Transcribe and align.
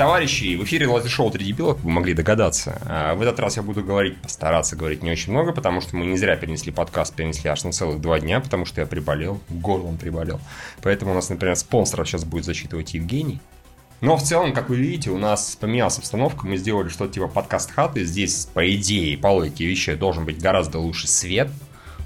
Товарищи! 0.00 0.56
В 0.56 0.64
эфире 0.64 0.86
Лазер 0.86 1.10
Шоу 1.10 1.30
3 1.30 1.44
дебила, 1.44 1.74
вы 1.74 1.90
могли 1.90 2.14
догадаться. 2.14 2.80
А 2.86 3.14
в 3.14 3.20
этот 3.20 3.38
раз 3.38 3.58
я 3.58 3.62
буду 3.62 3.84
говорить, 3.84 4.16
постараться 4.16 4.74
говорить 4.74 5.02
не 5.02 5.10
очень 5.10 5.30
много, 5.30 5.52
потому 5.52 5.82
что 5.82 5.94
мы 5.94 6.06
не 6.06 6.16
зря 6.16 6.36
перенесли 6.36 6.72
подкаст, 6.72 7.14
перенесли 7.14 7.50
аж 7.50 7.64
на 7.64 7.72
целых 7.72 8.00
два 8.00 8.18
дня, 8.18 8.40
потому 8.40 8.64
что 8.64 8.80
я 8.80 8.86
приболел, 8.86 9.42
горлом 9.50 9.98
приболел. 9.98 10.40
Поэтому 10.80 11.10
у 11.12 11.14
нас, 11.14 11.28
например, 11.28 11.54
спонсоров 11.54 12.08
сейчас 12.08 12.24
будет 12.24 12.46
зачитывать 12.46 12.94
Евгений. 12.94 13.42
Но 14.00 14.16
в 14.16 14.22
целом, 14.22 14.54
как 14.54 14.70
вы 14.70 14.76
видите, 14.76 15.10
у 15.10 15.18
нас 15.18 15.54
поменялась 15.60 15.98
обстановка, 15.98 16.46
мы 16.46 16.56
сделали 16.56 16.88
что-то 16.88 17.12
типа 17.12 17.28
подкаст 17.28 17.70
хаты. 17.70 18.06
Здесь, 18.06 18.48
по 18.54 18.74
идее, 18.74 19.18
по 19.18 19.26
логике 19.26 19.66
вещей, 19.66 19.96
должен 19.96 20.24
быть 20.24 20.40
гораздо 20.40 20.78
лучше 20.78 21.08
свет, 21.08 21.50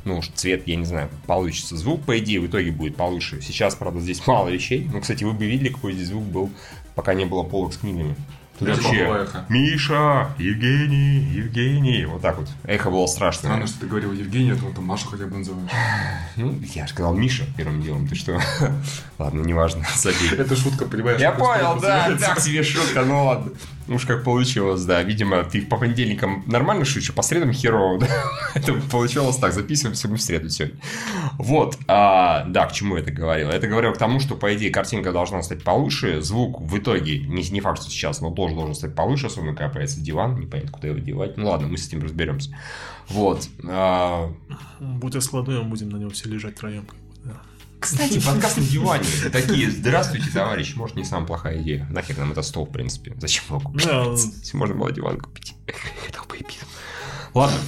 ну, 0.05 0.19
уж 0.19 0.30
цвет, 0.34 0.66
я 0.66 0.74
не 0.77 0.84
знаю, 0.84 1.11
получится. 1.27 1.77
Звук, 1.77 2.02
по 2.02 2.19
идее, 2.19 2.41
в 2.41 2.47
итоге 2.47 2.72
будет 2.72 2.97
получше. 2.97 3.41
Сейчас, 3.41 3.74
правда, 3.74 4.00
здесь 4.00 4.27
мало 4.27 4.48
вещей. 4.48 4.88
Ну, 4.92 5.00
кстати, 5.00 5.24
вы 5.24 5.33
бы 5.33 5.47
видели, 5.47 5.69
какой 5.69 5.92
здесь 5.92 6.08
звук 6.08 6.24
был, 6.24 6.50
пока 6.95 7.15
не 7.15 7.25
было 7.25 7.43
полок 7.43 7.73
с 7.73 7.79
книгами. 7.79 8.16
Вообще. 8.60 9.26
Миша, 9.48 10.32
Евгений, 10.38 11.18
Евгений. 11.32 12.04
Вот 12.06 12.22
так 12.22 12.38
вот. 12.38 12.48
Эхо 12.64 12.90
было 12.90 13.06
страшное. 13.06 13.50
Странно, 13.50 13.66
что 13.66 13.80
ты 13.80 13.86
говорил 13.86 14.12
Евгений, 14.12 14.52
а 14.52 14.56
то 14.56 14.70
ты 14.70 14.80
Машу 14.80 15.08
хотя 15.08 15.27
бы 15.27 15.38
называешь. 15.38 15.70
Ну, 16.36 16.52
я 16.74 16.86
же 16.86 16.92
сказал 16.92 17.14
Миша 17.14 17.44
первым 17.56 17.80
делом. 17.80 18.08
Ты 18.08 18.16
что? 18.16 18.40
Ладно, 19.18 19.42
неважно. 19.42 19.86
Забей. 19.94 20.30
Это 20.36 20.56
шутка, 20.56 20.84
понимаешь? 20.84 21.20
Я 21.20 21.32
понял, 21.32 21.78
да, 21.80 22.16
так 22.18 22.40
себе 22.40 22.62
шутка, 22.62 23.04
ну 23.04 23.27
ладно. 23.27 23.52
Уж 23.86 24.06
как 24.06 24.24
получилось, 24.24 24.83
да. 24.84 25.02
Видимо, 25.02 25.44
ты 25.44 25.61
по 25.61 25.77
понедельникам 25.77 26.42
нормально 26.46 26.84
шучу, 26.84 27.12
по 27.12 27.22
средам 27.22 27.52
херово, 27.52 27.98
да? 28.00 28.08
Это 28.55 28.72
получилось 28.91 29.36
так, 29.36 29.52
записываемся 29.52 30.08
мы 30.08 30.16
в 30.16 30.22
среду 30.22 30.48
сегодня. 30.48 30.77
Вот, 31.39 31.78
а, 31.86 32.44
да, 32.48 32.66
к 32.66 32.72
чему 32.72 32.96
я 32.96 33.02
это 33.02 33.12
говорил? 33.12 33.48
Это 33.50 33.66
говорил 33.66 33.92
к 33.92 33.98
тому, 33.98 34.20
что, 34.20 34.34
по 34.36 34.55
идее, 34.55 34.70
картинка 34.70 35.12
должна 35.12 35.42
стать 35.42 35.62
получше, 35.62 36.22
звук 36.22 36.61
в 36.61 36.78
итоге, 36.78 37.18
не, 37.18 37.42
не 37.50 37.61
факт, 37.61 37.83
что 37.83 37.91
сейчас, 37.91 38.20
но 38.20 38.30
тоже 38.45 38.55
должен 38.56 38.75
стать 38.75 38.95
получше, 38.95 39.27
особенно 39.27 39.55
когда 39.55 39.70
появится 39.70 40.00
диван, 40.00 40.39
непонятно, 40.39 40.70
куда 40.73 40.89
его 40.89 40.98
девать. 40.98 41.39
Ну 41.39 41.48
ладно, 41.48 41.67
мы 41.67 41.78
с 41.78 41.89
этим 41.89 42.03
разберемся. 42.03 42.55
Вот. 43.09 43.48
а, 43.67 44.31
Будь 44.81 45.23
складчину, 45.22 45.70
будем 45.70 45.89
на 45.89 45.97
нем 45.97 46.11
все 46.11 46.28
лежать 46.28 46.56
втроем. 46.56 46.86
Да. 47.25 47.41
Кстати, 47.81 48.20
подкаст 48.27 48.59
на 48.59 48.64
диване. 48.64 49.06
Такие, 49.33 49.70
здравствуйте, 49.70 50.31
товарищ. 50.31 50.77
Может, 50.77 50.97
не 50.97 51.05
самая 51.05 51.27
плохая 51.27 51.62
идея. 51.62 51.86
Нахер 51.91 52.19
нам 52.19 52.33
это 52.33 52.42
стол, 52.42 52.67
в 52.67 52.70
принципе. 52.70 53.14
Зачем 53.19 53.45
его 53.48 53.61
купить? 53.61 53.86
Если 53.86 54.56
можно 54.58 54.75
было 54.75 54.92
диван 54.92 55.19
купить. 55.19 55.55
Ладно, 57.33 57.58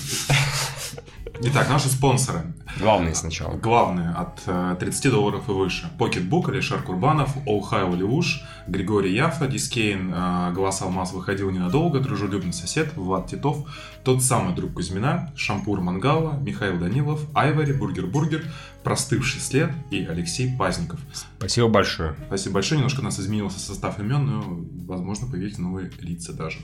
Итак, 1.42 1.68
наши 1.68 1.88
спонсоры. 1.88 2.40
главное 2.80 3.12
сначала. 3.14 3.56
Главные 3.56 4.10
от 4.10 4.42
э, 4.46 4.76
30 4.80 5.10
долларов 5.10 5.48
и 5.48 5.52
выше. 5.52 5.90
PocketBook, 5.98 6.50
Алишер 6.50 6.82
Курбанов, 6.82 7.30
Оухай 7.46 7.84
Оливуш, 7.84 8.42
Григорий 8.66 9.14
Яфа, 9.14 9.46
Дискейн, 9.46 10.12
э, 10.14 10.52
Глаз 10.54 10.80
Алмаз 10.80 11.12
выходил 11.12 11.50
ненадолго, 11.50 12.00
Дружелюбный 12.00 12.54
сосед, 12.54 12.96
Влад 12.96 13.26
Титов, 13.26 13.68
тот 14.02 14.22
самый 14.22 14.54
друг 14.54 14.74
Кузьмина, 14.74 15.30
Шампур 15.36 15.80
Мангала, 15.80 16.38
Михаил 16.40 16.78
Данилов, 16.78 17.20
Айвари, 17.34 17.72
Бургер 17.72 18.06
Бургер, 18.06 18.44
Простывший 18.82 19.40
след 19.40 19.70
и 19.90 20.04
Алексей 20.06 20.56
Пазников. 20.56 21.00
Спасибо 21.38 21.68
большое. 21.68 22.14
Спасибо 22.28 22.54
большое, 22.54 22.78
немножко 22.78 23.00
у 23.00 23.04
нас 23.04 23.20
изменился 23.20 23.60
состав 23.60 23.98
имен, 23.98 24.26
но, 24.26 24.44
возможно, 24.86 25.26
появились 25.26 25.58
новые 25.58 25.90
лица 26.00 26.32
даже. 26.32 26.58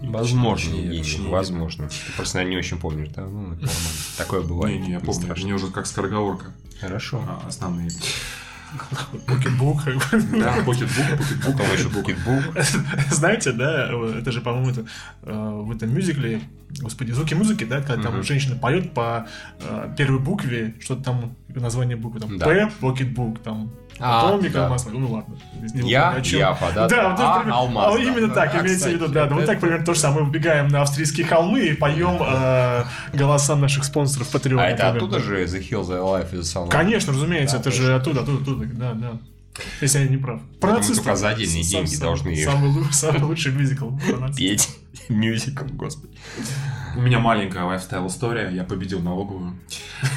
Возможно, 0.00 0.70
Точнее, 0.70 0.84
Евгений, 0.84 1.02
точнее. 1.04 1.28
возможно. 1.30 1.88
Ты 1.88 2.12
просто, 2.16 2.36
наверное, 2.36 2.52
не 2.52 2.58
очень 2.58 2.78
помнишь, 2.78 3.08
да? 3.08 3.22
Ну, 3.22 3.52
это 3.52 3.62
нормально. 3.62 3.68
Такое 4.18 4.42
бывает. 4.42 4.80
Не, 4.80 4.86
не, 4.86 4.92
я 4.92 5.00
помню, 5.00 5.22
страшно. 5.22 5.44
мне 5.44 5.54
уже 5.54 5.68
как 5.68 5.86
скороговорка 5.86 6.46
Хорошо. 6.80 7.24
а, 7.26 7.46
основные. 7.46 7.90
PocketBook. 9.26 9.82
Да, 9.84 10.54
PocketBook, 10.66 11.18
PocketBook, 11.18 11.56
Потом 11.58 11.72
еще 11.76 11.88
букетбук. 11.88 12.44
Знаете, 13.10 13.52
да, 13.52 13.90
это 14.18 14.32
же, 14.32 14.40
по-моему, 14.40 14.70
это, 14.70 14.86
э, 15.22 15.50
в 15.64 15.70
этом 15.70 15.94
мюзикле, 15.94 16.40
господи, 16.80 17.12
звуки 17.12 17.34
музыки, 17.34 17.64
да, 17.64 17.80
когда 17.80 18.02
там 18.02 18.14
Мгм. 18.14 18.22
женщина 18.22 18.56
поет 18.56 18.92
по 18.94 19.26
э, 19.60 19.94
первой 19.96 20.18
букве, 20.18 20.74
что-то 20.80 21.02
там, 21.04 21.36
название 21.48 21.96
буквы, 21.96 22.20
там, 22.20 22.36
Да. 22.38 22.46
П, 22.46 22.70
PocketBook, 22.80 23.40
там, 23.42 23.70
А, 24.00 24.22
потом 24.24 24.40
да. 24.40 24.48
микромасло, 24.48 24.90
ну 24.90 25.08
ладно. 25.12 25.36
Я. 25.74 26.16
Яфа, 26.24 26.72
да? 26.74 26.88
Да, 26.88 27.10
вот 27.10 27.20
А, 27.20 27.42
алмаз, 27.52 27.94
а, 27.94 27.96
да, 27.96 28.02
именно 28.02 28.28
да. 28.28 28.34
так, 28.34 28.54
А, 28.54 28.60
имеется 28.62 28.88
в 28.88 28.92
виду, 28.92 29.06
да. 29.08 29.26
да, 29.26 29.34
Вот 29.36 29.46
так 29.46 29.60
примерно 29.60 29.84
то 29.84 29.94
же 29.94 30.00
самое. 30.00 30.20
Мы 30.22 30.26
выбегаем 30.30 30.68
на 30.68 30.82
австрийские 30.82 31.26
холмы 31.26 31.60
и 31.60 31.74
поем 31.74 32.18
э, 32.20 32.84
голоса 33.12 33.54
наших 33.56 33.84
спонсоров 33.84 34.34
Patreon. 34.34 34.58
А 34.60 34.66
это 34.70 34.90
оттуда 34.90 35.20
же 35.20 35.44
The 35.44 35.60
hills 35.60 36.00
are 36.00 36.08
alive 36.08 36.21
with 36.21 36.32
the 36.32 36.40
sound? 36.40 36.70
Конечно, 36.70 37.12
разумеется, 37.12 37.56
Да, 37.56 37.60
это 37.60 37.70
же 37.70 37.94
оттуда, 37.94 38.22
оттуда, 38.22 38.42
оттуда, 38.42 38.66
да, 38.66 38.92
да. 38.94 39.12
Если 39.80 40.00
я 40.00 40.08
не 40.08 40.16
прав. 40.16 40.40
Про 40.60 40.70
Думаю, 40.70 40.80
нацистов. 40.80 41.04
только 41.04 41.16
за 41.16 41.28
отдельные 41.28 41.62
деньги 41.62 41.94
должны. 41.94 42.36
Самый, 42.42 42.84
самый 42.92 43.22
лучший 43.22 43.52
мюзикл. 43.52 43.90
Петь 44.36 44.68
мюзикл, 45.08 45.64
господи. 45.72 46.16
У 46.96 47.00
меня 47.00 47.18
маленькая 47.18 47.64
лайфстайл 47.64 48.06
история. 48.06 48.50
Я 48.50 48.64
победил 48.64 49.00
налоговую. 49.00 49.54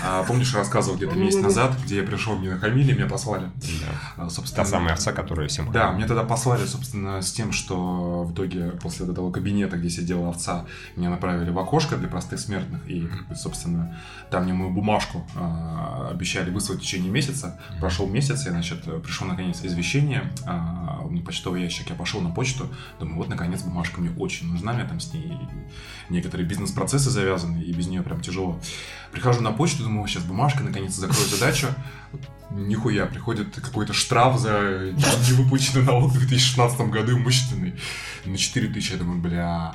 А, 0.03 0.23
помнишь, 0.23 0.51
я 0.53 0.59
рассказывал 0.59 0.97
где-то 0.97 1.15
месяц 1.15 1.41
назад, 1.41 1.75
где 1.83 1.97
я 1.97 2.03
пришел, 2.03 2.37
мне 2.37 2.51
нахамили, 2.51 2.93
меня 2.93 3.07
послали. 3.07 3.49
Да. 3.55 4.25
А, 4.25 4.29
собственно, 4.29 4.63
Та 4.63 4.69
самая 4.69 4.93
овца, 4.93 5.11
которая 5.11 5.47
всем 5.47 5.71
Да, 5.71 5.91
мне 5.91 6.05
тогда 6.05 6.23
послали, 6.23 6.65
собственно, 6.65 7.21
с 7.21 7.31
тем, 7.31 7.51
что 7.51 8.23
в 8.23 8.33
итоге 8.33 8.71
после 8.81 9.07
этого 9.07 9.31
кабинета, 9.31 9.77
где 9.77 9.89
сидела 9.89 10.29
овца, 10.29 10.65
меня 10.95 11.09
направили 11.09 11.49
в 11.49 11.57
окошко 11.59 11.95
для 11.97 12.07
простых 12.07 12.39
смертных. 12.39 12.87
И, 12.87 13.07
собственно, 13.35 13.97
там 14.29 14.43
мне 14.43 14.53
мою 14.53 14.71
бумажку 14.71 15.25
а, 15.35 16.09
обещали 16.11 16.49
выслать 16.51 16.79
в 16.79 16.81
течение 16.81 17.09
месяца. 17.09 17.59
Прошел 17.79 18.07
месяц, 18.07 18.45
и, 18.45 18.49
значит, 18.49 18.83
пришло, 19.01 19.27
наконец, 19.27 19.61
извещение. 19.63 20.31
а, 20.45 21.01
у 21.03 21.09
меня 21.09 21.23
почтовый 21.23 21.63
ящик, 21.63 21.89
я 21.89 21.95
пошел 21.95 22.21
на 22.21 22.29
почту. 22.29 22.69
Думаю, 22.99 23.17
вот, 23.17 23.29
наконец, 23.29 23.61
бумажка 23.63 24.01
мне 24.01 24.11
очень 24.17 24.51
нужна. 24.51 24.73
У 24.73 24.75
меня 24.75 24.85
там 24.85 24.99
с 24.99 25.13
ней 25.13 25.37
некоторые 26.09 26.47
бизнес-процессы 26.67 27.09
завязаны, 27.09 27.61
и 27.61 27.71
без 27.71 27.87
нее 27.87 28.01
прям 28.01 28.21
тяжело. 28.21 28.59
Прихожу 29.11 29.41
на 29.41 29.51
почту, 29.51 29.83
думаю, 29.83 30.07
сейчас 30.07 30.23
бумажка, 30.23 30.63
наконец 30.63 30.93
закрою 30.93 31.27
задачу. 31.27 31.67
Нихуя, 32.51 33.05
приходит 33.05 33.55
какой-то 33.55 33.93
штраф 33.93 34.39
за 34.39 34.91
невыплаченный 35.29 35.83
налог 35.83 36.11
в 36.11 36.19
2016 36.19 36.79
году 36.89 37.17
имущественный 37.17 37.73
на 38.25 38.37
4 38.37 38.67
тысячи. 38.69 38.93
Я 38.93 38.99
думаю, 38.99 39.19
бля, 39.19 39.73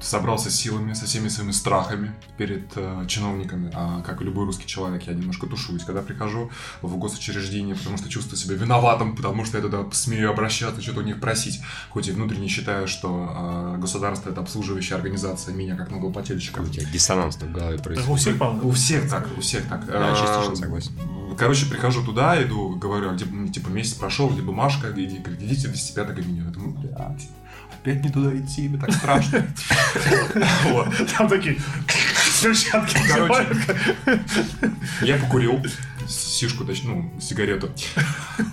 собрался 0.00 0.50
с 0.50 0.54
силами, 0.54 0.92
со 0.92 1.06
всеми 1.06 1.28
своими 1.28 1.52
страхами 1.52 2.14
перед 2.38 2.66
э, 2.76 3.04
чиновниками. 3.08 3.70
А 3.74 4.02
как 4.02 4.20
и 4.20 4.24
любой 4.24 4.44
русский 4.46 4.66
человек, 4.66 5.02
я 5.06 5.14
немножко 5.14 5.46
тушуюсь, 5.46 5.84
когда 5.84 6.02
прихожу 6.02 6.50
в 6.82 6.96
госучреждение, 6.96 7.74
потому 7.74 7.96
что 7.96 8.08
чувствую 8.08 8.36
себя 8.36 8.54
виноватым, 8.56 9.16
потому 9.16 9.44
что 9.44 9.58
я 9.58 9.62
туда 9.62 9.84
смею 9.92 10.30
обращаться, 10.30 10.82
что-то 10.82 11.00
у 11.00 11.02
них 11.02 11.20
просить. 11.20 11.60
Хоть 11.90 12.08
и 12.08 12.12
внутренне 12.12 12.48
считаю, 12.48 12.88
что 12.88 13.74
э, 13.76 13.78
государство 13.80 14.30
это 14.30 14.40
обслуживающая 14.40 14.96
организация 14.96 15.54
меня 15.54 15.76
как 15.76 15.90
налогоплательщика. 15.90 16.60
У 16.60 16.66
тебя 16.66 16.84
диссонанс 16.90 17.36
в 17.36 17.52
голове 17.52 17.76
Так 17.78 17.86
у 17.86 17.88
происходит. 17.88 18.20
всех. 18.20 18.64
У 18.64 18.70
всех 18.72 19.10
так, 19.10 19.28
у 19.36 19.40
всех 19.40 19.68
так. 19.68 19.84
Я 19.88 20.12
А, 20.12 20.14
частично 20.16 20.56
согласен. 20.56 20.92
Короче, 21.38 21.66
прихожу 21.66 22.02
туда, 22.04 22.42
иду, 22.42 22.76
говорю, 22.76 23.10
а 23.10 23.12
где, 23.14 23.26
типа, 23.52 23.68
месяц 23.68 23.92
прошел, 23.94 24.30
где 24.30 24.40
бумажка, 24.40 24.90
иди, 24.96 25.16
идите 25.40 25.68
в 25.68 25.72
205 25.72 26.06
кабинет. 26.14 26.44
Я 26.46 26.50
думаю, 26.50 26.72
блядь, 26.78 27.28
опять 27.86 28.02
не 28.02 28.10
туда 28.10 28.36
идти, 28.36 28.68
мне 28.68 28.78
так 28.78 28.92
страшно. 28.92 29.46
Там 31.16 31.28
такие 31.28 31.56
перчатки 32.42 32.98
Короче. 33.08 33.58
Я 35.02 35.16
покурил 35.18 35.64
сишку, 36.08 36.64
точнее, 36.64 36.90
ну, 36.90 37.20
сигарету. 37.20 37.70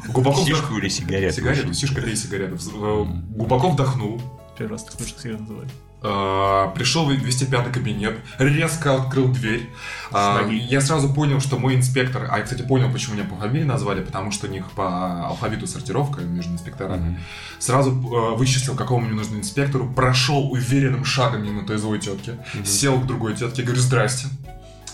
Глубоко 0.08 0.44
Сишку 0.46 0.78
или 0.78 0.88
сигарету? 0.88 1.36
Сигарету, 1.36 1.74
сишка 1.74 2.02
или 2.02 2.16
сигарету. 2.16 2.56
Э, 2.56 3.06
Глубоко 3.36 3.72
вдохнул. 3.72 4.22
Первый 4.58 4.74
раз 4.74 4.84
так 4.84 4.94
слышу, 4.94 5.16
как 5.16 5.26
ее 5.26 5.38
называют. 5.38 5.72
А, 6.06 6.68
Пришел 6.76 7.06
в 7.06 7.18
205 7.18 7.72
кабинет, 7.72 8.20
резко 8.38 8.96
открыл 8.96 9.30
дверь. 9.30 9.70
А. 10.12 10.46
Я 10.50 10.82
сразу 10.82 11.14
понял, 11.14 11.40
что 11.40 11.58
мой 11.58 11.76
инспектор... 11.76 12.28
А 12.30 12.38
я, 12.40 12.44
кстати, 12.44 12.62
понял, 12.62 12.92
почему 12.92 13.16
меня 13.16 13.24
по 13.24 13.36
фамилии 13.38 13.64
назвали, 13.64 14.04
потому 14.04 14.32
что 14.32 14.48
у 14.48 14.50
них 14.50 14.70
по 14.72 15.28
алфавиту 15.28 15.66
сортировка 15.66 16.22
между 16.22 16.52
инспекторами. 16.52 17.12
Мгм. 17.12 17.20
Сразу 17.58 17.92
э, 17.92 18.36
вычислил, 18.36 18.76
какому 18.76 19.06
мне 19.06 19.16
нужно 19.16 19.38
инспектору, 19.38 19.88
прошел 19.88 20.52
уверенным 20.52 21.06
шагом 21.06 21.44
мимо 21.44 21.66
той 21.66 21.78
злой 21.78 22.00
тетки, 22.00 22.34
сел 22.66 23.00
к 23.00 23.08
другой 23.08 23.36
тетке, 23.36 23.64
говорю, 23.64 23.82
здрасте. 23.82 24.28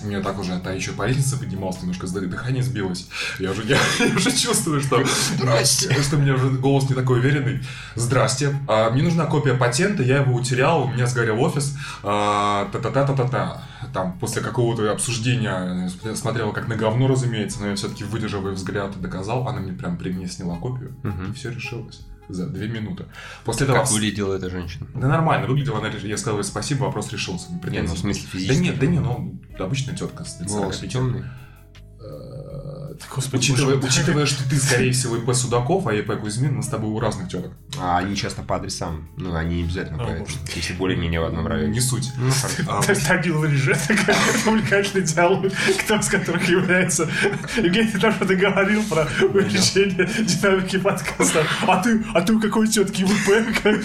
У 0.01 0.07
меня 0.07 0.22
так 0.22 0.40
уже, 0.40 0.57
та 0.60 0.72
еще 0.72 0.92
по 0.92 1.06
лестнице 1.06 1.38
поднимался, 1.38 1.81
немножко 1.81 2.07
дыхание 2.07 2.63
сбилось. 2.63 3.07
Я 3.40 3.51
уже, 3.51 3.63
я, 3.63 3.78
я 4.00 4.16
уже 4.16 4.31
чувствую, 4.31 4.81
что... 4.81 5.04
Здрасте. 5.36 5.94
Что 6.04 6.18
у 6.18 6.19
меня 6.19 6.36
уже 6.36 6.50
голос 6.50 6.90
не 6.90 6.96
такой 6.96 7.19
уверенный. 7.19 7.62
Здрасте. 7.96 8.56
А, 8.68 8.90
мне 8.92 9.04
нужна 9.04 9.25
копия 9.25 9.54
патента, 9.54 10.04
я 10.04 10.18
его 10.18 10.34
утерял, 10.34 10.84
у 10.84 10.88
меня 10.90 11.07
сгорел 11.07 11.42
офис. 11.42 11.75
А, 12.04 12.69
Та-та-та-та-та-та. 12.72 13.63
Там, 13.94 14.18
после 14.19 14.42
какого-то 14.42 14.92
обсуждения, 14.92 15.90
я 16.04 16.16
смотрела 16.16 16.51
как 16.51 16.68
на 16.68 16.75
говно, 16.75 17.07
разумеется, 17.07 17.60
но 17.60 17.68
я 17.68 17.75
все-таки 17.75 18.04
выдержал 18.04 18.46
ее 18.46 18.54
взгляд 18.54 18.96
и 18.96 19.00
доказал. 19.00 19.48
Она 19.48 19.60
мне 19.60 19.74
прям 19.74 19.98
при 19.98 20.12
мне 20.12 20.28
сняла 20.28 20.57
копию. 20.57 20.96
Мгм. 21.04 21.31
И 21.31 21.34
все 21.34 21.50
решилось 21.50 22.01
за 22.29 22.47
две 22.47 22.67
минуты. 22.67 23.05
После 23.43 23.65
этого... 23.65 23.79
Как 23.79 23.91
выглядела 23.91 24.35
эта 24.35 24.49
женщина? 24.49 24.87
Да 24.93 25.07
нормально, 25.07 25.47
выглядела 25.47 25.79
она, 25.79 25.89
я 25.89 26.17
сказал 26.17 26.39
ей 26.39 26.43
спасибо, 26.43 26.83
вопрос 26.85 27.11
решился. 27.11 27.49
Не, 27.67 27.81
ну, 27.81 27.93
в 27.93 27.97
смысле 27.97 28.23
Да 28.23 28.37
физически. 28.37 28.63
нет, 28.63 28.79
да 28.79 28.85
не, 28.85 28.99
ну, 28.99 29.39
обычная 29.57 29.95
тетка 29.95 30.23
с 30.23 30.37
40 30.37 30.49
Волосы 30.49 30.87
темные? 30.87 31.25
Господи, 33.07 33.51
Учитывая, 33.51 33.75
боже 33.75 33.88
учитывая, 33.88 34.25
что 34.25 34.48
ты, 34.50 34.57
скорее 34.57 34.92
всего, 34.92 35.18
ИП 35.18 35.34
Судаков, 35.34 35.88
а 35.88 35.94
ИП 35.94 36.19
Кузьмин, 36.19 36.56
мы 36.56 36.63
с 36.63 36.68
тобой 36.68 36.90
у 36.92 37.00
разных 37.00 37.30
теток. 37.30 37.54
А 37.80 37.98
они 37.98 38.16
часто 38.16 38.44
по 38.44 38.57
адресам. 38.57 39.10
Ну, 39.18 39.34
они 39.36 39.57
не 39.57 39.63
обязательно 39.63 40.04
А, 40.04 40.06
по 40.06 40.12
может. 40.13 40.38
Если 40.56 40.74
более-менее 40.74 41.22
в 41.22 41.25
одном 41.25 41.48
районе. 41.48 41.74
Не 41.74 41.80
суть. 41.80 42.12
Ну, 42.18 42.31
лыжи, 43.40 43.72
это 43.72 43.96
как 43.96 44.16
увлекательный 44.46 45.06
диалог, 45.06 45.51
кто 45.84 45.96
из 45.96 46.07
которых 46.07 46.48
является... 46.48 47.10
Евгений, 47.57 47.92
ты 47.92 48.00
там 48.00 48.13
что-то 48.13 48.36
говорил 48.36 48.84
про 48.84 49.07
увеличение 49.22 50.06
динамики 50.24 50.78
подкаста. 50.78 51.46
А 51.68 51.81
ты, 51.81 52.04
а 52.13 52.22
ты 52.22 52.34
у 52.34 52.40
какой 52.40 52.68
тетки 52.68 53.06
ВП? 53.06 53.84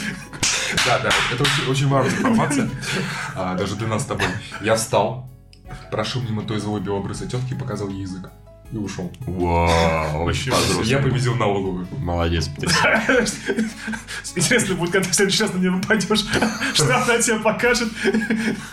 Да, 0.86 0.98
да, 0.98 1.10
это 1.32 1.42
очень, 1.42 1.70
очень 1.70 1.88
важная 1.88 2.16
информация, 2.18 2.68
а, 3.34 3.54
даже 3.54 3.76
для 3.76 3.86
нас 3.86 4.02
с 4.02 4.06
тобой. 4.06 4.26
Я 4.60 4.74
встал, 4.74 5.30
прошел 5.90 6.20
мимо 6.22 6.42
той 6.42 6.58
злой 6.58 6.80
белобрысой 6.80 7.28
тетки 7.28 7.54
и 7.54 7.56
показал 7.56 7.88
ей 7.88 8.02
язык. 8.02 8.30
И 8.72 8.76
ушел. 8.76 9.12
Вау, 9.20 10.24
очень. 10.24 10.52
Я 10.84 10.98
победил 10.98 11.36
налоговую. 11.36 11.86
Молодец. 11.98 12.50
Интересно 14.34 14.74
будет, 14.74 14.90
когда 14.92 15.06
ты 15.06 15.12
в 15.12 15.14
следующий 15.14 15.42
раз 15.44 15.52
на 15.54 15.58
нее 15.58 15.72
попадешь, 15.80 16.04
что 16.74 16.96
она 16.96 17.18
тебе 17.18 17.38
покажет. 17.38 17.88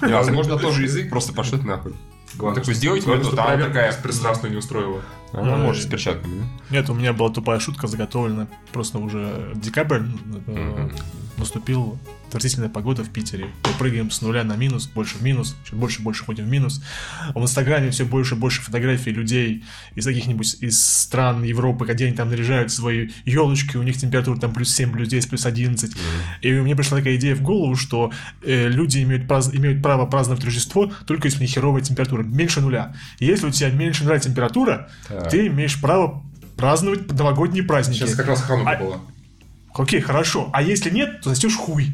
Возможно, 0.02 0.58
тоже 0.58 0.84
язык, 0.84 1.10
просто 1.10 1.34
пошлет 1.34 1.64
нахуй. 1.64 1.94
Главное, 2.36 2.62
такой, 2.62 2.74
сделайте 2.76 3.10
мне 3.10 3.20
тут, 3.24 3.38
а 3.38 3.54
она 3.54 3.66
такая- 3.68 3.92
беспристрастную 3.92 4.52
не 4.54 4.58
устроила. 4.58 5.02
Она 5.34 5.54
Ой. 5.56 5.60
может 5.60 5.84
с 5.84 5.86
перчатками, 5.86 6.40
да? 6.40 6.46
Нет, 6.78 6.90
у 6.90 6.94
меня 6.94 7.14
была 7.14 7.30
тупая 7.30 7.60
шутка 7.60 7.88
заготовлена. 7.88 8.48
Просто 8.72 8.98
уже 9.00 9.52
декабрь 9.56 10.02
э, 11.42 11.44
Мгм. 11.44 11.48
наступил. 11.48 12.00
Отвратительная 12.28 12.70
погода 12.70 13.04
в 13.04 13.10
Питере. 13.10 13.48
Мы 13.66 13.74
прыгаем 13.78 14.10
с 14.10 14.22
нуля 14.22 14.46
на 14.46 14.56
минус, 14.56 14.88
больше 14.88 15.18
в 15.18 15.22
минус, 15.22 15.54
чуть 15.66 15.74
больше 15.74 16.00
и 16.00 16.04
больше 16.04 16.24
ходим 16.24 16.46
в 16.46 16.48
минус. 16.48 16.82
В 17.36 17.42
Инстаграме 17.42 17.90
все 17.92 18.06
больше 18.06 18.36
и 18.36 18.38
больше 18.38 18.62
фотографий 18.62 19.12
людей 19.12 19.66
из 19.96 20.06
каких-нибудь 20.06 20.56
из 20.62 20.82
стран 20.82 21.44
Европы, 21.44 21.86
где 21.86 22.06
они 22.06 22.16
там 22.16 22.30
наряжают 22.30 22.72
свои 22.72 23.10
елочки, 23.26 23.76
у 23.76 23.84
них 23.84 23.98
температура 23.98 24.40
там 24.40 24.54
плюс 24.54 24.74
7, 24.74 24.94
плюс 24.94 25.10
10, 25.10 25.30
плюс 25.30 25.46
11. 25.46 25.92
И 26.40 26.52
мне 26.54 26.74
пришла 26.74 27.00
такая 27.00 27.18
идея 27.18 27.36
в 27.36 27.42
голову, 27.42 27.76
что 27.76 28.14
э, 28.44 28.70
люди 28.70 29.04
имеют, 29.04 29.24
праз- 29.30 29.54
имеют 29.54 29.84
право 29.84 30.06
праздновать 30.06 30.46
Рождество 30.46 30.90
только 31.06 31.28
если 31.28 31.40
у 31.40 31.42
них 31.42 31.52
херовая 31.52 31.82
температура, 31.82 32.24
меньше 32.24 32.62
нуля. 32.62 32.96
И 33.20 33.26
если 33.26 33.48
у 33.48 33.52
тебя 33.52 33.72
меньше 33.72 34.06
нуля 34.06 34.20
температура, 34.20 34.90
Так. 35.10 35.30
ты 35.32 35.48
имеешь 35.48 35.82
право 35.82 36.24
праздновать 36.56 37.12
новогодние 37.12 37.64
праздники. 37.64 37.98
Сейчас 38.00 38.16
как 38.16 38.28
раз 38.28 38.42
Ханука 38.42 38.72
А- 38.72 38.78
была. 38.80 39.02
Окей, 39.75 40.01
хорошо. 40.01 40.50
А 40.53 40.62
если 40.62 40.89
нет, 40.89 41.21
то 41.21 41.29
застешь 41.29 41.56
хуй. 41.56 41.94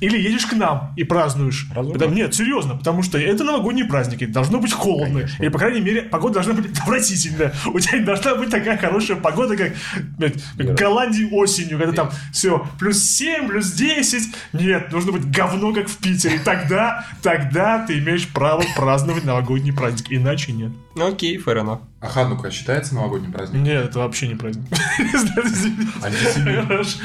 Или 0.00 0.18
едешь 0.18 0.46
к 0.46 0.52
нам 0.54 0.92
и 0.96 1.04
празднуешь. 1.04 1.66
Разумно. 1.74 1.92
Потому- 1.98 2.14
нет, 2.14 2.34
серьезно, 2.34 2.76
потому 2.76 3.02
что 3.02 3.18
это 3.18 3.44
новогодние 3.44 3.84
праздники. 3.84 4.24
Должно 4.26 4.58
быть 4.58 4.72
холодно. 4.72 5.20
Конечно. 5.20 5.42
Или, 5.42 5.48
по 5.50 5.58
крайней 5.58 5.80
мере, 5.80 6.02
погода 6.02 6.34
должна 6.34 6.54
быть 6.54 6.70
отвратительная. 6.78 7.52
У 7.66 7.78
тебя 7.78 7.98
не 7.98 8.04
должна 8.04 8.34
быть 8.36 8.50
такая 8.50 8.78
хорошая 8.78 9.16
погода, 9.18 9.56
как, 9.56 9.72
блядь, 10.18 10.42
как 10.56 10.66
в 10.66 10.74
Голландии 10.74 11.28
осенью, 11.30 11.78
когда 11.78 11.92
там 11.92 12.10
все 12.32 12.66
плюс 12.78 13.02
7, 13.02 13.48
плюс 13.48 13.72
10. 13.72 14.22
Нет, 14.54 14.88
должно 14.90 15.12
быть 15.12 15.30
говно, 15.30 15.72
как 15.74 15.88
в 15.88 15.96
Питере. 15.98 16.40
Тогда, 16.44 17.04
тогда 17.22 17.84
ты 17.86 17.98
имеешь 17.98 18.26
право 18.28 18.62
праздновать 18.76 19.24
новогодний 19.24 19.72
праздник. 19.72 20.06
Иначе 20.10 20.52
нет. 20.52 20.72
Ну, 20.94 21.06
окей, 21.06 21.36
fair 21.38 21.62
enough. 21.62 21.80
А 22.00 22.08
Ханука 22.08 22.50
считается 22.50 22.94
новогодним 22.94 23.32
праздником? 23.32 23.62
Нет, 23.62 23.90
это 23.90 24.00
вообще 24.00 24.26
не 24.26 24.34
праздник. 24.34 24.64
Хорошо. 26.66 26.98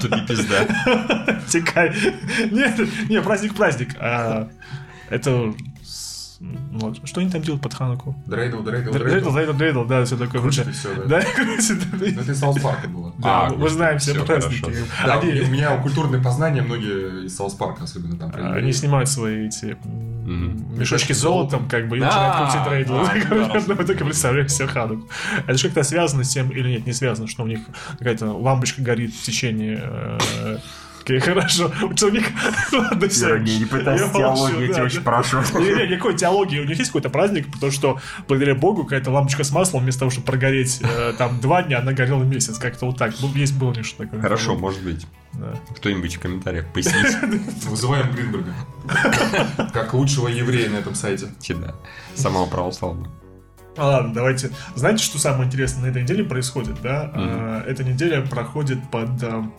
Тупи 0.00 0.26
пизда. 0.26 1.40
Текай. 1.48 1.94
Нет, 2.50 2.78
не, 3.08 3.22
праздник 3.22 3.54
праздник. 3.54 3.96
А, 3.98 4.50
это... 5.08 5.54
ну, 6.40 6.94
что 7.04 7.20
они 7.20 7.30
там 7.30 7.42
делают 7.42 7.62
под 7.62 7.74
Хануку? 7.74 8.16
Дрейдл, 8.26 8.62
дрейдл, 8.62 8.92
Дрейдл, 8.92 9.10
дрейдл. 9.10 9.32
дрейдл, 9.32 9.52
дрейдл, 9.52 9.84
да, 9.84 10.04
все 10.06 10.16
такое. 10.16 10.42
И 10.46 10.50
всё, 10.50 10.64
да. 10.96 11.20
Да, 11.20 11.22
короче, 11.36 11.74
да, 11.74 11.86
Ну, 12.00 12.20
Это 12.22 12.32
из 12.32 12.38
Саус 12.38 12.60
Парка 12.60 12.88
было. 12.88 13.12
да, 13.18 13.46
А, 13.46 13.50
мы 13.54 13.68
знаем 13.68 13.98
все 13.98 14.24
праздники. 14.24 14.74
Да, 15.04 15.18
у 15.18 15.24
меня 15.24 15.76
культурные 15.76 16.22
познания 16.22 16.62
многие 16.62 17.26
из 17.26 17.36
Саус 17.36 17.54
Парка 17.54 17.84
особенно 17.84 18.16
там. 18.16 18.32
Они 18.54 18.72
снимают 18.72 19.10
свои 19.10 19.48
эти 19.48 19.76
мешочки 20.24 21.12
с 21.12 21.18
золотом, 21.18 21.68
как 21.68 21.88
бы, 21.88 21.98
и 21.98 22.00
начинают 22.00 22.50
крутить 22.50 22.72
рейдл. 22.72 22.94
а, 22.94 23.60
ну 23.66 23.74
Мы 23.74 23.84
только 23.84 24.04
представляем 24.04 24.48
себе 24.48 24.68
Хануку. 24.68 25.08
Это 25.46 25.58
же 25.58 25.64
как-то 25.64 25.82
связано 25.82 26.24
с 26.24 26.28
тем, 26.30 26.48
или 26.50 26.70
нет, 26.70 26.86
не 26.86 26.92
связано, 26.94 27.28
что 27.28 27.42
у 27.42 27.46
них 27.46 27.60
какая-то 27.98 28.32
лампочка 28.32 28.80
горит 28.80 29.12
в 29.14 29.22
течение... 29.22 29.82
э, 31.10 31.16
Окей, 31.16 31.20
хорошо. 31.20 31.72
У 31.82 32.08
них... 32.10 32.26
Ладно, 32.72 33.08
все. 33.08 33.38
не 33.38 33.64
пытайся 33.64 34.08
теологию, 34.12 34.66
я 34.66 34.74
тебя 34.74 34.84
очень 34.84 35.02
прошу. 35.02 35.38
Не, 35.58 35.74
не, 35.74 35.88
никакой 35.92 36.16
теологии. 36.16 36.60
У 36.60 36.64
них 36.64 36.78
есть 36.78 36.90
какой-то 36.90 37.10
праздник, 37.10 37.50
потому 37.52 37.72
что, 37.72 38.00
благодаря 38.28 38.54
Богу, 38.54 38.84
какая-то 38.84 39.10
лампочка 39.10 39.44
с 39.44 39.50
маслом, 39.50 39.82
вместо 39.82 40.00
того, 40.00 40.10
чтобы 40.10 40.26
прогореть 40.26 40.80
э, 40.82 41.12
там 41.16 41.40
два 41.40 41.62
дня, 41.62 41.78
она 41.78 41.92
горела 41.92 42.22
месяц. 42.22 42.58
Как-то 42.58 42.86
вот 42.86 42.98
так. 42.98 43.14
Ну, 43.20 43.32
есть 43.34 43.54
было 43.56 43.70
что 43.82 44.04
такое. 44.04 44.20
Хорошо, 44.20 44.56
может 44.56 44.82
быть. 44.82 45.06
Да. 45.32 45.54
Кто-нибудь 45.76 46.16
в 46.16 46.20
комментариях 46.20 46.66
пояснит. 46.72 47.16
Вызываем 47.64 48.12
Гринберга. 48.12 48.54
Как 49.72 49.94
лучшего 49.94 50.28
еврея 50.28 50.70
на 50.70 50.76
этом 50.76 50.94
сайте. 50.94 51.28
Да. 51.48 51.74
Самого 52.14 52.46
православного. 52.46 53.10
А, 53.76 53.86
ладно, 53.86 54.12
давайте. 54.12 54.50
Знаете, 54.74 55.04
что 55.04 55.18
самое 55.18 55.46
интересное 55.46 55.84
на 55.84 55.86
этой 55.86 56.02
неделе 56.02 56.24
происходит, 56.24 56.80
да? 56.82 57.10
А, 57.14 57.64
эта 57.66 57.84
неделя 57.84 58.20
проходит 58.22 58.78
под, 58.90 59.22
а, 59.22 59.50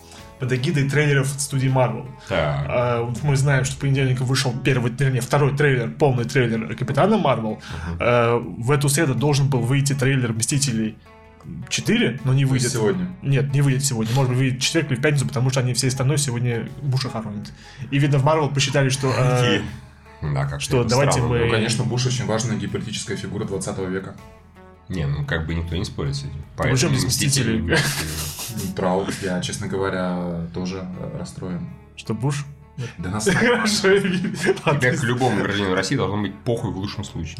под 0.42 0.52
эгидой 0.52 0.90
трейлеров 0.90 1.32
от 1.32 1.40
студии 1.40 1.68
Marvel. 1.68 2.08
Так. 2.28 2.66
А, 2.68 3.12
мы 3.22 3.36
знаем, 3.36 3.64
что 3.64 3.76
в 3.76 3.78
понедельник 3.78 4.18
вышел 4.20 4.52
первый, 4.64 4.90
вернее, 4.90 5.20
второй 5.20 5.56
трейлер, 5.56 5.88
полный 5.92 6.24
трейлер 6.24 6.74
Капитана 6.74 7.16
Марвел. 7.16 7.62
А, 8.00 8.38
в 8.38 8.72
эту 8.72 8.88
среду 8.88 9.14
должен 9.14 9.48
был 9.48 9.60
выйти 9.60 9.92
трейлер 9.92 10.32
Мстителей 10.32 10.98
4, 11.68 12.20
но 12.24 12.34
не 12.34 12.44
выйдет. 12.44 12.72
сегодня. 12.72 13.06
Нет, 13.22 13.54
не 13.54 13.60
выйдет 13.62 13.84
сегодня. 13.84 14.12
Может 14.16 14.30
быть, 14.30 14.38
выйдет 14.38 14.60
в 14.60 14.64
четверг 14.64 14.90
или 14.90 14.98
в 14.98 15.00
пятницу, 15.00 15.28
потому 15.28 15.50
что 15.50 15.60
они 15.60 15.74
всей 15.74 15.92
страной 15.92 16.18
сегодня 16.18 16.68
Буша 16.82 17.08
хоронят. 17.08 17.52
И, 17.92 17.98
видно, 18.00 18.18
в 18.18 18.24
Марвел 18.24 18.48
посчитали, 18.48 18.88
что... 18.88 19.12
э, 19.16 19.60
Да, 20.22 20.46
как 20.46 20.60
что, 20.60 20.82
давайте 20.82 21.20
мы- 21.20 21.38
Ну, 21.38 21.50
конечно, 21.52 21.84
Буш 21.84 22.06
очень 22.06 22.26
важная 22.26 22.56
геополитическая 22.56 23.16
фигура 23.16 23.44
20 23.44 23.78
века. 23.88 24.16
Не, 24.88 25.06
ну 25.06 25.24
как 25.24 25.46
бы 25.46 25.54
никто 25.54 25.76
не 25.76 25.84
спорит 25.84 26.16
с 26.16 26.20
этим. 26.20 26.42
Причем 26.56 26.92
без 26.92 27.04
Мстители- 27.04 27.60
Мстителей? 27.60 28.72
Трау, 28.76 29.06
я, 29.22 29.40
честно 29.40 29.66
говоря, 29.68 30.46
тоже 30.52 30.86
расстроен. 31.18 31.70
Что 31.96 32.14
Буш? 32.14 32.44
Да 32.98 33.10
нас... 33.10 33.28
Хорошо. 33.28 33.98
Тебе 33.98 34.92
к 34.92 35.02
любому 35.04 35.42
гражданину 35.42 35.74
России 35.74 35.96
должно 35.96 36.20
быть 36.20 36.34
похуй 36.44 36.72
в 36.72 36.76
лучшем 36.76 37.04
случае. 37.04 37.38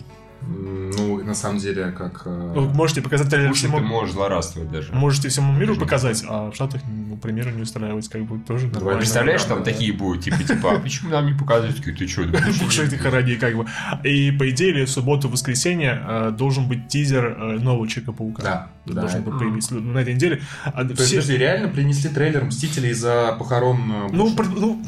Ну, 1.33 1.35
на 1.35 1.35
самом 1.35 1.59
деле, 1.59 1.93
как... 1.93 2.23
э, 2.27 2.53
Вы 2.55 2.69
можете 2.75 3.01
показать 3.01 3.31
трейлер 3.31 3.49
Пусть 3.49 3.63
ты 3.63 3.69
всему... 3.69 3.81
можешь 3.81 4.15
злорадствовать 4.15 4.71
даже. 4.71 4.93
Можете 4.93 5.31
всему 5.31 5.53
миру 5.53 5.69
Даже 5.69 5.81
показать, 5.81 6.25
а 6.29 6.51
в 6.51 6.55
Штатах, 6.55 6.83
ну, 6.87 7.17
примеру, 7.17 7.51
не 7.51 7.63
устраивать, 7.63 8.09
как 8.09 8.23
бы 8.25 8.39
тоже 8.39 8.67
Давай, 8.67 8.75
нормально. 8.75 8.99
Представляешь, 8.99 9.43
там 9.45 9.59
Да, 9.59 9.65
да. 9.65 9.71
такие 9.71 9.93
будут, 9.95 10.25
типа, 10.25 10.43
типа, 10.43 10.73
а 10.75 10.79
почему 10.79 11.11
нам 11.11 11.27
не 11.27 11.33
показывают? 11.33 11.83
Ты 11.83 12.07
что, 12.71 12.83
этих 12.83 13.01
хорони, 13.01 13.37
как 13.37 13.57
бы. 13.57 13.67
И, 14.05 14.31
по 14.33 14.51
идее, 14.51 14.85
в 14.85 14.91
субботу-воскресенье 14.91 16.03
э, 16.07 16.31
должен 16.37 16.69
быть 16.69 16.89
тизер 16.89 17.25
э, 17.25 17.59
нового 17.61 17.89
Человека-паука. 17.89 18.43
Да. 18.43 18.71
Должен 18.85 19.23
был 19.23 19.39
появиться 19.39 19.75
на 19.75 19.99
этой 19.99 20.15
неделе. 20.15 20.43
А 20.65 20.85
То 20.85 21.03
есть, 21.03 21.31
реально 21.31 21.69
принесли 21.69 22.11
трейлер 22.11 22.45
Мстителей 22.45 22.91
из-за 22.91 23.35
похорон 23.39 24.11
Ну, 24.13 24.37
ну, 24.57 24.83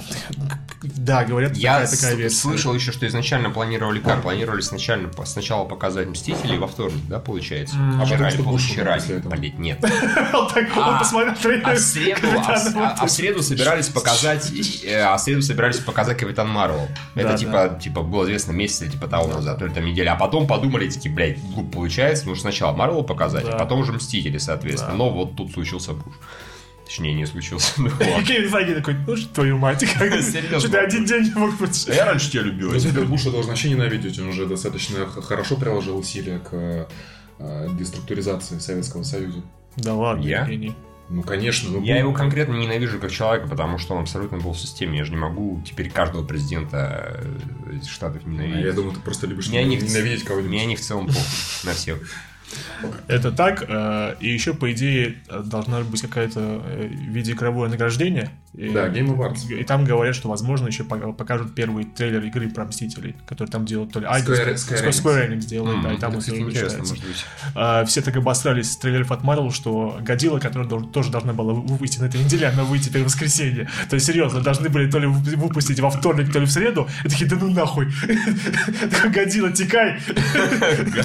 да, 0.97 1.25
говорят, 1.25 1.57
Я 1.57 1.81
такая, 1.81 1.91
такая 1.97 2.15
версия. 2.15 2.37
слышал 2.37 2.75
еще, 2.75 2.93
что 2.93 3.07
изначально 3.07 3.51
планировали 3.51 4.01
как? 4.01 4.23
Планировали 4.23 4.61
сначала, 4.61 5.01
сначала 5.25 5.65
показать 5.65 6.09
Мстителей 6.09 6.59
во 6.59 6.67
вторник, 6.67 7.01
да, 7.09 7.19
получается? 7.19 7.77
М, 7.77 8.01
а 8.01 8.05
Вчера 8.05 8.31
или 8.31 8.43
позавчера, 8.43 8.99
блядь, 9.25 9.59
нет. 9.59 9.79
Он 10.33 10.49
так, 10.53 10.77
он 10.77 10.83
А, 10.95 10.99
посмотрел 10.99 11.35
трейлер. 11.35 11.69
А 11.69 11.75
в 11.75 11.79
среду, 11.79 12.27
а, 12.77 12.97
а- 13.01 13.43
собирались 13.43 13.89
показать, 13.89 14.53
э, 14.85 15.01
а 15.01 15.17
в 15.17 15.21
среду 15.21 15.43
собирались 15.43 15.79
показать 15.79 16.19
Капитан 16.19 16.49
Марвел. 16.49 16.89
Это 17.15 17.37
типа, 17.37 17.79
типа 17.83 18.03
было 18.03 18.25
известно 18.25 18.53
месяц 18.53 18.83
или 18.83 18.91
типа 18.91 19.07
того 19.09 19.29
назад, 19.29 19.63
или 19.63 19.69
там 19.69 19.85
неделя. 19.85 20.13
А 20.13 20.17
потом 20.17 20.47
подумали, 20.47 20.89
такие, 20.89 21.15
блядь, 21.15 21.41
глупо 21.55 21.73
получается, 21.73 22.27
нужно 22.27 22.43
сначала 22.43 22.75
Марвел 22.75 23.03
показать, 23.05 23.45
а 23.49 23.57
потом 23.59 23.81
уже 23.81 23.93
Мстители, 23.93 24.39
соответственно. 24.39 24.95
Но 24.95 25.11
вот 25.11 25.37
тут 25.37 25.53
случился 25.53 25.93
Буш. 25.93 26.15
Точнее, 26.85 27.15
не 27.15 27.27
случился. 27.27 27.73
Ну. 27.79 27.91
Кевин 28.25 28.49
Файги 28.51 28.75
такой, 28.75 28.95
ну 29.07 29.17
что 29.17 29.35
твою 29.35 29.59
мать, 29.59 29.83
что 29.89 30.69
ты 30.69 30.77
один 30.79 31.05
день 31.07 31.23
не 31.25 31.35
мог 31.35 31.57
быть. 31.57 31.87
Я 31.87 32.05
раньше 32.05 32.31
тебя 32.31 32.43
любил. 32.43 32.73
Ну, 32.73 32.79
теперь 32.79 33.05
Буша 33.05 33.31
должен 33.31 33.51
вообще 33.51 33.71
ненавидеть, 33.71 34.19
он 34.19 34.29
уже 34.29 34.47
достаточно 34.47 35.07
хорошо 35.07 35.57
приложил 35.57 35.97
усилия 35.99 36.39
к 36.39 36.89
э, 37.39 37.69
деструктуризации 37.79 38.59
Советского 38.59 39.03
Союза. 39.03 39.43
Да 39.77 39.95
ладно, 39.95 40.23
Я? 40.25 40.43
Евгений. 40.43 40.75
Ну, 41.11 41.23
конечно. 41.23 41.71
Ну, 41.71 41.83
Я 41.83 41.97
Бу- 41.97 41.99
его 42.01 42.13
конкретно 42.13 42.55
ненавижу 42.55 42.99
как 42.99 43.11
человека, 43.13 43.47
потому 43.49 43.77
что 43.79 43.95
он 43.95 44.03
абсолютно 44.03 44.39
был 44.39 44.53
в 44.53 44.59
системе. 44.59 44.99
Я 44.99 45.05
же 45.05 45.11
не 45.11 45.19
могу 45.19 45.63
теперь 45.67 45.91
каждого 45.91 46.25
президента 46.25 47.21
э, 47.71 47.81
штатов 47.87 48.23
А 48.25 48.29
ненавидеть. 48.29 48.65
Я 48.65 48.73
думаю, 48.73 48.95
ты 48.95 49.01
просто 49.01 49.27
любишь 49.27 49.47
в- 49.49 49.53
ненавидеть 49.53 50.25
кого-нибудь. 50.25 50.51
Мне 50.51 50.63
они 50.63 50.77
в 50.77 50.81
целом 50.81 51.07
похуй 51.07 51.23
на 51.65 51.73
всех. 51.73 51.99
Это 53.09 53.33
так. 53.33 53.65
э, 53.69 54.15
И 54.21 54.29
еще, 54.33 54.55
по 54.55 54.71
идее, 54.73 55.17
должна 55.45 55.81
быть 55.81 56.01
какая-то 56.03 56.63
э, 56.65 56.89
видеоигровое 56.89 57.69
награждение. 57.69 58.31
И- 58.55 58.69
Да, 58.71 58.87
Game 58.89 59.17
Awards. 59.17 59.53
И 59.53 59.65
там 59.65 59.85
говорят, 59.85 60.15
что, 60.15 60.29
возможно, 60.29 60.69
еще 60.69 60.85
пока- 60.85 61.13
покажут 61.13 61.55
первый 61.55 61.85
трейлер 61.85 62.23
игры 62.25 62.49
про 62.49 62.65
Мстителей, 62.65 63.17
который 63.27 63.49
там 63.49 63.65
делают 63.65 63.93
то 63.93 64.01
ли... 64.01 64.07
Square- 64.07 64.91
Square, 64.91 65.31
Enix. 65.31 65.41
Делает, 65.47 65.83
да, 65.83 65.93
и 65.93 65.99
там 65.99 66.13
Это, 66.17 66.19
интересно, 66.31 66.45
начинается. 66.47 66.79
может 66.79 67.05
быть. 67.07 67.25
А, 67.55 67.85
все 67.85 68.01
так 68.01 68.17
обосрались 68.17 68.71
с 68.73 68.77
трейлеров 68.77 69.11
от 69.11 69.23
Marvel, 69.23 69.51
что 69.53 69.99
Годзилла, 70.03 70.39
которая 70.39 70.69
тоже 70.69 71.11
должна 71.11 71.33
была 71.33 71.53
вы- 71.53 71.77
выйти 71.77 71.99
на 71.99 72.05
этой 72.05 72.23
неделе, 72.23 72.47
она 72.47 72.63
выйдет 72.65 72.89
теперь 72.89 73.03
в 73.03 73.07
воскресенье. 73.07 73.69
То 73.91 73.95
есть, 73.95 74.07
серьезно, 74.07 74.41
должны 74.41 74.69
были 74.69 74.89
то 74.91 74.99
ли 74.99 75.07
вы- 75.09 75.37
выпустить 75.37 75.81
во 75.81 75.91
вторник, 75.91 76.33
то 76.33 76.39
ли 76.39 76.47
в 76.47 76.51
среду. 76.53 76.89
И 77.05 77.09
такие, 77.09 77.29
да 77.29 77.37
ну 77.41 77.51
нахуй. 77.51 77.87
Годзилла, 79.13 79.51
текай. 79.53 79.99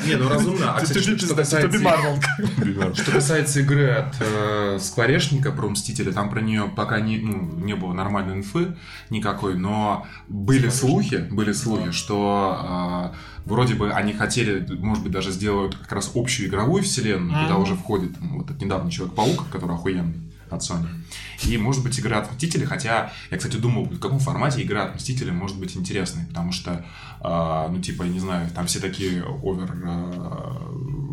Не, 0.05 0.15
ну 0.17 0.29
разумно. 0.29 0.75
А, 0.75 0.81
кстати, 0.81 0.99
что- 1.17 1.38
касается-. 1.39 2.93
Что 3.01 3.11
касается 3.11 3.59
игры 3.61 3.89
от 3.91 4.15
э, 4.19 4.77
Скворечника 4.79 5.51
про 5.51 5.69
Мстителя, 5.69 6.11
там 6.11 6.29
про 6.29 6.41
нее 6.41 6.71
пока 6.75 6.99
не, 6.99 7.17
ну, 7.17 7.53
не 7.57 7.75
было 7.75 7.93
нормальной 7.93 8.35
инфы 8.35 8.75
никакой, 9.09 9.55
но 9.55 10.05
были 10.27 10.69
слухи, 10.69 11.27
были 11.31 11.51
слухи, 11.51 11.91
что 11.91 13.11
э, 13.13 13.17
вроде 13.45 13.75
бы 13.75 13.91
они 13.91 14.13
хотели, 14.13 14.65
может 14.75 15.03
быть, 15.03 15.11
даже 15.11 15.31
сделают 15.31 15.75
как 15.75 15.91
раз 15.93 16.11
общую 16.15 16.49
игровую 16.49 16.83
вселенную, 16.83 17.43
куда 17.43 17.57
уже 17.57 17.75
входит 17.75 18.11
ну, 18.21 18.39
вот 18.39 18.61
недавно 18.61 18.91
Человек-паук, 18.91 19.49
который 19.51 19.75
охуенный 19.75 20.29
от 20.49 20.61
Sony. 20.61 20.87
И, 21.43 21.57
может 21.57 21.83
быть, 21.83 21.99
игра 21.99 22.19
от 22.19 22.31
Мстителя, 22.31 22.65
хотя 22.65 23.11
я, 23.31 23.37
кстати, 23.37 23.57
думал, 23.57 23.85
в 23.85 23.99
каком 23.99 24.19
формате 24.19 24.61
игра 24.61 24.83
от 24.83 24.95
Мстителя 24.95 25.31
может 25.31 25.57
быть 25.59 25.75
интересной, 25.77 26.25
потому 26.27 26.51
что, 26.51 26.85
э, 27.21 27.67
ну, 27.71 27.79
типа, 27.81 28.03
я 28.03 28.09
не 28.09 28.19
знаю, 28.19 28.49
там 28.53 28.67
все 28.67 28.79
такие 28.79 29.23
овер, 29.23 29.71
э, 29.83 31.08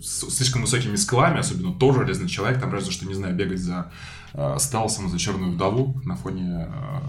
с 0.00 0.30
слишком 0.30 0.62
высокими 0.62 0.96
скиллами, 0.96 1.38
особенно 1.38 1.74
тоже 1.74 2.00
Железный 2.00 2.28
Человек, 2.28 2.60
там 2.60 2.72
разве 2.72 2.92
что, 2.92 3.06
не 3.06 3.14
знаю, 3.14 3.34
бегать 3.34 3.60
за 3.60 3.92
э, 4.32 4.56
Сталсом, 4.58 5.08
за 5.08 5.18
Черную 5.18 5.52
Вдову 5.52 6.00
на 6.04 6.16
фоне, 6.16 6.68
э, 6.68 7.00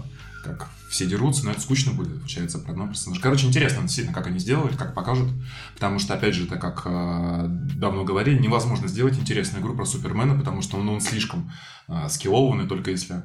как 0.44 0.68
все 0.88 1.06
дерутся, 1.06 1.44
но 1.44 1.50
это 1.50 1.60
скучно 1.60 1.92
будет, 1.92 2.18
получается, 2.18 2.58
про 2.58 2.70
одного 2.70 2.90
персонажа. 2.90 3.20
Короче, 3.20 3.46
интересно, 3.46 3.82
действительно, 3.82 4.14
как 4.14 4.28
они 4.28 4.38
сделают, 4.38 4.76
как 4.76 4.94
покажут, 4.94 5.28
потому 5.74 5.98
что, 5.98 6.14
опять 6.14 6.34
же, 6.34 6.44
это 6.44 6.56
как 6.56 6.82
э, 6.84 7.46
давно 7.76 8.04
говорили, 8.04 8.38
невозможно 8.38 8.88
сделать 8.88 9.18
интересную 9.18 9.62
игру 9.62 9.74
про 9.74 9.84
Супермена, 9.84 10.38
потому 10.38 10.62
что 10.62 10.78
он, 10.78 10.88
он 10.88 11.00
слишком 11.00 11.50
э, 11.88 12.08
скиллованный, 12.08 12.66
только 12.66 12.90
если... 12.90 13.24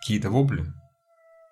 Какие-то 0.00 0.30
вопли. 0.30 0.72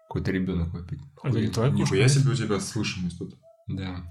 Какой-то 0.08 0.30
ребенок 0.30 0.72
вопит. 0.72 1.00
Кошка? 1.16 1.70
Нихуя 1.70 2.06
себе 2.08 2.30
у 2.30 2.34
тебя 2.34 2.60
слышимость 2.60 3.18
тут. 3.18 3.34
Да. 3.66 4.04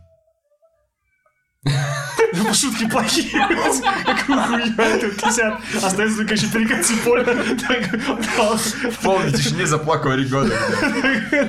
Ну, 1.66 2.54
Шутки 2.54 2.90
плохие. 2.90 3.30
Какую 4.06 4.40
хуйню 4.42 4.74
тут 5.02 5.16
кисят. 5.22 5.60
Остается 5.84 6.18
только 6.18 6.34
еще 6.34 6.48
перекати 6.48 6.96
поле. 7.06 7.24
Так, 7.24 7.94
В 8.92 9.00
полной 9.04 9.32
тишине 9.32 9.66
заплакал 9.68 10.14
ребенок. 10.14 10.52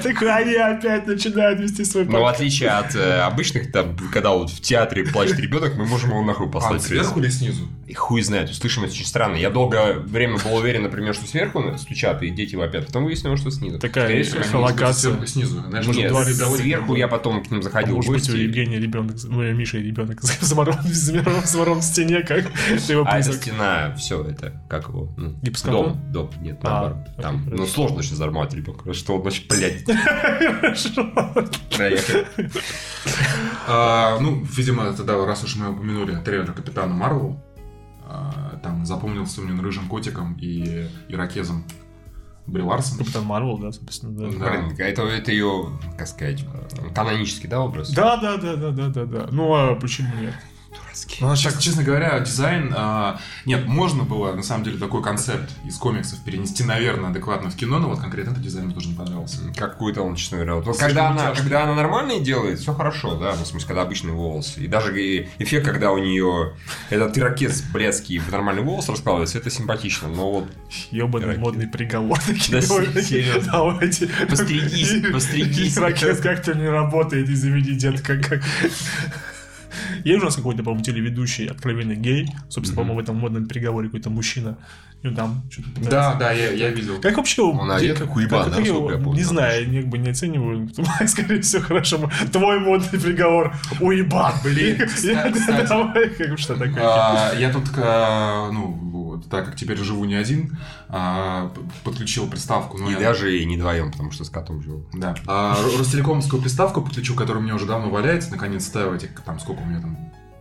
Такой, 0.02 0.32
они 0.34 0.54
опять 0.54 1.06
начинают 1.06 1.60
вести 1.60 1.84
свой 1.84 2.04
Но 2.04 2.10
в 2.10 2.12
подкаст. 2.14 2.36
отличие 2.36 2.68
от 2.70 2.94
э, 2.94 3.20
обычных, 3.20 3.72
там, 3.72 3.96
когда 4.12 4.30
вот 4.32 4.50
в 4.50 4.60
театре 4.60 5.04
плачет 5.04 5.38
ребенок, 5.38 5.74
мы 5.76 5.86
можем 5.86 6.10
его 6.10 6.22
нахуй 6.22 6.48
А, 6.48 6.50
послать. 6.50 6.82
сверху 6.82 7.18
или 7.20 7.28
снизу? 7.30 7.66
И 7.86 7.94
хуй 7.94 8.22
знает, 8.22 8.50
услышимость 8.50 8.94
очень 8.94 9.06
странная. 9.06 9.40
Я 9.40 9.50
долгое 9.50 9.94
время 9.94 10.38
был 10.38 10.54
уверен, 10.56 10.82
например, 10.82 11.14
что 11.14 11.26
сверху 11.26 11.62
стучат 11.78 12.22
и 12.22 12.30
дети 12.30 12.56
вопят, 12.56 12.86
потом 12.86 13.04
выяснилось, 13.04 13.40
что 13.40 13.50
снизу. 13.50 13.78
Такая 13.78 14.10
и 14.12 14.24
снизу. 14.24 15.62
Знаешь, 15.68 15.86
Нет, 15.86 16.12
сверху 16.56 16.94
я 16.94 17.08
потом 17.08 17.42
к 17.42 17.50
ним 17.50 17.62
заходил 17.62 17.94
в 17.94 17.96
Может 18.06 18.12
быть, 18.12 18.30
у. 18.30 18.36
Евгения 18.36 18.78
ребенок, 18.78 19.16
ну, 19.24 19.38
у 19.38 19.42
Миши 19.42 19.80
ребенок 20.12 20.40
заморон- 20.42 21.44
заморон 21.46 21.80
в 21.80 21.84
стене, 21.84 22.20
как 22.22 22.44
ты 22.86 22.92
его 22.92 23.04
А 23.06 23.18
это 23.18 23.32
стена, 23.32 23.94
все 23.96 24.22
это, 24.24 24.62
как 24.68 24.88
его? 24.88 25.12
ну? 25.16 25.36
Дом, 25.72 26.12
дом, 26.12 26.30
нет, 26.40 26.58
А, 26.62 26.68
наоборот. 26.68 27.08
Там, 27.20 27.48
ну, 27.50 27.66
сложно 27.66 27.98
очень 27.98 28.16
зармать 28.16 28.52
ребенка, 28.54 28.92
что 28.94 29.16
он 29.16 29.26
очень, 29.26 29.46
блядь. 29.48 29.84
А, 33.66 34.18
ну, 34.20 34.44
видимо, 34.56 34.92
тогда, 34.92 35.24
раз 35.24 35.42
уж 35.44 35.56
мы 35.56 35.70
упомянули 35.70 36.16
трейлер 36.16 36.52
Капитана 36.52 36.92
Марвел, 36.94 37.42
а, 38.06 38.58
там 38.62 38.84
запомнился 38.84 39.40
мне 39.40 39.60
рыжим 39.60 39.88
котиком 39.88 40.36
и 40.40 40.86
ирокезом 41.08 41.64
Бри 42.46 42.62
Ларсон. 42.62 42.98
Капитан 42.98 43.24
Марвел, 43.24 43.58
да, 43.58 43.72
собственно, 43.72 44.12
да. 44.12 44.38
Да. 44.38 44.50
Блин, 44.50 44.76
это, 44.78 45.02
это 45.02 45.30
ее, 45.32 45.70
как 45.96 46.06
сказать, 46.06 46.44
канонический, 46.94 47.48
да, 47.48 47.62
образ? 47.62 47.90
Да, 47.90 48.16
да, 48.16 48.36
да, 48.36 48.56
да, 48.56 48.70
да, 48.70 48.88
да, 48.88 49.04
да. 49.04 49.28
Ну, 49.30 49.54
а 49.54 49.74
почему 49.76 50.08
нет? 50.20 50.34
Дурацкий. 50.74 51.18
Ну, 51.20 51.36
честно, 51.36 51.60
честно 51.60 51.82
говоря, 51.82 52.18
дизайн... 52.20 52.72
а, 52.76 53.20
нет, 53.44 53.66
можно 53.66 54.04
было, 54.04 54.32
на 54.32 54.42
самом 54.42 54.64
деле, 54.64 54.78
такой 54.78 55.02
концепт 55.02 55.50
из 55.64 55.76
комиксов 55.76 56.22
перенести, 56.24 56.64
наверное, 56.64 57.10
адекватно 57.10 57.50
в 57.50 57.56
кино, 57.56 57.78
но 57.78 57.88
вот 57.88 58.00
конкретно 58.00 58.32
этот 58.32 58.42
дизайн 58.42 58.66
мне 58.66 58.74
тоже 58.74 58.88
не 58.88 58.94
понравился. 58.94 59.38
Какой-то 59.56 60.02
он, 60.02 60.16
честно 60.16 60.38
говоря. 60.38 60.56
Вот, 60.56 60.76
когда, 60.76 61.10
она, 61.10 61.28
тяжкий. 61.28 61.42
когда 61.42 61.64
она 61.64 61.74
нормальные 61.74 62.20
делает, 62.20 62.58
все 62.58 62.74
хорошо, 62.74 63.16
да, 63.16 63.34
ну, 63.36 63.44
в 63.44 63.46
смысле, 63.46 63.68
когда 63.68 63.82
обычные 63.82 64.14
волосы. 64.14 64.64
И 64.64 64.66
даже 64.66 64.94
эффект, 65.38 65.66
когда 65.66 65.92
у 65.92 65.98
нее 65.98 66.54
этот 66.90 67.16
ирокез 67.18 67.62
блядский 67.72 68.18
в 68.18 68.30
нормальный 68.30 68.62
волос 68.62 68.88
раскладывается, 68.88 69.38
это 69.38 69.50
симпатично. 69.50 70.08
Но 70.08 70.32
вот 70.32 70.48
Ебаный 70.90 71.26
Ракет. 71.26 71.40
модный 71.40 71.66
приговор. 71.66 72.18
Да, 72.50 72.60
серьезно. 72.60 73.52
Давайте. 73.52 74.08
Постригись, 74.28 75.12
постригись. 75.12 75.76
Ракет 75.76 76.20
как-то 76.20 76.54
не 76.54 76.68
работает, 76.68 77.28
извини, 77.28 77.72
детка. 77.74 78.18
Как... 78.18 78.42
Есть 80.04 80.22
у 80.22 80.24
нас 80.24 80.36
какой-то, 80.36 80.62
по-моему, 80.62 80.84
телеведущий, 80.84 81.46
откровенный 81.46 81.96
гей. 81.96 82.28
Собственно, 82.48 82.76
по-моему, 82.82 83.00
в 83.00 83.02
этом 83.02 83.16
модном 83.16 83.46
переговоре 83.46 83.88
какой-то 83.88 84.10
мужчина. 84.10 84.56
Ну, 85.02 85.14
там 85.14 85.42
что-то. 85.50 85.90
Да, 85.90 86.14
да, 86.14 86.32
я, 86.32 86.50
я 86.52 86.70
видел. 86.70 86.98
Как 86.98 87.18
вообще... 87.18 87.42
Он 87.42 87.70
одет 87.70 87.98
как 87.98 88.16
уебан, 88.16 88.44
как 88.50 88.64
его- 88.66 88.88
Не 89.14 89.22
знаю, 89.22 89.70
я 89.70 89.80
как 89.82 89.90
бы 89.90 89.98
не 89.98 90.08
оцениваю. 90.10 90.70
Скорее 91.06 91.42
всего, 91.42 91.62
хорошо. 91.62 92.10
Твой 92.32 92.58
модный 92.58 92.98
приговор. 92.98 93.54
Уебан, 93.80 94.32
блин. 94.42 94.78
Я-. 95.02 95.30
А, 96.80 97.34
я 97.38 97.52
тут, 97.52 97.64
а, 97.76 98.50
ну, 98.50 98.78
вот, 99.16 99.28
так 99.28 99.44
как 99.46 99.56
теперь 99.56 99.76
живу 99.78 100.04
не 100.04 100.14
один, 100.14 100.56
а, 100.88 101.52
подключил 101.84 102.28
приставку. 102.28 102.78
Ну, 102.78 102.90
и 102.90 102.92
я- 102.92 102.98
даже 103.00 103.38
и 103.38 103.44
не 103.44 103.56
вдвоем, 103.56 103.90
потому 103.92 104.10
что 104.10 104.24
с 104.24 104.30
котом 104.30 104.62
живу. 104.62 104.86
Да. 104.92 105.14
А, 105.26 105.56
Ро- 105.62 105.78
Ростелекомовскую 105.78 106.40
приставку 106.42 106.82
подключу, 106.82 107.14
которая 107.14 107.40
у 107.42 107.44
меня 107.44 107.54
уже 107.54 107.66
давно 107.66 107.90
валяется, 107.90 108.30
наконец 108.30 108.64
ставил 108.66 108.94
этих, 108.94 109.18
там, 109.22 109.38
сколько 109.40 109.60
у 109.60 109.66
меня 109.66 109.80
там, 109.80 109.96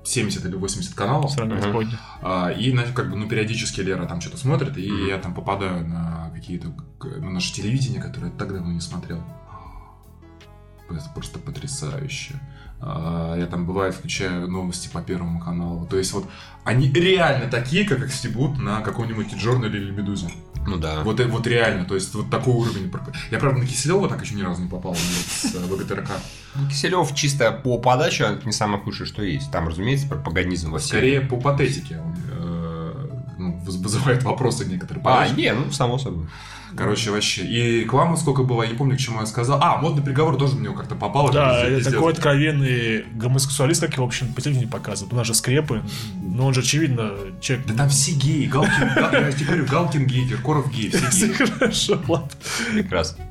70 0.06 0.44
или 0.46 0.56
80 0.56 0.94
каналов. 0.96 1.32
Ага. 1.38 1.56
господи. 1.56 1.98
А, 2.22 2.50
И, 2.52 2.72
знаете, 2.72 2.92
как 2.94 3.10
бы, 3.10 3.16
ну, 3.16 3.28
периодически 3.28 3.80
Лера 3.82 4.06
там 4.06 4.20
что-то 4.20 4.38
смотрит, 4.38 4.78
и 4.78 4.92
Мгм. 4.92 5.08
я 5.08 5.18
там 5.18 5.34
попадаю 5.34 5.88
на 5.88 6.30
какие-то, 6.34 6.74
на 7.20 7.30
наше 7.30 7.54
телевидение, 7.54 8.02
которое 8.02 8.28
я 8.32 8.38
так 8.38 8.52
давно 8.54 8.72
не 8.74 8.82
смотрел. 8.82 9.24
Это 10.90 11.10
просто 11.16 11.40
потрясающе. 11.40 12.40
А, 12.86 13.36
Я 13.38 13.46
там, 13.46 13.66
бывает, 13.66 13.96
включаю 13.96 14.48
новости 14.50 14.90
по 14.92 15.02
Первому 15.02 15.40
каналу. 15.40 15.86
То 15.86 15.98
есть, 15.98 16.12
вот, 16.12 16.26
они 16.66 16.92
реально 16.92 17.50
такие, 17.50 17.86
как 17.88 18.00
их 18.00 18.14
стебут 18.14 18.58
на 18.60 18.82
каком-нибудь 18.82 19.34
Джорнале 19.36 19.80
или 19.80 19.92
Медузе. 19.92 20.28
Ну 20.66 20.78
да. 20.78 21.02
Вот, 21.04 21.20
э, 21.20 21.26
вот 21.28 21.46
реально, 21.48 21.86
то 21.86 21.96
есть, 21.96 22.14
вот 22.14 22.30
такой 22.30 22.54
уровень. 22.54 22.92
Я, 23.32 23.40
правда, 23.40 23.60
на 23.62 23.66
Киселева 23.66 24.08
так 24.10 24.22
еще 24.22 24.36
ни 24.36 24.42
разу 24.42 24.62
не 24.62 24.70
попал, 24.70 24.96
с 24.96 25.56
э, 25.56 25.60
ВГТРК. 25.60 26.10
Киселев 26.70 27.14
чисто 27.16 27.52
по 27.52 27.78
подаче 27.78 28.24
это 28.26 28.46
не 28.46 28.54
самое 28.54 28.82
худшее, 28.82 29.08
что 29.08 29.24
есть. 29.24 29.52
Там, 29.52 29.68
разумеется, 29.68 30.08
пропагандизм 30.08 30.72
во 30.72 30.80
всем. 30.80 30.90
Скорее, 30.98 31.22
по 31.22 31.38
патетике 31.38 32.00
он 32.00 32.16
э, 32.32 32.94
ну, 33.38 33.62
выз- 33.66 33.82
вызывает 33.82 34.24
вопросы 34.24 34.66
некоторые. 34.66 35.04
А, 35.06 35.28
не, 35.30 35.54
ну, 35.54 35.72
само 35.72 35.98
собой. 35.98 36.28
Короче, 36.76 37.12
вообще. 37.12 37.44
И 37.44 37.82
рекламы 37.82 38.18
сколько 38.18 38.44
было, 38.44 38.64
я 38.64 38.70
не 38.70 38.76
помню, 38.76 38.96
к 38.96 39.00
чему 39.00 39.20
я 39.20 39.26
сказал. 39.26 39.60
А, 39.62 39.78
модный 39.82 40.02
приговор 40.04 40.38
тоже 40.38 40.56
мне 40.56 40.70
как-то 40.72 40.96
попал. 40.96 41.32
Да, 41.32 41.60
это 41.64 41.76
пиздец. 41.78 41.94
такой 41.94 42.14
откровенный 42.14 43.06
гомосексуалист, 43.14 43.82
как 43.82 43.94
его, 43.94 44.06
в 44.06 44.08
общем, 44.08 44.34
по 44.34 44.42
телевидению 44.42 44.70
показывают. 44.72 45.14
У 45.14 45.16
нас 45.16 45.28
же 45.28 45.34
скрепы, 45.34 45.82
но 46.22 46.48
он 46.48 46.54
же, 46.54 46.62
очевидно, 46.62 47.12
человек... 47.42 47.68
Да 47.68 47.74
там 47.76 47.90
все 47.90 48.12
геи. 48.14 48.46
Галкин, 48.48 48.94
Гал- 48.96 49.12
я 49.14 49.32
тебе 49.32 49.46
говорю, 49.46 49.66
Галкин 49.66 50.06
гей, 50.08 50.28
Киркоров 50.28 50.72
гей, 50.72 50.90
все 50.92 51.28
геи. 51.28 51.34
хорошо, 51.46 52.00
ладно. 52.08 52.30
Прекрасно. 52.74 53.24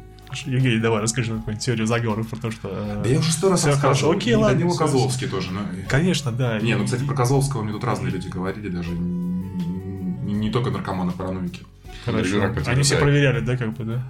Евгений, 0.46 0.78
давай 0.78 1.02
расскажи 1.02 1.32
какую-нибудь 1.34 1.62
теорию 1.64 1.86
заговоров, 1.86 2.26
потому 2.28 2.52
что... 2.52 2.68
э, 2.72 3.00
Да 3.04 3.10
я 3.10 3.18
уже 3.18 3.30
сто 3.32 3.50
раз 3.50 3.64
рассказывал. 3.66 3.80
хорошо, 3.80 4.10
окей, 4.12 4.32
И 4.32 4.36
ладно, 4.36 4.54
Данила 4.56 4.70
всё, 4.70 4.78
Козловский 4.78 5.26
тоже. 5.28 5.50
ну, 5.50 5.60
Конечно, 5.88 6.32
да. 6.32 6.58
Не, 6.58 6.74
ну, 6.76 6.86
кстати, 6.86 7.04
про 7.04 7.14
Козловского 7.14 7.62
мне 7.62 7.72
тут 7.72 7.84
разные 7.84 8.10
люди 8.12 8.28
говорили, 8.28 8.70
даже 8.70 8.92
не, 8.92 10.50
только 10.50 10.70
наркоманы 10.70 11.12
параноики. 11.12 11.64
Хорошо. 12.04 12.52
Они 12.66 12.82
все 12.82 12.96
проверяли, 12.96 13.40
да, 13.40 13.56
как 13.56 13.72
бы, 13.72 13.84
да? 13.84 14.02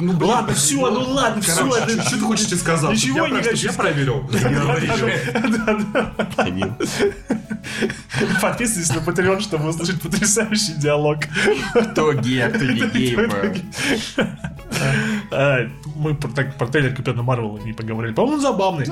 Ну, 0.00 0.12
блин, 0.12 0.30
Ладно, 0.30 0.54
всё, 0.54 0.90
ну 0.90 1.12
ладно, 1.12 1.40
всё, 1.40 1.70
Короче, 1.70 1.92
это- 1.92 2.02
Что 2.02 2.16
ты 2.16 2.24
хочешь 2.24 2.46
тебе 2.46 2.56
сказать? 2.56 2.90
Ничего 2.90 3.26
Я 3.26 3.30
не 3.36 3.42
хочу 3.42 3.66
Я 3.66 3.72
проверил. 3.72 4.28
Подписывайтесь 8.40 8.94
на 8.94 8.98
Patreon, 9.00 9.40
чтобы 9.40 9.68
услышать 9.68 10.00
потрясающий 10.00 10.74
диалог. 10.74 11.18
Кто 11.92 12.12
гей, 12.14 12.44
а 12.44 12.50
кто 12.50 12.64
не 12.64 12.80
гей. 12.90 13.16
А, 15.30 15.68
Мы 15.96 16.14
про, 16.14 16.28
так, 16.28 16.56
про 16.58 16.66
трейлер 16.66 16.90
Капитана 16.90 17.22
Марвела 17.22 17.58
не 17.58 17.72
поговорили. 17.72 18.12
По-моему, 18.12 18.36
он 18.36 18.42
забавный. 18.42 18.86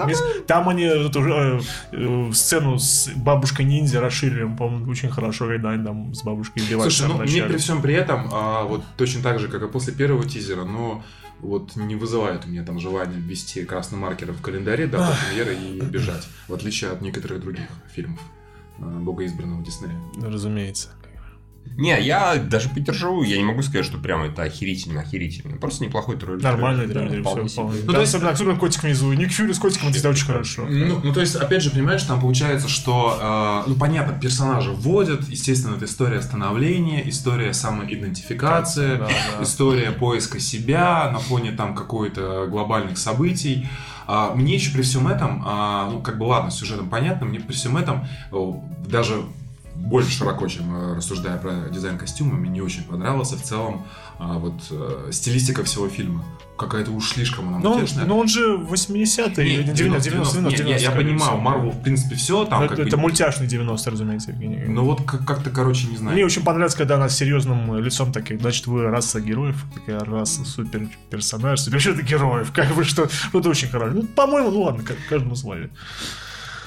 Там 0.46 0.68
они 0.68 0.84
эту, 0.84 1.20
э, 1.20 1.60
э, 1.92 2.30
сцену 2.32 2.78
с 2.78 3.10
бабушкой 3.16 3.64
ниндзя 3.64 4.00
расширили, 4.00 4.44
по-моему, 4.44 4.90
очень 4.90 5.10
хорошо, 5.10 5.46
когда 5.46 5.70
они 5.70 5.84
там 5.84 6.14
с 6.14 6.22
бабушкой 6.22 6.62
убивают 6.62 6.92
Слушай, 6.92 7.08
ну 7.12 7.22
мне 7.22 7.42
при 7.42 7.56
всем 7.56 7.82
при 7.82 7.94
этом, 7.94 8.28
а, 8.32 8.64
вот 8.64 8.82
точно 8.96 9.22
так 9.22 9.40
же, 9.40 9.48
как 9.48 9.62
и 9.62 9.68
после 9.68 9.92
первого 9.92 10.24
тизера, 10.24 10.41
но 10.50 11.04
вот 11.40 11.76
не 11.76 11.96
вызывает 11.96 12.44
у 12.44 12.48
меня 12.48 12.64
там 12.64 12.78
желания 12.78 13.16
ввести 13.16 13.64
красным 13.64 14.00
маркером 14.00 14.34
в 14.34 14.42
календаре 14.42 14.86
до 14.86 15.14
премьеры 15.28 15.56
и 15.56 15.80
бежать, 15.80 16.26
в 16.48 16.54
отличие 16.54 16.90
от 16.90 17.02
некоторых 17.02 17.40
других 17.40 17.68
фильмов 17.92 18.20
а, 18.78 18.84
богоизбранного 18.84 19.64
Диснея. 19.64 19.98
Разумеется. 20.20 20.90
Не, 21.74 21.98
я 22.02 22.36
даже 22.36 22.68
поддержу, 22.68 23.22
я 23.22 23.38
не 23.38 23.44
могу 23.44 23.62
сказать, 23.62 23.86
что 23.86 23.96
прям 23.96 24.22
это 24.22 24.42
охерительно, 24.42 25.00
охерительно. 25.00 25.56
Просто 25.56 25.82
неплохой 25.84 26.16
трейлер. 26.18 26.42
Нормальный 26.42 26.86
Да, 26.86 26.92
трейлер, 27.00 27.22
вполне 27.22 27.46
все 27.48 27.54
вполне. 27.62 27.72
себе. 27.78 27.86
Ну, 27.86 27.92
Да, 27.92 27.94
то 27.94 28.00
есть- 28.02 28.14
особенно, 28.14 28.30
особенно 28.30 28.56
котик 28.58 28.82
внизу. 28.82 29.10
Ник 29.14 29.32
Фьюри 29.32 29.52
с 29.54 29.58
котиком 29.58 29.86
это 29.88 29.94
всегда 29.94 30.10
очень 30.10 30.26
хорошо. 30.26 30.66
Ну, 30.68 31.00
ну, 31.02 31.12
то 31.14 31.20
есть, 31.20 31.34
опять 31.34 31.62
же, 31.62 31.70
понимаешь, 31.70 32.02
там 32.02 32.20
получается, 32.20 32.68
что, 32.68 33.62
э, 33.66 33.70
ну, 33.70 33.74
понятно, 33.76 34.18
персонажа 34.20 34.70
вводят, 34.70 35.26
естественно, 35.30 35.76
это 35.76 35.86
история 35.86 36.20
становления, 36.20 37.08
история 37.08 37.54
самоидентификации, 37.54 38.96
Да, 38.96 39.08
да. 39.38 39.42
история 39.42 39.92
поиска 39.92 40.38
себя 40.40 41.10
на 41.10 41.18
фоне 41.18 41.52
там 41.52 41.74
какой-то 41.74 42.46
глобальных 42.48 42.98
событий. 42.98 43.68
А, 44.06 44.34
мне 44.34 44.54
еще 44.56 44.72
при 44.72 44.82
всем 44.82 45.06
этом, 45.08 45.42
а, 45.46 45.88
ну, 45.90 46.00
как 46.00 46.18
бы 46.18 46.24
ладно, 46.24 46.50
с 46.50 46.56
сюжетом 46.58 46.90
понятно, 46.90 47.24
мне 47.26 47.40
при 47.40 47.54
всем 47.54 47.76
этом 47.76 48.04
даже 48.86 49.22
больше 49.82 50.10
широко, 50.10 50.46
чем 50.48 50.74
э, 50.74 50.96
рассуждая 50.96 51.36
про 51.38 51.68
дизайн 51.70 51.98
костюма, 51.98 52.34
мне 52.34 52.50
не 52.50 52.60
очень 52.60 52.84
понравился 52.84 53.36
в 53.36 53.42
целом 53.42 53.84
а, 54.18 54.38
вот 54.38 54.54
э, 54.70 55.08
стилистика 55.10 55.64
всего 55.64 55.88
фильма. 55.88 56.24
Какая-то 56.56 56.92
уж 56.92 57.10
слишком 57.10 57.48
она 57.48 57.58
Но, 57.58 57.74
мультяшная. 57.74 58.04
но 58.04 58.18
он 58.18 58.28
же 58.28 58.54
80-е, 58.56 59.58
Не, 59.58 59.72
90 59.72 59.74
90 59.74 60.10
90 60.10 60.38
не, 60.40 60.56
90 60.56 60.62
я, 60.62 60.76
я 60.76 60.90
понимаю. 60.92 61.38
Марвел, 61.38 61.70
в 61.70 61.82
принципе, 61.82 62.14
все 62.14 62.44
там. 62.44 62.60
Ну, 62.60 62.68
как 62.68 62.74
это, 62.74 62.82
бы- 62.82 62.88
это 62.88 62.96
мультяшный 62.96 63.46
90 63.48 63.90
разумеется, 63.90 64.30
Евгений. 64.30 64.62
Ну 64.68 64.84
вот 64.84 65.02
как- 65.04 65.24
как-то, 65.26 65.50
короче, 65.50 65.88
не 65.88 65.96
знаю. 65.96 66.14
Мне 66.14 66.24
очень 66.24 66.44
понравилось, 66.44 66.76
когда 66.76 66.94
она 66.94 67.08
с 67.08 67.16
серьезным 67.16 67.76
лицом 67.82 68.12
такая, 68.12 68.38
значит, 68.38 68.66
вы 68.68 68.82
раса 68.84 69.20
героев, 69.20 69.64
такая 69.74 69.98
раса 70.00 70.44
супер 70.44 70.88
персонаж, 71.10 71.58
супер 71.60 71.78
это 71.88 72.02
героев, 72.12 72.52
как 72.52 72.72
бы 72.74 72.84
что, 72.84 73.08
ну, 73.32 73.40
это 73.40 73.48
очень 73.48 73.68
хорошо. 73.68 73.94
Ну, 73.96 74.02
по-моему, 74.04 74.50
ну 74.52 74.62
ладно, 74.62 74.84
как 74.84 74.98
каждому 75.08 75.34
свое. 75.34 75.70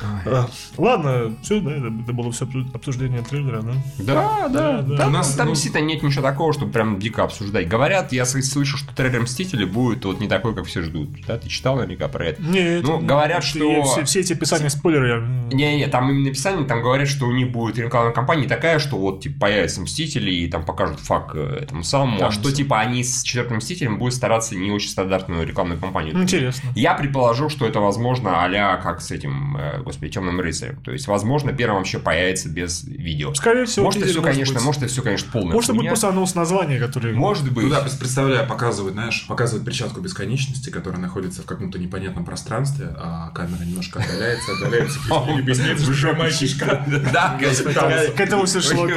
А, 0.02 0.50
ладно, 0.78 1.36
все, 1.42 1.60
да, 1.60 1.72
это, 1.72 1.90
было 1.90 2.32
все 2.32 2.48
обсуждение 2.74 3.22
трейлера, 3.22 3.62
да? 3.62 3.74
Да, 4.00 4.48
да, 4.50 4.82
да. 4.82 4.98
Там, 4.98 5.10
У 5.10 5.12
нас, 5.12 5.34
там 5.36 5.48
ну- 5.48 5.54
действительно 5.54 5.84
нет 5.84 6.04
ничего 6.04 6.22
такого, 6.22 6.54
чтобы 6.54 6.72
прям 6.72 7.00
дико 7.00 7.24
обсуждать. 7.24 7.68
Говорят, 7.68 8.12
я 8.12 8.26
слышу, 8.26 8.78
что 8.78 8.94
трейлер 8.94 9.22
Мстители 9.22 9.66
будет 9.66 10.06
вот 10.06 10.20
не 10.20 10.28
такой, 10.28 10.54
как 10.56 10.66
все 10.66 10.82
ждут. 10.82 11.10
Да, 11.26 11.38
ты 11.38 11.48
читал 11.50 11.76
наверняка 11.76 12.08
про 12.08 12.26
это? 12.26 12.42
Нет, 12.42 12.84
Ну, 12.84 12.98
нет, 12.98 13.06
говорят, 13.06 13.40
это 13.40 13.48
что- 13.48 13.84
Все, 13.84 14.04
все 14.04 14.20
эти 14.22 14.34
описания 14.34 14.70
спойлеры 14.70 15.22
Не-не, 15.52 15.88
там 15.88 16.10
именно 16.10 16.30
описание, 16.30 16.66
там 16.66 16.82
говорят, 16.82 17.08
что 17.08 17.26
у 17.26 17.32
них 17.32 17.52
будет 17.52 17.78
рекламная 17.78 18.14
кампания 18.14 18.48
такая, 18.48 18.80
что 18.80 18.98
вот, 18.98 19.22
типа, 19.22 19.42
появятся 19.42 19.82
Мстители 19.82 20.32
и 20.32 20.48
там 20.48 20.66
покажут 20.66 21.00
фак 21.00 21.32
э, 21.36 21.60
этому 21.64 21.84
самому, 21.84 22.20
Там 22.20 22.30
а 22.30 22.32
что, 22.32 22.52
типа, 22.52 22.80
они 22.80 23.04
с 23.04 23.24
четвертым 23.24 23.58
Мстителем 23.58 23.98
будут 23.98 24.14
стараться 24.14 24.56
не 24.56 24.72
очень 24.72 24.90
стандартную 24.90 25.46
рекламную 25.48 25.80
кампанию. 25.80 26.14
Ну, 26.16 26.24
Интересно. 26.24 26.70
Я 26.76 26.94
предположу, 26.96 27.50
что 27.50 27.66
это 27.66 27.80
возможно 27.80 28.44
а 28.44 28.78
как 28.78 29.02
с 29.02 29.12
этим, 29.12 29.58
э, 29.58 29.82
господи, 29.86 30.12
Темным 30.12 30.40
рыцарем. 30.40 30.82
То 30.84 30.92
есть, 30.92 31.08
возможно, 31.08 31.52
первым 31.54 31.78
вообще 31.80 32.00
появится 32.00 32.50
без 32.50 32.84
видео. 32.84 33.34
Скорее 33.34 33.66
всего, 33.66 33.86
может, 33.86 34.00
это 34.02 34.08
тизер 34.10 34.22
все, 34.22 34.32
конечно, 34.32 34.54
быть. 34.56 34.64
может, 34.64 34.84
это 34.84 34.92
все, 34.92 35.02
конечно, 35.02 35.32
полная 35.32 35.54
Может, 35.54 35.72
хуйня. 35.72 35.90
просто 35.90 36.10
анонс 36.10 36.36
названия, 36.36 36.80
который... 36.80 37.14
Может 37.14 37.52
быть. 37.52 37.66
Ну 37.66 37.70
да, 37.70 37.82
представляю, 37.82 38.48
показывает, 38.48 38.94
знаешь, 38.94 39.26
показывает 39.28 39.66
перчатку 39.66 40.02
бесконечности, 40.02 40.70
которая 40.70 41.02
находится 41.02 41.42
в 41.42 41.46
каком-то 41.46 41.80
непонятном 41.80 42.26
пространстве, 42.26 42.94
а 42.98 43.30
камера 43.30 43.64
немножко 43.64 44.00
отдаляется, 44.00 44.52
отдаляется, 44.54 45.00
и 45.10 45.40
объясняет, 45.40 45.80
что 45.80 45.94
кишка. 46.40 46.86
Да, 47.14 47.38
К 47.38 48.20
этому 48.20 48.46
все 48.46 48.62
шло, 48.62 48.88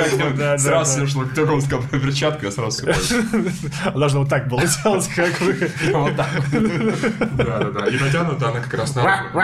Сразу 0.59 0.93
все 0.93 1.07
шло, 1.07 1.25
кто 1.25 1.47
кому 1.47 1.61
сказал 1.61 1.83
про 1.83 1.99
перчатку, 1.99 2.45
я 2.45 2.51
сразу 2.51 2.87
все 2.87 2.95
Должно 3.95 4.21
вот 4.21 4.29
так 4.29 4.49
было 4.49 4.63
делать, 4.63 5.09
как 5.15 5.39
бы. 5.41 5.71
Вот 5.93 6.17
так. 6.17 6.29
Да, 7.37 7.59
да, 7.59 7.71
да. 7.71 7.87
И 7.87 7.99
натянута 7.99 8.49
она 8.49 8.61
как 8.61 8.75
раз 8.75 8.95
на 8.95 9.23
руку, 9.23 9.39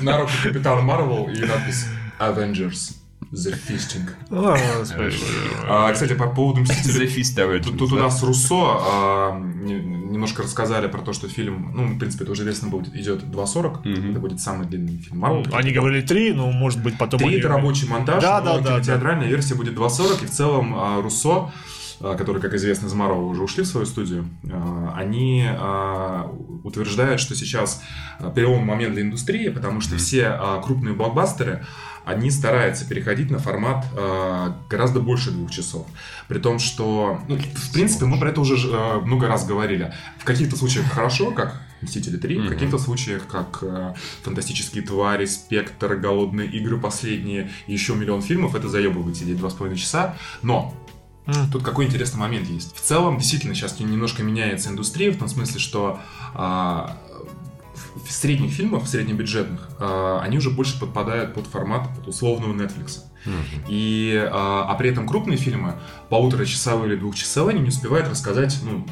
на 0.00 0.18
руку 0.18 0.30
Капитана 0.42 0.80
Марвел 0.82 1.28
и 1.28 1.40
надпись 1.40 1.86
Avengers 2.18 2.94
The 3.32 3.54
Fisting. 3.68 4.08
А, 5.68 5.92
кстати, 5.92 6.14
по 6.14 6.26
поводу 6.28 6.62
Мстителей. 6.62 7.06
The 7.06 7.16
Fist 7.16 7.36
Avengers, 7.36 7.62
Тут, 7.64 7.78
тут 7.78 7.92
у 7.92 7.96
нас 7.96 8.22
Руссо 8.22 8.54
а, 8.56 9.38
не- 9.38 9.74
немножко 9.80 10.42
рассказали 10.42 10.88
про 10.88 11.00
то, 11.00 11.12
что 11.12 11.28
фильм, 11.28 11.72
ну, 11.74 11.86
в 11.94 11.98
принципе, 11.98 12.24
это 12.24 12.32
уже 12.32 12.42
известно 12.42 12.68
будет, 12.68 12.94
идет 12.94 13.22
2.40. 13.22 13.86
Мгм. 13.88 14.10
Это 14.10 14.20
будет 14.20 14.40
самый 14.40 14.66
длинный 14.66 14.96
фильм 14.98 15.18
Марвел. 15.20 15.44
Они 15.52 15.70
говорили 15.70 16.00
три, 16.04 16.32
но 16.32 16.50
может 16.50 16.82
быть 16.82 16.98
потом... 16.98 17.18
Три 17.20 17.28
они- 17.28 17.36
это 17.38 17.48
рабочий 17.48 17.86
монтаж, 17.86 18.20
Да, 18.22 18.40
но 18.40 18.58
да, 18.58 18.78
да, 18.78 18.80
театральная 18.84 19.28
версия 19.28 19.54
будет 19.54 19.74
2.40, 19.74 20.24
и 20.24 20.26
в 20.26 20.30
целом 20.30 20.74
а, 20.76 21.00
Руссо, 21.00 21.52
которые, 22.00 22.40
как 22.40 22.54
известно, 22.54 22.86
из 22.86 22.94
Марвел 22.94 23.28
уже 23.28 23.42
ушли 23.42 23.62
в 23.62 23.66
свою 23.66 23.86
студию, 23.86 24.26
а, 24.50 24.94
они 24.96 25.44
а, 25.48 26.32
утверждают, 26.64 27.20
что 27.20 27.34
сейчас 27.34 27.82
а, 28.18 28.30
переломный 28.30 28.66
момент 28.66 28.94
для 28.94 29.02
индустрии, 29.02 29.48
потому 29.50 29.80
что 29.80 29.96
все 29.96 30.26
а, 30.28 30.60
крупные 30.62 30.94
блокбастеры, 30.94 31.64
они 32.06 32.30
стараются 32.30 32.88
переходить 32.88 33.30
на 33.30 33.38
формат 33.38 33.84
а, 33.96 34.56
гораздо 34.70 35.00
больше 35.00 35.30
двух 35.30 35.50
часов. 35.50 35.86
При 36.28 36.38
том, 36.38 36.58
что, 36.58 37.20
ну, 37.28 37.36
в 37.36 37.72
принципе, 37.72 38.06
мы 38.06 38.18
про 38.18 38.30
это 38.30 38.40
уже 38.40 38.56
а, 38.72 39.00
много 39.00 39.28
раз 39.28 39.46
говорили. 39.46 39.92
В 40.18 40.24
каких-то 40.24 40.56
случаях 40.56 40.86
хорошо, 40.86 41.30
как 41.32 41.60
Мстители 41.82 42.16
3, 42.18 42.36
в 42.36 42.40
Мгм. 42.40 42.48
каких-то 42.50 42.78
случаях, 42.78 43.26
как 43.26 43.60
э, 43.62 43.94
Фантастические 44.22 44.82
твари, 44.82 45.24
Спектр, 45.24 45.94
Голодные 45.96 46.46
игры 46.46 46.78
последние, 46.78 47.50
еще 47.66 47.94
миллион 47.94 48.20
фильмов, 48.20 48.54
это 48.54 48.68
заебывает 48.68 49.16
сидеть 49.16 49.38
два 49.38 49.48
с 49.48 49.54
половиной 49.54 49.78
часа. 49.78 50.14
Но 50.42 50.74
Тут 51.52 51.62
какой 51.62 51.86
интересный 51.86 52.18
момент 52.18 52.48
есть. 52.48 52.74
В 52.76 52.80
целом, 52.80 53.18
действительно, 53.18 53.54
сейчас 53.54 53.78
немножко 53.80 54.22
меняется 54.22 54.70
индустрия, 54.70 55.12
в 55.12 55.18
том 55.18 55.28
смысле, 55.28 55.58
что 55.60 56.00
а, 56.34 56.96
в 58.04 58.10
средних 58.12 58.52
фильмах, 58.52 58.84
в 58.84 58.88
среднебюджетных, 58.88 59.68
а, 59.78 60.20
они 60.22 60.38
уже 60.38 60.50
больше 60.50 60.78
подпадают 60.78 61.34
под 61.34 61.46
формат 61.46 61.88
под 61.94 62.08
условного 62.08 62.52
Netflix. 62.54 63.00
И, 63.68 64.14
а, 64.30 64.66
а 64.68 64.74
при 64.74 64.90
этом 64.90 65.06
крупные 65.06 65.36
фильмы, 65.36 65.74
полуторачасовые 66.08 66.92
или 66.92 67.00
двухчасовые, 67.00 67.54
они 67.54 67.62
не 67.62 67.68
успевают 67.68 68.08
рассказать, 68.08 68.58
ну, 68.62 68.86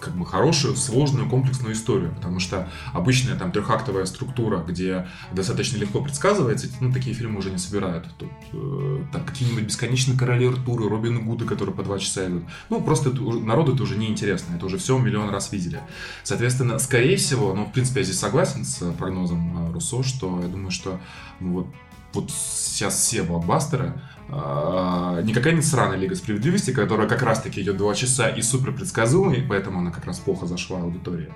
как 0.00 0.16
бы 0.16 0.26
хорошую, 0.26 0.76
сложную, 0.76 1.28
комплексную 1.28 1.74
историю, 1.74 2.14
потому 2.14 2.40
что 2.40 2.68
обычная 2.92 3.36
там 3.36 3.52
трехактовая 3.52 4.04
структура, 4.04 4.58
где 4.58 5.06
достаточно 5.32 5.78
легко 5.78 6.00
предсказывается, 6.00 6.68
ну, 6.80 6.92
такие 6.92 7.14
фильмы 7.14 7.38
уже 7.38 7.50
не 7.50 7.58
собирают. 7.58 8.06
Тут 8.18 8.30
э, 8.52 9.04
там 9.12 9.24
какие-нибудь 9.24 9.64
бесконечные 9.64 10.18
короли 10.18 10.48
Артура, 10.48 10.88
Робин 10.88 11.24
Гуды, 11.24 11.44
которые 11.44 11.74
по 11.74 11.82
два 11.82 11.98
часа 11.98 12.26
идут. 12.26 12.44
Ну, 12.70 12.80
просто 12.82 13.10
это 13.10 13.20
народу 13.22 13.74
это 13.74 13.82
уже 13.82 13.96
неинтересно, 13.96 14.54
это 14.56 14.66
уже 14.66 14.78
все 14.78 14.98
миллион 14.98 15.30
раз 15.30 15.52
видели. 15.52 15.80
Соответственно, 16.22 16.78
скорее 16.78 17.16
всего, 17.16 17.54
ну, 17.54 17.64
в 17.64 17.72
принципе, 17.72 18.00
я 18.00 18.04
здесь 18.04 18.18
согласен 18.18 18.64
с 18.64 18.92
прогнозом 18.92 19.68
э, 19.68 19.72
Руссо, 19.72 20.02
что 20.02 20.40
я 20.40 20.48
думаю, 20.48 20.70
что 20.70 21.00
ну, 21.40 21.52
вот 21.52 21.66
вот 22.14 22.30
сейчас 22.30 22.94
все 22.98 23.22
блокбастеры, 23.22 23.94
а, 24.30 25.20
никакая 25.22 25.52
не 25.54 25.62
сраная 25.62 25.96
Лига 25.98 26.14
Справедливости, 26.14 26.72
которая 26.72 27.06
как 27.08 27.22
раз-таки 27.22 27.60
идет 27.62 27.76
два 27.76 27.94
часа 27.94 28.28
и 28.28 28.42
супер 28.42 28.72
предсказуемая, 28.72 29.36
и 29.38 29.46
поэтому 29.46 29.80
она 29.80 29.90
как 29.90 30.04
раз 30.06 30.18
плохо 30.18 30.46
зашла 30.46 30.80
аудитории. 30.80 31.30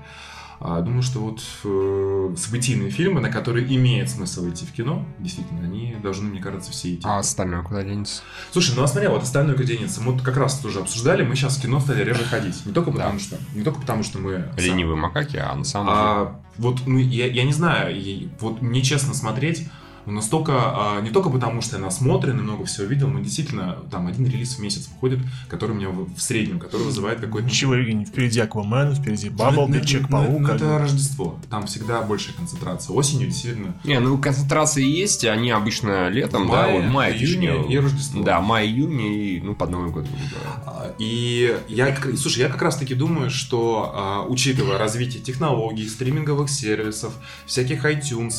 А, 0.60 0.80
Думаю, 0.80 1.02
что 1.02 1.20
вот 1.20 1.40
э, 1.62 2.34
событийные 2.36 2.90
фильмы, 2.90 3.20
на 3.20 3.30
которые 3.30 3.64
имеет 3.76 4.10
смысл 4.10 4.48
идти 4.48 4.66
в 4.66 4.72
кино, 4.72 5.06
действительно, 5.20 5.62
они 5.62 5.94
должны, 6.02 6.28
мне 6.30 6.40
кажется, 6.40 6.72
все 6.72 6.94
идти. 6.94 7.02
А 7.04 7.20
остальное 7.20 7.62
куда 7.62 7.84
денется? 7.84 8.22
Слушай, 8.50 8.74
ну 8.74 8.82
а 8.82 8.88
смотри, 8.88 9.08
вот 9.08 9.22
остальное 9.22 9.54
градиница, 9.54 10.00
мы 10.00 10.12
вот 10.14 10.22
как 10.22 10.36
раз 10.36 10.58
тоже 10.58 10.80
обсуждали, 10.80 11.22
мы 11.22 11.36
сейчас 11.36 11.58
в 11.58 11.62
кино 11.62 11.78
стали 11.78 12.02
реже 12.02 12.24
ходить. 12.24 12.66
Не 12.66 12.72
только 12.72 12.90
Да. 12.90 12.96
потому, 13.04 13.20
что, 13.20 13.36
не 13.54 13.62
только 13.62 13.78
потому, 13.80 14.02
что 14.02 14.18
мы... 14.18 14.50
сам- 14.56 14.64
Ленивые 14.64 14.96
макаки, 14.96 15.36
а 15.36 15.54
на 15.54 15.62
самом 15.64 15.86
деле... 15.86 15.98
а, 16.00 16.40
вот, 16.56 16.78
ну, 16.86 16.98
я, 16.98 17.26
я 17.26 17.44
не 17.44 17.52
знаю, 17.52 17.94
вот 18.40 18.60
мне 18.60 18.82
честно 18.82 19.14
смотреть, 19.14 19.68
ну, 20.08 20.14
настолько, 20.14 20.52
а, 20.54 21.00
не 21.02 21.10
только 21.10 21.28
потому, 21.28 21.60
что 21.60 21.76
я 21.76 21.82
насмотрен 21.82 22.38
и 22.38 22.42
много 22.42 22.64
всего 22.64 22.86
видел, 22.86 23.08
но 23.08 23.20
действительно, 23.20 23.76
там, 23.90 24.06
один 24.06 24.24
релиз 24.26 24.56
в 24.56 24.58
месяц 24.60 24.88
выходит, 24.88 25.20
который 25.48 25.72
у 25.72 25.74
меня 25.74 25.90
в, 25.90 26.18
среднем, 26.18 26.58
который 26.58 26.84
вызывает 26.84 27.20
какой-то... 27.20 27.46
Ничего, 27.46 27.74
Евгений, 27.74 28.06
впереди 28.06 28.40
Аквамен, 28.40 28.94
впереди 28.94 29.28
Ну, 29.28 29.36
Бабблби, 29.36 29.72
ну, 29.74 29.78
ну, 29.80 29.84
Человек-паук. 29.84 30.40
ну, 30.40 30.48
это. 30.48 30.78
Рождество, 30.78 31.38
там 31.50 31.66
всегда 31.66 32.00
большая 32.02 32.34
концентрация. 32.36 32.94
Осенью 32.94 33.28
действительно... 33.28 33.74
Не, 33.84 34.00
ну 34.00 34.16
концентрации 34.16 34.82
есть, 34.84 35.24
они 35.26 35.50
обычно 35.50 36.08
летом, 36.08 36.48
В 36.48 36.52
да, 36.52 36.68
вот 36.68 36.80
июне 36.82 37.52
точнее. 37.52 37.72
и 37.74 37.78
Рождество. 37.78 38.22
Да, 38.22 38.40
май, 38.40 38.66
июнь 38.66 39.00
и, 39.00 39.40
ну, 39.44 39.54
под 39.54 39.70
Новый 39.70 39.90
год. 39.90 40.06
говоря. 40.06 40.62
А, 40.64 40.94
И 40.98 41.54
я, 41.68 41.94
слушай, 42.16 42.40
я 42.40 42.48
как 42.48 42.62
раз 42.62 42.76
таки 42.76 42.94
думаю, 42.94 43.30
что 43.30 43.92
а, 43.94 44.24
учитывая 44.26 44.78
развитие 44.78 45.22
технологий, 45.22 45.86
стриминговых 45.86 46.48
сервисов, 46.48 47.12
всяких 47.44 47.84
iTunes, 47.84 48.38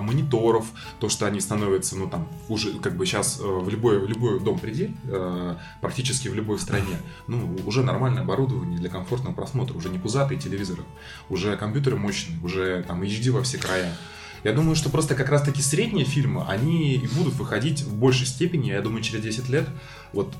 мониторов, 0.00 0.66
то, 1.00 1.08
что 1.08 1.26
они 1.26 1.40
становятся, 1.40 1.96
ну 1.96 2.08
там, 2.08 2.28
уже 2.48 2.78
как 2.78 2.96
бы 2.96 3.06
сейчас 3.06 3.40
э, 3.40 3.42
в 3.42 3.68
любой, 3.68 3.98
в 3.98 4.08
любой 4.08 4.38
дом 4.40 4.58
приди, 4.58 4.94
э, 5.04 5.56
практически 5.80 6.28
в 6.28 6.34
любой 6.34 6.58
стране, 6.58 6.96
ну, 7.26 7.56
уже 7.66 7.82
нормальное 7.82 8.22
оборудование 8.22 8.78
для 8.78 8.90
комфортного 8.90 9.34
просмотра, 9.34 9.74
уже 9.76 9.88
не 9.88 9.98
пузатые 9.98 10.38
телевизоры, 10.38 10.82
уже 11.28 11.56
компьютеры 11.56 11.96
мощные, 11.96 12.38
уже 12.42 12.84
там 12.86 13.02
HD 13.02 13.30
во 13.30 13.42
все 13.42 13.58
края. 13.58 13.96
Я 14.44 14.52
думаю, 14.52 14.76
что 14.76 14.88
просто 14.90 15.14
как 15.14 15.28
раз-таки 15.28 15.60
средние 15.62 16.04
фильмы, 16.04 16.44
они 16.46 16.94
и 16.94 17.08
будут 17.08 17.34
выходить 17.34 17.82
в 17.82 17.94
большей 17.94 18.26
степени, 18.26 18.68
я 18.68 18.80
думаю, 18.80 19.02
через 19.02 19.22
10 19.22 19.48
лет, 19.48 19.68
вот 20.12 20.34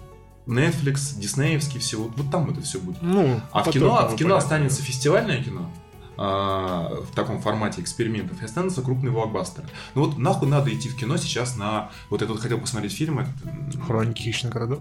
Netflix, 0.46 1.18
диснеевский, 1.18 1.80
все, 1.80 1.98
вот, 1.98 2.12
вот 2.16 2.30
там 2.30 2.50
это 2.50 2.60
все 2.62 2.78
будет. 2.78 3.02
Ну, 3.02 3.40
А 3.52 3.62
в 3.62 3.70
кино, 3.70 3.96
а 3.98 4.08
в 4.08 4.16
кино 4.16 4.30
понятно. 4.30 4.36
останется 4.36 4.82
фестивальное 4.82 5.42
кино 5.42 5.70
в 6.16 7.06
таком 7.14 7.40
формате 7.40 7.80
экспериментов 7.80 8.42
и 8.42 8.44
останутся 8.44 8.82
крупные 8.82 9.10
блокбастеры. 9.10 9.68
Ну 9.94 10.04
вот 10.04 10.18
нахуй 10.18 10.48
надо 10.48 10.74
идти 10.74 10.88
в 10.88 10.96
кино 10.96 11.16
сейчас 11.16 11.56
на 11.56 11.90
вот 12.10 12.22
этот 12.22 12.40
хотел 12.40 12.58
посмотреть 12.58 12.92
фильм. 12.92 13.20
этот, 13.20 13.30
Хроники 13.86 14.22
хищных 14.22 14.52
городов. 14.52 14.80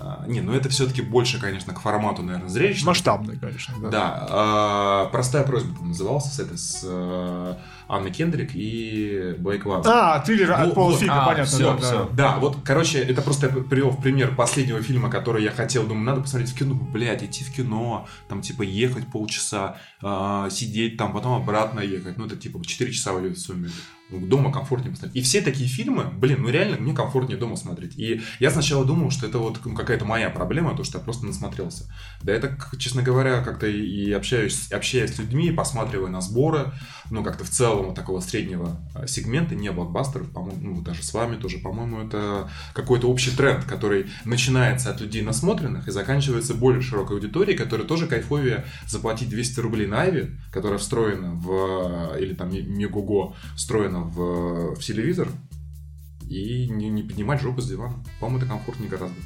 А, 0.00 0.24
не, 0.26 0.40
ну 0.40 0.52
это 0.52 0.68
все-таки 0.68 1.02
больше, 1.02 1.40
конечно, 1.40 1.74
к 1.74 1.80
формату, 1.80 2.22
наверное, 2.22 2.48
зрелищному. 2.48 2.90
Масштабный, 2.90 3.36
конечно. 3.36 3.74
Да. 3.82 3.88
Да, 3.90 4.26
а, 4.30 5.06
простая 5.06 5.42
просьба 5.44 5.68
по-моему, 5.70 5.88
назывался 5.88 6.34
с 6.34 6.38
этой 6.38 6.58
с 6.58 6.82
э, 6.84 7.54
Анной 7.88 8.10
Кендрик 8.10 8.50
и 8.54 9.34
Блейк 9.38 9.66
Лайвли. 9.66 9.88
А, 9.88 10.20
триллер 10.20 10.48
Ну, 10.48 10.54
от 10.54 10.74
Пола 10.74 10.90
вот, 10.90 11.00
Фига, 11.00 11.22
а, 11.22 11.26
понятно. 11.26 11.44
всё, 11.44 11.58
да, 11.58 11.76
да. 11.76 11.86
всё. 11.86 12.10
Да, 12.12 12.38
вот, 12.38 12.56
короче, 12.64 12.98
это 12.98 13.22
просто 13.22 13.46
я 13.46 13.52
привел 13.62 13.90
в 13.90 14.00
пример 14.00 14.34
последнего 14.34 14.80
фильма, 14.82 15.10
который 15.10 15.42
я 15.42 15.50
хотел, 15.50 15.86
думаю, 15.86 16.04
надо 16.04 16.20
посмотреть 16.20 16.52
в 16.52 16.58
кино. 16.58 16.74
Блять, 16.74 17.22
идти 17.22 17.44
в 17.44 17.52
кино, 17.52 18.06
там, 18.28 18.42
типа, 18.42 18.62
ехать 18.62 19.06
полчаса, 19.10 19.76
а, 20.02 20.48
сидеть 20.50 20.96
там, 20.96 21.12
потом 21.12 21.40
обратно 21.40 21.80
ехать. 21.80 22.18
Ну, 22.18 22.26
это, 22.26 22.36
типа, 22.36 22.64
4 22.64 22.92
часа 22.92 23.12
в 23.12 23.36
сумме. 23.36 23.70
Дома 24.10 24.50
комфортнее 24.52 24.92
посмотреть. 24.92 25.16
И 25.16 25.24
все 25.24 25.42
такие 25.42 25.68
фильмы, 25.68 26.04
блин, 26.04 26.42
ну 26.42 26.48
реально 26.48 26.78
мне 26.78 26.94
комфортнее 26.94 27.38
дома 27.38 27.56
смотреть. 27.56 27.98
И 27.98 28.22
я 28.38 28.50
сначала 28.50 28.84
думал, 28.84 29.10
что 29.10 29.26
это 29.26 29.38
вот 29.38 29.60
ну, 29.64 29.74
какая-то 29.74 30.04
моя 30.04 30.30
проблема, 30.30 30.74
то, 30.74 30.84
что 30.84 30.98
я 30.98 31.04
просто 31.04 31.26
насмотрелся. 31.26 31.84
Да 32.22 32.32
это, 32.32 32.56
честно 32.78 33.02
говоря, 33.02 33.42
как-то 33.42 33.66
и 33.66 34.10
общаюсь, 34.12 34.72
общаясь 34.72 35.14
с 35.14 35.18
людьми, 35.18 35.50
посматривая 35.50 36.10
на 36.10 36.20
сборы, 36.20 36.72
ну, 37.10 37.24
как-то 37.24 37.44
в 37.44 37.50
целом 37.50 37.86
вот 37.86 37.94
такого 37.94 38.20
среднего 38.20 38.76
а, 38.94 39.06
сегмента, 39.06 39.54
не 39.54 39.70
блокбастеров, 39.70 40.30
по-моему, 40.30 40.60
ну, 40.60 40.80
даже 40.82 41.02
с 41.02 41.12
вами 41.12 41.36
тоже, 41.36 41.58
по-моему, 41.58 42.00
это 42.00 42.50
какой-то 42.74 43.08
общий 43.08 43.30
тренд, 43.30 43.64
который 43.64 44.06
начинается 44.24 44.90
от 44.90 45.00
людей 45.00 45.22
насмотренных 45.22 45.88
и 45.88 45.90
заканчивается 45.90 46.54
более 46.54 46.82
широкой 46.82 47.16
аудиторией, 47.16 47.56
которая 47.56 47.86
тоже 47.86 48.06
кайфовее 48.06 48.64
заплатить 48.86 49.28
200 49.28 49.60
рублей 49.60 49.86
на 49.86 50.02
Ави, 50.02 50.36
которая 50.52 50.78
встроена 50.78 51.32
в, 51.34 52.16
или 52.18 52.34
там 52.34 52.52
Мегуго, 52.52 53.34
встроена 53.56 54.00
в, 54.00 54.74
в 54.74 54.80
телевизор, 54.80 55.28
и 56.28 56.68
не, 56.68 56.88
не 56.88 57.02
поднимать 57.02 57.40
жопу 57.40 57.60
с 57.60 57.68
дивана. 57.68 58.04
По-моему, 58.20 58.38
это 58.38 58.48
комфортнее 58.48 58.90
гораздо. 58.90 59.16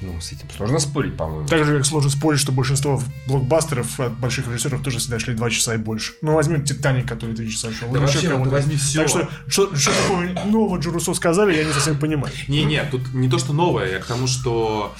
Ну, 0.00 0.20
с 0.20 0.32
этим 0.32 0.48
сложно 0.56 0.78
спорить, 0.78 1.16
по-моему. 1.16 1.46
Так 1.46 1.64
же, 1.64 1.76
как 1.76 1.86
сложно 1.86 2.10
спорить, 2.10 2.40
что 2.40 2.52
большинство 2.52 3.02
блокбастеров 3.26 4.00
от 4.00 4.12
больших 4.18 4.48
режиссеров 4.48 4.82
тоже 4.82 4.98
всегда 4.98 5.18
шли 5.18 5.34
2 5.34 5.50
часа 5.50 5.74
и 5.74 5.78
больше. 5.78 6.14
Ну, 6.22 6.32
возьми 6.34 6.62
«Титаник», 6.64 7.06
который 7.06 7.34
3 7.34 7.50
часа 7.50 7.72
шел. 7.72 7.90
Да 7.90 8.00
вообще, 8.00 8.34
вот 8.34 8.48
возьми 8.48 8.76
всё. 8.76 9.00
Так 9.00 9.08
что, 9.08 9.28
что, 9.46 9.76
что 9.76 9.92
такое 9.92 10.44
нового 10.46 10.78
Джо 10.78 11.14
сказали, 11.14 11.56
я 11.56 11.64
не 11.64 11.72
совсем 11.72 11.98
понимаю. 11.98 12.32
Не-не, 12.48 12.82
тут 12.84 13.12
не 13.12 13.28
то, 13.28 13.38
что 13.38 13.52
новое, 13.52 13.90
я 13.90 13.98
к 13.98 14.06
тому, 14.06 14.26
что 14.26 14.94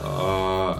э, 0.00 0.74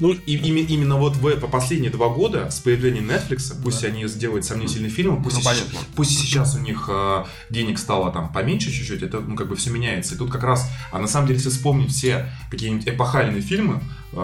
Ну, 0.00 0.12
и, 0.12 0.36
ими- 0.36 0.60
именно 0.66 0.96
вот 0.96 1.16
в, 1.16 1.36
по 1.40 1.46
последние 1.48 1.90
два 1.90 2.08
года 2.08 2.50
с 2.50 2.60
появлением 2.60 3.10
Netflix, 3.10 3.54
пусть 3.62 3.84
они 3.84 4.06
сделают 4.08 4.44
сомнительные 4.44 4.90
фильмы, 4.90 5.22
пусть, 5.22 5.36
Ну, 5.36 5.42
и, 5.42 5.44
понятно. 5.44 5.78
щ- 5.78 5.86
пусть 5.94 6.12
и 6.12 6.14
сейчас 6.16 6.54
у 6.56 6.58
них 6.60 6.88
э, 6.92 7.24
денег 7.50 7.78
стало 7.78 8.10
там 8.12 8.32
поменьше 8.32 8.70
чуть-чуть, 8.72 9.02
это 9.02 9.20
ну 9.20 9.36
как 9.36 9.48
бы 9.48 9.56
все 9.56 9.70
меняется. 9.70 10.14
И 10.14 10.18
тут 10.18 10.30
как 10.30 10.42
раз, 10.42 10.68
а 10.92 10.98
на 10.98 11.06
самом 11.06 11.26
деле, 11.28 11.38
если 11.38 11.50
вспомнить 11.50 11.92
все 11.92 12.30
какие-нибудь 12.50 12.88
эпохальные 12.88 13.40
фильмы 13.42 13.80
э, 14.12 14.16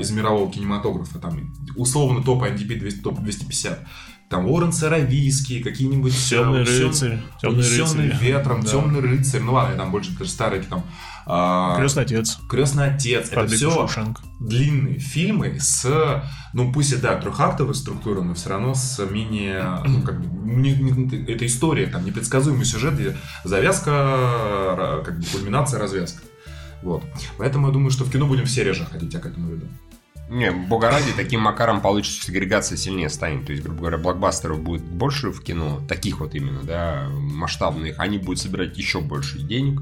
из 0.00 0.10
мирового 0.10 0.50
кинематографа, 0.52 1.18
там 1.18 1.52
условно 1.76 2.22
топ 2.22 2.42
IMDb 2.42 2.78
200, 2.78 3.00
топ 3.00 3.20
250, 3.22 3.86
там 4.28 4.46
Уоррен 4.46 4.72
Саравийский, 4.72 5.62
какие-нибудь 5.62 6.12
«Темный 6.28 6.62
«Унесен- 6.64 6.86
рыцарь», 6.88 7.18
«Темный 7.40 7.58
«Унесенный 7.60 8.08
рыцарь». 8.10 8.22
ветром, 8.26 8.62
Да. 8.62 8.68
темный 8.70 9.00
рыцарь, 9.00 9.40
ну 9.40 9.52
ладно, 9.54 9.76
там 9.76 9.90
больше 9.92 10.10
даже 10.18 10.30
старые 10.30 10.62
там. 10.62 10.84
а, 11.26 11.76
«Крестный 11.76 12.02
отец», 12.02 12.38
Крестный 12.48 12.86
отец. 12.94 13.26
Это 13.28 13.36
«Побег 13.36 13.56
все 13.56 13.70
Шоушенка». 13.70 14.22
длинные 14.40 14.98
фильмы 14.98 15.58
с, 15.60 16.22
ну 16.52 16.72
пусть 16.72 16.92
и 16.92 16.96
да, 16.96 17.16
трехактовой 17.20 17.74
структурой, 17.74 18.24
но 18.24 18.34
все 18.34 18.48
равно 18.50 18.74
с 18.74 18.98
менее, 19.06 19.80
ну 19.86 20.02
как 20.06 20.20
бы, 20.20 20.26
не- 20.50 20.74
не- 20.74 21.24
это 21.32 21.46
история, 21.46 21.86
там 21.86 22.04
непредсказуемый 22.04 22.64
сюжет, 22.64 22.94
где 22.94 23.16
завязка, 23.44 25.02
как 25.04 25.18
бы 25.20 25.24
кульминация, 25.32 25.78
развязка. 25.80 26.22
Вот. 26.82 27.02
Поэтому 27.38 27.68
я 27.68 27.72
думаю, 27.72 27.90
что 27.90 28.04
в 28.04 28.10
кино 28.10 28.26
будем 28.26 28.44
все 28.44 28.62
реже 28.62 28.84
ходить, 28.84 29.12
я 29.14 29.18
к 29.20 29.26
этому 29.26 29.50
веду. 29.50 29.66
Не, 30.28 30.50
бога 30.50 30.90
ради, 30.90 31.12
таким 31.12 31.40
макаром 31.40 31.80
получится, 31.80 32.26
сегрегация 32.26 32.76
сильнее 32.76 33.08
станет. 33.08 33.46
То 33.46 33.52
есть, 33.52 33.62
грубо 33.62 33.80
говоря, 33.80 33.98
блокбастеров 33.98 34.60
будет 34.60 34.82
больше 34.82 35.30
в 35.30 35.40
кино, 35.40 35.80
таких 35.88 36.20
вот 36.20 36.34
именно, 36.34 36.62
да, 36.62 37.08
масштабных, 37.10 37.98
они 37.98 38.18
будут 38.18 38.40
собирать 38.40 38.76
еще 38.76 39.00
больше 39.00 39.38
денег, 39.38 39.80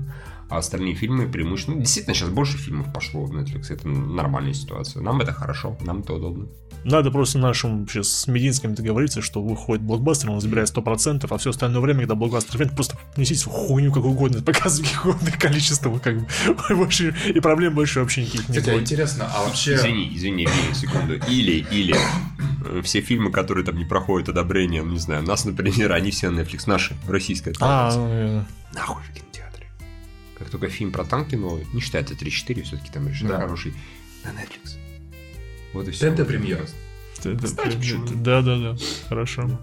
а 0.50 0.58
остальные 0.58 0.94
фильмы 0.94 1.28
преимущественно... 1.28 1.78
Ну, 1.78 1.82
действительно, 1.82 2.14
сейчас 2.14 2.28
больше 2.28 2.58
фильмов 2.58 2.92
пошло 2.92 3.24
в 3.24 3.32
Netflix, 3.34 3.72
это 3.72 3.88
нормальная 3.88 4.52
ситуация. 4.52 5.02
Нам 5.02 5.20
это 5.22 5.32
хорошо, 5.32 5.78
нам 5.80 6.00
это 6.00 6.12
удобно. 6.12 6.48
Надо 6.84 7.10
просто 7.10 7.38
нашим 7.38 7.88
сейчас 7.88 8.08
с 8.08 8.26
Мединским 8.26 8.74
договориться, 8.74 9.22
что 9.22 9.42
выходит 9.42 9.82
блокбастер, 9.82 10.30
он 10.30 10.40
забирает 10.40 10.68
100%, 10.74 11.26
а 11.30 11.38
все 11.38 11.50
остальное 11.50 11.80
время, 11.80 12.00
когда 12.00 12.14
блокбастер 12.14 12.60
нет, 12.60 12.74
просто 12.74 12.98
несите 13.16 13.44
хуйню 13.48 13.92
как 13.92 14.04
угодно, 14.04 14.42
показывайте 14.42 14.94
угодное 15.02 15.32
количество, 15.32 15.98
как 15.98 16.20
бы, 16.20 16.26
больше, 16.76 17.14
и 17.34 17.40
проблем 17.40 17.74
больше 17.74 18.00
вообще 18.00 18.22
никаких 18.22 18.48
не 18.48 18.58
Кстати, 18.58 18.70
а 18.70 18.72
будет. 18.74 18.82
интересно, 18.82 19.30
а 19.34 19.44
вообще... 19.44 19.74
Извини, 19.74 20.12
извини, 20.14 20.48
секунду. 20.74 21.14
Или, 21.28 21.64
или 21.70 21.96
э, 22.66 22.82
все 22.82 23.00
фильмы, 23.00 23.30
которые 23.32 23.64
там 23.64 23.76
не 23.76 23.84
проходят 23.84 24.28
одобрения, 24.28 24.82
ну, 24.82 24.92
не 24.92 24.98
знаю, 24.98 25.22
нас, 25.22 25.44
например, 25.44 25.92
они 25.92 26.10
все 26.10 26.30
на 26.30 26.40
Netflix, 26.40 26.64
наши, 26.66 26.94
российская 27.08 27.54
А, 27.60 27.94
ну, 27.94 28.44
Нахуй 28.74 29.02
в 29.02 29.12
кинотеатре. 29.14 29.68
Как 30.38 30.50
только 30.50 30.68
фильм 30.68 30.92
про 30.92 31.04
танки 31.04 31.34
новый, 31.34 31.66
не 31.72 31.80
считается 31.80 32.14
3-4, 32.14 32.62
все-таки 32.62 32.90
там 32.92 33.08
решено 33.08 33.30
Да. 33.30 33.40
хороший, 33.40 33.72
на 34.24 34.28
Netflix. 34.28 34.76
Вот 35.74 35.86
и 35.88 35.90
все. 35.90 36.10
ТНТ 36.10 36.26
премьера. 36.26 36.64
это- 37.24 37.36
Кстати, 37.44 37.76
почему? 37.76 38.06
да, 38.22 38.40
да, 38.42 38.56
да, 38.58 38.76
хорошо. 39.08 39.60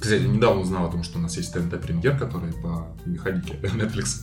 Кстати, 0.00 0.22
недавно 0.22 0.60
узнал 0.60 0.86
о 0.86 0.90
том, 0.90 1.02
что 1.02 1.18
у 1.18 1.22
нас 1.22 1.36
есть 1.36 1.52
ТНТ 1.54 1.80
премьер, 1.80 2.18
который 2.18 2.52
по 2.52 2.88
механике 3.06 3.54
Netflix. 3.62 4.22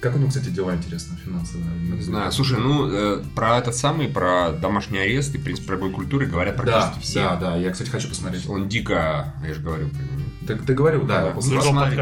Как 0.00 0.16
у 0.16 0.18
него, 0.18 0.30
кстати, 0.30 0.48
дела 0.48 0.74
интересно 0.74 1.16
финансовые? 1.24 1.64
Не 1.78 2.00
знаю. 2.02 2.32
Слушай, 2.32 2.58
ну, 2.58 2.90
э, 2.90 3.22
про 3.36 3.58
этот 3.58 3.76
самый, 3.76 4.08
про 4.08 4.50
домашний 4.50 4.98
арест 4.98 5.32
и, 5.36 5.38
в 5.38 5.44
принципе, 5.44 5.68
про 5.68 5.76
бой 5.76 5.92
культуры 5.92 6.26
говорят 6.26 6.56
Да, 6.56 6.62
практически 6.64 7.02
все. 7.04 7.20
да, 7.20 7.36
да, 7.36 7.56
я, 7.56 7.70
кстати, 7.70 7.88
хочу 7.90 8.08
посмотреть. 8.08 8.48
Он 8.48 8.68
дико, 8.68 9.32
я 9.46 9.54
же 9.54 9.60
говорил 9.60 9.90
про 9.90 9.98
него. 9.98 10.12
Ты, 10.48 10.56
ты 10.56 10.74
говорил, 10.74 11.02
да, 11.06 11.20
другом 11.30 11.36
посмотри, 11.36 11.96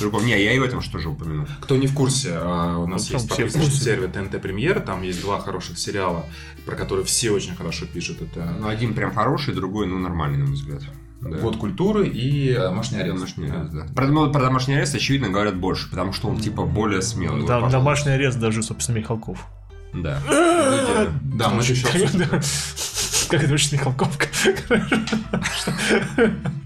да. 0.00 0.18
Не, 0.24 0.42
я 0.42 0.52
и 0.52 0.58
в 0.58 0.62
этом 0.62 0.80
что 0.80 0.98
же 0.98 1.08
упомянул. 1.08 1.46
Кто 1.60 1.76
не 1.76 1.86
в 1.86 1.94
курсе, 1.94 2.32
а, 2.34 2.78
у 2.78 2.86
нас 2.86 3.08
Ну, 3.10 3.16
есть 3.16 3.28
подписочный 3.28 3.70
сервер 3.70 4.10
ТНТ 4.10 4.40
Премьер, 4.40 4.80
там 4.80 5.02
есть 5.02 5.20
два 5.20 5.40
хороших 5.40 5.78
сериала, 5.78 6.24
про 6.66 6.76
которые 6.76 7.04
все 7.04 7.30
очень 7.30 7.54
хорошо 7.54 7.86
пишут. 7.86 8.22
Это 8.22 8.54
Ну, 8.58 8.68
один 8.68 8.94
прям 8.94 9.14
хороший, 9.14 9.54
другой, 9.54 9.86
ну, 9.86 9.98
нормальный, 9.98 10.38
на 10.38 10.46
мой 10.46 10.54
взгляд. 10.54 10.82
Да. 11.20 11.38
«Год 11.38 11.56
культуры» 11.56 12.06
и 12.06 12.50
э, 12.50 12.58
«Домашний 12.58 12.98
арест». 12.98 13.14
Домашний 13.14 13.48
арест, 13.48 13.72
да. 13.72 13.86
Про, 13.94 14.06
ну, 14.08 14.30
про 14.30 14.40
домашний 14.42 14.74
арест, 14.74 14.94
очевидно, 14.94 15.30
говорят 15.30 15.56
больше, 15.56 15.88
потому 15.88 16.12
что 16.12 16.28
он, 16.28 16.38
типа, 16.38 16.64
более 16.66 17.00
смелый. 17.00 17.40
Вот, 17.40 17.46
Там 17.46 17.62
пожалуйста. 17.62 17.78
домашний 17.78 18.12
арест 18.12 18.38
даже, 18.38 18.62
собственно, 18.62 18.98
Михалков. 18.98 19.46
Да. 19.94 20.20
Да, 21.22 21.48
мы 21.50 21.62
еще. 21.62 21.86
Как 23.28 23.42
это 23.42 23.54
очень 23.54 23.72
Михалковка. 23.78 24.26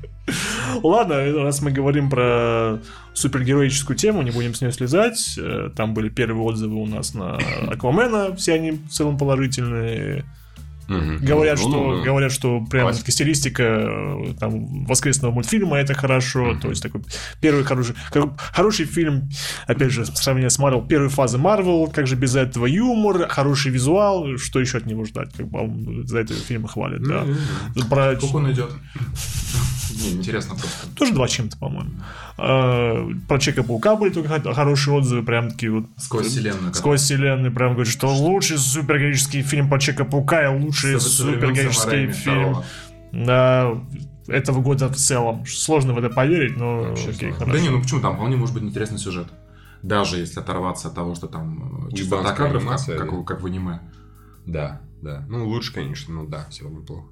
Ладно, 0.82 1.32
раз 1.42 1.62
мы 1.62 1.70
говорим 1.70 2.10
про 2.10 2.78
супергероическую 3.14 3.96
тему, 3.96 4.22
не 4.22 4.30
будем 4.30 4.54
с 4.54 4.60
нее 4.60 4.72
слезать. 4.72 5.34
Э, 5.38 5.70
Там 5.74 5.94
были 5.94 6.08
первые 6.08 6.42
отзывы 6.44 6.76
у 6.76 6.86
нас 6.86 7.14
на 7.14 7.38
Аквамена, 7.68 8.34
все 8.36 8.54
они 8.54 8.72
в 8.72 8.88
целом 8.88 9.18
положительные. 9.18 10.24
Говорят, 10.88 11.58
Ну, 11.58 11.68
что, 11.68 11.70
ну, 11.70 11.96
ну. 11.98 12.02
говорят, 12.02 12.32
что 12.32 12.60
прям 12.64 12.84
Классика. 12.84 13.02
таки 13.04 13.12
стилистика 13.12 13.62
э, 13.62 14.34
там, 14.40 14.84
воскресного 14.86 15.32
мультфильма 15.32 15.76
это 15.76 15.92
хорошо. 15.94 16.56
То 16.60 16.70
есть 16.70 16.82
такой 16.82 17.02
первый 17.40 17.62
хороший, 17.64 17.94
хороший 18.52 18.86
фильм, 18.86 19.28
опять 19.66 19.90
же, 19.92 20.06
сравнение 20.06 20.50
с 20.50 20.58
Марвел, 20.58 20.82
первой 20.86 21.08
фазы 21.10 21.36
Марвел, 21.38 21.88
как 21.88 22.06
же 22.06 22.16
без 22.16 22.34
этого 22.36 22.66
юмор, 22.66 23.28
хороший 23.28 23.70
визуал, 23.70 24.38
что 24.38 24.60
еще 24.60 24.78
от 24.78 24.86
него 24.86 25.04
ждать, 25.04 25.32
как 25.36 25.46
бы 25.48 25.60
он 25.60 26.06
за 26.06 26.20
этого 26.20 26.40
фильма 26.40 26.68
хвалят, 26.68 27.02
да. 27.02 27.24
Про 27.90 28.16
Сколько 28.16 28.36
он 28.36 28.50
идет? 28.52 28.70
Не, 29.90 30.10
интересно 30.12 30.54
просто. 30.54 30.86
тоже 30.94 31.12
два 31.12 31.26
чем-то, 31.26 31.56
по-моему. 31.58 31.90
А, 32.36 33.08
Про 33.26 33.38
Чека 33.40 33.64
Паука 33.64 33.96
были 33.96 34.10
только 34.12 34.28
хо- 34.40 34.52
хорошие 34.54 34.94
отзывы, 34.94 35.24
прям 35.24 35.50
такие 35.50 35.72
вот 35.72 35.86
Сквозь 35.96 36.26
вселенную. 36.26 36.72
Сквозь 36.74 37.00
вселенную 37.00 37.52
прям 37.52 37.72
говорит, 37.72 37.92
что 37.92 38.06
лучший 38.14 38.58
супергероический 38.58 39.42
фильм 39.42 39.68
про 39.68 39.80
Чека 39.80 40.04
Паука 40.04 40.44
и 40.44 40.56
лучший 40.56 40.77
Времен 40.86 41.00
супергероический 41.00 42.12
фильм. 42.12 42.56
Да, 43.12 43.74
этого 44.26 44.60
года 44.60 44.88
в 44.88 44.96
целом. 44.96 45.44
Сложно 45.46 45.94
в 45.94 45.98
это 45.98 46.10
поверить, 46.10 46.56
но 46.56 46.82
Вообще 46.82 47.10
окей, 47.10 47.30
сложно. 47.30 47.38
хорошо. 47.38 47.52
Да 47.52 47.60
не, 47.60 47.68
ну 47.70 47.80
почему 47.80 48.00
там 48.00 48.14
вполне 48.16 48.36
может 48.36 48.54
быть 48.54 48.64
интересный 48.64 48.98
сюжет. 48.98 49.28
Даже 49.82 50.18
если 50.18 50.40
оторваться 50.40 50.88
от 50.88 50.94
того, 50.94 51.14
что 51.14 51.28
там 51.28 51.88
э, 51.88 51.94
чистота 51.94 52.32
кадров, 52.34 52.52
как, 52.52 52.60
анимация, 52.62 52.98
как, 52.98 53.24
как 53.24 53.40
в 53.42 53.46
аниме. 53.46 53.80
Да, 54.44 54.80
да. 55.02 55.24
Ну, 55.28 55.46
лучше, 55.46 55.72
конечно, 55.72 56.14
ну 56.14 56.26
да, 56.26 56.46
все 56.50 56.64
равно 56.64 56.80
плохо. 56.80 57.06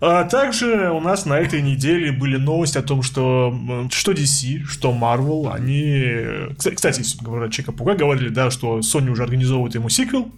А 0.00 0.24
также 0.24 0.90
у 0.92 1.00
нас 1.00 1.26
на 1.26 1.38
этой 1.38 1.60
неделе 1.60 2.12
были 2.12 2.36
новости 2.36 2.78
о 2.78 2.82
том, 2.82 3.02
что 3.02 3.52
что 3.90 4.12
DC, 4.12 4.62
что 4.64 4.92
Marvel, 4.92 5.50
они... 5.52 6.54
Кстати, 6.56 7.02
говоря 7.20 7.48
Чека 7.50 7.72
Пуга, 7.72 7.94
говорили, 7.94 8.28
да, 8.28 8.50
что 8.52 8.78
Sony 8.78 9.08
уже 9.10 9.24
организовывает 9.24 9.74
ему 9.74 9.88
сиквел, 9.88 10.30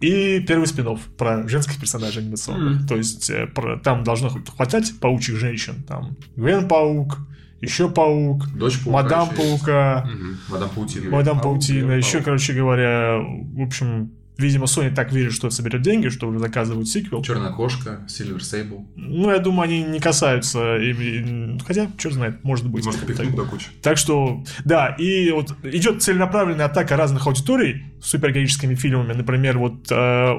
и 0.00 0.40
первый 0.40 0.66
спин 0.66 0.98
про 1.16 1.46
женских 1.48 1.78
персонажей 1.80 2.22
анимационных. 2.22 2.86
То 2.86 2.96
есть 2.96 3.30
э, 3.30 3.46
про- 3.46 3.78
там 3.78 4.04
должно 4.04 4.28
хватать 4.28 4.92
паучьих 5.00 5.36
женщин. 5.36 5.82
Там 5.88 6.16
Гвен 6.36 6.68
Паук, 6.68 7.18
еще 7.60 7.88
Паук, 7.88 8.46
Дочь 8.54 8.78
паука 8.84 8.90
Мадам. 9.02 9.28
Паука, 9.34 10.08
Мадам 10.50 10.68
Паутина. 10.70 11.10
Мадам 11.10 11.40
Паук, 11.40 11.54
Паутина. 11.54 11.86
Гвен 11.86 11.98
Еще, 11.98 12.12
Паук. 12.14 12.24
короче 12.26 12.52
говоря, 12.52 13.18
в 13.20 13.62
общем, 13.62 14.10
видимо, 14.38 14.66
Sony 14.66 14.94
так 14.94 15.12
верит, 15.12 15.32
что 15.32 15.50
соберет 15.50 15.82
деньги, 15.82 16.08
что 16.08 16.28
уже 16.28 16.38
заказывают 16.38 16.88
сиквел. 16.88 17.22
Черная 17.22 17.52
кошка, 17.52 18.04
Сильвер 18.08 18.42
Сейбл. 18.44 18.86
Ну, 18.96 19.30
я 19.30 19.38
думаю, 19.38 19.62
они 19.68 19.82
не 19.82 19.98
касаются. 20.00 20.76
и- 20.76 20.92
и- 20.92 21.58
Хотя, 21.66 21.90
черт 21.98 22.14
знает, 22.14 22.44
может 22.44 22.68
быть. 22.68 22.84
Может, 22.84 23.00
Так, 23.00 23.08
пихнуть 23.08 23.34
до 23.34 23.44
кучи. 23.44 23.66
так 23.82 23.96
что, 23.98 24.44
да, 24.64 24.94
и 24.98 25.30
вот 25.30 25.54
идет 25.64 26.02
целенаправленная 26.02 26.66
атака 26.66 26.96
разных 26.96 27.26
аудиторий 27.26 27.84
с 28.02 28.06
супергероическими 28.10 28.74
фильмами. 28.74 29.12
Например, 29.12 29.58
вот 29.58 29.90
э, 29.90 30.34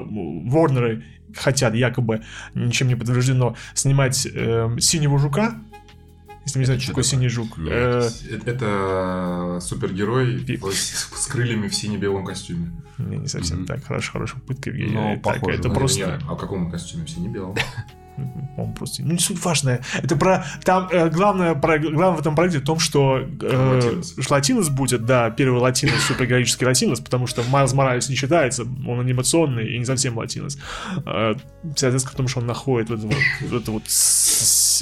Ворнеры 0.46 1.04
хотят 1.36 1.74
якобы, 1.74 2.22
ничем 2.54 2.88
не 2.88 2.94
подтверждено, 2.94 3.54
снимать 3.74 4.26
э, 4.32 4.76
«Синего 4.80 5.18
жука». 5.18 5.54
Если 6.44 6.58
не 6.58 6.64
знаете, 6.64 6.84
что 6.84 6.92
такое? 6.92 7.04
«Синий 7.04 7.28
жук». 7.28 7.58
Нет. 7.58 7.72
Э, 7.72 8.10
Это, 8.46 9.58
супергерой 9.60 10.44
с, 10.72 11.26
крыльями 11.26 11.68
в 11.68 11.74
сине-белом 11.74 12.24
костюме. 12.24 12.72
не, 12.98 13.18
не 13.18 13.28
совсем 13.28 13.66
так. 13.66 13.84
Хорошая, 13.84 14.12
хорошая 14.12 14.40
попытка, 14.40 14.70
Евгений. 14.70 14.92
Ну, 14.92 15.20
похоже, 15.20 15.58
это 15.58 15.68
ну, 15.68 15.74
просто... 15.74 16.18
А 16.28 16.34
в 16.34 16.38
каком 16.38 16.70
костюме? 16.70 17.04
В 17.04 17.10
сине-белом. 17.10 17.54
по-моему, 18.56 18.74
просто... 18.74 19.02
Ну, 19.02 19.12
не 19.12 19.18
суть 19.18 19.42
важная. 19.44 19.82
Это 20.02 20.16
про... 20.16 20.44
Там 20.64 20.88
э, 20.90 21.08
главное, 21.10 21.54
про... 21.54 21.78
главное 21.78 22.16
в 22.16 22.20
этом 22.20 22.34
проекте 22.34 22.58
в 22.58 22.64
том, 22.64 22.78
что 22.78 23.18
э, 23.18 23.74
Латинос. 23.74 24.30
Латинос 24.30 24.68
будет, 24.68 25.04
да, 25.04 25.30
первый 25.30 25.60
Латинос, 25.60 26.00
супергероический 26.02 26.66
Латинос, 26.66 27.00
потому 27.00 27.26
что 27.26 27.42
Майлз 27.48 27.72
Моралес 27.72 28.08
не 28.08 28.16
считается, 28.16 28.62
он 28.62 29.00
анимационный 29.00 29.74
и 29.74 29.78
не 29.78 29.84
совсем 29.84 30.16
Латинос. 30.16 30.58
Э, 31.06 31.34
соответственно, 31.76 32.12
потому 32.12 32.28
что 32.28 32.40
он 32.40 32.46
находит 32.46 32.90
вот, 32.90 32.98
этого 32.98 33.12
вот, 33.12 33.50
вот 33.50 33.62
это 33.62 33.70
вот 33.72 33.82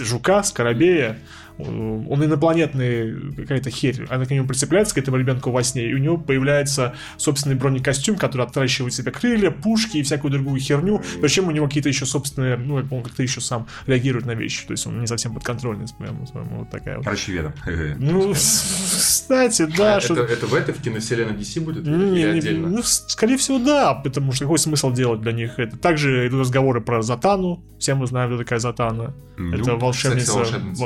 жука, 0.07 0.43
скоробея, 0.43 1.13
Э, 1.13 1.17
он 1.59 2.25
инопланетный, 2.25 3.33
какая-то 3.37 3.71
херь, 3.71 4.07
она 4.11 4.25
к 4.27 4.31
нему 4.31 4.47
прицепляется, 4.47 4.95
к 4.95 4.99
этому 4.99 5.17
ребенку 5.17 5.51
во 5.51 5.63
сне, 5.63 5.89
и 5.89 5.95
у 5.95 5.99
него 5.99 6.19
появляется 6.19 6.95
собственный 7.17 7.55
бронекостюм, 7.55 8.17
который 8.17 8.47
отращивает 8.47 8.95
себе 8.95 9.11
крылья, 9.11 9.51
пушки 9.51 9.99
и 9.99 10.03
всякую 10.03 10.33
другую 10.33 10.61
херню, 10.61 11.03
причем 11.21 11.49
у 11.49 11.51
него 11.51 11.67
какие-то 11.67 11.89
еще 11.89 12.07
собственные, 12.07 12.57
ну, 12.57 12.75
он 12.75 13.03
как-то 13.03 13.23
еще 13.23 13.41
сам 13.41 13.67
реагирует 13.87 14.27
на 14.27 14.33
вещи, 14.33 14.67
то 14.67 14.73
есть 14.73 14.87
он 14.87 15.01
не 15.01 15.07
совсем 15.07 15.35
подконтрольный, 15.35 15.89
своему, 15.89 16.27
своему 16.27 16.59
вот 16.59 16.71
такая 16.71 16.97
вот. 16.97 17.05
Короче, 17.05 17.33
Ведом. 17.33 17.53
Ну, 17.99 18.33
кстати, 18.33 19.67
да, 19.77 20.01
что... 20.01 20.15
это, 20.15 20.33
это 20.33 20.47
в 20.47 20.55
этой, 20.55 20.75
в 20.75 20.83
киновселенной 20.83 21.35
DC 21.35 21.61
будет? 21.61 21.87
Не, 21.87 22.21
Или 22.21 22.39
отдельно? 22.39 22.69
ну, 22.69 22.83
скорее 22.83 23.37
всего, 23.37 23.59
да, 23.59 23.95
потому 23.95 24.33
что 24.33 24.45
какой 24.45 24.59
смысл 24.59 24.93
делать 24.93 25.21
для 25.21 25.33
них 25.33 25.59
это? 25.59 25.77
Также 25.77 26.29
идут 26.29 26.41
разговоры 26.41 26.81
про 26.81 27.03
Затану, 27.03 27.65
все 27.79 27.95
мы 27.95 28.07
знаем, 28.07 28.31
кто 28.31 28.39
такая 28.39 28.59
Затана. 28.59 29.15
Ну, 29.37 29.55
это 29.55 29.77
волшебница, 29.77 30.33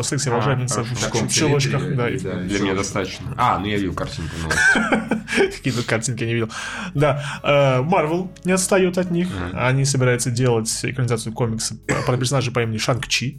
секси-волшебница. 0.02 0.59
А, 0.70 0.82
в 0.82 1.28
филитре 1.28 1.78
да, 1.94 2.08
Для 2.40 2.58
меня 2.60 2.74
достаточно. 2.74 3.34
А, 3.36 3.58
ну 3.58 3.66
я 3.66 3.76
видел 3.76 3.94
картинку. 3.94 4.34
ну. 4.42 5.20
какие 5.50 5.72
тут 5.76 5.84
картинки 5.84 6.22
я 6.22 6.28
не 6.28 6.34
видел. 6.34 6.50
Да, 6.94 7.22
э, 7.42 7.82
Марвел 7.82 8.32
не 8.44 8.52
отстает 8.52 8.98
от 8.98 9.10
них, 9.10 9.28
они 9.52 9.84
собираются 9.84 10.30
делать 10.30 10.70
экранизацию 10.82 11.32
комикса 11.32 11.76
про 12.06 12.16
персонажа 12.16 12.52
по 12.52 12.62
имени 12.62 12.78
Шанг-Чи. 12.78 13.38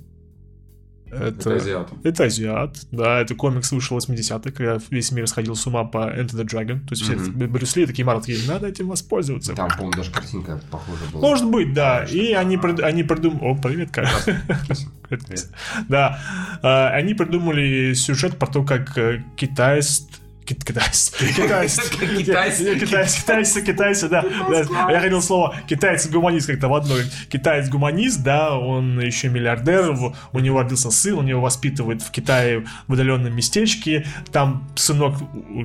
Это 1.11 1.55
азиат. 1.55 1.89
Это 2.03 2.23
азиат, 2.25 2.77
да, 2.91 3.19
это 3.19 3.35
комикс 3.35 3.71
вышел 3.71 3.99
в 3.99 4.03
80-х, 4.07 4.51
когда 4.51 4.79
весь 4.89 5.11
мир 5.11 5.27
сходил 5.27 5.55
с 5.55 5.67
ума 5.67 5.83
по 5.83 5.97
Enter 5.97 6.35
the 6.35 6.45
Dragon. 6.45 6.79
То 6.79 6.91
есть 6.91 7.03
все 7.03 7.15
Мгм. 7.15 7.51
Брюс 7.51 7.75
Ли 7.75 7.85
такие 7.85 8.05
такие, 8.05 8.37
надо 8.47 8.67
этим 8.67 8.87
воспользоваться. 8.87 9.53
Там, 9.53 9.69
по-моему, 9.69 9.91
даже 9.93 10.11
картинка 10.11 10.59
похожа 10.71 11.03
была. 11.11 11.21
Может 11.21 11.49
быть, 11.49 11.73
да. 11.73 12.05
И 12.05 12.31
они, 12.33 12.55
прид- 12.57 12.81
они 12.81 13.03
придумали... 13.03 13.43
О, 13.43 13.55
привет. 13.55 13.91
Привет. 15.09 15.49
Да. 15.89 16.19
А, 16.61 16.89
Они 16.89 17.13
придумали 17.13 17.93
сюжет 17.93 18.37
про 18.37 18.47
то, 18.47 18.63
как 18.63 18.97
э, 18.97 19.23
китаец... 19.35 19.99
Кит- 19.99 20.20
Китайцы. 20.45 21.11
Китайцы. 21.35 22.79
Китайцы. 22.79 23.61
Китайцы, 23.61 24.09
да. 24.09 24.23
Да. 24.49 24.91
Я 24.91 24.99
хотел 24.99 25.21
слово 25.21 25.55
китаец-гуманист 25.67 26.47
как-то 26.47 26.67
в 26.67 26.73
одной. 26.73 27.03
Китаец-гуманист, 27.29 28.21
да, 28.23 28.57
он 28.57 28.99
еще 28.99 29.29
миллиардер, 29.29 29.95
у 30.31 30.39
него 30.39 30.61
родился 30.61 30.91
сын, 30.91 31.17
он 31.17 31.27
его 31.27 31.41
воспитывает 31.41 32.01
в 32.01 32.11
Китае 32.11 32.65
в 32.87 32.93
удаленном 32.93 33.33
местечке. 33.35 34.05
Там 34.31 34.67
сынок, 34.75 35.15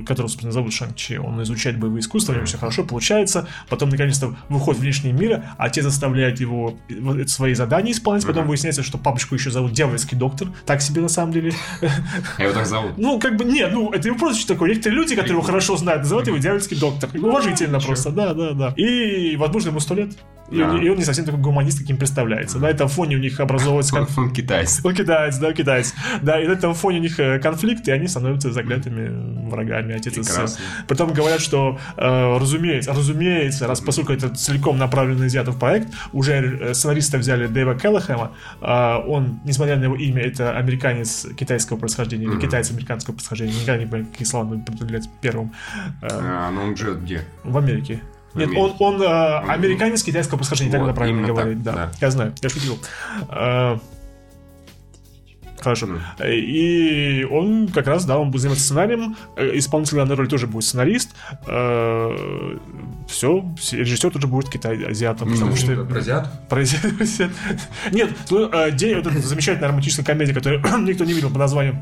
которого, 0.05 0.29
собственно, 0.29 0.51
зовут 0.51 0.73
Шанг-Чи, 0.73 1.17
он 1.17 1.41
изучает 1.43 1.79
боевые 1.79 2.01
искусства, 2.01 2.33
у 2.33 2.35
него 2.35 2.45
все 2.45 2.57
хорошо 2.57 2.83
получается. 2.83 3.47
Потом, 3.69 3.89
наконец-то, 3.89 4.35
выходит 4.49 4.79
в 4.79 4.83
внешний 4.83 5.11
мир, 5.11 5.43
отец 5.57 5.83
заставляет 5.83 6.39
его 6.39 6.77
свои 7.27 7.53
задания 7.53 7.91
исполнять. 7.91 8.25
Потом 8.25 8.47
выясняется, 8.47 8.83
что 8.83 8.97
папочку 8.97 9.35
еще 9.35 9.51
зовут 9.51 9.73
дьявольский 9.73 10.17
доктор. 10.17 10.49
Так 10.65 10.81
себе, 10.81 11.01
на 11.01 11.09
самом 11.09 11.33
деле. 11.33 11.53
А 12.37 12.43
его 12.43 12.53
так 12.53 12.65
зовут? 12.65 12.97
Ну, 12.97 13.19
как 13.19 13.37
бы, 13.37 13.43
не, 13.43 13.65
ну, 13.67 13.91
это 13.91 14.07
его 14.07 14.17
прозвище 14.17 14.47
такое. 14.67 14.73
Некоторые 14.75 14.95
люди, 15.01 15.15
которые 15.15 15.33
его 15.33 15.41
хорошо 15.41 15.77
знают, 15.77 16.03
называют 16.03 16.27
его 16.27 16.37
дьявольский 16.37 16.77
доктор. 16.79 17.09
Уважительно 17.13 17.79
просто, 17.79 18.11
да, 18.11 18.33
да, 18.33 18.51
да. 18.53 18.73
И, 18.75 19.35
возможно, 19.37 19.69
ему 19.69 19.79
сто 19.79 19.95
лет. 19.95 20.11
И, 20.49 20.59
Да. 20.59 20.69
он- 20.69 20.81
и 20.81 20.87
он 20.89 20.95
не 20.97 21.03
совсем 21.03 21.25
такой 21.25 21.41
гуманист, 21.41 21.79
каким 21.79 21.97
представляется. 21.97 22.57
На 22.57 22.67
этом 22.67 22.87
фоне 22.87 23.17
у 23.17 23.19
них 23.19 23.37
образовывается... 23.41 23.93
Он, 23.99 24.05
кон- 24.05 24.23
он 24.25 24.33
китайец. 24.33 24.79
Он 24.85 24.93
китаец, 24.95 25.37
да, 25.39 25.51
китаец. 25.51 25.93
Да, 26.21 26.39
и 26.41 26.47
на 26.47 26.53
этом 26.53 26.73
фоне 26.73 26.99
у 26.99 27.01
них 27.01 27.19
э, 27.19 27.37
конфликт, 27.39 27.85
и 27.89 27.91
они 27.91 28.07
становятся 28.07 28.53
заклятыми 28.53 29.49
врагами, 29.49 29.93
отец 29.95 30.17
и 30.17 30.23
сын. 30.23 30.47
Потом 30.87 31.11
говорят, 31.11 31.41
что, 31.41 31.77
э, 31.97 32.37
разумеется, 32.39 32.93
разумеется, 32.93 33.67
раз 33.67 33.81
поскольку 33.81 34.13
это 34.13 34.29
целиком 34.35 34.77
направлен 34.77 35.17
на 35.19 35.25
азиатов 35.25 35.59
проект, 35.59 35.89
уже 36.13 36.33
э, 36.33 36.73
сценариста 36.73 37.17
взяли 37.17 37.47
Дэйва 37.47 37.75
Келлахема, 37.77 38.31
а, 38.61 38.99
он, 39.05 39.41
несмотря 39.43 39.75
на 39.75 39.83
его 39.83 39.95
имя, 39.97 40.21
это 40.21 40.55
американец 40.57 41.27
китайского 41.37 41.75
происхождения, 41.77 42.25
или 42.25 42.39
китаец 42.39 42.71
американского 42.71 43.15
происхождения, 43.15 43.51
никогда 43.53 43.77
не 43.77 43.85
понял, 43.85 44.05
какие 44.05 44.25
слова 44.25 44.56
определять 44.67 45.09
первым. 45.21 45.53
Э, 46.01 46.07
А, 46.11 46.51
ну 46.51 46.61
он 46.63 46.75
живет 46.75 47.01
где? 47.03 47.23
в 47.43 47.57
Америке. 47.57 48.01
Нет, 48.35 48.49
он, 48.55 48.75
он 48.79 49.01
э, 49.01 49.05
американец 49.49 50.03
китайского 50.03 50.37
происхождения, 50.37 50.71
так 50.71 50.81
Вот, 50.81 50.87
надо 50.87 50.95
правильно 50.97 51.17
именно 51.19 51.33
говорить, 51.33 51.63
так, 51.63 51.73
да. 51.75 51.85
да. 51.87 51.91
Я 52.01 52.11
знаю, 52.11 52.33
я 52.41 52.49
шутил. 52.49 52.77
Э, 53.29 53.77
Хорошо. 55.59 55.87
Ну. 55.87 55.97
И 56.23 57.23
он 57.31 57.67
как 57.69 57.87
раз, 57.87 58.05
да, 58.05 58.19
он 58.19 58.29
будет 58.29 58.41
заниматься 58.43 58.63
сценарием. 58.63 59.15
Э, 59.35 59.57
Исполнитель 59.57 59.95
главной 59.95 60.15
роли 60.15 60.27
тоже 60.27 60.45
будет 60.45 60.65
сценарист. 60.65 61.15
Все, 63.07 63.55
режиссер 63.71 64.11
тоже 64.11 64.27
будет 64.27 64.49
китай 64.49 64.83
азиатом, 64.83 65.29
потому 65.31 65.51
Ну, 65.51 65.55
что 65.57 65.83
Про 65.85 65.99
азиатов? 65.99 66.31
про 66.47 66.61
азиат- 66.61 67.31
Нет, 67.91 68.11
ну, 68.29 68.49
э, 68.51 68.71
день, 68.71 68.95
вот 68.97 69.07
эта 69.07 69.19
замечательная 69.19 69.69
романтическая 69.69 70.05
комедия, 70.05 70.33
которую 70.33 70.61
никто 70.85 71.05
не 71.05 71.13
видел 71.13 71.31
по 71.31 71.39
названию 71.39 71.77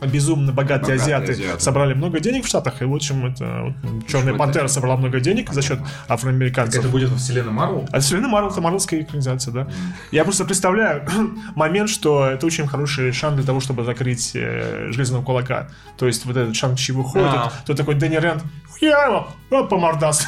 Безумно 0.00 0.52
богатые, 0.52 0.96
Богатые 0.96 1.16
азиаты, 1.16 1.32
азиаты. 1.32 1.60
собрали 1.60 1.92
много 1.94 2.20
денег 2.20 2.44
в 2.44 2.48
Штатах, 2.48 2.82
и 2.82 2.84
в 2.84 2.94
общем, 2.94 3.26
это 3.26 3.74
вот, 3.82 4.06
Черная 4.06 4.28
это- 4.30 4.38
пантера 4.38 4.68
собрала 4.68 4.96
много 4.96 5.18
денег 5.18 5.52
за 5.52 5.60
счет 5.60 5.80
афроамериканцев. 6.06 6.80
Это 6.80 6.88
будет 6.88 7.10
во 7.10 7.16
вселенной 7.16 7.50
Марвел? 7.52 7.88
А 7.90 7.98
вселенная 7.98 8.28
Марвел, 8.30 8.50
это 8.52 8.60
марвелская 8.60 9.00
экранизация, 9.02 9.52
да. 9.52 9.68
Я 10.12 10.22
просто 10.24 10.44
представляю 10.44 11.04
момент, 11.56 11.90
что 11.90 12.26
это 12.26 12.46
очень 12.46 12.68
хороший 12.68 13.10
шанс 13.12 13.34
для 13.36 13.44
того, 13.44 13.58
чтобы 13.58 13.82
закрыть 13.84 14.32
э, 14.34 14.88
Железного 14.92 15.24
Кулака. 15.24 15.68
То 15.98 16.06
есть 16.06 16.24
вот 16.26 16.36
этот 16.36 16.54
Шанг-Чи 16.54 16.92
выходит, 16.92 17.26
А. 17.28 17.52
то 17.66 17.74
такой 17.74 17.96
Дэнни 17.96 18.16
Рент, 18.18 18.44
я 18.80 19.04
его, 19.06 19.64
по 19.66 19.76
мордасу. 19.78 20.26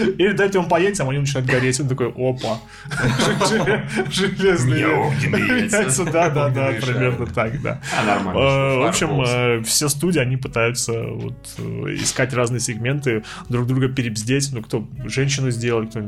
Он 0.00 0.08
Или 0.18 0.32
дайте 0.32 0.58
ему 0.58 0.68
поесть, 0.68 1.00
а 1.00 1.08
они 1.08 1.18
начинают 1.18 1.48
гореть. 1.48 1.80
Он 1.80 1.88
такой, 1.88 2.08
опа. 2.08 2.58
Железные 4.10 4.80
яйца. 4.80 6.04
Да, 6.04 6.30
да, 6.30 6.48
да, 6.48 6.72
примерно 6.72 7.26
так, 7.26 7.60
да. 7.62 7.80
А. 7.96 8.18
Э, 8.18 8.78
В 8.78 8.86
общем, 8.88 9.20
э, 9.22 9.62
все 9.62 9.88
студии, 9.88 10.18
они 10.20 10.36
пытаются 10.36 10.92
вот, 11.02 11.34
э, 11.58 11.62
искать 11.94 12.32
разные 12.34 12.60
сегменты, 12.60 13.24
друг 13.48 13.66
друга 13.66 13.88
перебздеть. 13.88 14.50
Ну, 14.52 14.62
кто 14.62 14.86
женщину 15.04 15.50
сделать, 15.50 15.90
кто 15.90 16.00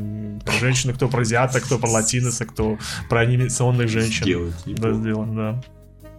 про 0.45 0.53
женщину, 0.55 0.95
кто 0.95 1.09
про 1.09 1.21
азиата, 1.23 1.61
кто 1.61 1.79
про 1.79 1.89
латиноса, 1.91 2.45
кто 2.47 2.79
про 3.09 3.21
анимационных 3.21 3.89
женщин. 3.89 4.25
Сделать, 4.25 4.55
Да, 4.65 4.71
неплохо. 4.71 4.95
сделан, 4.97 5.37
да. 5.37 5.63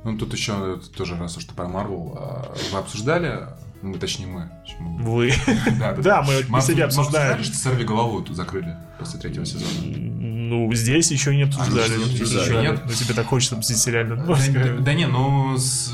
Ну, 0.03 0.17
тут 0.17 0.33
еще 0.33 0.79
тоже 0.97 1.15
раз 1.17 1.37
уж 1.37 1.45
ты 1.45 1.53
про 1.53 1.67
Марвел. 1.67 2.13
а, 2.19 2.53
Вы 2.71 2.77
обсуждали, 2.79 3.47
ну, 3.83 3.99
точнее, 3.99 4.27
мы. 4.27 4.49
Вы. 4.79 5.33
Да, 5.97 6.23
мы 6.23 6.43
Мы 6.49 6.61
себя 6.61 6.85
обсуждали, 6.85 7.33
обсуждаем. 7.33 7.43
что 7.43 7.55
Сорви 7.57 7.83
голову 7.83 8.21
тут 8.21 8.35
закрыли 8.35 8.75
после 9.03 9.19
третьего 9.19 9.45
сезона. 9.45 9.69
Ну, 10.15 10.71
здесь 10.73 11.09
еще 11.11 11.35
не 11.35 11.43
обсуждали. 11.43 11.93
Они 11.93 11.93
же 11.93 11.97
не 11.97 12.05
Здесь 12.05 12.21
обсуждали. 12.21 12.49
еще 12.57 12.61
Нет? 12.71 12.81
Ну, 12.85 12.91
тебе 12.91 13.13
так 13.15 13.25
хочется 13.25 13.55
обсудить 13.55 13.87
реально. 13.87 14.15
Да, 14.17 14.35
да- 14.35 14.73
да 14.81 14.93
не, 14.93 15.07
ну 15.07 15.57
с- 15.57 15.93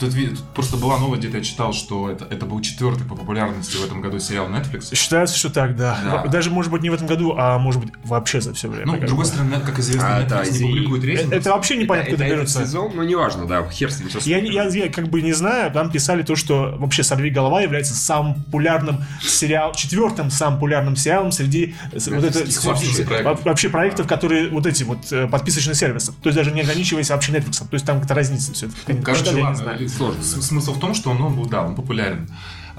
тут, 0.00 0.14
тут 0.14 0.38
просто 0.54 0.76
была 0.78 0.98
новость, 0.98 1.20
где-то 1.22 1.38
я 1.38 1.44
читал, 1.44 1.72
что 1.72 2.08
это, 2.10 2.24
это 2.30 2.46
был 2.46 2.60
четвертый 2.60 3.04
по 3.06 3.14
популярности 3.14 3.76
в 3.76 3.84
этом 3.84 4.00
году 4.00 4.18
сериал 4.18 4.48
Netflix. 4.48 4.94
Считается, 4.94 5.36
что 5.36 5.50
так, 5.50 5.76
да. 5.76 5.98
Да. 6.04 6.26
Даже, 6.28 6.50
может 6.50 6.70
быть, 6.72 6.82
не 6.82 6.88
в 6.90 6.94
этом 6.94 7.06
году, 7.06 7.34
а 7.36 7.58
может 7.58 7.82
быть, 7.84 7.92
вообще 8.04 8.40
за 8.40 8.54
все 8.54 8.68
время. 8.68 8.86
Ну, 8.86 8.96
с 8.96 9.00
другой 9.00 9.24
бы. 9.24 9.30
стороны, 9.30 9.60
как 9.60 9.78
известно, 9.78 10.16
А, 10.16 10.22
Netflix 10.22 10.28
да, 10.28 10.44
не 10.46 10.58
и- 10.58 10.62
публикует 10.62 11.04
рейтинг. 11.04 11.32
Это 11.32 11.50
вообще 11.50 11.76
непонятно, 11.76 12.08
это, 12.08 12.16
куда 12.16 12.26
это 12.26 12.34
берется. 12.36 12.64
сезон, 12.64 12.92
ну 12.94 13.02
неважно, 13.02 13.46
да, 13.46 13.68
хер 13.68 13.90
с 13.92 14.00
ним. 14.00 14.08
Я, 14.24 14.40
не- 14.40 14.50
я, 14.52 14.64
я 14.68 14.88
как 14.88 15.08
бы 15.08 15.20
не 15.20 15.32
знаю, 15.32 15.70
там 15.72 15.90
писали 15.90 16.22
то, 16.22 16.36
что 16.36 16.74
вообще 16.78 17.02
«Сорви 17.02 17.30
голова» 17.30 17.60
является 17.60 17.94
самым 17.94 18.34
популярным 18.44 19.04
сериал, 19.20 19.72
четвертым 19.74 20.30
самым 20.30 20.54
популярным 20.58 20.96
сериалом 20.96 21.32
среди 21.32 21.74
вот 21.92 22.24
это, 22.24 22.39
вообще 22.64 23.04
вообще 23.44 23.68
проектов, 23.68 24.06
которые 24.06 24.48
вот 24.50 24.66
эти 24.66 24.82
вот 24.82 25.12
э, 25.12 25.26
подписочные 25.26 25.74
сервисы. 25.74 26.12
То 26.12 26.28
есть 26.28 26.36
даже 26.36 26.50
не 26.50 26.60
ограничиваясь 26.60 27.10
вообще 27.10 27.32
Netflix. 27.32 27.58
То 27.58 27.74
есть 27.74 27.86
там 27.86 27.96
какая-то 27.96 28.14
разница 28.14 28.52
все. 28.52 28.68
Короче, 29.02 29.30
ладно, 29.42 29.78
Сложно. 29.88 30.22
Смысл 30.22 30.74
в 30.74 30.80
том, 30.80 30.94
что 30.94 31.10
он, 31.10 31.18
ну, 31.18 31.46
да, 31.46 31.62
он 31.64 31.74
популярен. 31.74 32.28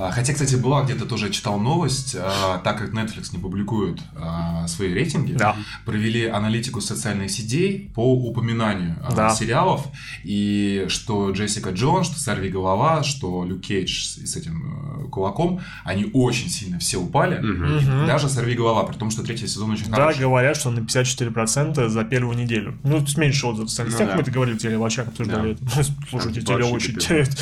А, 0.03 0.11
Хотя, 0.11 0.33
кстати, 0.33 0.55
была 0.55 0.83
где-то 0.83 1.05
тоже 1.05 1.29
читал 1.29 1.59
новость, 1.59 2.15
а, 2.19 2.57
так 2.63 2.77
как 2.79 2.89
Netflix 2.91 3.29
не 3.33 3.39
публикует 3.39 3.99
а, 4.15 4.67
свои 4.67 4.93
рейтинги, 4.93 5.33
Да. 5.33 5.55
провели 5.85 6.25
аналитику 6.27 6.81
социальных 6.81 7.29
сетей 7.29 7.91
по 7.93 8.13
упоминанию 8.13 8.95
Да. 9.15 9.29
сериалов, 9.29 9.87
и 10.23 10.85
что 10.87 11.31
Джессика 11.31 11.69
Джонс, 11.69 12.07
что 12.07 12.19
Сорви 12.19 12.49
голова, 12.49 13.03
что 13.03 13.45
Люк 13.45 13.61
Кейдж 13.61 14.03
с, 14.25 14.35
этим 14.35 15.03
э, 15.05 15.09
кулаком, 15.09 15.59
они 15.83 16.09
очень 16.13 16.49
сильно 16.49 16.79
все 16.79 16.97
упали, 16.97 17.37
Мгм. 17.39 18.07
даже 18.07 18.27
Сорви 18.29 18.55
голова, 18.55 18.83
при 18.83 18.95
том, 18.97 19.11
что 19.11 19.23
третий 19.23 19.47
сезон 19.47 19.71
очень 19.71 19.89
Да, 19.89 19.95
хороший. 19.97 20.21
говорят, 20.21 20.57
что 20.57 20.71
на 20.71 20.79
54% 20.79 21.89
за 21.89 22.03
первую 22.03 22.37
неделю. 22.37 22.77
Ну, 22.83 22.97
то 22.99 23.03
есть 23.05 23.17
меньше 23.17 23.45
отзывов 23.47 23.67
в 23.67 23.71
социальных 23.71 23.93
Ну 23.93 23.97
сетях. 23.99 24.09
да. 24.11 24.15
Мы 24.15 24.21
это 24.23 24.31
говорили 24.31 24.57
в 24.57 24.61
телевачах, 24.61 25.07
обсуждали 25.09 25.51
это. 25.51 25.83
Слушайте, 26.09 26.41
капец. 26.41 27.37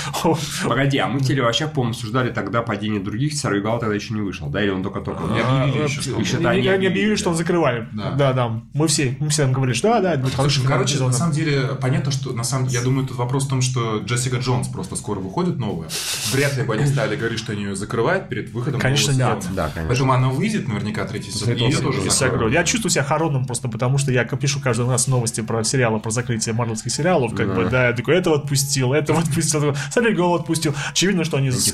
Погоди, 0.67 0.97
а 0.97 1.07
мы 1.07 1.19
телевощах, 1.21 1.71
по-моему, 1.73 1.91
обсуждали 1.91 2.31
тогда 2.49 2.63
падение 2.63 2.99
других, 2.99 3.33
Сорвигал 3.33 3.79
тогда 3.79 3.95
еще 3.95 4.13
не 4.13 4.21
вышел, 4.21 4.49
да? 4.49 4.63
Или 4.63 4.71
он 4.71 4.81
только-только... 4.81 5.23
Не 5.23 5.39
объявили 5.39 5.83
еще, 5.83 6.01
что 6.01 6.15
он 6.15 6.21
Еще 6.21 6.37
да, 6.37 6.55
Не 6.55 6.87
объявили, 6.87 7.15
что 7.15 7.29
он 7.29 7.35
закрывали. 7.35 7.87
Да. 7.93 8.11
Да, 8.11 8.33
да. 8.33 8.61
Мы 8.73 8.87
все, 8.87 9.15
мы 9.19 9.29
все 9.29 9.47
говорили, 9.47 9.75
что 9.75 9.89
да, 9.89 10.15
да, 10.15 10.29
хороший 10.29 10.59
Слушай, 10.59 10.67
короче, 10.67 10.99
на 10.99 11.11
самом 11.11 11.33
деле, 11.33 11.61
понятно, 11.79 12.11
что 12.11 12.33
на 12.33 12.43
самом 12.43 12.67
я 12.67 12.81
думаю, 12.81 13.07
тут 13.07 13.17
вопрос 13.17 13.45
в 13.45 13.49
том, 13.49 13.61
что 13.61 13.99
Джессика 13.99 14.37
Джонс 14.37 14.67
просто 14.67 14.95
скоро 14.95 15.19
выходит 15.19 15.57
новая. 15.57 15.89
Вряд 16.31 16.57
ли 16.57 16.63
бы 16.63 16.73
они 16.73 16.85
стали 16.87 17.15
говорить, 17.15 17.39
что 17.39 17.51
они 17.51 17.63
ее 17.63 17.75
закрывают 17.75 18.29
перед 18.29 18.51
выходом 18.51 18.79
Конечно, 18.79 19.11
нет. 19.11 19.45
Да, 19.53 19.69
конечно. 19.69 19.87
Поэтому 19.87 20.13
она 20.13 20.29
выйдет 20.29 20.67
наверняка 20.67 21.05
третий 21.05 21.31
сезон, 21.31 21.53
и 21.53 21.59
ее 21.59 21.77
тоже 21.77 22.09
закроют. 22.09 22.53
Я 22.53 22.63
чувствую 22.63 22.91
себя 22.91 23.03
хоронным 23.03 23.45
просто 23.45 23.69
потому, 23.69 23.97
что 23.97 24.11
я 24.11 24.23
пишу 24.23 24.59
каждый 24.59 24.87
раз 24.87 25.07
новости 25.07 25.41
про 25.41 25.63
сериалы, 25.63 25.99
про 25.99 26.09
закрытие 26.09 26.55
марвелских 26.55 26.91
сериалов, 26.91 27.35
как 27.35 27.47
Да. 27.47 27.53
бы, 27.53 27.65
да, 27.69 27.87
я 27.89 27.93
такой, 27.93 28.15
этого 28.15 28.37
отпустил, 28.37 28.93
этого 28.93 29.19
отпустил, 29.19 29.75
смотри, 29.91 30.13
голову 30.15 30.35
отпустил. 30.35 30.73
Очевидно, 30.91 31.23
что 31.23 31.37
они... 31.37 31.49
Этих 31.49 31.73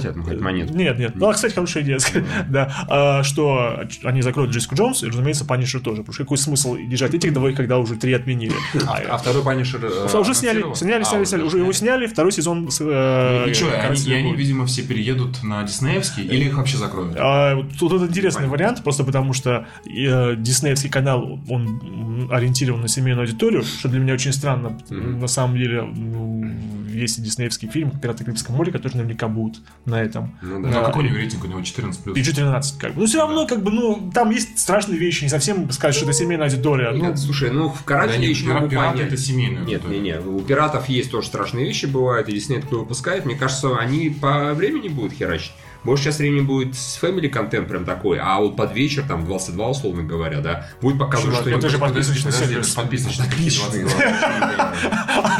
платят, 0.00 0.16
ну 0.16 0.22
хоть 0.24 0.40
монету. 0.40 0.74
Нет, 0.74 0.98
нет. 0.98 1.12
Ну, 1.14 1.28
а, 1.28 1.32
кстати, 1.34 1.54
хорошая 1.54 1.82
идея. 1.82 1.98
Да. 2.48 2.72
А, 2.88 3.22
Что 3.22 3.80
они 4.04 4.22
закроют 4.22 4.50
Джессику 4.52 4.74
Джонс, 4.74 5.02
и, 5.02 5.06
разумеется, 5.06 5.44
Панишер 5.44 5.80
тоже. 5.80 5.98
Потому 6.02 6.14
что 6.14 6.24
какой 6.24 6.38
смысл 6.38 6.76
держать 6.76 7.14
этих 7.14 7.32
двоих, 7.32 7.56
когда 7.56 7.78
уже 7.78 7.96
три 7.96 8.12
отменили? 8.12 8.52
А 8.86 9.16
второй 9.18 9.42
Панишер 9.42 9.80
э, 9.84 10.18
Уже 10.18 10.34
сняли, 10.34 10.62
анонсировал? 10.62 10.74
сняли, 10.76 11.02
А, 11.02 11.04
сняли, 11.04 11.24
сняли. 11.24 11.42
Уже 11.42 11.58
его 11.58 11.72
сняли, 11.72 12.06
второй 12.06 12.32
сезон... 12.32 12.68
э, 12.80 13.44
И 13.50 13.54
что, 13.54 13.66
они, 13.80 14.32
и 14.32 14.36
видимо, 14.36 14.66
все 14.66 14.82
переедут 14.82 15.42
на 15.42 15.62
Диснеевский 15.62 16.24
или 16.24 16.44
их 16.44 16.56
вообще 16.56 16.76
закроют? 16.76 17.14
А, 17.18 17.54
вот 17.56 17.66
тут 17.78 17.92
вот 17.92 18.02
интересный 18.08 18.46
вариант, 18.48 18.82
просто 18.82 19.04
потому 19.04 19.32
что 19.32 19.66
э, 19.86 20.36
диснеевский 20.36 20.90
канал, 20.90 21.40
он 21.48 22.28
ориентирован 22.30 22.80
на 22.82 22.88
семейную 22.88 23.22
аудиторию, 23.24 23.62
что 23.62 23.88
для 23.88 24.00
меня 24.00 24.14
очень 24.14 24.32
странно. 24.32 24.78
На 24.90 25.28
самом 25.28 25.56
деле, 25.56 25.82
ну, 25.82 26.44
есть 26.92 27.18
и 27.18 27.22
диснеевский 27.22 27.68
фильм 27.68 27.90
«Пираты 27.90 28.24
Карибского 28.24 28.56
моря», 28.56 28.72
который 28.72 28.96
наверняка 28.96 29.28
будут 29.28 29.60
на 29.88 30.02
этом. 30.02 30.36
Ну 30.42 30.58
Ну, 30.58 30.70
да. 30.70 30.80
а 30.82 30.84
какой 30.86 31.04
у 31.04 31.06
него 31.08 31.16
рейтинг? 31.16 31.44
У 31.44 31.48
него 31.48 31.60
14 31.62 32.02
плюс. 32.04 32.16
PG-13, 32.16 32.62
как 32.78 32.94
бы. 32.94 33.00
Ну, 33.00 33.06
все 33.06 33.18
равно, 33.18 33.46
как 33.46 33.62
бы, 33.62 33.70
ну, 33.70 34.10
там 34.14 34.30
есть 34.30 34.58
страшные 34.58 34.98
вещи, 34.98 35.24
не 35.24 35.30
совсем 35.30 35.70
сказать, 35.72 35.94
что 35.96 36.04
это 36.04 36.12
семейная 36.14 36.46
аудитория. 36.46 36.90
Ну, 36.92 37.04
Нет, 37.06 37.18
слушай, 37.18 37.50
ну 37.50 37.68
в 37.68 37.78
Да 37.78 37.84
карателе 37.84 38.18
нет, 38.20 38.30
еще 38.30 38.44
пира- 38.46 38.54
могу 38.60 38.68
понять. 38.76 39.00
это 39.08 39.16
семейная 39.16 39.64
Нет, 39.64 39.88
не, 39.88 39.98
не, 39.98 40.18
у 40.20 40.40
пиратов 40.40 40.88
есть 40.88 41.10
тоже 41.10 41.26
страшные 41.28 41.64
вещи 41.66 41.86
бывают, 41.86 42.28
и 42.28 42.32
Дисней 42.32 42.60
такое 42.60 42.80
выпускает. 42.80 43.24
Мне 43.24 43.34
кажется, 43.34 43.76
они 43.78 44.10
по 44.10 44.54
времени 44.54 44.88
будут 44.88 45.12
херачить. 45.14 45.52
Может, 45.88 46.04
сейчас 46.04 46.18
времени 46.18 46.42
будет 46.42 46.74
с 46.74 47.02
family 47.02 47.28
контент 47.28 47.66
прям 47.68 47.84
такой, 47.84 48.18
а 48.18 48.38
вот 48.40 48.56
под 48.56 48.74
вечер, 48.74 49.04
там, 49.08 49.24
22, 49.24 49.68
условно 49.68 50.02
говоря, 50.02 50.40
да, 50.40 50.66
будет 50.82 50.98
показывать, 50.98 51.36
что 51.36 51.50
это 51.50 51.68
же 51.68 51.78
подписочный 51.78 52.30
сервис. 52.30 52.74
подписочный, 52.74 53.26
какие 53.26 53.50
22? 53.50 54.74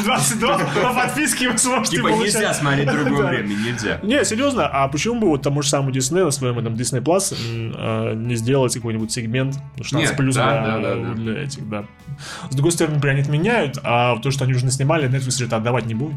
22 0.03 0.57
по 0.57 0.93
подписке 0.93 1.49
вы 1.51 1.57
сможете 1.57 1.97
Типа 1.97 2.07
нельзя 2.07 2.53
смотреть 2.53 2.91
другое 2.91 3.27
время, 3.27 3.47
нельзя. 3.47 3.99
Не, 4.01 4.25
серьезно, 4.25 4.67
а 4.67 4.87
почему 4.87 5.19
бы 5.19 5.27
вот 5.27 5.43
тому 5.43 5.61
же 5.61 5.69
самому 5.69 5.91
Disney 5.91 6.23
на 6.23 6.31
своем 6.31 6.57
этом 6.57 6.73
Disney 6.73 7.01
Plus 7.01 7.35
э, 7.35 8.15
не 8.15 8.35
сделать 8.35 8.73
какой-нибудь 8.73 9.11
сегмент 9.11 9.55
16 9.77 9.93
Нет, 9.93 10.17
плюс 10.17 10.35
для, 10.35 11.43
этих, 11.43 11.69
да. 11.69 11.85
С 12.49 12.55
другой 12.55 12.71
стороны, 12.71 12.95
например, 12.95 13.17
они 13.17 13.23
отменяют, 13.23 13.77
а 13.83 14.17
то, 14.17 14.31
что 14.31 14.45
они 14.45 14.53
уже 14.53 14.65
наснимали, 14.65 15.07
Netflix 15.07 15.37
же 15.37 15.45
это 15.45 15.57
отдавать 15.57 15.85
не 15.85 15.93
будет. 15.93 16.15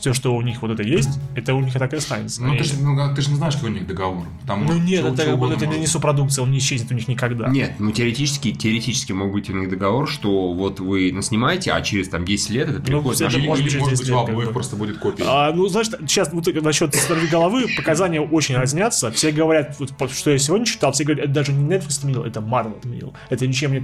Все, 0.00 0.12
что 0.14 0.34
у 0.34 0.40
них 0.42 0.62
вот 0.62 0.70
это 0.70 0.82
есть, 0.82 1.10
это 1.34 1.54
у 1.54 1.60
них 1.60 1.74
так 1.74 1.92
и 1.92 1.96
останется. 1.96 2.42
Ну, 2.42 2.56
ты 2.56 2.64
же 2.64 2.74
ну, 2.82 3.14
ты 3.14 3.20
ж 3.22 3.28
не 3.28 3.34
знаешь, 3.36 3.54
какой 3.54 3.70
у 3.70 3.72
них 3.74 3.86
договор. 3.86 4.24
Там 4.46 4.64
ну 4.66 4.78
нет, 4.78 5.02
чё- 5.02 5.08
это, 5.12 5.24
чё 5.26 5.34
угодно 5.34 5.54
это 5.54 5.66
не 5.66 5.72
может. 5.76 5.90
субпродукция, 5.90 6.42
он 6.42 6.50
не 6.52 6.58
исчезнет 6.58 6.90
у 6.90 6.94
них 6.94 7.06
никогда. 7.06 7.48
Нет, 7.48 7.74
ну 7.78 7.92
теоретически, 7.92 8.52
теоретически 8.52 9.12
мог 9.12 9.32
быть 9.32 9.50
у 9.50 9.52
них 9.52 9.68
договор, 9.68 10.08
что 10.08 10.52
вот 10.54 10.80
вы 10.80 11.12
наснимаете, 11.12 11.72
а 11.72 11.80
через 11.82 12.08
там 12.08 12.24
10 12.24 12.50
лет 12.50 12.68
это 12.70 12.80
переходит 12.80 13.20
это 13.20 13.30
на 13.30 13.36
Или, 13.40 13.46
может 13.46 13.66
или, 13.66 13.78
может 13.78 13.98
10 13.98 14.06
быть, 14.06 14.10
у 14.16 14.20
лет, 14.20 14.28
обоих 14.30 14.52
просто 14.52 14.76
будет 14.76 14.98
копия. 14.98 15.24
А, 15.26 15.52
ну, 15.52 15.68
знаешь, 15.68 15.88
сейчас 15.88 16.32
вот 16.32 16.46
насчет 16.62 16.94
«Сорви 16.94 17.26
головы» 17.28 17.66
показания 17.76 18.20
очень 18.20 18.56
разнятся. 18.56 19.10
Все 19.10 19.32
говорят, 19.32 19.76
вот, 19.78 19.90
по- 19.96 20.08
что 20.08 20.30
я 20.30 20.38
сегодня 20.38 20.64
читал, 20.66 20.92
все 20.92 21.04
говорят, 21.04 21.24
это 21.26 21.34
даже 21.34 21.52
не 21.52 21.68
Netflix 21.68 21.98
отменил, 21.98 22.22
это 22.24 22.40
Marvel 22.40 22.78
отменил. 22.78 23.12
Это 23.28 23.46
ничем 23.46 23.72
не, 23.72 23.80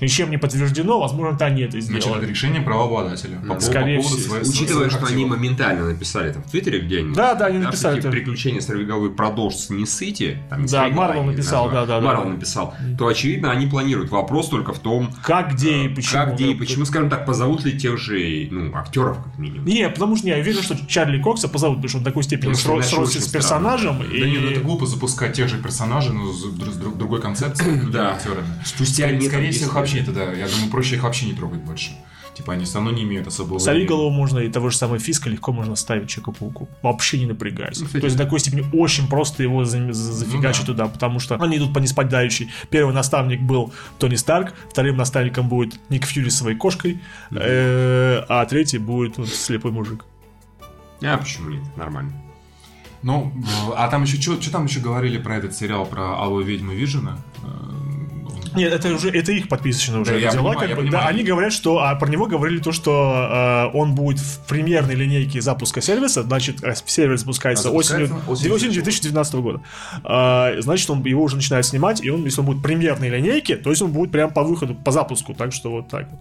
ничем, 0.00 0.30
не 0.30 0.38
подтверждено, 0.38 0.98
возможно, 0.98 1.34
это 1.36 1.46
они 1.46 1.62
это 1.62 1.80
Значит, 1.80 2.02
сделали. 2.02 2.22
это 2.22 2.30
решение 2.30 2.60
правообладателя. 2.62 3.36
По, 3.38 3.46
поводу- 3.46 3.60
Скорее 3.64 3.96
по 3.98 4.02
поводу 4.02 4.20
всего. 4.20 4.34
своих- 4.34 4.48
Учитывая, 4.48 4.90
своих 4.90 4.92
что 5.04 5.14
они 5.14 5.24
моментально 5.24 5.84
написали 5.86 6.32
там 6.32 6.42
в 6.42 6.50
Твиттере 6.50 6.80
где-нибудь. 6.80 7.16
Да, 7.16 7.34
да, 7.34 7.46
они 7.46 7.58
написали 7.58 7.98
это. 7.98 8.10
приключения 8.10 8.60
сорвиголовы 8.60 9.10
продолжатся 9.10 9.72
не 9.74 9.86
сыти. 9.86 10.38
Там, 10.50 10.62
не 10.62 10.68
Да, 10.68 10.88
Марвел 10.88 11.24
написал, 11.24 11.70
да, 11.70 11.86
да, 11.86 12.00
да. 12.00 12.06
Марвел 12.06 12.28
написал. 12.30 12.74
То, 12.98 13.06
очевидно, 13.08 13.50
они 13.50 13.66
планируют. 13.66 14.10
Вопрос 14.10 14.48
только 14.48 14.72
в 14.72 14.78
том, 14.78 15.12
Как, 15.22 15.52
где 15.54 15.84
и 15.84 15.88
почему. 15.88 16.22
Э, 16.22 16.24
как, 16.26 16.34
где 16.34 16.50
и 16.50 16.54
да. 16.54 16.58
почему, 16.60 16.84
скажем 16.84 17.10
так, 17.10 17.26
позовут 17.26 17.64
ли 17.64 17.78
тех 17.78 17.98
же, 17.98 18.48
ну, 18.50 18.74
актеров, 18.74 19.18
как 19.22 19.38
минимум. 19.38 19.66
Не, 19.66 19.88
потому 19.88 20.16
что 20.16 20.26
не, 20.26 20.32
я 20.32 20.38
уверен, 20.38 20.62
что 20.62 20.76
Чарли 20.86 21.20
Кокса 21.20 21.48
позовут, 21.48 21.78
потому 21.78 21.88
что 21.88 21.98
он 21.98 22.04
такой 22.04 22.22
степени 22.22 22.52
сросся 22.54 23.20
с 23.20 23.28
персонажем. 23.28 23.98
Да 23.98 24.26
нет, 24.26 24.40
ну 24.42 24.50
это 24.50 24.60
глупо 24.60 24.86
запускать 24.86 25.34
тех 25.34 25.48
же 25.48 25.58
персонажей, 25.58 26.12
но 26.12 26.32
с, 26.32 26.44
дру- 26.46 26.70
с 26.72 26.76
друг- 26.76 26.96
другой 26.96 27.20
концепцией, 27.20 27.80
Да. 27.92 28.12
актерами. 28.14 28.46
Спустя 28.64 29.04
Скорее, 29.04 29.20
всего, 29.20 29.40
их 29.42 29.50
10 29.50 29.72
вообще 29.72 29.98
это, 30.00 30.12
да. 30.12 30.22
Я 30.32 30.46
думаю, 30.48 30.70
проще 30.70 30.96
их 30.96 31.02
вообще 31.02 31.26
не 31.26 31.32
трогать 31.32 31.60
больше. 31.60 31.90
Типа 32.34 32.54
они 32.54 32.64
все 32.64 32.74
равно 32.74 32.90
не 32.90 33.04
имеют 33.04 33.28
особого 33.28 33.58
Сорви 33.58 33.86
голову 33.86 34.10
можно 34.10 34.40
и 34.40 34.48
того 34.50 34.68
же 34.70 34.76
самого 34.76 34.98
Фиска 34.98 35.30
легко 35.30 35.52
можно 35.52 35.76
ставить 35.76 36.08
Человеку-пауку. 36.08 36.68
Вообще 36.82 37.20
не 37.20 37.26
напрягаясь. 37.26 37.78
Ну, 37.78 37.86
кстати, 37.86 38.00
То 38.00 38.06
есть 38.06 38.16
до 38.16 38.24
такой 38.24 38.40
степени 38.40 38.64
очень 38.72 39.06
просто 39.08 39.42
его 39.44 39.64
за- 39.64 39.92
за- 39.92 40.12
зафигачить 40.12 40.66
Ну 40.66 40.74
да. 40.74 40.84
туда, 40.84 40.92
потому 40.92 41.20
что 41.20 41.36
они 41.36 41.58
идут 41.58 41.72
по 41.72 41.78
неспадающей. 41.78 42.50
Первый 42.70 42.92
наставник 42.92 43.40
был 43.40 43.72
Тони 43.98 44.16
Старк, 44.16 44.52
вторым 44.68 44.96
наставником 44.96 45.48
будет 45.48 45.78
Ник 45.90 46.04
Фьюри 46.06 46.28
с 46.30 46.36
своей 46.38 46.56
кошкой, 46.56 46.98
э, 47.30 48.24
а 48.28 48.44
третий 48.46 48.78
будет 48.78 49.16
вот 49.18 49.28
слепой 49.28 49.70
мужик. 49.70 50.04
А 51.02 51.16
почему 51.16 51.50
нет? 51.50 51.62
Нормально. 51.76 52.12
Ну, 53.02 53.32
э, 53.68 53.72
а 53.76 53.86
там 53.88 54.02
еще, 54.02 54.18
что 54.40 54.50
там 54.50 54.64
еще 54.64 54.80
говорили 54.80 55.18
про 55.18 55.36
этот 55.36 55.54
сериал, 55.54 55.86
про 55.86 56.18
Алую 56.20 56.44
ведьму 56.44 56.72
Вижена? 56.72 57.18
Нет, 58.54 58.72
это 58.72 58.94
уже 58.94 59.10
это 59.10 59.32
их 59.32 59.48
подписочно 59.48 60.00
уже 60.00 60.12
Да, 60.12 60.16
я 60.16 60.30
дела, 60.30 60.52
понимаю, 60.52 60.58
как 60.58 60.68
бы. 60.70 60.76
понимаю. 60.76 60.92
Да, 60.92 61.08
они 61.08 61.22
говорят, 61.22 61.52
что 61.52 61.82
а 61.82 61.94
про 61.96 62.08
него 62.08 62.26
говорили 62.26 62.58
то, 62.58 62.72
что 62.72 63.70
э, 63.72 63.76
он 63.76 63.94
будет 63.94 64.18
в 64.18 64.40
премьерной 64.46 64.94
линейке 64.94 65.40
запуска 65.40 65.80
сервиса, 65.80 66.22
значит, 66.22 66.62
э, 66.62 66.74
сервис 66.86 67.20
запускается, 67.20 67.68
А 67.68 67.70
запускается 67.70 68.14
осенью, 68.14 68.30
осенью 68.30 68.54
осенью 68.54 68.74
2019 68.74 69.34
года. 69.34 69.60
А, 70.02 70.52
значит, 70.60 70.88
он 70.90 71.02
его 71.04 71.22
уже 71.22 71.36
начинает 71.36 71.66
снимать, 71.66 72.02
и 72.04 72.10
он, 72.10 72.24
если 72.24 72.40
он 72.40 72.46
будет 72.46 72.58
в 72.58 72.62
премьерной 72.62 73.08
линейке, 73.08 73.56
то 73.56 73.70
есть 73.70 73.82
он 73.82 73.92
будет 73.92 74.10
прям 74.10 74.30
по 74.30 74.42
выходу, 74.42 74.74
по 74.74 74.92
запуску, 74.92 75.34
так 75.34 75.52
что 75.52 75.70
вот 75.70 75.88
так 75.88 76.08
вот. 76.10 76.20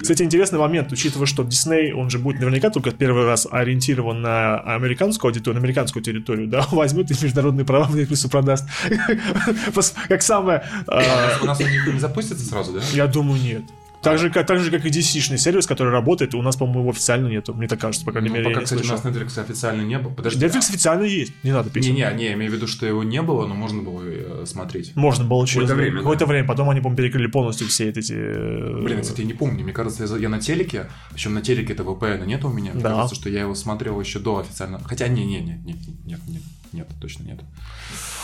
Кстати, 0.00 0.22
интересный 0.22 0.58
момент, 0.58 0.92
учитывая, 0.92 1.26
что 1.26 1.42
Дисней, 1.44 1.92
он 1.92 2.10
же 2.10 2.18
будет 2.18 2.40
наверняка 2.40 2.70
только 2.70 2.90
первый 2.90 3.24
раз 3.24 3.46
ориентирован 3.50 4.20
на 4.20 4.58
американскую 4.60 5.30
аудиторию, 5.30 5.60
на 5.60 5.64
американскую 5.64 6.02
территорию, 6.02 6.48
да, 6.48 6.66
возьмет 6.72 7.10
и 7.10 7.14
международные 7.22 7.64
права 7.64 7.84
в 7.84 7.96
Netflix 7.96 8.28
продаст. 8.30 8.66
Как 10.08 10.22
самое... 10.22 10.62
э, 10.86 11.02
У 11.42 11.46
нас 11.46 11.60
они 11.60 11.98
запустятся 11.98 12.44
сразу, 12.44 12.72
да? 12.72 12.80
Я 12.92 13.06
думаю, 13.06 13.40
нет. 13.40 13.62
Так 14.02 14.18
же, 14.18 14.30
как, 14.30 14.46
так 14.46 14.60
же, 14.60 14.70
как 14.70 14.84
и 14.86 14.88
DC-шный 14.90 15.38
сервис, 15.38 15.66
который 15.66 15.92
работает, 15.92 16.34
у 16.34 16.42
нас, 16.42 16.56
по-моему, 16.56 16.90
официально 16.90 17.26
нету. 17.28 17.52
Мне 17.54 17.66
так 17.66 17.80
кажется, 17.80 18.04
по 18.04 18.12
крайней 18.12 18.28
Ну, 18.28 18.34
мере, 18.36 18.44
я 18.46 18.50
пока, 18.50 18.60
не 18.60 18.64
кстати, 18.64 18.80
у 18.80 18.84
слышал. 18.84 19.04
нас 19.04 19.16
Netflix 19.16 19.40
официально 19.42 19.82
не 19.82 19.98
было. 19.98 20.12
Подожди. 20.12 20.44
Netflix 20.46 20.68
официально 20.70 21.02
есть, 21.02 21.32
не 21.42 21.52
надо 21.52 21.70
пить. 21.70 21.82
Не-не, 21.84 22.08
не, 22.16 22.24
я 22.26 22.32
имею 22.34 22.50
в 22.52 22.54
виду, 22.54 22.66
что 22.68 22.86
его 22.86 23.02
не 23.02 23.20
было, 23.22 23.46
но 23.46 23.54
можно 23.54 23.82
было 23.82 24.02
э, 24.04 24.44
смотреть. 24.46 24.94
Можно 24.94 25.24
было 25.24 25.46
через 25.46 25.68
Какое-то 25.68 25.74
время, 25.74 25.98
какое-то 25.98 26.24
да. 26.26 26.30
время, 26.30 26.46
потом 26.46 26.70
они, 26.70 26.80
по-моему, 26.80 26.96
перекрыли 26.96 27.26
полностью 27.26 27.66
все 27.66 27.88
эти... 27.88 28.12
э, 28.14 28.82
Блин, 28.82 29.00
кстати, 29.02 29.22
я 29.22 29.26
не 29.26 29.34
помню. 29.34 29.64
Мне 29.64 29.72
кажется, 29.72 30.04
я, 30.06 30.16
я 30.16 30.28
на 30.28 30.40
телеке, 30.40 30.86
причем 31.12 31.34
на 31.34 31.42
телеке 31.42 31.72
это 31.72 31.82
VPN 31.82 32.24
нет 32.26 32.44
у 32.44 32.50
меня. 32.50 32.72
Мне 32.72 32.82
Да. 32.82 32.90
кажется, 32.94 33.16
что 33.16 33.28
я 33.28 33.40
его 33.40 33.54
смотрел 33.56 34.00
еще 34.00 34.20
до 34.20 34.38
официально. 34.38 34.80
Хотя 34.84 35.08
не, 35.08 35.24
не, 35.26 35.40
не, 35.40 35.54
нет, 35.64 35.76
нет, 36.06 36.20
нет, 36.28 36.42
нет, 36.72 36.88
точно 37.00 37.24
нет. 37.24 37.40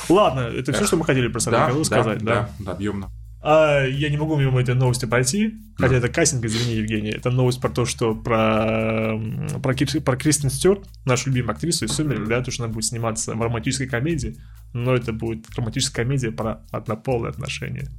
Ладно, 0.08 0.40
это 0.40 0.72
все, 0.72 0.86
что 0.86 0.96
мы 0.96 1.04
хотели 1.04 1.28
про 1.28 1.40
Саркалу 1.40 1.78
да, 1.80 1.84
сказать, 1.84 2.18
да. 2.22 2.34
да, 2.34 2.50
да, 2.60 2.72
объемно. 2.72 3.10
А, 3.47 3.84
я 3.84 4.09
не 4.09 4.16
могу 4.16 4.36
мимо 4.36 4.59
этой 4.59 4.74
новости 4.74 5.05
пройти, 5.05 5.53
хотя 5.76 5.97
это 5.97 6.09
кастинг, 6.09 6.47
извини, 6.47 6.76
Евгений. 6.76 7.11
Это 7.11 7.30
новость 7.30 7.61
про 7.61 7.68
то, 7.68 7.84
что 7.84 8.14
про, 8.14 9.20
про, 9.62 9.74
Кир- 9.74 10.01
про 10.01 10.16
Кристен 10.16 10.49
Стюарт, 10.49 10.88
нашу 11.05 11.28
любимую 11.28 11.53
актрису 11.53 11.84
из 11.84 11.92
«Сумерек», 11.92 12.26
да, 12.26 12.42
то, 12.42 12.51
что 12.51 12.64
она 12.64 12.72
будет 12.72 12.86
сниматься 12.86 13.34
в 13.34 13.42
романтической 13.42 13.86
комедии, 13.86 14.38
но 14.72 14.95
это 14.95 15.12
будет 15.12 15.45
романтическая 15.55 16.07
комедия 16.07 16.32
про 16.32 16.62
однополые 16.70 17.28
отношения. 17.28 17.90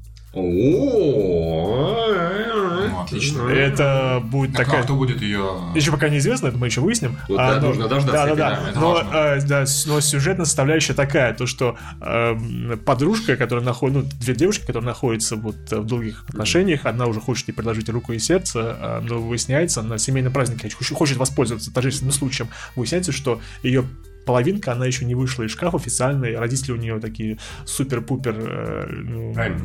Ну, 2.88 3.02
отлично. 3.02 3.44
Это 3.50 4.22
будет 4.24 4.54
Так, 4.54 4.66
такая... 4.66 4.82
а 4.82 4.84
кто 4.84 4.96
будет 4.96 5.22
ее... 5.22 5.50
Еще 5.74 5.92
пока 5.92 6.10
неизвестно, 6.10 6.48
это 6.48 6.58
мы 6.58 6.68
еще 6.68 6.82
выясним. 6.82 7.18
Вот 7.30 7.40
А, 7.40 7.56
да, 7.56 7.62
но- 7.62 7.68
нужно 7.70 7.88
дождаться, 7.88 8.12
Да, 8.14 8.26
да, 8.26 8.36
да, 8.36 8.62
да. 8.64 8.70
это 8.70 8.80
Но, 8.80 9.00
э, 9.14 9.42
да, 9.42 9.66
но 9.88 10.02
сюжетная 10.02 10.46
составляющая 10.46 10.94
такая, 10.94 11.34
то 11.34 11.46
что 11.46 11.78
эм, 12.02 12.80
подружка, 12.86 13.36
которая 13.38 13.64
находится, 13.66 14.04
ну, 14.04 14.10
две 14.20 14.36
девушки, 14.36 14.66
которые 14.66 14.86
находятся 14.88 15.36
вот 15.36 15.56
э, 15.72 15.78
в 15.80 15.86
долгих 15.86 16.26
отношениях, 16.28 16.82
одна 16.86 17.06
уже 17.08 17.20
хочет 17.22 17.48
ей 17.48 17.54
предложить 17.54 17.90
руку 17.90 18.12
и 18.14 18.20
сердце, 18.20 18.76
а, 18.80 19.02
но 19.02 19.20
выясняется 19.20 19.82
на 19.82 19.98
семейном 19.98 20.34
празднике, 20.34 20.70
хочет- 20.70 20.98
хочет 20.98 21.18
воспользоваться 21.18 21.74
торжественным 21.74 22.12
случаем, 22.14 22.50
выясняется, 22.76 23.12
что 23.12 23.40
ее 23.64 23.86
половинка, 24.26 24.72
она 24.74 24.86
еще 24.86 25.06
не 25.06 25.16
вышла 25.16 25.44
из 25.44 25.52
шкафа 25.52 25.78
официально, 25.78 26.26
и 26.26 26.34
родители 26.36 26.72
у 26.72 26.78
нее 26.78 27.00
такие 27.00 27.38
супер-пупер 27.66 28.36
э, 28.38 28.88
ну, 29.04 29.34
Правильно. 29.34 29.62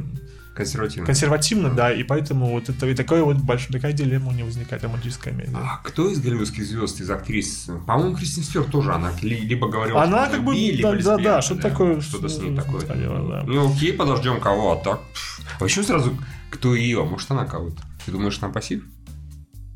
Консервативно. 0.60 1.06
консервативно, 1.06 1.70
да, 1.70 1.92
и 1.92 2.02
поэтому 2.02 2.50
вот 2.50 2.68
это 2.68 2.86
и 2.88 2.94
такая 2.94 3.22
вот 3.22 3.36
большая 3.38 3.72
такая 3.72 3.92
дилемма 3.92 4.28
у 4.30 4.32
нее 4.32 4.44
возникает 4.44 4.82
романтическая 4.84 5.32
комедия. 5.32 5.56
А 5.56 5.80
кто 5.82 6.08
из 6.10 6.20
голливудских 6.20 6.64
звезд, 6.64 7.00
из 7.00 7.10
актрис? 7.10 7.68
По-моему, 7.86 8.16
Кристин 8.16 8.42
Стюарт 8.44 8.70
тоже. 8.70 8.92
Она 8.92 9.12
ли- 9.22 9.40
либо 9.40 9.68
говорила, 9.68 10.02
Она 10.02 10.26
что 10.26 10.36
как 10.36 10.44
бы, 10.44 10.54
гей, 10.54 10.82
да, 10.82 10.92
либо 10.92 11.04
да, 11.04 11.18
да, 11.18 11.42
что-то 11.42 11.62
такое, 11.62 12.00
Что-то 12.00 12.28
с 12.28 12.38
ней 12.38 12.54
такое. 12.56 12.82
да. 12.86 13.42
Ну 13.46 13.72
окей, 13.72 13.92
подождем 13.92 14.40
кого, 14.40 14.72
а 14.72 14.76
так... 14.76 15.00
пф. 15.12 15.40
А 15.60 15.68
сразу, 15.82 16.16
кто 16.50 16.74
ее? 16.74 17.04
Может, 17.04 17.30
она 17.30 17.44
кого-то? 17.44 17.82
Ты 18.04 18.12
думаешь, 18.12 18.38
она 18.40 18.52
пассив? 18.52 18.82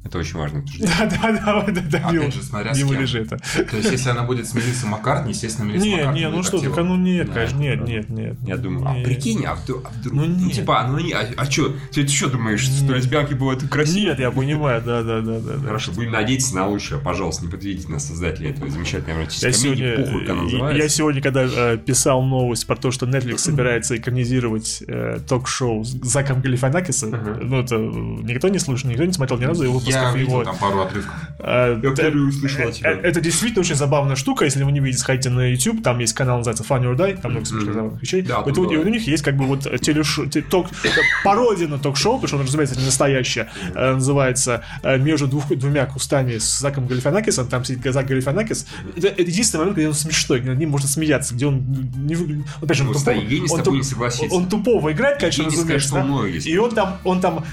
Это 0.04 0.18
очень 0.18 0.38
важно. 0.38 0.60
обсуждение. 0.60 0.94
Да, 0.98 1.06
да, 1.06 1.32
да, 1.32 1.72
да, 1.72 1.82
да, 1.90 2.10
мимо, 2.10 2.24
Опять 2.24 2.34
же, 2.34 2.42
смотря 2.42 2.74
кем. 2.74 2.92
лежит 2.92 3.32
это. 3.32 3.64
То 3.64 3.76
есть, 3.76 3.90
если 3.90 4.10
она 4.10 4.22
будет 4.24 4.46
с 4.46 4.54
Мелиссой 4.54 4.88
Маккартни, 4.88 5.32
естественно, 5.32 5.66
Мелисса 5.66 5.86
Не, 5.86 5.96
Маккартни 5.96 6.20
не, 6.20 6.28
ну 6.28 6.42
что 6.42 6.56
активом. 6.58 6.88
ну 6.88 6.96
нет, 6.96 7.26
Да. 7.28 7.32
конечно, 7.32 7.58
нет, 7.58 7.88
нет, 7.88 8.10
нет. 8.10 8.36
Я 8.46 8.56
думаю, 8.58 8.86
а 8.86 9.02
прикинь, 9.02 9.44
а, 9.46 9.52
а 9.52 9.54
вдруг? 9.54 9.90
Ну, 10.04 10.24
нет. 10.26 10.52
типа, 10.52 10.80
а, 10.80 10.88
ну, 10.88 10.98
не, 10.98 11.12
а, 11.12 11.26
а 11.36 11.50
что? 11.50 11.74
Ты, 11.92 12.04
ты 12.04 12.08
что 12.08 12.28
думаешь, 12.28 12.60
что 12.60 12.92
лесбиянки 12.94 13.34
бывают 13.34 13.66
красивые? 13.68 14.04
Нет, 14.10 14.18
я 14.20 14.30
понимаю, 14.30 14.82
да, 14.84 15.02
да, 15.02 15.20
да, 15.20 15.40
да. 15.40 15.54
да. 15.56 15.66
Хорошо, 15.66 15.92
будем 15.92 16.12
надеяться 16.12 16.54
на 16.54 16.66
лучшее. 16.66 17.00
Пожалуйста, 17.00 17.44
не 17.46 17.50
подведите 17.50 17.88
нас, 17.88 18.06
создатели 18.06 18.50
этого 18.50 18.68
замечательной 18.70 19.08
Я 19.08 19.14
романтической 19.14 19.52
сегодня, 19.54 19.94
комедии. 19.94 20.04
Похуй, 20.04 20.26
как 20.26 20.36
она 20.60 20.70
я 20.72 20.88
сегодня, 20.88 21.22
когда 21.22 21.44
э, 21.44 21.78
писал 21.78 22.22
новость 22.22 22.66
про 22.66 22.76
то, 22.76 22.90
что 22.90 23.06
Netflix 23.06 23.38
собирается 23.38 23.96
экранизировать 23.96 24.82
э, 24.86 25.18
ток-шоу 25.26 25.84
с 25.84 25.88
Заком 26.02 26.40
Галифанакисом, 26.42 27.10
ну 27.42 27.60
это 27.60 27.76
э, 27.76 27.78
никто 27.78 28.48
не 28.48 28.58
слушал, 28.58 28.90
никто 28.90 29.04
не 29.04 29.12
смотрел 29.12 29.38
ни 29.40 29.44
разу 29.44 29.64
его 29.64 29.80
Я 29.94 30.12
видел 30.12 30.32
его. 30.32 30.44
там 30.44 30.56
пару 30.56 30.80
отрывков. 30.80 31.14
Э, 31.38 31.78
Я 31.82 31.90
впервые 31.92 32.28
услышал 32.28 32.68
э, 32.68 32.72
тебя. 32.72 32.90
э, 32.92 33.00
Это 33.02 33.20
действительно 33.20 33.60
очень 33.60 33.74
забавная 33.74 34.16
штука. 34.16 34.44
Если 34.44 34.62
вы 34.62 34.72
не 34.72 34.80
видите, 34.80 34.98
сходите 35.00 35.30
на 35.30 35.50
YouTube, 35.50 35.82
там 35.82 35.98
есть 35.98 36.12
канал, 36.14 36.38
называется 36.38 36.64
Funny 36.64 36.84
or 36.92 36.96
Die, 36.96 37.20
там 37.20 37.32
много 37.32 37.46
смешных 37.46 37.74
забавных 37.74 38.02
вещей. 38.02 38.22
Да, 38.22 38.40
у, 38.40 38.48
и 38.48 38.52
у 38.52 38.54
бывает. 38.78 38.86
них 38.86 39.06
есть 39.06 39.22
как 39.22 39.36
бы 39.36 39.44
вот 39.44 39.62
телешоу, 39.80 40.26
пародия 41.24 41.68
на 41.68 41.78
ток-шоу, 41.78 42.14
потому 42.14 42.28
что 42.28 42.36
он, 42.38 42.42
разумеется, 42.44 42.78
не 42.78 42.84
настоящее. 42.84 43.48
Э, 43.74 43.94
Называется 43.94 44.62
«Между 44.82 45.26
двумя 45.28 45.86
кустами» 45.86 46.38
с 46.38 46.58
Заком 46.58 46.86
Галифанакисом. 46.86 47.46
Там 47.48 47.64
сидит 47.64 47.92
Зак 47.92 48.06
Галифанакис. 48.06 48.66
Это, 48.96 49.08
единственный 49.22 49.60
момент, 49.60 49.76
где 49.78 49.88
он 49.88 49.94
смешной, 49.94 50.40
где 50.40 50.50
над 50.50 50.58
ним 50.58 50.70
можно 50.70 50.88
смеяться, 50.88 51.34
где 51.34 51.46
он 51.46 51.62
не 51.96 52.14
вы- 52.14 52.44
Опять 52.60 52.76
же, 52.76 52.84
он 52.84 52.88
Ну, 52.88 52.94
тупого- 52.94 54.84
он 54.86 54.92
играет, 54.92 55.18
конечно, 55.20 55.44
разумеется. 55.58 55.94
И 56.46 56.56
он 56.56 57.20
там, 57.20 57.44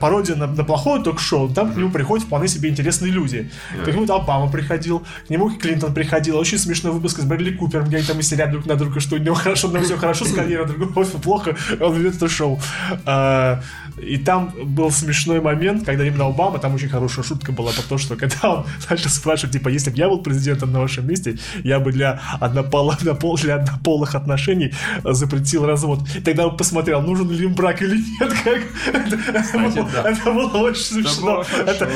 пародия 0.00 0.36
на, 0.36 0.46
на 0.46 0.64
плохое 0.64 1.02
ток-шоу, 1.02 1.48
там 1.52 1.72
к 1.72 1.76
нему 1.76 1.90
приходят 1.90 2.26
вполне 2.26 2.48
себе 2.48 2.68
интересные 2.68 3.12
люди. 3.12 3.50
К 3.84 3.88
нему 3.88 4.12
Обама 4.12 4.50
приходил, 4.50 5.04
к 5.26 5.30
нему 5.30 5.50
Клинтон 5.50 5.94
приходил. 5.94 6.36
Очень 6.38 6.58
смешной 6.58 6.92
выпуск 6.92 7.20
с 7.20 7.24
Брэдли 7.24 7.52
Купером, 7.52 7.86
где 7.86 7.98
они 7.98 8.06
там 8.06 8.18
и 8.18 8.22
сидят 8.22 8.50
друг 8.50 8.66
на 8.66 8.76
друга, 8.76 9.00
что 9.00 9.16
у 9.16 9.18
него 9.18 9.34
хорошо, 9.34 9.68
на 9.68 9.80
все 9.82 9.96
хорошо 9.96 10.24
с 10.24 10.32
карьерой, 10.32 10.66
а 10.66 10.68
другого 10.68 11.04
плохо, 11.04 11.56
он 11.80 11.96
ведет 11.96 12.16
это 12.16 12.28
шоу. 12.28 12.60
А, 13.06 13.62
И 14.00 14.16
там 14.16 14.52
был 14.64 14.90
смешной 14.90 15.40
момент, 15.40 15.84
когда 15.84 16.04
именно 16.06 16.26
Обама, 16.26 16.58
там 16.58 16.74
очень 16.74 16.88
хорошая 16.88 17.24
шутка 17.24 17.52
была 17.52 17.72
про 17.72 17.82
то, 17.82 17.98
что 17.98 18.16
когда 18.16 18.50
он 18.54 18.66
начал 18.90 19.10
спрашивать, 19.10 19.52
типа, 19.52 19.68
если 19.68 19.90
бы 19.90 19.96
я 19.96 20.08
был 20.08 20.18
президентом 20.22 20.72
на 20.72 20.80
вашем 20.80 21.06
месте, 21.06 21.38
я 21.64 21.78
бы 21.80 21.92
для 21.92 22.20
однополых, 22.40 23.02
однопол- 23.02 23.36
для 23.40 23.56
однополых 23.56 24.14
отношений 24.14 24.72
запретил 25.04 25.66
развод. 25.66 26.00
И 26.14 26.20
тогда 26.20 26.46
он 26.46 26.56
посмотрел, 26.56 27.02
нужен 27.02 27.30
ли 27.30 27.44
им 27.44 27.54
брак 27.54 27.82
или 27.82 27.96
нет. 27.96 28.32
Как... 28.44 28.60
Это, 28.94 29.16
это 29.16 29.58
было, 29.58 29.88
да. 29.92 30.10
это 30.10 30.32
было 30.32 30.48
очень 30.68 30.82
смешно. 30.82 31.42
хорошо, 31.44 31.56
Это- 31.70 31.88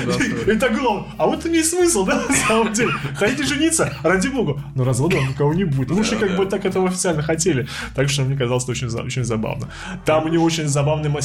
да, 0.46 0.52
и 0.52 0.56
так 0.58 0.72
было, 0.74 1.06
а 1.18 1.26
вот 1.26 1.40
это 1.40 1.48
не 1.48 1.62
смысл, 1.62 2.04
да, 2.04 2.22
на 2.28 2.34
самом 2.34 2.72
деле. 2.72 2.90
Хотите 3.16 3.44
жениться? 3.44 3.96
Ради 4.02 4.28
бога. 4.28 4.62
Но 4.74 4.84
развода 4.84 5.16
никого 5.18 5.54
не 5.54 5.64
будет. 5.64 5.90
Лучше 5.90 6.16
как 6.16 6.36
бы 6.36 6.46
так 6.46 6.64
этого 6.64 6.88
официально 6.88 7.22
хотели. 7.22 7.66
Так 7.94 8.08
что 8.10 8.22
мне 8.22 8.36
казалось 8.36 8.64
это 8.64 8.72
очень, 8.72 8.88
очень 8.88 9.24
забавно. 9.24 9.68
Там 10.04 10.24
у 10.24 10.28
него 10.28 10.44
очень 10.44 10.68
забавный 10.68 11.08
ма- 11.08 11.20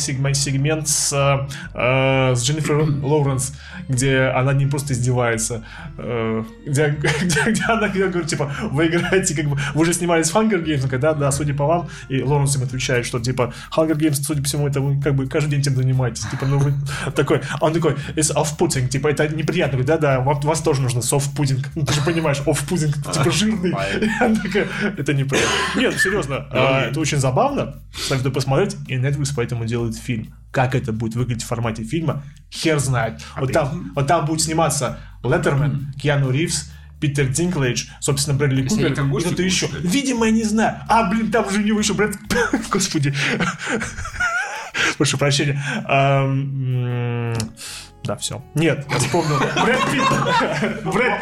сегмент 0.62 0.88
с, 0.88 1.48
э, 1.74 2.36
с 2.36 2.44
Дженнифер 2.44 3.04
Лоуренс, 3.04 3.54
где 3.88 4.32
она 4.36 4.54
не 4.54 4.68
просто 4.68 4.94
издевается, 4.94 5.64
э, 5.98 6.44
где, 6.66 6.88
где, 7.22 7.52
где 7.52 7.64
она 7.68 7.88
говорит, 7.88 8.28
типа, 8.28 8.52
вы 8.72 8.88
играете, 8.88 9.36
как 9.36 9.46
бы, 9.46 9.58
вы 9.74 9.82
уже 9.82 9.94
снимались 9.94 10.30
в 10.30 10.36
Hunger 10.36 10.64
Games, 10.64 10.88
когда, 10.88 11.14
да, 11.14 11.32
судя 11.32 11.54
по 11.54 11.66
вам, 11.66 11.90
и 12.10 12.22
Лоуренс 12.22 12.56
им 12.56 12.64
отвечает, 12.64 13.06
что, 13.06 13.20
типа, 13.20 13.54
Hunger 13.76 13.96
Games, 13.96 14.22
судя 14.22 14.42
по 14.42 14.48
всему, 14.48 14.68
это 14.68 14.82
вы, 14.82 15.02
как 15.02 15.16
бы, 15.16 15.28
каждый 15.28 15.52
день 15.52 15.62
этим 15.62 15.76
занимаетесь, 15.76 16.26
типа, 16.26 16.46
ну, 16.46 16.60
вы 16.60 16.74
такой, 17.16 17.42
он 17.60 17.74
такой, 17.74 17.94
it's 18.16 18.34
off-putting, 18.36 18.88
типа, 18.88 19.08
это 19.08 19.28
неприятно, 19.28 19.78
говорит, 19.78 19.88
да-да, 19.88 20.20
вам, 20.20 20.40
вас 20.42 20.62
тоже 20.62 20.82
нужно 20.82 21.00
soft-pudding, 21.00 21.66
ну, 21.76 21.86
ты 21.86 21.94
же 21.94 22.02
понимаешь, 22.02 22.42
off-pudding, 22.46 22.94
типа, 22.94 23.32
жирный, 23.32 23.72
такая, 24.44 24.68
это 24.98 25.14
неприятно. 25.14 25.52
Нет, 25.76 26.00
серьезно, 26.00 26.46
а, 26.52 26.86
это 26.86 27.00
очень 27.00 27.18
забавно, 27.18 27.76
советую 27.94 28.34
посмотреть, 28.34 28.76
и 28.88 28.96
Netflix 28.96 29.32
поэтому 29.36 29.66
делает 29.66 29.96
фильм. 29.96 30.34
Как 30.52 30.76
это 30.76 30.92
будет 30.92 31.16
выглядеть 31.16 31.44
в 31.44 31.48
формате 31.48 31.84
фильма, 31.84 32.24
хер 32.52 32.80
знает. 32.80 33.22
Вот 33.38 33.54
там, 33.54 33.92
вот 33.96 34.08
там 34.08 34.26
будет 34.26 34.42
сниматься 34.42 35.00
Леттерман, 35.24 35.94
Киану 36.00 36.30
Ривз, 36.30 36.70
Питер 37.00 37.28
Динклейдж, 37.28 37.88
собственно, 38.00 38.38
Брэдли 38.38 38.68
Купер, 38.68 38.92
и 38.92 39.20
кто-то 39.22 39.42
еще. 39.42 39.68
Видимо, 39.82 40.26
я 40.26 40.32
не 40.32 40.44
знаю. 40.44 40.78
А, 40.88 41.10
блин, 41.10 41.32
там 41.32 41.50
же 41.50 41.64
него 41.64 41.80
еще 41.80 41.94
Брэд... 41.94 42.16
Господи. 42.70 43.14
Прошу 44.98 45.18
прощения. 45.18 45.62
Да, 48.04 48.16
все. 48.18 48.42
Нет, 48.56 48.84
я 48.90 48.98
вспомнил. 48.98 49.38
Брэд 49.38 49.80
Питт. 49.92 50.84
Брэд, 50.84 51.22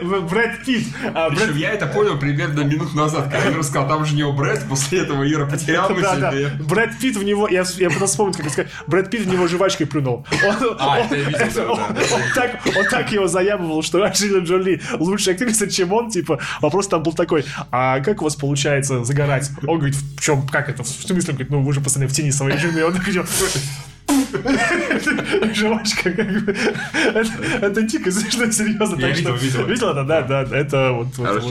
Брэд, 0.00 0.24
Брэд 0.30 0.64
Питт. 0.64 0.86
А, 1.12 1.28
Брэд 1.28 1.40
Причем 1.40 1.56
я 1.56 1.70
это 1.72 1.86
понял 1.88 2.18
примерно 2.18 2.60
минут 2.60 2.94
назад, 2.94 3.24
когда 3.32 3.50
Ира 3.50 3.62
сказал, 3.64 3.88
там 3.88 4.04
же 4.06 4.14
не 4.14 4.22
Брэд, 4.30 4.68
после 4.68 5.00
этого 5.00 5.28
Ира 5.28 5.46
потерял 5.46 5.90
мысль. 5.90 6.02
Да, 6.02 6.16
да. 6.16 6.32
я- 6.32 6.50
Брэд 6.60 6.98
Питт 7.00 7.16
в 7.16 7.24
него, 7.24 7.48
я, 7.48 7.64
я 7.78 7.88
пытался 7.88 8.06
вспомнить, 8.12 8.36
как 8.36 8.48
сказать, 8.50 8.70
Брэд 8.86 9.10
Питт 9.10 9.22
в 9.26 9.28
него 9.28 9.48
жвачкой 9.48 9.86
плюнул. 9.88 10.24
Он, 10.46 10.76
А, 10.78 10.98
он- 11.00 11.06
это 11.06 11.16
я 11.16 11.24
видел, 11.24 11.40
да, 11.40 11.50
да, 11.64 11.70
он- 11.72 11.94
да. 11.94 12.00
он 12.14 12.20
так, 12.34 12.60
он 12.76 12.84
так 12.88 13.10
его 13.12 13.26
заябывал, 13.26 13.82
что 13.82 14.02
Анджелина 14.04 14.44
Джоли 14.44 14.80
лучшая 15.00 15.34
актриса, 15.34 15.68
чем 15.68 15.92
он, 15.92 16.10
типа, 16.10 16.38
вопрос 16.60 16.86
там 16.86 17.02
был 17.02 17.12
такой, 17.12 17.44
а 17.72 17.98
как 18.00 18.20
у 18.22 18.24
вас 18.24 18.36
получается 18.36 19.02
загорать? 19.04 19.50
Он 19.66 19.78
говорит, 19.78 19.96
в 19.96 20.20
чем, 20.20 20.46
как 20.46 20.68
это, 20.68 20.84
в 20.84 20.86
смысле, 20.88 21.14
он 21.32 21.34
говорит, 21.36 21.50
ну 21.50 21.62
вы 21.62 21.72
же 21.72 21.80
постоянно 21.80 22.08
в 22.08 22.14
тени 22.14 22.30
своей 22.30 22.56
жены, 22.56 22.84
он 22.84 22.92
такой, 22.94 23.12
Жвачка, 25.54 26.10
как 26.12 26.44
бы. 26.44 26.56
Это, 27.62 27.82
дико 27.82 28.10
смешно, 28.10 28.50
серьезно. 28.50 28.96
Я 29.00 29.10
видел, 29.10 29.36
что- 29.36 29.44
видел. 29.46 29.66
Видел 29.66 29.88
это, 29.90 30.04
да, 30.04 30.22
да, 30.22 30.42
это 30.56 30.92
вот... 30.92 31.08
Короче. 31.16 31.46
У 31.46 31.50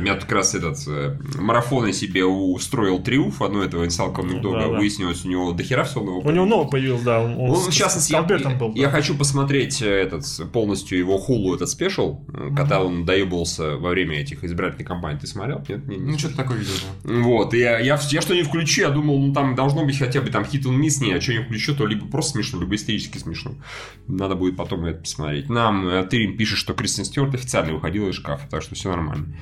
меня 0.00 0.14
тут 0.14 0.24
как 0.24 0.32
раз 0.32 0.54
этот 0.54 0.78
э, 0.86 1.16
марафон 1.38 1.86
я 1.86 1.92
себе 1.92 2.24
устроил 2.24 2.98
триумф, 3.02 3.40
одно 3.42 3.62
этого 3.62 3.84
инсалка 3.84 4.22
Дога. 4.22 4.60
Да, 4.60 4.68
да. 4.68 4.78
Выяснилось, 4.78 5.24
у 5.24 5.28
него 5.28 5.52
дохера 5.52 5.84
всего 5.84 6.04
нового. 6.04 6.28
У 6.28 6.30
него 6.32 6.44
новый 6.46 6.70
появился, 6.70 7.04
да, 7.04 7.20
он, 7.20 7.34
он 7.38 7.50
Он, 7.50 7.56
с- 7.56 8.12
Альбертом 8.12 8.58
был. 8.58 8.72
я 8.74 8.88
хочу 8.90 9.16
посмотреть 9.16 9.82
э, 9.82 9.86
этот 9.88 10.24
полностью 10.52 10.98
его 10.98 11.18
хулу, 11.18 11.54
этот 11.54 11.68
спешл, 11.68 12.20
э, 12.32 12.50
когда 12.56 12.82
он 12.82 13.04
доебался 13.04 13.76
во 13.76 13.90
время 13.90 14.20
этих 14.20 14.44
избирательных 14.44 14.86
кампаний. 14.88 15.18
Ты 15.18 15.26
смотрел? 15.26 15.62
Нет, 15.68 15.86
не, 15.86 15.96
не 15.96 16.12
Ну, 16.12 16.18
что-то 16.18 16.36
такое 16.36 16.58
видел. 16.58 16.72
Вот, 17.04 17.54
я, 17.54 17.98
что 18.20 18.34
не 18.34 18.42
включу, 18.42 18.82
я 18.82 18.90
думал, 18.90 19.18
ну 19.18 19.32
там 19.32 19.54
должно 19.54 19.84
быть 19.84 19.98
хотя 19.98 20.20
бы 20.20 20.30
там 20.30 20.44
хит 20.44 20.66
он 20.66 20.78
мисс, 20.80 21.00
не, 21.00 21.12
а 21.12 21.20
что 21.20 21.32
не 21.32 21.42
включу, 21.42 21.74
то 21.74 21.86
либо 21.94 22.06
просто 22.06 22.32
смешно, 22.32 22.60
либо 22.60 22.74
исторически 22.74 23.18
смешно. 23.18 23.54
Надо 24.06 24.34
будет 24.34 24.56
потом 24.56 24.84
это 24.84 25.00
посмотреть. 25.00 25.48
Нам 25.48 25.86
э, 25.88 26.04
Тырин 26.04 26.36
пишет, 26.36 26.58
что 26.58 26.74
Кристен 26.74 27.04
Стюарт 27.04 27.34
официально 27.34 27.74
выходила 27.74 28.08
из 28.08 28.16
шкафа, 28.16 28.48
так 28.50 28.62
что 28.62 28.74
все 28.74 28.90
нормально. 28.90 29.34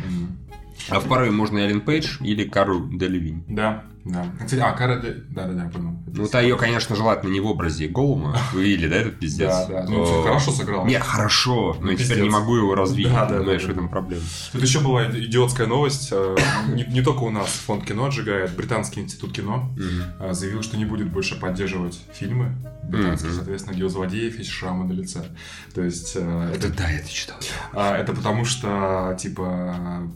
А 0.89 1.01
в 1.01 1.09
порыве 1.09 1.31
можно 1.31 1.59
Эллен 1.59 1.81
Пейдж 1.81 2.19
или 2.23 2.45
Кару 2.45 2.89
Делевинь. 2.89 3.45
Да, 3.49 3.85
да. 4.05 4.27
Кстати, 4.45 4.61
а, 4.61 4.73
Кара 4.73 4.97
Де... 5.01 5.13
Да, 5.31 5.47
да, 5.47 5.53
да, 5.53 5.65
я 5.65 5.69
понял. 5.71 5.97
Ну, 6.07 6.25
это 6.25 6.41
ее, 6.41 6.57
конечно, 6.57 6.97
желательно 6.97 7.31
не 7.31 7.41
в 7.41 7.47
образе 7.47 7.87
Голума. 7.89 8.37
Вы 8.53 8.65
видели, 8.65 8.89
да, 8.89 8.97
этот 8.97 9.19
пиздец? 9.19 9.49
Да, 9.49 9.67
да. 9.69 9.87
Ну, 9.89 10.23
хорошо 10.23 10.51
сыграл. 10.53 10.87
Не, 10.87 10.99
хорошо, 10.99 11.77
но 11.81 11.91
я 11.91 11.97
теперь 11.97 12.09
пиздец. 12.09 12.25
не 12.25 12.31
могу 12.31 12.57
его 12.57 12.75
развить. 12.75 13.13
Да, 13.13 13.27
да, 13.27 13.43
Знаешь, 13.43 13.63
в 13.63 13.71
этом 13.71 13.89
проблема. 13.89 14.23
Тут 14.53 14.63
еще 14.63 14.81
была 14.81 15.07
идиотская 15.11 15.67
новость. 15.67 16.09
э, 16.13 16.37
Не, 16.69 17.03
только 17.03 17.21
у 17.21 17.31
нас 17.31 17.49
фонд 17.51 17.85
кино 17.85 18.07
отжигает, 18.07 18.55
британский 18.57 19.01
институт 19.01 19.33
кино 19.33 19.71
э, 20.19 20.33
заявил, 20.33 20.63
что 20.63 20.77
не 20.77 20.85
будет 20.85 21.11
больше 21.13 21.39
поддерживать 21.39 22.01
фильмы 22.13 22.57
британские, 22.83 23.33
соответственно, 23.33 23.75
где 23.75 23.85
у 23.85 23.89
злодеев 23.89 24.37
есть 24.39 24.51
шрамы 24.51 24.85
на 24.85 24.93
лице. 24.93 25.23
То 25.75 25.83
есть 25.83 26.13
э, 26.17 26.53
это, 26.57 26.71
да, 26.77 26.89
я 26.91 26.99
это 26.99 27.09
читал. 27.09 27.37
а, 27.73 27.97
это 27.97 28.13
потому 28.13 28.45
что, 28.45 29.17
типа, 29.19 30.11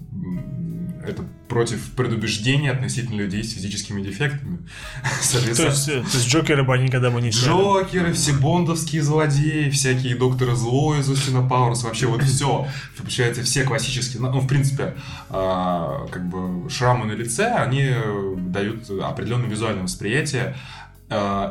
это 1.07 1.25
против 1.49 1.93
предубеждения 1.93 2.71
относительно 2.71 3.21
людей 3.21 3.45
с 3.45 3.55
физическими 3.55 4.03
дефектами. 4.03 4.59
То 5.33 5.39
есть, 5.67 5.89
э, 5.89 6.01
то 6.01 6.17
есть 6.17 6.29
Джокера 6.29 6.65
бы 6.65 6.75
они 6.75 6.85
никогда 6.85 7.11
бы 7.11 7.21
не 7.21 7.31
сняли. 7.31 7.49
Джокеры, 7.49 8.13
все 8.13 8.33
бондовские 8.33 9.03
злодеи, 9.03 9.71
всякие 9.71 10.17
докторы 10.17 10.55
зло 10.57 10.97
из 10.97 11.09
Устина 11.09 11.47
Пауэрс, 11.47 11.85
вообще 11.85 12.07
вот 12.07 12.23
все. 12.23 12.67
Получается, 12.97 13.43
все 13.43 13.65
классические, 13.65 14.23
ну, 14.23 14.41
в 14.41 14.47
принципе, 14.47 14.95
а, 15.31 16.07
как 16.11 16.27
бы 16.29 16.69
шрамы 16.71 17.07
на 17.07 17.13
лице, 17.13 17.47
они 17.47 17.83
э, 17.91 18.35
дают 18.37 18.91
определенное 18.91 19.49
визуальное 19.49 19.85
восприятие 19.85 20.57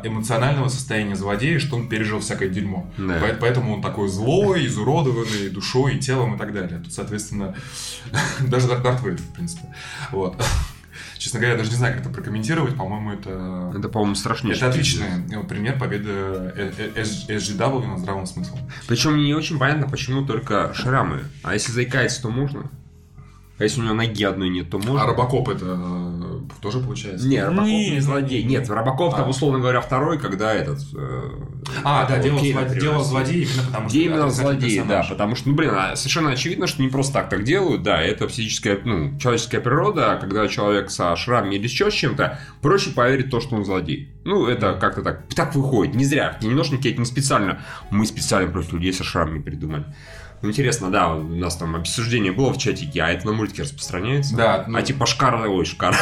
эмоционального 0.03 0.68
состояния 0.70 1.16
злодея, 1.16 1.59
что 1.59 1.76
он 1.76 1.88
пережил 1.89 2.20
всякое 2.20 2.49
дерьмо. 2.49 2.91
Да. 2.97 3.20
По- 3.20 3.34
Поэтому 3.41 3.76
он 3.76 3.82
такой 3.82 4.07
злой, 4.09 4.66
изуродованный 4.66 5.49
душой, 5.49 5.95
и 5.95 5.99
телом 5.99 6.36
и 6.36 6.38
так 6.38 6.53
далее. 6.53 6.80
Тут, 6.80 6.93
соответственно, 6.93 7.55
даже 8.41 8.68
Дарт 8.68 9.01
Вейдер, 9.03 9.22
в 9.22 9.34
принципе. 9.34 9.64
Вот. 10.11 10.41
Честно 11.18 11.39
говоря, 11.39 11.53
я 11.53 11.57
даже 11.57 11.72
не 11.72 11.78
знаю, 11.78 11.93
как 11.95 12.03
это 12.05 12.14
прокомментировать. 12.14 12.76
По-моему, 12.76 13.14
это 13.14 13.72
Это, 13.78 13.88
по-моему, 13.89 14.16
страшнее. 14.16 14.55
это 14.55 14.68
отличный 14.68 15.07
э, 15.32 15.43
пример 15.45 15.80
победы 15.80 16.09
э, 16.11 16.72
э, 16.95 17.01
SGW 17.03 17.88
над 17.88 17.99
здравым 17.99 18.26
смыслом. 18.26 18.59
Причем 18.88 19.14
мне 19.14 19.26
не 19.28 19.34
очень 19.34 19.57
понятно, 19.57 19.88
почему 19.89 20.26
только 20.26 20.74
шрамы. 20.74 21.22
А 21.43 21.53
если 21.53 21.72
заикается, 21.72 22.22
то 22.24 22.30
можно? 22.30 22.70
А 23.64 23.66
если 23.66 23.80
у 23.80 23.86
него 23.86 23.93
ноги 23.93 24.26
одной 24.26 24.49
нет, 24.49 24.70
то 24.70 24.78
можно? 24.78 25.03
А 25.03 25.05
Робокоп 25.05 25.47
это 25.47 25.66
э, 25.80 26.39
тоже 26.61 26.80
получается? 26.80 27.26
Не, 27.26 27.45
Робокоп 27.45 27.66
не, 27.66 27.91
Не, 27.91 27.99
злодей. 28.01 28.43
Нет, 28.43 28.70
Робокоп 28.70 29.16
там, 29.16 29.24
А. 29.24 29.30
условно 29.30 29.59
говоря, 29.59 29.80
второй, 29.80 30.20
когда 30.20 30.53
этот... 30.53 30.80
э, 30.93 31.30
А, 31.86 32.05
да, 32.05 32.20
дело, 32.20 32.41
Кейна 32.41 32.59
зло- 32.59 32.78
дело 32.78 33.03
злодея 33.05 33.45
именно 33.47 33.64
потому, 33.72 33.88
что 33.89 33.97
именно 33.97 34.30
злодеи, 34.30 34.84
да, 34.86 35.03
потому 35.09 35.36
что, 35.38 35.47
ну, 35.47 35.55
блин, 35.55 35.72
а 35.74 35.95
совершенно 35.95 36.32
очевидно, 36.32 36.68
что 36.68 36.82
не 36.82 36.89
просто 36.89 37.14
так 37.14 37.30
так 37.30 37.45
делают, 37.45 37.84
да, 37.84 38.01
это 38.01 38.28
психическая, 38.28 38.80
ну, 38.84 39.18
человеческая 39.18 39.61
природа, 39.61 40.11
а 40.11 40.18
когда 40.18 40.45
человек 40.49 40.91
со 40.91 41.16
шрамами 41.16 41.55
или 41.55 41.64
еще 41.64 41.89
с 41.89 41.93
чем-то, 41.93 42.39
проще 42.61 42.89
поверить 42.89 43.28
в 43.28 43.30
то, 43.30 43.39
что 43.39 43.55
он 43.55 43.64
злодей. 43.64 44.11
Ну, 44.26 44.45
это 44.45 44.74
как-то 44.74 45.03
так, 45.03 45.22
так 45.34 45.55
выходит, 45.55 45.95
не 45.95 46.03
зря, 46.03 46.38
кинемножники 46.41 46.89
это 46.89 46.99
не 46.99 47.05
специально, 47.05 47.61
мы 47.91 48.05
специально 48.05 48.51
против 48.51 48.74
людей 48.74 48.91
со 48.91 49.05
шрамами 49.05 49.39
придумали. 49.41 49.86
Ну, 50.43 50.49
интересно, 50.49 50.91
да, 50.91 51.13
у 51.15 51.23
нас 51.23 51.55
там 51.55 51.73
обсуждение 51.77 52.33
было 52.33 52.51
в 52.51 52.57
чатике, 52.57 53.01
а 53.01 53.07
это 53.09 53.25
на 53.25 53.31
мультике 53.31 53.61
распространяется? 53.63 54.35
Да, 54.35 54.65
ну- 54.67 54.77
А 54.77 54.81
типа 54.81 55.05
Шкар, 55.05 55.35
ой, 55.47 55.63
Шкар. 55.63 55.95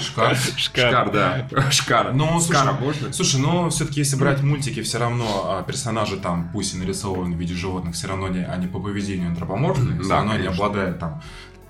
Шкаф. 0.00 0.52
Шкар, 0.56 1.10
да. 1.10 1.48
Шкар. 1.72 2.12
Ну, 2.12 2.40
Шкара 2.40 2.70
слушай, 2.70 2.80
можно? 2.80 3.12
Слушай, 3.12 3.40
ну 3.40 3.70
все-таки 3.70 3.98
если 3.98 4.14
брать 4.14 4.40
мультики, 4.40 4.82
все 4.82 4.98
равно 4.98 5.46
а, 5.48 5.62
персонажи 5.64 6.16
там, 6.16 6.48
пусть 6.52 6.74
и 6.74 6.78
нарисованы 6.78 7.34
в 7.34 7.38
виде 7.40 7.54
животных, 7.54 7.96
все 7.96 8.06
равно 8.06 8.26
они 8.26 8.68
по 8.68 8.78
поведению 8.78 9.30
антропоморфные, 9.30 10.00
все 10.00 10.12
равно 10.12 10.34
они 10.34 10.46
обладают 10.46 11.00
там, 11.00 11.20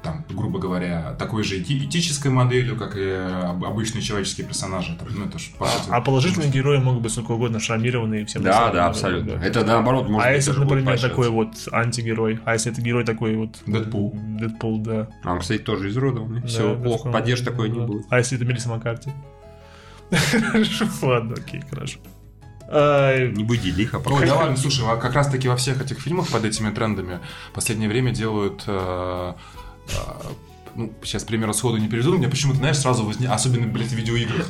там, 0.07 0.25
грубо 0.31 0.59
говоря, 0.59 1.15
такой 1.19 1.43
же 1.45 1.57
эти- 1.57 1.85
этической 1.85 2.31
моделью, 2.31 2.77
как 2.77 2.97
и 2.97 3.11
об- 3.11 3.65
обычные 3.65 4.03
человеческие 4.03 4.47
персонажи. 4.47 4.93
Это, 4.99 5.05
Ну, 5.13 5.27
это 5.27 5.39
ж, 5.39 5.51
по 5.59 5.67
сути, 5.67 5.89
А 5.91 6.01
положительные 6.01 6.51
герои 6.51 6.79
могут 6.79 7.03
быть 7.03 7.13
сколько 7.13 7.33
угодно 7.33 7.61
шрамированные 7.61 8.23
и 8.23 8.25
всем 8.25 8.43
Да, 8.43 8.71
да, 8.71 8.87
абсолютно. 8.87 9.37
да. 9.37 9.45
Это 9.45 9.65
наоборот 9.65 10.09
может 10.09 10.27
А 10.27 10.31
быть 10.33 10.37
если, 10.47 10.59
например, 10.61 11.01
такой 11.01 11.29
вот 11.31 11.51
антигерой, 11.73 12.41
а 12.45 12.53
если 12.55 12.73
это 12.73 12.81
герой 12.81 13.05
такой 13.05 13.37
вот... 13.37 13.59
Дэдпул. 13.67 14.17
Дэдпул, 14.41 14.79
да. 14.79 15.09
А 15.25 15.33
он, 15.33 15.41
кстати, 15.41 15.61
тоже 15.63 15.89
изуродованный. 15.89 16.41
Да, 16.43 16.47
Все, 16.47 16.75
плохо, 16.77 17.05
да. 17.09 17.13
поддержки 17.19 17.45
такой 17.45 17.69
не 17.71 17.79
Да. 17.81 17.87
будет. 17.87 18.07
А 18.11 18.19
если 18.19 18.37
это 18.37 18.45
Мелисса 18.47 18.69
Маккарти? 18.69 19.11
Хорошо, 20.11 20.87
ладно, 21.03 21.35
окей, 21.37 21.63
хорошо. 21.69 21.99
Не 22.69 23.45
буди 23.45 23.71
лихо, 23.71 24.01
пока. 24.01 24.17
Ой, 24.17 24.27
да 24.27 24.35
ладно, 24.35 24.57
слушай, 24.57 24.85
а 24.89 24.97
как 24.97 25.15
раз 25.15 25.29
таки 25.29 25.49
во 25.49 25.55
всех 25.57 25.81
этих 25.81 26.01
фильмах 26.01 26.27
под 26.29 26.45
этими 26.45 26.71
трендами 26.71 27.21
в 27.51 27.55
последнее 27.55 27.89
время 27.89 28.11
делают... 28.11 28.65
э, 28.67 29.33
э, 29.35 29.35
ну, 30.77 30.93
сейчас 31.03 31.25
пример 31.25 31.53
сходу 31.55 31.79
не 31.79 31.89
приведу, 31.89 32.13
у 32.13 32.19
меня 32.19 32.29
почему-то, 32.29 32.59
знаешь, 32.59 32.79
сразу 32.79 33.05
возник, 33.05 33.31
особенно, 33.31 33.67
блядь, 33.67 33.89
в 33.89 33.95
видеоиграх, 33.95 34.47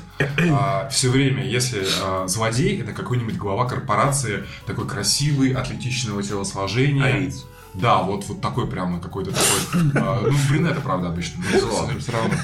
все 0.90 1.08
время, 1.08 1.44
если 1.44 1.82
э, 1.84 2.28
злодей, 2.28 2.80
это 2.80 2.92
какой-нибудь 2.92 3.36
глава 3.36 3.66
корпорации, 3.66 4.44
такой 4.66 4.88
красивый, 4.88 5.52
атлетичного 5.52 6.22
телосложения. 6.22 7.04
Ариец. 7.04 7.46
Да, 7.80 8.02
вот, 8.02 8.24
вот 8.28 8.40
такой 8.40 8.66
прямо 8.66 9.00
какой-то 9.00 9.30
такой. 9.30 9.90
э, 9.94 10.30
ну, 10.30 10.38
блин, 10.50 10.66
это 10.66 10.80
правда 10.80 11.08
обычно. 11.08 11.42
но 11.52 11.98
всё 11.98 12.12
равно. 12.12 12.34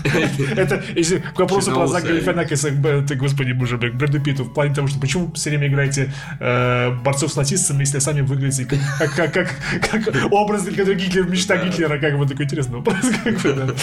Это, 0.56 0.82
если 0.94 1.18
к 1.18 1.38
вопросу 1.38 1.72
про. 1.72 1.86
Зака 1.86 2.08
Галифианакиса, 2.08 2.70
ты, 3.08 3.14
господи 3.14 3.52
боже, 3.52 3.78
Брэду 3.78 4.20
Питту, 4.20 4.44
в 4.44 4.52
плане 4.52 4.74
того, 4.74 4.88
что 4.88 5.00
почему 5.00 5.32
все 5.32 5.50
время 5.50 5.68
играете 5.68 6.12
э, 6.40 6.90
борцов 7.02 7.32
с 7.32 7.36
нацистами, 7.36 7.80
если 7.80 7.98
сами 7.98 8.20
выглядите 8.20 8.66
как, 8.66 9.14
как, 9.14 9.32
как, 9.32 9.50
как, 9.90 10.32
образ, 10.32 10.64
который 10.64 10.94
Гитлер, 10.94 11.28
мечта 11.28 11.56
Гитлера, 11.56 11.98
как 11.98 12.18
бы 12.18 12.26
такой 12.26 12.44
интересный 12.44 12.76
вопрос. 12.76 12.96
как 13.24 13.38
бы, 13.40 13.74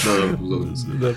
да. 1.00 1.14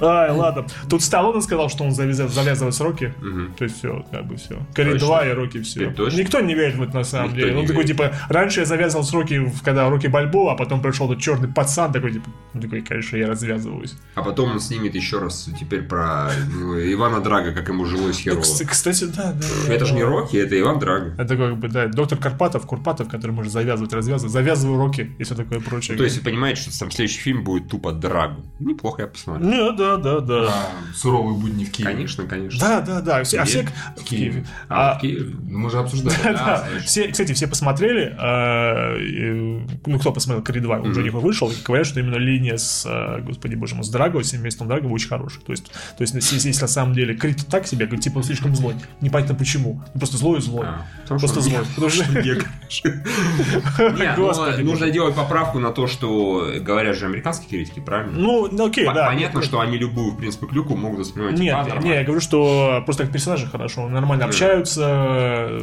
Ай, 0.00 0.30
ладно. 0.30 0.66
Тут 0.88 1.02
Сталлоне 1.02 1.40
сказал, 1.40 1.68
что 1.68 1.84
он 1.84 1.92
завязывает, 1.92 2.32
завязывает 2.32 2.74
сроки. 2.74 3.14
Мгм. 3.20 3.54
То 3.54 3.64
есть 3.64 3.78
все, 3.78 4.04
как 4.10 4.26
бы 4.26 4.36
все. 4.36 4.58
Кори? 4.74 4.98
2 4.98 5.26
и 5.26 5.32
Роки 5.32 5.62
все. 5.62 5.90
Никто 5.90 6.40
не 6.40 6.54
верит 6.54 6.76
в 6.76 6.82
это 6.82 6.96
на 6.96 7.04
самом 7.04 7.30
Никто 7.30 7.40
деле. 7.46 7.58
Он 7.58 7.66
такой, 7.66 7.84
типа, 7.84 8.12
раньше 8.28 8.60
я 8.60 8.66
завязывал 8.66 9.04
сроки, 9.04 9.52
когда 9.64 9.88
Роки 9.88 10.06
Бальбоа, 10.06 10.52
а 10.52 10.56
потом 10.56 10.80
пришел 10.82 11.10
этот 11.10 11.22
черный 11.22 11.48
пацан, 11.48 11.92
такой, 11.92 12.12
типа, 12.12 12.28
он 12.54 12.60
такой, 12.60 12.80
конечно, 12.82 13.16
я 13.16 13.26
развязываюсь. 13.28 13.94
А 14.14 14.22
потом 14.22 14.52
он 14.52 14.60
снимет 14.60 14.94
еще 14.94 15.18
раз 15.18 15.48
теперь 15.58 15.82
про 15.82 16.30
ну, 16.52 16.78
Ивана 16.92 17.20
Драга, 17.20 17.52
как 17.52 17.68
ему 17.68 17.84
жилось 17.84 18.18
херово. 18.18 18.40
Кс- 18.40 18.64
Кстати, 18.66 19.04
да, 19.04 19.32
да. 19.32 19.72
Это 19.74 19.84
же 19.86 19.94
не 19.94 20.02
Рокки, 20.04 20.36
это 20.36 20.58
Иван 20.58 20.78
Драга. 20.78 21.14
Это 21.18 21.36
как 21.36 21.56
бы, 21.58 21.68
да, 21.68 21.86
доктор 21.86 22.18
Карпатов, 22.18 22.66
Курпатов, 22.66 23.08
который 23.08 23.32
может 23.32 23.52
завязывать, 23.52 23.92
развязывать. 23.92 24.32
Завязываю 24.32 24.78
Роки 24.78 25.14
и 25.18 25.24
все 25.24 25.34
такое 25.34 25.60
прочее. 25.60 25.94
Ну, 25.94 25.98
То 25.98 26.04
есть 26.04 26.18
вы 26.18 26.24
понимаете, 26.24 26.62
что 26.62 26.78
там 26.78 26.90
следующий 26.90 27.20
фильм 27.20 27.44
будет 27.44 27.68
тупо 27.68 27.92
Драгу. 27.92 28.42
Неплохо, 28.58 29.02
я 29.02 29.08
посмотрю. 29.08 29.46
Не, 29.46 29.75
да, 29.76 29.96
да, 29.96 30.20
да. 30.20 30.52
Суровые 30.94 31.36
будни 31.38 31.64
в 31.64 31.70
Киеве. 31.70 31.92
Конечно, 31.92 32.24
конечно. 32.24 32.60
Да, 32.60 32.80
да, 32.80 33.00
да. 33.00 33.24
Все, 33.24 33.40
а 33.40 33.44
все 33.44 33.66
В 33.96 34.04
Киеве. 34.04 34.44
А, 34.68 34.92
А, 34.92 34.98
в 34.98 35.00
Киеве. 35.00 35.34
Ну, 35.48 35.58
мы 35.58 35.70
же 35.70 35.78
обсуждали. 35.78 36.16
Да, 36.24 36.66
значит. 36.68 36.88
все, 36.88 37.08
кстати, 37.08 37.32
все 37.32 37.46
посмотрели, 37.46 38.14
а, 38.18 38.96
э, 38.96 39.60
ну, 39.86 39.98
кто 39.98 40.12
посмотрел 40.12 40.42
Крид 40.44 40.62
2, 40.62 40.78
он 40.78 40.90
уже 40.90 41.02
них 41.02 41.12
вышел, 41.12 41.50
и 41.50 41.54
говорят, 41.64 41.86
что 41.86 42.00
именно 42.00 42.16
линия 42.16 42.56
с, 42.56 42.84
а, 42.86 43.20
господи 43.20 43.54
боже 43.54 43.74
мой, 43.74 43.84
с 43.84 43.88
Драго, 43.88 44.22
с 44.22 44.28
семейством 44.28 44.68
Драго 44.68 44.86
очень 44.86 45.08
хорошая. 45.08 45.42
То 45.44 45.52
есть, 45.52 45.66
то 45.70 46.02
есть 46.02 46.14
если, 46.14 46.48
если 46.48 46.60
на 46.62 46.68
самом 46.68 46.94
деле 46.94 47.14
Крид 47.14 47.46
так 47.46 47.66
себе, 47.66 47.86
говорит, 47.86 48.04
типа, 48.04 48.18
он 48.18 48.24
слишком 48.24 48.54
злой, 48.56 48.74
непонятно 49.00 49.34
почему, 49.34 49.82
Ну, 49.94 50.00
просто 50.00 50.16
злой 50.16 50.38
и 50.38 50.42
злой. 50.42 50.66
А, 50.66 50.86
Просто 51.06 51.40
злой. 51.40 51.64
Потому 51.74 51.90
что- 51.90 52.04
Не, 52.12 54.16
ну, 54.16 54.64
нужно 54.64 54.90
делать 54.90 55.14
поправку 55.14 55.58
на 55.58 55.72
то, 55.72 55.86
что 55.86 56.52
говорят 56.60 56.96
же 56.96 57.06
американские 57.06 57.48
критики, 57.50 57.80
правильно? 57.80 58.12
Ну, 58.18 58.48
ну, 58.50 58.66
окей, 58.66 58.86
да. 58.86 59.06
Понятно, 59.06 59.42
что 59.42 59.55
они 59.60 59.78
любую, 59.78 60.12
в 60.12 60.16
принципе, 60.16 60.46
клюку 60.46 60.76
могут 60.76 61.00
воспринимать. 61.00 61.38
Нет, 61.38 61.54
а, 61.54 61.62
не, 61.62 61.68
нормально. 61.68 61.94
я 61.94 62.04
говорю, 62.04 62.20
что 62.20 62.82
просто 62.84 63.04
как 63.04 63.12
персонажи 63.12 63.46
хорошо, 63.46 63.88
нормально 63.88 64.24
общаются. 64.24 65.60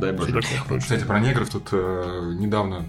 Дай 0.00 0.12
боже. 0.12 0.40
Кстати, 0.78 1.04
про 1.04 1.20
негров 1.20 1.48
тут 1.50 1.68
э, 1.72 2.34
недавно 2.38 2.86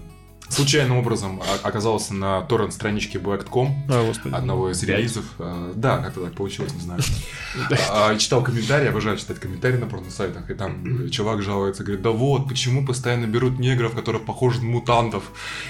случайным 0.52 0.96
образом 0.98 1.40
о- 1.40 1.66
оказался 1.68 2.14
на 2.14 2.42
торрент-страничке 2.42 3.18
Black.com 3.18 3.86
А, 3.88 4.12
одного 4.32 4.70
из 4.70 4.82
релизов. 4.82 5.24
Э, 5.38 5.72
Да, 5.74 5.98
как-то 5.98 6.24
так 6.24 6.34
получилось, 6.34 6.72
не 6.74 6.80
знаю. 6.80 7.00
А, 7.90 8.16
Читал 8.16 8.42
комментарии, 8.42 8.88
обожаю 8.88 9.16
читать 9.18 9.38
комментарии 9.38 9.76
на 9.76 9.86
порно-сайтах, 9.86 10.50
и 10.50 10.54
там 10.54 11.10
чувак 11.10 11.42
жалуется, 11.42 11.82
говорит, 11.84 12.02
да 12.02 12.10
вот, 12.10 12.48
почему 12.48 12.84
постоянно 12.86 13.26
берут 13.26 13.58
негров, 13.58 13.94
которые 13.94 14.22
похожи 14.22 14.60
на 14.60 14.66
мутантов. 14.70 15.24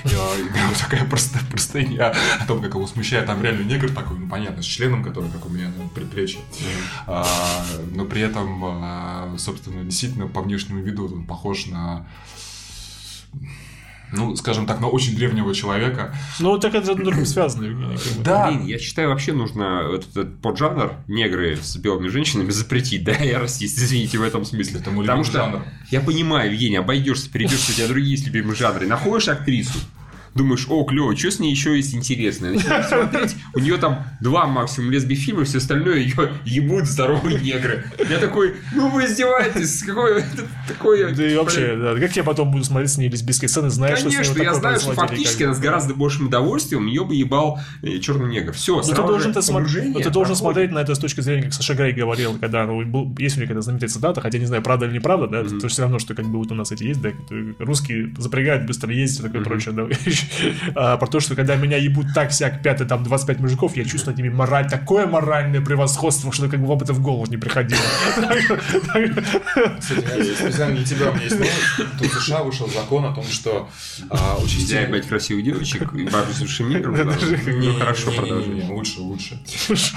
И, 0.05 0.09
а, 0.15 0.79
такая 0.81 1.05
простая 1.09 1.43
простыня 1.51 2.15
о 2.41 2.47
том, 2.47 2.61
как 2.63 2.75
его 2.75 2.87
смущает. 2.87 3.27
Там 3.27 3.43
реально 3.43 3.63
негр 3.63 3.91
такой, 3.91 4.19
ну 4.19 4.29
понятно, 4.29 4.63
с 4.63 4.67
членом, 4.67 5.03
который 5.05 5.31
как 5.31 5.47
у 5.47 5.49
меня 5.49 5.69
на 5.69 5.89
предплечье. 5.89 6.41
А, 7.07 7.27
Но 7.95 8.05
при 8.05 8.23
этом, 8.23 8.63
а, 8.65 9.35
собственно, 9.39 9.85
действительно, 9.85 10.27
по 10.29 10.41
внешнему 10.43 10.81
виду 10.83 11.07
он 11.07 11.25
похож 11.25 11.67
на 11.67 12.07
Ну, 14.13 14.37
скажем 14.37 14.67
так, 14.67 14.81
на 14.81 14.89
очень 14.89 15.17
древнего 15.17 15.55
человека. 15.55 16.15
Ну, 16.39 16.59
так 16.59 16.75
это 16.75 16.95
другим 16.95 17.25
связано, 17.27 17.65
Евгений. 17.65 17.97
как 17.97 18.13
бы. 18.19 18.23
Да. 18.25 18.51
Блин, 18.51 18.67
я 18.67 18.79
считаю, 18.79 19.09
вообще 19.09 19.33
нужно 19.33 19.89
этот, 19.95 20.11
этот 20.11 20.41
поджанр 20.41 20.93
негры 21.09 21.57
с 21.57 21.77
белыми 21.77 22.09
женщинами 22.09 22.51
запретить, 22.51 23.05
да, 23.05 23.13
я 23.13 23.41
расист, 23.41 23.79
извините, 23.79 24.19
в 24.19 24.23
этом 24.23 24.45
смысле. 24.45 24.81
Это 24.81 24.91
мой 24.91 25.05
Потому 25.07 25.25
что, 25.25 25.39
жанр. 25.39 25.63
я 25.91 26.01
понимаю, 26.01 26.53
Евгений, 26.53 26.77
обойдешься, 26.77 27.31
перейдешь, 27.31 27.69
у 27.69 27.73
тебя 27.73 27.89
другие 27.89 28.13
есть 28.13 28.27
любимые 28.27 28.55
жанры. 28.55 28.87
Находишь 28.87 29.29
актрису, 29.29 29.79
думаешь, 30.35 30.67
о, 30.69 30.85
клево, 30.85 31.17
что 31.17 31.31
с 31.31 31.39
ней 31.39 31.51
еще 31.51 31.77
есть 31.77 31.95
интересное? 31.95 32.53
Начинаешь 32.53 32.87
смотреть, 32.87 33.37
у 33.55 33.61
нее 33.61 33.77
там 33.77 34.05
два 34.21 34.47
максимум 34.47 34.91
лесби 34.91 35.15
фильма, 35.15 35.45
все 35.45 35.59
остальное 35.59 35.99
ее 35.99 36.33
ебут 36.45 36.87
здоровые 36.87 37.41
негры. 37.41 37.85
Я 38.09 38.19
такой, 38.19 38.55
ну 38.75 38.89
вы 38.89 39.05
издеваетесь, 39.05 39.83
какое 39.83 40.25
такое... 40.67 41.15
Да 41.15 41.27
и 41.27 41.37
вообще, 41.37 41.77
да, 41.77 41.99
как 41.99 42.17
я 42.17 42.25
потом 42.25 42.51
буду 42.51 42.65
смотреть 42.65 42.91
с 42.91 42.99
ней 42.99 43.09
лесбийские 43.09 43.49
сцены, 43.49 43.71
знаешь, 43.71 44.01
Конечно, 44.01 44.43
я 44.43 44.55
знаю, 44.55 44.81
что 44.81 44.93
фактически 44.93 45.43
она 45.45 45.55
с 45.55 45.61
гораздо 45.61 45.95
большим 45.95 46.27
удовольствием 46.27 46.87
ее 46.87 47.05
бы 47.05 47.15
ебал 47.15 47.61
черный 48.01 48.31
негр. 48.31 48.53
Все, 48.53 48.77
Ну, 48.77 48.83
ты 48.83 48.95
должен, 48.95 49.33
ты 49.33 50.03
ты 50.03 50.11
должен 50.11 50.37
смотреть 50.37 50.73
на 50.73 50.79
это 50.81 50.95
с 50.95 50.99
точки 50.99 51.21
зрения, 51.21 51.43
как 51.43 51.53
Саша 51.53 51.75
Грей 51.75 51.93
говорил, 51.93 52.39
когда 52.39 52.67
ну, 52.67 52.85
был, 52.85 53.15
есть 53.19 53.37
у 53.37 53.41
него 53.41 53.49
какая-то 53.49 53.63
знаменитая 53.63 53.91
цитата, 53.91 54.21
хотя 54.21 54.39
не 54.39 54.47
знаю, 54.47 54.63
правда 54.63 54.87
или 54.87 54.95
неправда, 54.95 55.27
да, 55.27 55.45
то 55.45 55.69
все 55.69 55.83
равно, 55.83 55.99
что 55.99 56.15
как 56.15 56.27
бы 56.27 56.39
вот 56.39 56.51
у 56.53 56.55
нас 56.55 56.73
эти 56.73 56.85
есть, 56.85 57.01
да, 57.01 57.11
русские 57.59 58.15
запрягают, 58.19 58.67
быстро 58.67 58.93
ездить 58.93 59.21
и 59.21 59.23
такое 59.23 59.43
прочее, 59.43 59.75
да, 59.75 59.87
про 60.75 61.07
то, 61.07 61.21
что 61.21 61.35
когда 61.35 61.57
меня 61.57 61.77
ебут 61.77 62.07
так 62.15 62.31
всяк 62.31 62.63
пятый, 62.63 62.87
там 62.87 63.03
25 63.05 63.41
мужиков, 63.41 63.77
я 63.77 63.85
чувствую 63.85 64.15
над 64.17 64.25
ними 64.25 64.35
мораль, 64.35 64.69
такое 64.69 65.07
моральное 65.07 65.61
превосходство, 65.61 66.33
что 66.33 66.49
как 66.49 66.61
бы 66.61 66.67
вам 66.67 66.79
это 66.79 66.93
в 66.93 67.01
голову 67.01 67.27
не 67.27 67.37
приходило. 67.37 67.81
Кстати, 69.81 70.35
специально 70.35 70.77
для 70.77 70.85
тебя 70.85 71.11
у 71.11 71.15
меня 71.15 71.25
есть 71.25 71.39
новость. 71.39 71.99
Тут 71.99 72.09
в 72.09 72.21
США 72.23 72.43
вышел 72.43 72.69
закон 72.69 73.05
о 73.05 73.15
том, 73.15 73.25
что 73.25 73.69
а, 74.11 74.37
Нельзя 74.41 74.45
участие... 74.45 74.83
ебать 74.83 75.07
красивых 75.07 75.45
девочек 75.45 75.93
и 75.95 76.05
бабушек 76.05 76.61
негров. 76.61 76.97
да. 76.97 77.17
Ну, 77.47 77.75
хорошо, 77.79 78.13
продолжим. 78.13 78.55
Не, 78.55 78.69
лучше, 78.71 79.01
лучше. 79.01 79.39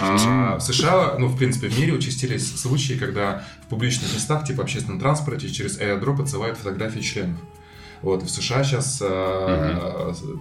А, 0.01 0.57
В 0.57 0.61
США, 0.61 1.15
ну, 1.19 1.27
в 1.27 1.37
принципе, 1.37 1.67
в 1.67 1.79
мире 1.79 1.93
участились 1.93 2.59
случаи, 2.59 2.93
когда 2.93 3.43
в 3.65 3.67
публичных 3.67 4.13
местах, 4.13 4.45
типа 4.45 4.63
общественном 4.63 4.99
транспорте, 4.99 5.49
через 5.49 5.79
airdrop 5.79 6.21
отсылают 6.21 6.57
фотографии 6.57 6.99
членов. 6.99 7.39
Вот, 8.01 8.23
в 8.23 8.29
США 8.29 8.63
сейчас 8.63 8.97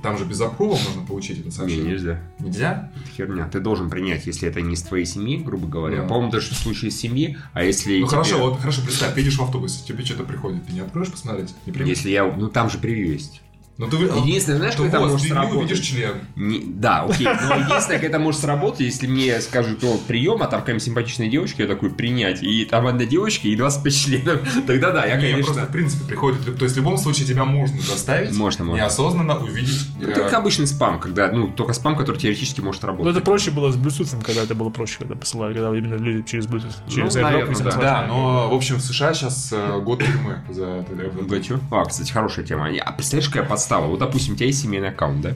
там 0.03 0.19
же 0.19 0.25
без 0.25 0.41
аппрува 0.41 0.73
можно 0.77 1.07
получить 1.07 1.39
это 1.39 1.47
Не, 1.49 1.53
сообщение. 1.53 1.85
нельзя. 1.93 2.21
Нельзя? 2.39 2.91
Это 2.97 3.11
херня. 3.17 3.49
Ты 3.49 3.61
должен 3.61 3.91
принять, 3.91 4.27
если 4.27 4.49
это 4.49 4.61
не 4.61 4.75
из 4.75 4.83
твоей 4.83 5.05
семьи, 5.07 5.37
грубо 5.39 5.67
говоря. 5.67 6.03
Да. 6.03 6.09
По-моему, 6.09 6.31
даже 6.33 6.51
в 6.55 6.59
случае 6.59 6.91
семьи, 6.91 7.37
а 7.53 7.65
если... 7.65 7.99
Ну 8.01 8.07
тебе- 8.07 8.11
хорошо, 8.11 8.39
вот 8.51 8.61
хорошо, 8.61 8.83
представь, 8.83 9.15
ты 9.15 9.21
едешь 9.21 9.39
в 9.39 9.43
автобусе, 9.43 9.85
тебе 9.87 10.05
что-то 10.05 10.25
приходит, 10.25 10.67
ты 10.67 10.73
не 10.73 10.81
откроешь 10.81 11.11
посмотреть? 11.11 11.55
Не 11.67 11.73
примешь? 11.73 11.89
Если 11.97 12.11
я... 12.11 12.25
Ну, 12.25 12.49
там 12.49 12.69
же 12.71 12.79
превью 12.79 13.13
есть. 13.13 13.41
Ну 13.77 13.89
ты 13.89 13.97
вы- 13.97 14.05
Единственное, 14.21 14.59
знаешь, 14.59 14.75
то 14.77 14.85
как 14.85 14.89
это 14.93 15.01
вот, 15.01 15.11
может 15.11 15.23
ты 15.27 15.33
сработать? 15.33 15.57
увидишь 15.59 15.81
член. 15.81 16.13
Не- 16.37 16.63
Да, 16.65 17.03
окей. 17.03 17.27
Но 17.27 17.57
единственное, 17.57 17.99
как 17.99 18.05
это 18.05 18.19
может 18.21 18.41
сработать, 18.41 18.81
если 18.81 19.07
мне 19.09 19.41
скажут, 19.41 19.83
о, 19.83 19.99
прием, 20.07 20.43
а 20.43 20.47
там 20.47 20.61
какая-нибудь 20.61 20.85
симпатичная 20.85 21.29
девочка, 21.29 21.63
я 21.63 21.69
такой, 21.69 21.91
принять. 21.91 22.43
И 22.43 22.65
там 22.67 22.87
одна 22.87 23.05
девочка 23.05 23.49
и 23.49 23.57
25 23.57 23.93
членов. 23.97 24.41
Тогда 24.67 24.93
да, 24.93 25.05
я, 25.07 25.17
Не, 25.17 25.23
конечно... 25.33 25.45
просто 25.55 25.67
в 25.67 25.73
принципе 25.73 26.05
приходит, 26.07 26.57
то 26.57 26.65
есть 26.65 26.75
в 26.77 26.79
любом 26.79 26.97
случае 26.99 27.27
тебя 27.27 27.45
можно 27.45 27.81
заставить 27.81 28.37
Можно, 28.37 28.65
можно. 28.65 28.81
неосознанно 28.83 29.39
увидеть. 29.39 29.81
Ну, 30.01 30.09
э, 30.09 30.13
как 30.13 30.33
обычный 30.35 30.69
спам, 30.69 31.01
когда, 31.01 31.33
ну, 31.33 31.49
только 31.49 31.73
спам, 31.73 31.97
который 31.97 32.17
теоретически 32.19 32.61
может 32.61 32.83
Ну, 32.83 32.89
работать. 32.89 33.17
это 33.17 33.25
проще 33.25 33.51
было 33.51 33.73
с 33.73 33.77
Bluetooth, 33.77 34.23
когда 34.25 34.43
это 34.43 34.55
было 34.55 34.71
проще, 34.71 34.99
когда 34.99 35.17
посылали, 35.17 35.53
когда 35.55 35.77
именно 35.77 35.97
люди 35.97 36.23
через 36.29 36.47
Bluetooth, 36.47 36.75
через 36.89 37.15
Ну, 37.17 37.23
наверное, 37.23 37.55
и 37.57 37.63
да. 37.81 38.05
но 38.07 38.49
в 38.51 38.55
общем 38.55 38.77
в 38.77 38.83
США 38.83 39.15
сейчас 39.15 39.49
э, 39.53 39.81
год 39.81 39.99
тюрьмы 40.05 40.43
за 40.49 40.65
это. 40.67 40.95
Гачу. 41.25 41.59
А, 41.73 41.85
кстати, 41.85 42.13
хорошая 42.13 42.45
тема. 42.45 42.69
А 42.85 42.93
представляешь, 42.93 43.29
какая 43.31 43.49
подстава? 43.65 43.87
Вот, 43.87 43.99
допустим, 43.99 44.35
у 44.35 44.37
тебя 44.37 44.47
есть 44.47 44.63
семейный 44.63 44.91
аккаунт, 44.91 45.23
да? 45.23 45.35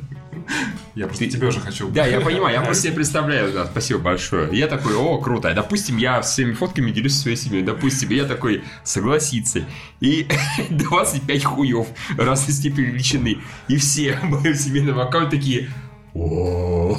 Я 0.94 1.06
просто 1.06 1.28
тебе 1.28 1.48
уже 1.48 1.60
хочу. 1.60 1.88
Да, 1.90 2.06
я 2.06 2.20
понимаю, 2.24 2.54
я 2.54 2.62
просто 2.62 2.84
себе 2.84 2.94
представляю, 2.94 3.52
да, 3.52 3.66
спасибо 3.66 4.00
большое. 4.00 4.56
Я 4.56 4.66
такой, 4.66 4.94
о, 4.94 5.18
круто. 5.18 5.52
Допустим, 5.54 5.96
я 5.96 6.20
всеми 6.20 6.52
фотками 6.52 6.90
делюсь 6.90 7.14
своей 7.14 7.36
семьей. 7.36 7.62
Допустим, 7.62 8.10
я 8.10 8.24
такой, 8.24 8.62
согласиться. 8.84 9.64
И 10.00 10.28
25 10.70 11.44
хуев 11.44 11.86
разной 12.16 12.54
степени 12.54 12.86
величины. 12.86 13.38
И 13.68 13.76
все 13.76 14.16
в 14.16 14.24
моем 14.24 14.54
семейном 14.54 15.00
аккаунте 15.00 15.36
такие, 15.36 15.70
о 16.14 16.98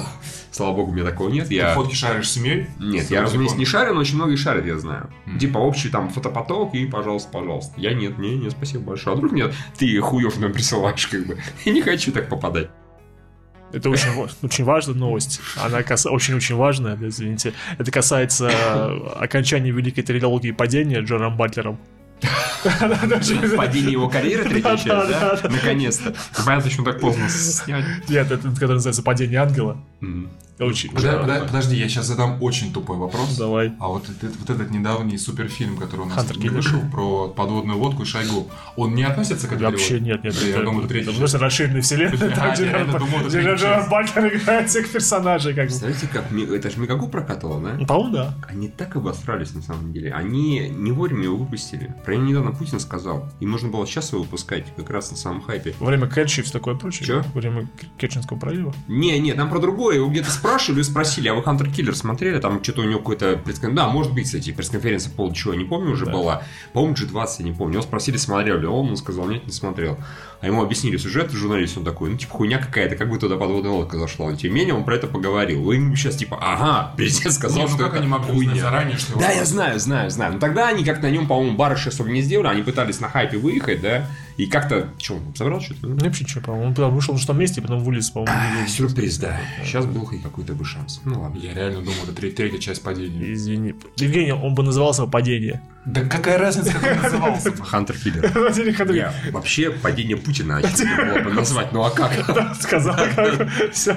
Слава 0.50 0.74
богу, 0.74 0.90
у 0.90 0.94
меня 0.94 1.04
такого 1.04 1.28
нет. 1.28 1.48
Ты 1.48 1.54
Я... 1.54 1.74
фотки 1.74 1.94
шаришь 1.94 2.28
с 2.28 2.32
семьей? 2.32 2.66
Нет, 2.78 3.06
С 3.06 3.10
я, 3.10 3.22
разумеется, 3.22 3.56
не 3.56 3.64
шарю, 3.64 3.94
но 3.94 4.00
очень 4.00 4.16
многие 4.16 4.36
шарят, 4.36 4.66
я 4.66 4.78
знаю. 4.78 5.10
Типа 5.38 5.58
общий 5.58 5.88
там 5.88 6.08
фотопоток 6.08 6.74
и 6.74 6.86
пожалуйста, 6.86 7.30
пожалуйста. 7.30 7.72
Я 7.76 7.94
нет, 7.94 8.18
не, 8.18 8.36
не, 8.36 8.50
спасибо 8.50 8.84
большое. 8.84 9.14
А 9.14 9.16
вдруг 9.16 9.32
мне 9.32 9.52
ты 9.78 9.98
хуев 10.00 10.38
нам 10.40 10.52
присылаешь, 10.52 11.06
как 11.06 11.26
бы. 11.26 11.38
Я 11.64 11.72
не 11.72 11.82
хочу 11.82 12.12
так 12.12 12.28
попадать. 12.28 12.70
Это 13.72 13.88
очень, 13.88 14.08
очень 14.42 14.64
важная 14.64 14.96
новость. 14.96 15.40
Она 15.56 15.82
каса- 15.82 16.10
очень-очень 16.10 16.56
важная, 16.56 16.98
извините. 17.00 17.54
Это 17.78 17.92
касается 17.92 18.50
э, 18.50 19.08
окончания 19.20 19.70
великой 19.70 20.02
трилогии 20.02 20.50
падения 20.50 21.00
Джоном 21.00 21.36
Батлером. 21.36 21.78
Падение 23.56 23.92
его 23.92 24.08
карьеры, 24.08 24.44
третья 24.48 24.76
часть, 24.76 24.86
да. 24.86 25.38
Наконец-то. 25.44 26.14
Понятно, 26.44 26.70
почему 26.70 26.84
так 26.84 27.00
поздно 27.00 27.28
снять. 27.28 27.84
Нет, 28.08 28.30
это 28.30 28.48
который 28.50 28.74
называется 28.74 29.02
«Падение 29.02 29.40
ангела». 29.40 29.82
Очень. 30.60 30.90
Подо- 30.92 31.22
подо- 31.22 31.46
Подожди, 31.46 31.76
я 31.76 31.88
сейчас 31.88 32.06
задам 32.06 32.42
очень 32.42 32.72
тупой 32.72 32.96
вопрос. 32.96 33.36
Давай. 33.36 33.72
А 33.78 33.88
вот 33.88 34.04
этот, 34.08 34.36
вот 34.36 34.50
этот 34.50 34.70
недавний 34.70 35.18
суперфильм, 35.18 35.76
который 35.76 36.00
у 36.02 36.04
нас 36.06 36.30
вышел, 36.32 36.80
про 36.90 37.28
подводную 37.28 37.78
лодку 37.78 38.02
и 38.02 38.06
Шойгу, 38.06 38.50
он 38.76 38.94
не 38.94 39.02
относится 39.02 39.46
к 39.48 39.52
этой 39.52 39.62
Вообще 39.62 40.00
нет, 40.00 40.22
нет. 40.24 40.34
Да, 40.38 40.46
я 40.46 40.54
это- 40.56 40.64
думал, 40.64 40.80
это 40.80 40.88
третья 40.88 41.12
просто 41.12 41.38
расширенная 41.38 41.82
вселенная. 41.82 42.34
А, 42.38 42.54
я 42.58 42.72
реально 42.72 42.98
думал, 42.98 43.20
это 43.20 43.56
часть. 43.58 43.88
Батлер 43.90 44.36
играет 44.36 44.68
всех 44.68 44.90
персонажей. 44.90 45.54
Как 45.54 45.68
бы. 45.68 45.70
Представляете, 45.70 46.08
как 46.12 46.32
это 46.32 46.70
же 46.70 46.78
Мегагу 46.78 47.08
прокатывало, 47.08 47.60
да? 47.60 47.84
По-моему, 47.86 48.12
да. 48.12 48.34
Они 48.48 48.68
так 48.68 48.96
обосрались 48.96 49.54
на 49.54 49.62
самом 49.62 49.92
деле. 49.92 50.12
Они 50.12 50.68
не 50.68 50.92
вовремя 50.92 51.24
его 51.24 51.36
выпустили. 51.36 51.94
Про 52.04 52.16
него 52.16 52.28
недавно 52.30 52.52
Путин 52.52 52.80
сказал. 52.80 53.28
И 53.40 53.46
нужно 53.46 53.68
было 53.68 53.86
сейчас 53.86 54.12
его 54.12 54.22
выпускать, 54.22 54.64
как 54.76 54.90
раз 54.90 55.10
на 55.10 55.16
самом 55.16 55.42
хайпе. 55.42 55.74
Во 55.80 55.86
время 55.86 56.06
Кэтчи 56.06 56.40
и 56.40 56.42
все 56.42 56.52
такое 56.52 56.74
прочее. 56.74 57.24
Во 57.34 57.40
время 57.40 57.68
Кетчинского 57.98 58.38
пролива. 58.38 58.74
Не, 58.88 59.18
не, 59.18 59.32
там 59.34 59.48
про 59.50 59.58
другое. 59.58 59.96
Его 59.96 60.08
где-то 60.08 60.30
спрашивали 60.50 60.80
и 60.80 60.84
спросили, 60.84 61.28
а 61.28 61.34
вы 61.34 61.42
Хантер 61.42 61.70
Киллер 61.70 61.94
смотрели? 61.94 62.38
Там 62.38 62.62
что-то 62.62 62.80
у 62.82 62.84
него 62.84 62.98
какой-то 62.98 63.36
пресс 63.36 63.60
Да, 63.60 63.88
может 63.88 64.12
быть, 64.12 64.24
кстати, 64.24 64.52
пресс-конференция 64.52 65.10
по 65.10 65.18
поводу 65.18 65.36
чего, 65.36 65.54
не 65.54 65.64
помню, 65.64 65.92
уже 65.92 66.06
Да. 66.06 66.12
была. 66.12 66.42
По-моему, 66.72 66.96
G20, 66.96 67.28
я 67.38 67.44
не 67.44 67.52
помню. 67.52 67.74
Его 67.74 67.82
спросили, 67.82 68.16
смотрел 68.16 68.58
ли 68.58 68.66
он, 68.66 68.90
он 68.90 68.96
сказал, 68.96 69.26
нет, 69.26 69.46
не 69.46 69.52
смотрел. 69.52 69.96
А 70.40 70.46
ему 70.46 70.62
объяснили 70.62 70.96
сюжет, 70.96 71.30
журналист, 71.32 71.76
он 71.76 71.84
такой, 71.84 72.08
ну, 72.10 72.16
типа, 72.16 72.32
хуйня 72.32 72.58
какая-то, 72.58 72.96
как 72.96 73.08
будто 73.08 73.22
туда 73.28 73.36
подводная 73.36 73.72
лодка 73.72 73.98
зашла. 73.98 74.30
Но, 74.30 74.36
тем 74.36 74.54
не 74.54 74.60
менее, 74.60 74.74
он 74.74 74.84
про 74.84 74.96
это 74.96 75.06
поговорил. 75.06 75.62
Вы 75.62 75.74
ему 75.74 75.94
сейчас, 75.96 76.16
типа, 76.16 76.38
ага, 76.40 76.94
президент 76.96 77.34
сказал, 77.34 77.58
Не, 77.58 77.64
ну 77.64 77.68
что 77.68 77.78
как 77.78 77.88
это 77.88 77.98
они 77.98 78.08
могли 78.08 78.32
хуйня. 78.32 78.62
заранее, 78.62 78.96
что 78.96 79.18
Да, 79.18 79.30
я 79.30 79.44
знаю, 79.44 79.78
знаю, 79.78 80.10
знаю. 80.10 80.32
Но 80.34 80.38
тогда 80.38 80.68
они 80.68 80.82
как-то 80.82 81.08
на 81.08 81.10
нем, 81.10 81.26
по-моему, 81.26 81.56
барыши 81.58 81.90
особо 81.90 82.08
не 82.10 82.22
сделали. 82.22 82.46
Они 82.48 82.62
пытались 82.62 83.00
на 83.00 83.08
хайпе 83.10 83.36
выехать, 83.36 83.82
да? 83.82 84.06
И 84.38 84.46
как-то... 84.46 84.88
Что, 84.98 85.16
он 85.16 85.34
собрал 85.34 85.60
что-то? 85.60 85.86
Ну, 85.86 85.96
вообще, 86.02 86.26
что, 86.26 86.40
по-моему, 86.40 86.74
он 86.74 86.94
вышел 86.94 87.12
на 87.12 87.18
шестом 87.20 87.38
месте, 87.38 87.60
потом 87.60 87.80
вылез, 87.84 88.08
по-моему. 88.08 88.32
А, 88.34 88.66
Сюрприз, 88.66 89.18
да. 89.18 89.38
Сейчас 89.62 89.84
был 89.84 90.06
хоть 90.06 90.22
какой-то 90.22 90.54
бы 90.54 90.64
шанс. 90.64 91.02
Ну 91.04 91.20
ладно. 91.20 91.38
Я 91.38 91.52
реально 91.52 91.80
думал, 91.80 91.98
это 92.04 92.14
тре- 92.14 92.30
третья 92.30 92.58
часть 92.58 92.82
падения. 92.82 93.30
Извини. 93.34 93.74
Евгений, 93.96 94.32
он 94.32 94.54
бы 94.54 94.62
назывался 94.62 95.04
«Падение». 95.06 95.60
Да 95.86 96.02
какая 96.04 96.36
разница, 96.38 96.74
как 96.74 96.96
он 96.96 97.02
назывался? 97.02 97.52
Хантер 97.64 97.96
Киллер. 97.96 98.92
Я 98.92 99.14
вообще 99.32 99.70
падение 99.70 100.16
Путина 100.16 100.58
очевидно 100.58 101.14
было 101.14 101.22
бы 101.24 101.30
назвать, 101.32 101.72
ну 101.72 101.82
а 101.82 101.90
как? 101.90 102.12
Сказал, 102.60 102.96
как 103.14 103.48
все. 103.72 103.96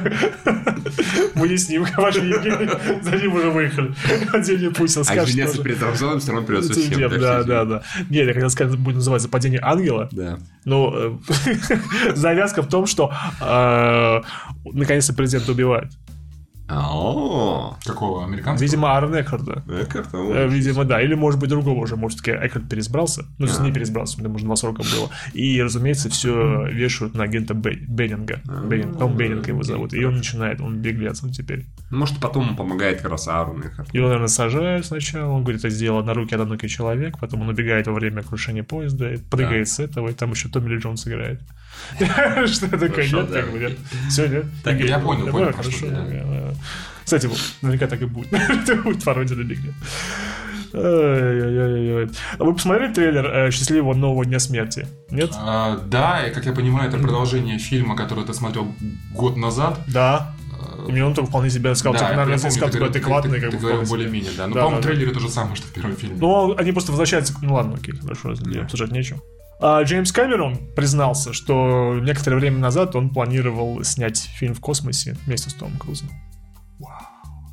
Мы 1.36 1.58
с 1.58 1.68
ним, 1.68 1.86
ваш 1.98 2.16
Евгений, 2.16 2.70
за 3.02 3.16
ним 3.18 3.36
уже 3.36 3.50
выехали. 3.50 3.94
Падение 4.32 4.72
Путина 4.72 5.04
А 5.08 5.24
извиняться 5.24 5.62
перед 5.62 5.82
Рамзаном 5.82 6.20
все 6.20 6.32
равно 6.32 6.48
придется 6.48 6.74
всем. 6.74 7.20
Да, 7.20 7.44
да, 7.44 7.66
да. 7.66 7.84
Нет, 8.10 8.28
я 8.28 8.34
хотел 8.34 8.50
сказать, 8.50 8.78
будет 8.80 8.96
называться 8.96 9.28
«Падение 9.28 9.60
ангела». 9.62 10.08
Да. 10.12 10.40
Но 10.66 10.94
э, 10.96 11.18
завязка 12.16 12.62
в 12.62 12.70
том, 12.70 12.86
что 12.86 13.14
э, 13.42 14.22
наконец-то 14.72 15.14
президента 15.14 15.52
убивают. 15.52 15.92
О, 16.82 17.78
Какого? 17.86 18.26
Американского? 18.26 18.64
Видимо, 18.66 18.94
Аарон 18.96 19.20
Экхарда. 19.20 19.64
э, 19.68 19.86
Э, 19.94 20.04
вот. 20.46 20.52
Видимо, 20.54 20.86
да. 20.86 21.02
Или, 21.02 21.14
может 21.16 21.40
быть, 21.40 21.50
другого 21.50 21.80
уже. 21.80 21.96
Может, 21.96 22.20
таки 22.20 22.32
Экхард 22.32 22.70
переизбрался. 22.70 23.26
Ну, 23.38 23.48
с 23.48 23.60
ней 23.60 23.72
переизбрался, 23.72 24.18
потому 24.18 24.38
что 24.38 24.46
два 24.48 24.56
срока 24.56 24.84
было. 24.84 25.10
И, 25.34 25.62
разумеется, 25.62 26.10
все 26.10 26.68
вешают 26.68 27.14
на 27.16 27.24
агента 27.24 27.54
Бен- 27.54 27.86
Беннинга. 27.88 28.42
Беннинг, 28.46 28.98
по-моему, 28.98 29.18
Беннинга 29.18 29.48
его 29.52 29.64
зовут. 29.64 29.94
И 29.94 30.04
он 30.04 30.16
начинает, 30.18 30.62
он 30.62 30.78
беглец 30.78 31.24
он 31.24 31.32
теперь. 31.32 31.66
Может, 31.92 32.20
потом 32.20 32.46
ему 32.48 32.56
помогает 32.56 33.02
как 33.02 33.12
раз 33.12 33.28
Аарон 33.28 33.62
Эхард. 33.62 33.94
Его, 33.94 34.06
наверное, 34.08 34.28
сажают 34.28 34.86
сначала. 34.86 35.32
Он 35.32 35.44
говорит, 35.44 35.62
это 35.62 35.70
сделал 35.70 36.04
на 36.04 36.14
руки 36.14 36.34
одноногий 36.36 36.70
человек. 36.70 37.20
Потом 37.20 37.42
он 37.42 37.50
убегает 37.50 37.88
во 37.88 37.94
время 37.94 38.24
крушения 38.24 38.64
поезда, 38.64 39.14
прыгает 39.30 39.68
с 39.68 39.80
этого, 39.80 40.10
и 40.10 40.14
там 40.14 40.32
еще 40.32 40.50
Томми 40.50 40.70
Ли 40.70 40.78
Джонс 40.78 41.08
играет. 41.08 41.42
Что 42.48 42.70
такое? 42.70 43.08
Нет, 43.08 43.32
как 43.32 43.52
бы, 43.52 43.60
нет. 43.60 43.78
Все, 44.10 44.28
нет? 44.28 44.46
Я 44.66 45.00
понял, 45.00 45.28
понял, 45.28 45.52
Хорошо. 45.52 45.72
что. 45.72 46.56
Кстати, 47.04 47.30
наверняка 47.62 47.88
так 47.88 48.02
и 48.02 48.06
будет. 48.06 48.34
Это 48.34 48.76
будет 48.76 49.04
пародия 49.04 49.36
на 49.36 49.44
Бигли. 49.44 49.74
А 50.76 52.08
Вы 52.40 52.54
посмотрели 52.54 52.94
трейлер 52.94 53.26
э, 53.26 53.52
«Счастливого 53.52 53.94
нового 53.94 54.26
дня 54.26 54.40
смерти»? 54.40 54.88
Нет? 55.12 55.32
А, 55.36 55.78
да, 55.78 56.26
и 56.26 56.34
как 56.34 56.46
я 56.46 56.54
понимаю, 56.54 56.90
это 56.90 56.98
продолжение 56.98 57.60
фильма, 57.60 57.96
который 57.96 58.24
ты 58.26 58.34
смотрел 58.34 58.74
год 59.14 59.38
назад. 59.38 59.80
Да. 59.88 60.34
И 60.88 60.92
мне 60.92 61.06
он 61.06 61.14
только 61.14 61.30
вполне 61.30 61.50
себе 61.50 61.76
сказал, 61.76 61.94
Да, 61.94 62.00
типа, 62.00 62.10
наверное, 62.16 62.38
помню, 62.38 62.52
сказал, 62.52 62.70
ты 62.70 62.80
такой 62.80 62.90
говорил- 62.90 62.90
адекватный, 62.90 63.40
как 63.40 63.62
бы, 63.62 63.86
более-менее, 63.86 64.32
да. 64.36 64.48
Но, 64.48 64.56
Да, 64.56 64.62
по-моему, 64.62 64.82
да, 64.82 64.88
трейлере 64.88 65.12
то 65.12 65.20
же 65.20 65.30
самое, 65.30 65.56
что 65.56 65.68
в 65.68 65.72
первом 65.72 65.96
фильме. 65.96 66.18
Ну, 66.20 66.56
они 66.58 66.72
просто 66.72 66.92
возвращаются... 66.92 67.36
Ну 67.42 67.54
ладно, 67.54 67.76
окей, 67.76 67.96
хорошо, 67.96 68.32
если 68.32 68.60
обсуждать 68.60 68.92
нечего. 68.92 69.22
А 69.66 69.82
Джеймс 69.84 70.11
Кэмерон 70.11 70.74
признался, 70.76 71.32
что 71.32 71.97
некоторое 72.01 72.36
время 72.36 72.57
назад 72.57 72.97
он 72.97 73.09
планировал 73.09 73.82
снять 73.86 74.20
фильм 74.20 74.53
в 74.53 74.59
космосе 74.59 75.16
вместе 75.26 75.49
с 75.49 75.53
Томом 75.53 75.78
Крузом. 75.78 76.09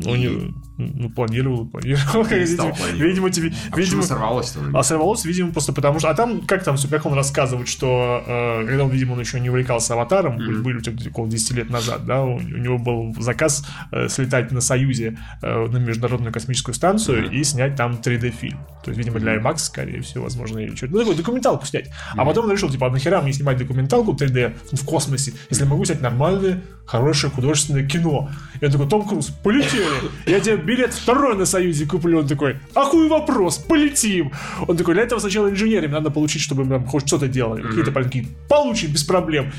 Ну, 0.01 0.17
не, 0.17 0.53
ну, 0.95 1.11
планировал, 1.11 1.67
планировал. 1.67 2.25
Стал 2.47 2.73
Видимо, 2.93 3.07
видимо, 3.07 3.31
тебе, 3.31 3.49
А 3.49 3.77
видимо, 3.77 4.01
почему 4.01 4.03
сорвалось-то? 4.03 4.61
а 4.75 4.83
сорвалось, 4.83 5.25
видимо, 5.25 5.53
просто 5.53 5.73
потому 5.73 5.99
что... 5.99 6.11
А 6.11 6.15
там, 6.15 6.41
как 6.43 6.65
там 6.65 6.77
как 6.91 7.07
он 7.07 7.15
рассказывает, 7.15 7.69
что 7.69 8.23
э, 8.27 8.67
когда 8.67 8.85
он, 8.85 8.91
видимо, 8.91 9.13
он 9.13 9.21
еще 9.21 9.41
не 9.41 9.51
увлекался 9.51 9.95
аватаром, 9.95 10.37
были- 10.37 10.61
были 10.61 11.09
около 11.09 11.29
10 11.29 11.53
лет 11.53 11.71
назад, 11.71 12.07
да, 12.07 12.23
у, 12.23 12.37
у 12.37 12.41
него 12.41 12.79
был 12.79 13.15
заказ 13.21 13.65
э, 13.93 14.09
слетать 14.09 14.51
на 14.53 14.61
Союзе 14.61 15.19
э, 15.43 15.67
на 15.67 15.79
Международную 15.79 16.33
космическую 16.33 16.75
станцию 16.75 17.31
и 17.31 17.45
снять 17.45 17.77
там 17.77 18.01
3D-фильм. 18.03 18.59
То 18.85 18.91
есть, 18.91 18.99
видимо, 18.99 19.21
для 19.21 19.37
IMAX, 19.37 19.59
скорее 19.59 20.01
всего, 20.01 20.25
возможно, 20.25 20.59
или 20.59 20.75
что-то. 20.75 20.93
Ну, 20.95 20.99
такой 21.01 21.15
документалку 21.17 21.67
снять. 21.67 21.91
А 22.17 22.25
потом 22.25 22.47
он 22.47 22.53
решил, 22.53 22.71
типа, 22.71 22.87
а 22.87 22.91
нахера 22.91 23.21
мне 23.21 23.33
снимать 23.33 23.59
документалку 23.59 24.13
3D 24.13 24.55
в 24.73 24.85
космосе, 24.85 25.35
если 25.51 25.65
могу 25.65 25.85
снять 25.85 26.01
нормальное, 26.01 26.63
хорошее 26.87 27.33
художественное 27.33 27.87
кино. 27.87 28.31
Я 28.61 28.69
такой, 28.71 28.89
Том 28.89 29.07
Круз, 29.07 29.27
полетели. 29.27 29.85
Я 30.27 30.41
тебе 30.41 30.57
билет 30.71 30.95
второй 30.95 31.37
на 31.37 31.47
Союзе 31.47 31.87
куплю. 31.87 32.21
Он 32.21 32.27
такой, 32.27 32.57
а 32.75 32.85
хуй 32.85 33.09
вопрос, 33.09 33.59
полетим. 33.59 34.31
Он 34.69 34.77
такой, 34.77 34.95
для 34.95 35.03
этого 35.03 35.19
сначала 35.19 35.51
инженерам 35.51 35.91
надо 35.91 36.11
получить, 36.11 36.43
чтобы 36.43 36.65
мы 36.65 36.71
там 36.71 36.87
хоть 36.87 37.07
что-то 37.09 37.27
делали. 37.27 37.63
Какие-то 37.63 37.91
пареньки 37.91 38.27
получим 38.49 38.93
без 38.93 39.03
проблем. 39.03 39.53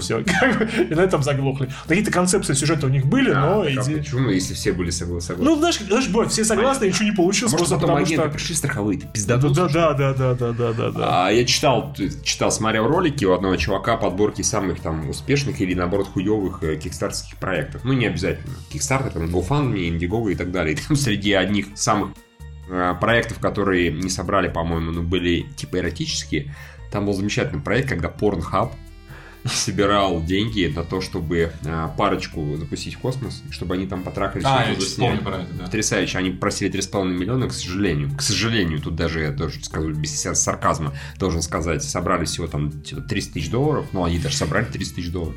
Все, 0.00 0.20
и 0.90 0.94
на 0.94 1.00
этом 1.00 1.22
заглохли. 1.22 1.68
Какие-то 1.86 2.10
концепции 2.10 2.54
сюжета 2.54 2.86
у 2.86 2.88
них 2.88 3.06
были, 3.06 3.32
но 3.32 3.62
А 3.62 3.70
идея... 3.70 3.98
Почему, 3.98 4.28
если 4.30 4.54
все 4.54 4.72
были 4.72 4.90
согла- 4.90 5.20
согласны? 5.20 5.44
Ну, 5.44 5.56
знаешь, 5.56 5.78
знаешь, 5.78 6.08
бывает, 6.08 6.30
все 6.32 6.44
согласны, 6.44 6.86
ничего 6.86 7.04
не 7.04 7.12
получилось, 7.12 7.52
Может, 7.52 7.68
просто 7.68 7.86
потом 7.86 8.02
потому 8.02 8.22
что... 8.22 8.28
пришли 8.30 8.54
страховые, 8.54 8.98
ты 9.00 9.06
Да, 9.06 9.12
пиздадут. 9.12 9.54
да, 9.54 9.68
да, 9.68 9.92
да, 9.94 10.14
да, 10.14 10.34
да, 10.34 10.52
да, 10.52 10.72
да, 10.72 10.90
да. 10.90 11.26
А, 11.26 11.30
я 11.30 11.44
читал, 11.44 11.94
читал, 12.22 12.52
смотрел 12.52 12.86
ролики 12.86 13.24
у 13.24 13.32
одного 13.32 13.56
чувака 13.56 13.96
подборки 13.96 14.42
самых 14.42 14.80
там 14.80 15.08
успешных 15.10 15.60
или 15.60 15.74
наоборот 15.74 16.08
хуевых 16.08 16.62
э, 16.62 16.76
кикстартерских 16.76 17.36
проектов. 17.38 17.82
Ну, 17.84 17.92
не 17.92 18.06
обязательно. 18.06 18.54
Кикстартер, 18.72 19.12
там, 19.12 19.24
GoFundMe, 19.26 19.88
Indiegogo 19.88 20.30
и 20.32 20.34
так 20.34 20.52
далее. 20.52 20.74
И 20.76 20.76
там 20.76 20.96
среди 20.96 21.32
одних 21.32 21.66
самых 21.74 22.10
э, 22.68 22.94
проектов, 23.00 23.38
которые 23.40 23.90
не 23.92 24.08
собрали, 24.10 24.48
по-моему, 24.48 24.92
но 24.92 25.02
были 25.02 25.46
типа 25.56 25.78
эротические, 25.78 26.54
там 26.90 27.06
был 27.06 27.14
замечательный 27.14 27.60
проект, 27.62 27.88
когда 27.88 28.08
Pornhub 28.08 28.70
собирал 29.44 30.22
деньги 30.22 30.72
на 30.74 30.84
то, 30.84 31.00
чтобы 31.00 31.52
э, 31.64 31.88
парочку 31.96 32.56
запустить 32.56 32.94
в 32.94 32.98
космос, 32.98 33.42
чтобы 33.50 33.74
они 33.74 33.86
там 33.86 34.02
потрахались. 34.02 34.44
А, 34.46 34.66
я 34.68 34.80
сняли. 34.80 35.18
про 35.18 35.38
это, 35.42 35.52
да. 35.54 35.64
Потрясающе. 35.64 36.18
Они 36.18 36.30
просили 36.30 36.70
3,5 36.72 37.04
миллиона, 37.08 37.48
к 37.48 37.52
сожалению. 37.52 38.16
К 38.16 38.22
сожалению, 38.22 38.80
тут 38.80 38.94
даже 38.94 39.20
я 39.20 39.32
тоже 39.32 39.62
скажу 39.64 39.92
без 39.92 40.20
сар- 40.20 40.34
сарказма, 40.36 40.94
должен 41.18 41.42
сказать, 41.42 41.82
собрали 41.82 42.24
всего 42.24 42.46
там 42.46 42.70
типа, 42.82 43.02
300 43.02 43.32
тысяч 43.34 43.50
долларов, 43.50 43.86
ну 43.92 44.04
они 44.04 44.18
даже 44.18 44.36
собрали 44.36 44.64
300 44.64 44.94
тысяч 44.94 45.10
долларов. 45.10 45.36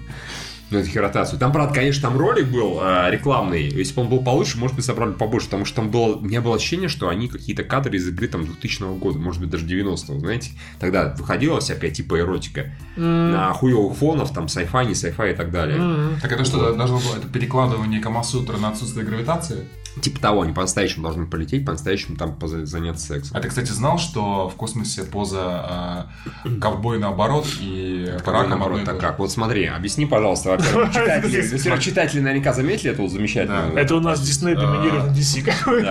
Ну, 0.72 0.80
это 0.80 1.02
ротацию. 1.02 1.38
Там, 1.40 1.52
правда, 1.52 1.74
конечно, 1.74 2.10
там 2.10 2.18
ролик 2.18 2.48
был 2.48 2.80
э, 2.82 3.12
рекламный. 3.12 3.70
Если 3.70 3.94
бы 3.94 4.02
он 4.02 4.10
был 4.10 4.24
получше, 4.24 4.58
может 4.58 4.76
быть, 4.76 4.86
собрали 4.86 5.14
побольше. 5.14 5.48
Потому 5.48 5.66
что 5.66 5.78
там 5.78 5.92
было... 5.92 6.16
У 6.16 6.22
меня 6.22 6.42
было 6.42 6.56
ощущение, 6.56 6.90
что 6.90 7.10
они 7.10 7.28
какие-то 7.28 7.64
кадры 7.64 7.96
из 7.98 8.08
игры 8.08 8.28
там 8.28 8.46
2000 8.46 8.98
года, 8.98 9.20
может 9.20 9.42
быть, 9.42 9.50
даже 9.50 9.66
90-го, 9.66 10.20
знаете. 10.20 10.52
Тогда 10.80 11.14
выходила 11.18 11.60
всякая 11.60 11.92
типа 11.92 12.20
эротика. 12.20 12.72
На 12.96 13.54
хуевых 13.54 13.96
фонов, 13.98 14.34
там, 14.34 14.48
сайфай, 14.48 14.88
не 14.88 14.96
сайфай 14.96 15.34
и 15.34 15.36
так 15.36 15.52
далее. 15.52 15.78
М-м. 15.78 16.20
Так 16.22 16.32
это 16.32 16.46
что, 16.46 16.74
должно 16.74 16.98
было 16.98 17.18
это 17.18 17.28
перекладывание 17.28 18.02
Камасутры 18.02 18.58
на 18.58 18.70
отсутствие 18.70 19.06
гравитации? 19.06 19.66
Типа 20.02 20.20
того, 20.20 20.42
они 20.42 20.52
по-настоящему 20.54 21.04
должны 21.04 21.26
полететь, 21.26 21.66
по-настоящему 21.66 22.18
там 22.18 22.38
заняться 22.66 23.08
сексом. 23.08 23.38
А 23.38 23.40
ты, 23.40 23.48
кстати, 23.48 23.72
знал, 23.72 23.98
что 23.98 24.50
в 24.50 24.56
космосе 24.56 25.04
поза 25.04 26.10
э, 26.44 26.50
ковбой 26.60 27.00
наоборот 27.00 27.48
и 27.62 28.14
раком 28.26 28.50
наоборот, 28.50 28.84
так 28.84 29.00
как? 29.00 29.20
Вот 29.20 29.32
смотри, 29.32 29.66
объясни, 29.66 30.06
пожалуйста, 30.06 30.50
во-первых, 30.50 30.92
читатели, 31.80 32.20
наверняка 32.20 32.54
заметили 32.54 32.92
замечательную... 33.08 33.74
Да. 33.74 33.82
Это 33.82 33.96
у 33.96 34.00
нас 34.02 34.20
Дисней 34.20 34.56
доминирует 34.56 35.06
на 35.06 35.12
DC. 35.12 35.42
какой. 35.44 35.84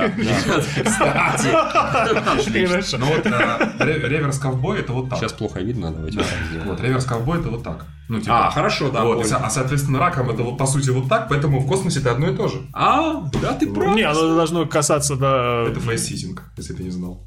Ну 2.98 3.06
вот 3.06 3.26
э, 3.26 3.70
ре- 3.78 4.08
реверс 4.08 4.38
ковбой 4.38 4.80
это 4.80 4.92
вот 4.92 5.10
так. 5.10 5.18
Сейчас 5.18 5.32
плохо 5.32 5.60
видно, 5.60 5.90
давайте. 5.92 6.20
Вот, 6.64 6.80
реверс 6.80 7.04
ковбой 7.04 7.40
это 7.40 7.48
вот 7.48 7.62
так. 7.62 7.86
Ну, 8.08 8.20
типа, 8.20 8.48
А, 8.48 8.50
хорошо, 8.50 8.90
да. 8.90 9.02
вот, 9.04 9.22
понял. 9.22 9.36
а 9.42 9.48
соответственно 9.48 9.98
раком 9.98 10.28
это 10.30 10.42
вот 10.42 10.58
по 10.58 10.66
сути 10.66 10.90
вот 10.90 11.08
так, 11.08 11.28
поэтому 11.28 11.60
в 11.60 11.66
космосе 11.66 12.00
это 12.00 12.12
одно 12.12 12.28
и 12.30 12.36
то 12.36 12.48
же. 12.48 12.66
А, 12.72 13.22
да, 13.40 13.54
ты 13.54 13.72
прав. 13.72 13.94
Не, 13.96 14.02
оно 14.02 14.34
должно 14.34 14.66
касаться, 14.66 15.16
да... 15.16 15.64
Это 15.68 15.80
фейс-ситинг, 15.80 16.42
если 16.56 16.74
ты 16.74 16.82
не 16.82 16.90
знал. 16.90 17.22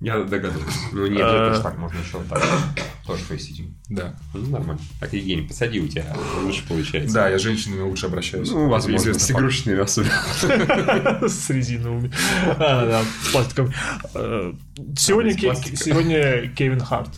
Я 0.00 0.18
догадываюсь. 0.20 0.74
Ну 0.92 1.06
нет, 1.06 1.20
Э. 1.20 1.22
я 1.44 1.48
тоже 1.50 1.62
так, 1.62 1.76
можно 1.78 1.98
еще 1.98 2.16
вот 2.18 2.28
так. 2.28 2.42
Тоже 3.06 3.22
фейситинг. 3.24 3.70
Да. 3.88 4.14
Ну, 4.34 4.46
нормально. 4.50 4.80
Так, 5.00 5.12
Евгений, 5.12 5.42
посади 5.42 5.80
у 5.80 5.88
тебя, 5.88 6.16
лучше 6.42 6.66
получается. 6.66 7.12
Да, 7.12 7.28
я 7.28 7.38
с 7.38 7.42
женщинами 7.42 7.80
лучше 7.82 8.06
обращаюсь. 8.06 8.48
Ну, 8.50 8.68
возможно, 8.68 9.12
с 9.14 9.30
игрушечными 9.30 9.80
особенно. 9.80 10.12
С 11.28 11.50
резиновыми. 11.50 12.10
А, 12.46 12.86
да, 12.86 13.02
с 13.24 13.32
пластиком. 13.32 13.72
Э, 14.14 14.52
Сегодня, 14.96 16.48
Кевин 16.54 16.80
Харт 16.80 17.10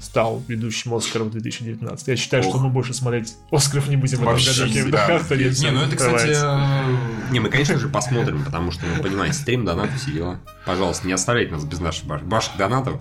стал 0.00 0.42
ведущим 0.48 0.94
Оскаров 0.94 1.30
2019. 1.32 2.08
Я 2.08 2.16
считаю, 2.16 2.42
что 2.42 2.58
мы 2.58 2.70
больше 2.70 2.94
смотреть 2.94 3.34
Оскаров 3.50 3.88
не 3.88 3.96
будем 3.96 4.18
в 4.18 4.22
этом 4.22 4.32
Вообще, 4.34 4.60
году 4.60 4.72
Кевина. 4.72 4.96
Харта. 4.98 5.36
нет, 5.36 5.58
Не, 5.58 5.70
ну 5.70 5.80
это, 5.82 5.96
кстати, 5.96 6.30
э, 6.32 6.96
Не, 7.30 7.40
мы, 7.40 7.48
конечно 7.48 7.78
же, 7.78 7.88
посмотрим, 7.88 8.44
потому 8.44 8.72
что, 8.72 8.86
ну, 8.86 9.02
понимаете, 9.02 9.34
стрим, 9.34 9.64
донаты, 9.64 9.96
все 9.96 10.10
дела. 10.10 10.38
Пожалуйста, 10.66 11.06
не 11.06 11.12
оставляйте 11.12 11.52
нас 11.52 11.64
без 11.64 11.80
наших 11.80 12.04
баш- 12.06 12.24
ваших 12.28 12.56
донатов. 12.56 13.00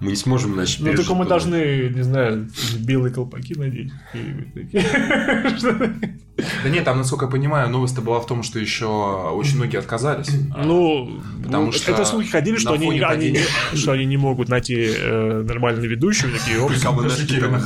Мы 0.00 0.10
не 0.10 0.16
сможем, 0.16 0.54
значит, 0.54 0.80
Ну, 0.80 0.94
только 0.94 1.14
мы 1.14 1.24
то- 1.24 1.30
должны, 1.30 1.90
не 1.94 2.02
знаю, 2.02 2.48
белые 2.78 3.12
колпаки 3.12 3.54
надеть. 3.54 3.92
какие-нибудь 4.12 4.54
такие. 4.54 6.20
Да 6.62 6.70
нет, 6.70 6.84
там, 6.84 6.98
насколько 6.98 7.26
я 7.26 7.30
понимаю, 7.30 7.68
новость-то 7.68 8.00
была 8.00 8.18
в 8.20 8.26
том, 8.26 8.42
что 8.42 8.58
еще 8.58 8.86
очень 8.86 9.56
многие 9.56 9.76
отказались. 9.76 10.30
Ну, 10.56 11.20
Потому 11.42 11.66
ну, 11.66 11.72
что 11.72 11.92
это 11.92 12.04
слухи 12.04 12.30
ходили, 12.30 12.56
что 12.56 12.70
на 12.70 12.76
они, 12.76 12.86
фоне 12.86 13.04
они 13.04 13.38
что 13.74 13.92
они 13.92 14.06
не 14.06 14.16
могут 14.16 14.48
найти 14.48 14.90
э, 14.96 15.42
нормального 15.42 15.84
ведущего, 15.84 16.30
такие, 16.32 16.58
оп, 16.60 16.72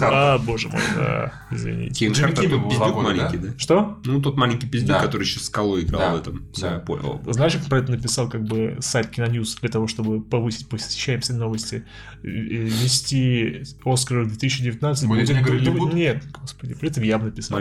а, 0.03 0.39
боже 0.39 0.69
мой, 0.69 0.81
да, 0.97 1.33
извините. 1.51 1.95
Кевин 1.95 2.15
Харт 2.15 2.51
был 2.51 3.03
маленький, 3.03 3.37
да? 3.39 3.49
Что? 3.59 3.99
Ну, 4.05 4.21
тот 4.21 4.37
маленький 4.37 4.67
пиздюк, 4.67 5.01
который 5.01 5.25
сейчас 5.25 5.45
с 5.45 5.47
Скалой 5.47 5.83
играл 5.83 6.17
в 6.17 6.21
этом. 6.21 6.45
Да. 6.61 6.79
понял. 6.81 7.21
Знаешь, 7.27 7.55
как 7.55 7.67
про 7.67 7.79
это 7.79 7.93
написал 7.93 8.29
как 8.29 8.43
бы 8.45 8.77
сайт 8.81 9.09
Киноньюз 9.11 9.57
для 9.57 9.69
того, 9.69 9.87
чтобы 9.87 10.21
повысить 10.21 10.69
посещаемость 10.69 11.31
новости, 11.31 11.85
нести 12.25 13.65
Оскар 13.85 14.27
2019 14.27 15.09
Будет 15.09 15.29
Лилипут? 15.29 15.93
Нет, 15.93 16.23
господи, 16.41 16.75
при 16.75 16.89
этом 16.89 17.03
я 17.03 17.19
бы 17.19 17.27
написал. 17.27 17.61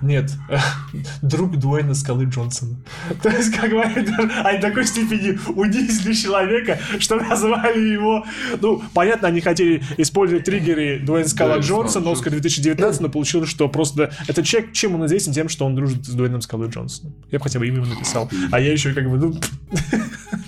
Нет, 0.00 0.32
друг 1.22 1.58
Дуэйна 1.58 1.94
Скалы 1.94 2.24
Джонсона. 2.24 2.76
То 3.22 3.28
есть, 3.28 3.54
как 3.54 3.70
бы, 3.70 3.82
они 3.82 4.58
до 4.58 4.68
такой 4.68 4.86
степени 4.86 5.38
унизили 5.50 6.14
человека, 6.14 6.78
что 6.98 7.16
назвали 7.16 7.80
его... 7.80 8.24
Ну, 8.60 8.82
понятно, 8.94 9.28
они 9.28 9.40
хотели 9.40 9.82
использовать 9.98 10.44
триггеры 10.44 11.00
Дуэйна 11.00 11.28
Скала 11.28 11.58
Джонсона, 11.58 12.10
Оскар 12.10 12.32
2019, 12.32 13.00
но 13.02 13.08
получилось, 13.08 13.50
что 13.50 13.68
просто... 13.68 14.12
Это 14.26 14.42
человек, 14.42 14.72
чем 14.72 14.94
он 14.94 15.06
известен? 15.06 15.32
Тем, 15.32 15.48
что 15.48 15.66
он 15.66 15.74
дружит 15.74 16.06
с 16.06 16.10
Дуэйном 16.10 16.40
Скалой 16.40 16.68
Джонсоном. 16.68 17.14
Я 17.30 17.38
бы 17.38 17.44
хотя 17.44 17.58
бы 17.58 17.66
имя 17.66 17.76
ему 17.76 17.86
написал. 17.86 18.30
А 18.50 18.60
я 18.60 18.72
еще 18.72 18.92
как 18.94 19.08
бы, 19.10 19.18
ну... 19.18 19.34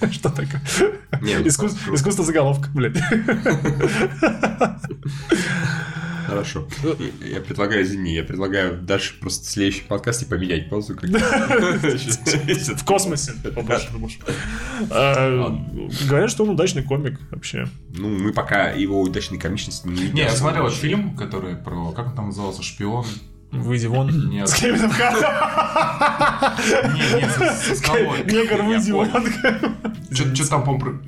Что 0.12 0.30
такое? 0.30 0.62
Не, 1.20 1.38
ну. 1.38 1.46
Искусство 1.46 2.24
заголовка, 2.24 2.68
блядь. 2.74 2.96
Хорошо. 6.26 6.66
Я- 7.24 7.40
предлагаю, 7.40 7.82
извини, 7.82 8.14
я 8.14 8.22
предлагаю 8.22 8.80
дальше 8.80 9.14
просто 9.20 9.44
в 9.46 9.48
следующем 9.50 9.84
подкасте 9.88 10.26
поменять 10.26 10.70
паузу. 10.70 10.94
как- 10.94 11.10
В 11.10 12.84
космосе. 12.84 13.32
А, 14.90 15.50
Говорят, 16.08 16.30
что 16.30 16.44
он 16.44 16.50
удачный 16.50 16.82
комик 16.84 17.18
вообще. 17.32 17.66
Ну, 17.94 18.08
мы 18.08 18.32
пока 18.32 18.70
его 18.70 19.00
удачной 19.00 19.38
комичности 19.38 19.88
не 19.88 19.94
видим. 20.02 20.14
Не, 20.14 20.22
я 20.22 20.30
смотрел 20.30 20.70
фильм, 20.70 21.16
который 21.16 21.56
про... 21.56 21.90
Как 21.92 22.08
он 22.08 22.14
там 22.14 22.26
назывался? 22.26 22.62
Шпион? 22.62 23.04
Выйди 23.52 23.86
вон. 23.86 24.30
Нет. 24.30 24.48
С 24.48 24.54
Кевином 24.54 24.90
Хартом. 24.90 25.30
Не, 26.94 27.20
не, 27.22 27.28
со- 27.28 27.52
со 27.54 27.74
скалой. 27.74 28.24
Негр, 28.24 28.62
выйди 28.62 28.92
вон. 28.92 29.08
чё 30.14 30.46
там, 30.46 30.64
по-моему, 30.64 31.00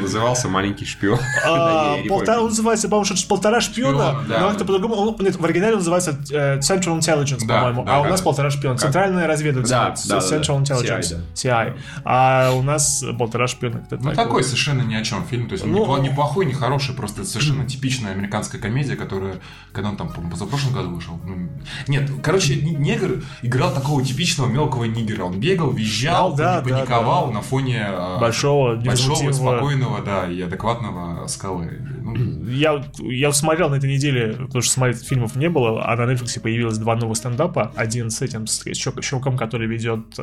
Назывался 0.00 0.48
«Маленький 0.48 0.84
шпион». 0.84 1.18
А, 1.46 1.96
полтора, 2.08 2.40
он 2.40 2.48
называется, 2.48 2.88
по-моему, 2.88 3.04
что-то 3.06 3.26
полтора 3.28 3.60
шпиона, 3.60 4.20
но 4.26 4.48
как-то 4.48 4.64
по-другому. 4.64 5.16
Нет, 5.20 5.36
в 5.36 5.44
оригинале 5.44 5.72
он 5.72 5.78
называется 5.78 6.18
э, 6.30 6.58
Central 6.58 6.98
Intelligence, 6.98 7.46
по-моему, 7.46 7.84
да, 7.84 7.96
а 7.96 8.00
у 8.00 8.04
нас 8.04 8.20
полтора 8.20 8.50
шпиона. 8.50 8.76
Центральная 8.78 9.26
разведывательная. 9.26 9.94
Да, 10.08 10.18
да, 10.20 10.20
да, 10.20 10.36
Central. 10.36 10.62
Intelligence. 10.62 11.20
CI. 11.34 11.78
А 12.04 12.52
у 12.52 12.62
нас 12.62 13.04
полтора 13.18 13.46
шпиона. 13.46 13.86
Ну, 13.90 14.12
такой 14.12 14.44
совершенно 14.44 14.82
ни 14.82 14.94
о 14.94 15.02
чем 15.02 15.24
фильм. 15.24 15.48
То 15.48 15.52
есть, 15.54 15.64
он 15.64 15.72
Ну, 15.72 15.78
не 15.78 15.84
пла- 15.86 16.00
не 16.02 16.10
плохой, 16.10 16.46
не 16.46 16.52
хороший, 16.54 16.94
просто 16.94 17.24
совершенно 17.24 17.64
типичная 17.66 18.12
американская 18.12 18.60
комедия, 18.60 18.96
которая, 18.96 19.36
когда 19.72 19.88
он 19.90 19.96
там, 19.96 20.08
по-моему, 20.08 20.30
позапрошлом 20.32 20.74
году 20.74 20.90
вышел. 20.94 21.18
Ну, 21.86 21.92
Нет, 21.94 22.10
короче, 22.22 22.56
негр 22.56 23.22
играл 23.42 23.72
такого 23.72 24.02
типичного 24.04 24.48
мелкого 24.48 24.84
нигера. 24.84 25.24
Он 25.24 25.38
бегал, 25.38 25.70
визжал, 25.70 26.34
Да, 26.34 26.60
не 26.62 26.70
да, 26.70 26.76
паниковал 26.76 27.32
на 27.32 27.42
фоне 27.42 27.86
э, 27.88 28.18
Большого, 28.20 28.76
большого, 28.76 29.32
спокойного, 29.32 30.02
да, 30.02 30.26
и 30.30 30.40
адекватного 30.40 31.26
скалы. 31.26 31.80
Ну, 32.02 32.16
Я, 32.48 32.82
я 32.98 33.32
смотрел 33.32 33.68
на 33.68 33.74
этой 33.74 33.92
неделе, 33.92 34.32
потому 34.32 34.62
что 34.62 34.72
смотреть 34.72 35.06
фильмов 35.06 35.36
не 35.36 35.48
было, 35.50 35.84
а 35.86 35.94
на 35.96 36.10
Netflix 36.10 36.40
появилось 36.40 36.78
два 36.78 36.96
новых 36.96 37.16
стендапа. 37.18 37.72
Один 37.76 38.10
с 38.10 38.22
этим, 38.22 38.46
с 38.46 38.64
чувак- 38.66 39.02
чуваком, 39.02 39.36
который 39.36 39.66
ведет 39.66 40.18
э, 40.18 40.22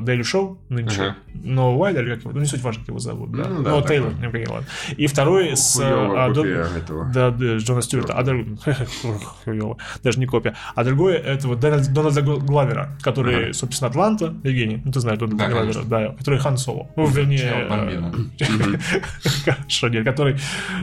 Daily 0.00 0.20
Show 0.20 0.56
нынче. 0.68 1.02
Ага. 1.02 1.16
Но 1.34 1.76
Уайлер, 1.76 2.14
как 2.14 2.20
его, 2.20 2.32
ну 2.32 2.40
не 2.40 2.46
суть 2.46 2.62
важно, 2.62 2.82
как 2.82 2.88
его 2.88 2.98
зовут, 2.98 3.32
да. 3.32 3.44
Ну, 3.48 3.62
да, 3.62 3.70
Но 3.70 3.80
такой. 3.80 3.96
Тейлор, 3.96 4.12
не 4.20 4.28
понял, 4.28 4.52
ладно. 4.52 4.66
И 4.96 5.06
второй 5.06 5.56
с... 5.56 5.78
А, 5.82 6.30
Дон-. 6.32 7.12
Да, 7.12 7.30
да, 7.30 7.56
Джона 7.56 7.82
Стюарта. 7.82 8.14
А. 8.14 8.22
Даже 10.02 10.18
не 10.20 10.26
копия. 10.40 10.54
А 10.74 10.84
другой 10.84 11.14
это 11.14 11.48
вот 11.48 11.58
Дональд- 11.58 11.92
Дональда 11.92 12.22
Главера, 12.22 12.96
который, 13.02 13.44
Ага. 13.44 13.52
собственно, 13.52 13.90
Атланта. 13.90 14.34
Евгений, 14.44 14.80
ну 14.84 14.92
ты 14.92 15.00
знаешь 15.00 15.18
Дональда 15.18 15.36
Да, 15.38 15.48
Главера, 15.50 15.72
конечно. 15.72 15.84
да, 15.90 16.08
который 16.18 16.38
Хан 16.38 16.56
Соло. 16.58 16.88
Ну, 16.96 17.06
вернее... 17.06 17.66
Э. 17.68 18.78
Хорошо, 19.44 19.88
нет, 19.88 20.04
который, 20.04 20.36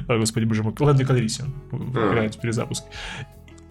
о, 0.07 0.17
господи 0.17 0.45
боже 0.45 0.63
мой, 0.63 0.73
Лэнди 0.77 1.03
Калрисиан 1.03 1.53
А. 1.71 1.75
играет 2.11 2.35
в 2.35 2.39
перезапуске. 2.39 2.87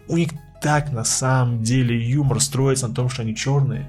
У 0.08 0.16
них 0.16 0.30
так 0.60 0.92
на 0.92 1.04
самом 1.04 1.62
деле 1.62 1.98
юмор 1.98 2.40
строится 2.40 2.88
на 2.88 2.94
том, 2.94 3.08
что 3.08 3.22
они 3.22 3.34
черные. 3.34 3.88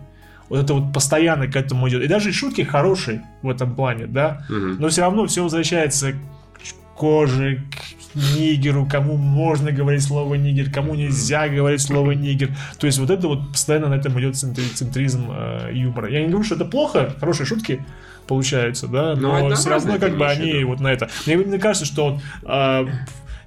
Вот 0.49 0.59
это 0.63 0.73
вот 0.73 0.93
постоянно 0.93 1.47
к 1.47 1.55
этому 1.55 1.87
идет. 1.89 2.03
И 2.03 2.07
даже 2.07 2.31
шутки 2.31 2.61
хорошие 2.61 3.23
в 3.41 3.49
этом 3.49 3.75
плане, 3.75 4.05
да. 4.07 4.45
Мгм. 4.49 4.77
Но 4.79 4.89
все 4.89 5.01
равно 5.01 5.25
все 5.25 5.41
возвращается 5.43 6.11
к 6.13 6.95
коже, 6.95 7.63
к 7.71 7.94
нигеру, 8.15 8.87
кому 8.89 9.17
можно 9.17 9.71
говорить 9.71 10.03
слово 10.03 10.35
нигер, 10.35 10.71
кому 10.71 10.95
нельзя 10.95 11.47
говорить 11.47 11.81
слово 11.81 12.11
нигер. 12.11 12.49
То 12.79 12.87
есть 12.87 12.99
вот 12.99 13.09
это 13.09 13.27
вот 13.27 13.51
постоянно 13.51 13.89
на 13.89 13.95
этом 13.95 14.19
идет 14.19 14.35
центри- 14.35 14.73
центризм 14.73 15.25
э, 15.29 15.71
юмора. 15.73 16.09
Я 16.09 16.21
не 16.21 16.27
говорю, 16.29 16.43
что 16.45 16.55
это 16.55 16.65
плохо, 16.65 17.13
хорошие 17.19 17.45
шутки 17.45 17.85
получаются, 18.27 18.87
да, 18.87 19.15
Ну, 19.15 19.31
но 19.31 19.47
это 19.47 19.55
все 19.55 19.69
равно 19.69 19.97
как 19.99 20.17
бы 20.17 20.25
они 20.27 20.61
да. 20.61 20.65
вот 20.65 20.79
на 20.79 20.87
это. 20.91 21.09
Мне, 21.25 21.37
мне 21.37 21.59
кажется, 21.59 21.85
что 21.85 22.13
вот, 22.13 22.21
э, 22.49 22.85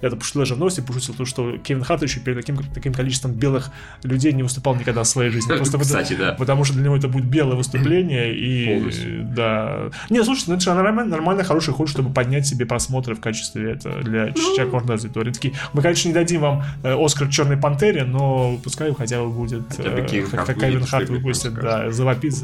я 0.00 0.08
это 0.08 0.16
пошутил 0.16 0.42
даже 0.42 0.54
в 0.54 0.58
новости, 0.58 0.80
пошутил 0.80 1.14
то, 1.14 1.24
что 1.24 1.56
Кевин 1.58 1.82
Харт 1.84 2.02
еще 2.02 2.20
перед 2.20 2.36
таким, 2.38 2.58
таким 2.74 2.92
количеством 2.92 3.32
белых 3.32 3.70
людей 4.02 4.32
не 4.32 4.42
выступал 4.42 4.74
никогда 4.76 5.02
в 5.02 5.08
своей 5.08 5.30
жизни. 5.30 5.48
Просто 5.48 5.78
Кстати, 5.78 6.14
да. 6.14 6.32
Потому 6.32 6.64
что 6.64 6.74
для 6.74 6.84
него 6.84 6.96
это 6.96 7.08
будет 7.08 7.24
белое 7.26 7.56
выступление 7.56 8.36
и 8.36 8.74
Полностью. 8.78 9.24
да. 9.34 9.90
Не, 10.10 10.22
слушай, 10.24 10.44
ну 10.48 10.54
это 10.54 10.62
же 10.62 10.74
нормально, 10.74 11.04
нормально 11.10 11.44
хороший 11.44 11.74
ход, 11.74 11.88
чтобы 11.88 12.12
поднять 12.12 12.46
себе 12.46 12.66
просмотры 12.66 13.14
в 13.14 13.20
качестве 13.20 13.72
это 13.72 14.00
для 14.02 14.32
Ну. 14.36 14.70
можно 14.70 14.94
аудитории. 14.94 15.32
Такие, 15.32 15.54
мы, 15.72 15.82
конечно, 15.82 16.08
не 16.08 16.14
дадим 16.14 16.40
вам 16.40 16.62
э, 16.82 16.94
Оскар 17.04 17.28
Черной 17.28 17.56
Пантере, 17.56 18.04
но 18.04 18.58
пускай 18.62 18.94
хотя 18.94 19.22
бы 19.22 19.30
будет 19.30 19.62
Хотя 19.76 19.90
бы 19.90 20.00
э, 20.00 20.06
Кевин 20.06 20.26
как- 20.30 20.46
Харт 20.46 20.58
Кевин 20.60 20.84
выпустит, 21.08 21.54
да, 21.54 21.90
завопит. 21.90 22.34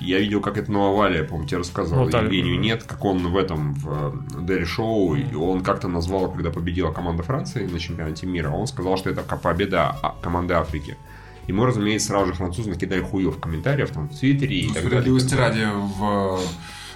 Я 0.00 0.18
видел, 0.20 0.40
как 0.40 0.56
это 0.58 0.70
на 0.72 0.88
Овале, 0.88 1.18
я, 1.18 1.24
по-моему, 1.24 1.48
тебе 1.48 1.58
рассказывал. 1.58 2.08
Ну, 2.08 2.18
Евгению 2.18 2.56
да. 2.56 2.62
нет, 2.62 2.82
как 2.84 3.04
он 3.04 3.28
в 3.28 3.36
этом, 3.36 3.74
в 3.74 4.44
Дерри 4.46 4.64
Шоу, 4.64 5.14
и 5.14 5.34
он 5.34 5.62
как-то 5.62 5.88
назвал, 5.88 6.30
когда 6.44 6.60
победила 6.60 6.92
команда 6.92 7.22
Франции 7.22 7.66
на 7.66 7.78
чемпионате 7.78 8.26
мира, 8.26 8.50
он 8.50 8.66
сказал, 8.66 8.98
что 8.98 9.08
это 9.08 9.22
победа 9.22 9.96
а- 10.02 10.14
команды 10.20 10.52
Африки. 10.52 10.98
И 11.46 11.52
мы, 11.52 11.66
разумеется, 11.66 12.08
сразу 12.08 12.26
же 12.26 12.34
французы 12.34 12.68
накидали 12.68 13.00
хуев 13.00 13.36
в 13.36 13.40
комментариях, 13.40 13.90
там, 13.90 14.08
в 14.08 14.18
Твиттере 14.18 14.58
и 14.58 14.68
так 14.72 14.88
далее. 14.90 15.18
Ради, 15.36 15.66
в, 15.72 16.40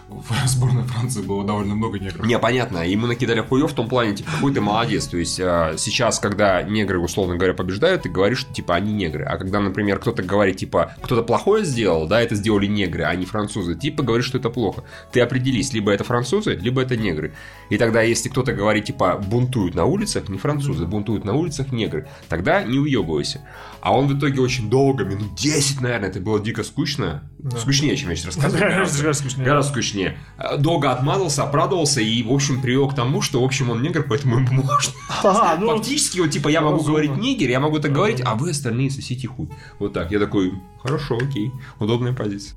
в 0.09 0.33
сборной 0.47 0.85
Франции 0.85 1.23
было 1.23 1.45
довольно 1.45 1.75
много 1.75 1.99
негров. 1.99 2.27
Не, 2.27 2.39
понятно. 2.39 2.87
И 2.87 2.95
мы 2.97 3.09
накидали 3.09 3.41
хуев 3.41 3.73
в 3.73 3.75
том 3.75 3.89
плане, 3.89 4.17
типа, 4.17 4.31
какой 4.33 4.53
ты 4.53 4.61
молодец. 4.61 5.07
То 5.07 5.17
есть, 5.17 5.41
а, 5.41 5.75
сейчас, 5.79 6.19
когда 6.19 6.63
негры, 6.63 6.99
условно 6.99 7.37
говоря, 7.37 7.55
побеждают, 7.55 8.03
ты 8.03 8.11
говоришь, 8.11 8.41
что, 8.41 8.53
типа, 8.53 8.75
они 8.75 8.93
негры. 8.93 9.25
А 9.25 9.39
когда, 9.39 9.61
например, 9.61 9.99
кто-то 9.99 10.23
говорит, 10.23 10.59
типа, 10.59 10.93
кто-то 11.03 11.23
плохое 11.23 11.65
сделал, 11.65 12.07
да, 12.07 12.21
это 12.21 12.35
сделали 12.35 12.67
негры, 12.67 13.05
а 13.05 13.15
не 13.15 13.25
французы, 13.25 13.75
типа, 13.77 14.03
говоришь, 14.03 14.27
что 14.27 14.37
это 14.37 14.51
плохо. 14.51 14.85
Ты 15.11 15.21
определись, 15.21 15.73
либо 15.73 15.91
это 15.91 16.05
французы, 16.05 16.55
либо 16.55 16.83
это 16.83 16.97
негры. 16.97 17.33
И 17.71 17.79
тогда, 17.79 18.03
если 18.03 18.29
кто-то 18.29 18.53
говорит, 18.53 18.87
типа, 18.87 19.19
бунтуют 19.19 19.75
на 19.75 19.85
улицах, 19.85 20.29
не 20.29 20.39
французы, 20.39 20.87
бунтуют 20.87 21.25
на 21.25 21.35
улицах 21.35 21.73
негры, 21.73 22.09
тогда 22.29 22.63
не 22.63 22.79
уебывайся. 22.79 23.41
А 23.81 23.97
он 23.97 24.09
в 24.09 24.19
итоге 24.19 24.41
очень 24.41 24.69
долго, 24.71 25.05
минут 25.05 25.35
10, 25.35 25.81
наверное, 25.81 26.09
это 26.09 26.21
было 26.21 26.41
дико 26.41 26.65
скучно. 26.65 27.31
Скучнее, 27.59 27.97
чем 27.97 28.11
я 28.11 28.17
сейчас 28.17 28.37
рассказываю. 28.37 28.71
Гораздо 28.71 29.03
гораздо. 29.03 29.23
скучнее. 29.23 29.47
Гораздо 29.47 29.73
скучнее. 29.73 30.19
Э, 30.39 30.57
Долго 30.59 30.91
отмазался, 30.91 31.45
оправдывался 31.45 32.01
и, 32.01 32.23
в 32.23 32.33
общем, 32.33 32.61
привел 32.61 32.89
к 32.89 32.95
тому, 32.95 33.23
что, 33.23 33.41
в 33.41 33.45
общем, 33.45 33.71
он 33.71 33.83
негр, 33.83 34.05
поэтому 34.09 34.39
ему 34.39 34.63
можно. 34.63 34.93
Ага, 35.23 35.57
ну, 35.61 35.69
Фактически, 35.77 36.21
вот, 36.21 36.31
типа, 36.31 36.49
я 36.49 36.61
могу 36.61 36.79
разумно. 36.79 36.93
говорить 36.93 37.17
нигер, 37.17 37.49
я 37.51 37.61
могу 37.61 37.79
так 37.79 37.93
говорить, 37.93 38.21
а 38.25 38.35
вы 38.35 38.51
остальные 38.51 38.91
сосите 38.91 39.29
хуй. 39.29 39.49
Вот 39.79 39.93
так. 39.93 40.11
Я 40.11 40.19
такой, 40.19 40.53
хорошо, 40.83 41.17
окей. 41.17 41.53
Удобная 41.79 42.13
позиция. 42.13 42.57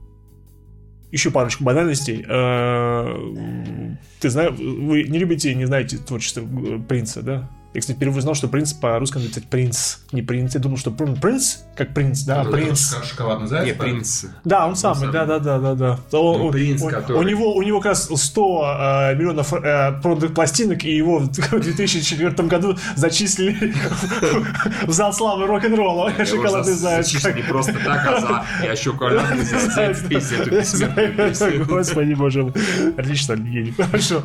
Еще 1.11 1.31
парочку 1.31 1.63
банальностей. 1.63 2.25
Э, 2.27 3.93
Ты 4.19 4.29
знаешь, 4.29 4.53
вы 4.57 5.03
не 5.03 5.19
любите, 5.19 5.53
не 5.55 5.65
знаете 5.65 5.97
творчество 5.97 6.41
э, 6.41 6.79
принца, 6.79 7.21
да? 7.21 7.49
Я, 7.73 7.79
кстати, 7.79 7.95
впервые 7.95 8.19
узнал, 8.19 8.35
что 8.35 8.49
принц 8.49 8.73
по-русски 8.73 9.17
писать 9.19 9.45
принц, 9.45 9.99
не 10.11 10.21
принц. 10.21 10.55
Я 10.55 10.59
думал, 10.59 10.75
что 10.75 10.91
прин- 10.91 11.17
принц, 11.21 11.59
как 11.73 11.93
принц, 11.93 12.23
да, 12.23 12.43
принц. 12.43 12.91
Шока- 12.93 13.05
Шоколадный 13.05 13.47
заяц. 13.47 13.65
Не, 13.65 13.71
да? 13.73 13.79
принц. 13.83 14.25
Да, 14.43 14.67
он 14.67 14.75
самый, 14.75 14.99
самый. 14.99 15.13
да, 15.13 15.25
да, 15.25 15.39
да, 15.39 15.57
да, 15.59 15.75
да. 15.75 15.91
Он- 16.17 16.37
Ну, 16.39 16.45
он- 16.47 16.51
принц, 16.51 16.81
он- 16.81 16.89
который- 16.91 17.17
У 17.19 17.23
него, 17.23 17.53
у 17.55 17.61
него 17.61 17.79
как 17.79 17.91
раз 17.93 18.09
100 18.13 18.65
э, 18.65 19.15
миллионов 19.15 19.53
э, 19.53 19.93
проданных 20.01 20.33
пластинок, 20.33 20.83
и 20.83 20.93
его 20.93 21.19
в 21.19 21.29
2004 21.29 22.47
году 22.49 22.75
зачислили 22.97 23.73
в 24.85 24.91
зал 24.91 25.13
славы 25.13 25.47
рок-н-ролла. 25.47 26.11
Шоколадный 26.25 26.73
заяц. 26.73 27.05
Зачислили 27.09 27.37
не 27.37 27.43
просто 27.43 27.73
так, 27.85 28.05
а 28.05 28.19
за 28.19 28.65
я 28.65 28.75
шоколадный 28.75 29.45
заяц 29.45 29.99
песню. 30.09 31.65
Господи, 31.65 32.13
боже 32.15 32.43
мой. 32.43 32.53
Отлично, 32.97 33.33
Евгений, 33.33 33.71
хорошо. 33.71 34.23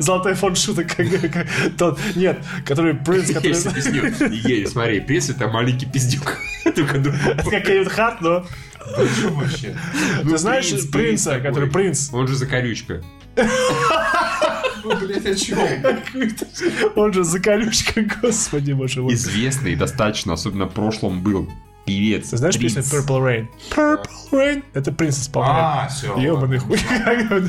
Золотой 0.00 0.34
фонд 0.34 0.58
шуток. 0.58 0.88
как 0.96 1.46
тот. 1.78 2.00
Нет, 2.16 2.42
который 2.64 2.94
принц, 2.94 3.32
который... 3.32 3.52
Я 3.52 3.70
объясню. 3.70 4.68
Смотри, 4.68 5.00
принц 5.00 5.30
это 5.30 5.48
маленький 5.48 5.86
пиздюк. 5.86 6.38
Только 6.74 6.98
другой. 6.98 7.36
Как 7.50 7.64
Кевин 7.64 7.88
Харт, 7.88 8.20
но... 8.20 8.46
Вообще? 9.30 9.76
Ты 10.22 10.38
знаешь 10.38 10.68
принц, 10.68 10.86
принца, 10.86 11.30
принц 11.30 11.44
который 11.44 11.70
принц? 11.70 12.10
Он 12.12 12.26
же 12.26 12.34
закорючка. 12.34 13.02
Ну, 14.84 14.96
блядь, 14.98 15.26
о 15.26 15.34
чем? 15.34 15.58
Он 16.94 17.12
же 17.12 17.24
заколючка, 17.24 18.02
господи, 18.22 18.70
боже 18.70 19.02
мой. 19.02 19.14
Известный 19.14 19.74
достаточно, 19.74 20.34
особенно 20.34 20.66
в 20.66 20.74
прошлом 20.74 21.22
был 21.22 21.50
певец. 21.86 22.30
Знаешь 22.30 22.58
принц. 22.58 22.74
песню 22.74 23.00
Purple 23.00 23.20
Rain? 23.22 23.46
Purple 23.74 24.06
Rain. 24.32 24.62
Это 24.74 24.92
принц 24.92 25.18
исполняет. 25.20 25.56
А, 25.56 25.88
все. 25.88 26.18
Ебаный 26.18 26.58
хуй. 26.58 26.78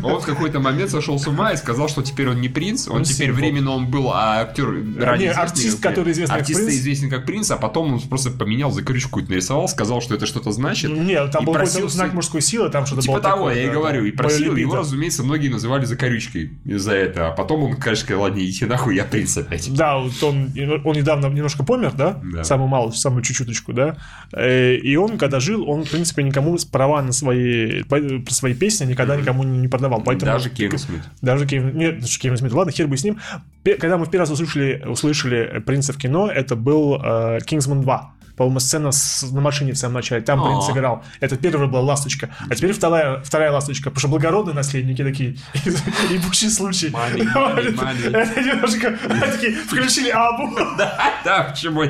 Он 0.03 0.21
в 0.21 0.25
какой-то 0.25 0.59
момент 0.59 0.91
сошел 0.91 1.19
с 1.19 1.27
ума 1.27 1.51
и 1.51 1.57
сказал, 1.57 1.89
что 1.89 2.03
теперь 2.03 2.29
он 2.29 2.39
не 2.39 2.49
принц, 2.49 2.87
он 2.87 2.97
Он 2.97 3.03
теперь 3.03 3.27
символ. 3.27 3.41
временно 3.41 3.71
он 3.71 3.87
был 3.87 4.11
а, 4.13 4.41
актер, 4.41 4.67
ранее 4.99 5.29
Не, 5.29 5.33
артист, 5.33 5.81
который 5.81 6.13
известный 6.13 6.33
как 6.33 6.41
артист 6.41 6.59
принц. 6.61 6.73
известен 6.75 7.09
как 7.09 7.25
принц, 7.25 7.51
а 7.51 7.57
потом 7.57 7.93
он 7.93 7.99
просто 8.01 8.31
поменял 8.31 8.71
закорючку 8.71 9.09
какую-то 9.09 9.31
нарисовал, 9.31 9.67
сказал, 9.67 10.01
что 10.01 10.15
это 10.15 10.25
что-то 10.25 10.51
значит. 10.51 10.91
Нет, 10.91 11.31
там 11.31 11.43
и 11.43 11.45
был 11.47 11.53
какой-то 11.53 11.87
знак 11.89 12.13
мужской 12.13 12.41
силы, 12.41 12.69
там 12.69 12.85
что-то 12.85 13.01
Типа 13.01 13.19
того, 13.19 13.51
я 13.51 13.63
и 13.63 13.69
говорю, 13.69 14.05
и 14.05 14.11
просил, 14.11 14.55
его, 14.55 14.75
разумеется, 14.75 15.23
многие 15.23 15.49
называли 15.49 15.85
закорючкой 15.85 16.51
из-за 16.63 16.93
этого, 16.93 17.29
а 17.29 17.31
потом 17.31 17.63
он, 17.63 17.75
конечно, 17.75 18.05
сказал, 18.05 18.23
ладно, 18.23 18.39
идите 18.39 18.67
нахуй, 18.67 18.95
я 18.95 19.03
принц 19.03 19.35
опять. 19.37 19.73
Да, 19.73 19.97
вот 19.97 20.21
он, 20.21 20.51
он 20.83 20.95
недавно 20.95 21.27
немножко 21.27 21.63
помер, 21.63 21.93
да? 21.93 22.21
Да. 22.23 22.43
Самую 22.43 22.67
малую, 22.67 22.93
самую 22.93 23.23
чуть-чуточку, 23.23 23.73
да? 23.73 23.97
Э, 24.33 24.75
И 24.75 24.95
он, 24.95 25.17
когда 25.17 25.39
жил, 25.39 25.69
он, 25.69 25.83
в 25.83 25.91
принципе, 25.91 26.23
никому 26.23 26.57
права 26.71 27.01
на 27.01 27.11
свои, 27.11 27.83
свои 28.29 28.53
песни 28.53 28.85
никогда 28.85 29.15
никому 29.15 29.43
не 29.43 29.67
продавал. 29.67 30.01
Поэтому... 30.01 30.31
Даже 30.31 30.49
Кевин 30.49 30.77
Смит. 30.77 31.01
Даже 31.21 31.45
Кевин, 31.45 31.77
нет, 31.77 32.05
Кевин 32.05 32.37
Смит, 32.37 32.53
ладно, 32.53 32.71
хер 32.71 32.87
бы 32.87 32.97
с 32.97 33.03
ним. 33.03 33.19
Когда 33.63 33.97
мы 33.97 34.05
в 34.05 34.09
первый 34.09 34.23
раз 34.23 34.31
услышали, 34.31 34.83
услышали 34.85 35.59
принца 35.65 35.93
в 35.93 35.97
кино, 35.97 36.29
это 36.29 36.55
был 36.55 36.95
э, 36.95 37.39
Kingsman 37.39 37.81
2. 37.81 38.13
По-моему, 38.37 38.59
сцена 38.59 38.91
с, 38.91 39.23
на 39.31 39.41
машине 39.41 39.73
в 39.73 39.77
самом 39.77 39.95
начале. 39.95 40.21
Там 40.21 40.43
Принц 40.43 40.69
А. 40.69 40.71
играл. 40.71 41.03
Это 41.19 41.35
первая 41.37 41.67
была 41.67 41.81
«Ласточка». 41.81 42.29
А 42.47 42.55
теперь 42.55 42.71
вторая, 42.71 43.21
вторая 43.23 43.51
«Ласточка». 43.51 43.89
Потому 43.89 43.99
что 43.99 44.07
благородные 44.09 44.53
наследники 44.53 45.03
такие. 45.03 45.35
Ебучий 46.09 46.49
случай. 46.49 46.87
Это 46.93 48.41
немножко... 48.41 48.97
они 49.09 49.31
такие, 49.31 49.53
включили 49.53 50.09
Абу. 50.09 50.55
Да, 51.25 51.47
почему? 51.49 51.83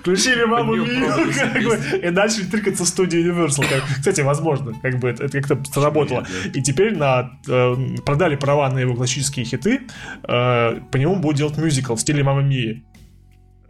Включили 0.00 0.44
маму 0.44 0.76
Мию, 0.76 2.02
и 2.02 2.10
начали 2.10 2.44
тыркаться 2.44 2.84
в 2.84 2.88
студии 2.88 3.18
Universal. 3.18 3.64
Кстати, 3.98 4.20
возможно, 4.20 4.74
как 4.82 4.98
бы 4.98 5.08
это, 5.08 5.28
как-то 5.28 5.58
сработало. 5.72 6.26
И 6.52 6.62
теперь 6.62 6.96
на, 6.96 7.32
э, 7.48 7.76
продали 8.04 8.36
права 8.36 8.68
на 8.70 8.78
его 8.78 8.94
классические 8.94 9.46
хиты, 9.46 9.80
э, 10.28 10.80
по 10.90 10.96
нему 10.96 11.16
будут 11.16 11.38
делать 11.38 11.56
мюзикл 11.56 11.94
в 11.94 12.00
стиле 12.00 12.22
Мамы 12.22 12.42
Мии. 12.42 12.84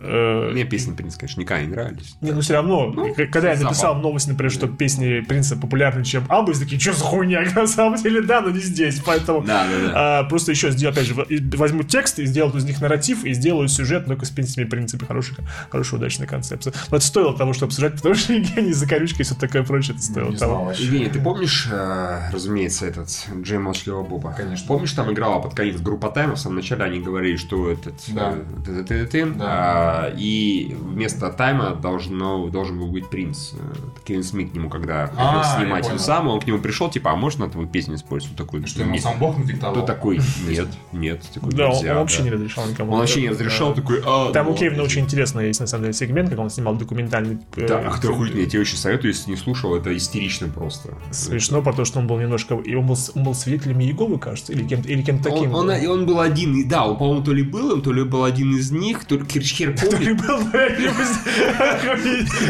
Э, 0.02 0.50
Мне 0.52 0.64
песни 0.64 0.94
Принц, 0.94 1.16
конечно, 1.16 1.40
никогда 1.40 1.62
не 1.62 1.68
нравились. 1.68 2.16
не, 2.20 2.32
ну 2.32 2.40
все 2.40 2.54
равно, 2.54 2.86
Ну, 2.94 3.14
когда 3.30 3.52
я 3.52 3.54
написал 3.58 3.74
забавно. 3.90 4.02
новость, 4.02 4.28
например, 4.28 4.50
что 4.50 4.66
песни 4.68 5.20
Принца 5.20 5.56
популярнее, 5.56 6.04
чем 6.04 6.24
все 6.26 6.60
такие, 6.64 6.80
что 6.80 6.92
за 6.94 7.04
хуйня? 7.04 7.42
На 7.54 7.66
самом 7.66 7.96
деле, 8.00 8.22
да, 8.22 8.40
но 8.40 8.50
не 8.50 8.60
здесь, 8.60 9.00
поэтому... 9.04 9.42
Да, 9.42 9.66
да, 9.66 9.86
да. 9.86 10.18
А, 10.20 10.24
просто 10.24 10.52
еще 10.52 10.70
сделаю, 10.70 10.92
опять 10.94 11.06
же, 11.06 11.14
в- 11.14 11.22
и 11.30 11.38
возьмут 11.56 11.88
текст 11.88 12.18
и 12.18 12.24
сделают 12.26 12.56
из 12.56 12.64
них 12.64 12.80
нарратив, 12.80 13.24
и 13.24 13.32
сделают 13.34 13.70
сюжет 13.70 14.06
только 14.06 14.24
с 14.24 14.30
песнями, 14.30 14.66
в 14.66 14.70
принципе, 14.70 15.04
хорошая, 15.06 15.38
хорошая 15.70 15.98
удачная 16.00 16.26
концепция. 16.26 16.72
Но 16.90 16.96
это 16.96 17.06
стоило 17.06 17.36
того, 17.36 17.52
чтобы 17.52 17.72
сюжет, 17.72 17.96
потому 17.96 18.14
что 18.14 18.32
Евгений 18.40 18.72
Закорючка 18.72 19.20
и 19.20 19.22
все 19.24 19.34
такое 19.34 19.62
прочее, 19.64 19.94
это 19.96 20.02
стоило 20.04 20.30
Не 20.30 20.36
того. 20.36 20.72
Евгений, 20.78 21.08
ты 21.10 21.20
помнишь, 21.20 21.68
э, 21.70 22.30
разумеется, 22.32 22.86
этот 22.86 23.08
Джей 23.42 23.58
Молчаливого 23.58 24.02
Боба? 24.06 24.32
Конечно. 24.36 24.66
Помнишь, 24.66 24.92
там 24.92 25.12
играла 25.12 25.40
под 25.40 25.54
конец 25.54 25.76
группа 25.80 26.08
Тайм, 26.08 26.32
в 26.32 26.38
самом 26.38 26.56
начале 26.56 26.84
они 26.84 27.00
говорили, 27.00 27.36
что 27.36 27.70
этот... 27.70 27.94
Да. 28.08 28.32
э, 28.34 28.42
ты- 28.64 28.72
ты- 28.72 28.84
ты- 28.84 29.06
ты, 29.06 29.26
Да. 29.26 29.89
А, 29.90 30.14
И 30.16 30.74
вместо 30.80 31.30
Тайма 31.30 31.74
должно, 31.74 32.48
должен 32.48 32.78
был 32.78 32.88
быть 32.88 33.08
Принц. 33.08 33.52
Э, 33.54 33.56
Кевин 34.04 34.22
Смит 34.22 34.50
к 34.52 34.54
нему, 34.54 34.68
когда 34.68 35.06
хотел 35.06 35.40
А, 35.40 35.56
снимать 35.58 35.86
эту 35.88 35.98
самую, 35.98 36.34
он 36.34 36.40
к 36.40 36.46
нему 36.46 36.58
пришел, 36.58 36.90
типа, 36.90 37.12
а 37.12 37.16
можно 37.16 37.48
твою 37.48 37.66
песню 37.68 37.94
использовать? 37.96 38.36
Такой, 38.36 38.64
Что 38.66 38.82
ему 38.82 38.92
«Нет». 38.92 39.02
сам 39.02 39.18
Бог 39.18 39.38
надиктовал? 39.38 39.74
Кто 39.74 39.86
такой? 39.86 40.20
Нет, 40.48 40.68
нет. 40.92 41.22
Такой, 41.34 41.52
Да, 41.52 41.68
он, 41.68 41.76
«Нельзя», 41.76 41.92
он 41.92 41.98
вообще 41.98 42.18
да. 42.18 42.24
не 42.24 42.30
разрешал 42.30 42.66
никому. 42.66 42.92
Он 42.92 42.98
вообще 43.00 43.20
не 43.22 43.28
Да. 43.28 43.32
разрешал, 43.34 43.74
такой, 43.74 44.02
а, 44.04 44.32
Там 44.32 44.46
ну, 44.46 44.52
у 44.52 44.54
Кевина 44.54 44.70
ладно». 44.72 44.84
очень 44.84 45.02
интересно 45.02 45.40
есть, 45.40 45.60
на 45.60 45.66
самом 45.66 45.84
деле, 45.84 45.94
сегмент, 45.94 46.30
как 46.30 46.38
он 46.38 46.50
снимал 46.50 46.74
документальный. 46.76 47.38
э, 47.56 47.66
Да, 47.66 47.82
ах 47.86 48.00
ты 48.00 48.08
охуительный, 48.08 48.44
я 48.44 48.48
тебе 48.50 48.60
очень 48.60 48.76
советую, 48.76 49.12
если 49.12 49.30
не 49.30 49.36
слушал, 49.36 49.74
это 49.74 49.96
истерично 49.96 50.48
просто. 50.48 50.94
Смешно, 51.10 51.62
потому 51.62 51.84
что 51.84 51.98
он 52.00 52.06
был 52.06 52.18
немножко... 52.18 52.54
И 52.56 52.74
он 52.74 52.86
был, 52.86 52.96
он 53.14 53.24
был 53.24 53.34
свидетелем 53.34 53.80
Иеговы, 53.80 54.18
кажется, 54.18 54.52
или 54.52 54.66
кем-то 54.66 54.88
или 54.88 55.02
кем-то 55.02 55.30
таким. 55.30 55.54
Он, 55.54 55.68
он, 55.70 55.76
и 55.76 55.86
он 55.86 56.06
был 56.06 56.20
один, 56.20 56.54
и 56.56 56.64
да, 56.64 56.86
он, 56.86 56.96
по-моему, 56.96 57.22
то 57.24 57.32
ли 57.32 57.42
был 57.42 57.72
им, 57.72 57.82
то 57.82 57.92
ли 57.92 58.04
был 58.04 58.24
один 58.24 58.56
из 58.56 58.70
них, 58.70 59.04
то 59.04 59.16
ли 59.16 59.24
Кирчхер 59.24 59.74
помнит. 59.80 60.26
был, 60.26 60.44
блядь, 60.50 60.78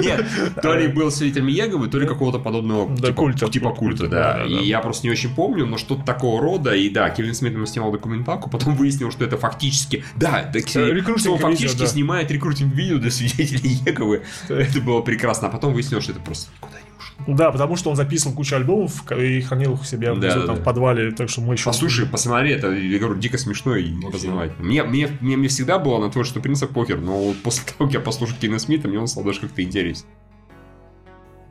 Нет, 0.00 0.26
то 0.62 0.74
ли 0.74 0.88
был 0.88 1.10
свидетелем 1.10 1.46
Еговы, 1.48 1.88
то 1.88 1.98
ли 1.98 2.06
какого-то 2.06 2.38
подобного 2.38 2.88
Да, 2.96 3.08
типа, 3.08 3.12
культа. 3.12 3.48
типа 3.48 3.70
культа, 3.70 4.08
да. 4.08 4.20
Да, 4.20 4.38
да, 4.38 4.44
И 4.44 4.54
да. 4.54 4.60
я 4.60 4.80
просто 4.80 5.06
не 5.06 5.10
очень 5.10 5.34
помню, 5.34 5.66
но 5.66 5.78
что-то 5.78 6.04
такого 6.04 6.40
рода. 6.40 6.74
И 6.74 6.88
да, 6.90 7.10
Кевин 7.10 7.34
Смит 7.34 7.52
ему 7.52 7.66
снимал 7.66 7.92
документалку, 7.92 8.50
потом 8.50 8.74
выяснил, 8.76 9.10
что 9.10 9.24
это 9.24 9.36
фактически... 9.36 10.04
Да, 10.16 10.50
что 11.16 11.32
он 11.32 11.38
видео, 11.38 11.48
фактически 11.48 11.80
да. 11.80 11.86
снимает 11.86 12.30
рекрутинг-видео 12.30 12.98
для 12.98 13.10
свидетелей 13.10 13.78
Еговы. 13.86 14.22
Это 14.48 14.80
было 14.80 15.00
прекрасно. 15.00 15.48
А 15.48 15.50
потом 15.50 15.72
выяснилось, 15.72 16.04
что 16.04 16.12
это 16.12 16.20
просто 16.20 16.50
никуда 16.54 16.78
не. 16.78 16.89
Да, 17.36 17.50
потому 17.50 17.76
что 17.76 17.90
он 17.90 17.96
записывал 17.96 18.34
кучу 18.34 18.56
альбомов 18.56 19.10
и 19.12 19.40
хранил 19.40 19.74
их 19.74 19.82
у 19.82 19.84
себя 19.84 20.14
Да, 20.14 20.20
да, 20.20 20.46
там, 20.46 20.56
да. 20.56 20.60
в 20.60 20.64
подвале, 20.64 21.10
так 21.12 21.28
что 21.28 21.40
мы 21.40 21.54
еще... 21.54 21.64
Послушай, 21.64 22.06
посмотри, 22.06 22.52
это, 22.52 22.70
я 22.70 22.98
говорю, 22.98 23.18
дико 23.18 23.38
смешно 23.38 23.76
и 23.76 23.92
познавательно. 24.00 24.64
Мне, 24.64 24.82
мне, 24.84 25.08
мне, 25.20 25.36
мне 25.36 25.48
всегда 25.48 25.78
было 25.78 25.98
на 25.98 26.10
творчество 26.10 26.40
Принца 26.40 26.66
похер, 26.66 27.00
но 27.00 27.18
вот 27.18 27.42
после 27.42 27.64
того, 27.64 27.86
как 27.86 27.94
я 27.94 28.00
послушал 28.00 28.36
Кина 28.40 28.58
Смита, 28.58 28.88
мне 28.88 28.98
он 28.98 29.06
стал 29.06 29.24
даже 29.24 29.40
как-то 29.40 29.62
интересен. 29.62 30.06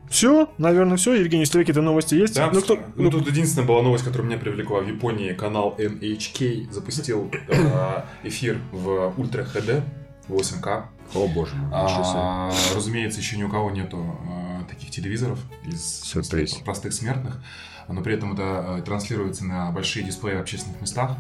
Все, 0.09 0.49
наверное, 0.57 0.97
все. 0.97 1.13
Евгений, 1.13 1.43
если 1.43 1.59
какие-то 1.59 1.83
новости 1.83 2.15
есть? 2.15 2.35
Да, 2.35 2.49
ну, 2.51 2.61
кто... 2.61 2.79
ну, 2.95 3.11
тут 3.11 3.27
единственная 3.27 3.67
была 3.67 3.83
новость, 3.83 4.03
которая 4.03 4.27
меня 4.27 4.39
привлекла. 4.39 4.79
В 4.79 4.87
Японии 4.87 5.33
канал 5.33 5.75
NHK 5.77 6.71
запустил 6.71 7.31
э, 7.47 8.01
эфир 8.23 8.57
в 8.71 9.13
Ультра 9.17 9.43
HD 9.43 9.83
8К. 10.27 10.85
О 11.13 11.27
боже 11.27 11.55
мой. 11.55 11.69
А, 11.71 12.51
разумеется, 12.75 13.19
еще 13.19 13.37
ни 13.37 13.43
у 13.43 13.49
кого 13.49 13.69
нету 13.69 14.19
э, 14.27 14.48
таких 14.65 14.91
телевизоров 14.91 15.39
из 15.65 16.01
Сюрприз. 16.01 16.55
простых 16.55 16.93
смертных. 16.93 17.41
Но 17.87 18.01
при 18.01 18.13
этом 18.13 18.33
это 18.33 18.77
э, 18.79 18.81
транслируется 18.83 19.45
на 19.45 19.71
большие 19.71 20.05
дисплеи 20.05 20.35
в 20.35 20.41
общественных 20.41 20.79
местах. 20.81 21.17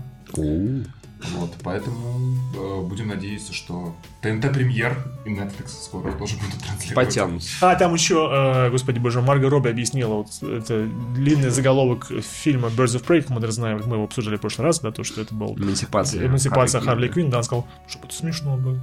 Вот, 1.33 1.53
поэтому 1.63 2.17
э, 2.55 2.81
будем 2.87 3.09
надеяться, 3.09 3.53
что 3.53 3.93
ТНТ 4.21 4.53
Премьер 4.53 4.97
и 5.25 5.29
Netflix 5.29 5.67
скоро 5.83 6.13
тоже 6.13 6.37
будут 6.37 6.59
транслировать. 6.63 6.95
Потянутся. 7.07 7.49
А, 7.61 7.75
там 7.75 7.93
еще, 7.93 8.29
э, 8.31 8.69
господи 8.69 8.99
боже, 8.99 9.21
Марго 9.21 9.49
Робби 9.49 9.69
объяснила, 9.69 10.13
вот 10.13 10.29
это 10.41 10.87
длинный 11.15 11.49
заголовок 11.49 12.07
фильма 12.21 12.69
Birds 12.69 12.95
of 12.95 13.05
Prey, 13.05 13.21
как 13.21 13.31
мы 13.31 13.41
даже 13.41 13.53
знаем, 13.53 13.81
мы 13.85 13.95
его 13.95 14.05
обсуждали 14.05 14.37
в 14.37 14.41
прошлый 14.41 14.67
раз, 14.67 14.79
да, 14.79 14.91
то, 14.91 15.03
что 15.03 15.21
это 15.21 15.35
был 15.35 15.57
Эмансипация. 15.57 16.25
эмансипация 16.25 16.79
Харли 16.79 16.89
Харли 16.89 17.07
Квинн, 17.09 17.29
да, 17.29 17.39
он 17.39 17.43
сказал, 17.43 17.67
чтобы 17.87 18.05
это 18.05 18.15
смешно 18.15 18.55
было. 18.55 18.79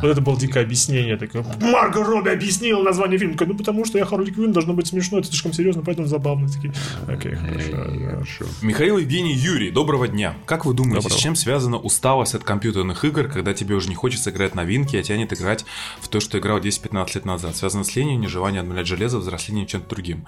Вот 0.00 0.10
это 0.10 0.20
было 0.20 0.38
дикое 0.38 0.62
объяснение, 0.62 1.16
такое, 1.16 1.44
Марго 1.60 2.02
Робби 2.02 2.30
объяснила 2.30 2.82
название 2.82 3.18
фильма, 3.18 3.36
ну 3.40 3.54
потому 3.54 3.84
что 3.84 3.98
я 3.98 4.04
Харли 4.04 4.30
Квинн, 4.30 4.52
должно 4.52 4.74
быть 4.74 4.86
смешно, 4.86 5.18
это 5.18 5.28
слишком 5.28 5.52
серьезно, 5.52 5.82
поэтому 5.84 6.06
забавно. 6.06 6.48
Такие, 6.48 6.72
окей, 7.08 7.34
хорошо. 7.34 8.44
Михаил 8.62 8.98
Евгений 8.98 9.34
Юрий, 9.34 9.70
доброго 9.70 10.08
дня. 10.08 10.34
Как 10.46 10.64
вы 10.64 10.74
думаете, 10.74 11.08
с 11.10 11.16
чем 11.16 11.36
связана 11.36 11.78
усталость 11.78 12.34
от 12.34 12.44
компьютерных 12.44 13.04
игр, 13.04 13.28
когда 13.28 13.54
тебе 13.54 13.74
уже 13.74 13.88
не 13.88 13.94
хочется 13.94 14.30
играть 14.30 14.54
новинки, 14.54 14.96
а 14.96 15.02
тянет 15.02 15.32
играть 15.32 15.64
в 16.00 16.08
то, 16.08 16.20
что 16.20 16.38
играл 16.38 16.58
10-15 16.58 17.10
лет 17.14 17.24
назад? 17.24 17.56
Связано 17.56 17.84
с 17.84 17.94
ленью, 17.96 18.18
нежеланием 18.18 18.62
обнулять 18.62 18.86
железо, 18.86 19.18
взрослением 19.18 19.66
чем-то 19.66 19.88
другим? 19.88 20.26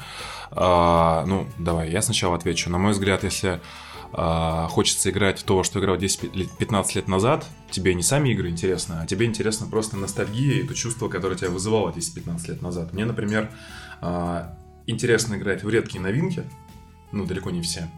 А, 0.50 1.24
ну, 1.26 1.46
давай, 1.58 1.90
я 1.90 2.02
сначала 2.02 2.36
отвечу. 2.36 2.70
На 2.70 2.78
мой 2.78 2.92
взгляд, 2.92 3.24
если 3.24 3.60
а, 4.16 4.68
хочется 4.68 5.10
играть 5.10 5.40
в 5.40 5.42
то, 5.42 5.64
что 5.64 5.80
играл 5.80 5.96
10-15 5.96 6.94
лет 6.94 7.08
назад, 7.08 7.46
тебе 7.70 7.94
не 7.94 8.02
сами 8.02 8.28
игры 8.30 8.48
интересны, 8.48 8.94
а 9.00 9.06
тебе 9.06 9.26
интересно 9.26 9.66
просто 9.66 9.96
ностальгия 9.96 10.62
и 10.62 10.66
то 10.66 10.74
чувство, 10.74 11.08
которое 11.08 11.34
тебя 11.34 11.50
вызывало 11.50 11.90
10-15 11.90 12.48
лет 12.48 12.62
назад. 12.62 12.92
Мне, 12.92 13.06
например, 13.06 13.50
а, 14.00 14.56
интересно 14.86 15.34
играть 15.34 15.64
в 15.64 15.68
редкие 15.68 16.00
новинки, 16.00 16.44
ну, 17.10 17.26
далеко 17.26 17.50
не 17.50 17.60
все. 17.60 17.90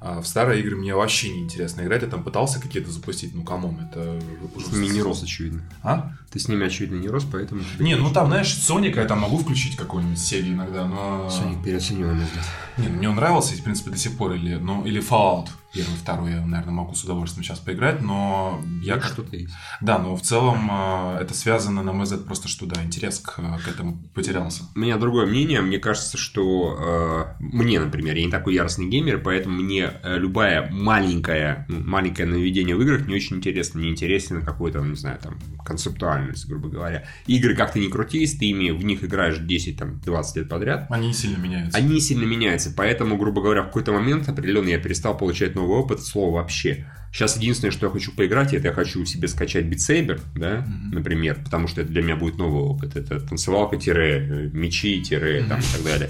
А 0.00 0.20
в 0.20 0.26
старые 0.26 0.60
игры 0.60 0.76
мне 0.76 0.94
вообще 0.94 1.30
не 1.30 1.40
интересно 1.40 1.82
играть. 1.82 2.02
Я 2.02 2.08
там 2.08 2.22
пытался 2.22 2.60
какие-то 2.60 2.90
запустить, 2.90 3.34
ну, 3.34 3.42
come 3.42 3.64
on, 3.64 3.80
это... 3.80 4.20
С 4.58 4.72
ними 4.72 4.92
не 4.92 5.02
рос, 5.02 5.22
очевидно. 5.22 5.62
А? 5.82 6.12
Ты 6.30 6.38
с 6.38 6.48
ними, 6.48 6.66
очевидно, 6.66 6.96
не 6.96 7.08
рос, 7.08 7.26
поэтому... 7.30 7.62
Не, 7.78 7.94
ну 7.96 8.12
там, 8.12 8.26
знаешь, 8.26 8.52
Соника 8.52 9.00
я 9.00 9.06
там 9.06 9.20
могу 9.20 9.38
включить 9.38 9.76
какую-нибудь 9.76 10.18
серию 10.18 10.54
иногда, 10.54 10.86
но... 10.86 11.30
Соник 11.30 11.58
мой 12.06 12.24
взгляд. 12.24 12.44
Не, 12.76 12.88
ну, 12.88 12.94
мне 12.96 13.08
он 13.08 13.16
нравился, 13.16 13.54
в 13.54 13.62
принципе, 13.62 13.90
до 13.90 13.96
сих 13.96 14.16
пор. 14.16 14.34
Или, 14.34 14.56
ну, 14.56 14.84
или 14.84 15.00
Fallout 15.00 15.48
первый, 15.76 15.96
второй 15.96 16.30
я, 16.30 16.46
наверное, 16.46 16.72
могу 16.72 16.94
с 16.94 17.04
удовольствием 17.04 17.44
сейчас 17.44 17.58
поиграть, 17.58 18.00
но 18.00 18.62
я 18.82 18.94
как... 18.94 19.04
что-то 19.04 19.36
есть. 19.36 19.52
Да, 19.80 19.98
но 19.98 20.16
в 20.16 20.22
целом 20.22 20.70
э, 20.70 21.18
это 21.20 21.34
связано, 21.34 21.82
на 21.82 21.92
мой 21.92 22.04
взгляд, 22.04 22.24
просто 22.24 22.48
что, 22.48 22.66
да, 22.66 22.82
интерес 22.82 23.18
к, 23.18 23.36
к 23.36 23.68
этому 23.68 23.98
потерялся. 24.14 24.64
У 24.74 24.78
меня 24.78 24.96
другое 24.96 25.26
мнение. 25.26 25.60
Мне 25.60 25.78
кажется, 25.78 26.16
что 26.16 27.36
э, 27.38 27.42
мне, 27.42 27.78
например, 27.78 28.16
я 28.16 28.24
не 28.24 28.30
такой 28.30 28.54
яростный 28.54 28.88
геймер, 28.88 29.20
поэтому 29.22 29.56
мне 29.56 29.90
э, 30.02 30.18
любая 30.18 30.70
маленькая, 30.70 31.66
ну, 31.68 31.80
маленькое 31.80 32.26
наведение 32.26 32.76
в 32.76 32.82
играх 32.82 33.06
не 33.06 33.14
очень 33.14 33.36
интересно. 33.36 33.80
Мне 33.80 33.90
интересно 33.90 34.40
какой-то, 34.40 34.80
не 34.80 34.96
знаю, 34.96 35.18
там, 35.22 35.38
концептуальность, 35.64 36.48
грубо 36.48 36.68
говоря. 36.68 37.04
Игры 37.26 37.54
как-то 37.54 37.78
не 37.78 37.88
крутись, 37.88 38.36
ты 38.36 38.46
ими 38.46 38.70
в 38.70 38.84
них 38.84 39.04
играешь 39.04 39.38
10-20 39.38 40.24
лет 40.36 40.48
подряд. 40.48 40.86
Они 40.88 41.08
не 41.08 41.14
сильно 41.14 41.36
меняются. 41.36 41.76
Они 41.76 42.00
сильно 42.00 42.24
меняются, 42.24 42.72
поэтому, 42.74 43.18
грубо 43.18 43.42
говоря, 43.42 43.62
в 43.62 43.66
какой-то 43.66 43.92
момент 43.92 44.28
определенно 44.28 44.68
я 44.68 44.78
перестал 44.78 45.16
получать 45.16 45.54
новый 45.54 45.65
опыт 45.72 46.02
слова 46.02 46.36
вообще. 46.40 46.86
Сейчас 47.12 47.36
единственное, 47.36 47.70
что 47.72 47.86
я 47.86 47.92
хочу 47.92 48.12
поиграть, 48.12 48.52
это 48.52 48.68
я 48.68 48.74
хочу 48.74 49.04
себе 49.04 49.28
скачать 49.28 49.53
Beat 49.53 49.66
Saber, 49.66 50.20
да, 50.34 50.66
например, 50.92 51.38
потому 51.42 51.68
что 51.68 51.80
это 51.82 51.90
для 51.90 52.02
меня 52.02 52.16
будет 52.16 52.38
новый 52.38 52.62
опыт. 52.62 52.96
Это 52.96 53.20
танцевалка-мечи, 53.20 55.02
там 55.48 55.60
и 55.60 55.72
так 55.72 55.84
далее. 55.84 56.08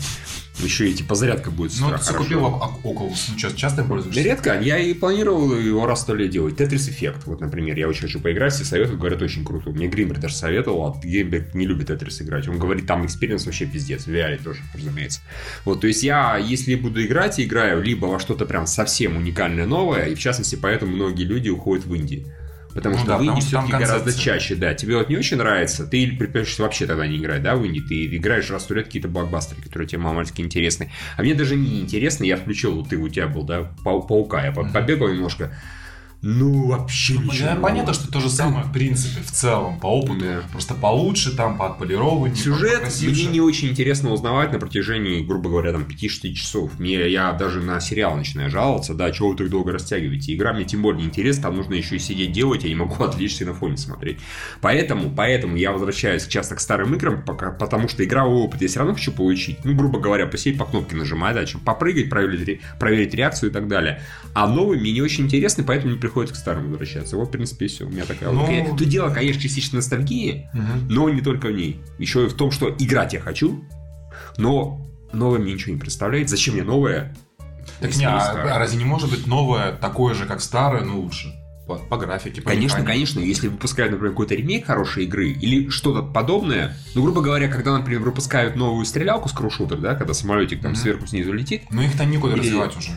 Еще 0.58 0.88
и 0.88 0.94
типа 0.94 1.14
зарядка 1.14 1.50
будет 1.50 1.72
с 1.72 1.80
Ну, 1.80 1.90
ты 1.98 2.14
купил 2.14 2.40
Oculus, 2.40 3.30
ну 3.30 3.36
часто 3.36 3.82
Да 3.82 3.84
пользуешься? 3.84 4.22
редко, 4.22 4.58
я 4.58 4.78
и 4.78 4.94
планировал 4.94 5.54
его 5.58 5.86
раз 5.86 6.00
сто 6.02 6.14
лет 6.14 6.30
делать. 6.30 6.56
Tetris 6.56 6.88
Effect, 6.88 7.26
вот, 7.26 7.40
например, 7.40 7.76
я 7.76 7.88
очень 7.88 8.02
хочу 8.02 8.20
поиграть, 8.20 8.54
все 8.54 8.64
советуют, 8.64 8.98
говорят, 8.98 9.20
очень 9.20 9.44
круто. 9.44 9.70
Мне 9.70 9.86
Гримбер 9.86 10.18
даже 10.18 10.34
советовал, 10.34 10.86
а 10.86 11.06
Геймбер 11.06 11.50
не 11.54 11.66
любит 11.66 11.88
Тетрис 11.88 12.22
играть. 12.22 12.48
Он 12.48 12.58
говорит, 12.58 12.86
там 12.86 13.04
экспириенс 13.04 13.44
вообще 13.44 13.66
пиздец, 13.66 14.06
в 14.06 14.08
VR 14.08 14.42
тоже, 14.42 14.60
разумеется. 14.72 15.20
Вот, 15.66 15.82
то 15.82 15.86
есть 15.86 16.02
я, 16.02 16.38
если 16.38 16.74
буду 16.74 17.04
играть, 17.04 17.38
играю 17.38 17.82
либо 17.82 18.06
во 18.06 18.18
что-то 18.18 18.46
прям 18.46 18.66
совсем 18.66 19.16
уникальное 19.16 19.66
новое, 19.66 20.06
и 20.06 20.14
в 20.14 20.18
частности, 20.18 20.56
поэтому 20.56 20.95
многие 20.96 21.24
люди 21.24 21.48
уходят 21.48 21.84
в 21.86 21.94
Индии. 21.94 22.26
Потому 22.74 22.96
Ну 22.96 23.00
что 23.00 23.08
да, 23.08 23.18
в 23.18 23.22
Индии 23.22 23.40
все-таки 23.40 23.72
гораздо 23.72 24.12
чаще, 24.12 24.54
да. 24.54 24.74
Тебе 24.74 24.98
вот 24.98 25.08
не 25.08 25.16
очень 25.16 25.38
нравится, 25.38 25.86
ты 25.86 26.08
предпочитаешь 26.08 26.58
вообще 26.58 26.86
тогда 26.86 27.06
не 27.06 27.16
играть, 27.16 27.42
да, 27.42 27.56
в 27.56 27.64
Индии. 27.64 27.80
Ты 27.80 28.16
играешь 28.16 28.50
раз 28.50 28.68
в 28.68 28.74
лет 28.74 28.84
какие-то 28.86 29.08
блокбастеры, 29.08 29.62
которые 29.62 29.88
тебе 29.88 30.02
мамальски 30.02 30.42
интересны. 30.42 30.92
А 31.16 31.22
мне 31.22 31.34
даже 31.34 31.56
не 31.56 31.80
интересно, 31.80 32.24
я 32.24 32.36
включил, 32.36 32.74
вот 32.74 32.90
ты 32.90 32.98
у 32.98 33.08
тебя 33.08 33.28
был, 33.28 33.44
да, 33.44 33.72
пау- 33.82 34.06
паука, 34.06 34.44
я 34.44 34.52
по- 34.52 34.68
побегал 34.68 35.08
немножко. 35.08 35.56
Ну, 36.22 36.66
вообще 36.68 37.14
Ну, 37.14 37.22
ничего. 37.32 37.48
да, 37.48 37.56
понятно, 37.56 37.92
что 37.94 38.10
то 38.10 38.20
же 38.20 38.28
самое 38.30 38.64
в 38.64 38.72
принципе 38.72 39.20
в 39.22 39.30
целом 39.30 39.78
по 39.78 39.86
опыту, 39.86 40.20
Да. 40.20 40.42
просто 40.50 40.74
получше, 40.74 41.36
там 41.36 41.56
поотполированнее, 41.58 42.34
Сюжет 42.36 42.74
покрасивше. 42.74 43.22
мне 43.24 43.32
не 43.34 43.40
очень 43.40 43.68
интересно 43.68 44.10
узнавать 44.12 44.52
на 44.52 44.58
протяжении, 44.58 45.22
грубо 45.24 45.50
говоря, 45.50 45.72
там 45.72 45.84
5-6 45.84 46.34
часов. 46.34 46.78
Мне, 46.78 47.08
я 47.08 47.32
даже 47.32 47.60
на 47.60 47.78
сериал 47.80 48.16
начинаю 48.16 48.50
жаловаться, 48.50 48.94
да, 48.94 49.10
чего 49.12 49.30
вы 49.30 49.36
так 49.36 49.50
долго 49.50 49.72
растягиваете. 49.72 50.34
Игра 50.34 50.52
мне 50.52 50.64
тем 50.64 50.82
более 50.82 51.02
не 51.02 51.06
интересна, 51.08 51.44
там 51.44 51.56
нужно 51.56 51.74
еще 51.74 51.96
и 51.96 51.98
сидеть 51.98 52.32
делать, 52.32 52.64
я 52.64 52.68
не 52.70 52.74
могу 52.74 52.94
отвлечься 53.04 53.44
и 53.44 53.46
на 53.46 53.54
фоне 53.54 53.76
смотреть. 53.76 54.18
Поэтому, 54.60 55.10
поэтому 55.14 55.56
я 55.56 55.72
возвращаюсь 55.72 56.26
часто 56.26 56.56
к 56.56 56.60
старым 56.60 56.94
играм, 56.94 57.22
пока, 57.24 57.50
потому 57.52 57.88
что 57.88 58.04
игровой 58.04 58.42
опыт 58.42 58.62
я 58.62 58.68
все 58.68 58.78
равно 58.80 58.94
хочу 58.94 59.12
получить. 59.12 59.58
Ну, 59.64 59.74
грубо 59.74 60.00
говоря, 60.00 60.26
посидеть 60.26 60.58
по 60.58 60.64
кнопке 60.64 60.96
нажимать, 60.96 61.34
да, 61.34 61.44
чем 61.44 61.60
попрыгать, 61.60 62.08
проверить, 62.10 62.60
проверить 62.80 63.14
реакцию 63.14 63.50
и 63.50 63.52
так 63.52 63.68
далее. 63.68 64.00
А 64.34 64.46
новые 64.48 64.80
мне 64.80 64.92
не 64.92 65.02
очень 65.02 65.24
интересны, 65.24 65.62
поэтому 65.64 65.92
мне 65.92 66.00
приходится 66.06 66.34
к 66.34 66.38
старым 66.38 66.70
возвращаться. 66.70 67.16
Вот, 67.16 67.28
в 67.28 67.30
принципе, 67.32 67.66
и 67.66 67.68
все. 67.68 67.84
У 67.84 67.88
меня 67.90 68.04
такая 68.04 68.30
Ну, 68.30 68.42
логика. 68.44 68.76
То 68.76 68.84
дело, 68.84 69.10
конечно, 69.10 69.40
частично 69.42 69.76
ностальгии, 69.78 70.48
Мгм. 70.54 70.88
но 70.88 71.10
не 71.10 71.20
только 71.20 71.48
в 71.48 71.52
ней. 71.52 71.80
Еще 71.98 72.26
и 72.26 72.28
в 72.28 72.34
том, 72.34 72.50
что 72.50 72.70
играть 72.78 73.12
я 73.12 73.20
хочу, 73.20 73.64
но 74.38 74.86
новое 75.12 75.38
мне 75.38 75.54
ничего 75.54 75.72
не 75.74 75.80
представляет. 75.80 76.28
Зачем 76.28 76.54
мне 76.54 76.62
новое? 76.62 77.14
Так 77.80 77.94
не, 77.96 78.04
а 78.06 78.20
старое? 78.20 78.58
разве 78.58 78.78
не 78.78 78.84
может 78.84 79.10
быть 79.10 79.26
новое 79.26 79.72
такое 79.72 80.14
же, 80.14 80.24
как 80.26 80.40
старое, 80.40 80.82
но 80.82 80.98
лучше? 81.00 81.32
По, 81.66 81.74
по 81.78 81.96
графике, 81.96 82.40
по 82.42 82.50
Конечно, 82.50 82.76
механике. 82.78 82.92
конечно, 82.92 83.20
если 83.20 83.48
выпускают, 83.48 83.90
например, 83.90 84.12
какой-то 84.12 84.36
ремейк 84.36 84.66
хорошей 84.66 85.02
игры 85.04 85.30
или 85.30 85.68
что-то 85.68 86.00
подобное, 86.04 86.76
ну, 86.94 87.02
грубо 87.02 87.20
говоря, 87.22 87.48
когда, 87.48 87.76
например, 87.76 88.02
выпускают 88.02 88.54
новую 88.54 88.84
стрелялку 88.86 89.28
с 89.28 89.32
крушутер, 89.32 89.78
да, 89.78 89.96
когда 89.96 90.14
самолетик 90.14 90.62
там 90.62 90.72
Мгм. 90.72 90.80
сверху 90.80 91.06
снизу 91.08 91.32
летит, 91.32 91.62
Но 91.72 91.82
их 91.82 91.96
там 91.98 92.08
некуда 92.08 92.34
Или- 92.34 92.42
развивать 92.42 92.76
уже. 92.76 92.90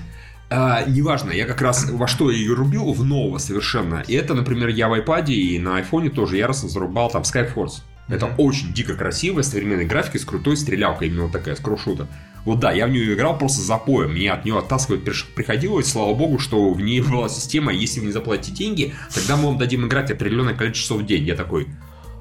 А, 0.52 0.84
неважно, 0.86 1.32
я 1.32 1.46
как 1.46 1.62
раз 1.62 1.90
во 1.90 2.08
что 2.08 2.32
я 2.32 2.38
ее 2.38 2.54
рубил, 2.54 2.92
в 2.92 3.04
нового 3.04 3.38
совершенно. 3.38 4.04
И 4.08 4.14
это, 4.14 4.34
например, 4.34 4.70
я 4.70 4.90
в 4.90 4.94
iPad 4.94 5.32
и 5.32 5.60
на 5.60 5.78
айфоне 5.78 6.10
тоже 6.10 6.38
яростно 6.38 6.70
зарубал 6.70 7.10
там 7.12 7.22
Skyforce. 7.22 7.82
Это 8.08 8.26
Мгм. 8.26 8.36
очень 8.40 8.74
дико 8.74 8.96
красивая 8.96 9.44
современная 9.44 9.86
графика 9.86 10.18
с 10.18 10.26
крутой 10.26 10.58
стрелялкой, 10.58 11.10
именно 11.10 11.24
вот 11.24 11.32
такая, 11.32 11.56
с 11.56 11.60
крушута. 11.60 12.08
Вот 12.46 12.60
да, 12.60 12.72
я 12.72 12.88
в 12.88 12.90
нее 12.90 13.14
играл 13.14 13.38
просто 13.38 13.62
за 13.62 13.78
поем. 13.78 14.14
Мне 14.14 14.32
от 14.32 14.46
нее 14.46 14.58
оттаскивать 14.58 15.04
приходилось, 15.36 15.92
слава 15.92 16.16
богу, 16.16 16.40
что 16.40 16.74
в 16.74 16.82
ней 16.82 17.02
была 17.02 17.30
система, 17.30 17.72
если 17.72 18.00
вы 18.00 18.08
не 18.08 18.12
заплатите 18.12 18.52
деньги, 18.52 18.96
тогда 19.14 19.36
мы 19.38 19.48
вам 19.48 19.60
дадим 19.60 19.86
играть 19.86 20.10
определенное 20.10 20.56
количество 20.56 20.96
часов 20.96 21.02
в 21.04 21.06
день. 21.06 21.26
Я 21.26 21.36
такой, 21.36 21.68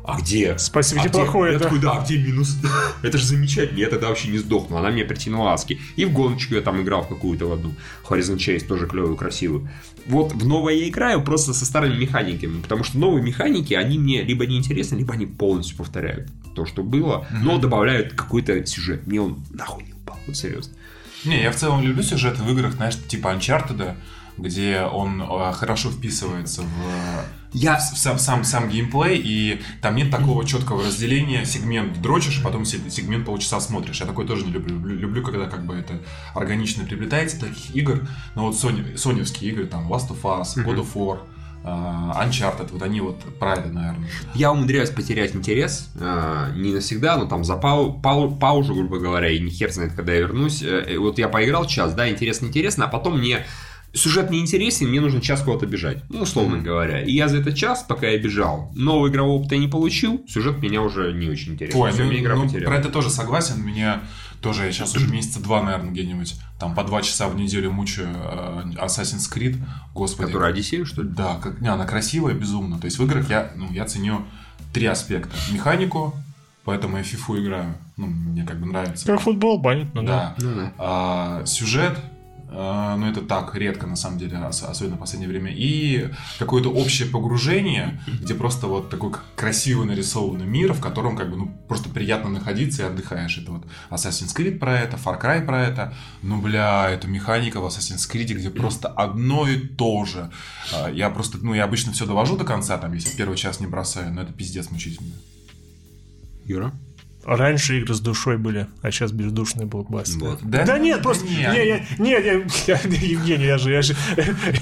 а 0.08 0.18
где? 0.18 0.56
Спасибо, 0.56 1.02
а 1.02 1.04
тебе 1.04 1.10
где?» 1.10 1.22
плохое, 1.22 1.52
Я 1.52 1.58
да. 1.58 1.64
такой, 1.66 1.80
да, 1.80 1.92
а 1.98 2.02
где 2.02 2.16
минус? 2.16 2.56
Это 3.02 3.18
же 3.18 3.26
замечательно, 3.26 3.78
я 3.78 3.90
тогда 3.90 4.08
вообще 4.08 4.28
не 4.28 4.38
сдохну. 4.38 4.78
Она 4.78 4.90
меня 4.90 5.04
притянула 5.04 5.52
аски. 5.52 5.78
И 5.96 6.06
в 6.06 6.12
гоночку 6.12 6.54
я 6.54 6.62
там 6.62 6.80
играл 6.80 7.02
в 7.02 7.08
какую-то 7.08 7.46
в 7.46 7.52
одну. 7.52 7.74
Horizon 8.08 8.36
Chase 8.36 8.66
тоже 8.66 8.86
клевую, 8.86 9.16
красивую. 9.16 9.68
Вот 10.06 10.32
в 10.32 10.46
новое 10.46 10.74
я 10.74 10.88
играю 10.88 11.22
просто 11.22 11.52
со 11.52 11.66
старыми 11.66 11.98
механиками, 11.98 12.62
потому 12.62 12.84
что 12.84 12.98
новые 12.98 13.22
механики, 13.22 13.74
они 13.74 13.98
мне 13.98 14.22
либо 14.22 14.46
не 14.46 14.56
интересны, 14.56 14.96
либо 14.96 15.12
они 15.12 15.26
полностью 15.26 15.76
повторяют 15.76 16.30
то, 16.54 16.64
что 16.64 16.82
было, 16.82 17.26
но 17.30 17.58
добавляют 17.58 18.14
какой-то 18.14 18.64
сюжет. 18.64 19.06
Мне 19.06 19.20
он 19.20 19.44
нахуй 19.50 19.84
не 19.84 19.92
упал, 19.92 20.18
вот 20.26 20.36
серьезно. 20.36 20.72
Не, 21.26 21.42
я 21.42 21.50
в 21.50 21.56
целом 21.56 21.82
люблю 21.82 22.02
сюжеты 22.02 22.42
в 22.42 22.50
играх, 22.50 22.74
знаешь, 22.74 22.96
типа 23.08 23.28
Uncharted, 23.28 23.94
где 24.38 24.82
он 24.82 25.20
э, 25.22 25.52
хорошо 25.52 25.90
вписывается 25.90 26.62
в, 26.62 26.66
Я... 27.52 27.76
в 27.78 27.98
сам, 27.98 28.18
сам, 28.18 28.44
сам 28.44 28.68
геймплей, 28.68 29.18
и 29.22 29.60
там 29.82 29.96
нет 29.96 30.10
такого 30.10 30.44
четкого 30.44 30.84
разделения, 30.84 31.44
сегмент 31.44 32.00
дрочишь, 32.00 32.40
потом 32.42 32.64
се- 32.64 32.88
сегмент 32.90 33.24
полчаса 33.26 33.60
смотришь. 33.60 34.00
Я 34.00 34.06
такой 34.06 34.26
тоже 34.26 34.44
не 34.46 34.52
люблю. 34.52 34.78
Люблю, 34.78 35.22
когда 35.22 35.46
как 35.46 35.66
бы 35.66 35.74
это 35.74 36.00
органично 36.34 36.84
приплетается, 36.84 37.40
таких 37.40 37.74
игр. 37.74 38.06
Но 38.34 38.46
вот 38.46 38.54
Sony, 38.54 38.96
соневские 38.96 39.50
игры, 39.52 39.66
там 39.66 39.90
Last 39.92 40.08
of 40.10 40.22
Us, 40.22 40.56
God 40.64 40.76
of 40.80 40.92
War, 40.94 41.18
э, 41.64 41.68
Uncharted, 41.68 42.68
вот 42.72 42.82
они 42.82 43.00
вот 43.00 43.18
про 43.38 43.54
это, 43.54 43.68
наверное. 43.68 44.08
Я 44.34 44.52
умудряюсь 44.52 44.90
потерять 44.90 45.34
интерес, 45.34 45.90
э, 45.98 46.52
не 46.54 46.72
навсегда, 46.72 47.16
но 47.16 47.26
там 47.26 47.44
за 47.44 47.54
пау- 47.54 48.00
пау- 48.00 48.38
паузу, 48.38 48.74
грубо 48.74 48.98
говоря, 48.98 49.28
и 49.30 49.40
не 49.40 49.50
хер 49.50 49.72
знает, 49.72 49.92
когда 49.94 50.12
я 50.12 50.20
вернусь. 50.20 50.62
Вот 50.98 51.18
я 51.18 51.28
поиграл 51.28 51.66
час, 51.66 51.94
да, 51.94 52.08
интересно-интересно, 52.08 52.84
а 52.84 52.88
потом 52.88 53.18
мне 53.18 53.44
сюжет 53.92 54.30
не 54.30 54.40
интересен, 54.40 54.88
мне 54.88 55.00
нужно 55.00 55.20
час 55.20 55.42
куда-то 55.42 55.66
бежать, 55.66 56.02
ну, 56.08 56.22
условно 56.22 56.58
говоря. 56.58 57.02
И 57.02 57.12
я 57.12 57.28
за 57.28 57.38
этот 57.38 57.56
час, 57.56 57.84
пока 57.86 58.06
я 58.08 58.18
бежал, 58.18 58.70
нового 58.74 59.08
игрового 59.08 59.40
опыта 59.40 59.56
не 59.56 59.68
получил, 59.68 60.24
сюжет 60.28 60.58
меня 60.58 60.82
уже 60.82 61.12
не 61.12 61.28
очень 61.28 61.52
интересен. 61.54 61.80
Ой, 61.80 61.92
ну, 61.96 62.12
игра 62.12 62.36
ну, 62.36 62.44
потеряла. 62.44 62.70
про 62.70 62.78
это 62.78 62.90
тоже 62.90 63.10
согласен. 63.10 63.64
Меня 63.64 64.02
тоже, 64.40 64.66
я 64.66 64.72
сейчас 64.72 64.94
уже 64.94 65.08
месяца 65.08 65.40
два, 65.42 65.62
наверное, 65.62 65.90
где-нибудь, 65.90 66.36
там 66.60 66.74
по 66.74 66.84
два 66.84 67.02
часа 67.02 67.28
в 67.28 67.36
неделю 67.36 67.72
мучаю 67.72 68.08
э, 68.14 68.62
Assassin's 68.84 69.32
Creed. 69.32 69.56
Господи. 69.94 70.28
Которая 70.28 70.52
Одиссею, 70.52 70.86
что 70.86 71.02
ли? 71.02 71.08
Да, 71.08 71.38
как, 71.42 71.60
не, 71.60 71.68
она 71.68 71.86
красивая, 71.86 72.34
безумно. 72.34 72.78
То 72.78 72.84
есть 72.84 72.98
в 72.98 73.04
играх 73.04 73.28
я, 73.28 73.52
ну, 73.56 73.70
я 73.72 73.84
ценю 73.84 74.24
три 74.72 74.86
аспекта. 74.86 75.34
Механику, 75.50 76.14
поэтому 76.64 76.98
я 76.98 77.02
в 77.02 77.06
FIFA 77.06 77.42
играю. 77.42 77.74
Ну, 77.96 78.06
мне 78.06 78.44
как 78.44 78.60
бы 78.60 78.66
нравится. 78.66 79.06
Как 79.06 79.20
футбол, 79.20 79.60
понятно, 79.60 80.06
да. 80.06 80.34
Да. 80.38 80.44
Ну 80.44 80.54
да. 80.54 80.72
А, 80.78 81.46
сюжет, 81.46 81.98
а, 82.50 82.96
ну 82.96 83.06
это 83.10 83.20
так, 83.20 83.54
редко 83.54 83.86
на 83.86 83.96
самом 83.96 84.18
деле, 84.18 84.38
ос- 84.38 84.62
особенно 84.62 84.96
в 84.96 85.00
последнее 85.00 85.28
время. 85.28 85.52
И 85.54 86.08
какое-то 86.38 86.70
общее 86.70 87.08
погружение, 87.08 88.00
где 88.20 88.34
просто 88.34 88.66
вот 88.66 88.88
такой 88.90 89.12
к- 89.12 89.22
красивый 89.36 89.86
нарисованный 89.86 90.46
мир, 90.46 90.72
в 90.72 90.80
котором 90.80 91.16
как 91.16 91.30
бы 91.30 91.36
ну 91.36 91.48
просто 91.68 91.88
приятно 91.88 92.30
находиться 92.30 92.82
и 92.82 92.86
отдыхаешь. 92.86 93.38
Это 93.38 93.52
вот 93.52 93.66
Assassin's 93.90 94.34
Creed 94.36 94.58
про 94.58 94.78
это, 94.80 94.96
Far 94.96 95.20
Cry 95.20 95.44
про 95.44 95.62
это. 95.62 95.94
Ну 96.22 96.40
бля, 96.40 96.88
это 96.90 97.06
механика 97.06 97.60
в 97.60 97.66
Assassin's 97.66 98.10
Creed, 98.10 98.32
где 98.34 98.50
просто 98.50 98.88
одно 98.88 99.46
и 99.48 99.58
то 99.58 100.04
же. 100.04 100.30
А, 100.74 100.88
Я 100.90 101.10
просто, 101.10 101.38
ну 101.38 101.54
я 101.54 101.64
обычно 101.64 101.92
все 101.92 102.06
довожу 102.06 102.36
до 102.36 102.44
конца, 102.44 102.78
там, 102.78 102.92
если 102.94 103.16
первый 103.16 103.36
час 103.36 103.60
не 103.60 103.66
бросаю, 103.66 104.12
но 104.12 104.22
это 104.22 104.32
пиздец 104.32 104.70
мучительно. 104.70 105.12
Юра? 106.46 106.72
Раньше 107.36 107.78
игры 107.78 107.94
с 107.94 108.00
душой 108.00 108.38
были, 108.38 108.66
а 108.82 108.90
сейчас 108.90 109.12
бездушные 109.12 109.66
блокбастеры. 109.66 110.30
Вот. 110.30 110.40
Да, 110.42 110.64
ну, 110.66 110.76
нет, 110.78 111.02
просто... 111.02 111.26
не, 111.26 111.36
Не, 111.36 111.66
я, 111.68 111.80
не, 111.98 112.10
я, 112.10 112.18
я- 112.18 112.80
Евгений, 112.84 113.44
я 113.44 113.58
же, 113.58 113.70
я 113.70 113.82
же, 113.82 113.94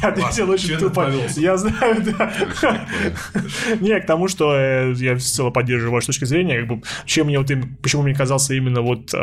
я 0.02 0.08
ответил 0.08 0.50
очень 0.50 0.76
тупо. 0.78 1.04
повелся? 1.04 1.40
Я 1.40 1.56
знаю, 1.56 2.02
да. 2.02 2.32
Не, 3.80 4.00
к 4.00 4.06
тому, 4.06 4.28
что 4.28 4.54
э, 4.56 4.94
я 4.96 5.16
всецело 5.16 5.50
поддерживаю 5.50 5.92
вашу 5.94 6.08
точку 6.08 6.26
зрения, 6.26 6.60
как 6.60 6.68
бы, 6.68 6.82
чем 7.04 7.26
мне 7.26 7.38
вот, 7.38 7.48
почему 7.82 8.02
мне 8.02 8.14
казался 8.14 8.54
именно 8.54 8.80
вот 8.82 9.12
э, 9.14 9.16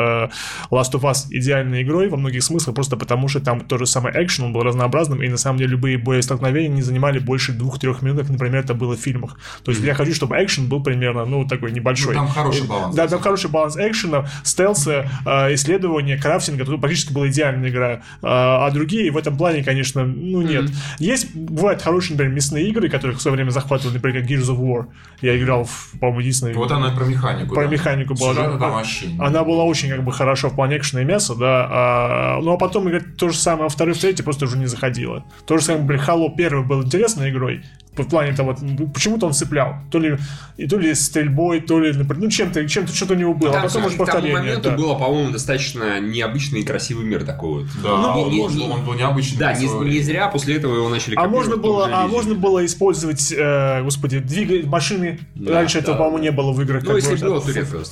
Last 0.71 0.91
of 0.93 1.01
Us 1.01 1.25
идеальной 1.29 1.83
игрой 1.83 2.09
во 2.09 2.17
многих 2.17 2.43
смыслах, 2.43 2.75
просто 2.75 2.97
потому 2.97 3.27
что 3.27 3.39
там 3.39 3.61
тот 3.61 3.79
же 3.79 3.85
самый 3.85 4.11
экшен, 4.13 4.45
он 4.45 4.53
был 4.53 4.61
разнообразным, 4.63 5.21
и 5.21 5.27
на 5.27 5.37
самом 5.37 5.57
деле 5.59 5.71
любые 5.71 5.97
боестолкновения 5.97 6.69
не 6.69 6.81
занимали 6.81 7.19
больше 7.19 7.51
двух-трех 7.51 8.01
минут, 8.01 8.21
как, 8.21 8.29
например, 8.29 8.61
это 8.61 8.73
было 8.73 8.95
в 8.95 8.99
фильмах. 8.99 9.37
То 9.63 9.71
есть 9.71 9.83
я 9.83 9.93
хочу, 9.93 10.13
чтобы 10.13 10.35
экшен 10.43 10.67
был 10.67 10.81
примерно, 10.83 11.25
ну, 11.25 11.45
такой 11.47 11.71
небольшой. 11.71 12.13
Ну, 12.15 12.21
там 12.21 12.27
хороший 12.29 12.63
И- 12.65 12.67
баланс. 12.67 12.95
Да, 12.95 13.07
там 13.07 13.19
хороший 13.33 13.49
баланс 13.49 13.77
экшена, 13.77 14.27
стелса, 14.43 15.09
э, 15.25 15.53
исследования, 15.55 16.17
крафтинга. 16.17 16.65
Тут 16.65 16.79
практически 16.79 17.13
была 17.13 17.27
идеальная 17.29 17.69
игра. 17.69 18.01
А, 18.21 18.67
а 18.67 18.71
другие 18.71 19.11
в 19.11 19.17
этом 19.17 19.37
плане, 19.37 19.63
конечно, 19.63 20.05
ну 20.05 20.41
нет. 20.41 20.69
Есть, 20.99 21.35
бывают 21.35 21.81
хорошие, 21.81 22.11
например, 22.11 22.35
мясные 22.35 22.67
игры, 22.69 22.89
которых 22.89 23.17
в 23.17 23.21
свое 23.21 23.35
время 23.35 23.49
захватывали, 23.49 23.95
например, 23.95 24.21
как 24.21 24.29
Gears 24.29 24.55
of 24.55 24.59
War. 24.59 24.85
Я 25.21 25.37
играл, 25.37 25.63
в, 25.63 25.99
по-моему, 25.99 26.19
единственный... 26.19 26.53
Вот 26.53 26.71
она 26.71 26.91
про 26.91 27.05
механику. 27.05 27.55
Про 27.55 27.65
да. 27.65 27.71
механику 27.71 28.13
была. 28.13 28.33
Да. 28.33 28.83
Она 29.19 29.43
была 29.43 29.63
очень 29.63 29.89
как 29.89 30.03
бы 30.03 30.11
хорошо 30.11 30.49
в 30.49 30.55
плане 30.55 30.77
экшена 30.77 31.01
и 31.01 31.05
мяса, 31.05 31.35
да. 31.35 31.67
А, 31.71 32.39
ну 32.41 32.53
а 32.53 32.57
потом 32.57 32.87
играть 32.89 33.17
то 33.17 33.29
же 33.29 33.37
самое, 33.37 33.65
а 33.65 33.69
второй, 33.69 33.95
в 33.95 33.99
третий 33.99 34.21
просто 34.21 34.45
уже 34.45 34.57
не 34.57 34.67
заходило. 34.67 35.23
То 35.47 35.57
же 35.57 35.63
самое, 35.63 35.85
блин, 35.85 36.01
Halo 36.05 36.29
первый 36.35 36.63
был 36.63 36.83
интересной 36.83 37.31
игрой. 37.31 37.63
В 37.95 38.03
плане 38.09 38.33
того, 38.33 38.55
почему-то 38.93 39.27
он 39.27 39.33
цеплял. 39.33 39.75
То 39.91 39.99
ли, 39.99 40.17
и 40.57 40.67
то 40.67 40.77
ли 40.79 40.95
стрельбой, 40.95 41.61
то 41.61 41.79
ли, 41.79 41.91
например, 41.91 42.23
ну 42.23 42.29
чем-то, 42.29 42.67
чем-то 42.67 42.93
что-то 42.95 43.13
у 43.13 43.17
него 43.17 43.33
было. 43.35 43.51
а 43.51 43.53
Там, 43.53 43.63
потом 43.63 43.81
слушай, 43.83 43.85
уже 43.87 43.95
к 43.95 43.97
тому 43.99 44.11
повторение. 44.11 44.39
моменту 44.39 44.69
да. 44.71 44.75
было, 44.75 44.95
по-моему, 44.95 45.31
достаточно 45.31 45.99
необычный 45.99 46.61
и 46.61 46.63
красивый 46.63 47.05
мир 47.05 47.23
такой 47.23 47.63
вот. 47.63 47.67
Да, 47.83 47.89
Ну, 47.97 48.21
он, 48.21 48.31
не- 48.31 48.39
был- 48.39 48.49
не- 48.49 48.63
он 48.67 48.83
был 48.83 48.93
необычный. 48.95 49.37
Да, 49.37 49.53
не, 49.53 49.67
не 49.67 49.99
зря 49.99 50.27
после 50.27 50.55
этого 50.55 50.75
его 50.75 50.89
начали 50.89 51.15
А 51.15 51.27
можно 51.27 51.57
было, 51.57 51.87
а 51.91 52.07
можно 52.07 52.33
было 52.33 52.65
использовать, 52.65 53.31
э, 53.31 53.83
господи, 53.83 54.19
двигать 54.19 54.65
машины. 54.65 55.19
Да, 55.35 55.53
Раньше 55.53 55.75
да, 55.75 55.79
этого, 55.81 55.95
по-моему, 55.97 56.17
да. 56.17 56.23
не 56.23 56.31
было 56.31 56.51
в 56.51 56.61
играх. 56.63 56.81
Ну, 56.83 56.87
как 56.89 56.97
если 56.97 57.15
бы, 57.15 57.21
было, 57.29 57.41
то 57.41 57.51
редко. 57.51 57.77
FPS, 57.77 57.89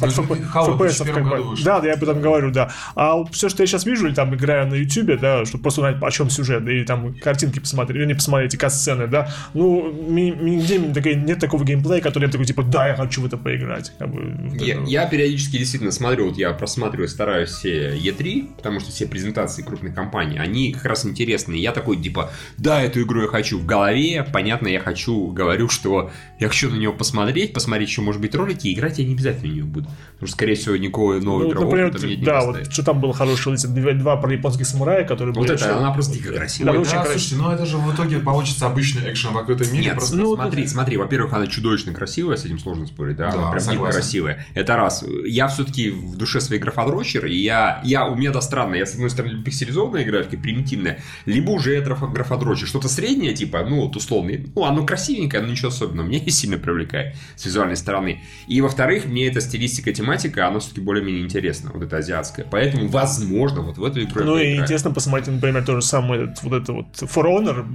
2001 0.77 1.29
как. 1.29 1.63
Да, 1.63 1.79
да, 1.79 1.87
я 1.87 1.93
об 1.93 2.01
этом 2.03 2.21
говорю, 2.21 2.51
да. 2.51 2.71
А 2.95 3.23
все, 3.25 3.49
что 3.49 3.61
я 3.61 3.67
сейчас 3.67 3.85
вижу, 3.85 4.07
или 4.07 4.15
там 4.15 4.33
играю 4.33 4.67
на 4.67 4.73
Ютубе, 4.75 5.17
да, 5.17 5.45
чтобы 5.45 5.61
просто 5.61 5.81
узнать, 5.81 5.97
о 6.01 6.09
чем 6.11 6.29
сюжет, 6.31 6.67
и 6.67 6.83
там 6.85 7.13
картинки 7.13 7.59
посмотреть, 7.59 7.97
или 7.97 8.05
не 8.05 8.13
посмотреть, 8.15 8.55
и 8.55 8.69
сцены, 8.71 9.07
да, 9.07 9.29
ну, 9.53 9.90
нигде 9.91 11.15
нет 11.15 11.39
такого 11.39 11.63
геймплея, 11.63 12.01
который 12.01 12.25
я 12.25 12.31
такой, 12.31 12.45
типа, 12.45 12.63
да, 12.63 12.87
я 12.87 12.95
хочу 12.95 13.21
в 13.21 13.25
это 13.25 13.37
поиграть. 13.37 13.91
Как 13.97 14.11
бы, 14.11 14.33
вот 14.49 14.61
Я, 14.61 14.75
это. 14.75 14.83
я 14.89 15.05
периодически 15.05 15.57
действительно 15.57 15.91
смотрю, 15.91 16.27
вот 16.29 16.37
я 16.37 16.51
просматриваю, 16.53 17.07
стараюсь 17.07 17.49
все 17.49 17.95
E3, 17.97 18.55
потому 18.57 18.79
что 18.79 18.91
все 18.91 19.05
презентации 19.07 19.61
крупных 19.63 19.93
компаний, 19.95 20.37
они 20.37 20.73
как 20.73 20.85
раз 20.85 21.05
интересные. 21.05 21.61
Я 21.61 21.71
такой, 21.71 21.97
типа, 21.97 22.31
да, 22.57 22.81
эту 22.81 23.01
игру 23.03 23.21
я 23.23 23.27
хочу 23.27 23.59
в 23.59 23.65
голове, 23.65 24.25
понятно, 24.31 24.67
я 24.67 24.79
хочу, 24.79 25.27
говорю, 25.27 25.69
что 25.69 26.11
я 26.39 26.47
хочу 26.47 26.69
на 26.69 26.75
нее 26.75 26.91
посмотреть, 26.91 27.53
посмотреть 27.53 27.89
еще, 27.89 28.01
может 28.01 28.21
быть, 28.21 28.33
ролики, 28.35 28.73
играть 28.73 28.99
я 28.99 29.05
не 29.05 29.13
обязательно 29.13 29.49
в 29.49 29.53
нее 29.53 29.63
буду. 29.63 29.87
Потому 30.13 30.27
что, 30.27 30.35
скорее 30.37 30.55
всего, 30.55 30.75
никакого 30.77 31.19
нового 31.19 31.43
Ну, 31.43 31.49
игрового 31.51 31.65
например, 31.71 31.89
опыта 31.89 32.05
мне 32.05 32.15
не 32.17 32.23
да, 32.25 32.33
доставит. 32.35 32.65
вот 32.67 32.73
что 32.73 32.83
там 32.83 32.99
было 33.01 33.13
хорошее, 33.13 33.55
вот 33.55 33.63
эти 33.63 33.67
два, 33.71 33.91
два 33.93 34.17
про 34.17 34.31
японских 34.33 34.65
самурая, 34.67 35.03
которые 35.03 35.33
Вот 35.33 35.41
были 35.41 35.55
это, 35.55 35.63
вообще- 35.65 35.79
она 35.79 35.91
просто 35.91 36.13
дико 36.13 36.33
красивая. 36.33 36.71
Да, 36.73 36.77
Ой, 36.77 36.81
очень 36.83 36.91
да, 36.91 36.97
красиво. 37.03 37.19
слушайте, 37.19 37.35
ну 37.43 37.51
это 37.51 37.65
же 37.65 37.77
в 37.77 37.95
итоге 37.95 38.19
получится 38.19 38.67
обычный 38.67 39.11
экшен 39.11 39.33
в 39.33 39.37
открытом 39.37 39.73
мире. 39.73 39.80
Нет, 39.81 39.95
просто 39.95 40.15
ну, 40.17 40.35
смотри, 40.35 40.67
смотри, 40.67 40.97
во-первых, 40.97 41.33
она 41.33 41.47
чудовищно 41.47 41.93
красивая, 41.93 42.37
с 42.37 42.45
этим 42.45 42.59
сложно 42.59 42.85
спорить, 42.87 43.17
да, 43.17 43.31
Да, 43.31 43.37
она 43.39 43.51
прям 43.51 43.63
согласен. 43.63 43.99
красивая. 43.99 44.45
Это 44.53 44.75
раз. 44.75 45.03
Я 45.25 45.47
все-таки 45.47 45.89
в 45.89 46.15
душе 46.17 46.41
своей 46.41 46.61
графодрочер, 46.61 47.25
и 47.25 47.35
я, 47.35 47.81
я, 47.83 48.07
у 48.07 48.15
меня 48.15 48.31
да 48.31 48.41
странно, 48.41 48.75
я 48.75 48.85
с 48.85 48.93
одной 48.93 49.09
стороны 49.09 49.43
пикселизованная 49.43 50.05
графика, 50.05 50.37
примитивная, 50.41 50.99
либо 51.25 51.51
уже 51.51 51.81
граф- 51.81 52.11
графодрочер, 52.11 52.67
что-то 52.67 52.87
среднее, 52.89 53.33
типа, 53.33 53.65
ну, 53.67 53.81
вот 53.81 53.95
условно, 53.95 54.33
ну, 54.55 54.65
оно 54.65 54.85
красивенькое, 54.85 55.41
но 55.43 55.49
ничего 55.49 55.69
особенного, 55.69 56.07
меня 56.07 56.19
не 56.19 56.31
сильно 56.31 56.57
привлекает 56.57 57.15
с 57.35 57.45
визуальной 57.45 57.75
стороны. 57.77 58.21
И, 58.47 58.61
во-вторых, 58.61 59.05
мне 59.05 59.27
эта 59.27 59.41
стилистика, 59.41 59.91
тематика, 59.93 60.47
она 60.47 60.59
все-таки 60.59 60.81
более-менее 60.81 61.23
интересна, 61.23 61.71
вот 61.73 61.83
эта 61.83 61.97
азиатская. 61.97 62.45
Поэтому, 62.49 62.87
возможно, 62.87 63.61
вот 63.61 63.77
в 63.77 63.83
эту 63.83 64.03
игру 64.03 64.23
Ну 64.23 64.37
и 64.37 64.57
интересно 64.57 64.91
посмотреть, 64.91 65.27
например, 65.33 65.63
то 65.65 65.75
же 65.75 65.81
самое, 65.85 66.33
вот 66.43 66.61
это 66.61 66.73
вот 66.73 66.87
For 67.01 67.23
Honor, 67.25 67.65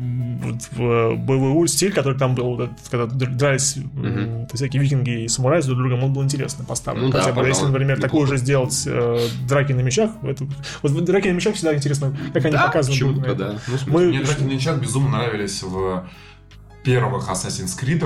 вот, 0.43 0.63
в 0.73 1.17
боевой 1.17 1.69
стиль, 1.69 1.93
который 1.97 2.17
там 2.19 2.35
был, 2.35 2.57
вот 2.57 2.71
когда 2.91 3.07
др- 3.07 3.35
дрались 3.35 3.77
м, 3.77 4.47
то 4.47 4.57
всякие 4.57 4.81
викинги 4.83 5.25
и 5.25 5.29
самураи 5.29 5.61
с 5.61 5.67
друг 5.67 5.79
другом, 5.79 6.05
он 6.05 6.13
был 6.13 6.23
интересно 6.23 6.65
поставлен. 6.65 7.07
Ну 7.07 7.11
да, 7.11 7.23
Хотя 7.23 7.33
бы, 7.41 7.47
если, 7.47 7.65
например, 7.67 7.97
такое 8.01 8.21
неплохо. 8.23 8.37
же 8.37 8.37
сделать 8.39 8.83
э, 8.87 9.27
драки 9.49 9.73
на 9.73 9.81
мечах, 9.81 10.11
это, 10.23 10.47
вот 10.83 10.93
в 10.93 11.01
драки 11.05 11.29
на 11.29 11.33
мечах 11.33 11.55
всегда 11.57 11.75
интересно, 11.75 12.17
как 12.33 12.45
они 12.45 12.53
да, 12.55 12.67
показаны 12.67 12.99
будут. 13.05 13.27
на 13.27 13.35
да. 13.35 13.59
Ну, 13.67 13.77
Мы 13.87 14.07
Мне 14.07 14.21
Драки 14.23 14.43
на 14.43 14.49
Ничах 14.49 14.81
безумно 14.81 15.19
нравились 15.19 15.63
в 15.63 16.07
первых 16.85 17.29
Assassin's 17.31 17.77
Creed. 17.81 18.05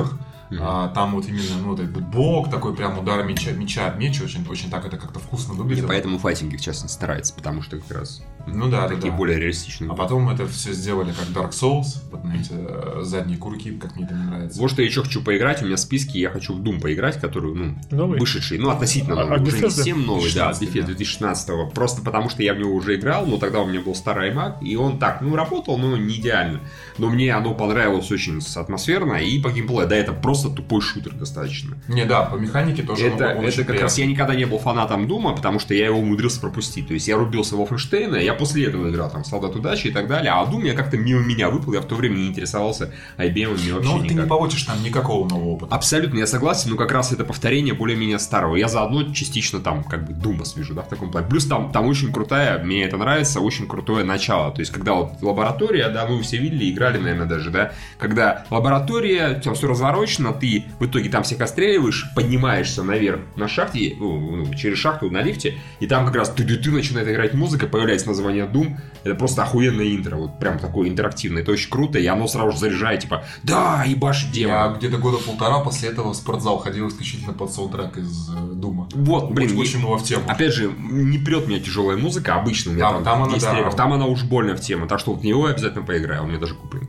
А, 0.59 0.89
там 0.89 1.13
вот 1.15 1.27
именно 1.29 1.59
ну, 1.63 1.69
вот 1.71 1.81
этот 1.81 2.03
бок, 2.09 2.51
такой 2.51 2.75
прям 2.75 2.99
удар 2.99 3.23
меча, 3.25 3.53
меча 3.53 3.87
об 3.87 3.99
меч, 3.99 4.21
очень, 4.21 4.45
очень 4.49 4.71
так 4.71 4.85
это 4.85 4.97
как-то 4.97 5.19
вкусно 5.21 5.55
выглядит. 5.55 5.87
поэтому 5.87 6.19
файтинги, 6.19 6.57
в 6.57 6.61
частности, 6.61 7.01
нравятся, 7.03 7.35
потому 7.35 7.63
что 7.63 7.79
как 7.79 7.91
раз 7.99 8.23
Ну 8.47 8.69
да, 8.69 8.83
да, 8.89 8.95
такие 8.97 9.13
да. 9.13 9.17
более 9.17 9.39
реалистичные. 9.39 9.91
А 9.91 9.95
потом 9.95 10.29
это 10.29 10.47
все 10.49 10.73
сделали 10.73 11.13
как 11.13 11.29
Dark 11.29 11.51
Souls, 11.51 12.03
вот 12.11 12.25
на 12.25 12.35
эти 12.35 12.51
э, 12.53 13.01
задние 13.03 13.39
курки, 13.39 13.71
как 13.79 13.95
мне 13.95 14.07
это 14.07 14.15
не 14.15 14.25
нравится. 14.25 14.61
Вот 14.61 14.71
что 14.71 14.83
я 14.83 14.89
еще 14.89 15.03
хочу 15.05 15.23
поиграть, 15.23 15.63
у 15.63 15.67
меня 15.67 15.77
в 15.77 15.81
списке, 15.81 16.19
я 16.19 16.31
хочу 16.31 16.55
в 16.55 16.61
Doom 16.63 16.81
поиграть, 16.81 17.21
который, 17.21 17.55
ну, 17.55 17.75
Новый? 17.91 18.19
вышедший, 18.19 18.59
ну, 18.59 18.71
относительно 18.71 19.21
А- 19.21 19.25
новый, 19.25 19.39
а 19.39 19.43
уже 19.43 19.57
не 19.57 19.71
совсем 19.71 20.05
новый, 20.05 20.33
да, 20.35 20.53
2016, 20.53 20.63
Defense 20.69 20.81
да. 20.81 20.87
2016 20.87 21.71
просто 21.75 22.03
потому 22.03 22.29
что 22.29 22.43
я 22.43 22.55
в 22.55 22.59
него 22.59 22.75
уже 22.75 22.97
играл, 22.97 23.27
но 23.27 23.37
тогда 23.39 23.61
у 23.61 23.67
меня 23.67 23.81
был 23.81 23.95
старый 23.95 24.31
iMac, 24.33 24.63
и 24.63 24.75
он 24.77 24.99
так, 24.99 25.21
ну, 25.21 25.37
работал, 25.37 25.79
но 25.79 25.97
не 25.97 26.17
идеально. 26.17 26.61
Но 26.99 27.09
мне 27.09 27.33
оно 27.35 27.55
понравилось 27.55 28.11
очень 28.11 28.41
атмосферно, 28.57 29.15
и 29.15 29.41
по 29.41 29.51
геймплею, 29.51 29.89
да, 29.89 29.97
это 29.97 30.13
просто 30.13 30.40
тупой 30.49 30.81
шутер 30.81 31.12
достаточно. 31.15 31.77
Не, 31.89 32.05
да, 32.05 32.23
по 32.23 32.37
механике 32.37 32.83
тоже 32.83 33.09
Это, 33.09 33.25
это 33.27 33.65
как 33.65 33.81
раз 33.81 33.99
я 33.99 34.07
никогда 34.07 34.35
не 34.35 34.47
был 34.47 34.59
фанатом 34.59 35.07
Дума, 35.07 35.35
потому 35.35 35.59
что 35.59 35.75
я 35.75 35.87
его 35.87 35.99
умудрился 35.99 36.41
пропустить. 36.41 36.89
То 36.89 36.95
есть 36.95 37.09
я 37.09 37.17
рубился 37.17 37.57
в 37.57 37.61
Wolfenstein, 37.61 38.23
я 38.23 38.35
после 38.35 38.67
этого 38.67 38.89
играл 38.89 39.11
там 39.11 39.25
Солдат 39.25 39.55
удачи 39.57 39.89
и 39.89 39.91
так 39.91 40.07
далее, 40.09 40.33
а 40.33 40.45
Doom 40.45 40.67
я 40.67 40.75
как-то 40.75 40.97
мимо 40.97 41.21
меня 41.21 41.51
выпал, 41.51 41.73
я 41.75 41.81
в 41.81 41.87
то 41.87 41.95
время 41.95 42.17
не 42.17 42.29
интересовался 42.29 42.93
IBM 43.19 43.51
вообще 43.51 43.73
Но 43.73 43.99
ты 43.99 44.05
никак. 44.05 44.25
не 44.25 44.29
получишь 44.29 44.62
там 44.62 44.83
никакого 44.83 45.29
нового 45.29 45.51
опыта. 45.51 45.75
Абсолютно, 45.75 46.19
я 46.19 46.27
согласен, 46.27 46.71
но 46.71 46.77
как 46.77 46.93
раз 46.93 47.12
это 47.12 47.25
повторение 47.25 47.75
более-менее 47.75 48.19
старого. 48.19 48.57
Я 48.57 48.69
заодно 48.69 49.12
частично 49.12 49.61
там 49.61 49.85
как 49.85 50.07
бы 50.07 50.12
Дума 50.12 50.45
свяжу, 50.45 50.75
да, 50.75 50.83
в 50.83 50.89
таком 50.89 51.11
плане. 51.11 51.27
Плюс 51.29 51.47
там, 51.47 51.73
там 51.73 51.87
очень 51.87 52.12
крутая, 52.12 52.62
мне 52.62 52.85
это 52.85 52.97
нравится, 52.97 53.41
очень 53.41 53.67
крутое 53.67 54.05
начало. 54.05 54.53
То 54.53 54.61
есть, 54.61 54.73
когда 54.73 54.95
вот 54.95 55.23
лаборатория, 55.23 55.89
да, 55.89 56.07
мы 56.07 56.23
все 56.23 56.37
видели, 56.39 56.71
играли, 56.71 56.99
наверное, 56.99 57.27
даже, 57.27 57.51
да, 57.51 57.73
когда 57.99 58.45
лаборатория, 58.51 59.41
там 59.43 59.55
все 59.55 59.69
разворочено, 59.69 60.30
ты 60.32 60.65
в 60.78 60.86
итоге 60.86 61.09
там 61.11 61.23
всех 61.23 61.40
отстреливаешь, 61.40 62.07
поднимаешься 62.15 62.82
наверх 62.82 63.20
на 63.36 63.48
шахте, 63.48 63.94
ну, 63.98 64.36
ну, 64.36 64.55
через 64.55 64.78
шахту 64.78 65.11
на 65.11 65.23
лифте, 65.23 65.55
и 65.81 65.86
там 65.86 66.07
как 66.07 66.16
раз 66.16 66.31
ты 66.31 66.44
ты 66.44 66.70
начинает 66.70 67.09
играть 67.09 67.35
музыка, 67.35 67.66
появляется 67.66 68.09
название 68.09 68.47
Doom, 68.47 68.77
это 69.05 69.15
просто 69.15 69.43
охуенное 69.43 69.94
интро, 69.97 70.16
вот 70.16 70.39
прям 70.39 70.59
такое 70.59 70.89
интерактивное, 70.89 71.43
это 71.43 71.52
очень 71.52 71.70
круто, 71.70 71.98
и 71.98 72.07
оно 72.07 72.27
сразу 72.28 72.52
же 72.52 72.59
заряжает, 72.59 73.01
типа, 73.01 73.24
да, 73.43 73.85
ебашь 73.85 74.24
Я 74.27 74.31
демона. 74.32 74.77
где-то 74.78 74.98
года 74.98 75.19
полтора 75.19 75.61
после 75.61 75.89
этого 75.89 76.12
в 76.12 76.16
спортзал 76.16 76.59
ходил 76.59 76.89
исключительно 76.89 77.32
под 77.32 77.52
саундтрек 77.52 77.97
из 77.97 78.31
э, 78.31 78.55
Дума. 78.55 78.89
Вот, 78.93 79.31
блин, 79.32 79.51
очень, 79.51 79.61
очень 79.61 79.78
много 79.78 79.98
в 79.98 80.05
тему. 80.05 80.24
Опять 80.28 80.52
же, 80.55 80.70
не 80.78 81.19
прет 81.19 81.47
меня 81.48 81.61
тяжелая 81.61 81.97
музыка, 81.97 82.35
обычно 82.35 82.73
у 82.73 82.74
меня 82.74 82.85
Там- 82.85 82.94
там, 82.94 83.05
там 83.05 83.23
она, 83.24 83.32
10 83.35 83.43
да. 83.44 83.55
треков. 83.55 83.77
там 83.77 83.93
она 83.93 84.07
уж 84.07 84.23
больно 84.24 84.55
в 84.55 84.61
тему, 84.61 84.86
так 84.86 85.01
что 85.01 85.12
вот 85.12 85.23
в 85.23 85.24
него 85.24 85.47
я 85.48 85.55
обязательно 85.55 85.85
поиграю, 85.85 86.24
у 86.24 86.27
меня 86.27 86.39
даже 86.39 86.55
куплен. 86.55 86.86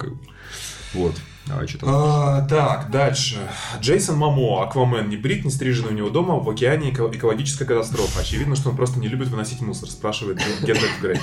Вот, 0.94 1.16
давай, 1.48 1.68
что 1.68 1.80
там. 1.80 1.90
А, 1.92 2.42
так, 2.48 2.90
дальше. 2.92 3.38
Джейсон 3.80 4.18
Мамо, 4.18 4.64
Аквамен, 4.64 5.10
не 5.10 5.18
брит, 5.18 5.44
не 5.46 5.52
стриженный 5.52 5.92
у 5.92 5.96
него 5.96 6.10
дома, 6.10 6.36
в 6.40 6.50
океане 6.50 6.92
эко- 6.92 7.10
экологическая 7.14 7.66
катастрофа. 7.66 8.22
Очевидно, 8.22 8.56
что 8.56 8.70
он 8.70 8.76
просто 8.76 9.00
не 9.00 9.08
любит 9.08 9.28
выносить 9.30 9.62
мусор, 9.62 9.90
спрашивает 9.90 10.40
Гендер 10.62 10.90
Грей. 11.02 11.20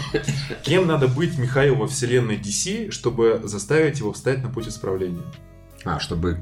Кем 0.63 0.87
надо 0.87 1.09
быть 1.09 1.39
Михаил 1.39 1.77
во 1.77 1.87
вселенной 1.87 2.37
DC, 2.37 2.91
чтобы 2.91 3.41
заставить 3.45 3.99
его 4.01 4.13
встать 4.13 4.43
на 4.43 4.49
путь 4.51 4.69
исправления? 4.69 5.23
А, 5.85 6.01
чтобы... 6.01 6.39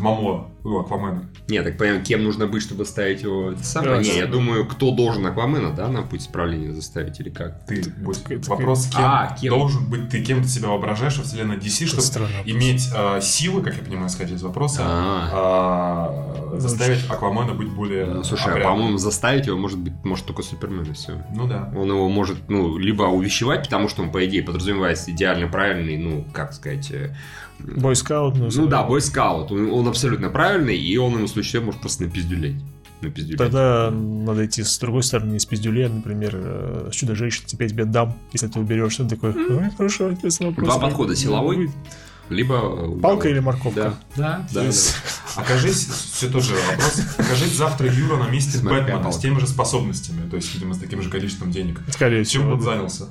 Мамо, 0.00 0.50
ну, 0.64 0.80
Аквамена. 0.80 1.28
Не, 1.48 1.62
так 1.62 1.78
понимаю, 1.78 2.02
кем 2.02 2.24
нужно 2.24 2.46
быть, 2.46 2.62
чтобы 2.62 2.84
ставить 2.84 3.22
его... 3.22 3.54
Да, 3.74 3.98
не, 3.98 4.16
я 4.16 4.26
думаю, 4.26 4.66
кто 4.66 4.90
должен 4.90 5.24
Аквамена, 5.26 5.72
да, 5.72 5.88
на 5.88 6.02
путь 6.02 6.22
исправления 6.22 6.72
заставить 6.72 7.20
или 7.20 7.30
как? 7.30 7.64
Ты, 7.66 7.80
Это 7.80 8.50
вопрос, 8.50 8.86
кем, 8.86 9.00
А, 9.00 9.36
кем? 9.40 9.50
должен 9.54 9.88
быть 9.88 10.08
ты, 10.08 10.22
кем 10.24 10.42
ты 10.42 10.48
себя 10.48 10.68
воображаешь 10.68 11.18
во 11.18 11.24
вселенной 11.24 11.56
DC, 11.56 11.86
чтобы 11.86 12.02
странный 12.02 12.38
вопрос. 12.38 12.52
иметь 12.52 12.88
э, 12.94 13.20
силы, 13.20 13.62
как 13.62 13.76
я 13.76 13.82
понимаю, 13.82 14.08
исходя 14.08 14.34
из 14.34 14.42
вопроса, 14.42 14.82
а, 14.84 16.54
заставить 16.58 17.08
Аквамена 17.08 17.54
быть 17.54 17.70
более 17.70 18.06
Ну, 18.06 18.24
слушай, 18.24 18.52
а, 18.52 18.64
по-моему, 18.64 18.98
заставить 18.98 19.46
его 19.46 19.56
может 19.56 19.78
быть, 19.78 19.92
может 20.04 20.26
только 20.26 20.42
Супермен 20.42 20.90
и 20.90 20.94
все. 20.94 21.22
Ну 21.34 21.46
да. 21.46 21.72
Он 21.76 21.88
его 21.88 22.08
может, 22.08 22.48
ну, 22.48 22.76
либо 22.76 23.04
увещевать, 23.04 23.64
потому 23.64 23.88
что 23.88 24.02
он, 24.02 24.10
по 24.10 24.24
идее, 24.26 24.42
подразумевается 24.42 25.10
идеально 25.10 25.48
правильный, 25.48 25.96
ну, 25.96 26.24
как 26.32 26.52
сказать, 26.52 26.90
э, 26.90 27.14
Бойскаут, 27.64 28.36
ну, 28.36 28.48
Ну 28.54 28.66
да, 28.66 28.82
бойскаут. 28.82 29.52
Он, 29.52 29.70
он 29.70 29.88
абсолютно 29.88 30.30
правильный, 30.30 30.76
и 30.76 30.96
он 30.96 31.14
ему 31.14 31.26
случае 31.26 31.62
может 31.62 31.80
просто 31.80 32.04
напиздюлять. 32.04 32.54
Напиздюлять. 33.00 33.38
Тогда 33.38 33.90
надо 33.90 34.44
идти 34.44 34.62
с 34.62 34.78
другой 34.78 35.02
стороны, 35.02 35.36
из 35.36 35.46
пиздюлей, 35.46 35.88
например, 35.88 36.32
э, 36.34 36.88
с 36.92 36.94
чудо-женщин, 36.94 37.44
теперь 37.46 37.70
тебе 37.70 37.84
дам, 37.84 38.14
если 38.32 38.48
ты 38.48 38.60
уберешь. 38.60 39.00
Он 39.00 39.08
такой, 39.08 39.30
«Ой, 39.32 39.70
хорошо, 39.76 40.10
интересный 40.10 40.48
вопрос. 40.48 40.68
Два 40.68 40.78
подхода, 40.78 41.16
силовой, 41.16 41.70
либо... 42.28 42.54
э, 42.56 43.00
Палка 43.00 43.28
или 43.28 43.40
морковка? 43.40 43.94
Да, 44.16 44.46
да, 44.52 44.62
да. 44.62 44.70
Окажись, 45.36 45.86
все 45.86 46.28
тот 46.28 46.44
же 46.44 46.54
вопрос, 46.54 47.00
окажись 47.16 47.52
завтра 47.56 47.90
Юра 47.90 48.16
на 48.16 48.28
месте 48.28 48.58
Бэтмена 48.62 49.10
с 49.12 49.18
теми 49.18 49.38
же 49.38 49.46
способностями, 49.46 50.28
то 50.28 50.36
есть, 50.36 50.52
видимо, 50.54 50.74
с 50.74 50.78
таким 50.78 51.02
же 51.02 51.08
количеством 51.08 51.50
денег. 51.50 51.80
Скорее 51.88 52.24
Чем 52.24 52.42
всего. 52.42 52.44
бы 52.44 52.52
он 52.54 52.60
занялся? 52.60 53.04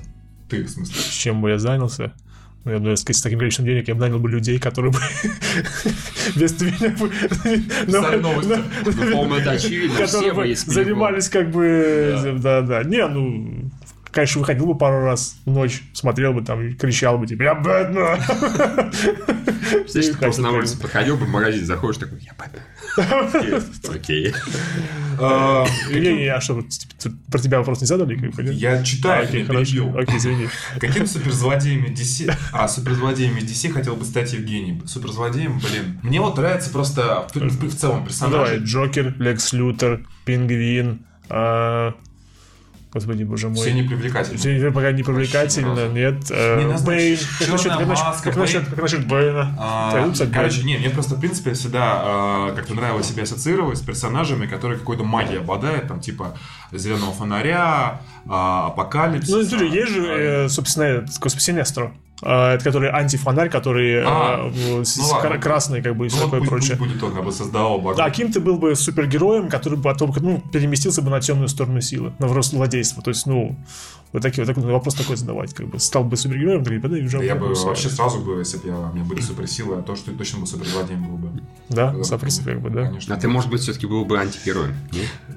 Ты, 0.50 0.64
в 0.64 0.70
смысле? 0.70 0.96
С 0.96 1.14
чем 1.14 1.42
бы 1.42 1.50
я 1.50 1.60
занялся? 1.60 2.14
Ну, 2.65 2.72
я 2.73 2.80
бы, 2.80 2.98
с 2.98 3.02
с 3.02 3.22
таким 3.22 3.40
количеством 3.40 3.65
денег 3.65 3.88
я 3.88 3.95
бы 3.95 4.02
нанял 4.02 4.19
бы 4.19 4.30
людей, 4.30 4.60
которые 4.60 4.91
бы 4.91 4.99
без 6.36 6.60
меня 6.61 6.90
бы... 6.99 7.10
Ну. 7.88 8.02
Которые 9.98 10.34
бы 10.34 10.56
занимались 10.56 11.30
как 11.30 11.52
бы... 11.52 12.38
Да-да. 12.41 12.84
Не, 12.84 13.07
ну... 13.07 13.69
Конечно, 14.11 14.40
выходил 14.40 14.65
бы 14.65 14.76
пару 14.76 15.06
раз 15.06 15.38
в 15.45 15.52
ночь, 15.52 15.84
смотрел 15.94 16.34
бы 16.34 16.41
там 16.41 16.76
кричал 16.76 17.19
бы, 17.19 17.27
типа, 17.27 17.44
я 17.44 17.53
Бэтмен! 17.53 18.18
Представляешь, 19.70 20.16
ты 20.16 20.18
просто 20.18 20.41
на 20.41 20.52
улице 20.52 20.80
подходил 20.80 21.18
бы 21.18 21.26
в 21.26 21.30
магазин, 21.30 21.66
заходишь 21.66 21.98
такой, 21.98 22.20
я 22.22 22.34
Бэтмен. 22.38 22.64
Окей. 23.96 24.34
А, 25.20 25.66
Не-не, 25.90 26.28
а 26.28 26.41
что, 26.41 26.62
типа, 26.62 27.16
про 27.30 27.40
тебя 27.40 27.60
вопрос 27.60 27.82
не 27.82 27.88
задали? 27.88 28.18
Я 28.54 28.80
А, 28.80 28.84
читаю, 28.84 29.26
Окей, 29.26 29.41
я 29.41 29.48
перебил. 29.48 29.98
Окей, 29.98 30.18
извини. 30.18 30.48
Каким 30.80 31.06
суперзлодеями 31.08 31.88
DC... 31.88 32.34
А, 32.54 32.68
суперзлодеями 32.68 33.40
DC 33.40 33.72
хотел 33.72 33.96
бы 33.96 34.06
стать 34.06 34.34
Евгений. 34.34 34.82
Суперзлодеем, 34.86 35.60
блин. 35.60 36.00
Мне 36.04 36.20
вот 36.22 36.38
нравится 36.38 36.70
просто 36.70 37.28
в, 37.34 37.76
целом 37.76 38.08
Ну, 38.22 38.30
давай. 38.30 38.58
Джокер, 38.60 39.16
Лекс 39.20 39.54
Лютер, 39.54 40.06
Пингвин, 40.26 41.06
а, 41.30 41.94
Господи, 42.91 43.22
боже 43.22 43.49
мой. 43.49 43.57
Все 43.60 43.72
непривлекательные. 43.72 44.40
Все 44.40 44.72
пока 44.72 44.91
не 44.91 45.03
привлекательно, 45.03 45.88
нет. 45.90 46.24
э, 46.32 46.57
Не, 46.57 46.66
ну, 46.66 46.80
Бэйн. 46.80 47.18
Как 47.40 47.49
насчет- 47.49 47.72
как 47.72 47.88
насчет- 47.88 48.22
как 48.24 48.36
насчет- 48.36 48.66
как 48.68 48.82
насчет 48.82 49.07
Бэйна? 49.07 49.56
А, 49.60 49.91
короче, 50.34 50.64
не, 50.64 50.78
мне 50.78 50.90
просто, 50.90 51.14
в 51.14 51.20
принципе, 51.20 51.53
всегда 51.53 51.82
а, 52.03 52.52
как-то 52.56 52.74
нравилось 52.74 53.06
себя 53.07 53.24
ассоциировать 53.24 53.78
с 53.78 53.82
персонажами, 53.82 54.48
которые 54.48 54.80
какой-то 54.80 55.03
магией 55.03 55.40
обладают, 55.40 55.88
там, 55.88 55.99
типа, 55.99 56.36
зеленого 56.72 57.11
фонаря, 57.14 58.02
а, 58.28 58.68
апокалипсиса. 58.68 59.38
Ну, 59.38 59.44
смотри, 59.44 59.70
есть 59.70 59.91
же, 59.91 60.07
а, 60.07 60.45
э, 60.45 60.49
собственно, 60.49 60.84
этот, 60.86 61.16
Космос 61.20 61.44
Синестро. 61.44 61.86
А, 61.86 62.09
Это 62.22 62.62
который 62.64 62.90
антифонарь, 62.90 63.50
который 63.50 64.04
А, 64.06 64.50
э, 64.54 64.84
с- 64.84 64.98
ну 64.98 65.04
с 65.04 65.12
ладно. 65.12 65.30
кра- 65.30 65.38
красный, 65.40 65.82
как 65.82 65.96
бы, 65.96 66.08
и 66.08 66.10
Ну, 66.10 66.16
все 66.16 66.20
вот 66.20 66.26
такое 66.26 66.40
пусть, 66.40 66.50
прочее. 66.50 66.78
пусть 66.78 66.91
будет 66.91 67.04
он, 67.04 67.16
я 67.16 67.22
бы 67.22 67.32
создавал 67.32 67.78
богов. 67.80 67.98
Да, 67.98 68.10
Ким 68.10 68.32
ты 68.32 68.40
был 68.40 68.58
бы 68.58 68.76
супергероем, 68.76 69.48
который 69.50 69.76
бы 69.78 69.84
потом 69.84 70.14
ну, 70.20 70.41
переместился 70.52 71.02
бы 71.02 71.10
на 71.10 71.22
темную 71.22 71.48
сторону 71.48 71.82
силы, 71.82 72.12
на 72.20 72.28
злодейство. 72.58 73.02
То 73.02 73.10
есть, 73.12 73.26
ну, 73.26 73.56
вот 74.12 74.24
такие, 74.24 74.44
вот 74.44 74.54
такой 74.54 74.70
вопрос 74.72 74.96
такой 74.96 75.16
задавать, 75.18 75.54
как 75.54 75.68
бы. 75.68 75.80
Стал 75.80 76.04
бы 76.04 76.18
супергероем, 76.18 76.64
ты 76.64 76.80
да, 76.80 76.88
Да 77.20 77.24
я 77.24 77.36
бы 77.36 77.54
вообще 77.54 77.90
сразу 77.90 78.20
бы, 78.20 78.40
если 78.40 78.58
бы 78.58 78.68
я, 78.68 78.76
у 78.76 78.94
меня 78.94 79.06
были 79.06 79.22
суперсилы, 79.22 79.78
а 79.78 79.82
то, 79.84 79.96
что 79.96 80.12
точно 80.12 80.40
бы 80.40 80.48
суперзлодеем 80.48 81.04
был 81.04 81.18
бы. 81.18 81.41
Да, 81.70 81.94
запросто, 82.04 82.44
как 82.44 82.60
бы, 82.60 82.70
да. 82.72 82.86
Конечно. 82.88 83.16
А 83.16 83.20
ты, 83.20 83.28
может 83.28 83.52
быть, 83.52 83.62
все-таки 83.62 83.86
был 83.86 84.06
бы 84.06 84.18
антигероем. 84.20 84.74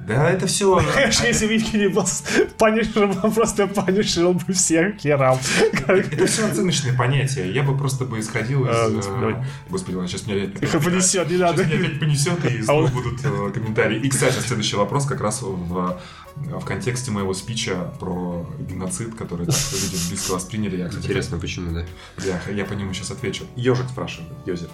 Да, 0.09 0.31
это 0.31 0.47
все. 0.47 0.83
Конечно, 0.95 1.27
если 1.27 1.47
Вики 1.47 1.77
не 1.77 1.89
был 1.89 2.05
панишером, 2.59 3.15
он 3.23 3.33
просто 3.33 3.67
панишерил 3.67 4.33
бы 4.33 4.53
всех 4.55 4.97
херам. 4.97 5.39
Это 5.87 6.27
все 6.27 6.47
оценочные 6.73 6.93
понятия. 6.95 7.51
Я 7.51 7.63
бы 7.63 7.77
просто 7.77 8.05
бы 8.05 8.19
исходил 8.19 8.65
из... 8.65 8.69
А, 8.71 8.89
э, 8.89 9.45
господи, 9.69 9.95
ладно, 9.97 10.09
сейчас 10.09 10.27
меня 10.27 10.45
опять... 10.45 10.71
Понесет, 10.85 11.31
не 11.31 11.37
надо. 11.37 11.65
Сейчас 11.65 11.73
меня 11.73 11.87
опять 11.87 12.01
понесет, 12.01 12.45
и 12.45 12.59
А 12.61 12.65
снова 12.65 12.85
он- 12.85 12.91
будут 12.91 13.21
э, 13.25 13.51
комментарии. 13.53 14.01
И, 14.01 14.09
кстати, 14.09 14.39
следующий 14.41 14.77
вопрос 14.77 15.07
как 15.07 15.21
раз 15.21 15.43
в, 15.43 16.01
в 16.37 16.65
контексте 16.65 17.11
моего 17.11 17.35
спича 17.35 17.75
про 18.01 18.47
геноцид, 18.59 19.15
который 19.15 19.47
так 19.47 19.55
люди 19.73 20.09
близко 20.09 20.33
восприняли. 20.33 20.77
Я, 20.77 20.89
кстати, 20.89 21.05
Интересно, 21.05 21.39
почему, 21.39 21.73
да? 21.73 21.85
Я, 22.25 22.41
я 22.53 22.65
по 22.65 22.73
нему 22.73 22.93
сейчас 22.95 23.11
отвечу. 23.11 23.45
Ежик 23.57 23.89
спрашивает, 23.89 24.31
Йозик. 24.47 24.71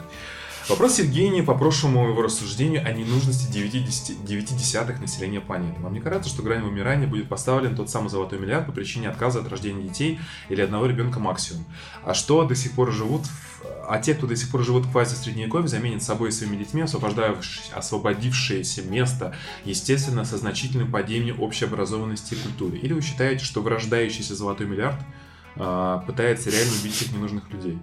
Вопрос 0.69 0.99
Евгения 0.99 1.43
по 1.43 1.55
прошлому 1.55 2.09
его 2.09 2.21
рассуждению 2.21 2.87
о 2.87 2.93
ненужности 2.93 3.51
9 3.51 3.87
десяти- 3.87 4.17
9 4.23 4.55
десятых 4.55 5.01
населения 5.01 5.41
планеты. 5.41 5.81
Вам 5.81 5.95
не 5.95 6.01
кажется, 6.01 6.29
что 6.29 6.43
грань 6.43 6.63
вымирания 6.63 7.09
будет 7.09 7.27
поставлен 7.27 7.75
тот 7.75 7.89
самый 7.89 8.11
золотой 8.11 8.39
миллиард 8.39 8.67
по 8.67 8.73
причине 8.73 9.09
отказа 9.09 9.41
от 9.41 9.49
рождения 9.49 9.89
детей 9.89 10.21
или 10.51 10.61
одного 10.61 10.85
ребенка 10.85 11.21
максимум? 11.21 11.65
А 12.05 12.13
что 12.13 12.45
до 12.45 12.55
сих 12.55 12.73
пор 12.73 12.93
живут 12.93 13.23
а 13.89 13.99
те, 13.99 14.15
кто 14.15 14.27
до 14.27 14.37
сих 14.37 14.51
пор 14.51 14.63
живут 14.63 14.85
в 14.85 14.93
квази 14.93 15.17
средневековье, 15.17 15.69
заменят 15.69 16.03
собой 16.03 16.29
и 16.29 16.33
своими 16.33 16.57
детьми 16.57 16.83
освободившееся 16.83 18.83
место, 18.83 19.35
естественно, 19.65 20.27
со 20.27 20.37
значительным 20.37 20.93
падением 20.93 21.41
общеобразованности 21.41 22.35
и 22.35 22.37
культуры? 22.37 22.77
Или 22.77 22.93
вы 22.93 23.01
считаете, 23.01 23.45
что 23.45 23.63
вырождающийся 23.63 24.35
золотой 24.35 24.67
миллиард 24.67 25.01
а, 25.57 26.05
пытается 26.07 26.51
реально 26.51 26.73
убить 26.81 26.95
всех 26.95 27.13
ненужных 27.13 27.51
людей. 27.51 27.79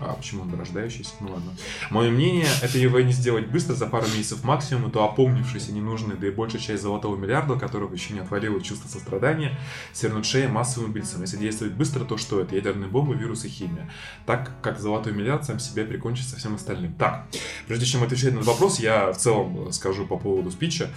А 0.00 0.14
почему 0.14 0.42
он 0.42 0.54
рождающийся? 0.54 1.12
Ну 1.20 1.32
ладно. 1.32 1.52
Мое 1.90 2.10
мнение, 2.10 2.46
это 2.62 2.78
его 2.78 3.00
не 3.00 3.12
сделать 3.12 3.46
быстро, 3.46 3.74
за 3.74 3.86
пару 3.86 4.06
месяцев 4.06 4.44
максимум, 4.44 4.88
и 4.88 4.92
то 4.92 5.04
опомнившись 5.04 5.68
и 5.68 5.72
ненужный, 5.72 6.16
да 6.16 6.26
и 6.26 6.30
большая 6.30 6.60
часть 6.60 6.82
золотого 6.82 7.16
миллиарда, 7.16 7.56
которого 7.56 7.92
еще 7.92 8.12
не 8.14 8.20
отвалило 8.20 8.60
чувство 8.60 8.88
сострадания, 8.88 9.58
свернуть 9.92 10.26
шею 10.26 10.50
массовым 10.50 10.90
убийцам. 10.90 11.22
Если 11.22 11.38
действовать 11.38 11.74
быстро, 11.74 12.04
то 12.04 12.18
что 12.18 12.40
это? 12.40 12.54
Ядерные 12.54 12.88
бомбы, 12.88 13.14
вирусы, 13.14 13.48
химия. 13.48 13.90
Так 14.26 14.52
как 14.62 14.78
золотой 14.78 15.12
миллиард 15.12 15.44
сам 15.44 15.58
себя 15.58 15.84
прикончит 15.84 16.26
со 16.26 16.36
всем 16.36 16.54
остальным. 16.54 16.92
Так, 16.94 17.26
прежде 17.66 17.86
чем 17.86 18.02
отвечать 18.02 18.32
на 18.32 18.38
этот 18.38 18.48
вопрос, 18.48 18.78
я 18.80 19.12
в 19.12 19.16
целом 19.16 19.72
скажу 19.72 20.06
по 20.06 20.18
поводу 20.18 20.50
спича. 20.50 20.90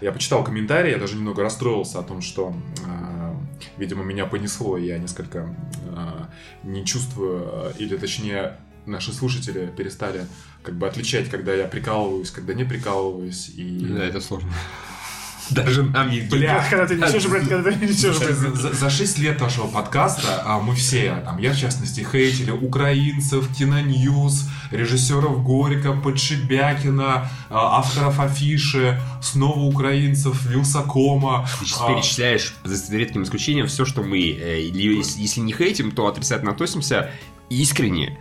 Я 0.00 0.12
почитал 0.12 0.44
комментарии, 0.44 0.90
я 0.90 0.98
даже 0.98 1.16
немного 1.16 1.42
расстроился 1.42 1.98
о 1.98 2.02
том, 2.02 2.22
что, 2.22 2.54
э, 2.86 3.34
видимо, 3.76 4.04
меня 4.04 4.26
понесло, 4.26 4.78
и 4.78 4.86
я 4.86 4.98
несколько 4.98 5.54
э, 5.88 6.24
не 6.64 6.84
чувствую, 6.84 7.72
или 7.78 7.96
точнее 7.96 8.45
наши 8.86 9.12
слушатели 9.12 9.70
перестали 9.76 10.26
как 10.62 10.74
бы 10.74 10.86
отличать, 10.86 11.28
когда 11.30 11.54
я 11.54 11.66
прикалываюсь, 11.66 12.30
когда 12.30 12.54
не 12.54 12.64
прикалываюсь, 12.64 13.50
и... 13.56 13.86
Да, 13.88 14.04
это 14.04 14.20
сложно. 14.20 14.50
Даже 15.50 15.84
нам 15.84 16.10
не 16.10 16.20
Бля, 16.20 16.64
Когда 16.68 16.86
ты 16.86 16.96
несешь, 16.96 17.26
блядь, 17.26 17.48
когда 17.48 17.70
ты 17.70 17.86
несешь, 17.86 18.16
за, 18.16 18.72
за 18.72 18.90
6 18.90 19.18
лет 19.18 19.40
нашего 19.40 19.68
подкаста 19.68 20.42
а, 20.44 20.60
мы 20.60 20.74
все, 20.74 21.22
там, 21.24 21.38
я 21.38 21.52
в 21.52 21.58
частности, 21.58 22.00
хейтили 22.10 22.50
украинцев, 22.50 23.48
киноньюз, 23.56 24.48
режиссеров 24.72 25.44
Горика, 25.44 25.92
Подшибякина, 25.92 27.30
а, 27.48 27.78
авторов 27.78 28.18
афиши, 28.18 29.00
снова 29.22 29.60
украинцев, 29.60 30.44
Вилсакома. 30.46 31.46
Ты 31.60 31.66
сейчас 31.66 31.80
а, 31.80 31.92
перечисляешь, 31.92 32.54
за 32.64 32.96
редким 32.96 33.22
исключением, 33.22 33.66
все, 33.68 33.84
что 33.84 34.02
мы, 34.02 34.18
э, 34.18 34.60
или 34.62 34.96
если 34.96 35.40
не 35.40 35.52
хейтим, 35.52 35.92
то 35.92 36.08
отрицательно 36.08 36.50
относимся 36.50 37.10
искренне, 37.48 38.18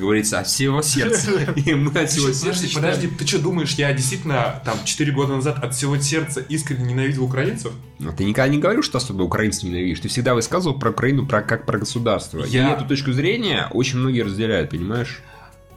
говорится, 0.00 0.40
от 0.40 0.46
всего 0.48 0.82
сердца. 0.82 1.30
И 1.56 1.74
мы 1.74 1.92
от 1.92 2.10
всего 2.10 2.32
сердца 2.32 2.66
Подожди, 2.74 3.06
ты 3.06 3.26
что 3.26 3.38
думаешь, 3.38 3.72
я 3.74 3.92
действительно 3.92 4.60
там 4.64 4.76
4 4.84 5.12
года 5.12 5.36
назад 5.36 5.62
от 5.62 5.74
всего 5.74 5.96
сердца 5.98 6.40
искренне 6.40 6.92
ненавидел 6.92 7.24
украинцев? 7.24 7.72
Но 7.98 8.12
ты 8.12 8.24
никогда 8.24 8.48
не 8.48 8.58
говорил, 8.58 8.82
что 8.82 8.98
особо 8.98 9.22
украинцев 9.22 9.64
ненавидишь. 9.64 10.00
Ты 10.00 10.08
всегда 10.08 10.34
высказывал 10.34 10.78
про 10.78 10.90
Украину 10.90 11.26
про, 11.26 11.42
как 11.42 11.66
про 11.66 11.78
государство. 11.78 12.44
Я- 12.44 12.70
И 12.70 12.72
эту 12.72 12.86
точку 12.86 13.12
зрения 13.12 13.68
очень 13.70 13.98
многие 13.98 14.22
разделяют, 14.22 14.70
понимаешь? 14.70 15.20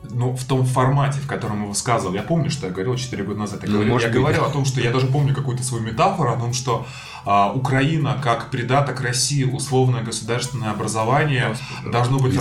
Ну, 0.09 0.35
в 0.35 0.43
том 0.43 0.65
формате, 0.65 1.19
в 1.19 1.27
котором 1.27 1.63
я 1.63 1.67
высказывал. 1.69 2.13
Я 2.13 2.23
помню, 2.23 2.49
что 2.51 2.67
я 2.67 2.73
говорил 2.73 2.95
4 2.95 3.23
года 3.23 3.39
назад. 3.39 3.61
Я, 3.63 3.67
Ну, 3.69 3.73
говорил, 3.75 3.93
может 3.93 4.07
я 4.07 4.13
быть. 4.13 4.21
говорил 4.21 4.43
о 4.45 4.49
том, 4.49 4.65
что 4.65 4.81
я 4.81 4.91
даже 4.91 5.07
помню 5.07 5.34
какую-то 5.34 5.63
свою 5.63 5.84
метафору 5.84 6.31
о 6.31 6.35
том, 6.38 6.53
что 6.53 6.85
а, 7.25 7.53
Украина 7.53 8.19
как 8.21 8.49
придаток 8.49 8.99
России, 8.99 9.45
условное 9.45 10.03
государственное 10.03 10.71
образование, 10.71 11.55
должно 11.89 12.19
быть, 12.19 12.35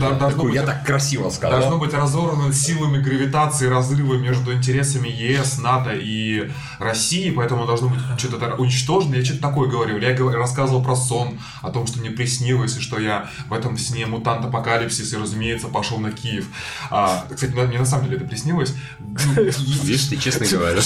да- 0.00 0.12
должно 0.12 0.44
быть 0.44 0.54
Я 0.54 0.62
так 0.62 0.86
красиво 0.86 1.28
сказал. 1.28 1.60
должно 1.60 1.78
быть 1.78 1.92
разорвано 1.92 2.50
силами 2.54 2.96
гравитации 3.02 3.66
разрыва 3.66 4.14
между 4.14 4.54
интересами 4.54 5.08
ЕС, 5.08 5.58
НАТО 5.58 5.90
и 5.92 6.50
России, 6.78 7.30
поэтому 7.30 7.66
должно 7.66 7.88
быть 7.90 7.98
что-то 8.16 8.54
уничтожено. 8.54 9.16
Я 9.16 9.24
что-то 9.24 9.42
такое 9.42 9.68
говорил. 9.68 9.98
Я 9.98 10.16
рассказывал 10.38 10.82
про 10.82 10.96
сон, 10.96 11.38
о 11.60 11.68
том, 11.70 11.86
что 11.86 12.00
мне 12.00 12.10
приснилось, 12.10 12.78
и 12.78 12.80
что 12.80 12.98
я 12.98 13.28
в 13.50 13.52
этом 13.52 13.76
сне 13.76 14.06
мутант 14.06 14.46
апокалипсис, 14.46 15.12
и, 15.12 15.16
разумеется, 15.18 15.68
пошел 15.68 15.98
на 15.98 16.10
Киев. 16.10 16.46
А, 16.90 17.01
кстати, 17.30 17.52
мне 17.52 17.78
на 17.78 17.84
самом 17.84 18.04
деле 18.04 18.16
это 18.18 18.26
приснилось. 18.26 18.74
Видишь, 19.36 20.06
ты 20.06 20.16
честно 20.16 20.46
говорю. 20.46 20.80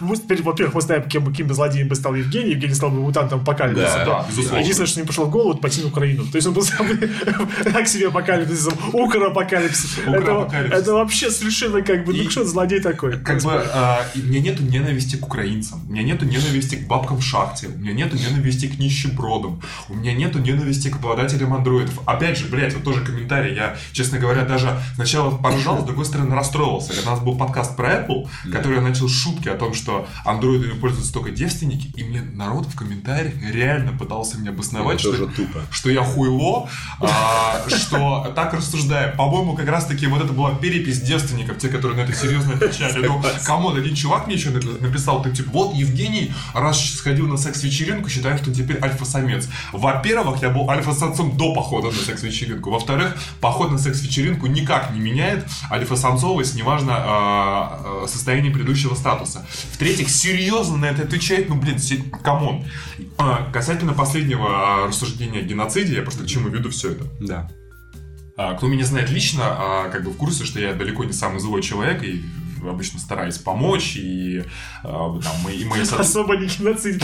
Пусть 0.00 0.22
теперь, 0.24 0.42
Во-первых, 0.42 0.74
мы 0.74 0.80
знаем, 0.80 1.02
кем, 1.04 1.24
бы- 1.24 1.32
кем 1.32 1.46
бы 1.46 1.54
злодеем 1.54 1.88
бы 1.88 1.94
стал 1.94 2.14
Евгений. 2.14 2.50
Евгений 2.52 2.74
стал 2.74 2.90
бы 2.90 3.00
мутантом 3.00 3.40
апокалипсиса. 3.40 3.98
Да, 3.98 4.04
да, 4.04 4.26
безусловно. 4.28 4.60
Единственное, 4.60 4.86
что 4.88 5.00
не 5.00 5.06
пришло 5.06 5.24
в 5.26 5.30
голову, 5.30 5.52
это 5.52 5.60
пойти 5.60 5.82
на 5.82 5.88
Украину. 5.88 6.24
То 6.24 6.36
есть 6.36 6.46
он 6.46 6.54
был 6.54 6.62
самый 6.62 6.96
так 7.64 7.88
себе 7.88 8.08
апокалипсисом. 8.08 8.74
Укр-апокалипсис. 8.92 9.98
Это, 10.06 10.92
вообще 10.92 11.30
совершенно 11.30 11.82
как 11.82 12.04
бы, 12.04 12.14
ну 12.14 12.30
что 12.30 12.44
злодей 12.44 12.80
такой? 12.80 13.18
Как 13.20 13.42
бы 13.42 13.52
а, 13.52 14.04
у 14.14 14.18
меня 14.18 14.40
нету 14.40 14.62
ненависти 14.62 15.16
к 15.16 15.26
украинцам, 15.26 15.80
у 15.88 15.92
меня 15.92 16.02
нету 16.02 16.24
ненависти 16.24 16.76
к 16.76 16.86
бабкам 16.86 17.18
в 17.18 17.22
шахте, 17.22 17.68
у 17.68 17.78
меня 17.78 17.92
нету 17.92 18.16
ненависти 18.16 18.66
к 18.66 18.78
нищебродам, 18.78 19.60
у 19.88 19.94
меня 19.94 20.12
нету 20.14 20.38
ненависти 20.38 20.88
к 20.88 20.96
обладателям 20.96 21.54
андроидов. 21.54 21.98
Опять 22.06 22.38
же, 22.38 22.46
блядь, 22.46 22.74
вот 22.74 22.84
тоже 22.84 23.04
комментарий, 23.04 23.54
я, 23.54 23.76
честно 23.92 24.18
говоря, 24.18 24.44
даже 24.44 24.80
сначала 24.94 25.30
поржал, 25.42 25.80
с 25.80 25.84
другой 25.84 26.04
стороны 26.04 26.34
расстроился. 26.34 26.92
Когда 26.94 27.12
у 27.12 27.14
нас 27.14 27.24
был 27.24 27.36
подкаст 27.36 27.76
про 27.76 27.94
Apple, 27.94 28.28
который 28.52 28.76
я 28.76 28.82
начал 28.82 29.08
шутки 29.08 29.48
о 29.48 29.54
том, 29.54 29.74
что 29.74 30.06
андроидами 30.24 30.78
пользуются 30.78 31.12
только 31.12 31.30
девственники, 31.30 31.92
и 31.96 32.04
мне 32.04 32.22
народ 32.22 32.66
в 32.66 32.76
комментариях 32.76 33.34
реально 33.42 33.92
пытался 33.92 34.38
мне 34.38 34.50
обосновать, 34.50 35.00
что, 35.00 35.26
тупо. 35.26 35.60
что 35.70 35.90
я 35.90 36.02
хуйло, 36.02 36.68
а, 37.00 37.64
что 37.68 38.32
так 38.34 38.54
рассуждаю. 38.54 39.16
По-моему, 39.16 39.54
как 39.54 39.68
раз 39.68 39.86
таки 39.86 40.06
вот 40.06 40.22
это 40.22 40.32
была 40.32 40.54
перепись 40.54 41.00
девственников, 41.00 41.58
те, 41.58 41.68
которые 41.68 41.96
на 41.96 42.02
это 42.02 42.12
серьезно 42.12 42.54
отвечали. 42.54 43.06
Ну, 43.06 43.22
кому 43.44 43.74
один 43.74 43.94
чувак 43.94 44.26
мне 44.26 44.36
еще 44.36 44.50
написал, 44.50 45.22
ты 45.22 45.30
типа, 45.30 45.50
вот 45.52 45.74
Евгений, 45.74 46.32
раз 46.54 46.78
сходил 46.94 47.26
на 47.26 47.36
секс-вечеринку, 47.36 48.08
считаю, 48.08 48.38
что 48.38 48.52
теперь 48.52 48.78
альфа-самец. 48.82 49.48
Во-первых, 49.72 50.42
я 50.42 50.50
был 50.50 50.68
альфа-самцом 50.68 51.36
до 51.36 51.54
похода 51.54 51.88
на 51.88 51.92
секс-вечеринку. 51.94 52.70
Во-вторых, 52.70 53.16
поход 53.40 53.70
на 53.70 53.78
секс-вечеринку 53.78 54.46
никак 54.46 54.92
не 54.92 55.00
меняет 55.00 55.27
альфа-самцовость, 55.70 56.54
неважно 56.54 56.94
а, 56.96 58.02
а, 58.04 58.06
состояние 58.08 58.52
предыдущего 58.52 58.94
статуса. 58.94 59.46
В-третьих, 59.72 60.10
серьезно 60.10 60.76
на 60.76 60.86
это 60.86 61.02
отвечает, 61.02 61.48
ну, 61.48 61.56
блин, 61.56 61.78
come 62.22 62.46
on. 62.46 62.64
А, 63.16 63.50
Касательно 63.52 63.92
последнего 63.92 64.86
рассуждения 64.86 65.40
о 65.40 65.42
геноциде, 65.42 65.96
я 65.96 66.02
просто 66.02 66.24
к 66.24 66.26
чему 66.26 66.48
веду 66.48 66.70
все 66.70 66.92
это. 66.92 67.04
Да. 67.20 67.50
Кто 68.56 68.68
меня 68.68 68.84
знает 68.84 69.10
лично, 69.10 69.88
как 69.90 70.04
бы 70.04 70.12
в 70.12 70.16
курсе, 70.16 70.44
что 70.44 70.60
я 70.60 70.72
далеко 70.72 71.02
не 71.02 71.12
самый 71.12 71.40
злой 71.40 71.60
человек 71.60 72.04
и 72.04 72.22
обычно 72.66 72.98
стараюсь 72.98 73.38
помочь, 73.38 73.96
и 73.96 74.44
а, 74.82 75.18
там, 75.20 75.32
мы, 75.44 75.52
и 75.52 75.64
мои 75.64 75.84
сотрудники... 75.84 76.10
Особо 76.10 76.36
не 76.36 76.46
геноцид. 76.46 77.02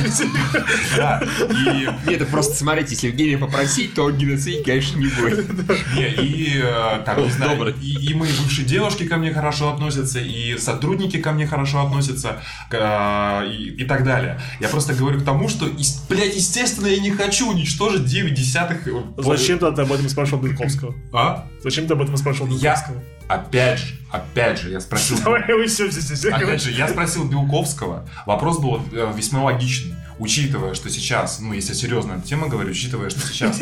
Да, 0.97 1.23
и, 1.51 1.89
Нет, 2.09 2.23
это 2.23 2.27
просто 2.27 2.55
смотрите, 2.57 2.93
если 2.93 3.09
Евгения 3.09 3.39
попросить, 3.39 3.95
то 3.95 4.11
геноцид, 4.11 4.65
конечно, 4.65 4.99
не 4.99 5.07
будет. 5.07 5.49
не, 5.95 6.09
и 6.25 6.61
э, 6.63 7.03
там, 7.05 7.23
не 7.23 7.31
знаю, 7.31 7.75
и, 7.81 8.11
и 8.11 8.15
мои 8.15 8.31
бывшие 8.31 8.67
девушки 8.67 9.07
ко 9.07 9.17
мне 9.17 9.33
хорошо 9.33 9.73
относятся, 9.73 10.21
и 10.21 10.57
сотрудники 10.59 11.19
ко 11.19 11.33
мне 11.33 11.47
хорошо 11.47 11.83
относятся, 11.87 12.43
а, 12.73 13.45
и, 13.45 13.71
и 13.71 13.85
так 13.85 14.05
далее. 14.05 14.41
Я 14.61 14.69
просто 14.69 14.95
говорю 14.95 15.21
к 15.21 15.25
тому, 15.25 15.49
что, 15.49 15.67
блядь, 16.09 16.35
естественно, 16.35 16.87
я 16.87 17.01
не 17.01 17.11
хочу 17.11 17.51
уничтожить 17.51 18.05
9 18.05 18.35
десятых... 18.35 18.87
э, 18.87 19.03
Зачем 19.19 19.59
ты 19.59 19.67
об 19.67 19.93
этом 19.93 20.09
спрашивал 20.09 20.43
Белковского? 20.43 20.95
А? 21.13 21.47
Зачем 21.63 21.87
ты 21.87 21.95
об 21.95 22.03
этом 22.03 22.17
спрашивал 22.17 22.49
Я, 22.49 22.75
Белковского? 22.75 23.03
Опять 23.29 23.79
же, 23.79 23.95
опять 24.11 24.59
же, 24.59 24.71
я 24.71 24.81
спросил... 24.81 25.19
Давай, 25.23 25.43
вы 25.49 25.67
все, 25.67 25.89
все. 25.91 26.31
Опять 26.31 26.63
же, 26.63 26.71
я 26.71 26.89
спросил 26.89 27.29
Белковского, 27.29 28.09
вопрос 28.27 28.59
был 28.59 28.81
э, 28.93 29.13
весьма 29.17 29.45
логичный. 29.45 29.95
Учитывая, 30.19 30.75
что 30.75 30.91
сейчас, 30.91 31.41
ну, 31.41 31.53
если 31.53 31.73
серьезно 31.75 32.13
эту 32.15 32.23
тему 32.23 32.49
говорю, 32.49 32.71
учитывая, 32.71 33.11
что 33.11 33.21
сейчас 33.21 33.61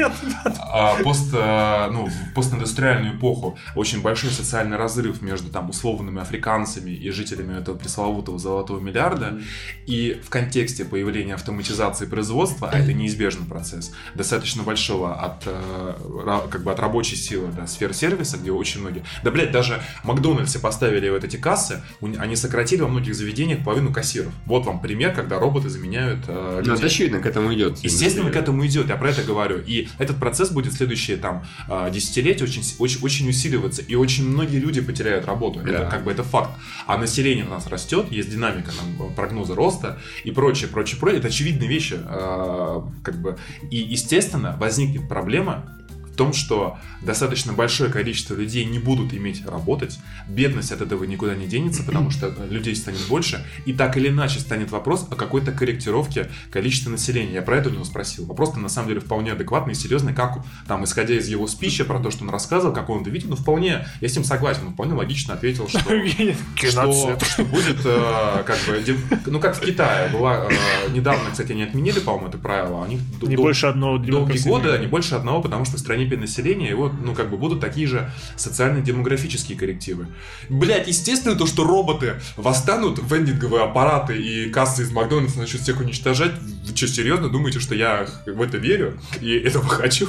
а, 0.72 0.96
пост, 1.02 1.30
а, 1.34 1.90
ну, 1.90 2.08
постиндустриальную 2.34 3.16
эпоху 3.16 3.58
очень 3.74 4.02
большой 4.02 4.30
социальный 4.30 4.76
разрыв 4.76 5.22
между 5.22 5.50
там 5.50 5.70
условными 5.70 6.20
африканцами 6.20 6.90
и 6.90 7.10
жителями 7.10 7.58
этого 7.58 7.76
пресловутого 7.76 8.38
золотого 8.38 8.80
миллиарда, 8.80 9.40
и 9.86 10.20
в 10.24 10.30
контексте 10.30 10.84
появления 10.84 11.34
автоматизации 11.34 12.06
производства, 12.06 12.70
а 12.70 12.78
это 12.78 12.92
неизбежный 12.92 13.46
процесс, 13.46 13.92
достаточно 14.14 14.62
большого 14.62 15.14
от, 15.14 15.42
э, 15.46 16.46
как 16.50 16.62
бы 16.62 16.72
от 16.72 16.80
рабочей 16.80 17.16
силы 17.16 17.48
до 17.48 17.66
сфер 17.66 17.94
сервиса, 17.94 18.36
где 18.36 18.50
очень 18.50 18.80
многие... 18.80 19.04
Да, 19.22 19.30
блядь, 19.30 19.52
даже 19.52 19.82
Макдональдсе 20.04 20.58
поставили 20.58 21.08
вот 21.08 21.24
эти 21.24 21.36
кассы, 21.36 21.82
они 22.00 22.36
сократили 22.36 22.82
во 22.82 22.88
многих 22.88 23.14
заведениях 23.14 23.64
половину 23.64 23.92
кассиров. 23.92 24.32
Вот 24.46 24.66
вам 24.66 24.80
пример, 24.80 25.14
когда 25.14 25.38
роботы 25.38 25.68
заменяют 25.68 26.24
э, 26.42 26.58
людей. 26.60 26.80
Ну, 26.80 26.86
очевидно, 26.86 27.20
к 27.20 27.26
этому 27.26 27.54
идет. 27.54 27.78
Естественно, 27.78 28.30
к 28.30 28.36
этому 28.36 28.66
идет, 28.66 28.88
я 28.88 28.96
про 28.96 29.10
это 29.10 29.22
говорю. 29.22 29.58
И 29.66 29.88
этот 29.98 30.18
процесс 30.18 30.50
будет 30.50 30.72
в 30.72 30.76
следующие 30.76 31.16
там 31.16 31.44
э, 31.68 31.90
десятилетия 31.92 32.44
очень, 32.44 32.62
очень, 32.78 33.00
очень 33.02 33.28
усиливаться, 33.28 33.82
и 33.82 33.94
очень 33.94 34.28
многие 34.28 34.58
люди 34.58 34.80
потеряют 34.80 35.26
работу. 35.26 35.60
Да. 35.60 35.70
Это 35.70 35.90
как 35.90 36.04
бы 36.04 36.10
это 36.10 36.22
факт. 36.22 36.50
А 36.86 36.98
население 36.98 37.44
у 37.44 37.50
нас 37.50 37.66
растет, 37.66 38.10
есть 38.10 38.30
динамика 38.30 38.70
там, 38.70 39.14
прогноза 39.14 39.54
роста 39.54 39.98
и 40.24 40.30
прочее, 40.30 40.68
прочее, 40.68 40.98
прочее. 40.98 41.18
Это 41.18 41.28
очевидные 41.28 41.68
вещи. 41.68 41.98
Э, 42.02 42.82
как 43.02 43.20
бы. 43.20 43.38
И, 43.70 43.76
естественно, 43.76 44.56
возникнет 44.58 45.08
проблема 45.08 45.78
в 46.12 46.16
том, 46.16 46.32
что 46.32 46.78
достаточно 47.00 47.52
большое 47.52 47.90
количество 47.90 48.34
людей 48.34 48.64
не 48.64 48.78
будут 48.78 49.14
иметь 49.14 49.44
работать, 49.46 49.98
бедность 50.28 50.70
от 50.70 50.82
этого 50.82 51.04
никуда 51.04 51.34
не 51.34 51.46
денется, 51.46 51.82
потому 51.82 52.10
что 52.10 52.32
людей 52.50 52.76
станет 52.76 53.00
больше, 53.08 53.44
и 53.64 53.72
так 53.72 53.96
или 53.96 54.08
иначе 54.08 54.40
станет 54.40 54.70
вопрос 54.70 55.06
о 55.10 55.16
какой-то 55.16 55.52
корректировке 55.52 56.30
количества 56.50 56.90
населения. 56.90 57.34
Я 57.34 57.42
про 57.42 57.56
это 57.56 57.70
у 57.70 57.72
него 57.72 57.84
спросил. 57.84 58.26
Вопрос-то 58.26 58.60
на 58.60 58.68
самом 58.68 58.88
деле 58.88 59.00
вполне 59.00 59.32
адекватный 59.32 59.72
и 59.72 59.76
серьезный, 59.76 60.12
как 60.14 60.44
там, 60.68 60.84
исходя 60.84 61.14
из 61.14 61.28
его 61.28 61.46
спича 61.46 61.84
про 61.84 61.98
то, 61.98 62.10
что 62.10 62.24
он 62.24 62.30
рассказывал, 62.30 62.74
как 62.74 62.90
он 62.90 63.02
это 63.02 63.10
видел, 63.10 63.30
ну 63.30 63.36
вполне, 63.36 63.86
я 64.00 64.08
с 64.08 64.14
ним 64.14 64.24
согласен, 64.24 64.66
он 64.66 64.74
вполне 64.74 64.92
логично 64.92 65.34
ответил, 65.34 65.68
что, 65.68 65.80
что, 66.56 67.18
что 67.24 67.44
будет 67.44 67.78
э, 67.84 68.42
как 68.44 68.58
бы, 68.66 68.96
ну 69.26 69.40
как 69.40 69.56
в 69.56 69.60
Китае 69.60 70.10
была, 70.10 70.46
э, 70.50 70.92
недавно, 70.92 71.30
кстати, 71.30 71.52
они 71.52 71.62
отменили, 71.62 72.00
по-моему, 72.00 72.28
это 72.28 72.38
правило, 72.38 72.82
у 72.82 72.86
них 72.86 73.00
не 73.22 73.36
больше 73.36 73.66
одного 73.66 73.98
долгие 73.98 74.38
годы, 74.46 74.78
не 74.78 74.86
больше 74.86 75.14
одного, 75.14 75.40
потому 75.40 75.64
что 75.64 75.76
в 75.76 75.80
стране 75.80 76.01
стране 76.02 76.16
населения, 76.16 76.70
и 76.70 76.74
вот, 76.74 76.92
ну, 77.00 77.14
как 77.14 77.30
бы 77.30 77.36
будут 77.36 77.60
такие 77.60 77.86
же 77.86 78.10
социально-демографические 78.36 79.58
коррективы. 79.58 80.06
Блять, 80.48 80.88
естественно, 80.88 81.34
то, 81.34 81.46
что 81.46 81.64
роботы 81.64 82.14
восстанут, 82.36 83.00
вендинговые 83.10 83.64
аппараты 83.64 84.16
и 84.16 84.50
кассы 84.50 84.82
из 84.82 84.90
Макдональдса 84.90 85.38
начнут 85.38 85.62
всех 85.62 85.80
уничтожать. 85.80 86.32
Вы 86.40 86.76
что, 86.76 86.86
серьезно 86.88 87.28
думаете, 87.28 87.60
что 87.60 87.74
я 87.74 88.06
в 88.26 88.42
это 88.42 88.58
верю 88.58 88.98
и 89.20 89.32
этого 89.32 89.68
хочу? 89.68 90.08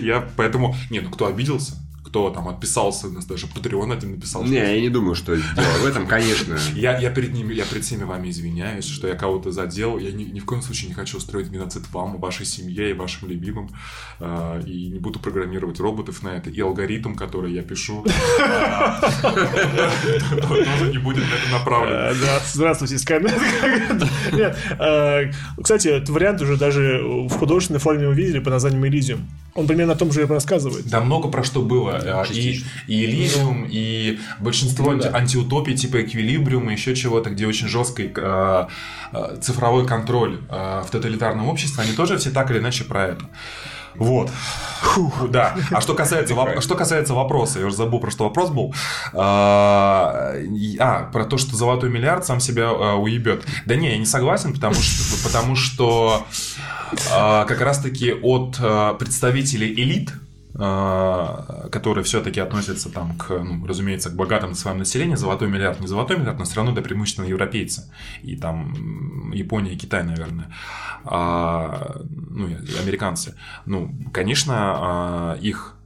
Я 0.00 0.28
поэтому... 0.36 0.76
Не, 0.90 1.00
ну 1.00 1.10
кто 1.10 1.26
обиделся? 1.26 1.74
Кто 2.12 2.28
там 2.28 2.46
отписался, 2.48 3.06
у 3.06 3.10
нас 3.10 3.24
даже 3.24 3.46
Patreon 3.46 3.90
один 3.90 4.10
написал. 4.10 4.44
Не, 4.44 4.58
я 4.58 4.78
не 4.82 4.90
думаю, 4.90 5.14
что 5.14 5.34
дело 5.34 5.78
в 5.80 5.86
этом, 5.86 6.06
конечно. 6.06 6.58
Я, 6.74 6.98
я, 6.98 7.10
перед 7.10 7.32
ними, 7.32 7.54
я 7.54 7.64
перед 7.64 7.84
всеми 7.84 8.04
вами 8.04 8.28
извиняюсь, 8.28 8.84
что 8.84 9.08
я 9.08 9.14
кого-то 9.14 9.50
задел. 9.50 9.98
Я 9.98 10.12
ни, 10.12 10.24
ни 10.24 10.40
в 10.40 10.44
коем 10.44 10.60
случае 10.62 10.88
не 10.88 10.94
хочу 10.94 11.16
устроить 11.16 11.48
геноцид 11.48 11.84
вам, 11.92 12.18
вашей 12.18 12.44
семье 12.44 12.90
и 12.90 12.92
вашим 12.92 13.28
любимым. 13.28 13.70
Э, 14.20 14.60
и 14.66 14.88
не 14.88 14.98
буду 14.98 15.20
программировать 15.20 15.80
роботов 15.80 16.22
на 16.22 16.30
это. 16.30 16.50
И 16.50 16.60
алгоритм, 16.60 17.14
который 17.14 17.54
я 17.54 17.62
пишу, 17.62 18.04
тоже 20.42 20.90
не 20.90 20.98
будет 20.98 21.24
на 21.24 21.34
это 21.34 21.48
направлен. 21.52 21.94
Э, 21.94 22.14
да, 22.20 22.40
здравствуйте, 22.52 22.98
Скайнет. 22.98 23.32
Нет, 24.32 24.58
кстати, 25.62 25.88
этот 25.88 26.10
вариант 26.10 26.42
уже 26.42 26.58
даже 26.58 27.00
в 27.02 27.30
художественной 27.30 27.80
форме 27.80 28.08
увидели 28.08 28.40
по 28.40 28.50
названию 28.50 28.82
Elysium. 28.84 29.20
Он 29.54 29.66
примерно 29.66 29.92
о 29.92 29.96
том 29.96 30.10
же 30.12 30.22
и 30.22 30.24
рассказывает. 30.24 30.86
Да 30.88 31.00
много 31.00 31.28
про 31.28 31.44
что 31.44 31.60
было. 31.60 32.01
А, 32.04 32.24
и, 32.30 32.60
и 32.86 33.06
Elysium, 33.06 33.66
и 33.68 34.18
большинство 34.40 34.92
ну, 34.92 35.02
да. 35.02 35.10
антиутопий 35.14 35.74
типа 35.76 36.02
Эквилибриум 36.02 36.70
и 36.70 36.72
еще 36.72 36.94
чего-то, 36.94 37.30
где 37.30 37.46
очень 37.46 37.68
жесткий 37.68 38.12
э, 38.14 38.66
цифровой 39.40 39.86
контроль 39.86 40.40
э, 40.48 40.82
в 40.86 40.90
тоталитарном 40.90 41.48
обществе, 41.48 41.82
они 41.82 41.92
тоже 41.92 42.18
все 42.18 42.30
так 42.30 42.50
или 42.50 42.58
иначе 42.58 42.84
про 42.84 43.08
это. 43.08 43.24
Вот. 43.94 44.30
Фух, 44.80 45.30
да. 45.30 45.54
А 45.70 45.80
что 45.80 45.94
касается, 45.94 46.34
воп... 46.34 46.60
что 46.60 46.74
касается 46.74 47.14
вопроса, 47.14 47.60
я 47.60 47.66
уже 47.66 47.76
забыл, 47.76 48.00
про 48.00 48.10
что 48.10 48.24
вопрос 48.24 48.50
был. 48.50 48.74
А, 49.12 50.34
а 50.78 51.10
про 51.12 51.24
то, 51.24 51.38
что 51.38 51.56
золотой 51.56 51.90
миллиард 51.90 52.24
сам 52.24 52.40
себя 52.40 52.68
а, 52.68 52.96
уебет. 52.96 53.44
Да 53.66 53.76
не, 53.76 53.90
я 53.90 53.98
не 53.98 54.06
согласен, 54.06 54.54
потому 54.54 54.74
что, 54.74 55.28
потому 55.28 55.56
что 55.56 56.26
а, 57.10 57.44
как 57.44 57.60
раз-таки 57.60 58.12
от 58.12 58.56
а, 58.60 58.94
представителей 58.94 59.72
элит, 59.74 60.12
которые 60.54 62.04
все-таки 62.04 62.38
относятся 62.38 62.90
там 62.90 63.16
к, 63.16 63.30
ну, 63.30 63.66
разумеется, 63.66 64.10
к 64.10 64.14
богатым 64.14 64.54
своему 64.54 64.80
населению, 64.80 65.16
золотой 65.16 65.48
миллиард, 65.48 65.80
не 65.80 65.86
золотой 65.86 66.18
миллиард, 66.18 66.38
но 66.38 66.44
все 66.44 66.56
равно 66.56 66.72
это 66.72 66.82
преимущественно 66.82 67.26
европейцы. 67.26 67.90
И 68.22 68.36
там 68.36 69.30
Япония 69.32 69.72
и 69.72 69.76
Китай, 69.76 70.02
наверное. 70.04 70.52
А, 71.04 71.96
ну, 72.10 72.48
американцы. 72.82 73.34
Ну, 73.66 73.94
конечно, 74.12 74.54
а, 74.56 75.38
их 75.40 75.76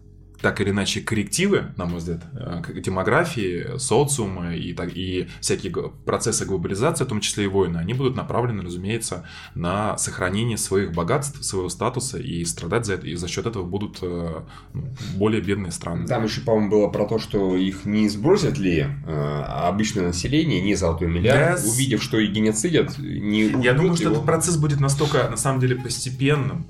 так 0.46 0.60
или 0.60 0.70
иначе 0.70 1.00
коррективы, 1.00 1.72
на 1.76 1.86
мой 1.86 1.98
взгляд, 1.98 2.22
э, 2.32 2.80
демографии, 2.80 3.78
социума 3.78 4.54
и, 4.54 4.72
так, 4.74 4.96
и 4.96 5.26
всякие 5.40 5.72
процессы 6.04 6.44
глобализации, 6.44 7.02
в 7.02 7.08
том 7.08 7.20
числе 7.20 7.44
и 7.44 7.46
войны, 7.48 7.78
они 7.78 7.94
будут 7.94 8.14
направлены, 8.14 8.62
разумеется, 8.62 9.26
на 9.56 9.98
сохранение 9.98 10.56
своих 10.56 10.92
богатств, 10.92 11.42
своего 11.44 11.68
статуса, 11.68 12.18
и 12.18 12.44
страдать 12.44 12.86
за 12.86 12.94
это, 12.94 13.08
и 13.08 13.16
за 13.16 13.26
счет 13.26 13.46
этого 13.46 13.64
будут 13.64 13.98
э, 14.02 14.42
ну, 14.72 14.88
более 15.16 15.42
бедные 15.42 15.72
страны. 15.72 16.06
Там 16.06 16.22
еще, 16.22 16.42
по-моему, 16.42 16.70
было 16.70 16.86
про 16.90 17.06
то, 17.06 17.18
что 17.18 17.56
их 17.56 17.84
не 17.84 18.08
сбросят 18.08 18.56
ли 18.56 18.86
э, 19.04 19.42
обычное 19.48 20.06
население, 20.06 20.60
не 20.60 20.76
золотой 20.76 21.08
миллиард, 21.08 21.58
yes. 21.58 21.68
увидев, 21.68 22.04
что 22.04 22.20
и 22.20 22.28
геноцидят, 22.28 22.98
не 22.98 23.46
Я 23.64 23.72
думаю, 23.72 23.96
что 23.96 24.04
его. 24.04 24.12
этот 24.12 24.26
процесс 24.26 24.56
будет 24.58 24.78
настолько, 24.78 25.28
на 25.28 25.36
самом 25.36 25.58
деле, 25.58 25.74
постепенным, 25.74 26.68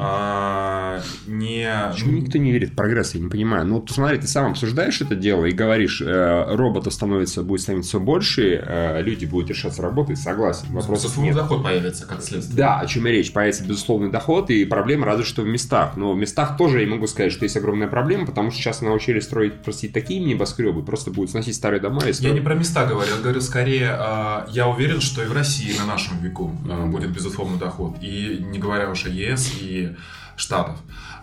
а, 0.00 1.00
не... 1.26 1.68
Почему 1.90 2.12
никто 2.12 2.38
не 2.38 2.52
верит 2.52 2.70
в 2.70 2.74
прогресс, 2.74 3.14
я 3.14 3.20
не 3.20 3.28
понимаю. 3.28 3.66
Ну, 3.66 3.80
вот 3.80 3.90
смотри, 3.90 4.18
ты 4.18 4.26
сам 4.26 4.50
обсуждаешь 4.52 5.00
это 5.00 5.14
дело 5.14 5.44
и 5.44 5.52
говоришь, 5.52 6.00
э, 6.00 6.54
роботов 6.54 6.92
становится, 6.92 7.42
будет 7.42 7.60
становиться 7.60 7.90
все 7.90 8.00
больше, 8.00 8.62
э, 8.64 9.02
люди 9.02 9.24
будут 9.24 9.50
решаться 9.50 9.82
работать, 9.82 10.18
согласен. 10.18 10.66
Вопросов 10.70 11.16
нет. 11.18 11.34
доход 11.34 11.62
появится, 11.62 12.06
как 12.06 12.22
следствие. 12.22 12.56
Да, 12.56 12.80
о 12.80 12.86
чем 12.86 13.06
и 13.06 13.10
речь. 13.10 13.32
Появится 13.32 13.64
безусловный 13.64 14.10
доход, 14.10 14.50
и 14.50 14.64
проблема 14.64 15.06
разве 15.06 15.24
что 15.24 15.42
в 15.42 15.46
местах. 15.46 15.96
Но 15.96 16.12
в 16.12 16.16
местах 16.16 16.56
тоже 16.56 16.80
я 16.80 16.86
могу 16.86 17.06
сказать, 17.06 17.32
что 17.32 17.44
есть 17.44 17.56
огромная 17.56 17.88
проблема, 17.88 18.26
потому 18.26 18.50
что 18.50 18.60
сейчас 18.60 18.80
научились 18.80 19.24
строить, 19.24 19.54
простите, 19.62 19.92
такие 19.92 20.20
небоскребы, 20.20 20.82
просто 20.82 21.10
будут 21.10 21.30
сносить 21.30 21.54
старые 21.54 21.80
дома 21.80 22.02
и 22.06 22.12
строить. 22.12 22.34
Я 22.34 22.38
не 22.38 22.44
про 22.44 22.54
места 22.54 22.86
говорю, 22.86 23.10
я 23.16 23.22
говорю 23.22 23.40
скорее, 23.40 23.96
э, 23.98 24.46
я 24.50 24.68
уверен, 24.68 25.00
что 25.00 25.22
и 25.22 25.26
в 25.26 25.32
России 25.32 25.76
на 25.78 25.86
нашем 25.86 26.18
веку 26.18 26.52
э, 26.68 26.86
будет 26.86 27.10
безусловный 27.10 27.58
доход. 27.58 27.96
И 28.00 28.44
не 28.50 28.58
говоря 28.58 28.90
уж 28.90 29.06
о 29.06 29.08
ЕС 29.08 29.52
и 29.60 29.75
Штатов. 30.36 30.76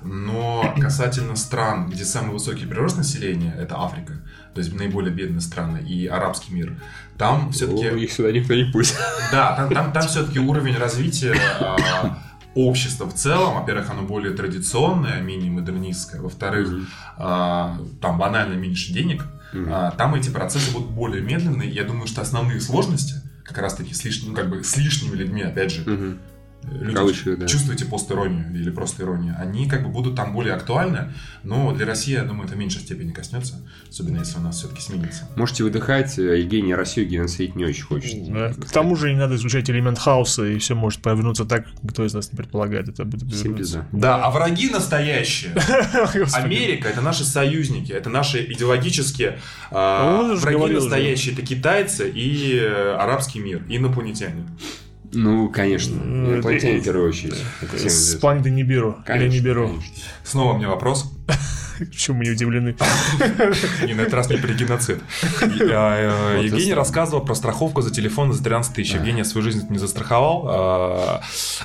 Но 0.03 0.73
касательно 0.79 1.35
стран, 1.35 1.89
где 1.89 2.03
самый 2.03 2.33
высокий 2.33 2.65
прирост 2.65 2.97
населения, 2.97 3.55
это 3.57 3.79
Африка, 3.79 4.13
то 4.53 4.59
есть 4.59 4.73
наиболее 4.73 5.13
бедные 5.13 5.41
страны 5.41 5.77
и 5.77 6.07
арабский 6.07 6.53
мир, 6.53 6.75
там 7.17 7.51
все-таки... 7.51 7.87
Их 8.03 8.11
сюда 8.11 8.31
никто 8.31 8.53
не 8.53 8.65
пустит. 8.65 8.97
Да, 9.31 9.55
там, 9.55 9.73
там, 9.73 9.93
там 9.93 10.03
все-таки 10.03 10.39
уровень 10.39 10.75
развития 10.77 11.35
а, 11.59 12.17
общества 12.55 13.05
в 13.05 13.13
целом, 13.13 13.55
во-первых, 13.55 13.89
оно 13.89 14.01
более 14.01 14.33
традиционное, 14.33 15.21
менее 15.21 15.51
модернистское, 15.51 16.21
во-вторых, 16.21 16.69
mm-hmm. 16.69 16.85
а, 17.17 17.77
там 18.01 18.17
банально 18.17 18.55
меньше 18.55 18.91
денег, 18.91 19.25
mm-hmm. 19.53 19.69
а, 19.71 19.91
там 19.91 20.15
эти 20.15 20.29
процессы 20.29 20.71
будут 20.71 20.89
более 20.89 21.21
медленные. 21.21 21.69
Я 21.69 21.83
думаю, 21.83 22.07
что 22.07 22.21
основные 22.21 22.59
сложности, 22.59 23.15
как 23.45 23.57
раз-таки 23.59 23.93
с 23.93 24.03
лишним, 24.03 24.31
ну, 24.31 24.35
как 24.35 24.49
бы 24.49 24.63
с 24.63 24.75
лишними 24.75 25.15
людьми, 25.15 25.43
опять 25.43 25.71
же, 25.71 25.83
mm-hmm 25.83 26.17
люди 26.71 27.35
да. 27.35 27.47
чувствуете 27.47 27.85
пост-иронию 27.85 28.53
или 28.53 28.69
просто 28.69 29.03
иронию, 29.03 29.35
они 29.39 29.67
как 29.67 29.83
бы 29.83 29.89
будут 29.89 30.15
там 30.15 30.33
более 30.33 30.53
актуальны, 30.53 31.13
но 31.43 31.73
для 31.73 31.85
России, 31.85 32.13
я 32.13 32.23
думаю, 32.23 32.45
это 32.45 32.55
в 32.55 32.57
меньшей 32.57 32.81
степени 32.81 33.11
коснется, 33.11 33.61
особенно 33.89 34.19
если 34.19 34.37
у 34.37 34.41
нас 34.41 34.57
все-таки 34.57 34.81
сменится. 34.81 35.27
Можете 35.35 35.63
выдыхать, 35.63 36.17
э, 36.17 36.39
Евгений 36.39 36.73
Россию 36.73 37.07
геноцидить 37.07 37.55
не 37.55 37.65
очень 37.65 37.83
хочет. 37.83 38.31
Да. 38.31 38.53
К 38.53 38.71
тому 38.71 38.95
же 38.95 39.11
не 39.11 39.19
надо 39.19 39.35
изучать 39.35 39.69
элемент 39.69 39.99
хаоса, 39.99 40.45
и 40.45 40.57
все 40.57 40.75
может 40.75 41.01
повернуться 41.01 41.45
так, 41.45 41.65
кто 41.87 42.05
из 42.05 42.13
нас 42.13 42.31
не 42.31 42.37
предполагает. 42.37 42.89
Это 42.89 43.05
будет 43.05 43.23
да. 43.71 43.87
да, 43.91 44.23
а 44.23 44.31
враги 44.31 44.69
настоящие. 44.69 45.53
Америка 46.33 46.89
это 46.89 47.01
наши 47.01 47.23
союзники, 47.23 47.91
это 47.91 48.09
наши 48.09 48.43
идеологические 48.51 49.39
а, 49.71 50.35
враги 50.35 50.73
настоящие, 50.73 51.33
это 51.33 51.41
китайцы 51.41 52.09
и 52.09 52.55
э, 52.55 52.95
арабский 52.95 53.39
мир, 53.39 53.63
и 53.67 53.77
инопланетяне. 53.77 54.45
Ну, 55.13 55.49
конечно. 55.49 55.95
Инопланетяне 55.95 56.79
в 56.79 56.83
первую 56.83 57.09
очередь. 57.09 57.35
С 57.89 58.15
планеты 58.15 58.49
не 58.51 58.63
беру. 58.63 58.97
Или 59.07 59.27
не 59.29 59.39
беру. 59.39 59.71
Снова 60.23 60.53
мне 60.57 60.67
вопрос. 60.67 61.11
Почему 61.79 62.17
мы 62.19 62.25
не 62.25 62.31
удивлены? 62.31 62.75
Не, 63.83 63.93
на 63.95 64.01
этот 64.01 64.13
раз 64.13 64.29
не 64.29 64.37
про 64.37 64.53
геноцид. 64.53 64.99
Э, 65.41 66.39
Евгений 66.43 66.73
рассказывал 66.73 67.25
про 67.25 67.33
страховку 67.33 67.81
за 67.81 67.91
телефон 67.91 68.31
за 68.31 68.43
13 68.43 68.75
тысяч. 68.75 68.93
Евгений 68.93 69.23
свою 69.23 69.43
жизнь 69.43 69.65
не 69.69 69.79
застраховал. 69.79 70.45
А, 70.47 71.21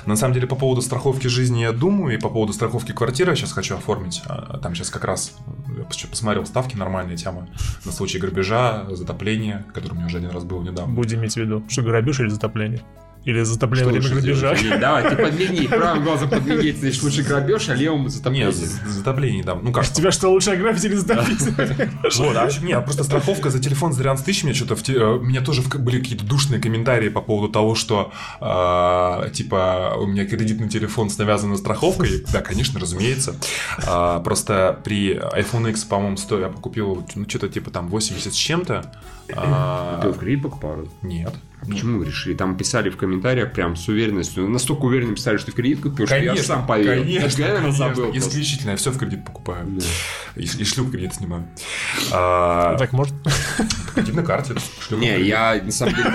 На 0.07 0.15
самом 0.15 0.33
деле, 0.33 0.47
по 0.47 0.55
поводу 0.55 0.81
страховки 0.81 1.27
жизни 1.27 1.61
я 1.61 1.71
думаю, 1.71 2.17
и 2.17 2.19
по 2.19 2.29
поводу 2.29 2.53
страховки 2.53 2.91
квартиры 2.91 3.31
я 3.31 3.35
сейчас 3.35 3.51
хочу 3.51 3.75
оформить. 3.75 4.23
А, 4.25 4.57
Там 4.57 4.73
сейчас 4.73 4.89
как 4.89 5.03
раз, 5.05 5.33
я 5.77 5.83
пос- 5.83 6.09
посмотрел, 6.09 6.43
ставки 6.47 6.75
нормальные 6.75 7.15
темы. 7.15 7.47
На 7.85 7.91
случай 7.91 8.17
грабежа, 8.17 8.87
затопления, 8.89 9.63
который 9.73 9.91
у 9.93 9.95
меня 9.95 10.07
уже 10.07 10.17
один 10.17 10.31
раз 10.31 10.43
был 10.43 10.63
недавно. 10.63 10.91
Будем 10.93 11.19
иметь 11.19 11.33
в 11.33 11.37
виду, 11.37 11.63
что 11.69 11.83
грабеж 11.83 12.19
или 12.19 12.29
затопление? 12.29 12.81
Или 13.25 13.43
затопление 13.43 13.99
время 13.99 14.21
грабежа? 14.21 14.55
Давай, 14.79 15.09
ты 15.09 15.15
подмигни, 15.15 15.67
правым 15.67 16.03
глазом 16.03 16.29
подмигни, 16.29 16.71
значит, 16.71 17.03
лучше 17.03 17.23
грабеж, 17.23 17.69
а 17.69 17.75
левым 17.75 18.03
Нет, 18.03 18.11
затопление. 18.13 18.51
з- 18.51 18.79
затопление, 18.87 19.43
да. 19.43 19.55
Ну 19.55 19.71
как? 19.71 19.87
Тебя 19.89 20.11
что, 20.11 20.29
лучше 20.29 20.51
ограбить 20.51 20.83
или 20.85 20.95
затопить? 20.95 21.39
Вот, 22.17 22.35
а 22.35 22.49
нет, 22.61 22.83
просто 22.85 23.03
страховка 23.03 23.49
за 23.49 23.59
телефон 23.59 23.93
за 23.93 23.99
13 23.99 24.25
тысяч, 24.25 24.43
мне 24.43 24.53
что-то, 24.53 24.75
в 24.75 24.87
э, 24.89 25.17
у 25.17 25.21
меня 25.21 25.41
тоже 25.41 25.61
были 25.61 25.99
какие-то 25.99 26.25
душные 26.25 26.61
комментарии 26.61 27.09
по 27.09 27.21
поводу 27.21 27.51
того, 27.51 27.75
что, 27.75 28.11
э, 28.41 29.29
типа, 29.31 29.95
у 29.97 30.07
меня 30.07 30.25
кредитный 30.25 30.69
телефон 30.69 31.09
с 31.09 31.17
навязанной 31.17 31.57
страховкой. 31.57 32.23
Да, 32.31 32.41
конечно, 32.41 32.79
разумеется. 32.79 33.35
А, 33.85 34.19
просто 34.21 34.79
при 34.83 35.15
iPhone 35.15 35.69
X, 35.71 35.83
по-моему, 35.83 36.17
стоя, 36.17 36.47
я 36.47 36.49
купил, 36.49 37.05
ну, 37.15 37.25
что-то 37.29 37.49
типа 37.49 37.69
там 37.71 37.89
80 37.89 38.33
с 38.33 38.35
чем-то. 38.35 38.91
А, 39.35 39.99
Ты 40.01 40.09
в 40.09 40.17
кредит 40.17 40.43
покупал? 40.43 40.77
Нет. 41.01 41.33
Почему 41.67 41.99
вы 41.99 42.05
решили? 42.05 42.35
Там 42.35 42.55
писали 42.55 42.89
в 42.89 42.95
комментариях 42.95 43.51
прям 43.51 43.75
с 43.75 43.85
уверенностью. 43.89 44.47
Настолько 44.47 44.85
уверенно 44.85 45.13
писали, 45.13 45.35
что 45.37 45.51
в 45.51 45.55
кредит 45.55 45.81
купил, 45.81 46.05
что 46.07 46.15
я 46.17 46.35
сам 46.37 46.65
поверил. 46.65 47.03
конечно, 47.03 47.27
Я, 47.41 47.47
наверное, 47.47 47.61
конечно. 47.63 47.71
забыл 47.89 48.03
просто. 48.11 48.17
Исключительно, 48.19 48.71
я 48.71 48.75
все 48.77 48.91
в 48.91 48.97
кредит 48.97 49.25
покупаю. 49.25 49.65
Да. 49.67 49.85
И, 50.37 50.43
и 50.45 50.63
шлюх 50.63 50.89
кредит 50.91 51.15
снимаю. 51.15 51.47
А, 52.13 52.77
Так 52.77 52.93
может? 52.93 53.13
по 53.23 53.91
кредитной 53.95 54.23
карте. 54.23 54.53
Не, 54.91 55.15
кредит. 55.15 55.27
я 55.27 55.61
на 55.61 55.71
самом 55.71 55.95
деле... 55.95 56.11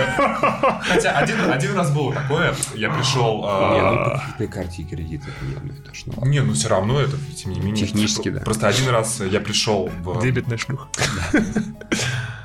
Хотя 0.80 1.12
один, 1.18 1.36
один 1.50 1.74
раз 1.76 1.90
было 1.92 2.14
такое, 2.14 2.54
я 2.74 2.90
пришел... 2.90 3.42
а, 3.46 3.74
Не, 3.74 3.80
ну 3.82 3.96
по 4.04 4.18
кредитной 4.38 4.48
карте 4.48 4.82
и 4.82 4.84
кредит 4.86 5.22
это 5.28 5.44
не 5.44 5.54
одно 5.56 5.72
и 5.74 5.76
то 5.76 5.94
же. 5.94 6.02
Ну. 6.06 6.26
Не, 6.26 6.40
ну 6.40 6.54
все 6.54 6.68
равно 6.68 6.98
это, 7.00 7.18
тем 7.36 7.52
не 7.52 7.60
менее. 7.60 7.86
Технически, 7.86 8.30
Про- 8.30 8.38
да. 8.38 8.44
Просто 8.46 8.68
один 8.68 8.88
раз 8.88 9.20
я 9.20 9.40
пришел 9.40 9.90
в... 10.02 10.22
Дебетная 10.22 10.56
шлюха. 10.56 10.88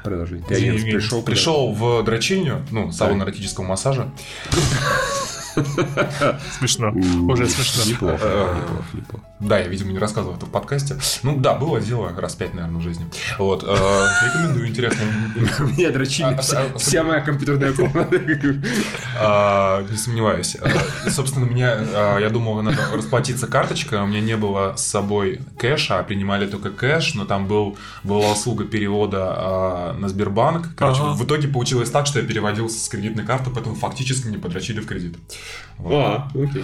Продолжи. 0.10 0.42
Ты 0.48 0.56
Извини, 0.56 0.70
один 0.70 0.92
пришел? 0.94 1.22
Пришел 1.22 1.72
в 1.72 2.04
дрочильню, 2.04 2.66
ну, 2.72 2.92
салон 2.92 3.22
эротического 3.22 3.64
массажа. 3.66 4.10
Смешно. 6.58 6.90
Уже 7.32 7.48
смешно. 7.48 7.84
Неплохо, 7.92 8.18
Э, 8.24 8.56
неплохо, 8.56 8.84
неплохо. 8.94 9.26
Да, 9.40 9.58
я, 9.58 9.68
видимо, 9.68 9.92
не 9.94 10.00
рассказывал 10.00 10.36
это 10.36 10.46
в 10.46 10.50
подкасте. 10.50 10.98
Ну, 11.24 11.38
да, 11.38 11.54
было 11.56 11.80
дело 11.80 12.14
раз 12.18 12.36
пять, 12.36 12.54
наверное, 12.54 12.80
в 12.80 12.84
жизни. 12.84 13.06
Вот. 13.38 13.64
э, 13.66 13.68
Рекомендую, 14.26 14.68
интересно. 14.68 15.02
Меня 15.78 15.92
дрочили. 15.92 16.34
А, 16.34 16.42
Вся 16.42 16.62
а, 16.62 16.78
вся 16.78 17.04
моя 17.04 17.22
компьютерная 17.22 17.72
комната. 17.74 18.20
А, 19.22 19.82
Не 19.90 19.98
сомневаюсь. 19.98 20.58
А, 20.62 21.10
Собственно, 21.10 21.46
меня, 21.46 21.78
а, 21.78 22.18
я 22.20 22.30
думал, 22.30 22.62
надо 22.62 22.78
расплатиться 22.94 23.48
карточкой, 23.48 24.00
а 24.00 24.04
у 24.04 24.08
меня 24.08 24.22
не 24.22 24.36
было 24.36 24.76
с 24.76 24.86
собой 24.86 25.40
кэша, 25.58 26.00
а 26.00 26.04
принимали 26.04 26.46
только 26.46 26.70
кэш, 26.72 27.16
но 27.16 27.26
там 27.26 27.48
был, 27.48 27.78
была 28.04 28.32
услуга 28.34 28.66
перевода 28.66 29.34
а, 29.36 29.94
на 29.94 30.10
Сбербанк. 30.10 30.76
Короче, 30.76 31.02
в 31.02 31.24
итоге 31.26 31.48
получилось 31.48 31.90
так, 31.90 32.08
что 32.08 32.20
я 32.20 32.26
переводил 32.26 32.70
с 32.70 32.88
кредитной 32.90 33.26
карты, 33.26 33.50
поэтому 33.54 33.76
фактически 33.76 34.28
мне 34.28 34.38
подрочили 34.38 34.80
в 34.82 34.86
кредит. 34.86 35.18
Вот. 35.78 35.94
А, 35.94 36.28
окей. 36.36 36.64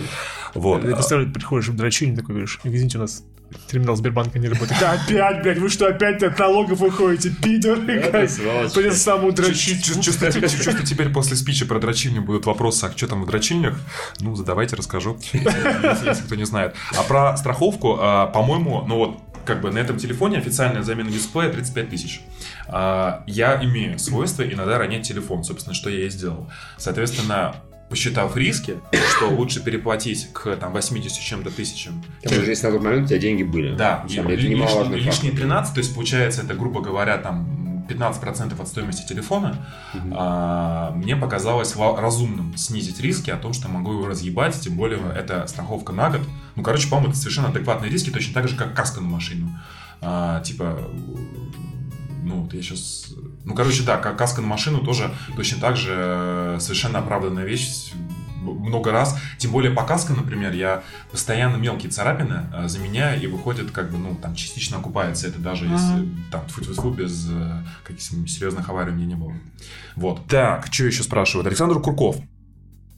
Вот. 0.54 0.82
Ты 0.82 0.94
представляешь, 0.94 1.34
приходишь 1.34 1.68
в 1.70 1.76
дрочильню, 1.76 2.16
такой 2.18 2.36
говоришь, 2.36 2.60
извините, 2.74 2.98
у 2.98 3.02
нас 3.02 3.24
терминал 3.68 3.96
Сбербанка 3.96 4.40
не 4.40 4.48
работает. 4.48 4.80
Да 4.80 4.94
опять, 4.94 5.44
блядь, 5.44 5.58
вы 5.58 5.70
что, 5.70 5.88
опять 5.88 6.22
от 6.24 6.38
налогов 6.40 6.80
выходите, 6.80 7.30
пидоры? 7.30 8.28
Сволочь. 8.28 8.74
Придется 8.74 9.00
саму 9.00 9.32
Чувствую, 9.34 10.84
теперь 10.86 11.10
после 11.10 11.36
спича 11.36 11.66
про 11.66 11.80
дрочильню 11.80 12.22
будут 12.22 12.46
вопросы, 12.46 12.86
а 12.86 12.92
что 12.96 13.08
там 13.08 13.24
в 13.24 13.28
дрочильнях? 13.28 13.80
Ну, 14.20 14.36
задавайте, 14.36 14.76
расскажу, 14.76 15.18
если, 15.34 16.10
если 16.10 16.24
кто 16.24 16.36
не 16.36 16.46
знает. 16.46 16.76
А 16.98 17.04
про 17.04 17.36
страховку, 17.38 17.98
а, 18.00 18.28
по-моему, 18.28 18.84
ну 18.88 18.98
вот, 18.98 19.20
как 19.46 19.62
бы 19.62 19.72
на 19.72 19.78
этом 19.78 19.98
телефоне 19.98 20.40
официальная 20.40 20.82
замена 20.84 21.10
дисплея 21.10 21.52
35 21.52 21.90
тысяч. 21.90 22.22
А, 22.68 23.24
Я 23.28 23.64
имею 23.64 24.00
свойство 24.00 24.44
иногда 24.44 24.78
ронять 24.78 25.08
телефон, 25.08 25.44
собственно, 25.44 25.76
что 25.76 25.90
я 25.90 26.06
и 26.06 26.10
сделал. 26.10 26.50
Соответственно, 26.78 27.56
посчитав 27.90 28.36
риски, 28.36 28.78
что 29.16 29.30
лучше 29.30 29.64
переплатить 29.64 30.30
к 30.34 30.56
там 30.56 30.74
80 30.74 31.12
с 31.12 31.16
чем-то 31.16 31.52
тысячам, 31.52 32.04
Даже 32.24 32.50
если 32.50 32.66
на 32.68 32.74
тот 32.74 32.82
момент 32.82 33.06
у 33.06 33.08
тебя 33.10 33.20
деньги 33.20 33.44
были. 33.44 33.76
да, 33.76 34.04
и 34.08 34.14
деле, 34.14 34.22
это 34.24 34.42
лишние, 34.42 34.58
лишние 34.98 35.32
фактор. 35.32 35.40
13, 35.40 35.74
то 35.74 35.80
есть 35.80 35.94
получается 35.94 36.42
это, 36.42 36.54
грубо 36.56 36.82
говоря, 36.82 37.18
там 37.18 37.86
15% 37.88 38.60
от 38.60 38.68
стоимости 38.68 39.08
телефона, 39.08 39.68
а, 40.12 40.92
мне 40.96 41.16
показалось 41.16 41.76
разумным 41.76 42.58
снизить 42.58 43.00
риски 43.00 43.30
о 43.30 43.38
том, 43.38 43.54
что 43.54 43.70
могу 43.70 43.94
его 43.94 44.08
разъебать, 44.08 44.60
тем 44.60 44.76
более 44.76 45.00
это 45.16 45.46
страховка 45.48 45.94
на 45.94 46.10
год. 46.10 46.22
Ну, 46.56 46.64
короче, 46.64 46.90
по-моему, 46.90 47.12
это 47.12 47.20
совершенно 47.20 47.50
адекватные 47.50 47.92
риски, 47.92 48.10
точно 48.10 48.34
так 48.34 48.48
же, 48.48 48.56
как 48.56 48.74
каска 48.74 49.02
на 49.02 49.08
машину. 49.08 49.50
А, 50.02 50.42
типа, 50.42 50.80
ну, 52.26 52.42
вот 52.42 52.54
я 52.54 52.62
сейчас... 52.62 53.08
Ну, 53.44 53.54
короче, 53.54 53.84
да, 53.84 53.98
как 53.98 54.18
каска 54.18 54.42
на 54.42 54.48
машину 54.48 54.80
тоже 54.80 55.14
точно 55.36 55.62
так 55.62 55.78
же 55.78 55.94
э, 55.96 56.58
совершенно 56.60 57.00
оправданная 57.00 57.46
вещь 57.46 57.94
много 58.42 58.92
раз. 58.92 59.18
Тем 59.38 59.52
более 59.52 59.72
по 59.72 59.84
каскам, 59.84 60.18
например, 60.18 60.54
я 60.54 60.84
постоянно 61.12 61.58
мелкие 61.58 61.92
царапины 61.92 62.48
э, 62.54 62.68
заменяю, 62.68 63.22
и 63.22 63.28
выходит, 63.28 63.72
как 63.72 63.92
бы, 63.92 63.98
ну, 63.98 64.16
там, 64.16 64.36
частично 64.36 64.78
окупается 64.78 65.28
это, 65.28 65.40
даже 65.40 65.66
если, 65.66 66.10
там, 66.32 66.46
тьфу 66.48 66.90
без 66.92 67.28
э, 67.30 67.64
каких-то 67.84 68.28
серьезных 68.28 68.68
аварий 68.70 68.92
у 68.92 68.96
меня 68.96 69.06
не 69.06 69.16
было. 69.16 69.34
Вот. 69.96 70.28
Так, 70.28 70.68
что 70.72 70.86
еще 70.86 71.04
спрашивают? 71.04 71.48
Александр 71.48 71.80
Курков. 71.80 72.18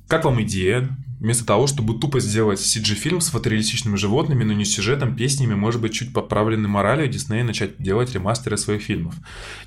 Как 0.08 0.24
вам 0.24 0.42
идея? 0.44 0.88
Вместо 1.20 1.46
того, 1.46 1.66
чтобы 1.66 1.98
тупо 1.98 2.20
сделать 2.20 2.60
CG-фильм 2.60 3.22
с 3.22 3.30
фотореалистичными 3.30 3.96
животными, 3.96 4.44
но 4.44 4.54
не 4.54 4.66
с 4.66 4.72
сюжетом, 4.72 5.16
песнями, 5.16 5.56
может 5.56 5.82
быть, 5.82 5.94
чуть 5.94 6.14
подправленной 6.14 6.70
моралью, 6.70 7.08
Дисней 7.08 7.42
начать 7.42 7.78
делать 7.80 8.14
ремастеры 8.14 8.56
своих 8.56 8.84
фильмов. 8.84 9.16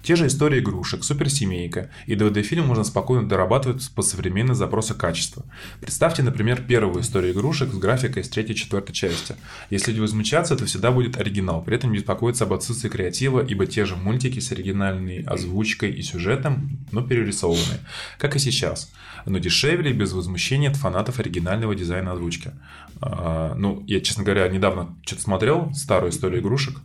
Те 0.03 0.15
же 0.15 0.29
истории 0.29 0.61
игрушек, 0.61 1.03
суперсемейка, 1.03 1.91
и 2.07 2.15
2D-фильм 2.15 2.67
можно 2.67 2.85
спокойно 2.85 3.29
дорабатывать 3.29 3.91
по 3.97 4.03
современной 4.03 4.55
запросу 4.55 4.95
качества. 4.95 5.45
Представьте, 5.81 6.23
например, 6.23 6.63
первую 6.63 7.03
историю 7.03 7.33
игрушек 7.33 7.73
с 7.73 7.79
графикой 7.79 8.23
из 8.23 8.29
третьей 8.29 8.55
и 8.55 8.57
четвертой 8.57 8.95
части. 8.95 9.35
Если 9.71 9.99
возмущаться, 9.99 10.55
то 10.55 10.67
всегда 10.67 10.93
будет 10.93 11.17
оригинал, 11.19 11.63
при 11.63 11.75
этом 11.75 11.91
не 11.91 11.99
беспокоиться 11.99 12.45
об 12.45 12.53
отсутствии 12.53 12.89
креатива, 12.89 13.45
ибо 13.45 13.67
те 13.67 13.85
же 13.85 13.97
мультики 13.97 14.39
с 14.39 14.53
оригинальной 14.53 15.23
озвучкой 15.23 15.91
и 15.91 16.03
сюжетом, 16.03 16.79
но 16.93 17.03
перерисованные, 17.03 17.81
как 18.19 18.37
и 18.37 18.39
сейчас, 18.39 18.93
но 19.27 19.39
дешевле 19.39 19.91
и 19.91 19.95
без 19.95 20.13
возмущения 20.13 20.71
от 20.71 20.77
фанатов 20.77 21.19
оригинального 21.41 21.75
дизайна 21.75 22.13
озвучки. 22.13 22.53
А, 23.01 23.55
ну, 23.57 23.83
я, 23.87 24.01
честно 24.01 24.25
говоря, 24.25 24.47
недавно 24.49 24.95
что-то 25.07 25.23
смотрел 25.23 25.73
старую 25.75 26.11
историю 26.11 26.41
игрушек, 26.43 26.77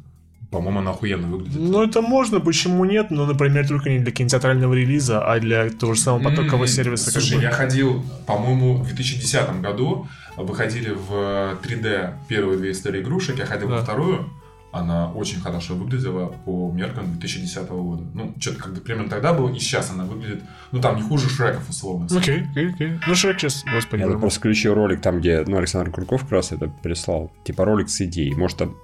по-моему, 0.52 0.80
она 0.80 0.92
охуенно 0.92 1.28
выглядит. 1.28 1.60
Ну, 1.60 1.84
это 1.84 2.02
можно, 2.02 2.40
почему 2.40 2.86
нет? 2.86 3.08
Ну, 3.12 3.26
например, 3.26 3.68
только 3.68 3.90
не 3.90 4.00
для 4.00 4.12
кинотеатрального 4.12 4.74
релиза, 4.74 5.20
а 5.26 5.40
для 5.40 5.70
того 5.70 5.96
же 5.96 6.00
самого 6.02 6.24
потокового 6.30 6.64
М, 6.64 6.68
сервиса. 6.68 7.12
Слушай, 7.12 7.42
я 7.42 7.52
ходил, 7.52 8.06
по-моему, 8.26 8.78
в 8.78 8.86
2010 8.86 9.60
году, 9.62 10.08
выходили 10.38 10.92
в 10.92 11.58
3D 11.62 12.14
первые 12.30 12.58
две 12.58 12.72
истории 12.72 13.02
игрушек, 13.02 13.38
я 13.40 13.46
ходил 13.46 13.68
Да. 13.70 13.76
во 13.78 13.82
вторую, 13.82 14.30
она 14.76 15.12
очень 15.12 15.40
хорошо 15.40 15.76
выглядела 15.76 16.28
по 16.46 16.72
меркам 16.72 17.12
2010 17.14 17.70
года. 17.70 18.04
Ну, 18.14 18.34
что-то 18.40 18.58
как 18.58 18.74
бы 18.74 18.82
примерно 18.82 19.10
тогда 19.10 19.34
было, 19.34 19.50
и 19.50 19.58
сейчас 19.58 19.90
она 19.92 20.04
выглядит, 20.04 20.44
ну, 20.72 20.82
там 20.82 20.98
не 20.98 21.02
хуже 21.02 21.30
Шреков, 21.30 21.70
условно. 21.70 22.08
Окей, 22.16 22.46
окей, 22.52 22.70
окей. 22.72 23.00
Ну, 23.08 23.16
Шрек 23.16 23.40
сейчас, 23.40 23.64
господи. 23.72 24.02
Я 24.02 24.10
просто 24.18 24.40
включил 24.40 24.74
ролик 24.74 25.02
там, 25.02 25.20
где 25.20 25.44
ну, 25.48 25.58
Александр 25.58 25.92
Курков 25.92 26.24
как 26.24 26.32
раз 26.32 26.52
это 26.52 26.68
прислал. 26.68 27.32
Типа 27.46 27.64
ролик 27.64 27.90
с 27.90 28.02
идеей. 28.02 28.36
Может, 28.36 28.58
там 28.58 28.76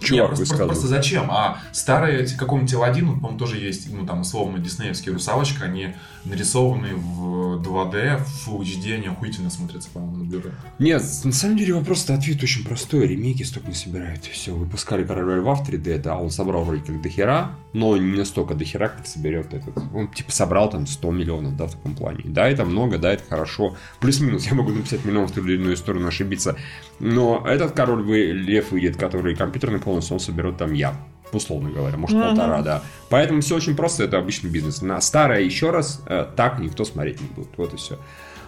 Чувак 0.00 0.28
просто, 0.28 0.36
просто, 0.36 0.54
высказывал. 0.54 0.68
просто 0.68 0.86
зачем? 0.86 1.30
А 1.30 1.60
старые 1.72 2.26
каком-нибудь 2.26 2.72
L1, 2.72 3.00
ну, 3.02 3.14
по-моему, 3.14 3.38
тоже 3.38 3.58
есть, 3.58 3.92
ну, 3.92 4.06
там, 4.06 4.20
условно, 4.20 4.58
диснеевские 4.58 5.12
русалочка, 5.12 5.64
они 5.64 5.94
нарисованы 6.24 6.94
в 6.94 7.60
2D, 7.62 8.18
в 8.18 8.48
HD, 8.60 8.94
они 8.94 9.08
охуительно 9.08 9.50
смотрятся, 9.50 9.88
по-моему, 9.90 10.24
на 10.24 10.28
Blu-ray. 10.28 10.52
Нет, 10.78 11.02
на 11.24 11.32
самом 11.32 11.56
деле 11.56 11.74
вопрос 11.74 12.08
ответ 12.08 12.42
очень 12.42 12.64
простой. 12.64 13.06
Ремейки 13.06 13.42
столько 13.42 13.68
не 13.68 13.74
собирают. 13.74 14.24
Все, 14.24 14.52
выпускали 14.52 15.04
Короля 15.04 15.36
Льва 15.36 15.54
в 15.54 15.68
3D, 15.68 15.98
да, 15.98 16.16
он 16.16 16.30
собрал 16.30 16.64
вроде 16.64 16.82
как 16.82 17.02
дохера, 17.02 17.52
но 17.72 17.96
не 17.96 18.16
настолько 18.16 18.54
дохера, 18.54 18.88
как 18.88 19.06
соберет 19.06 19.52
этот. 19.52 19.76
Он 19.94 20.08
типа 20.08 20.32
собрал 20.32 20.70
там 20.70 20.86
100 20.86 21.10
миллионов, 21.10 21.56
да, 21.56 21.66
в 21.66 21.72
таком 21.72 21.94
плане. 21.94 22.22
Да, 22.24 22.48
это 22.48 22.64
много, 22.64 22.98
да, 22.98 23.12
это 23.12 23.24
хорошо. 23.28 23.76
Плюс-минус, 24.00 24.46
я 24.46 24.54
могу 24.54 24.70
написать 24.70 25.04
миллион 25.04 25.26
в 25.26 25.32
ту 25.32 25.44
или 25.44 25.54
иную 25.54 25.76
сторону 25.76 26.08
ошибиться. 26.08 26.56
Но 27.00 27.44
этот 27.46 27.72
Король 27.72 28.04
Лев 28.04 28.70
выйдет, 28.70 28.96
который 28.96 29.36
компьютерный 29.36 29.78
полностью, 29.88 30.14
он 30.14 30.20
соберет 30.20 30.58
там 30.58 30.72
я. 30.72 30.94
Условно 31.32 31.70
говоря, 31.70 31.96
может 31.96 32.20
полтора, 32.20 32.62
да. 32.62 32.82
Поэтому 33.10 33.40
все 33.40 33.56
очень 33.56 33.76
просто, 33.76 34.04
это 34.04 34.18
обычный 34.18 34.50
бизнес. 34.50 34.80
На 34.82 35.00
старое 35.00 35.40
еще 35.40 35.70
раз 35.70 36.02
э, 36.06 36.26
так 36.36 36.58
никто 36.58 36.84
смотреть 36.84 37.20
не 37.20 37.28
будет. 37.28 37.48
Вот 37.56 37.74
и 37.74 37.76
все. 37.76 37.98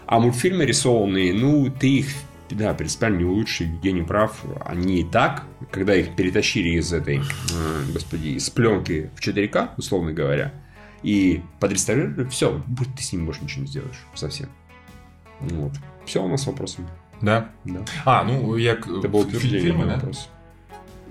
А 0.07 0.19
мультфильмы 0.19 0.65
рисованные, 0.65 1.33
ну, 1.35 1.71
ты 1.71 1.99
их, 1.99 2.09
да, 2.51 2.73
принципиально 2.75 3.19
не 3.19 3.25
улучши, 3.25 3.65
Евгений 3.65 4.03
прав, 4.03 4.39
они 4.65 5.01
и 5.01 5.05
так 5.05 5.45
когда 5.71 5.95
их 5.95 6.17
перетащили 6.17 6.71
из 6.71 6.93
этой, 6.93 7.19
э, 7.19 7.83
господи, 7.93 8.29
из 8.29 8.51
пленки 8.51 9.11
в 9.15 9.21
4К, 9.21 9.71
условно 9.77 10.13
говоря, 10.13 10.53
и 11.03 11.43
подреставрировали, 11.61 12.29
все, 12.29 12.61
ты 12.97 13.03
с 13.03 13.13
ним 13.13 13.27
больше 13.27 13.43
ничего 13.43 13.63
не 13.63 13.69
сделаешь 13.69 14.05
совсем. 14.15 14.49
Вот. 15.41 15.73
Все 16.05 16.23
у 16.23 16.29
нас 16.29 16.43
с 16.43 16.47
вопросами. 16.47 16.89
Да? 17.21 17.51
Да. 17.65 17.85
А, 18.05 18.25
ну, 18.25 18.57
я... 18.57 18.73
Это 18.73 19.09
был 19.09 19.23
фи- 19.23 19.29
утверждение, 19.29 19.61
фильмы, 19.61 19.85
не 19.85 19.91
да? 19.91 19.95
вопрос. 19.97 20.29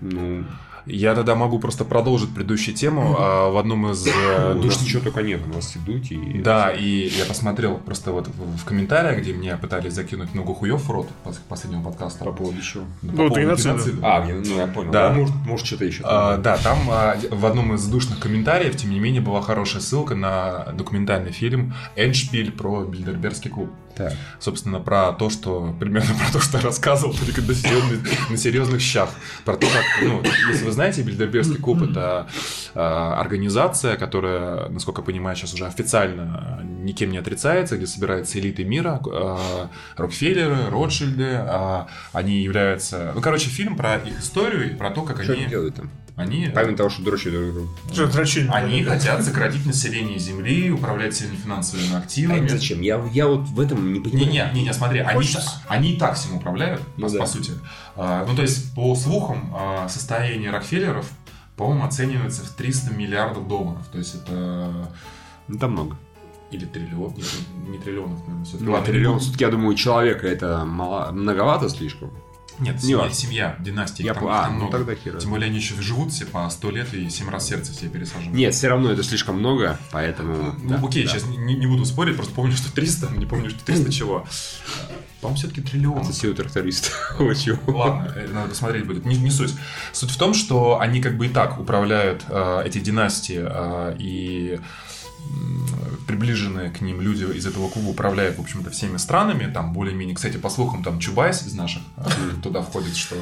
Ну, 0.02 0.44
Я 0.86 1.14
тогда 1.14 1.36
могу 1.36 1.60
просто 1.60 1.86
продолжить 1.86 2.34
предыдущую 2.34 2.74
тему. 2.74 3.16
А, 3.20 3.50
В 3.52 3.58
одном 3.58 3.92
из 3.92 4.08
э, 4.08 4.54
у 4.58 4.64
нас 4.64 4.82
ничего 4.82 5.04
только 5.04 5.22
нет, 5.22 5.42
у 5.46 5.54
нас 5.54 5.76
идут 5.78 6.10
и... 6.10 6.40
Да, 6.40 6.72
и 6.72 7.10
я 7.10 7.26
посмотрел 7.26 7.78
просто 7.78 8.12
вот 8.12 8.28
в 8.28 8.58
в 8.58 8.66
комментариях, 8.66 9.22
где 9.22 9.34
мне 9.34 9.56
пытались 9.58 9.94
закинуть 9.94 10.34
много 10.34 10.54
хуев 10.56 10.82
в 10.82 10.90
рот 10.90 11.08
после 11.24 11.42
последнего 11.48 11.84
подкаста. 11.84 12.26
По 12.26 12.32
поводу 12.32 12.60
чего? 12.62 12.86
По 13.02 13.08
Ну, 13.08 13.30
геноцида. 13.30 13.82
А, 14.02 14.26
я- 14.28 14.36
ну 14.36 14.58
я 14.58 14.68
понял. 14.68 14.92
Да. 14.92 15.10
Да. 15.10 15.16
Может, 15.16 15.36
может 15.46 15.66
что-то 15.68 15.86
еще. 15.86 16.02
А, 16.06 16.38
да, 16.38 16.58
там 16.58 16.78
а, 16.90 17.18
в 17.30 17.46
одном 17.46 17.76
из 17.76 17.86
душных 17.86 18.20
комментариев, 18.20 18.76
тем 18.76 18.90
не 18.92 19.00
менее, 19.00 19.22
была 19.22 19.42
хорошая 19.42 19.82
ссылка 19.82 20.16
на 20.16 20.72
документальный 20.74 21.32
фильм 21.32 21.74
«Эндшпиль» 21.98 22.52
про 22.52 22.84
Бильдербергский 22.86 23.52
клуб. 23.52 23.70
Так. 24.00 24.14
Собственно, 24.40 24.80
про 24.80 25.12
то, 25.12 25.30
что... 25.30 25.76
Примерно 25.78 26.14
про 26.16 26.32
то, 26.32 26.40
что 26.40 26.58
я 26.58 26.64
рассказывал, 26.64 27.14
только 27.14 27.42
на 27.42 27.54
серьезных, 27.54 28.30
на 28.30 28.38
серьезных 28.38 28.80
щах. 28.82 29.10
Про 29.44 29.58
то, 29.58 29.68
как... 29.68 29.84
Ну, 30.02 30.24
если 30.50 30.64
вы 30.64 30.72
знаете, 30.72 31.02
Бильдербергский 31.02 31.58
клуб— 31.58 31.82
это 31.90 32.28
а, 32.76 33.20
организация, 33.20 33.98
которая, 33.98 34.70
насколько 34.70 35.02
я 35.02 35.06
понимаю, 35.06 35.36
сейчас 35.36 35.54
уже 35.54 35.66
официально 35.66 36.62
никем 36.64 37.12
не 37.12 37.18
отрицается, 37.18 37.76
где 37.76 37.88
собираются 37.88 38.40
элиты 38.40 38.64
мира, 38.64 39.02
а, 39.12 39.70
Рокфеллеры, 39.98 40.70
Ротшильды. 40.70 41.34
а, 41.34 41.88
Они 42.14 42.42
являются... 42.42 43.12
Ну, 43.14 43.20
короче, 43.20 43.50
фильм 43.50 43.76
про 43.76 43.98
их 43.98 44.18
историю 44.18 44.72
и 44.72 44.76
про 44.76 44.92
то, 44.92 45.02
как 45.02 45.22
Что 45.22 45.34
они... 45.34 45.42
они 45.42 45.50
делают 45.50 45.76
там? 45.76 45.92
Они, 46.20 46.52
Помимо 46.54 46.76
того, 46.76 46.90
что 46.90 47.02
дрочат 47.02 47.32
друг 47.32 47.54
друга. 47.54 47.68
Что, 47.94 48.08
дрочильня? 48.08 48.52
они 48.52 48.84
хотят 48.84 49.24
сократить 49.24 49.66
население 49.66 50.20
Земли, 50.20 50.70
управлять 50.70 51.14
всеми 51.14 51.36
финансовыми 51.38 51.94
А 51.94 52.00
активами. 52.00 52.40
им 52.40 52.50
зачем? 52.50 52.82
Я, 52.82 53.02
я 53.14 53.26
вот 53.28 53.48
в 53.48 53.60
этом 53.60 53.94
не 53.94 54.02
понимаю. 54.02 54.26
Не-не, 54.26 54.52
не, 54.54 54.64
не, 54.64 54.74
смотри, 54.74 55.00
они, 55.00 55.26
они 55.68 55.94
и 55.94 55.98
так 55.98 56.16
всем 56.16 56.36
управляют, 56.36 56.82
Ну 56.98 57.08
по, 57.08 57.14
да. 57.14 57.20
по 57.20 57.26
сути. 57.26 57.54
А, 57.96 58.26
ну, 58.28 58.36
то 58.36 58.41
есть, 58.41 58.76
по 58.76 58.94
слухам, 58.96 59.54
а, 59.56 59.88
состояние 59.88 60.52
Рокфеллеров, 60.52 61.10
по-моему, 61.56 61.86
оценивается 61.86 62.44
в 62.44 62.50
300 62.50 62.94
миллиардов 62.94 63.48
долларов. 63.48 63.86
То 63.91 63.98
есть, 63.98 64.16
это... 64.16 64.91
Ну, 65.48 65.58
там 65.58 65.72
много. 65.72 65.96
Или 66.52 66.66
триллион, 66.66 67.14
не, 67.16 67.70
не 67.72 67.78
триллионов, 67.78 68.20
наверное, 68.22 68.44
все-таки. 68.44 68.66
Ну, 68.66 68.84
триллион, 68.84 69.20
все-таки, 69.20 69.44
я 69.46 69.52
думаю, 69.52 69.76
человека 69.76 70.28
это 70.28 70.66
мало, 70.66 71.12
многовато 71.12 71.70
слишком. 71.70 72.12
Нет, 72.60 72.76
Не 72.76 72.81
семья, 72.81 73.10
семья, 73.11 73.56
династия. 73.60 74.03
Я 74.03 74.14
там, 74.14 74.23
по- 74.23 74.40
а, 74.40 74.44
там 74.44 74.53
ну 74.53 74.60
много. 74.65 74.77
тогда 74.77 74.95
хер. 74.95 75.18
Тем 75.18 75.30
более, 75.31 75.48
они 75.48 75.57
еще 75.57 75.76
живут 75.81 76.11
все 76.11 76.26
по 76.26 76.49
100 76.49 76.72
лет 76.72 76.94
и 76.94 77.10
7 77.10 77.30
раз 77.30 77.48
сердце 77.48 77.73
себе 77.73 77.90
пересаживают. 77.90 78.34
Нет, 78.34 78.53
все 78.53 78.68
равно 78.68 78.91
это 78.91 79.03
слишком 79.03 79.40
много, 79.40 79.80
поэтому... 79.91 80.56
Ну, 80.61 80.69
да, 80.69 80.81
окей, 80.86 81.03
да. 81.06 81.10
сейчас 81.11 81.26
не, 81.26 81.56
не 81.56 81.68
буду 81.68 81.86
спорить, 81.86 82.15
просто 82.15 82.34
помню, 82.34 82.56
что 82.56 82.72
300, 82.72 83.11
не 83.18 83.26
помню, 83.26 83.49
что 83.49 83.64
300 83.64 83.91
чего. 83.91 84.26
По-моему, 85.22 85.38
все-таки 85.38 85.61
триллион. 85.61 85.99
Это. 85.99 86.14
Вот 87.19 87.34
чего. 87.38 87.77
Ладно, 87.77 88.14
э, 88.15 88.27
надо 88.27 88.49
посмотреть 88.49 88.86
будет. 88.86 89.06
Не, 89.06 89.18
не 89.18 89.31
суть. 89.31 89.53
Суть 89.91 90.11
в 90.11 90.18
том, 90.18 90.34
что 90.34 90.80
они 90.80 91.02
как 91.02 91.18
бы 91.18 91.26
и 91.26 91.30
так 91.30 91.60
управляют 91.60 92.23
э, 92.30 92.64
эти 92.65 92.80
династии, 92.80 93.41
э, 93.41 93.95
и 93.99 94.60
приближенные 96.07 96.72
к 96.72 96.81
ним 96.81 97.01
люди 97.01 97.23
из 97.23 97.45
этого 97.45 97.69
клуба 97.69 97.89
управляют, 97.89 98.38
в 98.38 98.41
общем-то, 98.41 98.69
всеми 98.72 98.97
странами. 98.97 99.51
Там 99.51 99.73
более-менее, 99.73 100.15
кстати, 100.15 100.38
по 100.38 100.49
слухам, 100.49 100.84
там 100.84 100.99
Чубайс 100.99 101.45
из 101.45 101.53
наших 101.53 101.84
э, 101.97 102.03
туда 102.41 102.61
входит, 102.61 102.95
что 102.95 103.15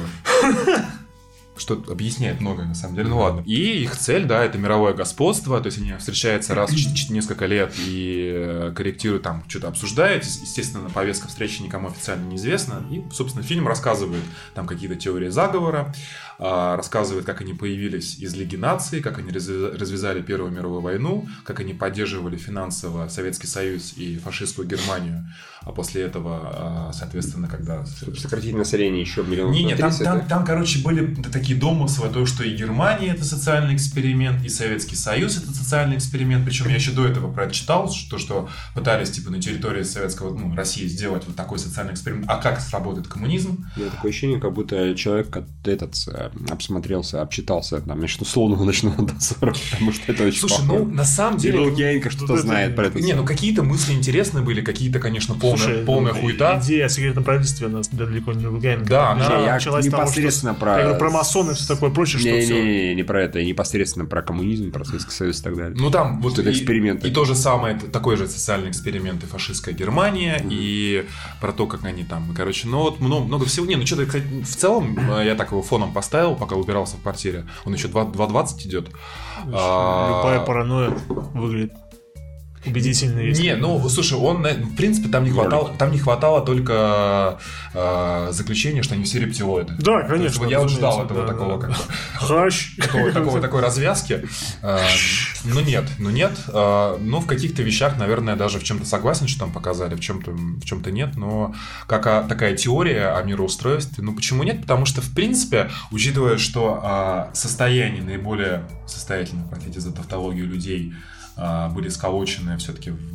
что 1.60 1.74
объясняет 1.88 2.40
многое, 2.40 2.66
на 2.66 2.74
самом 2.74 2.94
деле. 2.94 3.08
Ну 3.08 3.18
ладно. 3.18 3.42
И 3.44 3.82
их 3.82 3.96
цель, 3.96 4.26
да, 4.26 4.44
это 4.44 4.58
мировое 4.58 4.94
господство. 4.94 5.60
То 5.60 5.66
есть 5.66 5.78
они 5.78 5.92
встречаются 5.94 6.54
раз 6.54 6.70
в 6.70 7.10
несколько 7.10 7.46
лет 7.46 7.74
и 7.78 8.30
э, 8.32 8.72
корректируют, 8.74 9.24
там, 9.24 9.42
что-то 9.48 9.68
обсуждают. 9.68 10.24
Ес- 10.24 10.40
Естественно, 10.40 10.88
повестка 10.88 11.28
встречи 11.28 11.60
никому 11.62 11.88
официально 11.88 12.26
неизвестна. 12.28 12.84
И, 12.90 13.02
собственно, 13.12 13.44
фильм 13.44 13.66
рассказывает 13.66 14.22
там 14.54 14.66
какие-то 14.66 14.94
теории 14.96 15.30
заговора, 15.30 15.92
а, 15.92 16.27
рассказывает, 16.38 17.24
как 17.26 17.40
они 17.40 17.52
появились 17.54 18.18
из 18.18 18.34
Лиги 18.34 18.56
наций, 18.56 19.00
как 19.00 19.18
они 19.18 19.30
развя- 19.30 19.76
развязали 19.76 20.22
Первую 20.22 20.52
мировую 20.52 20.80
войну, 20.80 21.28
как 21.44 21.60
они 21.60 21.74
поддерживали 21.74 22.36
финансово 22.36 23.08
Советский 23.08 23.46
Союз 23.46 23.94
и 23.96 24.18
фашистскую 24.18 24.66
Германию. 24.68 25.26
А 25.62 25.72
после 25.72 26.02
этого, 26.02 26.40
а, 26.44 26.92
соответственно, 26.94 27.48
когда 27.48 27.84
Сократить 27.84 28.54
население 28.54 29.00
еще 29.00 29.22
миллион 29.22 29.52
не, 29.52 29.64
не, 29.64 29.74
там, 29.74 29.90
30, 29.90 30.04
там, 30.04 30.26
там, 30.26 30.44
короче, 30.44 30.82
были 30.82 31.14
такие 31.30 31.58
домыслы, 31.58 32.08
то, 32.08 32.24
что 32.26 32.44
и 32.44 32.54
Германия 32.54 33.08
это 33.08 33.24
социальный 33.24 33.74
эксперимент, 33.74 34.44
и 34.44 34.48
Советский 34.48 34.96
Союз 34.96 35.36
это 35.36 35.52
социальный 35.52 35.96
эксперимент. 35.96 36.44
Причем 36.44 36.68
я 36.68 36.76
еще 36.76 36.92
до 36.92 37.06
этого 37.06 37.32
прочитал, 37.32 37.90
что, 37.92 38.18
что 38.18 38.48
пытались 38.74 39.10
типа 39.10 39.30
на 39.30 39.42
территории 39.42 39.82
Советского, 39.82 40.36
ну, 40.36 40.54
России 40.54 40.86
сделать 40.86 41.24
вот 41.26 41.36
такой 41.36 41.58
социальный 41.58 41.92
эксперимент. 41.92 42.26
А 42.28 42.38
как 42.38 42.60
сработает 42.60 43.08
коммунизм? 43.08 43.66
У 43.76 43.80
меня 43.80 43.90
такое 43.90 44.10
ощущение, 44.10 44.40
как 44.40 44.52
будто 44.52 44.94
человек 44.94 45.36
этот 45.64 45.96
обсмотрелся, 46.50 47.22
обчитался 47.22 47.80
там, 47.80 47.98
значит, 47.98 48.20
условного 48.22 48.64
ночного 48.64 48.96
дозора, 49.06 49.54
потому 49.72 49.92
что 49.92 50.12
это 50.12 50.24
очень 50.24 50.40
Слушай, 50.40 50.64
ну, 50.66 50.72
похоже. 50.74 50.94
на 50.94 51.04
самом 51.04 51.36
И 51.38 51.40
деле... 51.40 51.58
Лукьяненко 51.60 52.10
что-то 52.10 52.34
это- 52.34 52.42
знает 52.42 52.76
про 52.76 52.86
это. 52.86 53.00
Не, 53.00 53.12
ну 53.14 53.24
какие-то 53.24 53.62
мысли 53.62 53.92
интересные 53.92 54.42
были, 54.44 54.60
какие-то, 54.60 54.98
конечно, 55.00 55.34
полная, 55.34 55.58
Слушай, 55.58 55.84
полная 55.84 56.12
ну, 56.14 56.20
хуета. 56.20 56.60
Идея 56.64 56.86
о 56.86 56.88
секретном 56.88 57.24
правительстве 57.24 57.66
у 57.66 57.70
нас 57.70 57.88
далеко 57.88 58.32
не 58.32 58.46
Луганин. 58.46 58.84
Да, 58.84 59.14
Не, 59.14 59.24
она 59.24 59.40
я 59.44 59.54
началась 59.54 59.86
с 59.86 59.88
того, 59.90 60.02
что- 60.06 60.10
непосредственно 60.12 60.54
про... 60.54 60.76
Я 60.78 60.82
говорю 60.84 60.98
про 60.98 61.10
масонов 61.10 61.52
и 61.52 61.54
все 61.56 61.66
такое 61.74 61.90
прочее, 61.90 62.20
что 62.20 62.30
не, 62.30 62.40
все. 62.40 62.54
не, 62.62 62.88
не, 62.88 62.94
не 62.96 63.02
про 63.02 63.22
это, 63.22 63.42
непосредственно 63.44 64.06
про 64.06 64.22
коммунизм, 64.22 64.70
про 64.72 64.84
Советский 64.84 65.12
Союз 65.12 65.40
и 65.40 65.42
так 65.42 65.56
далее. 65.56 65.76
Ну 65.78 65.90
там 65.90 66.20
вот 66.20 66.38
и- 66.38 66.50
эксперименты. 66.50 67.08
И, 67.08 67.10
то 67.10 67.24
же 67.24 67.34
самое, 67.34 67.76
это 67.76 67.86
такой 67.86 68.16
же 68.16 68.26
социальный 68.28 68.70
эксперимент 68.70 69.22
и 69.24 69.26
фашистская 69.26 69.74
Германия, 69.74 70.42
и 70.50 71.06
про 71.40 71.52
то, 71.52 71.66
как 71.66 71.84
они 71.84 72.04
там, 72.04 72.32
короче, 72.36 72.66
ну 72.68 72.78
вот 72.80 73.00
много, 73.00 73.24
много 73.26 73.44
всего. 73.46 73.66
Не, 73.66 73.76
ну 73.76 73.86
что-то, 73.86 74.06
кстати, 74.06 74.24
в 74.42 74.56
целом, 74.56 74.98
э, 74.98 75.24
я 75.26 75.34
так 75.34 75.50
его 75.50 75.62
фоном 75.62 75.92
поставил, 75.92 76.08
пока 76.38 76.56
убирался 76.56 76.96
в 76.96 77.02
квартире. 77.02 77.46
Он 77.64 77.74
еще 77.74 77.88
2 77.88 78.04
2.20 78.06 78.66
идет. 78.66 78.88
А, 79.52 80.18
Любая 80.18 80.40
паранойя 80.44 80.90
выглядит 81.08 81.72
убедительно. 82.66 83.20
если- 83.20 83.42
Не, 83.42 83.56
ну, 83.56 83.88
слушай, 83.88 84.18
он, 84.18 84.44
э, 84.46 84.54
в 84.54 84.74
принципе, 84.76 85.08
там 85.08 85.24
не 85.24 85.30
хватало, 85.30 85.74
там 85.78 85.92
не 85.92 85.98
хватало 85.98 86.44
только 86.44 87.38
э, 87.74 88.28
заключения, 88.32 88.82
что 88.82 88.94
они 88.94 89.04
все 89.04 89.20
рептилоиды. 89.20 89.74
Да, 89.78 89.98
есть 90.00 90.08
конечно. 90.08 90.40
вот 90.42 90.50
я 90.50 90.60
вот 90.60 90.70
ждал 90.70 91.04
этого 91.04 91.22
да, 91.22 91.28
такого, 91.32 91.60
да. 91.60 91.68
как 91.68 91.76
такого, 92.80 93.12
такого- 93.12 93.40
такой 93.40 93.60
развязки. 93.62 94.22
Э, 94.62 94.78
Ну 95.44 95.60
нет, 95.60 95.84
ну 95.98 96.10
нет. 96.10 96.32
Э, 96.48 96.96
Ну 97.00 97.20
в 97.20 97.26
каких-то 97.26 97.62
вещах, 97.62 97.96
наверное, 97.98 98.36
даже 98.36 98.58
в 98.58 98.64
чем-то 98.64 98.84
согласен, 98.86 99.28
что 99.28 99.40
там 99.40 99.52
показали, 99.52 99.94
в 99.94 100.00
чем-то 100.00 100.32
в 100.32 100.64
чем-то 100.64 100.90
нет. 100.90 101.16
Но 101.16 101.54
как 101.86 102.06
а, 102.06 102.22
такая 102.22 102.56
теория 102.56 103.08
о 103.16 103.22
мироустройстве, 103.22 104.02
ну 104.04 104.14
почему 104.14 104.42
нет? 104.42 104.60
Потому 104.62 104.84
что 104.86 105.00
в 105.00 105.10
принципе, 105.14 105.70
учитывая, 105.90 106.38
что 106.38 106.80
а, 106.82 107.30
состояние 107.34 108.02
наиболее 108.02 108.64
состоятельных, 108.86 109.48
простите 109.48 109.80
за 109.80 109.92
тавтологию 109.92 110.46
людей 110.46 110.92
были 111.74 111.88
сколочены 111.88 112.56
все-таки 112.58 112.90
в, 112.90 113.12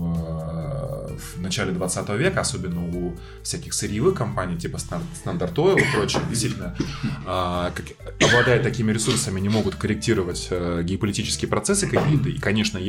в 1.18 1.42
начале 1.42 1.72
20 1.72 2.10
века, 2.12 2.42
особенно 2.42 2.86
у 2.86 3.16
всяких 3.44 3.74
сырьевых 3.74 4.16
компаний, 4.16 4.58
типа 4.58 4.78
Стандарт 4.80 5.58
Oil 5.58 5.80
и 5.82 5.84
прочее, 5.94 6.22
действительно, 6.30 6.76
а, 7.26 7.72
как- 7.72 7.86
обладая 8.30 8.62
такими 8.64 8.92
ресурсами, 8.92 9.40
не 9.40 9.50
могут 9.50 9.76
корректировать 9.76 10.48
э, 10.52 10.82
геополитические 10.84 11.50
процессы 11.50 11.88
какие-то 11.88 12.30
и, 12.30 12.38
конечно, 12.40 12.80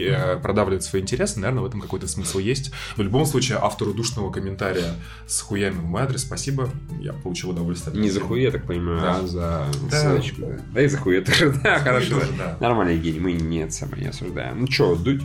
продавливать 0.43 0.85
свои 0.85 1.03
интересы, 1.03 1.41
наверное, 1.41 1.63
в 1.63 1.67
этом 1.67 1.81
какой-то 1.81 2.07
смысл 2.07 2.39
есть. 2.39 2.71
В 2.97 3.01
любом 3.03 3.27
случае, 3.27 3.59
автору 3.61 3.93
душного 3.93 4.31
комментария 4.31 4.95
с 5.27 5.41
хуями 5.41 5.75
в 5.75 5.85
мой 5.85 6.03
адрес 6.03 6.23
спасибо, 6.23 6.71
я 7.01 7.13
получил 7.13 7.51
удовольствие. 7.51 7.97
Не 8.01 8.09
за 8.11 8.19
этого. 8.19 8.29
хуй, 8.29 8.43
я 8.43 8.51
так 8.51 8.65
понимаю, 8.67 9.01
Да. 9.01 9.17
а 9.19 9.27
за 9.27 9.67
Да. 9.91 10.01
ссылочку. 10.01 10.41
Да. 10.43 10.57
да 10.75 10.83
и 10.83 10.87
за 10.89 10.99
хуй 10.99 11.21
тоже, 11.25 11.53
да, 11.63 11.79
хорошо. 11.81 12.21
тоже, 12.21 12.33
да. 12.39 12.57
Нормально, 12.61 12.93
Евгений, 12.93 13.21
мы 13.21 13.33
нет, 13.33 13.73
самое 13.73 14.03
не 14.03 14.09
осуждаем. 14.09 14.61
Ну 14.61 14.71
что, 14.71 14.95
Дудь? 14.95 15.23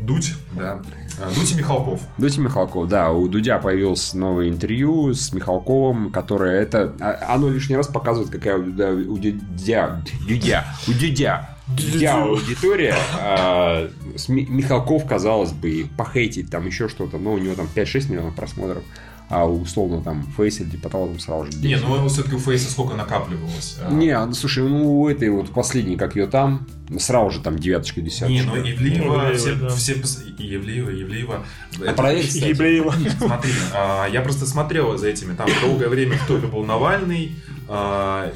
Дудь, 0.00 0.34
да. 0.52 0.80
А, 1.20 1.30
Дудь 1.34 1.52
и 1.52 1.56
Михалков. 1.56 2.00
Дудь 2.18 2.36
и 2.36 2.40
Михалков, 2.40 2.88
да, 2.88 3.10
у 3.10 3.26
Дудя 3.28 3.58
появилось 3.58 4.14
новое 4.14 4.48
интервью 4.48 5.12
с 5.12 5.32
Михалковым, 5.32 6.10
которое 6.10 6.60
это... 6.62 6.94
а- 7.00 7.34
Оно 7.34 7.48
лишний 7.48 7.76
раз 7.76 7.88
показывает, 7.88 8.30
какая 8.30 8.56
у 8.58 8.62
Дудя... 8.62 8.90
У 8.92 9.16
Дудя... 9.16 10.02
Дудя... 10.28 10.64
У 10.86 10.92
Дудя... 10.92 11.50
Дудя 11.68 12.22
аудитория. 12.22 12.94
а, 13.20 13.88
Михалков, 14.28 15.06
казалось 15.06 15.52
бы, 15.52 15.86
похейтить 15.98 16.50
там 16.50 16.66
еще 16.66 16.88
что-то, 16.88 17.18
но 17.18 17.32
у 17.34 17.38
него 17.38 17.54
там 17.54 17.68
5-6 17.74 18.10
миллионов 18.10 18.34
просмотров. 18.36 18.82
А 19.30 19.46
условно 19.46 20.00
там 20.02 20.22
Фейс 20.36 20.60
или 20.60 20.70
Депотал 20.70 21.06
там 21.06 21.18
сразу 21.18 21.52
же 21.52 21.58
Не, 21.58 21.74
10. 21.74 21.84
ну 21.86 22.08
все-таки 22.08 22.36
у 22.36 22.38
Фейса 22.38 22.70
сколько 22.70 22.94
накапливалось. 22.94 23.78
а. 23.82 23.92
Не, 23.92 24.18
ну, 24.24 24.32
слушай, 24.32 24.66
ну 24.66 25.00
у 25.00 25.08
этой 25.08 25.28
вот 25.28 25.50
последней, 25.50 25.96
как 25.96 26.16
ее 26.16 26.26
там, 26.26 26.66
сразу 26.98 27.30
же 27.30 27.40
там 27.40 27.58
девяточка, 27.58 28.00
десяточка. 28.00 28.32
Не, 28.32 28.42
ну 28.42 28.56
Евлеева, 28.56 29.26
Евлеева, 29.26 29.34
все, 29.34 29.54
да. 29.54 29.68
все 29.68 29.94
и 30.38 30.46
Евлеева, 30.46 30.90
Евлеева. 30.90 31.44
А 31.86 31.92
кстати. 31.92 32.48
Еблеева. 32.48 32.94
Смотри, 33.18 33.52
а, 33.74 34.06
я 34.06 34.22
просто 34.22 34.46
смотрел 34.46 34.96
за 34.96 35.08
этими. 35.08 35.34
Там 35.34 35.48
долгое 35.62 35.88
время 35.88 36.16
в 36.16 36.26
топе 36.26 36.46
был 36.46 36.64
Навальный. 36.64 37.32
а, 37.68 38.32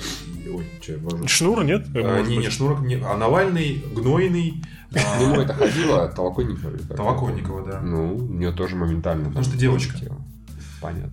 ой, 0.52 0.66
че 0.81 0.93
я 0.93 0.98
вожу. 0.98 1.27
Шнур, 1.27 1.64
нет? 1.64 1.86
А, 1.94 2.20
не, 2.23 2.36
не. 2.36 2.51
Шнурок, 2.51 2.81
не, 2.82 2.97
а 2.97 3.16
Навальный, 3.16 3.82
Гнойный, 3.94 4.62
а, 4.94 5.20
Мимо 5.20 5.43
это 5.43 5.55
ходила 5.55 6.09
Толоконникова. 6.09 6.77
Толоконникова, 6.97 7.66
да. 7.66 7.81
Ну, 7.81 8.16
у 8.16 8.32
нее 8.32 8.52
тоже 8.52 8.77
моментально. 8.77 9.27
Потому 9.27 9.44
что 9.44 9.56
девочка. 9.56 9.97
Понятно. 10.82 11.12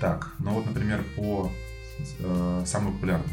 Так, 0.00 0.32
ну 0.38 0.50
вот, 0.52 0.66
например, 0.66 1.02
по 1.16 1.50
э, 2.20 2.62
самой 2.66 2.92
популярной. 2.92 3.26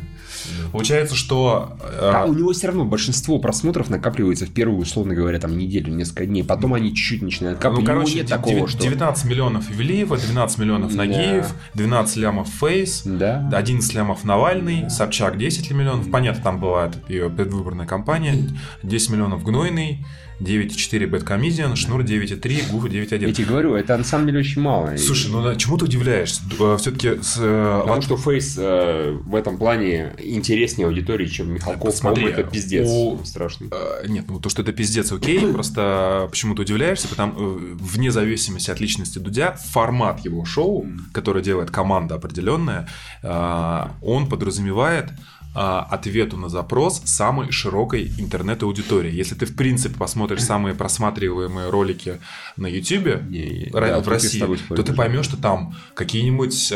Получается, 0.73 1.15
что... 1.15 1.77
э, 1.81 2.11
А 2.13 2.25
у 2.25 2.33
него 2.33 2.51
все 2.51 2.67
равно 2.67 2.83
большинство 2.83 3.39
просмотров 3.39 3.89
накапливается 3.89 4.45
в 4.45 4.51
первую, 4.51 4.81
условно 4.81 5.15
говоря, 5.15 5.39
там 5.39 5.57
неделю, 5.57 5.93
несколько 5.93 6.25
дней. 6.25 6.43
Потом 6.43 6.73
они 6.73 6.89
чуть-чуть 6.93 7.21
начинают 7.21 7.59
Ну, 7.59 7.61
капать. 7.63 7.77
У 7.79 7.81
него 7.83 7.93
короче, 7.93 8.15
нет 8.15 8.27
такого, 8.27 8.53
девя- 8.55 8.67
что... 8.67 8.83
19 8.83 9.25
миллионов 9.25 9.71
Ивлеева, 9.71 10.17
12 10.17 10.57
миллионов 10.59 10.91
Да. 10.91 10.97
Нагиев, 10.97 11.53
12 11.75 12.17
лямов 12.17 12.49
Фейс, 12.49 13.03
Да. 13.05 13.49
11 13.53 13.93
лямов 13.93 14.23
Навальный, 14.25 14.89
Собчак 14.89 15.37
10 15.37 15.71
миллионов. 15.71 16.11
Понятно, 16.11 16.43
там 16.43 16.59
была 16.59 16.91
ее 17.07 17.29
предвыборная 17.29 17.85
кампания. 17.87 18.49
10 18.83 19.09
миллионов 19.11 19.43
Гнойный, 19.43 20.05
9,4 20.39 21.07
Бэткомедиан, 21.07 21.75
Шнур 21.75 22.01
9,3, 22.01 22.69
Гуфа 22.71 22.87
9,1. 22.87 23.27
Я 23.27 23.33
тебе 23.33 23.45
говорю, 23.45 23.73
это 23.75 23.97
на 23.97 24.03
самом 24.03 24.27
деле 24.27 24.39
очень 24.39 24.61
мало. 24.61 24.95
Слушай, 24.97 25.31
ну 25.31 25.41
да, 25.43 25.55
чему 25.55 25.77
ты 25.77 25.85
удивляешься? 25.85 26.41
Все-таки 26.77 27.21
с... 27.21 27.37
э, 27.39 27.79
Потому 27.81 27.95
вот- 27.95 28.03
что 28.03 28.17
Фейс 28.17 28.55
э, 28.59 29.17
в 29.25 29.33
этом 29.35 29.57
плане 29.57 30.13
интереснее 30.19 30.87
аудитории, 30.87 31.25
чем 31.27 31.51
Михалков. 31.53 31.95
Смотри, 31.95 32.25
это 32.25 32.43
пиздец 32.43 32.87
у- 32.87 33.19
страшный. 33.25 33.69
Э, 33.71 34.05
Нет, 34.07 34.25
ну 34.27 34.39
то, 34.39 34.49
что 34.49 34.61
это 34.61 34.73
пиздец, 34.73 35.11
окей, 35.11 35.39
просто 35.53 36.27
почему 36.29 36.53
ты 36.55 36.61
удивляешься, 36.61 37.07
потому 37.07 37.33
э, 37.35 37.57
вне 37.79 38.11
зависимости 38.11 38.69
от 38.69 38.79
личности 38.79 39.17
Дудя, 39.19 39.53
формат 39.53 40.19
его 40.23 40.45
шоу, 40.45 40.85
который 41.13 41.41
делает 41.41 41.71
команда 41.71 42.15
определенная, 42.15 42.87
э, 43.23 43.83
он 44.03 44.29
подразумевает 44.29 45.05
э, 45.09 45.13
ответу 45.53 46.37
на 46.37 46.49
запрос 46.49 47.01
самой 47.05 47.51
широкой 47.51 48.11
интернет-аудитории. 48.17 49.11
Если 49.13 49.35
ты, 49.35 49.45
в 49.45 49.55
принципе, 49.55 49.95
посмотришь 49.97 50.43
самые 50.43 50.75
просматриваемые 50.75 51.69
ролики 51.69 52.19
на 52.57 52.67
YouTube 52.67 53.23
Не, 53.29 53.69
да, 53.71 53.99
в 54.01 54.07
России, 54.07 54.39
то 54.75 54.83
ты 54.83 54.93
поймешь, 54.93 55.25
что 55.25 55.37
там 55.37 55.75
какие-нибудь 55.95 56.69
э, 56.71 56.75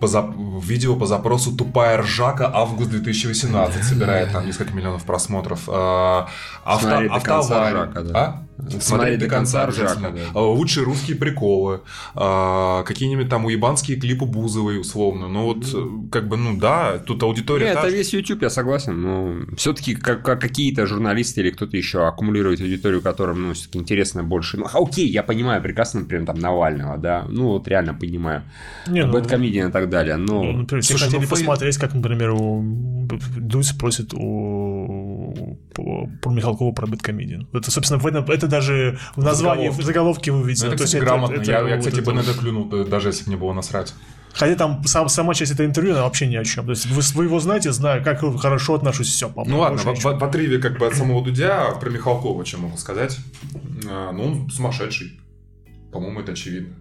по 0.00 0.06
зап- 0.06 0.60
видео 0.62 0.96
по 0.96 1.06
запросу 1.06 1.56
«Тупая 1.56 1.98
ржака» 2.02 2.50
август 2.52 2.90
2018 2.90 3.84
собирает 3.84 4.32
там 4.32 4.46
несколько 4.46 4.72
миллионов 4.74 5.04
просмотров. 5.04 5.68
Э, 5.68 6.26
авто- 6.64 7.02
до 7.02 7.08
конца 7.20 7.38
автоварь. 7.38 7.72
«Ржака», 7.74 8.02
да. 8.02 8.18
А? 8.18 8.53
Смотреть 8.80 9.18
до 9.18 9.26
конца. 9.28 9.66
«Ржака», 9.66 10.10
да. 10.10 10.20
Э, 10.34 10.38
Лучшие 10.38 10.84
русские 10.84 11.16
приколы. 11.16 11.80
э, 12.14 12.82
Какие-нибудь 12.86 13.28
там 13.28 13.44
уебанские 13.44 13.98
клипы 13.98 14.24
Бузовой, 14.26 14.80
условно. 14.80 15.28
Ну 15.28 15.44
вот, 15.44 15.64
э, 15.74 16.08
как 16.10 16.28
бы, 16.28 16.36
ну 16.36 16.56
да, 16.56 16.98
тут 16.98 17.22
аудитория... 17.22 17.66
Нет, 17.66 17.74
та 17.74 17.80
это 17.80 17.90
же. 17.90 17.96
весь 17.96 18.12
YouTube, 18.14 18.42
я 18.42 18.50
согласен. 18.50 19.00
Но 19.00 19.34
все-таки 19.56 19.94
как, 19.94 20.22
как 20.24 20.40
какие-то 20.40 20.86
журналисты 20.86 21.40
или 21.40 21.50
кто-то 21.50 21.76
еще 21.76 22.06
аккумулирует 22.06 22.60
аудиторию, 22.60 23.02
которым, 23.02 23.42
ну, 23.42 23.52
все-таки 23.54 23.78
интересно 23.78 24.22
больше. 24.22 24.56
Ну, 24.56 24.66
окей, 24.72 25.08
я 25.08 25.22
понимаю 25.22 25.60
прекрасно, 25.62 26.00
например, 26.00 26.26
там 26.26 26.38
Навального, 26.38 26.96
да. 26.98 27.26
Ну, 27.28 27.48
вот 27.48 27.66
реально 27.68 27.94
понимаю. 27.94 28.42
Не, 28.86 29.04
ну, 29.04 29.12
Бэткомедиан 29.12 29.68
и 29.70 29.72
так 29.72 29.90
далее. 29.90 30.16
ну, 30.16 30.44
Но 30.44 30.52
например, 30.60 30.82
все 30.82 30.92
Слушай, 30.92 31.06
хотели 31.06 31.22
ну, 31.22 31.28
посмотреть, 31.28 31.76
как, 31.76 31.94
например, 31.94 32.30
у 32.30 32.62
Дудь 33.36 33.66
спросит 33.66 34.14
у 34.14 35.58
по- 35.74 36.08
про 36.22 36.30
Михалкова 36.32 36.72
про 36.72 36.86
Бэткомедиан. 36.86 37.48
Это, 37.52 37.70
собственно, 37.70 37.98
в 38.00 38.06
этом, 38.06 38.24
это 38.24 38.43
даже 38.46 38.98
в 39.16 39.22
названии, 39.22 39.68
в 39.68 39.82
заголовке. 39.82 39.84
заголовке 39.84 40.32
вы 40.32 40.48
видите. 40.48 40.66
Ну, 40.66 40.72
это, 40.72 40.84
кстати, 40.84 41.00
грамотно. 41.02 41.34
это 41.34 41.50
я, 41.50 41.58
я, 41.58 41.76
вот 41.76 41.78
кстати, 41.78 41.94
это 41.96 42.04
бы 42.04 42.12
на 42.12 42.20
это 42.20 42.34
клюнул, 42.34 42.64
да, 42.66 42.84
даже 42.84 43.08
если 43.08 43.24
бы 43.24 43.28
мне 43.28 43.36
было 43.36 43.52
насрать. 43.52 43.94
Хотя 44.34 44.56
там 44.56 44.82
сам, 44.84 45.08
сама 45.08 45.32
часть 45.34 45.52
этого 45.52 45.66
интервью, 45.66 45.92
она 45.92 46.02
вообще 46.02 46.26
ни 46.26 46.34
о 46.34 46.44
чем. 46.44 46.64
То 46.64 46.70
есть 46.70 46.86
вы, 46.86 47.02
вы 47.14 47.24
его 47.24 47.38
знаете, 47.38 47.70
знаю, 47.70 48.02
как 48.02 48.20
хорошо 48.40 48.74
отношусь, 48.74 49.08
все, 49.08 49.30
по 49.30 49.44
Ну 49.44 49.60
ладно, 49.60 49.78
в, 49.78 49.84
в, 49.84 50.02
в 50.02 50.24
отрыве 50.24 50.58
как 50.58 50.78
бы 50.78 50.86
от 50.86 50.94
самого 50.94 51.24
Дудя 51.24 51.70
про 51.80 51.88
Михалкова, 51.88 52.44
что 52.44 52.58
могу 52.58 52.76
сказать. 52.76 53.16
А, 53.88 54.10
Ну, 54.12 54.24
он 54.24 54.50
сумасшедший. 54.50 55.20
По-моему, 55.92 56.20
это 56.20 56.32
очевидно. 56.32 56.74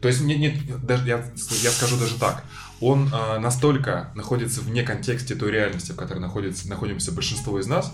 То 0.00 0.08
есть, 0.08 0.22
нет, 0.22 0.38
нет, 0.38 0.54
даже 0.86 1.06
я, 1.06 1.24
я 1.62 1.70
скажу 1.70 1.96
даже 1.96 2.14
так. 2.18 2.44
Он 2.82 3.08
а, 3.12 3.38
настолько 3.38 4.10
находится 4.16 4.60
вне 4.60 4.82
контексте 4.82 5.36
той 5.36 5.52
реальности, 5.52 5.92
в 5.92 5.96
которой 5.96 6.18
находится, 6.18 6.68
находимся 6.68 7.12
большинство 7.12 7.60
из 7.60 7.68
нас, 7.68 7.92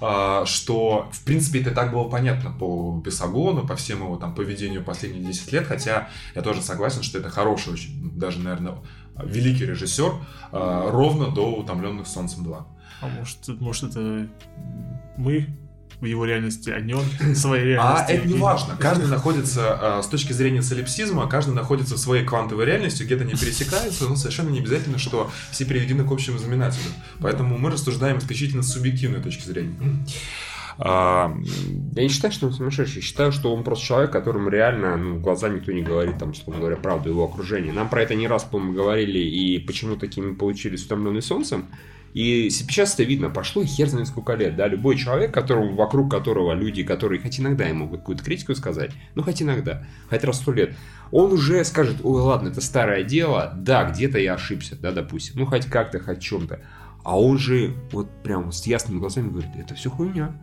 а, 0.00 0.46
что, 0.46 1.10
в 1.12 1.24
принципе, 1.24 1.60
это 1.60 1.72
так 1.72 1.92
было 1.92 2.04
понятно 2.04 2.52
по 2.52 3.02
Бесогону, 3.04 3.66
по 3.66 3.74
всем 3.74 4.04
его 4.04 4.16
там 4.16 4.34
поведению 4.34 4.84
последние 4.84 5.24
10 5.24 5.52
лет, 5.52 5.66
хотя 5.66 6.08
я 6.36 6.42
тоже 6.42 6.62
согласен, 6.62 7.02
что 7.02 7.18
это 7.18 7.28
хороший 7.28 7.72
очень, 7.72 8.16
даже, 8.16 8.38
наверное, 8.38 8.76
великий 9.16 9.66
режиссер, 9.66 10.12
а, 10.52 10.90
ровно 10.90 11.32
до 11.32 11.52
«Утомленных 11.52 12.06
солнцем 12.06 12.46
2». 12.46 12.64
А 13.00 13.08
может, 13.08 13.48
может 13.60 13.90
это 13.90 14.28
мы 15.16 15.48
в 16.00 16.04
его 16.04 16.24
реальности, 16.24 16.70
а 16.70 16.80
не 16.80 16.94
он 16.94 17.04
в 17.20 17.34
своей 17.34 17.74
А 17.76 17.96
реальности. 18.04 18.12
это 18.12 18.28
не 18.28 18.34
важно. 18.38 18.76
Каждый 18.76 19.06
находится, 19.08 19.98
а, 19.98 20.02
с 20.02 20.06
точки 20.08 20.32
зрения 20.32 20.62
солипсизма, 20.62 21.26
каждый 21.28 21.54
находится 21.54 21.94
в 21.94 21.98
своей 21.98 22.24
квантовой 22.24 22.64
реальности, 22.66 23.02
где-то 23.02 23.24
не 23.24 23.32
пересекаются, 23.34 24.04
но 24.08 24.16
совершенно 24.16 24.50
не 24.50 24.58
обязательно, 24.60 24.98
что 24.98 25.30
все 25.50 25.64
переведены 25.64 26.04
к 26.04 26.10
общему 26.12 26.38
знаменателю. 26.38 26.84
Поэтому 27.20 27.56
мы 27.58 27.70
рассуждаем 27.70 28.18
исключительно 28.18 28.62
с 28.62 28.72
субъективной 28.72 29.20
точки 29.20 29.46
зрения. 29.46 29.74
А, 30.78 31.34
я 31.94 32.02
не 32.02 32.08
считаю, 32.08 32.32
что 32.32 32.46
он 32.46 32.52
сумасшедший. 32.52 33.02
Считаю, 33.02 33.32
что 33.32 33.54
он 33.54 33.64
просто 33.64 33.84
человек, 33.84 34.10
которому 34.10 34.48
реально 34.48 34.96
ну, 34.96 35.14
в 35.16 35.20
глаза 35.20 35.48
никто 35.48 35.72
не 35.72 35.82
говорит, 35.82 36.18
там, 36.18 36.30
условно 36.30 36.60
говоря, 36.60 36.76
правду 36.76 37.10
его 37.10 37.24
окружения. 37.24 37.72
Нам 37.72 37.88
про 37.88 38.02
это 38.02 38.14
не 38.14 38.26
раз, 38.26 38.44
по-моему, 38.44 38.74
говорили, 38.74 39.18
и 39.18 39.58
почему 39.58 39.96
такими 39.96 40.34
получились 40.34 40.84
утомленные 40.84 41.22
солнцем. 41.22 41.66
И 42.14 42.48
сейчас 42.50 42.94
это 42.94 43.02
видно, 43.02 43.28
пошло 43.28 43.64
хер 43.64 43.88
знает 43.88 44.06
сколько 44.06 44.34
лет, 44.34 44.54
да, 44.54 44.68
любой 44.68 44.96
человек, 44.96 45.34
которого, 45.34 45.74
вокруг 45.74 46.12
которого 46.12 46.52
люди, 46.52 46.84
которые 46.84 47.20
хоть 47.20 47.40
иногда 47.40 47.64
ему 47.64 47.86
могут 47.86 48.00
какую-то 48.00 48.22
критику 48.22 48.54
сказать, 48.54 48.92
ну 49.16 49.24
хоть 49.24 49.42
иногда, 49.42 49.84
хоть 50.08 50.22
раз 50.22 50.36
сто 50.36 50.52
лет, 50.52 50.76
он 51.10 51.32
уже 51.32 51.64
скажет, 51.64 51.96
ой, 52.04 52.22
ладно, 52.22 52.50
это 52.50 52.60
старое 52.60 53.02
дело, 53.02 53.52
да, 53.56 53.90
где-то 53.90 54.20
я 54.20 54.34
ошибся, 54.34 54.76
да, 54.80 54.92
допустим, 54.92 55.40
ну 55.40 55.44
хоть 55.44 55.66
как-то, 55.66 55.98
хоть 55.98 56.20
чем-то, 56.20 56.60
а 57.02 57.20
он 57.20 57.36
же 57.36 57.74
вот 57.90 58.08
прям 58.22 58.52
с 58.52 58.64
ясными 58.64 59.00
глазами 59.00 59.30
говорит, 59.30 59.50
это 59.58 59.74
все 59.74 59.90
хуйня, 59.90 60.36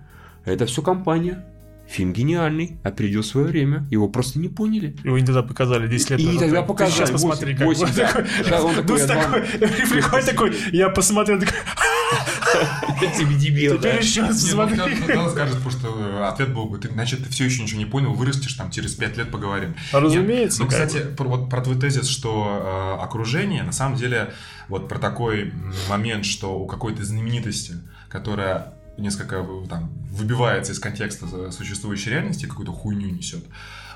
это 0.45 0.65
все 0.65 0.81
компания, 0.81 1.45
фильм 1.87 2.13
гениальный, 2.13 2.77
а 2.83 2.91
придет 2.91 3.25
свое 3.25 3.47
время, 3.47 3.85
его 3.91 4.07
просто 4.07 4.39
не 4.39 4.47
поняли. 4.47 4.95
Его 5.03 5.17
не 5.19 5.25
тогда 5.25 5.43
показали 5.43 5.87
10 5.87 6.09
лет 6.11 6.19
И 6.21 6.25
назад. 6.25 6.39
тогда 6.41 6.61
Ты 6.61 6.67
показали, 6.67 6.95
Сейчас 6.97 7.11
посмотри, 7.11 7.53
как 7.53 7.65
восемь, 7.67 7.85
он 7.85 7.91
да. 7.95 8.07
такой- 8.07 8.25
Да, 8.49 8.61
он 8.63 8.75
такой, 8.75 8.87
Дус 8.87 8.99
я 9.01 9.07
такой, 9.07 9.41
приходит 9.89 10.25
такой, 10.25 10.55
я 10.71 10.89
посмотрел, 10.89 11.39
такой, 11.39 11.53
Тебе 13.17 13.35
дебил, 13.35 13.73
да? 13.77 13.89
теперь 13.91 14.01
еще 14.03 14.21
Не, 14.21 14.27
ну, 14.29 14.33
смотри. 14.33 14.77
кто- 14.77 15.13
кто 15.13 15.29
скажет, 15.29 15.55
потому 15.55 15.71
что 15.71 15.87
э, 15.97 16.23
ответ 16.27 16.53
был 16.53 16.65
бы, 16.65 16.77
ты, 16.77 16.89
значит, 16.89 17.23
ты 17.23 17.29
все 17.29 17.45
еще 17.45 17.63
ничего 17.63 17.79
не 17.79 17.85
понял, 17.85 18.13
вырастешь, 18.13 18.53
там, 18.53 18.69
через 18.71 18.93
5 18.95 19.17
лет 19.17 19.31
поговорим. 19.31 19.75
Разумеется. 19.91 20.61
Ну, 20.61 20.69
как 20.69 20.87
кстати, 20.87 21.07
вот 21.17 21.49
про 21.49 21.61
твой 21.61 21.77
тезис, 21.79 22.07
что 22.07 22.97
э, 22.99 23.03
окружение, 23.03 23.63
на 23.63 23.71
самом 23.71 23.97
деле, 23.97 24.33
вот 24.69 24.87
про 24.87 24.97
такой 24.99 25.53
момент, 25.89 26.25
что 26.25 26.57
у 26.59 26.67
какой-то 26.67 27.03
знаменитости, 27.03 27.73
которая 28.09 28.73
несколько 28.97 29.37
э, 29.37 29.67
там 29.69 29.89
выбивается 30.11 30.71
из 30.73 30.79
контекста 30.79 31.25
за- 31.27 31.51
существующей 31.51 32.09
реальности, 32.11 32.45
какую-то 32.45 32.71
хуйню 32.71 33.09
несет. 33.09 33.43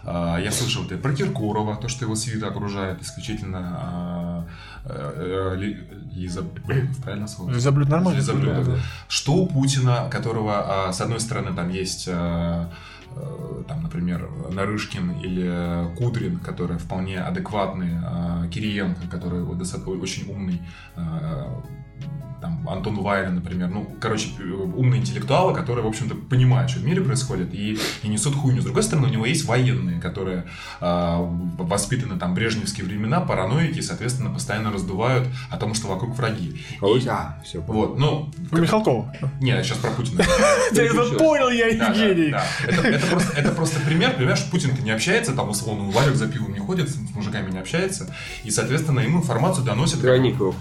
А, 0.07 0.37
Я 0.39 0.51
слышал 0.51 0.85
это 0.85 0.97
про 0.97 1.13
Киркорова, 1.13 1.75
то, 1.77 1.87
что 1.87 2.05
его 2.05 2.15
свита 2.15 2.47
окружает 2.47 3.01
исключительно 3.01 3.59
а, 3.79 4.47
э, 4.85 5.53
э, 5.55 5.59
Ли- 5.59 5.77
Лиза, 6.13 6.41
блин, 6.43 6.93
правильно 7.03 7.27
слово? 7.27 7.51
Лизаблюд 7.51 7.89
нормально. 7.89 8.17
Лизаблюд. 8.19 8.65
Да. 8.65 8.77
Что 9.07 9.33
у 9.33 9.47
Путина, 9.47 10.07
которого, 10.11 10.87
а, 10.89 10.93
с 10.93 11.01
одной 11.01 11.19
стороны, 11.19 11.55
там 11.55 11.69
есть, 11.69 12.05
э, 12.07 12.69
там, 13.67 13.81
например, 13.81 14.29
Нарышкин 14.51 15.11
или 15.21 15.95
Кудрин, 15.95 16.37
которые 16.39 16.77
вполне 16.77 17.19
адекватные, 17.21 18.49
Кириенко, 18.51 19.07
который 19.09 19.41
вот 19.43 19.57
очень 20.01 20.29
умный, 20.29 20.61
там, 22.41 22.67
Антон 22.69 22.99
Вайлен, 23.01 23.35
например, 23.35 23.69
ну, 23.69 23.87
короче, 23.99 24.27
умные 24.75 25.01
интеллектуалы, 25.01 25.53
которые, 25.55 25.83
в 25.83 25.87
общем-то, 25.87 26.13
понимают, 26.15 26.69
что 26.69 26.79
в 26.79 26.85
мире 26.85 27.01
происходит, 27.01 27.53
и, 27.53 27.79
и 28.03 28.07
несут 28.07 28.35
хуйню. 28.35 28.61
С 28.61 28.65
другой 28.65 28.83
стороны, 28.83 29.07
у 29.07 29.11
него 29.11 29.25
есть 29.25 29.45
военные, 29.45 29.99
которые 29.99 30.45
а, 30.79 31.17
воспитаны 31.57 32.19
там 32.19 32.35
брежневские 32.35 32.85
времена, 32.85 33.21
параноики, 33.21 33.79
и, 33.79 33.81
соответственно, 33.81 34.29
постоянно 34.31 34.71
раздувают 34.71 35.27
о 35.49 35.57
том, 35.57 35.73
что 35.73 35.87
вокруг 35.87 36.15
враги. 36.15 36.61
И- 36.81 37.07
А, 37.07 37.39
все, 37.43 37.61
вот, 37.61 37.97
ну, 37.97 38.31
Про 38.51 38.61
Михалкова. 38.61 39.13
не, 39.41 39.49
я 39.51 39.63
сейчас 39.63 39.77
про 39.79 39.89
Путина. 39.91 40.23
Я 40.73 40.83
это 40.83 41.17
понял, 41.17 41.49
я 41.49 41.73
Да, 41.77 41.87
да, 41.89 41.93
гений. 41.93 42.31
да. 42.31 42.45
Это, 43.35 43.51
просто, 43.53 43.79
пример, 43.79 44.13
понимаешь, 44.15 44.43
Путин-то 44.51 44.81
не 44.83 44.91
общается, 44.91 45.33
там, 45.33 45.49
условно, 45.49 45.89
Ларик 45.95 46.15
за 46.15 46.27
пивом 46.27 46.53
не 46.53 46.59
ходит, 46.59 46.89
с 46.89 46.97
мужиками 47.15 47.49
не 47.51 47.59
общается, 47.59 48.13
и, 48.43 48.51
соответственно, 48.51 48.99
ему 48.99 49.19
информацию 49.19 49.65
доносят... 49.65 50.01
как 50.01 50.11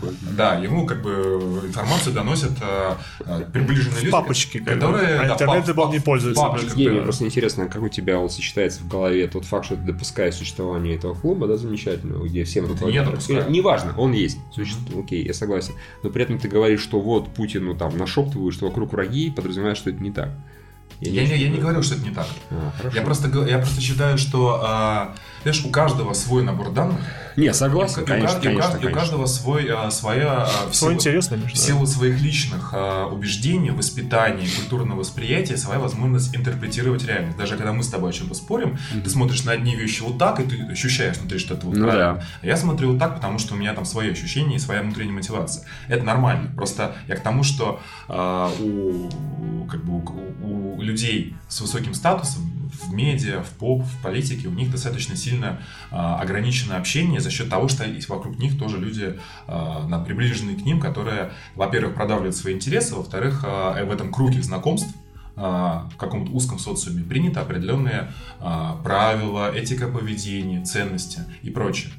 ходит. 0.00 0.36
Да, 0.36 0.54
ему 0.54 0.86
как 0.86 1.02
бы 1.02 1.23
информацию 1.24 2.14
доносят 2.14 2.52
э, 2.60 2.94
э, 3.20 3.44
приближенные 3.52 4.00
люди. 4.00 4.10
Папочки, 4.10 4.58
которые... 4.58 5.20
А 5.20 5.26
да, 5.26 5.32
интернетом 5.34 5.76
пап- 5.76 5.86
он 5.86 5.92
не 5.92 6.00
пользуется. 6.00 6.42
папочка, 6.42 6.68
Евгений, 6.70 6.98
да. 6.98 7.02
просто 7.02 7.24
интересно, 7.24 7.66
как 7.66 7.82
у 7.82 7.88
тебя 7.88 8.18
вот 8.18 8.32
сочетается 8.32 8.82
в 8.82 8.88
голове 8.88 9.26
тот 9.28 9.44
факт, 9.44 9.66
что 9.66 9.76
ты 9.76 9.82
допускаешь 9.82 10.34
существование 10.34 10.96
этого 10.96 11.14
клуба, 11.14 11.46
да, 11.46 11.56
замечательного, 11.56 12.26
где 12.26 12.44
всем 12.44 12.66
Это 12.66 12.84
не 12.86 13.02
допускаю. 13.02 13.46
Э, 13.46 13.50
Неважно, 13.50 13.94
он 13.96 14.12
есть. 14.12 14.38
Существует. 14.54 15.04
Окей, 15.04 15.24
я 15.24 15.34
согласен. 15.34 15.74
Но 16.02 16.10
при 16.10 16.22
этом 16.22 16.38
ты 16.38 16.48
говоришь, 16.48 16.80
что 16.80 17.00
вот 17.00 17.32
Путину 17.34 17.74
там 17.74 17.96
нашептывают, 17.96 18.54
что 18.54 18.66
вокруг 18.66 18.92
враги, 18.92 19.30
подразумеваешь, 19.30 19.78
что 19.78 19.90
это 19.90 20.02
не 20.02 20.10
так. 20.10 20.30
Я, 21.00 21.24
не, 21.24 21.36
я 21.36 21.48
не 21.48 21.58
говорю, 21.58 21.82
что 21.82 21.96
это 21.96 22.04
не 22.04 22.14
так. 22.14 22.26
А, 22.50 22.72
хорошо. 22.76 22.96
Я 22.96 23.02
просто, 23.02 23.46
я 23.46 23.58
просто 23.58 23.80
считаю, 23.80 24.16
что, 24.16 24.60
а, 24.64 25.14
знаешь, 25.44 25.64
у 25.64 25.70
каждого 25.70 26.12
свой 26.14 26.42
набор 26.42 26.72
данных. 26.72 26.98
Не, 27.36 27.52
согласен, 27.52 28.00
И 28.00 28.02
у 28.04 28.06
конечно, 28.06 28.36
и 28.36 28.40
у 28.40 28.42
конечно, 28.42 28.62
кажд- 28.62 28.74
и 28.74 28.76
у 28.76 28.80
конечно. 28.80 29.00
каждого 29.00 29.26
свой, 29.26 29.66
а, 29.70 29.90
своя... 29.90 30.44
а, 30.44 30.68
в 30.70 30.74
силу- 30.74 30.92
интересно, 30.92 31.36
В 31.36 31.56
силу 31.56 31.86
своих 31.86 32.20
личных 32.20 32.70
а, 32.72 33.06
убеждений, 33.08 33.70
воспитания, 33.70 34.46
культурного 34.60 35.00
восприятия, 35.00 35.56
своя 35.56 35.78
возможность 35.80 36.34
интерпретировать 36.36 37.04
реальность. 37.06 37.36
Даже 37.36 37.56
когда 37.56 37.72
мы 37.72 37.82
с 37.82 37.88
тобой 37.88 38.10
о 38.10 38.12
чем-то 38.12 38.34
спорим, 38.34 38.78
ты 39.02 39.10
смотришь 39.10 39.44
на 39.44 39.52
одни 39.52 39.74
вещи 39.76 40.02
вот 40.02 40.16
так, 40.18 40.40
и 40.40 40.44
ты 40.44 40.62
ощущаешь 40.72 41.16
внутри, 41.18 41.38
что 41.38 41.54
это 41.54 41.66
вот 41.66 41.76
Ну 41.76 41.84
правильно. 41.86 42.14
да. 42.14 42.24
А 42.42 42.46
я 42.46 42.56
смотрю 42.56 42.90
вот 42.92 42.98
так, 42.98 43.16
потому 43.16 43.38
что 43.38 43.54
у 43.54 43.56
меня 43.56 43.74
там 43.74 43.84
свои 43.84 44.10
ощущения 44.12 44.56
и 44.56 44.58
своя 44.60 44.82
внутренняя 44.82 45.14
мотивация. 45.14 45.64
Это 45.88 46.04
нормально. 46.04 46.50
Просто 46.54 46.94
я 47.08 47.16
к 47.16 47.20
тому, 47.20 47.42
что 47.42 47.80
а, 48.08 48.50
у, 48.60 49.66
как 49.70 49.84
бы, 49.84 49.94
у, 50.42 50.76
у 50.78 50.82
людей 50.82 51.36
с 51.48 51.60
высоким 51.60 51.94
статусом 51.94 52.63
в 52.82 52.92
медиа, 52.92 53.42
в 53.42 53.50
поп, 53.50 53.82
в 53.82 54.02
политике, 54.02 54.48
у 54.48 54.52
них 54.52 54.70
достаточно 54.70 55.16
сильно 55.16 55.60
а, 55.90 56.20
ограничено 56.20 56.76
общение 56.76 57.20
за 57.20 57.30
счет 57.30 57.48
того, 57.48 57.68
что 57.68 57.84
вокруг 58.08 58.38
них 58.38 58.58
тоже 58.58 58.78
люди, 58.78 59.18
а, 59.46 60.04
приближенные 60.04 60.56
к 60.56 60.64
ним, 60.64 60.80
которые, 60.80 61.32
во-первых, 61.54 61.94
продавливают 61.94 62.36
свои 62.36 62.54
интересы, 62.54 62.94
во-вторых, 62.94 63.44
а, 63.46 63.84
в 63.84 63.90
этом 63.90 64.12
круге 64.12 64.42
знакомств 64.42 64.88
в 65.36 65.96
каком-то 65.98 66.30
узком 66.30 66.60
социуме 66.60 67.02
приняты 67.02 67.40
определенные 67.40 68.12
правила, 68.38 69.52
этика 69.52 69.88
поведения, 69.88 70.64
ценности 70.64 71.22
и 71.42 71.50
прочее. 71.50 71.90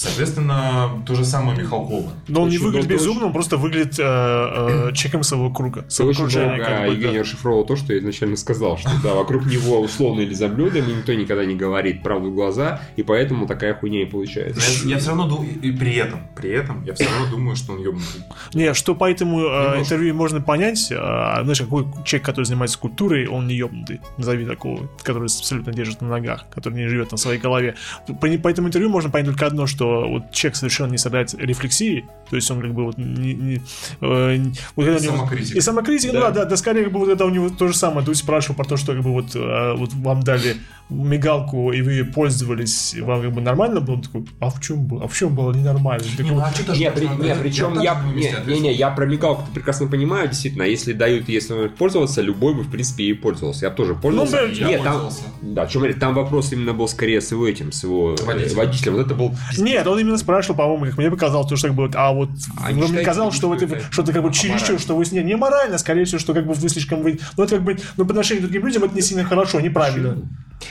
Соответственно, 0.00 1.02
то 1.04 1.14
же 1.14 1.26
самое 1.26 1.58
Михалкова. 1.58 2.10
Но 2.28 2.42
он 2.42 2.48
не 2.48 2.56
Очень 2.56 2.64
выглядит 2.64 2.88
долго- 2.88 3.02
безумно, 3.02 3.26
он 3.26 3.32
просто 3.34 3.58
выглядит 3.58 3.98
э, 3.98 4.02
э, 4.02 4.92
человеком 4.94 5.22
своего 5.24 5.50
круга. 5.50 5.82
Ты 5.82 5.90
Своего 5.90 6.10
очень 6.12 6.38
долго 6.38 6.56
как 6.56 6.58
бы, 6.58 6.64
да. 6.66 6.86
Евгений 6.86 7.20
расшифровал 7.20 7.66
то, 7.66 7.76
что 7.76 7.92
я 7.92 7.98
изначально 7.98 8.36
сказал, 8.36 8.78
что 8.78 8.90
да, 9.02 9.12
вокруг 9.12 9.44
него 9.44 9.78
условно 9.80 10.20
или 10.20 10.32
и 10.32 10.94
никто 10.96 11.12
никогда 11.12 11.44
не 11.44 11.54
говорит 11.54 12.02
правду 12.02 12.30
в 12.30 12.34
глаза, 12.34 12.80
и 12.96 13.02
поэтому 13.02 13.46
такая 13.46 13.74
хуйня 13.74 14.02
и 14.02 14.06
получается. 14.06 14.62
Я, 14.84 14.94
я 14.94 14.98
все 14.98 15.08
равно 15.08 15.28
думаю, 15.28 15.60
и 15.60 15.70
при 15.70 15.94
этом, 15.96 16.20
при 16.34 16.50
этом, 16.50 16.82
я 16.84 16.94
все 16.94 17.04
равно 17.04 17.26
думаю, 17.30 17.56
что 17.56 17.74
он 17.74 17.80
ебнутый. 17.80 18.22
Не, 18.54 18.72
что 18.72 18.94
по 18.94 19.10
этому 19.10 19.40
э, 19.40 19.80
интервью 19.80 20.14
можно 20.14 20.40
понять, 20.40 20.90
э, 20.90 20.94
знаешь, 20.94 21.60
какой 21.60 21.84
человек, 22.06 22.24
который 22.24 22.46
занимается 22.46 22.78
культурой, 22.78 23.26
он 23.26 23.48
не 23.48 23.54
ебнутый, 23.54 24.00
назови 24.16 24.46
такого, 24.46 24.88
который 25.02 25.24
абсолютно 25.24 25.74
держит 25.74 26.00
на 26.00 26.08
ногах, 26.08 26.46
который 26.50 26.74
не 26.74 26.88
живет 26.88 27.12
на 27.12 27.18
своей 27.18 27.38
голове. 27.38 27.74
По, 28.06 28.14
по 28.14 28.48
этому 28.48 28.68
интервью 28.68 28.88
можно 28.88 29.10
понять 29.10 29.26
только 29.26 29.44
одно, 29.44 29.66
что 29.66 29.89
вот 29.90 30.30
человек 30.32 30.56
совершенно 30.56 30.90
не 30.92 30.98
страдает 30.98 31.34
рефлексией, 31.34 32.04
то 32.28 32.36
есть 32.36 32.50
он 32.50 32.60
как 32.60 32.72
бы 32.74 32.84
вот 32.84 32.98
не... 32.98 33.34
не, 33.34 33.62
э, 34.00 34.36
не- 34.36 34.52
вот 34.76 34.86
него- 34.86 34.98
Самокритика. 35.16 35.58
И 35.58 35.60
самокритика, 35.60 36.12
ну 36.14 36.20
Да. 36.20 36.30
да, 36.30 36.40
да, 36.42 36.50
да, 36.50 36.56
скорее 36.56 36.84
как 36.84 36.92
бы 36.92 37.00
вот 37.00 37.08
это 37.08 37.24
у 37.24 37.30
него 37.30 37.50
то 37.50 37.68
же 37.68 37.74
самое. 37.76 38.04
Дудь 38.06 38.16
спрашивал 38.16 38.56
про 38.56 38.64
то, 38.64 38.76
что 38.76 38.92
как 38.94 39.02
бы 39.02 39.12
вот, 39.12 39.34
э, 39.34 39.74
вот 39.76 39.92
вам 39.94 40.22
дали 40.22 40.56
мигалку, 40.88 41.72
и 41.72 41.82
вы 41.82 42.04
пользовались, 42.04 42.94
и 42.94 43.00
вам 43.00 43.22
как 43.22 43.32
бы 43.32 43.40
нормально 43.40 43.80
было? 43.80 43.94
Он 43.96 44.02
такой, 44.02 44.24
а 44.40 44.50
в 44.50 44.60
чем 44.60 44.84
было? 44.86 45.04
А 45.04 45.08
в 45.08 45.16
чем 45.16 45.34
было 45.34 45.52
ненормально? 45.52 46.04
Такой, 46.16 46.32
ну, 46.32 46.40
а 46.40 46.50
что 46.52 46.72
Не, 46.76 46.90
при- 46.90 47.06
не, 47.06 47.34
причем 47.36 47.80
я, 47.80 48.00
не, 48.14 48.34
не, 48.54 48.60
не, 48.60 48.72
я 48.74 48.90
про 48.90 49.06
мигалку 49.06 49.44
прекрасно 49.54 49.86
понимаю, 49.86 50.28
действительно, 50.28 50.64
если 50.64 50.92
дают, 50.92 51.28
если 51.28 51.52
он 51.54 51.70
пользоваться, 51.70 52.20
любой 52.22 52.54
бы, 52.54 52.62
в 52.62 52.70
принципе, 52.70 53.04
и 53.04 53.12
пользовался. 53.12 53.66
Я 53.66 53.70
бы 53.70 53.76
тоже 53.76 53.94
пользовался. 53.94 54.32
да, 54.32 54.42
я 54.42 54.66
Нет, 54.68 54.82
там, 54.82 54.92
пользовался. 54.92 55.22
да, 55.42 55.68
что 55.68 55.78
говорит, 55.78 55.98
там 56.00 56.14
вопрос 56.14 56.52
именно 56.52 56.72
был 56.74 56.88
скорее 56.88 57.20
с 57.20 57.30
его 57.30 57.46
этим, 57.46 57.72
с 57.72 57.84
его 57.84 58.14
э, 58.18 58.24
Водителем. 58.24 58.56
водителем. 58.56 58.92
Вот 58.94 59.06
это 59.06 59.14
был 59.14 59.34
Нет, 59.58 59.79
он 59.88 59.98
именно 59.98 60.18
спрашивал, 60.18 60.56
по-моему, 60.56 60.86
как 60.86 60.98
мне 60.98 61.10
показалось, 61.10 61.48
то, 61.48 61.56
что 61.56 61.68
как 61.68 61.76
бы 61.76 61.84
вот, 61.86 61.96
а 61.96 62.12
вот 62.12 62.30
А 62.62 62.72
не 62.72 62.80
ну, 62.80 62.88
мне 62.88 63.02
казалось, 63.02 63.34
что, 63.34 63.54
что 63.56 63.64
это 63.66 63.80
что 63.90 64.02
ты 64.02 64.12
как 64.12 64.22
бы 64.22 64.32
чересчур, 64.32 64.54
аморально? 64.60 64.78
что 64.78 64.96
вы 64.96 65.04
с 65.04 65.12
ней 65.12 65.22
не 65.24 65.36
морально, 65.36 65.78
скорее 65.78 66.04
всего, 66.04 66.18
что 66.18 66.34
как 66.34 66.46
бы 66.46 66.52
вы 66.54 66.68
слишком 66.68 67.02
вы, 67.02 67.18
ну 67.36 67.44
это 67.44 67.56
как 67.56 67.64
бы, 67.64 67.78
ну 67.96 68.04
по 68.04 68.10
отношению 68.12 68.42
к 68.42 68.50
другим 68.50 68.66
людям 68.66 68.84
это 68.84 68.94
не 68.94 69.02
сильно 69.02 69.24
хорошо, 69.24 69.60
неправильно. 69.60 70.16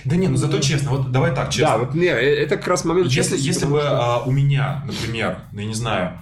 Да 0.06 0.16
не, 0.16 0.28
ну 0.28 0.38
зато 0.38 0.60
честно, 0.60 0.92
вот 0.92 1.12
давай 1.12 1.34
так, 1.34 1.50
честно. 1.50 1.68
Да, 1.70 1.78
вот 1.78 1.96
не, 1.96 2.06
э, 2.08 2.44
это 2.44 2.58
как 2.58 2.68
раз 2.68 2.86
момент 2.86 3.08
Если, 3.08 3.22
честности, 3.22 3.48
если 3.48 3.66
бы 3.66 3.80
что- 3.80 4.00
а, 4.02 4.24
у 4.24 4.32
меня, 4.32 4.84
например, 4.86 5.40
ну 5.52 5.62
я 5.62 5.66
не 5.66 5.74
знаю, 5.74 6.14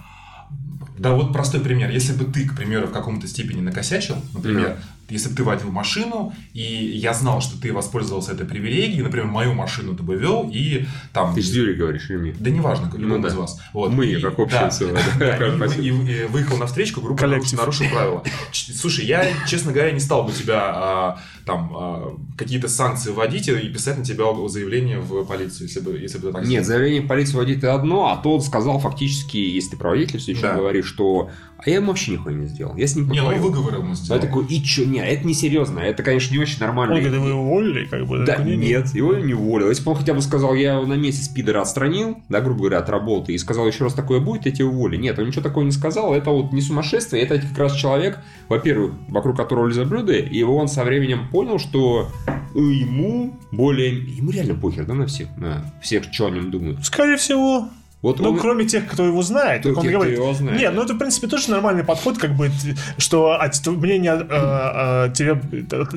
да 0.96 1.12
вот 1.12 1.32
простой 1.32 1.60
пример, 1.60 1.90
если 1.90 2.12
бы 2.12 2.24
ты, 2.24 2.48
к 2.48 2.56
примеру, 2.56 2.88
в 2.88 2.92
каком-то 2.92 3.28
степени 3.28 3.60
накосячил, 3.60 4.16
например, 4.34 4.78
если 5.08 5.30
бы 5.30 5.34
ты 5.36 5.42
водил 5.44 5.70
машину, 5.70 6.32
и 6.52 6.62
я 6.62 7.14
знал, 7.14 7.40
что 7.40 7.60
ты 7.60 7.72
воспользовался 7.72 8.32
этой 8.32 8.46
привилегией, 8.46 9.02
например, 9.02 9.26
мою 9.26 9.54
машину 9.54 9.94
ты 9.96 10.02
бы 10.02 10.16
вел, 10.16 10.50
и 10.52 10.84
там... 11.12 11.34
Ты 11.34 11.42
с 11.42 11.50
Юрий 11.52 11.74
говоришь, 11.74 12.10
или 12.10 12.18
нет? 12.18 12.36
Да 12.40 12.50
неважно, 12.50 12.90
любому 12.94 13.16
Ну 13.16 13.22
да. 13.22 13.28
из 13.28 13.34
вас. 13.34 13.60
Вот. 13.72 13.90
Мы, 13.92 14.06
И- 14.06 14.20
как 14.20 14.38
общее 14.38 14.60
да, 14.60 14.70
целое, 14.70 15.00
да. 15.18 15.36
и- 15.78 15.80
и, 15.80 15.88
и 15.88 16.24
выехал 16.26 16.56
навстречу, 16.58 17.00
грубо 17.00 17.18
Коллектив. 17.18 17.58
нарушил, 17.58 17.84
нарушил 17.86 17.96
правила. 17.96 18.22
Слушай, 18.52 19.06
я, 19.06 19.26
честно 19.46 19.72
говоря, 19.72 19.92
не 19.92 20.00
стал 20.00 20.24
бы 20.24 20.32
тебя 20.32 20.60
а, 20.74 21.20
там 21.46 21.72
а, 21.74 22.16
какие-то 22.36 22.68
санкции 22.68 23.10
вводить 23.10 23.48
и 23.48 23.68
писать 23.68 23.98
на 23.98 24.04
тебя 24.04 24.24
заявление 24.48 24.98
в 25.00 25.24
полицию, 25.24 25.68
если 25.68 25.80
бы, 25.80 25.98
если 25.98 26.18
бы 26.18 26.28
ты 26.28 26.32
так 26.34 26.46
Нет, 26.46 26.66
заявление 26.66 27.02
в 27.02 27.06
полицию 27.06 27.38
водить 27.38 27.58
это 27.58 27.74
одно, 27.74 28.08
а 28.12 28.16
тот 28.16 28.44
сказал 28.44 28.78
фактически, 28.78 29.36
если 29.38 29.70
ты 29.70 29.76
праводитель, 29.76 30.18
все 30.18 30.32
еще 30.32 30.42
Да. 30.42 30.54
говоришь, 30.56 30.86
что 30.86 31.30
а 31.58 31.68
я 31.68 31.76
ему 31.76 31.88
вообще 31.88 32.12
нихуя 32.12 32.34
не 32.34 32.46
сделал. 32.46 32.76
Я 32.76 32.86
с 32.86 32.94
ним 32.94 33.08
Не, 33.10 33.18
ну 33.20 33.26
поговорил. 33.26 33.42
выговор 33.42 33.74
ему 33.76 33.88
Я 33.88 33.94
сделал. 33.94 34.20
такой, 34.20 34.46
и 34.46 34.62
чё? 34.62 34.84
Не, 34.84 35.00
это 35.00 35.26
не 35.26 35.34
серьезно. 35.34 35.80
Это, 35.80 36.02
конечно, 36.02 36.32
не 36.32 36.40
очень 36.40 36.60
нормально. 36.60 36.94
Он 36.94 37.00
говорит, 37.02 37.20
вы 37.20 37.28
его 37.30 37.42
уволили, 37.42 37.84
как 37.86 38.06
бы. 38.06 38.18
Да, 38.24 38.36
такой, 38.36 38.56
нет, 38.56 38.94
его 38.94 39.14
не 39.14 39.34
уволил. 39.34 39.68
Если 39.68 39.82
бы 39.84 39.90
он 39.90 39.96
хотя 39.96 40.14
бы 40.14 40.22
сказал, 40.22 40.54
я 40.54 40.74
его 40.74 40.86
на 40.86 40.94
месяц 40.94 41.28
пидора 41.28 41.62
отстранил, 41.62 42.18
да, 42.28 42.40
грубо 42.40 42.60
говоря, 42.60 42.78
от 42.78 42.88
работы, 42.88 43.32
и 43.32 43.38
сказал, 43.38 43.66
еще 43.66 43.84
раз 43.84 43.94
такое 43.94 44.20
будет, 44.20 44.46
я 44.46 44.52
тебя 44.52 44.66
уволю. 44.66 44.98
Нет, 44.98 45.18
он 45.18 45.26
ничего 45.26 45.42
такого 45.42 45.64
не 45.64 45.72
сказал. 45.72 46.14
Это 46.14 46.30
вот 46.30 46.52
не 46.52 46.60
сумасшествие, 46.60 47.22
это 47.22 47.38
как 47.40 47.58
раз 47.58 47.74
человек, 47.74 48.18
во-первых, 48.48 48.92
вокруг 49.08 49.36
которого 49.36 49.66
лезут 49.66 49.88
блюда, 49.88 50.12
и 50.14 50.42
он 50.44 50.68
со 50.68 50.84
временем 50.84 51.28
понял, 51.28 51.58
что 51.58 52.08
ему 52.54 53.36
более... 53.52 53.90
Ему 53.98 54.30
реально 54.30 54.54
похер, 54.54 54.84
да, 54.86 54.94
на 54.94 55.06
всех, 55.06 55.28
на 55.36 55.72
всех, 55.82 56.04
что 56.12 56.26
о 56.26 56.30
нем 56.30 56.50
думают. 56.50 56.84
Скорее 56.84 57.16
всего. 57.16 57.68
Вот 58.00 58.20
Ну, 58.20 58.30
он- 58.30 58.38
кроме 58.38 58.64
тех, 58.64 58.86
кто 58.86 59.04
его 59.04 59.22
знает, 59.22 59.60
Кто- 59.62 59.70
как 59.70 59.78
он 59.78 59.82
тех, 59.84 59.92
говорит. 59.92 60.14
его 60.18 60.32
знает. 60.32 60.60
Нет, 60.60 60.72
ну 60.72 60.82
это, 60.82 60.94
в 60.94 60.98
принципе, 60.98 61.26
тоже 61.26 61.50
нормальный 61.50 61.82
подход, 61.82 62.16
как 62.16 62.36
бы, 62.36 62.48
что 62.96 63.36
мнение 63.66 64.12
э, 64.12 64.26
о, 64.30 65.08
тебе, 65.12 65.40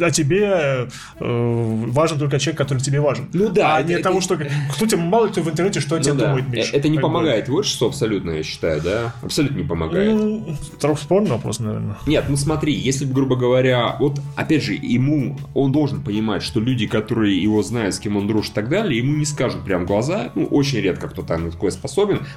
о 0.06 0.10
тебе 0.12 0.88
э, 1.20 1.86
важен 1.92 2.18
только 2.18 2.40
человек, 2.40 2.58
который 2.58 2.80
тебе 2.80 3.00
важен. 3.02 3.30
Ну 3.34 3.50
да, 3.50 3.76
А 3.76 3.80
это- 3.82 3.90
не 3.90 3.94
это- 3.96 4.04
того, 4.04 4.20
что 4.22 4.36
кто 4.36 4.86
тебе 4.88 5.02
мало 5.02 5.28
кто 5.28 5.42
в 5.42 5.50
интернете, 5.50 5.80
что 5.80 5.96
о 5.96 5.98
Ну 6.00 6.04
тебе 6.04 6.14
да, 6.16 6.28
думает, 6.30 6.50
Миша. 6.50 6.76
э, 6.76 6.80
Это 6.80 6.90
не 6.90 6.96
Как 6.98 7.04
бы. 7.04 7.10
помогает 7.10 7.46
творчеству 7.46 7.88
абсолютно, 7.88 8.32
я 8.32 8.44
считаю, 8.44 8.82
да? 8.82 9.14
Абсолютно 9.22 9.58
не 9.58 9.64
помогает. 9.64 10.12
Ну, 10.16 10.56
спорный 10.98 11.30
вопрос, 11.30 11.60
наверное. 11.60 11.98
Нет, 12.08 12.26
ну 12.30 12.36
смотри, 12.36 12.74
если 12.74 13.06
бы, 13.06 13.14
грубо 13.14 13.36
говоря, 13.36 13.96
вот 14.00 14.20
опять 14.36 14.64
же, 14.64 14.74
ему, 14.74 15.38
он 15.54 15.72
должен 15.72 16.02
понимать, 16.02 16.42
что 16.42 16.60
люди, 16.60 16.88
которые 16.88 17.40
его 17.40 17.62
знают, 17.62 17.94
с 17.94 18.00
кем 18.00 18.18
он 18.18 18.28
дружит 18.28 18.54
и 18.54 18.56
так 18.56 18.70
далее, 18.70 18.98
ему 18.98 19.16
не 19.18 19.26
скажут 19.26 19.64
прям 19.64 19.84
в 19.84 19.88
глаза, 19.88 20.32
ну, 20.34 20.46
очень 20.46 20.80
редко 20.80 21.08
кто-то 21.08 21.38
на 21.38 21.52
такое 21.52 21.70
способен, 21.70 21.91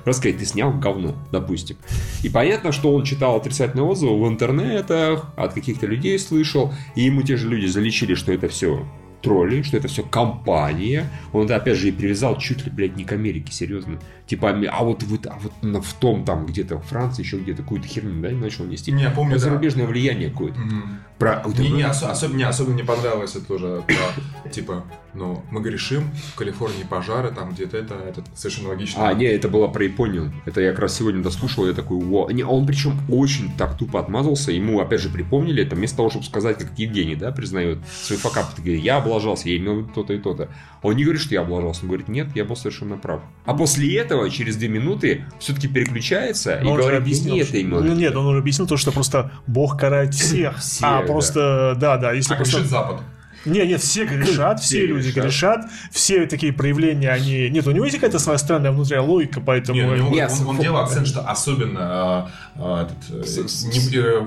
рассказать, 0.04 0.38
ты 0.38 0.44
снял 0.44 0.72
говно, 0.72 1.14
допустим. 1.32 1.76
И 2.22 2.28
понятно, 2.28 2.72
что 2.72 2.92
он 2.92 3.04
читал 3.04 3.36
отрицательные 3.36 3.84
отзывы 3.84 4.22
в 4.24 4.28
интернетах, 4.28 5.26
от 5.36 5.52
каких-то 5.54 5.86
людей 5.86 6.18
слышал, 6.18 6.72
и 6.94 7.02
ему 7.02 7.22
те 7.22 7.36
же 7.36 7.48
люди 7.48 7.66
залечили, 7.66 8.14
что 8.14 8.32
это 8.32 8.48
все 8.48 8.86
тролли, 9.24 9.62
что 9.62 9.76
это 9.76 9.88
все 9.88 10.02
компания. 10.02 11.10
Он 11.32 11.46
это, 11.46 11.56
опять 11.56 11.78
же, 11.78 11.88
и 11.88 11.92
привязал 11.92 12.38
чуть 12.38 12.64
ли, 12.64 12.70
блядь, 12.70 12.96
не 12.96 13.04
к 13.04 13.12
Америке, 13.12 13.52
серьезно. 13.52 13.98
Типа, 14.26 14.50
ами- 14.50 14.68
а 14.72 14.82
вот, 14.84 15.02
вы, 15.02 15.20
а 15.28 15.38
вот 15.38 15.84
в 15.84 15.94
том 15.94 16.24
там 16.24 16.46
где-то, 16.46 16.78
в 16.78 16.84
Франции, 16.86 17.22
еще 17.22 17.36
где-то 17.38 17.62
какую-то 17.62 17.86
херню, 17.86 18.22
да, 18.22 18.30
начал 18.30 18.64
нести. 18.64 18.90
Не, 18.90 19.10
помню, 19.10 19.34
Вот 19.34 19.42
да. 19.42 19.50
зарубежное 19.50 19.86
влияние 19.86 20.30
какое-то. 20.30 20.58
Мгм. 20.58 20.98
Про... 21.18 21.42
вот 21.44 21.58
Не, 21.58 21.68
не, 21.70 21.82
осо- 21.82 22.10
особенно, 22.10 22.38
не, 22.38 22.42
особенно 22.44 22.74
мне 22.74 22.84
понравилось 22.84 23.36
это 23.36 23.44
тоже, 23.46 23.84
про, 23.86 24.50
типа, 24.50 24.84
ну, 25.12 25.44
мы 25.50 25.60
грешим, 25.60 26.10
в 26.32 26.34
Калифорнии 26.36 26.82
пожары, 26.88 27.30
там 27.30 27.52
где-то 27.52 27.76
это, 27.76 27.94
это 27.94 28.24
совершенно 28.34 28.70
логично. 28.70 29.08
А, 29.08 29.12
не, 29.14 29.26
это 29.26 29.48
было 29.48 29.68
про 29.68 29.84
Японию. 29.84 30.32
Это 30.46 30.60
я 30.60 30.70
как 30.70 30.80
раз 30.80 30.96
сегодня 30.96 31.22
дослушал, 31.22 31.66
я 31.66 31.72
такой, 31.74 31.98
во. 31.98 32.30
Не, 32.32 32.42
он 32.44 32.66
причем 32.66 32.98
очень 33.08 33.52
так 33.56 33.76
тупо 33.76 34.00
отмазался, 34.00 34.50
ему 34.52 34.80
опять 34.80 35.00
же 35.02 35.08
припомнили 35.10 35.62
это, 35.64 35.76
вместо 35.76 35.98
того, 35.98 36.10
чтобы 36.10 36.24
сказать, 36.24 36.58
как 36.58 36.76
Евгений, 36.78 37.14
да, 37.14 37.30
признает 37.30 37.78
свои 37.86 38.18
факапы, 38.18 38.62
я 38.70 38.96
облажался, 38.96 39.50
я 39.50 39.56
имел 39.58 39.86
то-то 39.86 40.14
и 40.14 40.18
то-то. 40.18 40.48
Он 40.82 40.96
не 40.96 41.04
говорит, 41.04 41.22
что 41.22 41.34
я 41.34 41.42
облажался, 41.42 41.82
он 41.82 41.88
говорит, 41.88 42.08
нет, 42.08 42.28
я 42.34 42.44
был 42.44 42.56
совершенно 42.56 42.96
прав. 42.96 43.20
А 43.44 43.54
после 43.54 43.96
этого, 43.96 44.13
через 44.30 44.56
две 44.56 44.68
минуты, 44.68 45.24
все-таки 45.38 45.68
переключается 45.68 46.56
и 46.58 46.64
Но 46.64 46.70
он 46.72 46.76
же 46.76 46.82
говорит, 46.82 47.00
объяснил, 47.02 47.34
не 47.34 47.40
это 47.42 47.50
в 47.50 47.54
Ну 47.54 47.82
виду». 47.82 47.94
нет, 47.94 48.16
он 48.16 48.26
уже 48.26 48.38
объяснил 48.38 48.66
то, 48.66 48.76
что 48.76 48.92
просто 48.92 49.30
Бог 49.46 49.78
карает 49.78 50.14
всех. 50.14 50.58
Все, 50.58 50.84
а 50.86 51.00
да. 51.00 51.06
просто, 51.06 51.76
да, 51.78 51.96
да, 51.98 52.12
если 52.12 52.34
А 52.34 52.36
просто... 52.36 52.64
Запад. 52.64 53.00
Не, 53.44 53.66
нет, 53.66 53.82
все 53.82 54.06
грешат, 54.06 54.60
все 54.62 54.76
Все 54.78 54.86
люди 54.86 55.08
грешат. 55.10 55.22
грешат, 55.24 55.66
все 55.92 56.26
такие 56.26 56.52
проявления, 56.52 57.10
они... 57.10 57.50
Нет, 57.50 57.66
у 57.66 57.72
него 57.72 57.84
есть 57.84 57.96
какая-то 57.96 58.18
своя 58.18 58.38
странная 58.38 58.70
внутренняя 58.72 59.02
логика, 59.02 59.42
поэтому... 59.44 59.78
Нет, 60.10 60.30
он, 60.40 60.46
он 60.48 60.56
фу- 60.56 60.62
делал 60.62 60.78
акцент, 60.78 61.06
что 61.06 61.20
особенно 61.20 62.30
а, 62.56 62.84
этот, 62.84 63.22
э, 63.22 63.26
С- 63.26 63.48
с- 63.48 63.64
не- 63.64 63.96
э, 63.98 64.26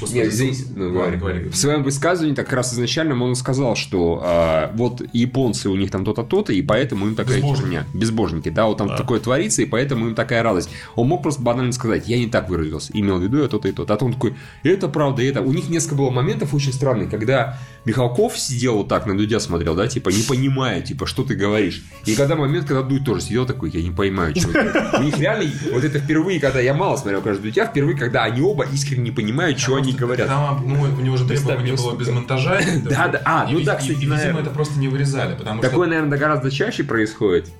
Господи, 0.00 0.18
Нет, 0.20 0.32
Иисус. 0.32 0.66
ну, 0.74 0.84
Ладно, 0.86 0.94
говори. 0.94 1.16
говори. 1.18 1.48
В 1.50 1.56
своем 1.56 1.82
высказывании 1.82 2.34
так 2.34 2.50
раз 2.54 2.72
изначально 2.72 3.22
он 3.22 3.34
сказал, 3.34 3.76
что 3.76 4.18
а, 4.24 4.70
вот 4.74 5.02
японцы 5.12 5.68
у 5.68 5.76
них 5.76 5.90
там 5.90 6.06
то-то, 6.06 6.22
то-то, 6.22 6.54
и 6.54 6.62
поэтому 6.62 7.06
им 7.06 7.14
такая 7.14 7.36
Безбожники. 7.36 7.64
херня. 7.66 7.84
Безбожники, 7.92 8.48
да, 8.48 8.64
вот 8.64 8.78
там 8.78 8.96
такое 8.96 9.20
творится, 9.20 9.60
и 9.60 9.66
поэтому 9.66 10.08
им 10.08 10.14
такая 10.14 10.42
радость. 10.42 10.70
Он 10.96 11.06
мог 11.06 11.22
просто 11.22 11.42
банально 11.42 11.72
сказать, 11.72 12.08
я 12.08 12.16
не 12.16 12.28
так 12.28 12.48
выразился, 12.48 12.92
имел 12.94 13.18
в 13.18 13.22
виду 13.22 13.42
я 13.42 13.48
то-то 13.48 13.68
и 13.68 13.72
то. 13.72 13.82
А 13.82 13.96
то 13.96 14.06
он 14.06 14.14
такой, 14.14 14.36
это 14.62 14.88
правда, 14.88 15.22
это. 15.22 15.42
У 15.42 15.52
них 15.52 15.68
несколько 15.68 15.96
было 15.96 16.08
моментов 16.10 16.54
очень 16.54 16.72
странных, 16.72 17.10
когда 17.10 17.58
Михалков 17.84 18.38
сидел 18.38 18.78
вот 18.78 18.88
так 18.88 19.04
на 19.04 19.14
Дудя 19.18 19.38
смотрел, 19.38 19.74
да, 19.74 19.86
типа, 19.86 20.08
не 20.08 20.22
понимая, 20.22 20.80
типа, 20.80 21.04
что 21.06 21.24
ты 21.24 21.34
говоришь. 21.34 21.84
И 22.06 22.14
когда 22.14 22.36
момент, 22.36 22.66
когда 22.66 22.82
Дудь 22.82 23.04
тоже 23.04 23.20
сидел 23.20 23.44
такой, 23.44 23.68
я 23.70 23.82
не 23.82 23.90
понимаю, 23.90 24.34
что 24.34 24.50
это. 24.50 24.98
У 24.98 25.02
них 25.02 25.18
реально, 25.18 25.50
вот 25.74 25.84
это 25.84 25.98
впервые, 25.98 26.40
когда 26.40 26.60
я 26.60 26.72
мало 26.72 26.96
смотрел, 26.96 27.20
кажется, 27.20 27.42
Дудя, 27.46 27.59
впервые, 27.66 27.96
когда 27.96 28.24
они 28.24 28.40
оба 28.40 28.64
искренне 28.64 29.04
не 29.04 29.10
понимают, 29.10 29.58
что 29.58 29.76
они 29.76 29.92
говорят. 29.92 30.28
Там 30.28 30.62
ну, 30.66 30.82
у 30.82 31.00
него 31.00 31.16
же 31.16 31.26
требование 31.26 31.74
было 31.74 31.96
без 31.96 32.08
монтажа. 32.08 32.60
Да, 32.84 33.08
да, 33.08 33.22
а, 33.24 33.46
ну 33.50 33.60
да, 33.60 33.74
и, 33.74 33.78
кстати, 33.78 33.98
видимо, 33.98 34.16
это 34.16 34.50
просто 34.50 34.78
не 34.78 34.88
вырезали, 34.88 35.34
потому 35.36 35.60
Такое, 35.60 35.86
что... 35.86 35.90
наверное, 35.90 36.18
гораздо 36.18 36.50
чаще 36.50 36.84
происходит. 36.84 37.50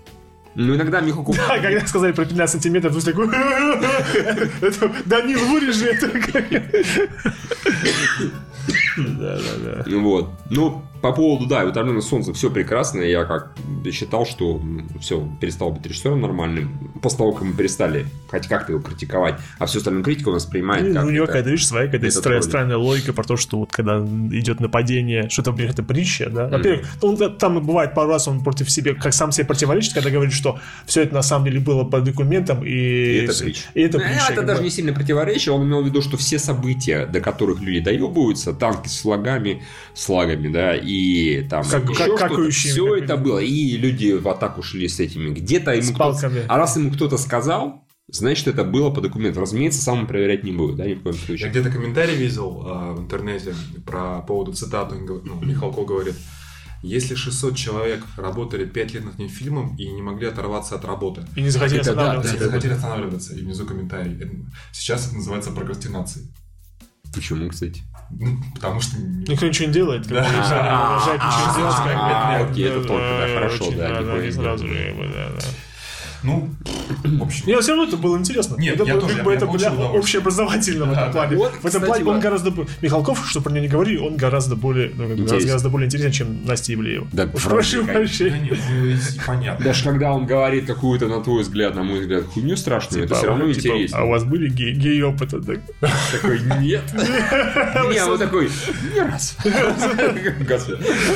Ну, 0.55 0.75
иногда 0.75 1.01
Михалков... 1.01 1.39
А 1.49 1.59
когда 1.63 1.87
сказали 1.87 2.13
про 2.13 2.25
15 2.25 2.53
сантиметров, 2.53 2.95
ты 2.97 3.13
такой, 3.13 3.29
Данил, 5.07 5.39
вырежи 5.47 5.87
это. 5.87 6.11
Да, 8.97 9.39
да, 9.39 9.85
да. 9.85 9.99
Вот. 9.99 10.31
Ну, 10.51 10.83
по 11.03 11.13
поводу, 11.13 11.47
да, 11.47 11.65
вот 11.65 11.77
«Ордена 11.77 12.01
солнца» 12.01 12.33
все 12.35 12.51
прекрасно. 12.51 13.01
Я 13.01 13.25
как 13.25 13.55
считал, 13.93 14.27
что 14.27 14.61
все, 15.01 15.27
перестал 15.41 15.71
быть 15.73 15.87
режиссером 15.87 16.21
нормальным. 16.21 16.93
После 17.03 17.19
того, 17.19 17.33
как 17.33 17.43
мы 17.45 17.53
перестали 17.55 18.07
хоть 18.31 18.47
как-то 18.47 18.73
его 18.73 18.83
критиковать, 18.83 19.37
а 19.59 19.67
всю 19.67 19.79
остальную 19.79 20.05
критику 20.05 20.31
воспринимает 20.31 20.87
Ну, 20.87 20.95
как 20.95 21.05
у 21.07 21.11
него 21.11 21.25
это- 21.25 21.33
какая-то, 21.33 21.51
видишь, 21.51 21.67
своя 21.67 21.87
какая-то 21.87 22.07
метод 22.07 22.45
странная, 22.45 22.77
логика 22.77 23.13
про 23.13 23.25
то, 23.25 23.37
что 23.37 23.59
вот 23.59 23.73
когда 23.73 23.99
идет 23.99 24.61
нападение, 24.61 25.29
что-то, 25.31 25.51
например, 25.51 25.73
это 25.73 25.83
притча, 25.83 26.29
да. 26.31 26.49
Во-первых, 26.49 26.87
он 27.01 27.17
та- 27.17 27.29
там 27.31 27.65
бывает 27.65 27.95
пару 27.95 28.11
раз 28.11 28.29
он 28.29 28.43
против 28.45 28.71
себя, 28.71 28.95
как 28.95 29.13
сам 29.15 29.33
себе 29.33 29.47
противоречит, 29.47 29.95
когда 29.95 30.11
говорит, 30.11 30.35
что 30.35 30.59
все 30.87 31.03
это 31.03 31.15
на 31.15 31.23
самом 31.23 31.47
деле 31.47 31.61
было 31.61 31.85
по 31.85 32.01
документам, 32.01 32.65
и, 32.65 32.71
И 32.71 33.25
это 33.25 33.39
притча. 33.43 33.63
и 33.75 33.81
это 33.81 33.99
Ну, 33.99 34.05
притча, 34.05 34.33
это 34.33 34.43
даже 34.43 34.59
бы. 34.59 34.65
не 34.65 34.71
сильно 34.71 34.93
противоречие. 34.93 35.53
Он 35.55 35.65
имел 35.67 35.83
в 35.83 35.87
виду, 35.87 36.03
что 36.03 36.17
все 36.17 36.39
события, 36.39 37.07
до 37.07 37.21
которых 37.21 37.61
люди 37.61 37.81
доебываются, 37.81 38.53
танки 38.53 38.89
с 38.89 39.01
флагами, 39.01 39.63
с 39.95 40.05
флагами, 40.05 40.49
да, 40.49 40.75
и 40.91 41.47
там 41.49 41.65
Как- 41.65 41.89
еще 41.89 42.17
как- 42.17 42.33
что-то, 42.33 42.51
все 42.51 42.97
это 42.97 43.17
бы. 43.17 43.25
было. 43.25 43.39
И 43.39 43.77
люди 43.77 44.13
в 44.13 44.29
атаку 44.29 44.63
шли 44.63 44.89
с 44.89 44.99
этими. 45.01 45.31
Где-то 45.31 45.73
ему 45.73 45.83
С 45.83 45.87
кто-то- 45.91 45.99
палками. 45.99 46.45
А 46.49 46.57
раз 46.59 46.77
ему 46.77 46.91
кто-то 46.93 47.17
сказал, 47.19 47.87
значит, 48.09 48.49
это 48.49 48.65
было 48.65 48.91
по 48.91 49.01
документам. 49.01 49.43
Разумеется, 49.43 49.81
сам 49.83 50.01
он 50.01 50.07
проверять 50.07 50.45
не 50.45 50.53
будет, 50.53 50.77
да, 50.77 50.87
ни 50.87 50.95
в 50.95 51.03
коем 51.03 51.17
Я 51.17 51.27
случае. 51.27 51.51
где-то 51.51 51.71
комментарий 51.71 52.17
видел 52.17 52.63
а, 52.67 52.93
в 52.93 53.01
интернете 53.01 53.55
про 53.87 54.21
поводу 54.23 54.53
цитаты. 54.53 54.97
Ну, 54.97 55.41
Михалков 55.43 55.87
говорит, 55.87 56.15
если 56.83 57.15
600 57.15 57.57
человек 57.57 58.03
работали 58.17 58.65
5 58.65 58.95
лет 58.95 59.05
над 59.05 59.15
этим 59.15 59.29
фильмом 59.29 59.77
и 59.77 59.87
не 59.93 60.01
могли 60.03 60.27
оторваться 60.29 60.75
от 60.77 60.85
работы, 60.85 61.27
И 61.37 61.43
не 61.43 61.51
захотели 61.51 61.81
Это 61.83 61.95
да, 61.95 62.13
останавливаться. 62.13 62.33
не 62.33 62.39
захотели 62.45 62.73
останавливаться, 62.73 63.35
и 63.37 63.41
внизу 63.43 63.67
комментарий. 63.67 64.19
Сейчас 64.73 65.07
это 65.09 65.17
называется 65.17 65.51
прокрастинацией. 65.51 66.27
Почему, 67.15 67.49
кстати? 67.49 67.83
Ну, 68.11 68.39
потому 68.55 68.81
что... 68.81 68.97
Никто 68.99 69.47
ничего 69.47 69.69
не 69.69 69.73
делает, 69.73 70.07
Да. 70.07 70.21
ничего 70.21 70.41
не 70.41 71.57
делать, 71.57 71.77
как 71.77 71.95
А, 71.95 72.37
окей, 72.51 72.67
это 72.67 72.81
да, 72.81 72.89
да, 72.89 73.35
хорошо, 73.35 73.71
да, 73.71 74.03
да, 74.03 74.19
не 74.19 74.31
сразу 74.31 74.67
же, 74.67 74.95
да, 75.15 75.29
да. 75.37 75.47
Ну, 76.23 76.51
в 77.05 77.23
общем... 77.23 77.47
Не, 77.47 77.59
все 77.61 77.71
равно 77.73 77.85
это 77.89 77.97
было 77.97 78.17
интересно. 78.19 78.57
Нет, 78.59 78.75
это 78.75 78.85
я 78.85 78.93
было, 78.95 79.03
тоже, 79.03 79.15
как 79.17 79.25
бы, 79.25 79.33
это 79.33 79.47
для 79.47 79.71
удовольствие. 79.73 79.99
общеобразовательно 80.01 80.85
в 80.85 80.89
Да, 80.89 80.93
этом 80.93 81.07
да. 81.07 81.13
плане. 81.13 81.37
Вот, 81.37 81.53
в 81.53 81.55
этом 81.55 81.67
кстати, 81.71 81.85
плане 81.87 82.05
он 82.05 82.15
вот. 82.15 82.23
гораздо... 82.23 82.53
Михалков, 82.83 83.29
что 83.29 83.41
про 83.41 83.51
него 83.53 83.63
не 83.63 83.69
говори, 83.69 83.99
он 83.99 84.17
гораздо 84.17 84.57
более, 84.57 84.91
ну, 84.97 85.13
Интересен. 85.13 85.47
гораздо 85.49 85.69
более 85.71 85.87
интересен, 85.87 86.13
чем 86.13 86.45
Настя 86.45 86.75
Ивлеева. 86.75 87.07
Да, 87.13 87.27
прошу. 87.27 87.83
Да 87.85 87.93
прощения. 87.93 88.41
нет, 88.41 88.59
ну, 88.71 89.23
понятно. 89.27 89.65
Даже 89.65 89.85
когда 89.85 90.13
он 90.13 90.27
говорит 90.27 90.67
какую-то, 90.67 91.07
на 91.09 91.23
твой 91.23 91.43
взгляд, 91.43 91.75
на 91.75 91.83
мой 91.83 92.01
взгляд, 92.01 92.25
хуйню 92.25 92.57
страшную, 92.57 93.05
это 93.05 93.09
Типа, 93.15 93.19
все 93.19 93.27
равно 93.29 93.53
типа, 93.53 93.67
интересно. 93.69 93.99
А 93.99 94.05
у 94.05 94.09
вас 94.11 94.25
были 94.25 94.49
гей- 94.51 94.75
гей-опыты? 94.75 95.41
так? 95.41 95.61
Такой, 96.13 96.41
нет. 96.61 96.83
Не, 96.95 98.05
он 98.05 98.19
такой, 98.19 98.51
не 98.95 99.01
раз. 99.01 99.37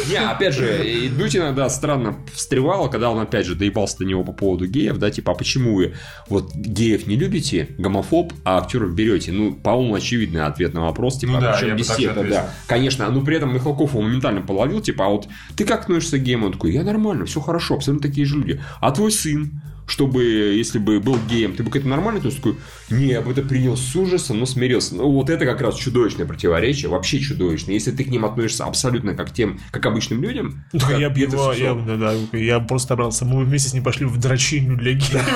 Не, 0.09 0.17
опять 0.17 0.55
же, 0.55 0.87
и 0.89 1.09
Дудь 1.09 1.37
иногда 1.37 1.69
странно 1.69 2.17
встревала, 2.33 2.89
когда 2.89 3.11
он 3.11 3.19
опять 3.19 3.47
же 3.47 3.55
доебался 3.55 3.99
до 3.99 4.05
него 4.05 4.25
по 4.25 4.33
поводу 4.33 4.67
геев, 4.95 4.99
да, 4.99 5.11
типа, 5.11 5.33
а 5.33 5.35
почему 5.35 5.75
вы 5.75 5.95
вот 6.29 6.55
геев 6.55 7.07
не 7.07 7.17
любите, 7.17 7.69
гомофоб, 7.79 8.33
а 8.45 8.59
актеров 8.59 8.95
берете? 8.95 9.33
Ну, 9.33 9.55
по-моему, 9.55 9.95
очевидный 9.95 10.45
ответ 10.45 10.75
на 10.75 10.83
вопрос, 10.83 11.19
типа, 11.19 11.33
Ну 11.33 11.41
да, 11.41 11.53
а 11.53 11.59
причем 11.59 11.77
и 11.77 11.83
это, 11.83 11.93
ответил. 11.93 12.25
да. 12.31 12.51
Конечно, 12.67 13.11
ну 13.11 13.23
при 13.23 13.37
этом 13.37 13.55
Михалков 13.55 13.91
его 13.91 14.03
моментально 14.03 14.43
половил, 14.43 14.81
типа, 14.81 15.07
а 15.07 15.09
вот 15.09 15.29
ты 15.57 15.65
как 15.65 15.83
относишься 15.83 16.19
к 16.19 16.23
геям? 16.23 16.45
Он 16.45 16.53
такой, 16.53 16.73
я 16.73 16.83
нормально, 16.83 17.25
все 17.27 17.41
хорошо, 17.41 17.75
абсолютно 17.75 18.09
такие 18.09 18.27
же 18.27 18.37
люди. 18.37 18.61
А 18.81 18.91
твой 18.93 19.11
сын, 19.13 19.63
чтобы, 19.87 20.25
если 20.25 20.79
бы 20.79 21.01
был 21.01 21.19
геем, 21.29 21.55
ты 21.55 21.63
бы 21.63 21.71
к 21.71 21.77
этому 21.77 21.91
нормально 21.95 22.19
относился? 22.19 22.43
Такой, 22.43 22.57
не, 22.91 23.07
я 23.07 23.21
бы 23.21 23.33
это 23.33 23.43
принял 23.43 23.77
с 23.77 23.95
ужасом, 23.97 24.39
но 24.41 24.47
смирился. 24.47 24.95
Ну, 24.97 25.11
вот 25.11 25.31
это 25.31 25.45
как 25.45 25.61
раз 25.61 25.77
чудовищное 25.77 26.27
противоречие, 26.27 26.91
вообще 26.91 27.19
чудовищное. 27.21 27.75
Если 27.75 27.91
ты 27.91 28.05
к 28.05 28.09
ним 28.09 28.25
относишься 28.25 28.65
абсолютно 28.65 29.15
как 29.15 29.33
тем, 29.33 29.61
как 29.71 29.85
обычным 29.87 30.23
людям, 30.23 30.65
Ну, 30.73 30.79
так 30.79 30.91
как 30.91 30.99
я 31.01 31.11
бы 31.11 31.19
его, 31.21 31.53
я, 31.53 31.75
да, 31.75 31.97
да, 31.97 32.37
я 32.39 32.61
просто 32.61 32.89
собрался, 32.89 33.25
мы 33.25 33.45
вместе 33.45 33.69
с 33.71 33.73
ним 33.75 33.83
пошли 33.85 34.07
в 34.07 34.19
дрочильню 34.19 34.77
для 34.77 34.93
геев. 34.95 35.29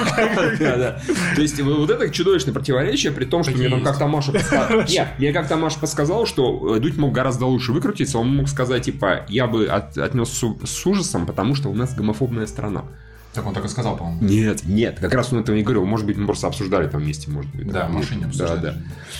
Да, 0.59 0.77
да. 0.77 1.01
То 1.35 1.43
есть 1.43 1.61
вот 1.61 1.91
это 1.91 2.09
чудовищное 2.11 2.55
противоречие, 2.55 3.13
при 3.13 3.25
том, 3.25 3.43
что 3.43 3.53
мне 3.53 3.69
там 3.69 3.79
есть. 3.81 3.85
как-то 3.91 4.07
Маша 4.07 4.33
подсказала. 4.33 4.85
Нет, 4.89 5.09
мне 5.19 5.33
как-то 5.33 5.57
Маша 5.57 5.79
подсказала, 5.79 6.27
что 6.27 6.77
э, 6.77 6.81
Дудь 6.81 6.97
мог 6.97 7.13
гораздо 7.13 7.47
лучше 7.47 7.73
выкрутиться. 7.73 8.19
Он 8.19 8.29
мог 8.35 8.49
сказать, 8.49 8.85
типа, 8.85 9.27
я 9.29 9.47
бы 9.47 9.67
от- 9.67 9.99
отнес 9.99 10.29
с 10.65 10.87
ужасом, 10.87 11.27
потому 11.27 11.55
что 11.55 11.69
у 11.69 11.75
нас 11.75 11.95
гомофобная 11.95 12.47
страна. 12.47 12.85
Так 13.35 13.47
он 13.47 13.55
так 13.55 13.65
и 13.65 13.69
сказал, 13.69 13.97
по-моему. 13.97 14.19
Нет, 14.23 14.63
нет, 14.65 14.99
как 15.01 15.13
раз 15.15 15.33
он 15.33 15.41
этого 15.41 15.55
не 15.55 15.63
говорил. 15.63 15.85
Может 15.85 16.07
быть, 16.07 16.17
мы 16.17 16.25
просто 16.27 16.47
обсуждали 16.47 16.89
там 16.89 17.01
вместе, 17.03 17.31
может 17.31 17.55
быть. 17.55 17.71
Да, 17.71 17.87
в 17.87 17.93
машине 17.93 18.23
Да, 18.23 18.27
обсуждали. 18.29 18.61
да. 18.61 18.75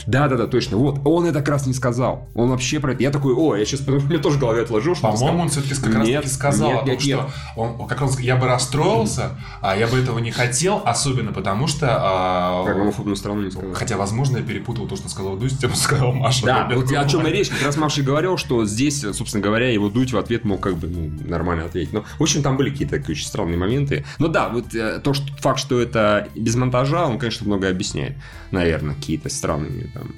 Да, 0.07 0.29
да, 0.29 0.37
да, 0.37 0.47
точно. 0.47 0.77
Вот, 0.79 1.01
он 1.05 1.27
это 1.27 1.41
как 1.41 1.51
раз 1.51 1.67
не 1.67 1.75
сказал. 1.75 2.29
Он 2.35 2.49
вообще 2.51 2.81
про 2.81 2.93
это. 2.93 3.03
Я 3.03 3.11
такой, 3.11 3.35
о, 3.35 3.55
я 3.55 3.65
сейчас, 3.65 3.81
потому 3.81 4.01
мне 4.07 4.19
тоже 4.19 4.39
в 4.39 4.41
голове 4.41 4.63
отложил, 4.63 4.95
что 4.95 5.13
По-моему, 5.13 5.43
он 5.43 5.49
все-таки 5.51 5.75
как 5.75 5.95
раз 5.95 6.07
Нет, 6.09 6.23
таки 6.23 6.35
сказал 6.35 6.69
нет, 6.69 6.77
о 6.77 6.81
том, 6.81 6.89
нет, 6.91 7.05
нет. 7.05 7.19
что 7.21 7.31
он, 7.61 7.87
как 7.87 8.03
он, 8.03 8.11
я 8.19 8.37
бы 8.37 8.47
расстроился, 8.47 9.39
а 9.61 9.77
я 9.77 9.87
бы 9.87 9.99
этого 9.99 10.19
не 10.19 10.31
хотел, 10.31 10.83
особенно 10.85 11.33
потому 11.33 11.67
что... 11.67 11.87
а, 11.91 12.65
Про 12.65 12.75
гомофобную 12.75 13.17
страну 13.17 13.43
не 13.43 13.51
сказал. 13.51 13.73
Хотя, 13.75 13.97
возможно, 13.99 14.39
я 14.39 14.43
перепутал 14.43 14.87
то, 14.87 14.97
что 14.97 15.09
сказал 15.09 15.37
Дудь, 15.37 15.59
тем, 15.61 15.71
что 15.71 15.81
сказал 15.81 16.13
Маша. 16.13 16.47
Да, 16.47 16.71
вот 16.75 16.91
о 16.91 17.05
чем 17.09 17.27
и 17.27 17.31
речь. 17.31 17.51
Как 17.51 17.63
раз 17.63 17.77
Маша 17.77 18.01
и 18.01 18.05
говорил, 18.05 18.37
что 18.37 18.65
здесь, 18.65 19.01
собственно 19.01 19.43
говоря, 19.43 19.69
его 19.71 19.89
дуть 19.89 20.13
в 20.13 20.19
ответ 20.19 20.45
мог 20.45 20.61
как 20.61 20.77
бы 20.77 20.89
ну, 20.89 21.11
нормально 21.29 21.65
ответить. 21.67 21.93
Но, 21.93 22.05
в 22.19 22.23
общем, 22.23 22.43
там 22.43 22.57
были 22.57 22.71
какие-то 22.71 22.97
такие 22.97 23.13
очень 23.15 23.27
странные 23.27 23.59
моменты. 23.59 23.98
Но 24.19 24.29
да, 24.29 24.49
вот 24.49 24.75
э, 24.75 25.01
то, 25.03 25.15
что 25.15 25.27
факт, 25.39 25.59
что 25.61 25.81
это 25.81 26.29
без 26.35 26.55
монтажа, 26.57 27.07
он, 27.07 27.19
конечно, 27.19 27.47
многое 27.47 27.71
объясняет. 27.71 28.17
Наверное, 28.51 28.95
какие-то 28.95 29.29
странные 29.29 29.89
там 29.95 30.15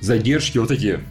задержки, 0.00 0.58
вот 0.58 0.70
эти. 0.70 1.00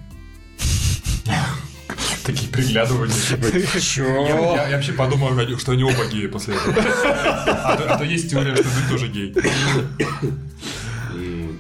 Такие 2.26 2.52
приглядывания. 2.52 3.14
типа, 3.16 3.80
Чё? 3.80 4.06
Я, 4.26 4.40
я- 4.40 4.68
я 4.70 4.76
вообще 4.76 4.92
подумал, 4.94 5.30
что 5.58 5.72
они 5.72 5.84
оба 5.84 6.06
геи 6.12 6.28
после 6.28 6.56
этого. 6.56 6.76
А 6.78 7.78
то, 7.78 7.94
а 7.94 7.98
то 7.98 8.04
есть 8.04 8.30
теория, 8.30 8.54
что 8.56 8.64
Дудь 8.66 8.90
тоже 8.90 9.08
гей. 9.08 9.34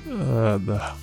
А, 0.09 0.59
Да. 0.59 0.95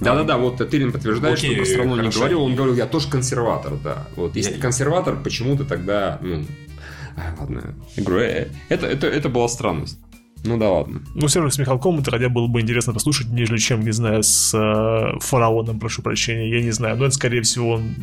Да-да-да, 0.00 0.36
вот 0.36 0.56
Тырин 0.68 0.90
подтверждает, 0.90 1.38
Окей, 1.38 1.50
что 1.54 1.58
про 1.62 1.64
страну 1.66 1.96
не 2.02 2.08
говорил. 2.10 2.42
Он 2.42 2.56
говорил, 2.56 2.74
я 2.74 2.86
тоже 2.86 3.08
консерватор, 3.08 3.74
да. 3.76 4.08
Вот, 4.16 4.34
если 4.34 4.50
Я- 4.50 4.56
ты 4.56 4.62
консерватор, 4.62 5.14
почему 5.22 5.56
ты 5.56 5.64
тогда, 5.64 6.18
ну... 6.20 6.44
а, 7.16 7.34
ладно, 7.40 7.74
я 7.96 8.02
говорю, 8.04 8.22
э, 8.24 8.48
это, 8.68 8.86
это, 8.86 9.06
это 9.06 9.28
была 9.28 9.48
странность. 9.48 9.98
Ну 10.44 10.58
да 10.58 10.68
ладно. 10.72 11.00
Ну, 11.14 11.28
все 11.28 11.38
равно 11.38 11.52
с 11.52 11.58
Михалковым 11.60 12.00
это 12.00 12.10
хотя 12.10 12.28
было 12.28 12.48
бы 12.48 12.60
интересно 12.60 12.92
послушать, 12.92 13.28
нежели 13.28 13.58
чем, 13.58 13.82
не 13.84 13.92
знаю, 13.92 14.24
с 14.24 14.52
э, 14.52 15.20
Фараоном, 15.20 15.78
прошу 15.78 16.02
прощения, 16.02 16.50
я 16.50 16.60
не 16.60 16.72
знаю. 16.72 16.96
Но 16.96 17.04
это, 17.04 17.14
скорее 17.14 17.42
всего, 17.42 17.74
он 17.74 17.94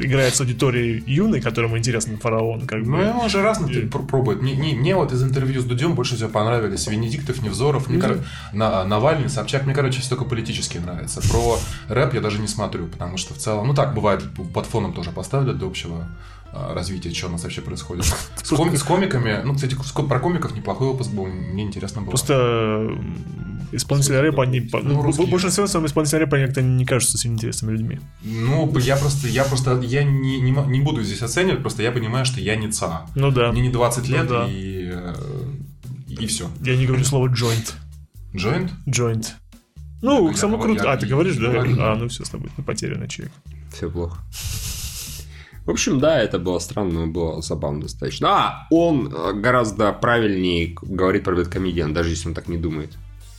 играет 0.00 0.32
с 0.36 0.40
аудиторией 0.40 1.02
юной, 1.08 1.40
которому 1.40 1.76
интересен 1.76 2.18
Фараон, 2.18 2.68
как 2.68 2.82
Ну, 2.86 2.98
бы. 2.98 3.10
он 3.20 3.28
же 3.28 3.42
раз 3.42 3.58
пр- 3.58 3.88
пробует. 4.06 4.42
Мне, 4.42 4.54
не- 4.54 4.74
мне 4.74 4.94
вот 4.94 5.10
из 5.12 5.24
интервью 5.24 5.60
с 5.60 5.64
Дудем 5.64 5.94
больше 5.96 6.14
всего 6.14 6.28
понравились 6.28 6.86
Венедиктов, 6.86 7.42
Невзоров, 7.42 7.88
мне 7.88 7.98
кор- 8.00 8.18
на, 8.52 8.84
Навальный, 8.84 9.28
Собчак. 9.28 9.64
Мне, 9.64 9.74
короче, 9.74 9.98
все 10.02 10.10
только 10.10 10.24
политические 10.24 10.84
нравятся. 10.84 11.20
Про 11.32 11.58
рэп 11.88 12.14
я 12.14 12.20
даже 12.20 12.38
не 12.38 12.46
смотрю, 12.46 12.86
потому 12.86 13.16
что 13.16 13.34
в 13.34 13.38
целом... 13.38 13.66
Ну, 13.66 13.74
так, 13.74 13.92
бывает, 13.92 14.22
под 14.54 14.66
фоном 14.66 14.92
тоже 14.92 15.10
поставлю 15.10 15.52
для 15.52 15.66
общего 15.66 16.06
а, 16.52 16.74
развития, 16.74 17.12
что 17.14 17.28
у 17.28 17.30
нас 17.30 17.42
вообще 17.42 17.60
происходит. 17.62 18.04
С, 18.42 18.50
коми- 18.52 18.76
с 18.76 18.82
комиками... 18.82 19.40
Ну, 19.44 19.54
кстати, 19.54 19.76
про 20.08 20.18
комиков 20.20 20.54
неплохой 20.54 20.88
опыт 20.88 21.08
был, 21.10 21.26
мне 21.26 21.62
интересно 21.64 22.02
было. 22.02 22.10
Просто 22.10 22.90
исполнители 23.72 24.16
рэпа, 24.16 24.42
они... 24.42 24.60
по- 24.60 24.80
Ну, 24.80 24.94
Ну, 24.94 25.02
русские. 25.02 25.26
большинство 25.28 25.66
своем 25.66 25.86
исполнители 25.86 26.18
рэпа 26.18 26.36
они 26.36 26.46
как-то 26.46 26.62
не 26.62 26.84
кажутся 26.84 27.16
очень 27.16 27.32
интересными 27.32 27.72
людьми. 27.72 28.00
Ну, 28.22 28.70
я 28.78 28.96
просто... 28.96 29.28
Я 29.28 29.44
просто... 29.44 29.80
Я 29.80 30.04
не, 30.04 30.40
не, 30.40 30.50
не 30.50 30.80
буду 30.80 31.02
здесь 31.02 31.22
оценивать, 31.22 31.60
просто 31.62 31.82
я 31.82 31.90
понимаю, 31.92 32.24
что 32.26 32.40
я 32.40 32.56
не 32.56 32.70
ЦА. 32.70 33.06
Ну 33.14 33.30
да. 33.30 33.50
Мне 33.52 33.62
не 33.62 33.70
20 33.70 34.08
лет, 34.08 34.24
Ну 34.24 34.28
да. 34.28 34.46
и... 34.48 34.90
э, 34.92 35.14
И 36.08 36.26
все. 36.26 36.50
Я 36.60 36.76
не 36.76 36.86
говорю 36.86 37.04
слово 37.04 37.28
joint. 37.28 37.72
Joint? 38.34 38.70
Joint. 38.86 39.26
Ну, 40.02 40.28
Я 40.30 40.36
самое 40.36 40.58
говорю, 40.58 40.74
круто. 40.74 40.88
я- 40.88 40.94
А, 40.94 40.96
ты 40.98 41.06
говоришь, 41.06 41.36
да? 41.36 41.48
говорю. 41.50 41.76
А, 41.80 41.94
ну 41.96 42.08
все, 42.08 42.24
с 42.24 42.28
тобой 42.28 42.50
ну, 42.58 42.64
потерянный 42.64 43.08
человек. 43.08 43.32
Все 43.72 43.88
плохо. 43.88 44.18
В 45.64 45.70
общем, 45.70 46.00
да, 46.00 46.20
это 46.20 46.38
было 46.38 46.58
странно, 46.58 47.06
но 47.06 47.06
было 47.06 47.40
забавно 47.40 47.82
достаточно. 47.82 48.28
А, 48.28 48.66
он 48.70 49.12
э, 49.14 49.32
гораздо 49.34 49.92
правильнее 49.92 50.74
говорит 50.82 51.22
про 51.24 51.36
Бэткомедиан, 51.36 51.94
даже 51.94 52.10
если 52.10 52.28
он 52.28 52.34
так 52.34 52.48
не 52.48 52.56
думает. 52.56 52.92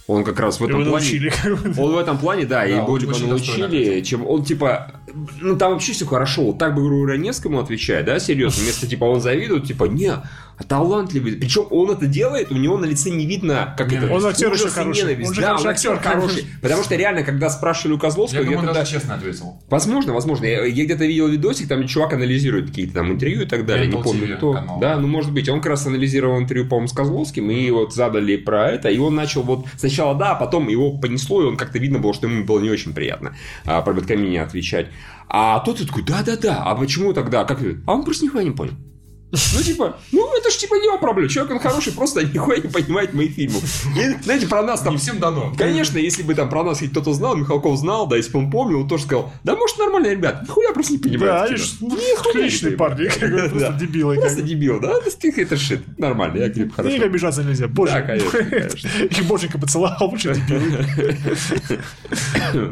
Он 0.07 0.23
как 0.23 0.39
раз 0.39 0.59
в 0.59 0.63
этом 0.63 0.81
Его 0.81 0.91
плане... 0.91 1.05
научили. 1.05 1.29
как 1.29 1.59
бы. 1.59 1.81
Он 1.81 1.93
в 1.93 1.97
этом 1.97 2.17
плане, 2.17 2.45
да, 2.45 2.61
Да, 2.61 2.65
и 2.65 2.73
он 2.73 2.85
вроде 2.85 3.07
бы 3.07 3.13
очень 3.13 3.29
научили, 3.29 4.01
чем 4.01 4.27
он 4.27 4.43
типа, 4.43 4.91
ну 5.39 5.55
там 5.57 5.73
вообще 5.73 5.93
все 5.93 6.05
хорошо, 6.05 6.43
вот 6.43 6.57
так 6.57 6.75
бы 6.75 6.81
грубо 6.81 7.03
говоря 7.03 7.17
Невскому 7.17 7.59
отвечает, 7.59 8.05
да, 8.05 8.19
серьезно, 8.19 8.63
вместо 8.63 8.85
типа 8.87 9.05
он 9.05 9.21
завидует, 9.21 9.65
типа, 9.65 9.85
не, 9.85 10.13
а 10.57 10.63
талантливый, 10.63 11.33
причем 11.33 11.65
он 11.71 11.91
это 11.91 12.05
делает, 12.05 12.51
у 12.51 12.55
него 12.55 12.77
на 12.77 12.85
лице 12.85 13.09
не 13.09 13.25
видно, 13.25 13.73
как 13.77 13.91
это, 13.91 14.11
Он 14.13 14.25
актер 14.25 14.53
еще 14.53 14.69
хороший. 14.69 15.01
ненависть. 15.01 15.29
Он 15.29 15.35
же 15.35 15.41
да, 15.41 15.47
хороший 15.47 15.65
он 15.65 15.71
актер, 15.71 15.91
актер 15.93 16.11
хороший, 16.11 16.45
потому 16.61 16.83
что 16.83 16.95
реально, 16.95 17.23
когда 17.23 17.49
спрашивали 17.49 17.95
у 17.95 17.99
Козловского, 17.99 18.41
Я 18.41 18.45
я, 18.45 18.51
думаю, 18.51 18.67
тогда... 18.67 18.81
даже 18.81 18.91
честно 18.91 19.15
ответил. 19.15 19.61
Возможно, 19.69 20.13
возможно. 20.13 20.45
Я, 20.45 20.65
я 20.65 20.85
где-то 20.85 21.05
видел 21.05 21.27
видосик, 21.27 21.67
там 21.67 21.87
чувак 21.87 22.13
анализирует 22.13 22.67
какие-то 22.67 22.93
там 22.93 23.11
интервью 23.11 23.43
и 23.43 23.45
так 23.45 23.65
далее. 23.65 23.89
Mental 23.89 23.97
не 23.97 24.03
помню 24.03 24.27
TV 24.27 24.37
кто. 24.37 24.53
канал. 24.53 24.79
Да, 24.79 24.97
ну 24.97 25.07
может 25.07 25.33
быть. 25.33 25.49
Он 25.49 25.59
как 25.59 25.71
раз 25.71 25.87
анализировал 25.87 26.39
интервью, 26.39 26.67
по-моему, 26.67 26.87
с 26.87 26.93
Козловским, 26.93 27.49
и 27.49 27.69
вот 27.71 27.93
задали 27.93 28.37
про 28.37 28.69
это, 28.69 28.89
и 28.89 28.97
он 28.97 29.15
начал 29.15 29.43
вот 29.43 29.65
сначала 29.77 30.15
да, 30.15 30.31
а 30.31 30.35
потом 30.35 30.67
его 30.69 30.97
понесло, 30.97 31.41
и 31.41 31.45
он 31.45 31.57
как-то 31.57 31.79
видно 31.79 31.99
было, 31.99 32.13
что 32.13 32.27
ему 32.27 32.45
было 32.45 32.59
не 32.59 32.69
очень 32.69 32.93
приятно 32.93 33.35
а, 33.65 33.81
про 33.81 33.93
Бэткомини 33.93 34.37
отвечать. 34.37 34.87
А 35.27 35.59
тот 35.59 35.79
такой, 35.79 36.03
да-да-да, 36.03 36.61
а 36.63 36.75
почему 36.75 37.13
тогда? 37.13 37.43
Как? 37.43 37.61
это?» 37.61 37.79
А 37.87 37.93
он 37.93 38.03
просто 38.03 38.25
нихуя 38.25 38.43
не 38.43 38.51
понял. 38.51 38.73
Ну, 39.55 39.63
типа, 39.63 39.97
ну, 40.11 40.37
это 40.37 40.51
ж 40.51 40.57
типа 40.57 40.75
не 40.75 40.85
его 40.85 40.99
проблема. 40.99 41.27
Человек, 41.27 41.53
он 41.53 41.59
хороший, 41.59 41.91
просто 41.91 42.23
нихуя 42.33 42.57
не 42.57 42.69
понимает 42.69 43.13
моих 43.15 43.31
фильмов. 43.33 43.63
И, 43.97 44.23
знаете, 44.23 44.47
про 44.47 44.61
нас 44.61 44.81
там 44.81 44.93
Не 44.93 44.99
всем 44.99 45.17
дано. 45.19 45.53
Конечно, 45.57 45.97
если 45.97 46.21
бы 46.21 46.35
там 46.35 46.49
про 46.49 46.63
нас 46.63 46.79
кто-то 46.79 47.13
знал, 47.13 47.35
Михалков 47.35 47.77
знал, 47.79 48.05
да, 48.07 48.15
если 48.15 48.31
бы 48.31 48.39
он 48.39 48.51
помнил, 48.51 48.81
он 48.81 48.87
тоже 48.87 49.05
сказал, 49.05 49.33
да, 49.43 49.55
может, 49.55 49.79
нормальные 49.79 50.11
ребята, 50.11 50.43
нихуя 50.43 50.71
просто 50.71 50.93
не 50.93 50.99
Да, 50.99 51.09
понимают. 51.09 51.49
они 51.49 51.55
кино». 51.55 51.65
ж 51.65 51.71
ну, 51.81 51.89
Нихуя 51.89 52.33
не 52.35 52.39
отличные 52.45 52.77
парни, 52.77 52.95
понимают. 53.09 53.19
как 53.19 53.31
бы, 53.31 53.37
просто 53.49 53.69
Да. 53.71 53.79
дебилы. 53.79 54.15
Просто 54.15 54.41
дебил, 54.43 54.79
да? 54.79 54.91
Это 54.99 55.09
стих, 55.09 55.37
это 55.39 55.57
шит. 55.57 55.97
Нормально, 55.97 56.37
я 56.37 56.65
На 56.65 56.69
хорошо. 56.71 56.95
них 56.95 57.03
обижаться 57.03 57.43
нельзя. 57.43 57.67
Боже. 57.67 57.91
Да, 57.93 58.01
конечно. 58.03 58.37
Их 59.03 59.25
боженька 59.25 59.57
поцеловал, 59.57 60.11
дебилы. 60.15 60.85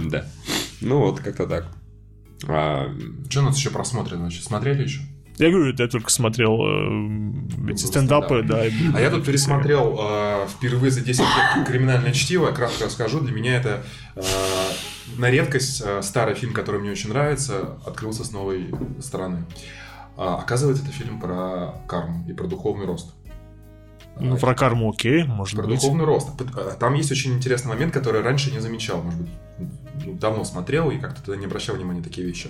Да. 0.09 0.25
Ну 0.81 0.99
вот, 0.99 1.19
как-то 1.21 1.47
так. 1.47 1.65
А, 2.47 2.87
Что 3.29 3.39
у 3.41 3.43
нас 3.43 3.57
еще 3.57 3.69
просмотрено? 3.71 4.29
Смотрели 4.31 4.83
еще? 4.83 5.01
Я 5.41 5.51
говорю, 5.51 5.73
это 5.73 5.83
я 5.83 5.89
только 5.89 6.09
смотрел 6.11 6.59
э, 6.61 7.71
эти 7.71 7.85
стендапы, 7.85 8.43
да. 8.43 8.65
и- 8.65 8.71
А 8.93 8.99
я 9.01 9.09
тут 9.09 9.25
пересмотрел 9.25 9.97
э, 9.99 10.47
впервые 10.47 10.91
за 10.91 11.01
10 11.01 11.19
лет 11.21 11.67
криминальное 11.67 12.11
чтиво. 12.11 12.51
Кратко 12.51 12.85
расскажу. 12.85 13.19
Для 13.21 13.33
меня 13.33 13.55
это 13.57 13.83
э, 14.15 14.21
на 15.17 15.29
редкость 15.31 15.81
э, 15.85 16.01
старый 16.03 16.35
фильм, 16.35 16.53
который 16.53 16.79
мне 16.79 16.91
очень 16.91 17.09
нравится, 17.09 17.77
открылся 17.85 18.23
с 18.23 18.31
новой 18.31 18.73
стороны. 18.99 19.45
А, 20.17 20.35
оказывается, 20.35 20.83
это 20.83 20.93
фильм 20.93 21.19
про 21.19 21.73
карму 21.87 22.23
и 22.29 22.33
про 22.33 22.45
духовный 22.47 22.85
рост. 22.85 23.15
Ну, 24.19 24.37
про 24.37 24.53
карму 24.53 24.91
окей, 24.91 25.23
может 25.23 25.55
Про 25.57 25.67
быть. 25.67 25.79
духовный 25.79 26.05
рост. 26.05 26.29
Там 26.79 26.93
есть 26.93 27.11
очень 27.11 27.33
интересный 27.33 27.69
момент, 27.69 27.93
который 27.93 28.21
раньше 28.21 28.51
не 28.51 28.59
замечал, 28.59 29.01
может 29.01 29.21
быть, 29.21 29.31
ну, 30.05 30.13
давно 30.13 30.43
смотрел 30.43 30.89
и 30.91 30.97
как-то 30.97 31.21
тогда 31.23 31.37
не 31.39 31.45
обращал 31.45 31.75
внимания 31.75 31.99
на 31.99 32.03
такие 32.05 32.25
вещи. 32.27 32.49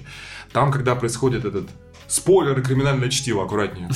Там, 0.53 0.71
когда 0.71 0.95
происходит 0.95 1.45
этот 1.45 1.69
спойлер 2.07 2.59
и 2.59 2.61
криминальное 2.61 3.07
чтиво, 3.09 3.45
аккуратнее. 3.45 3.89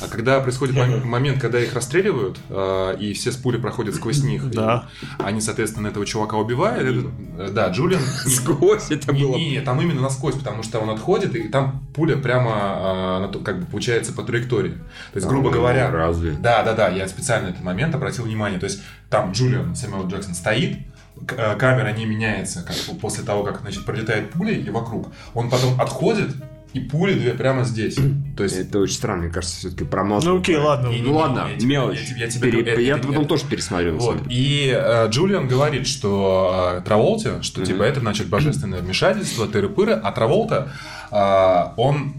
А 0.00 0.06
когда 0.08 0.40
происходит 0.40 0.74
мом- 0.76 1.04
момент, 1.04 1.42
когда 1.42 1.60
их 1.60 1.74
расстреливают, 1.74 2.38
э, 2.48 2.96
и 2.98 3.12
все 3.12 3.32
с 3.32 3.36
пули 3.36 3.58
проходят 3.58 3.94
сквозь 3.94 4.22
них, 4.22 4.50
Да. 4.50 4.88
они, 5.18 5.42
соответственно, 5.42 5.88
этого 5.88 6.06
чувака 6.06 6.38
убивают. 6.38 6.82
это- 6.88 7.10
э, 7.38 7.50
да, 7.52 7.68
Джулиан... 7.68 8.00
Сквозь 8.26 8.90
это 8.90 9.12
было. 9.12 9.36
не, 9.36 9.60
там 9.60 9.78
именно 9.78 10.00
насквозь, 10.00 10.36
потому 10.36 10.62
что 10.62 10.78
он 10.78 10.88
отходит, 10.88 11.36
и 11.36 11.48
там 11.48 11.86
пуля 11.94 12.16
прямо, 12.16 13.28
то- 13.30 13.40
как 13.40 13.60
бы, 13.60 13.66
получается, 13.66 14.14
по 14.14 14.22
траектории. 14.22 14.72
То 15.12 15.16
есть, 15.16 15.26
грубо 15.26 15.50
А, 15.50 15.52
говоря... 15.52 15.90
Разве? 15.90 16.32
Да, 16.32 16.62
да, 16.62 16.72
да, 16.72 16.88
я 16.88 17.06
специально 17.08 17.48
этот 17.48 17.62
момент 17.62 17.94
обратил 17.94 18.24
внимание. 18.24 18.58
То 18.58 18.64
есть 18.64 18.80
там 19.10 19.32
Джулиан 19.32 19.76
Сэмюэл 19.76 20.08
Джексон 20.08 20.34
стоит, 20.34 20.78
э, 20.78 20.80
камера 21.26 21.92
не 21.92 22.06
меняется 22.06 22.62
как, 22.66 22.76
после 23.00 23.24
того, 23.24 23.42
как 23.44 23.60
значит, 23.60 23.84
пролетает 23.84 24.30
пуля 24.30 24.52
и 24.52 24.68
вокруг. 24.70 25.08
Он 25.34 25.48
потом 25.50 25.80
отходит, 25.80 26.30
и 26.72 26.78
пули 26.78 27.14
две 27.14 27.32
прямо 27.34 27.64
здесь. 27.64 27.96
То 28.36 28.44
есть... 28.44 28.56
Это 28.56 28.78
очень 28.78 28.94
странно, 28.94 29.22
мне 29.24 29.32
кажется, 29.32 29.56
все-таки 29.58 29.84
промазал. 29.84 30.34
Ну 30.34 30.40
окей, 30.40 30.56
ладно. 30.56 30.88
Не, 30.88 31.00
не, 31.00 31.08
Ну 31.08 31.16
ладно, 31.16 31.48
я 31.58 31.66
мелочь. 31.66 31.98
я 32.16 32.24
я 32.26 32.30
тебе- 32.30 32.50
Пере- 32.52 32.62
это- 32.62 32.80
Я 32.80 32.94
это- 32.96 33.06
потом 33.08 33.22
это- 33.22 33.28
тоже 33.28 33.44
пересмотрю. 33.46 33.98
Вот. 33.98 34.18
И 34.28 34.72
э, 34.72 35.08
Джулиан 35.08 35.48
говорит, 35.48 35.86
что 35.88 36.76
э, 36.78 36.82
Траволте, 36.82 37.42
что 37.42 37.64
типа 37.64 37.82
это 37.82 37.98
значит 38.00 38.28
божественное 38.28 38.80
вмешательство, 38.80 39.46
тыры-пыры, 39.46 39.92
а 39.94 40.12
Траволта, 40.12 40.70
э, 41.10 41.64
он 41.76 42.14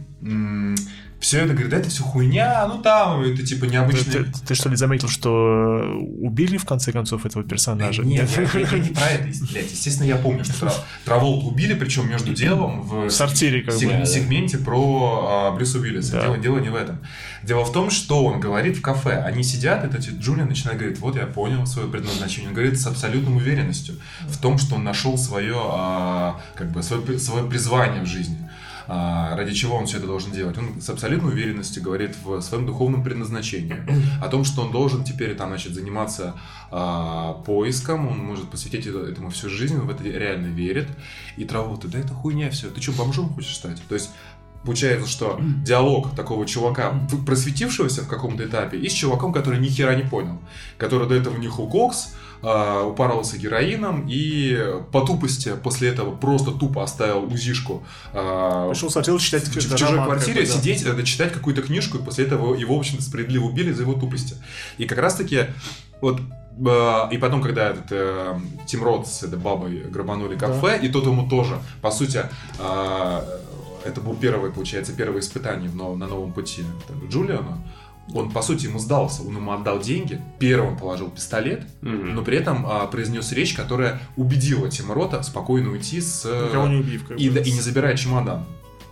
все 1.21 1.39
это 1.39 1.53
говорит, 1.53 1.69
да 1.69 1.77
это 1.77 1.89
все 1.89 2.03
хуйня, 2.03 2.67
ну 2.67 2.81
там 2.81 3.21
это 3.21 3.45
типа 3.45 3.65
Ты, 3.67 3.71
необычный... 3.71 4.11
ты- 4.25 4.31
ты 4.47 4.55
что 4.55 4.69
ли 4.69 4.75
заметил, 4.75 5.07
что 5.07 5.31
убили 6.19 6.57
в 6.57 6.65
конце 6.65 6.91
концов 6.91 7.25
этого 7.25 7.43
персонажа? 7.45 8.03
Нет, 8.03 8.29
я, 8.35 8.41
я- 8.41 8.67
я 8.67 8.79
не 8.79 8.89
про 8.89 9.05
это, 9.05 9.23
блядь. 9.51 9.71
Естественно, 9.71 10.07
я 10.07 10.17
помню, 10.17 10.43
что 10.43 10.59
Тра- 10.59 10.73
Траволту 11.05 11.47
убили, 11.47 11.73
причем 11.75 12.09
между 12.09 12.33
делом 12.33 12.81
в, 12.81 13.05
В 13.05 13.09
сортире, 13.11 13.61
как 13.61 13.75
бы. 13.75 13.79
сег- 13.79 13.99
да. 13.99 14.05
сегменте 14.05 14.57
про 14.57 15.27
а, 15.29 15.51
Брюса 15.51 15.77
Уиллиса. 15.79 16.13
Да. 16.13 16.21
Дело, 16.23 16.37
дело 16.37 16.57
не 16.59 16.69
в 16.69 16.75
этом. 16.75 16.99
Дело 17.43 17.63
в 17.65 17.71
том, 17.71 17.89
что 17.89 18.25
он 18.25 18.39
говорит 18.39 18.77
в 18.77 18.81
кафе. 18.81 19.21
Они 19.23 19.43
сидят, 19.43 19.83
этот 19.85 20.01
Джулиан 20.05 20.47
начинает 20.47 20.79
говорить, 20.79 20.99
вот 20.99 21.15
я 21.15 21.25
понял 21.27 21.65
свое 21.65 21.87
предназначение. 21.87 22.49
Он 22.49 22.55
говорит 22.55 22.79
с 22.79 22.85
абсолютной 22.87 23.35
уверенностью 23.35 23.95
в 24.27 24.37
том, 24.37 24.57
что 24.57 24.75
он 24.75 24.83
нашел 24.83 25.17
свое, 25.17 25.55
а, 25.57 26.41
как 26.55 26.71
бы, 26.71 26.81
свое, 26.83 27.19
свое 27.19 27.45
призвание 27.47 28.01
в 28.03 28.07
жизни. 28.07 28.37
А, 28.87 29.35
ради 29.35 29.53
чего 29.53 29.75
он 29.75 29.85
все 29.85 29.97
это 29.97 30.07
должен 30.07 30.31
делать. 30.31 30.57
Он 30.57 30.81
с 30.81 30.89
абсолютной 30.89 31.31
уверенностью 31.31 31.83
говорит 31.83 32.15
в 32.23 32.41
своем 32.41 32.65
духовном 32.65 33.03
предназначении. 33.03 33.77
О 34.21 34.27
том, 34.27 34.43
что 34.43 34.61
он 34.63 34.71
должен 34.71 35.03
теперь 35.03 35.35
там, 35.35 35.49
значит, 35.49 35.73
заниматься 35.73 36.35
а, 36.71 37.33
поиском, 37.45 38.07
он 38.07 38.17
может 38.19 38.49
посвятить 38.49 38.87
это- 38.87 38.99
этому 38.99 39.29
всю 39.29 39.49
жизнь, 39.49 39.75
он 39.75 39.87
в 39.87 39.89
это 39.89 40.03
реально 40.03 40.47
верит. 40.47 40.87
И 41.37 41.45
Траволта, 41.45 41.87
да 41.87 41.99
это 41.99 42.13
хуйня 42.13 42.49
все, 42.49 42.69
ты 42.69 42.81
что, 42.81 42.91
бомжом 42.93 43.29
хочешь 43.29 43.55
стать? 43.55 43.81
То 43.87 43.95
есть 43.95 44.11
Получается, 44.63 45.09
что 45.09 45.39
диалог 45.41 46.15
такого 46.15 46.45
чувака, 46.45 46.93
просветившегося 47.25 48.03
в 48.03 48.07
каком-то 48.07 48.45
этапе, 48.45 48.77
и 48.77 48.87
с 48.87 48.93
чуваком, 48.93 49.33
который 49.33 49.59
ни 49.59 49.67
хера 49.67 49.95
не 49.95 50.03
понял. 50.03 50.39
Который 50.77 51.07
до 51.07 51.15
этого 51.15 51.35
нюхал 51.37 51.67
кокс, 51.67 52.13
а, 52.41 52.83
упарывался 52.85 53.37
героином 53.37 54.05
и 54.07 54.57
по 54.91 55.01
тупости 55.01 55.53
после 55.63 55.89
этого 55.89 56.15
просто 56.15 56.51
тупо 56.51 56.83
оставил 56.83 57.23
УЗИшку 57.25 57.83
а, 58.13 58.69
Пришел 58.69 58.89
смотрел 58.89 59.19
читать 59.19 59.43
в, 59.43 59.55
в 59.55 59.75
чужой 59.75 60.03
квартире, 60.03 60.45
да. 60.45 60.51
сидеть, 60.51 60.85
э, 60.85 61.03
читать 61.03 61.33
какую-то 61.33 61.61
книжку, 61.61 61.97
и 61.97 62.01
после 62.01 62.25
этого 62.25 62.55
его, 62.55 62.75
в 62.75 62.79
общем-то, 62.79 63.03
справедливо 63.03 63.45
убили 63.45 63.71
за 63.71 63.83
его 63.83 63.93
тупости. 63.93 64.35
И 64.77 64.85
как 64.85 64.97
раз-таки 64.97 65.47
вот 66.01 66.19
э, 66.19 67.07
и 67.11 67.17
потом, 67.17 67.41
когда 67.41 67.69
этот 67.69 67.85
э, 67.91 68.39
Тим 68.65 68.83
Рот 68.83 69.07
с 69.07 69.23
этой 69.23 69.37
бабой 69.37 69.83
грабанули 69.89 70.35
кафе, 70.35 70.79
и 70.81 70.89
тот 70.89 71.05
ему 71.05 71.29
тоже, 71.29 71.59
по 71.81 71.91
сути, 71.91 72.23
э, 72.59 73.21
это 73.85 74.01
был 74.01 74.15
первое, 74.15 74.51
получается, 74.51 74.93
первое 74.93 75.21
испытание 75.21 75.69
в 75.69 75.75
нов- 75.75 75.97
на 75.97 76.07
новом 76.07 76.33
пути 76.33 76.63
Джулиану. 77.09 77.63
Он, 78.13 78.31
по 78.31 78.41
сути, 78.41 78.65
ему 78.65 78.79
сдался, 78.79 79.21
он 79.23 79.35
ему 79.35 79.51
отдал 79.51 79.79
деньги, 79.79 80.21
первым 80.39 80.77
положил 80.77 81.09
пистолет, 81.09 81.63
Мгм. 81.81 82.15
но 82.15 82.21
при 82.23 82.37
этом 82.37 82.65
а, 82.67 82.87
произнес 82.87 83.31
речь, 83.31 83.53
которая 83.53 83.99
убедила 84.17 84.69
Тима 84.69 84.93
Рота 84.93 85.23
спокойно 85.23 85.71
уйти 85.71 86.01
с... 86.01 86.23
э, 86.25 86.47
Никого 86.49 86.67
не 86.67 86.77
убив. 86.77 87.07
как 87.07 87.19
и, 87.19 87.29
бы. 87.29 87.35
да- 87.35 87.41
и 87.41 87.51
не 87.51 87.59
забирая 87.61 87.95
чемодан, 87.97 88.45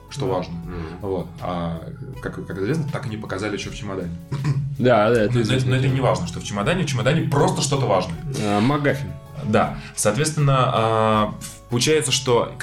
что 0.09 0.25
важно. 0.27 0.53
Мгм. 0.55 0.99
Вот. 1.01 1.27
А 1.41 1.81
как, 2.21 2.45
как 2.45 2.57
известно, 2.59 2.85
так 2.91 3.05
и 3.05 3.09
не 3.09 3.17
показали, 3.17 3.57
что 3.57 3.69
в 3.71 3.75
чемодане. 3.75 4.11
Да, 4.79 5.09
да, 5.09 5.23
это 5.23 5.33
Но, 5.39 5.43
но 5.65 5.75
это 5.75 5.87
не 5.89 5.99
важно, 5.99 6.25
что 6.25 6.39
в 6.39 6.43
чемодане. 6.45 6.83
В 6.83 6.85
чемодане 6.85 7.27
просто 7.27 7.61
что-то 7.61 7.85
важное. 7.85 8.15
А, 8.41 8.61
Магафин. 8.61 9.11
Да. 9.43 9.77
Соответственно, 9.93 10.55
а, 10.73 11.35
получается, 11.69 12.13
что 12.13 12.53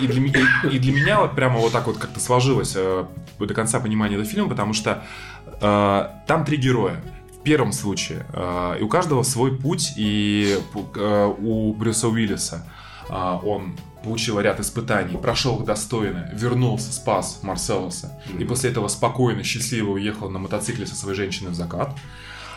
и, 0.00 0.06
для, 0.06 0.20
меня- 0.20 0.40
и 0.70 0.78
для 0.78 0.92
меня 0.92 1.20
вот 1.20 1.34
прямо 1.34 1.58
вот 1.58 1.72
так 1.72 1.86
вот 1.86 1.98
как-то 1.98 2.20
сложилось 2.20 2.72
э, 2.74 3.04
до 3.38 3.52
конца 3.54 3.80
понимание 3.80 4.18
этого 4.18 4.30
фильма, 4.30 4.48
потому 4.48 4.72
что 4.72 5.04
там 5.60 6.44
три 6.44 6.56
героя. 6.56 7.00
В 7.32 7.42
первом 7.42 7.72
случае, 7.72 8.26
э, 8.32 8.76
и 8.80 8.82
у 8.82 8.88
каждого 8.88 9.22
свой 9.22 9.56
путь, 9.56 9.94
и 9.96 10.58
э, 10.96 11.34
у 11.38 11.72
Брюса 11.72 12.08
Уиллиса 12.08 12.66
он 13.10 13.74
получил 14.02 14.38
ряд 14.38 14.60
испытаний, 14.60 15.16
прошел 15.16 15.60
их 15.60 15.64
достойно, 15.64 16.28
вернулся, 16.34 16.92
спас 16.92 17.40
Марселоса, 17.42 18.20
и 18.38 18.44
после 18.44 18.70
этого 18.70 18.88
спокойно, 18.88 19.42
счастливо 19.42 19.92
уехал 19.92 20.28
на 20.28 20.38
мотоцикле 20.38 20.86
со 20.86 20.94
своей 20.94 21.16
женщиной 21.16 21.52
в 21.52 21.54
закат. 21.54 21.96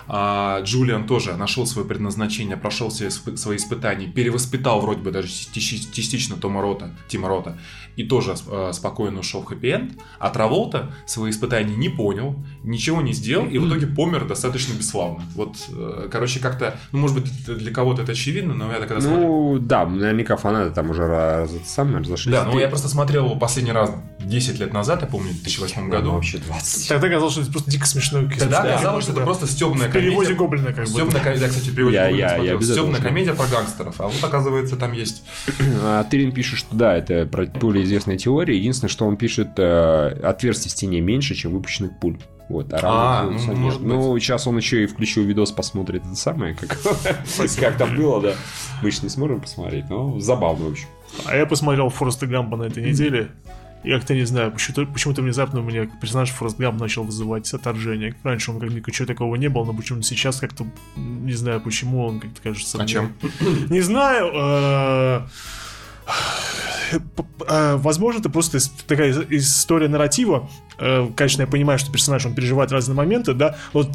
А, 0.08 0.62
Джулиан 0.62 1.06
тоже 1.08 1.36
нашел 1.36 1.66
свое 1.66 1.88
предназначение, 1.88 2.58
прошел 2.58 2.90
все 2.90 3.10
свои 3.10 3.58
испытания, 3.58 4.08
перевоспитал 4.08 4.82
вроде 4.82 5.02
бы 5.02 5.12
даже 5.12 5.28
части- 5.28 5.92
частично 5.92 6.36
Тома 6.36 6.62
Рота, 6.62 6.92
Тима 7.08 7.28
Рота, 7.28 7.58
и 7.96 8.04
тоже 8.04 8.36
э, 8.48 8.72
спокойно 8.74 9.20
ушел 9.20 9.42
в 9.42 9.46
хэппи-энд. 9.46 9.94
А 10.20 10.30
Траволта 10.30 10.94
свои 11.06 11.32
испытания 11.32 11.76
не 11.76 11.90
понял, 11.90 12.36
ничего 12.64 13.02
не 13.02 13.14
сделал, 13.14 13.48
и 13.48 13.58
в 13.58 13.68
итоге 13.68 13.88
помер 13.88 14.26
достаточно 14.26 14.74
бесславно. 14.74 15.24
Вот, 15.36 15.56
э, 15.70 16.08
короче, 16.12 16.40
как-то, 16.40 16.78
ну, 16.92 17.00
может 17.00 17.22
быть, 17.22 17.46
для 17.46 17.72
кого-то 17.72 18.04
это 18.04 18.14
очевидно, 18.14 18.54
но 18.54 18.72
я 18.72 18.80
когда 18.80 19.02
смотрел... 19.02 19.28
Ну, 19.28 19.60
да, 19.60 19.86
наверняка 19.86 20.38
фанаты 20.38 20.74
там 20.74 20.90
уже 20.90 21.06
раз, 21.06 21.52
сами 21.66 21.98
разошлись. 21.98 22.34
Да, 22.34 22.46
ну 22.46 22.60
я 22.60 22.68
просто 22.68 22.88
смотрел 22.88 23.26
его 23.26 23.36
последний 23.36 23.72
раз 23.72 23.92
10 24.24 24.60
лет 24.60 24.74
назад, 24.74 25.02
я 25.02 25.08
помню, 25.08 25.30
в 25.30 25.42
2008 25.42 25.90
году. 25.90 26.06
Ну, 26.10 26.12
вообще 26.16 26.38
20. 26.38 26.88
Тогда 26.90 27.10
казалось, 27.10 27.34
что 27.34 27.42
это 27.44 27.52
просто 27.52 27.72
дико 27.72 27.86
смешно. 27.88 28.20
Тогда 28.38 28.62
Да, 28.64 28.76
казалось, 28.78 29.04
что 29.04 29.12
это 29.14 29.22
да. 29.22 29.26
просто 29.26 29.48
стебная 29.48 29.90
В 29.90 29.92
переводе 29.92 30.28
комедия. 30.30 30.34
Гоблина 30.36 30.74
как 30.74 30.86
бы. 30.86 30.92
Стебная 30.92 31.22
комедия, 31.22 31.48
кстати, 31.48 31.70
в 31.70 31.76
переводе 31.76 31.96
Я- 31.96 32.04
Гоблина 32.08 32.20
я- 32.20 32.28
я 32.30 32.36
смотрел. 32.36 32.56
обязательно 32.58 32.84
Стебная 32.94 33.02
комедия 33.10 33.34
про 33.34 33.48
гангстеров. 33.48 34.02
А 34.02 34.08
вот, 34.08 34.24
оказывается, 34.24 34.76
там 34.78 34.92
есть... 34.94 35.24
А 35.84 36.04
Тырин 36.04 36.32
пишет, 36.32 36.60
что 36.60 36.76
да, 36.76 36.96
это 36.96 37.26
про- 37.26 37.46
более 37.46 37.84
известная 37.84 38.18
теория. 38.18 38.58
Единственное, 38.58 38.90
что 38.90 39.06
он 39.06 39.18
пишет, 39.18 39.50
э, 39.58 40.20
отверстий 40.24 40.70
в 40.70 40.74
стене 40.74 41.02
меньше, 41.02 41.36
чем 41.36 41.54
выпущенных 41.54 42.00
пуль. 42.00 42.18
Вот, 42.50 42.74
а, 42.74 42.80
А, 42.84 43.24
ну, 43.24 43.32
нет. 43.38 43.56
может 43.56 43.80
быть. 43.80 43.88
Ну, 43.90 44.20
сейчас 44.20 44.46
он 44.46 44.58
еще 44.58 44.84
и 44.84 44.86
включил 44.86 45.24
видос, 45.24 45.52
посмотрит 45.54 46.04
это 46.06 46.16
самое, 46.16 46.54
как, 46.54 46.78
как 47.60 47.78
там 47.78 47.96
было, 47.96 48.22
да. 48.22 48.34
Мы 48.84 48.92
же 48.92 49.00
не 49.04 49.10
сможем 49.10 49.40
посмотреть, 49.40 49.86
но 49.90 50.20
забавно, 50.20 50.66
в 50.68 50.72
общем. 50.72 50.88
А 51.26 51.36
я 51.36 51.46
посмотрел 51.46 51.88
Фореста 51.90 52.28
Гампа 52.28 52.58
на 52.58 52.64
этой 52.64 52.84
неделе. 52.84 53.32
И 53.84 53.90
как-то 53.90 54.14
не 54.14 54.26
знаю, 54.26 54.52
почему-то, 54.52 54.86
почему-то 54.92 55.22
внезапно 55.24 55.60
у 55.62 55.64
меня 55.64 55.88
персонаж 56.00 56.30
Форест 56.32 56.58
Гамп 56.60 56.80
начал 56.80 57.04
вызывать 57.04 57.52
отторжение. 57.54 58.16
Раньше 58.24 58.52
он 58.52 58.60
как 58.60 58.70
ничего 58.70 59.08
такого 59.08 59.36
не 59.38 59.48
было, 59.50 59.66
но 59.66 59.74
почему-то 59.74 60.06
сейчас 60.06 60.40
как-то 60.40 60.68
не 60.96 61.34
знаю 61.34 61.62
почему 61.62 62.06
он 62.06 62.20
как-то 62.20 62.42
кажется. 62.42 62.78
А 62.78 62.84
мне- 62.84 62.88
чем? 62.92 63.14
Не 63.70 63.82
знаю. 63.82 64.32
э, 64.34 65.22
э, 67.48 67.76
Возможно, 67.78 68.20
это 68.20 68.30
просто 68.30 68.60
такая 68.88 69.12
ис- 69.12 69.28
история 69.30 69.88
нарратива. 69.88 70.50
Э, 70.78 71.08
Конечно, 71.16 71.42
я 71.42 71.48
понимаю, 71.48 71.80
что 71.80 71.92
персонаж, 71.92 72.26
он 72.26 72.36
переживает 72.36 72.72
разные 72.72 72.96
моменты, 72.96 73.34
да, 73.34 73.56
вот 73.74 73.90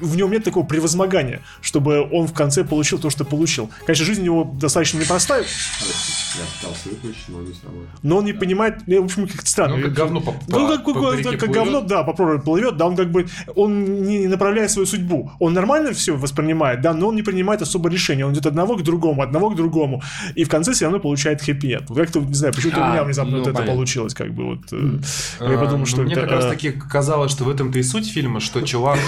в 0.00 0.16
нем 0.16 0.30
нет 0.30 0.44
такого 0.44 0.64
превозмогания, 0.66 1.40
чтобы 1.60 2.08
он 2.10 2.26
в 2.26 2.32
конце 2.32 2.64
получил 2.64 2.98
то, 2.98 3.10
что 3.10 3.24
получил. 3.24 3.70
Конечно, 3.86 4.04
жизнь 4.04 4.22
у 4.22 4.24
него 4.24 4.44
достаточно 4.44 4.98
непростая, 4.98 5.42
Я 5.42 6.44
пытался 6.60 6.88
выключить, 6.88 7.28
но 7.28 7.40
не 7.42 7.52
сработало. 7.52 7.86
но 8.02 8.16
он 8.18 8.24
не 8.24 8.32
понимает, 8.32 8.78
я, 8.86 9.00
в 9.00 9.04
общем, 9.04 9.26
как-то 9.28 9.46
странно. 9.48 9.76
Ну, 9.76 9.82
как 9.84 9.92
говно 9.92 10.20
по, 10.20 10.34
Ну, 10.48 10.68
как, 10.68 10.84
по- 10.84 10.94
как- 10.94 11.22
по 11.22 11.30
как- 11.30 11.40
как 11.40 11.50
говно, 11.50 11.80
да, 11.82 12.02
по 12.04 12.12
проруби 12.12 12.42
плывет, 12.42 12.76
да, 12.76 12.86
он 12.86 12.96
как 12.96 13.10
бы, 13.10 13.26
он 13.54 14.04
не 14.04 14.26
направляет 14.28 14.70
свою 14.70 14.86
судьбу. 14.86 15.30
Он 15.38 15.52
нормально 15.52 15.92
все 15.92 16.16
воспринимает, 16.16 16.80
да, 16.80 16.94
но 16.94 17.08
он 17.08 17.16
не 17.16 17.22
принимает 17.22 17.62
особо 17.62 17.88
решения. 17.90 18.24
Он 18.26 18.32
идет 18.32 18.46
одного 18.46 18.76
к 18.76 18.82
другому, 18.82 19.22
одного 19.22 19.50
к 19.50 19.56
другому. 19.56 20.02
И 20.34 20.44
в 20.44 20.48
конце 20.48 20.72
все 20.72 20.86
равно 20.86 21.00
получает 21.00 21.42
хэппи-энд. 21.42 21.88
Вот 21.88 21.98
как-то, 21.98 22.20
не 22.20 22.34
знаю, 22.34 22.54
почему-то 22.54 22.80
у 22.80 22.82
А, 22.84 22.90
меня 22.92 23.04
внезапно 23.04 23.32
ну, 23.36 23.44
вот 23.44 23.48
это 23.48 23.62
получилось, 23.62 24.14
как 24.14 24.32
бы 24.32 24.44
вот. 24.44 24.60
э, 24.72 24.98
Я 25.40 25.46
А, 25.46 25.58
подумал, 25.58 25.78
ну, 25.78 25.86
что 25.86 26.02
мне 26.02 26.12
это, 26.12 26.22
как 26.22 26.30
раз 26.30 26.44
э, 26.46 26.48
таки 26.50 26.70
казалось, 26.72 27.30
что 27.32 27.44
в 27.44 27.48
этом-то 27.50 27.78
и 27.78 27.82
суть 27.82 28.10
фильма, 28.10 28.40
что 28.40 28.62
чувак, 28.62 28.98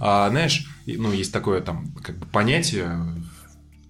а, 0.00 0.30
знаешь, 0.32 0.66
ну, 0.86 1.12
есть 1.12 1.32
такое 1.32 1.60
там 1.60 1.92
как 2.02 2.18
бы 2.18 2.26
понятие, 2.26 2.98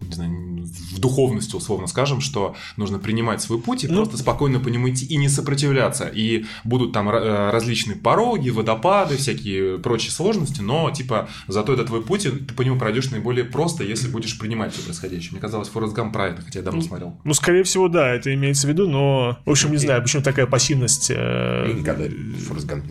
не 0.01 0.13
знаю, 0.15 0.31
в 0.63 0.99
духовности, 0.99 1.57
условно 1.57 1.87
скажем, 1.87 2.21
что 2.21 2.55
нужно 2.77 2.99
принимать 2.99 3.43
свой 3.43 3.61
путь 3.61 3.85
и 3.85 3.89
Ну- 3.89 3.97
просто 3.97 4.19
спокойно 4.19 4.61
по 4.61 4.69
нему 4.69 4.89
идти 4.91 5.05
и 5.07 5.17
не 5.17 5.29
сопротивляться. 5.29 6.07
И 6.13 6.45
будут 6.65 6.93
там 6.93 7.09
э, 7.09 7.51
различные 7.51 7.97
пороги, 7.97 8.51
водопады, 8.51 9.17
всякие 9.17 9.79
прочие 9.79 10.11
сложности, 10.13 10.61
но, 10.61 10.91
типа, 10.91 11.29
зато 11.49 11.73
это 11.75 11.85
твой 11.85 12.03
путь, 12.03 12.27
и 12.27 12.31
ты 12.31 12.55
по 12.55 12.63
нему 12.63 12.79
пройдешь 12.79 13.11
наиболее 13.11 13.45
просто, 13.45 13.85
если 13.85 14.09
будешь 14.09 14.39
принимать 14.39 14.73
все 14.75 14.83
происходящее. 14.83 15.33
Мне 15.33 15.41
казалось, 15.41 15.69
Форест 15.69 15.95
Гамп 15.95 16.13
про 16.13 16.29
это, 16.29 16.43
хотя 16.43 16.61
я 16.61 16.65
давно 16.65 16.81
смотрел. 16.83 17.17
Ну, 17.25 17.35
скорее 17.35 17.63
всего, 17.65 17.89
да, 17.89 18.09
это 18.15 18.33
имеется 18.35 18.67
в 18.67 18.71
виду, 18.71 18.89
но, 18.89 19.39
в 19.45 19.51
общем, 19.51 19.71
не 19.71 19.79
знаю, 19.79 20.03
почему 20.03 20.23
такая 20.23 20.47
пассивность 20.47 21.11
э, 21.11 21.65
Я 21.69 21.73
никогда 21.75 22.05
Форест 22.47 22.67
Гамп 22.67 22.85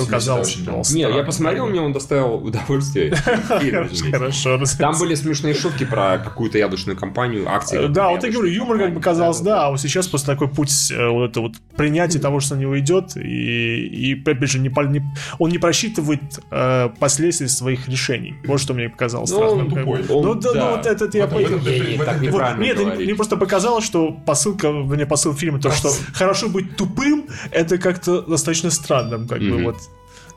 не 0.00 0.06
казалась. 0.06 0.48
очень 0.48 0.64
казалась 0.64 0.92
Нет, 0.92 1.14
я 1.14 1.22
посмотрел, 1.22 1.66
мне 1.66 1.80
он 1.80 1.92
доставил 1.92 2.34
удовольствие. 2.36 3.14
Хорошо, 4.10 4.60
Там 4.78 4.98
были 4.98 5.14
смешные 5.14 5.54
шутки 5.54 5.84
про 5.84 6.18
какую-то 6.18 6.58
яблочную 6.58 6.95
компанию, 6.96 7.48
акции. 7.48 7.84
Э, 7.84 7.88
Да, 7.88 8.10
вот 8.10 8.24
я 8.24 8.30
говорю, 8.30 8.50
юмор 8.50 8.78
как 8.78 8.94
бы 8.94 9.00
казалось, 9.00 9.40
Да, 9.40 9.44
да, 9.56 9.66
а 9.66 9.70
вот 9.70 9.80
сейчас 9.80 10.06
просто 10.08 10.26
такой 10.32 10.48
путь, 10.48 10.90
э, 10.90 11.08
вот 11.08 11.30
это 11.30 11.40
вот 11.40 11.52
принятие 11.76 12.20
того, 12.20 12.40
что 12.40 12.54
на 12.56 12.60
него 12.60 12.78
идет, 12.78 13.16
и, 13.16 13.86
и 13.86 14.20
опять 14.20 14.50
же, 14.50 14.58
не, 14.58 14.68
не- 14.68 15.02
он 15.38 15.50
не 15.50 15.58
просчитывает 15.58 16.20
э, 16.50 16.88
последствий 16.98 17.48
своих 17.48 17.88
решений. 17.88 18.34
Вот 18.46 18.60
что 18.60 18.74
мне 18.74 18.88
показалось 18.88 19.30
Ну, 19.30 19.36
странным. 19.36 19.66
он 19.66 19.70
тупой. 19.74 20.04
Ну, 20.08 20.34
да, 20.34 20.52
да. 20.52 20.64
ну 20.70 20.76
вот 20.76 20.86
это 20.86 21.18
я 21.18 21.26
понял. 21.26 21.58
Вот, 21.58 22.58
Нет, 22.58 22.74
это 22.76 22.84
говорить. 22.84 23.06
мне 23.06 23.14
просто 23.14 23.36
показалось, 23.36 23.84
что 23.84 24.12
посылка, 24.12 24.70
мне 24.72 25.06
посыл 25.06 25.34
фильма, 25.34 25.60
то, 25.60 25.70
что 25.70 25.90
хорошо 26.14 26.48
быть 26.48 26.76
тупым, 26.76 27.26
это 27.50 27.78
как-то 27.78 28.22
достаточно 28.22 28.70
странным, 28.70 29.28
как 29.28 29.40
бы 29.40 29.62
вот. 29.62 29.76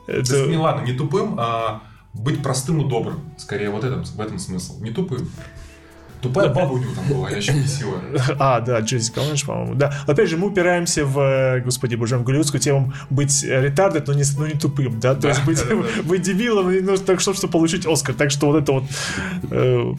То 0.06 0.12
есть, 0.16 0.32
не 0.32 0.38
Это... 0.54 0.60
ладно, 0.60 0.84
не 0.86 0.92
тупым, 0.92 1.36
а 1.38 1.82
быть 2.14 2.42
простым 2.42 2.84
и 2.84 2.88
добрым. 2.88 3.20
Скорее, 3.38 3.70
вот 3.70 3.84
этом, 3.84 4.02
в 4.04 4.20
этом 4.20 4.38
смысл. 4.38 4.82
Не 4.82 4.90
тупым. 4.90 5.28
Тупая 6.22 6.48
баба 6.48 6.72
у 6.72 6.78
него 6.78 6.94
там 6.94 7.04
была, 7.08 7.30
я 7.30 7.38
еще 7.38 7.52
бесила. 7.52 7.98
А, 8.38 8.60
да, 8.60 8.80
Джессика 8.80 9.20
Лэнш, 9.20 9.44
по-моему. 9.46 9.74
Да. 9.74 9.92
Опять 10.06 10.28
же, 10.28 10.36
мы 10.36 10.48
упираемся 10.48 11.04
в, 11.04 11.18
э, 11.18 11.60
господи 11.60 11.94
боже, 11.94 12.18
в 12.18 12.24
голливудскую 12.24 12.60
тему 12.60 12.92
быть 13.08 13.42
э, 13.42 13.60
ретардед, 13.62 14.06
но 14.06 14.14
не, 14.14 14.24
но 14.36 14.46
не 14.46 14.54
тупым, 14.54 15.00
да? 15.00 15.14
То 15.14 15.28
есть 15.28 15.44
быть, 15.44 15.62
быть 16.04 16.22
дебилом, 16.22 16.72
ну, 16.84 16.96
так 16.98 17.20
что, 17.20 17.32
чтобы 17.32 17.52
получить 17.52 17.86
Оскар. 17.86 18.14
Так 18.14 18.30
что 18.30 18.48
вот 18.48 18.62
это 18.62 18.72
вот 18.72 18.84
э, 19.50 19.94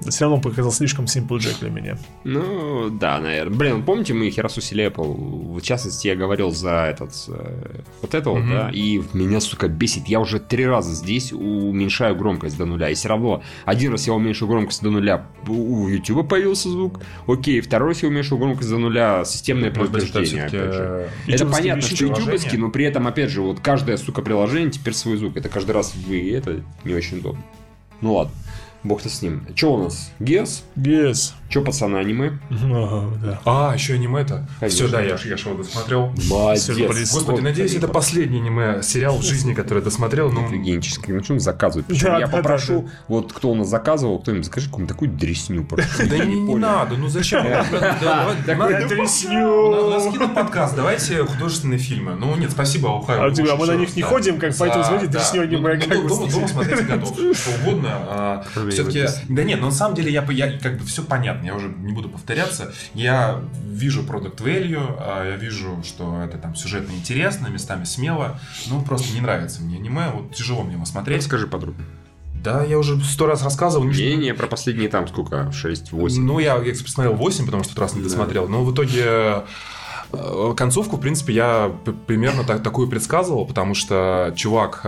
все 0.00 0.24
равно 0.24 0.40
показал 0.40 0.72
слишком 0.72 1.06
Simple 1.06 1.38
Jack 1.38 1.60
для 1.60 1.70
меня. 1.70 1.98
Ну, 2.24 2.90
да, 2.90 3.20
наверное. 3.20 3.56
Блин, 3.56 3.82
помните, 3.84 4.12
мы 4.14 4.30
Херасу 4.30 4.60
Селепл, 4.60 5.02
в 5.04 5.60
частности, 5.62 6.08
я 6.08 6.16
говорил 6.16 6.50
за 6.50 6.86
этот, 6.86 7.12
э, 7.28 7.80
вот 8.02 8.14
это 8.14 8.30
вот, 8.30 8.40
Мгм. 8.40 8.50
да, 8.50 8.70
и 8.72 9.00
меня, 9.12 9.40
сука, 9.40 9.68
бесит. 9.68 10.06
Я 10.08 10.20
уже 10.20 10.40
три 10.40 10.66
раза 10.66 10.92
здесь 10.94 11.32
уменьшаю 11.32 12.16
громкость 12.16 12.56
до 12.58 12.66
нуля, 12.66 12.90
и 12.90 12.94
все 12.94 13.08
равно 13.08 13.42
один 13.64 13.92
раз 13.92 14.06
я 14.06 14.12
уменьшил 14.12 14.48
громкость 14.48 14.82
до 14.82 14.90
нуля, 14.90 15.26
у 15.48 15.88
Ютуба 15.88 16.22
появился 16.22 16.68
звук, 16.68 17.00
окей, 17.26 17.60
второй 17.60 17.90
раз 17.90 18.02
я 18.02 18.08
уменьшил 18.08 18.36
громкость 18.38 18.68
до 18.70 18.78
нуля, 18.78 19.24
системное 19.24 19.70
это 19.70 19.80
предупреждение, 19.80 20.44
опять 20.44 20.72
же. 20.72 21.08
Это 21.26 21.32
Ютубовские 21.32 21.50
понятно, 21.72 21.82
что 21.82 22.04
ютубовский, 22.06 22.58
но 22.58 22.70
при 22.70 22.84
этом, 22.84 23.06
опять 23.06 23.30
же, 23.30 23.40
вот 23.42 23.60
каждое, 23.60 23.96
сука, 23.96 24.22
приложение 24.22 24.70
теперь 24.70 24.94
свой 24.94 25.16
звук. 25.16 25.36
Это 25.36 25.48
каждый 25.48 25.72
раз 25.72 25.94
вы, 25.94 26.30
это 26.32 26.60
не 26.84 26.94
очень 26.94 27.18
удобно. 27.18 27.42
Ну 28.00 28.14
ладно, 28.14 28.32
бог-то 28.84 29.08
с 29.08 29.22
ним. 29.22 29.46
Че 29.54 29.66
у 29.66 29.76
нас? 29.78 30.12
Гес? 30.20 30.64
Yes. 30.76 31.32
Че, 31.54 31.60
пацаны, 31.60 31.98
аниме? 31.98 32.32
Да. 32.50 33.40
А, 33.44 33.74
еще 33.74 33.94
аниме-то. 33.94 34.44
Все, 34.68 34.88
да, 34.88 35.00
я, 35.00 35.10
я 35.10 35.36
же 35.36 35.48
его 35.48 35.62
досмотрел. 35.62 36.12
Молодец. 36.28 37.12
Господи, 37.12 37.42
надеюсь, 37.42 37.74
это 37.76 37.86
последний 37.86 38.40
аниме 38.40 38.82
сериал 38.82 39.18
в 39.18 39.22
жизни, 39.22 39.54
который 39.54 39.78
я 39.78 39.84
досмотрел. 39.84 40.32
Ну, 40.32 40.46
Офигенчески. 40.46 41.12
Начнем 41.12 41.38
заказывать. 41.38 41.86
Причем 41.86 42.06
Да, 42.06 42.18
я 42.18 42.26
да, 42.26 42.38
попрошу, 42.38 42.82
да, 42.82 42.88
вот 43.06 43.32
кто 43.32 43.50
у 43.50 43.54
нас 43.54 43.68
заказывал, 43.68 44.18
кто-нибудь 44.18 44.46
закажи 44.46 44.66
какую-нибудь 44.66 44.92
такую 44.92 45.12
дресню. 45.12 45.64
да 45.70 46.18
не, 46.18 46.56
надо, 46.56 46.96
ну 46.96 47.06
зачем? 47.06 47.44
Тресню. 48.88 49.86
У 49.86 49.90
нас 49.90 50.08
подкаст, 50.34 50.74
давайте 50.74 51.24
художественные 51.24 51.78
фильмы. 51.78 52.16
Ну 52.16 52.34
нет, 52.34 52.50
спасибо, 52.50 52.88
Аухай. 52.88 53.16
А 53.16 53.30
тебя- 53.30 53.54
мы 53.54 53.66
на 53.66 53.76
них 53.76 53.94
не 53.94 54.02
ходим, 54.02 54.40
как, 54.40 54.56
поэтому, 54.58 54.82
смотрите, 54.82 55.12
тресню 55.12 55.42
аниме, 55.42 55.76
как 55.76 56.02
бы 56.02 56.08
Дома, 56.08 56.48
смотрите 56.48 56.82
готов, 56.82 57.16
что 57.36 57.50
угодно. 57.62 58.44
Кроме 58.54 58.70
Все-таки, 58.72 59.06
да 59.28 59.44
нет, 59.44 59.60
но 59.60 59.66
на 59.66 59.72
самом 59.72 59.94
деле 59.94 60.10
я 60.10 60.24
как 60.60 60.78
бы 60.78 60.84
все 60.84 61.04
понятно, 61.04 61.43
я 61.44 61.54
уже 61.54 61.68
не 61.68 61.92
буду 61.92 62.08
повторяться. 62.08 62.72
Я 62.94 63.40
вижу 63.66 64.02
продукт 64.04 64.40
value, 64.40 64.96
а, 64.98 65.24
я 65.24 65.36
вижу, 65.36 65.82
что 65.84 66.22
это 66.22 66.38
там 66.38 66.54
сюжетно 66.54 66.92
интересно, 66.92 67.48
местами 67.48 67.84
смело. 67.84 68.38
Ну 68.68 68.82
просто 68.82 69.12
не 69.14 69.20
нравится 69.20 69.62
мне 69.62 69.76
аниме, 69.76 70.10
вот 70.14 70.34
тяжело 70.34 70.62
мне 70.62 70.74
его 70.74 70.84
смотреть. 70.84 71.18
Расскажи 71.22 71.46
подробнее. 71.46 71.86
Да, 72.42 72.62
я 72.62 72.78
уже 72.78 73.02
сто 73.02 73.26
раз 73.26 73.42
рассказывал. 73.42 73.86
Не, 73.86 74.16
не, 74.16 74.34
про 74.34 74.46
последние 74.46 74.88
там 74.90 75.08
сколько? 75.08 75.50
6-8. 75.52 76.20
ну, 76.20 76.38
я, 76.38 76.56
я 76.58 76.72
посмотрел 76.72 77.14
8, 77.14 77.46
потому 77.46 77.64
что 77.64 77.80
раз 77.80 77.94
не 77.94 78.02
Да. 78.02 78.08
досмотрел. 78.08 78.48
Но 78.48 78.62
в 78.62 78.74
итоге 78.74 79.44
э, 80.12 80.54
концовку, 80.54 80.96
в 80.96 81.00
принципе, 81.00 81.32
я 81.32 81.72
примерно 82.06 82.44
так, 82.44 82.62
такую 82.62 82.88
предсказывал, 82.88 83.46
потому 83.46 83.74
что 83.74 84.32
чувак 84.36 84.80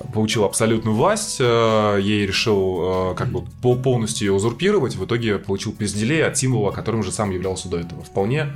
э, 0.00 0.04
получил 0.12 0.44
абсолютную 0.44 0.94
власть, 0.96 1.38
э, 1.40 1.98
ей 2.00 2.26
решил 2.26 3.12
э, 3.12 3.14
как 3.16 3.28
бы 3.28 3.42
пол- 3.62 3.76
полностью 3.80 4.26
ее 4.28 4.32
узурпировать, 4.32 4.96
в 4.96 5.04
итоге 5.04 5.38
получил 5.38 5.72
пизделей 5.72 6.20
от 6.26 6.36
символа, 6.36 6.70
которым 6.70 7.02
же 7.02 7.12
сам 7.12 7.30
являлся 7.30 7.68
до 7.68 7.78
этого. 7.78 8.02
Вполне 8.02 8.52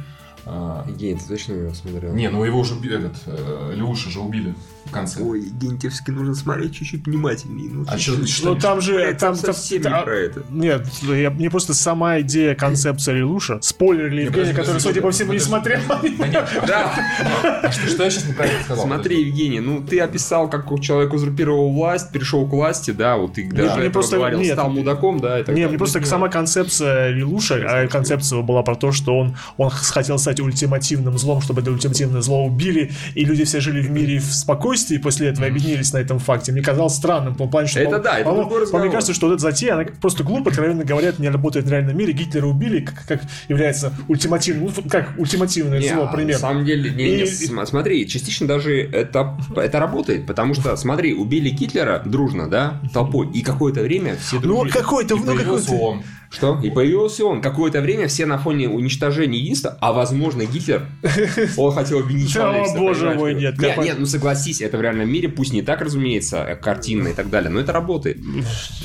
А, 0.50 0.84
Евгений, 0.88 1.18
ты 1.18 1.28
точно 1.28 1.52
его 1.54 1.74
смотрел? 1.74 2.14
Не, 2.14 2.30
ну 2.30 2.42
его 2.42 2.60
уже 2.60 2.74
этот, 2.74 3.16
э, 3.26 3.72
Леуша 3.74 4.08
же 4.08 4.20
убили 4.20 4.54
в 4.88 4.90
конце. 4.90 5.20
Ой, 5.22 5.40
Евгений, 5.40 5.78
тебе 5.78 5.90
все-таки 5.90 6.12
нужно 6.12 6.34
смотреть 6.34 6.74
чуть-чуть 6.76 7.06
внимательнее. 7.06 7.70
Ну, 7.72 7.84
А 7.86 7.98
чуть-чуть. 7.98 8.28
что, 8.30 8.54
Ну 8.54 8.60
там 8.60 8.80
же... 8.80 9.16
Там, 9.18 9.34
совсем 9.36 9.82
там- 9.82 9.92
не 9.94 10.02
про 10.02 10.16
это. 10.16 10.42
Нет, 10.50 10.86
я, 11.02 11.30
мне 11.30 11.50
просто 11.50 11.74
сама 11.74 12.20
идея, 12.20 12.54
концепция 12.54 13.14
Лилуша. 13.16 13.58
Спойлер 13.62 14.10
для 14.10 14.22
Евгения, 14.24 14.52
который, 14.54 14.80
судя 14.80 15.00
по 15.00 15.10
всему, 15.10 15.32
не 15.32 15.38
смотрел. 15.38 15.80
Да 15.88 16.26
нет, 16.26 16.48
Да, 16.66 17.72
что, 17.72 18.04
я 18.04 18.10
сейчас 18.10 18.26
неправильно 18.26 18.62
сказал? 18.64 18.86
смотри, 18.86 19.22
Евгений, 19.24 19.60
ну 19.60 19.82
ты 19.82 20.00
описал, 20.00 20.48
как 20.48 20.66
человек 20.80 21.12
узурпировал 21.12 21.72
власть, 21.72 22.10
перешел 22.12 22.46
к 22.46 22.50
власти, 22.50 22.90
да, 22.90 23.16
вот 23.16 23.34
ты 23.34 23.48
даже 23.50 23.80
этого 23.82 24.02
говорил, 24.08 24.40
нет. 24.40 24.52
стал 24.54 24.70
мудаком, 24.70 25.20
да, 25.20 25.40
и 25.40 25.42
так 25.42 25.48
Не, 25.48 25.62
далее. 25.62 25.68
мне 25.68 25.78
просто 25.78 26.04
сама 26.04 26.28
концепция 26.28 27.10
Лилуша, 27.10 27.56
а 27.66 27.86
концепция 27.88 28.42
была 28.42 28.62
про 28.62 28.74
то, 28.76 28.92
что 28.92 29.16
он, 29.18 29.36
он 29.56 29.70
хотел 29.70 30.18
стать 30.18 30.40
ультимативным 30.40 31.18
злом, 31.18 31.40
чтобы 31.40 31.60
это 31.60 31.70
ультимативное 31.70 32.20
зло 32.20 32.44
убили, 32.44 32.92
и 33.14 33.24
люди 33.24 33.44
все 33.44 33.60
жили 33.60 33.80
в 33.80 33.90
мире 33.90 34.18
в 34.18 34.24
спокойствии, 34.32 34.77
и 34.90 34.98
после 34.98 35.28
этого 35.28 35.46
объединились 35.46 35.92
на 35.92 35.98
этом 35.98 36.18
факте. 36.18 36.52
Мне 36.52 36.62
казалось 36.62 36.94
странным, 36.94 37.34
по 37.34 37.46
плане, 37.46 37.68
что... 37.68 37.80
Это 37.80 37.96
по- 37.98 37.98
да, 38.02 38.18
это 38.18 38.32
другой 38.32 38.62
разговор. 38.62 38.82
Мне 38.86 38.92
кажется, 38.92 39.14
что 39.14 39.26
вот 39.26 39.34
эта 39.34 39.42
затея, 39.42 39.74
она 39.74 39.84
просто 40.00 40.24
глупо, 40.24 40.50
откровенно 40.50 40.84
говоря, 40.84 41.12
не 41.18 41.28
работает 41.28 41.66
в 41.66 41.70
реальном 41.70 41.96
мире. 41.96 42.12
Гитлера 42.12 42.46
убили, 42.46 42.80
как, 42.80 43.04
как 43.06 43.20
является 43.48 43.92
ультимативным, 44.08 44.72
ну, 44.76 44.82
как 44.88 45.14
ультимативное 45.18 45.80
Не, 45.80 45.88
зло, 45.88 46.10
пример. 46.12 46.34
На 46.34 46.40
самом 46.40 46.64
деле, 46.64 46.90
не, 46.90 47.10
не, 47.16 47.22
И- 47.22 47.26
см- 47.26 47.66
смотри, 47.68 48.06
частично 48.08 48.46
даже 48.46 48.76
это, 48.80 49.36
это 49.56 49.78
работает, 49.78 50.26
потому 50.26 50.54
что, 50.54 50.76
смотри, 50.76 51.14
убили 51.14 51.50
Гитлера 51.50 52.02
дружно, 52.04 52.48
да, 52.48 52.80
толпой, 52.92 53.28
и 53.32 53.42
какое-то 53.42 53.82
время 53.82 54.16
все 54.16 54.36
Ну, 54.36 54.42
дружили. 54.42 54.70
какой-то, 54.72 55.14
И 55.14 55.18
ну, 55.18 55.26
появился 55.26 55.70
какой-то... 55.70 56.02
Что? 56.30 56.60
И 56.62 56.70
появился 56.70 57.24
он. 57.24 57.40
Какое-то 57.40 57.80
время 57.80 58.08
все 58.08 58.26
на 58.26 58.38
фоне 58.38 58.68
уничтожения 58.68 59.38
единства, 59.38 59.78
а 59.80 59.92
возможно 59.92 60.44
Гитлер, 60.44 60.86
он 61.56 61.72
хотел 61.72 62.00
обвинить 62.00 62.36
О, 62.36 62.64
боже 62.76 63.14
мой, 63.14 63.34
нет, 63.34 63.58
Нет, 63.58 63.76
нет, 63.78 63.96
ну 63.98 64.06
согласись, 64.06 64.60
это 64.60 64.78
в 64.78 64.82
реальном 64.82 65.10
мире, 65.10 65.28
пусть 65.28 65.52
не 65.52 65.62
так, 65.62 65.80
разумеется, 65.80 66.38
э, 66.38 66.56
картинно 66.56 67.08
и 67.08 67.14
так 67.14 67.30
далее, 67.30 67.50
но 67.50 67.60
это 67.60 67.72
работает. 67.72 68.18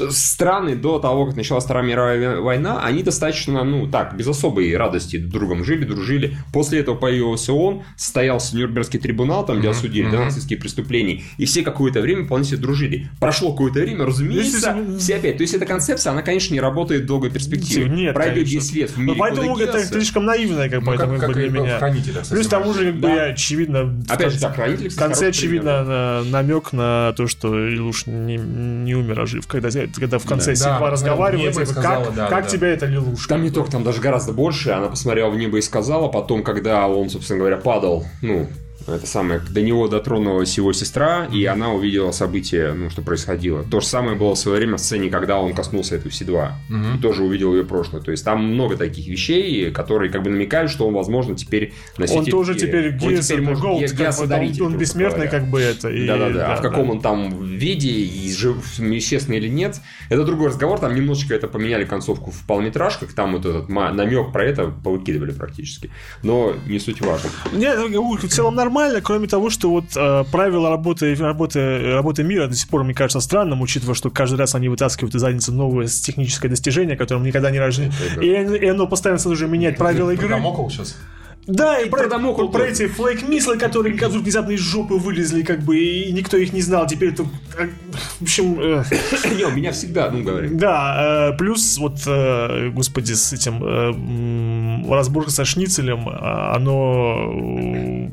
Страны 0.10 0.76
до 0.76 1.00
того, 1.00 1.26
как 1.26 1.36
началась 1.36 1.64
Вторая 1.66 1.86
мировая 1.86 2.40
война, 2.40 2.82
они 2.84 3.04
достаточно, 3.04 3.64
ну 3.64 3.88
так, 3.88 4.16
без 4.16 4.28
особой 4.28 4.76
радости 4.76 5.18
другом 5.18 5.64
жили, 5.64 5.86
дружили. 5.86 6.38
После 6.52 6.80
этого 6.80 6.96
появился 6.96 7.54
он, 7.54 7.84
состоялся 7.98 8.56
Нюрнбергский 8.56 9.00
трибунал, 9.00 9.46
там, 9.46 9.60
где 9.60 9.70
осудили 9.70 10.08
нацистские 10.08 10.60
преступления, 10.60 11.24
и 11.38 11.46
все 11.46 11.64
какое-то 11.64 12.02
время 12.02 12.26
вполне 12.26 12.46
себе 12.46 12.58
дружили. 12.58 13.10
Прошло 13.20 13.52
какое-то 13.52 13.80
время, 13.80 14.06
разумеется, 14.06 14.76
Если- 14.78 14.98
все 15.00 15.16
опять. 15.16 15.38
То 15.38 15.44
есть 15.44 15.54
эта 15.54 15.66
концепция, 15.66 16.12
она, 16.12 16.22
конечно, 16.22 16.54
не 16.54 16.60
работает 16.62 17.04
в 17.04 17.06
долгой 17.06 17.32
перспективе. 17.34 17.90
Нет, 17.90 18.14
Пройдет 18.14 18.46
конечно. 18.46 18.60
10 18.62 18.76
лет 18.76 18.90
в 18.92 18.98
Ну, 18.98 19.04
мире 19.04 19.16
поэтому 19.20 19.58
это 19.58 19.84
слишком 19.86 20.26
наивное, 20.26 20.70
как 20.70 20.80
бы, 20.82 20.86
Ну, 20.88 20.94
это 20.94 21.08
как, 21.08 21.20
как 21.20 21.30
бы 21.30 21.34
для 21.36 21.50
меня. 21.50 21.80
Плюс 22.30 22.48
к 22.48 22.50
тому 22.50 22.74
же, 22.74 22.86
как 22.92 22.96
бы, 22.96 23.08
Да. 23.08 23.24
очевидно... 23.26 23.84
в 23.84 24.04
Опять 24.12 24.34
же, 24.34 24.40
конце- 24.40 24.40
да, 24.42 24.52
хранитель, 24.54 24.90
В 24.90 24.96
конце, 24.96 25.28
очевидно, 25.28 25.84
на- 25.84 26.24
намек 26.24 26.74
на 26.74 27.14
то, 27.18 27.28
что 27.28 27.70
Илуш 27.74 28.06
не, 28.06 28.38
не 28.38 28.96
умер, 28.96 29.20
а 29.22 29.26
жив. 29.26 29.48
Когда, 29.48 29.70
когда 29.96 30.20
в 30.20 30.26
конце 30.26 30.52
Да. 30.52 30.56
Сигма 30.56 30.80
Да, 30.80 30.90
разговаривает, 30.92 31.54
типа, 31.54 31.66
сказала, 31.66 32.06
как, 32.06 32.16
да, 32.16 32.28
как 32.28 32.44
да. 32.46 32.50
тебя 32.50 32.68
это 32.70 32.86
Лилуш? 32.86 33.28
Там 33.28 33.44
не 33.44 33.50
только, 33.50 33.72
там 33.72 33.84
даже 33.84 34.02
гораздо 34.02 34.34
больше. 34.34 34.72
Она 34.72 34.88
посмотрела 34.88 35.30
в 35.30 35.38
небо 35.38 35.58
и 35.58 35.62
сказала. 35.62 36.08
Потом, 36.08 36.44
когда 36.44 36.88
он, 36.88 37.10
собственно 37.10 37.40
говоря, 37.40 37.58
падал, 37.58 38.06
ну, 38.22 38.48
это 38.88 39.08
самое, 39.08 39.40
до 39.40 39.62
него 39.62 39.88
дотронулась 39.88 40.58
его 40.58 40.74
сестра, 40.74 41.26
и 41.32 41.46
она 41.46 41.72
увидела 41.72 42.12
события, 42.12 42.74
ну, 42.74 42.90
что 42.90 43.02
происходило. 43.02 43.64
То 43.64 43.80
же 43.80 43.88
самое 43.88 44.18
было 44.18 44.36
в 44.36 44.38
свое 44.38 44.58
время 44.58 44.78
в 44.78 44.80
сцене, 44.80 45.10
когда 45.10 45.38
он 45.40 45.54
коснулся 45.54 45.96
эту 45.96 46.10
Си-2. 46.10 46.50
И 46.98 47.02
тоже 47.02 47.24
увидел 47.24 47.54
ее 47.56 47.64
прошлое. 47.66 48.02
То 48.02 48.12
есть 48.12 48.26
там 48.26 48.44
много 48.46 48.76
таких 48.78 49.08
вещей, 49.08 49.72
которые 49.72 50.12
как 50.12 50.24
бы 50.24 50.30
намекают, 50.30 50.70
что 50.70 50.88
он, 50.88 50.94
возможно, 50.94 51.36
теперь 51.36 51.74
носитель 51.98 52.20
Он 52.20 52.26
тоже 52.26 52.56
теперь 52.56 52.90
Он 52.94 52.98
Геас, 52.98 53.26
теперь 53.28 53.40
это 53.40 53.48
может 53.50 53.64
Голд, 53.64 53.80
Ге- 53.82 53.88
как 53.88 53.98
бы, 53.98 54.04
Геас-одаритель, 54.04 54.64
он, 54.64 54.74
он 54.74 54.78
бессмертный, 54.80 55.26
говоря. 55.28 55.40
как 55.40 55.50
бы 55.50 55.62
это. 55.62 55.90
и- 55.90 56.06
Да-да-да. 56.08 56.54
А 56.54 56.56
в 56.58 56.62
каком 56.62 56.88
да. 56.88 56.92
он 56.94 57.02
там 57.02 57.44
виде, 57.44 57.90
и 57.90 58.34
жив, 58.34 58.58
естественно 58.80 59.36
или 59.36 59.48
нет, 59.48 59.80
это 60.10 60.24
другой 60.26 60.50
разговор. 60.50 60.80
Там 60.80 60.94
немножечко 60.96 61.34
это 61.34 61.48
поменяли 61.48 61.86
концовку 61.86 62.32
в 62.32 62.46
полнометражках. 62.46 63.14
Там 63.14 63.34
вот 63.34 63.46
этот 63.46 63.70
намек 63.70 64.32
про 64.32 64.44
это 64.44 64.66
повыкидывали 64.84 65.32
практически. 65.32 65.90
Но 66.22 66.54
не 66.68 66.80
суть 66.80 67.02
важно. 67.02 67.30
Нет, 67.54 67.80
ну, 67.90 68.18
в 68.18 68.28
целом 68.28 68.56
нормально, 68.56 68.73
кроме 69.02 69.28
того, 69.28 69.50
что 69.50 69.70
вот 69.70 69.86
э, 69.96 70.24
правила 70.32 70.70
работы, 70.70 71.16
работы, 71.16 71.94
работы 71.94 72.24
мира 72.24 72.48
до 72.48 72.56
сих 72.56 72.68
пор, 72.68 72.84
мне 72.84 72.94
кажется, 72.94 73.20
странным, 73.20 73.62
учитывая, 73.62 73.96
что 73.96 74.10
каждый 74.10 74.36
раз 74.36 74.56
они 74.56 74.70
вытаскивают 74.70 75.16
из 75.16 75.22
задницы 75.22 75.52
новое 75.52 75.88
техническое 75.88 76.50
достижение, 76.50 76.98
которым 76.98 77.24
никогда 77.24 77.52
не 77.52 77.60
рождено. 77.60 77.92
И, 78.22 78.28
и 78.28 78.68
оно 78.68 78.88
постоянно 78.88 79.14
уже 79.26 79.48
меняет 79.48 79.78
правила 79.78 80.12
игры. 80.12 80.30
Дамокл 80.30 80.70
сейчас. 80.70 80.98
Да, 81.48 81.80
и, 81.80 81.90
про, 81.90 82.08
про 82.08 82.48
тоже. 82.48 82.66
эти 82.66 82.88
флейк-мислы, 82.88 83.58
которые 83.58 83.94
вдруг 83.96 84.24
внезапно 84.24 84.52
из 84.52 84.60
жопы 84.62 84.94
вылезли, 84.96 85.44
как 85.44 85.60
бы, 85.62 85.78
и 85.78 86.12
никто 86.14 86.38
их 86.38 86.54
не 86.54 86.62
знал. 86.62 86.88
Теперь 86.88 87.10
это... 87.10 87.24
э, 87.58 87.68
В 88.20 88.22
общем... 88.24 88.58
э, 88.60 88.84
Не, 89.38 89.46
у 89.46 89.52
меня 89.52 89.72
всегда, 89.74 90.10
ну, 90.10 90.24
говори. 90.24 90.50
Да, 90.50 91.32
э, 91.34 91.38
плюс 91.38 91.78
вот, 91.78 91.98
э, 92.08 92.70
господи, 92.70 93.14
с 93.14 93.34
этим 93.34 93.62
э, 93.64 94.90
разборка 94.90 95.32
со 95.32 95.44
шницелем, 95.44 96.08
а, 96.08 96.56
оно, 96.56 97.34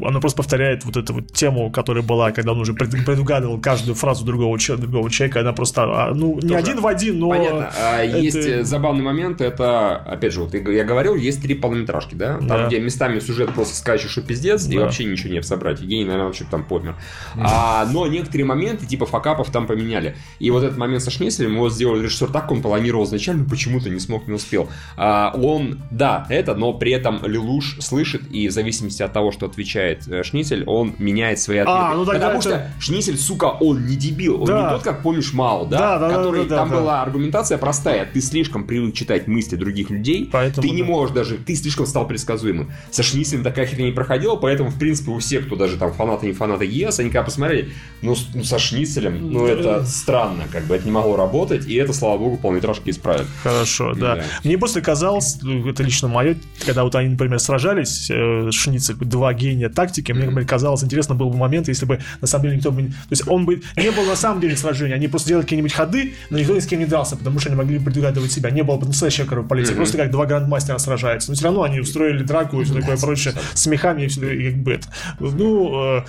э, 0.00 0.04
оно 0.04 0.20
просто 0.20 0.36
повторяет 0.38 0.84
вот 0.84 0.96
эту 0.96 1.14
вот 1.14 1.32
тему, 1.32 1.70
которая 1.70 2.02
была, 2.02 2.32
когда 2.32 2.52
он 2.52 2.60
уже 2.60 2.74
пред- 2.74 3.04
предугадывал 3.04 3.60
каждую 3.60 3.94
фразу 3.94 4.24
другого, 4.24 4.58
другого 4.58 5.08
человека, 5.10 5.40
она 5.40 5.52
просто, 5.52 5.82
а, 5.84 6.14
ну, 6.14 6.34
не 6.34 6.40
Тоже. 6.48 6.54
один 6.56 6.80
в 6.80 6.86
один, 6.86 7.18
но... 7.18 7.30
Понятно. 7.30 7.70
А 7.80 8.02
это- 8.02 8.18
Есть 8.18 8.36
э, 8.38 8.64
забавный 8.64 9.02
момент, 9.02 9.40
это, 9.40 9.96
опять 9.96 10.32
же, 10.32 10.40
вот 10.42 10.54
я 10.54 10.80
я 10.80 10.84
говорил, 10.84 11.14
есть 11.14 11.42
три 11.42 11.54
полнометражки, 11.54 12.14
да? 12.14 12.38
Там, 12.38 12.46
Да. 12.48 12.66
где 12.66 12.80
местами 12.80 13.19
сюжет 13.20 13.52
просто 13.54 13.74
скачешь, 13.76 14.10
что 14.10 14.22
пиздец, 14.22 14.66
и 14.66 14.74
Да. 14.76 14.82
вообще 14.82 15.04
ничего 15.04 15.32
не 15.32 15.42
собрать. 15.42 15.80
Евгений, 15.80 16.04
наверное, 16.04 16.26
вообще 16.26 16.44
там 16.50 16.64
помер. 16.64 16.96
А, 17.36 17.86
но 17.90 18.06
некоторые 18.06 18.44
моменты, 18.46 18.86
типа 18.86 19.06
факапов, 19.06 19.50
там 19.50 19.66
поменяли. 19.66 20.16
И 20.38 20.50
вот 20.50 20.62
этот 20.64 20.76
момент 20.78 21.02
со 21.02 21.10
Шницелем, 21.10 21.54
его 21.54 21.70
сделал 21.70 21.96
режиссер 22.00 22.28
так, 22.28 22.50
он 22.50 22.62
планировал 22.62 23.04
изначально, 23.04 23.44
почему-то 23.48 23.88
не 23.90 24.00
смог, 24.00 24.26
не 24.28 24.34
успел. 24.34 24.68
А, 24.96 25.32
он, 25.34 25.80
да, 25.90 26.26
это, 26.28 26.54
но 26.54 26.72
при 26.72 26.92
этом 26.92 27.24
Лилуш 27.24 27.76
слышит, 27.80 28.22
и 28.30 28.48
в 28.48 28.52
зависимости 28.52 29.02
от 29.02 29.12
того, 29.12 29.32
что 29.32 29.46
отвечает 29.46 30.06
э, 30.08 30.22
Шницель, 30.22 30.64
он 30.66 30.94
меняет 30.98 31.38
свои 31.40 31.58
ответы. 31.58 31.78
А, 31.78 31.94
ну 31.94 32.04
тогда 32.04 32.26
Потому 32.30 32.40
это- 32.40 32.72
что 32.78 32.82
Шницель, 32.82 33.16
сука, 33.18 33.46
он 33.46 33.86
не 33.86 33.96
дебил, 33.96 34.40
он 34.42 34.46
Да. 34.46 34.62
не 34.62 34.68
тот, 34.70 34.82
как 34.82 35.02
помнишь, 35.02 35.32
Мало, 35.32 35.66
да? 35.66 35.78
Да, 35.78 35.98
да, 35.98 36.08
да, 36.08 36.14
который, 36.16 36.42
да, 36.44 36.48
да, 36.48 36.56
там 36.56 36.70
да. 36.70 36.76
была 36.76 37.02
аргументация 37.02 37.56
простая. 37.58 38.04
Ты 38.12 38.20
слишком 38.20 38.64
привык 38.64 38.94
читать 38.94 39.26
мысли 39.28 39.56
других 39.56 39.90
людей, 39.90 40.28
Поэтому 40.30 40.66
ты 40.66 40.70
не 40.74 40.82
да. 40.82 40.88
можешь 40.88 41.14
даже, 41.14 41.36
ты 41.38 41.54
слишком 41.54 41.86
стал 41.86 42.06
предсказуемым. 42.06 42.72
Со 42.90 43.02
Шницелем 43.10 43.42
такая 43.42 43.66
херня 43.66 43.86
не 43.86 43.92
проходила, 43.92 44.36
поэтому, 44.36 44.70
в 44.70 44.78
принципе, 44.78 45.10
у 45.10 45.18
всех, 45.18 45.46
кто 45.46 45.56
даже 45.56 45.76
там 45.76 45.92
фанаты 45.92 46.26
не 46.26 46.32
фанаты 46.32 46.64
ЕС, 46.64 46.98
они 47.00 47.10
когда 47.10 47.24
посмотрели, 47.24 47.70
ну, 48.02 48.14
ну, 48.34 48.44
со 48.44 48.58
Шницелем, 48.58 49.32
ну, 49.32 49.46
это 49.46 49.84
странно, 49.84 50.44
как 50.50 50.64
бы, 50.64 50.76
это 50.76 50.84
не 50.84 50.92
могло 50.92 51.16
работать, 51.16 51.66
и 51.66 51.74
это, 51.74 51.92
слава 51.92 52.18
богу, 52.18 52.36
полнометражки 52.36 52.90
исправят. 52.90 53.26
Хорошо, 53.42 53.94
да. 53.94 54.16
Да. 54.16 54.24
Мне 54.44 54.58
просто 54.58 54.80
казалось, 54.80 55.38
ну, 55.42 55.68
это 55.68 55.82
лично 55.82 56.08
мое, 56.08 56.36
когда 56.64 56.84
вот 56.84 56.94
они, 56.94 57.10
например, 57.10 57.38
сражались, 57.38 58.08
э, 58.10 58.50
Шницель, 58.50 58.96
два 58.96 59.32
гения 59.34 59.68
тактики, 59.68 60.12
мне 60.12 60.24
например, 60.24 60.46
казалось, 60.46 60.82
интересно 60.84 61.14
был 61.14 61.30
бы 61.30 61.36
момент, 61.36 61.68
если 61.68 61.86
бы 61.86 62.00
на 62.20 62.26
самом 62.26 62.44
деле 62.44 62.56
никто 62.56 62.70
бы... 62.70 62.82
То 62.82 62.92
есть 63.10 63.26
он 63.28 63.44
бы 63.44 63.62
не 63.76 63.90
был 63.90 64.04
на 64.04 64.16
самом 64.16 64.40
деле 64.40 64.56
сражения, 64.56 64.94
они 64.94 65.08
просто 65.08 65.28
делали 65.28 65.44
какие-нибудь 65.44 65.72
ходы, 65.72 66.14
но 66.30 66.38
никто 66.38 66.54
ни 66.54 66.60
с 66.60 66.66
кем 66.66 66.78
не 66.78 66.86
дрался, 66.86 67.16
потому 67.16 67.38
что 67.38 67.48
они 67.48 67.56
могли 67.56 67.78
предугадывать 67.78 68.32
себя. 68.32 68.50
Не 68.50 68.62
было 68.62 68.76
бы 68.76 68.86
настоящей 68.86 69.24
кровопролития, 69.24 69.74
просто 69.74 69.96
как 69.96 70.10
два 70.10 70.26
грандмастера 70.26 70.78
сражаются. 70.78 71.30
Но 71.30 71.34
все 71.34 71.44
равно 71.44 71.62
они 71.62 71.80
устроили 71.80 72.22
драку 72.22 72.60
и 72.60 72.64
все 72.64 72.74
такое 72.74 72.96
прочее, 73.00 73.34
с 73.54 73.66
мехами 73.66 74.02
и 74.04 74.50
как 74.50 74.62
бы 74.62 74.72
это. 74.72 74.88
Ну, 75.18 75.98
э, 75.98 76.04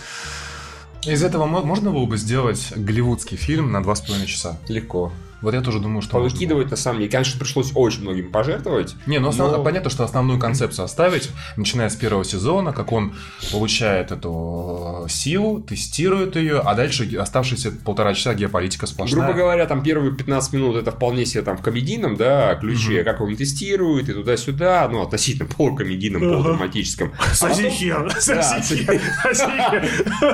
Из 1.06 1.24
этого 1.24 1.46
мо- 1.48 1.62
можно 1.64 1.92
было 1.92 2.06
бы 2.06 2.18
сделать 2.18 2.74
голливудский 2.76 3.38
фильм 3.38 3.72
на 3.72 3.82
два 3.82 3.96
с 3.96 4.02
половиной 4.02 4.28
часа. 4.28 4.60
Легко. 4.68 5.12
Вот 5.42 5.54
я 5.54 5.62
тоже 5.62 5.80
думаю, 5.80 6.02
что... 6.02 6.12
Повыкидывать, 6.14 6.70
на 6.70 6.78
самом 6.78 7.00
деле, 7.00 7.12
конечно, 7.12 7.40
пришлось 7.40 7.72
очень 7.76 8.02
многим 8.02 8.32
пожертвовать. 8.32 8.96
Не, 9.08 9.20
ну 9.20 9.30
основ- 9.30 9.52
Но- 9.58 9.64
понятно, 9.64 9.90
что 9.90 10.04
основную 10.04 10.40
концепцию 10.40 10.86
оставить, 10.86 11.30
начиная 11.58 11.90
с 11.90 11.96
первого 11.96 12.24
сезона, 12.24 12.74
как 12.74 12.92
он 12.92 13.16
получает 13.52 14.12
эту 14.12 15.04
э, 15.06 15.10
силу, 15.10 15.62
тестирует 15.62 16.36
ее, 16.36 16.60
а 16.60 16.76
дальше 16.76 17.10
оставшиеся 17.18 17.72
полтора 17.72 18.14
часа 18.14 18.34
геополитика 18.36 18.86
сплошная. 18.86 19.24
Грубо 19.26 19.38
говоря, 19.40 19.66
там 19.66 19.82
первые 19.84 20.14
15 20.14 20.54
минут 20.54 20.76
это 20.76 20.92
вполне 20.92 21.26
себе 21.26 21.42
там 21.42 21.58
в 21.58 21.62
комедийном, 21.62 22.16
да, 22.18 22.56
ключе, 22.56 23.04
как 23.04 23.20
он 23.22 23.36
тестирует 23.36 24.10
и 24.10 24.14
туда-сюда, 24.14 24.88
ну, 24.92 25.02
относительно 25.02 25.48
полукомедийном, 25.48 26.22
Ага. 26.24 26.32
полудраматическом. 26.34 27.14
А 27.20 27.34
соси 27.34 27.64
потом- 27.64 27.72
хер, 27.72 28.12
соси 28.20 28.84
хер, 28.84 29.02
соси 29.34 29.46
хер. 29.70 29.90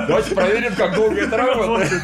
Давайте 0.06 0.34
проверим, 0.34 0.74
как 0.74 0.94
долго 0.94 1.16
это 1.16 1.36
работает. 1.36 2.02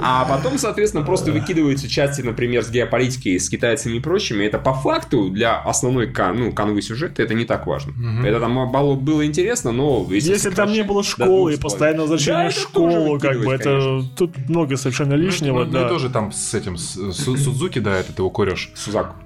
А 0.00 0.24
потом, 0.24 0.58
соответственно, 0.58 1.04
просто 1.04 1.32
выкидывается 1.32 1.88
части, 1.98 2.22
например, 2.22 2.62
с 2.62 2.70
геополитикой, 2.70 3.40
с 3.40 3.48
китайцами 3.50 3.96
и 3.96 4.00
прочими, 4.00 4.44
это 4.44 4.58
по 4.58 4.72
факту 4.72 5.30
для 5.30 5.58
основной 5.58 6.06
кан, 6.06 6.38
ну, 6.38 6.52
канвы 6.52 6.80
сюжета 6.80 7.22
это 7.22 7.34
не 7.34 7.44
так 7.44 7.66
важно. 7.66 7.92
Это 8.24 8.38
там 8.38 8.70
было, 8.70 8.94
было 8.94 9.26
интересно, 9.26 9.72
но... 9.72 10.06
Если 10.10 10.50
там 10.50 10.72
не 10.72 10.82
было 10.84 11.02
школы 11.02 11.54
и 11.54 11.56
постоянно 11.56 12.02
возвращение 12.02 12.44
Да, 12.44 12.50
в 12.50 12.52
школу, 12.52 13.18
как 13.18 13.38
бы, 13.42 13.52
это 13.52 13.64
конечно. 13.64 14.10
тут 14.16 14.48
много 14.48 14.76
совершенно 14.76 15.14
лишнего, 15.14 15.64
Ну, 15.64 15.70
ну, 15.72 15.78
и 15.78 15.82
да. 15.82 15.88
тоже 15.88 16.08
там 16.10 16.30
с 16.30 16.54
этим, 16.54 16.76
с 16.76 16.92
Су- 17.12 17.36
Судзуки, 17.36 17.80
да, 17.80 17.96
этот 17.96 18.18
его 18.18 18.30
кореш. 18.30 18.70
Сузаку. 18.76 19.16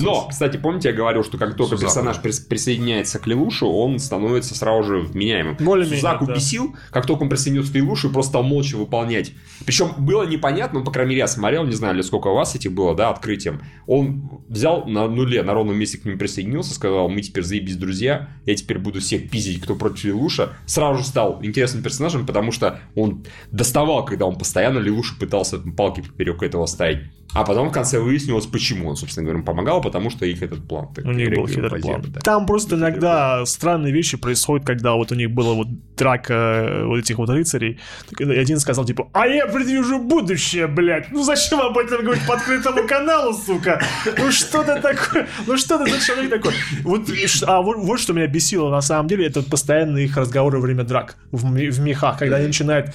Но, 0.00 0.26
кстати, 0.28 0.56
помните, 0.56 0.88
я 0.88 0.94
говорил, 0.94 1.22
что 1.22 1.38
как 1.38 1.54
только 1.56 1.76
персонаж 1.76 2.16
присоединяется 2.20 3.18
к 3.20 3.26
Лелушу, 3.28 3.68
он 3.68 3.98
становится 3.98 4.54
сразу 4.56 4.82
же 4.82 4.98
вменяемым. 5.00 5.56
Более-менее, 5.60 5.98
Сузаку 6.00 6.26
да. 6.26 6.34
бесил, 6.34 6.74
как 6.90 7.06
только 7.06 7.22
он 7.22 7.28
присоединился 7.28 7.72
к 7.72 7.74
Лелушу, 7.76 8.08
и 8.08 8.12
просто 8.12 8.30
стал 8.30 8.42
молча 8.42 8.76
выполнять. 8.76 9.32
Причем 9.64 9.92
было 9.98 10.24
непонятно, 10.24 10.80
ну, 10.80 10.84
по 10.84 10.90
крайней 10.90 11.10
мере, 11.10 11.20
я 11.20 11.26
смотрел, 11.28 11.64
не 11.64 11.74
знаю, 11.74 11.94
ли 11.94 12.02
сколько 12.02 12.15
у 12.24 12.34
вас 12.34 12.54
этих 12.54 12.72
было, 12.72 12.94
да, 12.94 13.10
открытием. 13.10 13.60
Он 13.86 14.42
взял 14.48 14.86
на 14.86 15.06
нуле, 15.08 15.42
на 15.42 15.52
ровном 15.52 15.76
месте 15.76 15.98
к 15.98 16.04
ним 16.04 16.18
присоединился, 16.18 16.74
сказал, 16.74 17.08
мы 17.08 17.20
теперь 17.20 17.44
заебись 17.44 17.76
друзья, 17.76 18.30
я 18.46 18.54
теперь 18.54 18.78
буду 18.78 19.00
всех 19.00 19.30
пиздить, 19.30 19.60
кто 19.60 19.76
против 19.76 20.04
Лелуша. 20.04 20.56
Сразу 20.66 21.00
же 21.00 21.06
стал 21.06 21.44
интересным 21.44 21.82
персонажем, 21.82 22.26
потому 22.26 22.52
что 22.52 22.80
он 22.94 23.24
доставал, 23.50 24.04
когда 24.04 24.26
он 24.26 24.36
постоянно 24.36 24.78
Лелуша 24.78 25.14
пытался 25.18 25.58
палки 25.58 26.00
поперек 26.00 26.42
этого 26.42 26.66
ставить. 26.66 27.10
А 27.34 27.44
потом 27.44 27.68
в 27.68 27.72
конце 27.72 27.98
выяснилось, 27.98 28.46
почему 28.46 28.88
он, 28.88 28.96
собственно 28.96 29.26
говоря, 29.26 29.44
помогал, 29.44 29.80
потому 29.82 30.10
что 30.10 30.24
их 30.24 30.42
этот 30.42 30.66
план. 30.66 30.88
так 30.94 31.04
У 31.04 31.12
них 31.12 31.34
был 31.34 31.46
хитрый 31.46 31.80
план. 31.82 32.02
да. 32.08 32.20
Там 32.20 32.46
просто 32.46 32.76
иногда 32.76 33.44
странные 33.44 33.92
вещи 33.92 34.16
происходят, 34.16 34.66
когда 34.66 34.94
вот 34.94 35.12
у 35.12 35.14
них 35.14 35.30
была 35.30 35.54
вот 35.54 35.68
драка 35.96 36.34
э, 36.34 36.84
вот 36.84 36.98
этих 36.98 37.18
вот 37.18 37.28
рыцарей. 37.28 37.78
И 38.18 38.24
один 38.24 38.58
сказал, 38.58 38.84
типа, 38.84 39.08
а 39.12 39.26
я 39.26 39.46
предвижу 39.46 39.98
будущее, 39.98 40.66
блядь. 40.66 41.10
Ну 41.10 41.22
зачем 41.22 41.60
об 41.60 41.76
этом 41.76 42.02
говорить 42.04 42.26
по 42.26 42.34
открытому 42.34 42.86
каналу, 42.86 43.34
сука? 43.34 43.82
Ну 44.18 44.30
что 44.30 44.62
ты 44.62 44.80
такое? 44.80 45.26
Ну 45.46 45.56
что 45.56 45.78
ты 45.78 45.90
за 45.90 46.04
человек 46.04 46.30
такой? 46.30 46.54
Вот, 46.82 47.08
а 47.46 47.62
вот, 47.62 47.76
вот 47.76 48.00
что 48.00 48.12
меня 48.12 48.26
бесило 48.26 48.70
на 48.70 48.80
самом 48.80 49.08
деле, 49.08 49.26
это 49.26 49.42
постоянные 49.42 50.06
их 50.06 50.16
разговоры 50.16 50.58
во 50.58 50.62
время 50.62 50.84
драк 50.84 51.16
в, 51.32 51.44
в 51.44 51.80
мехах, 51.80 52.18
когда 52.18 52.36
они 52.36 52.46
начинают 52.46 52.94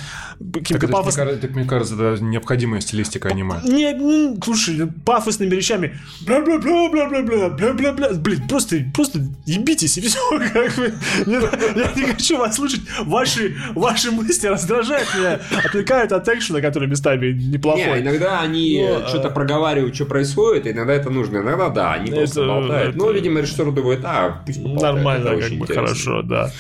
каким-то 0.54 0.88
Так, 0.88 0.90
это, 0.90 1.04
мне 1.04 1.12
кажется, 1.12 1.42
так, 1.42 1.52
мне 1.52 1.66
кажется, 1.66 1.96
это 1.96 2.24
необходимая 2.24 2.82
стилистика 2.82 3.30
аниме. 3.30 3.62
не, 3.64 3.94
ну, 3.94 4.21
слушай, 4.44 4.88
пафосными 5.06 5.56
речами. 5.56 5.98
Бла-бла-бла-бла-бла-бла, 6.26 7.50
бла-бла-бла. 7.50 8.10
Блин, 8.14 8.42
просто, 8.48 8.78
просто 8.94 9.20
ебитесь 9.46 9.98
и 9.98 10.02
все. 10.02 10.20
Как 10.54 10.76
бы. 10.76 10.94
Не- 11.26 11.80
я 11.82 11.92
не 11.96 12.04
хочу 12.14 12.38
вас 12.38 12.56
слушать. 12.56 12.82
Ваши, 13.06 13.56
ваши 13.76 14.12
мысли 14.12 14.48
раздражают 14.48 15.08
меня, 15.16 15.40
отвлекают 15.66 16.12
от 16.12 16.28
экшена, 16.28 16.62
который 16.62 16.88
местами 16.88 17.32
Не, 17.34 17.48
неплохой. 17.54 18.02
иногда 18.02 18.42
они 18.42 18.86
Ну, 18.88 19.08
что-то 19.08 19.28
а- 19.28 19.32
проговаривают, 19.32 19.96
что 19.96 20.06
происходит, 20.06 20.68
иногда 20.68 20.94
это 20.94 21.10
нужно, 21.10 21.38
иногда 21.38 21.70
да, 21.70 21.94
они 21.94 22.12
просто 22.12 22.42
Это- 22.42 22.50
болтают. 22.50 22.90
это- 22.90 22.98
Ну, 22.98 23.12
видимо, 23.12 23.40
режиссер 23.42 23.72
думает, 23.72 24.02
а, 24.04 24.42
пусть 24.46 24.60
Нормально, 24.64 25.38
как 25.40 25.52
бы, 25.54 25.68
хорошо, 25.68 26.22
да. 26.22 26.52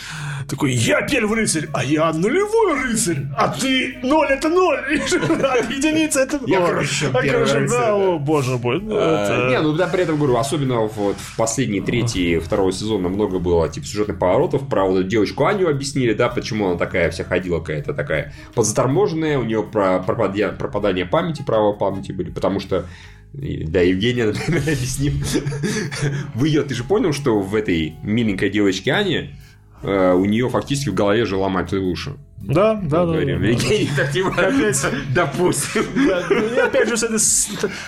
Такой, 0.52 0.74
я 0.74 1.02
первый 1.04 1.38
рыцарь, 1.38 1.70
а 1.72 1.82
я 1.82 2.12
нулевой 2.12 2.84
рыцарь, 2.84 3.20
а 3.38 3.48
ты 3.48 3.98
ноль 4.04 4.28
это 4.28 4.50
ноль, 4.50 4.80
единица 4.92 6.20
это... 6.20 6.42
Я, 6.46 6.60
короче, 6.60 7.06
а, 7.14 7.22
первый 7.22 7.54
рыцарь, 7.54 7.92
о, 7.92 8.20
боже 8.20 8.58
мой. 8.58 8.82
ну, 8.82 8.98
А, 9.00 9.50
Не, 9.50 9.62
ну 9.62 9.72
да, 9.72 9.88
при 9.88 10.02
этом 10.04 10.18
говорю, 10.18 10.36
особенно 10.36 10.82
вот 10.82 11.16
в 11.16 11.38
последней 11.38 11.80
трети 11.80 12.40
второго 12.40 12.74
сезона 12.74 13.08
много 13.08 13.40
было 13.40 13.70
типа 13.70 13.86
сюжетных 13.86 14.20
поворотов. 14.20 14.68
Про 14.68 14.88
вот 14.88 15.08
девочку 15.08 15.46
Аню 15.46 15.70
объяснили, 15.70 16.12
да, 16.12 16.28
почему 16.28 16.68
она 16.68 16.78
такая 16.78 17.12
вся 17.12 17.24
ходила 17.24 17.62
какая-то 17.62 17.94
такая 17.94 18.34
подзаторможенная, 18.54 19.40
у 19.40 19.44
нее 19.44 19.64
пропадание 19.64 21.06
памяти, 21.06 21.44
право 21.48 21.72
памяти 21.72 22.12
были, 22.12 22.30
потому 22.30 22.60
что 22.60 22.88
да, 23.32 23.80
Евгения, 23.80 24.26
например, 24.34 24.64
объяснил. 24.64 25.14
В 26.36 26.44
ее, 26.44 26.64
ты 26.64 26.76
же 26.76 26.84
понял, 26.84 27.14
что 27.14 27.40
в 27.40 27.56
этой 27.56 27.96
миленькой 28.04 28.50
девочке 28.50 28.92
Ане 28.92 29.32
у 29.84 30.26
нее 30.26 30.50
фактически 30.50 30.90
в 30.90 30.94
голове 30.94 31.26
жила 31.26 31.50
мать 31.50 31.72
Луша. 31.74 32.12
Да, 32.44 32.76
да, 32.76 33.06
да. 33.06 33.06
Говорим. 33.06 33.42
да. 33.42 33.48
Евгений, 33.48 33.90
типа, 34.12 34.36
допустим. 35.14 35.86
Да, 36.08 36.24
ну, 36.30 36.66
опять 36.66 36.88
же, 36.90 36.96
это 37.06 37.18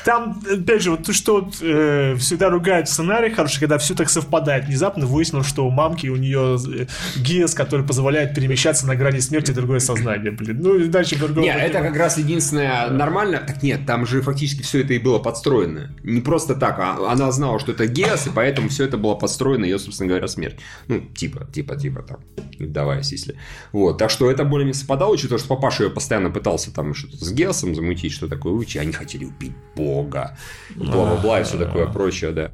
там, 0.05 0.41
опять 0.49 0.81
же, 0.81 0.91
вот 0.91 1.03
то, 1.03 1.13
что 1.13 1.41
вот, 1.41 1.55
э, 1.61 2.15
всегда 2.17 2.49
ругают 2.49 2.87
сценарий 2.87 3.31
хороший, 3.31 3.59
когда 3.59 3.77
все 3.77 3.95
так 3.95 4.09
совпадает. 4.09 4.65
Внезапно 4.65 5.05
выяснилось, 5.05 5.47
что 5.47 5.65
у 5.65 5.69
мамки 5.69 6.07
у 6.07 6.15
нее 6.15 6.57
э, 6.67 6.85
ГИС, 7.19 7.53
который 7.55 7.85
позволяет 7.85 8.35
перемещаться 8.35 8.85
на 8.85 8.95
грани 8.95 9.19
смерти 9.19 9.51
в 9.51 9.55
другое 9.55 9.79
сознание, 9.79 10.31
блин. 10.31 10.59
Ну 10.61 10.75
и 10.75 10.87
дальше 10.87 11.17
другого. 11.17 11.43
Нет, 11.43 11.57
это 11.57 11.81
как 11.81 11.95
раз 11.95 12.17
единственное 12.17 12.89
нормально. 12.89 13.41
Так 13.45 13.63
нет, 13.63 13.85
там 13.85 14.05
же 14.05 14.21
фактически 14.21 14.61
все 14.61 14.81
это 14.81 14.93
и 14.93 14.99
было 14.99 15.19
подстроено. 15.19 15.91
Не 16.03 16.21
просто 16.21 16.55
так, 16.55 16.79
а 16.79 17.11
она 17.11 17.31
знала, 17.31 17.59
что 17.59 17.71
это 17.71 17.87
Геос, 17.87 18.27
и 18.27 18.29
поэтому 18.29 18.69
все 18.69 18.85
это 18.85 18.97
было 18.97 19.15
подстроено, 19.15 19.65
ее, 19.65 19.79
собственно 19.79 20.09
говоря, 20.09 20.27
смерть. 20.27 20.57
Ну, 20.87 21.01
типа, 21.01 21.47
типа, 21.51 21.75
типа 21.75 22.03
там, 22.03 22.19
вдаваясь, 22.59 23.11
если. 23.11 23.35
Вот, 23.71 23.97
так 23.97 24.09
что 24.09 24.29
это 24.29 24.42
более-менее 24.45 24.79
совпадало, 24.79 25.13
учитывая, 25.13 25.39
что 25.39 25.47
папаша 25.47 25.83
ее 25.83 25.89
постоянно 25.89 26.29
пытался 26.29 26.73
там 26.73 26.93
что-то 26.93 27.23
с 27.23 27.31
Геосом 27.31 27.75
замутить, 27.75 28.11
что 28.11 28.27
такое, 28.27 28.53
уйти, 28.53 28.79
они 28.79 28.91
хотели 28.91 29.25
убить 29.25 29.53
Бога, 29.75 30.37
бла-бла-бла 30.75 31.41
и 31.41 31.43
все 31.43 31.57
такое 31.57 31.87
прочее, 31.87 32.31
да. 32.31 32.51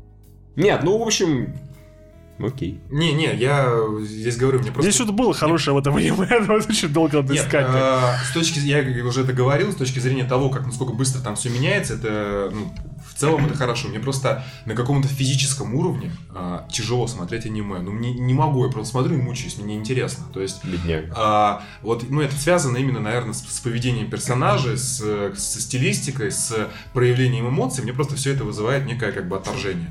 Нет, 0.56 0.82
ну, 0.84 0.98
в 0.98 1.02
общем, 1.04 1.54
окей. 2.40 2.82
Не, 2.90 3.14
не, 3.14 3.34
я 3.36 3.72
здесь 4.02 4.38
говорю, 4.38 4.60
мне 4.60 4.72
просто... 4.72 4.84
Здесь 4.84 4.96
что-то 4.96 5.14
было 5.14 5.34
хорошее 5.34 5.76
в 5.76 5.80
этом 5.80 5.96
аниме, 5.96 6.28
но 6.48 6.58
это 6.58 6.70
очень 6.70 6.90
долго 6.90 7.18
надо 7.18 7.34
Нет, 7.34 7.46
искать. 7.46 7.68
э, 7.70 8.02
с 8.30 8.34
точки 8.34 8.60
я 8.60 8.80
уже 9.06 9.22
это 9.22 9.34
говорил, 9.34 9.72
с 9.72 9.76
точки 9.76 10.00
зрения 10.00 10.26
того, 10.26 10.50
как 10.50 10.66
насколько 10.66 10.94
быстро 10.94 11.22
там 11.22 11.36
все 11.36 11.50
меняется, 11.50 11.96
это 11.96 12.52
ну, 12.54 12.74
целом 13.20 13.46
это 13.46 13.56
хорошо. 13.56 13.88
Мне 13.90 14.00
просто 14.00 14.44
на 14.66 14.76
каком-то 14.76 15.08
физическом 15.08 15.76
уровне 15.76 16.12
э, 16.34 16.62
тяжело 16.72 17.08
смотреть 17.08 17.46
аниме. 17.46 17.80
Ну, 17.80 17.92
мне 17.92 18.14
не 18.14 18.34
могу, 18.34 18.66
я 18.66 18.72
просто 18.72 18.92
смотрю 18.92 19.18
и 19.18 19.22
мучаюсь, 19.22 19.58
мне 19.58 19.76
неинтересно. 19.76 20.26
То 20.34 20.42
есть 20.42 20.64
Бедняк. 20.64 21.06
а, 21.16 21.64
вот, 21.82 22.10
ну, 22.10 22.22
это 22.22 22.36
связано 22.36 22.78
именно, 22.78 23.00
наверное, 23.00 23.34
с, 23.34 23.42
с 23.42 23.60
поведением 23.60 24.10
персонажей, 24.10 24.78
с, 24.78 24.98
со 25.36 25.62
стилистикой, 25.62 26.32
с 26.32 26.70
проявлением 26.94 27.50
эмоций. 27.50 27.84
Мне 27.84 27.94
просто 27.94 28.16
все 28.16 28.34
это 28.34 28.44
вызывает 28.44 28.86
некое 28.86 29.12
как 29.12 29.28
бы 29.28 29.36
отторжение. 29.38 29.90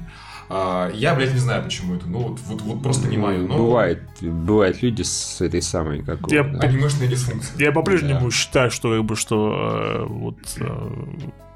А, 0.51 0.91
я, 0.93 1.15
блядь, 1.15 1.33
не 1.35 1.39
знаю, 1.41 1.63
почему 1.65 1.95
это. 1.95 2.07
Ну, 2.07 2.21
вот, 2.21 2.41
вот, 2.47 2.63
вот 2.63 2.83
просто 2.83 3.09
не 3.09 3.17
мое. 3.19 3.39
Но 3.39 3.57
Бывает, 3.59 4.03
бывают 4.21 4.83
люди 4.83 5.03
с 5.03 5.41
этой 5.41 5.61
самой, 5.61 6.03
как 6.03 6.21
Я- 6.31 6.43
да. 6.45 6.61
Анимешная 6.61 7.07
дисфункция. 7.07 7.59
Я 7.59 7.73
по-прежнему 7.73 8.27
Да. 8.27 8.31
считаю, 8.31 8.71
что 8.71 8.91
как 8.97 9.05
бы 9.05 9.15
что 9.17 9.53
э, 9.55 10.05
вот 10.09 10.39
э, 10.59 10.91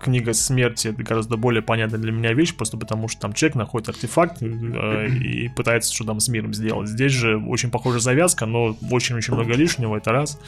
книга 0.03 0.35
смерти 0.35 0.89
это 0.89 1.03
гораздо 1.03 1.37
более 1.37 1.63
понятная 1.63 1.99
для 2.01 2.13
меня 2.13 2.35
вещь, 2.35 2.55
просто 2.55 2.77
потому 2.77 3.09
что 3.09 3.21
там 3.23 3.33
человек 3.33 3.55
находит 3.57 3.89
артефакт 3.89 4.43
э, 4.43 5.07
и 5.09 5.49
пытается 5.49 5.95
что 5.95 6.05
там 6.05 6.21
с 6.21 6.29
миром 6.29 6.53
сделать. 6.53 6.89
Здесь 6.89 7.13
же 7.13 7.39
очень 7.39 7.71
похожая 7.71 8.01
завязка, 8.01 8.45
но 8.47 8.77
очень-очень 8.91 9.33
много 9.35 9.55
лишнего, 9.55 9.97
это 9.97 10.13
раз. 10.13 10.39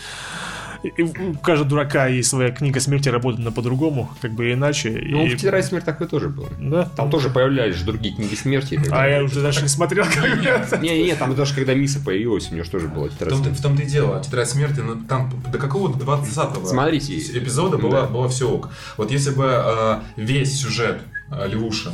У 0.98 1.38
каждого 1.38 1.68
дурака 1.68 2.06
есть 2.06 2.28
своя 2.28 2.50
книга 2.50 2.80
смерти, 2.80 3.08
работает 3.08 3.40
она 3.40 3.50
по-другому, 3.50 4.10
как 4.20 4.32
бы 4.32 4.52
иначе. 4.52 4.90
Ну, 4.90 5.26
и- 5.26 5.34
в 5.34 5.40
Тетрадь 5.40 5.64
смерти 5.64 5.86
такое 5.86 6.08
тоже 6.08 6.28
было. 6.28 6.48
Да? 6.60 6.84
Там 6.96 7.10
тоже 7.10 7.30
появлялись 7.30 7.76
же 7.76 7.84
другие 7.84 8.14
книги 8.14 8.34
смерти. 8.34 8.80
А 8.90 9.06
я 9.08 9.22
уже 9.24 9.40
даже 9.40 9.62
не 9.62 9.68
смотрел, 9.68 10.04
как 10.04 10.82
Не-не-не, 10.82 11.14
там 11.18 11.34
даже 11.34 11.54
когда 11.54 11.74
Миса 11.74 12.00
появилась, 12.00 12.50
у 12.50 12.54
нее 12.54 12.64
же 12.64 12.70
тоже 12.70 12.88
была 12.88 13.08
тетрадь 13.08 13.34
смерти. 13.34 13.58
в 13.58 13.62
том-то 13.62 13.82
и 13.82 13.86
дело. 13.86 14.22
Тетрадь 14.22 14.48
смерти, 14.48 14.80
ну, 14.80 14.96
там 15.08 15.32
до 15.50 15.58
какого-то 15.58 15.98
20-го 15.98 16.66
Смотрите. 16.66 17.18
эпизода 17.18 17.78
было, 17.78 18.28
все 18.28 18.50
ок. 18.50 18.70
Вот 18.96 19.10
если 19.10 19.30
бы 19.30 19.44
э, 19.48 19.98
весь 20.16 20.60
сюжет 20.60 21.00
э, 21.30 21.48
Левуша, 21.48 21.92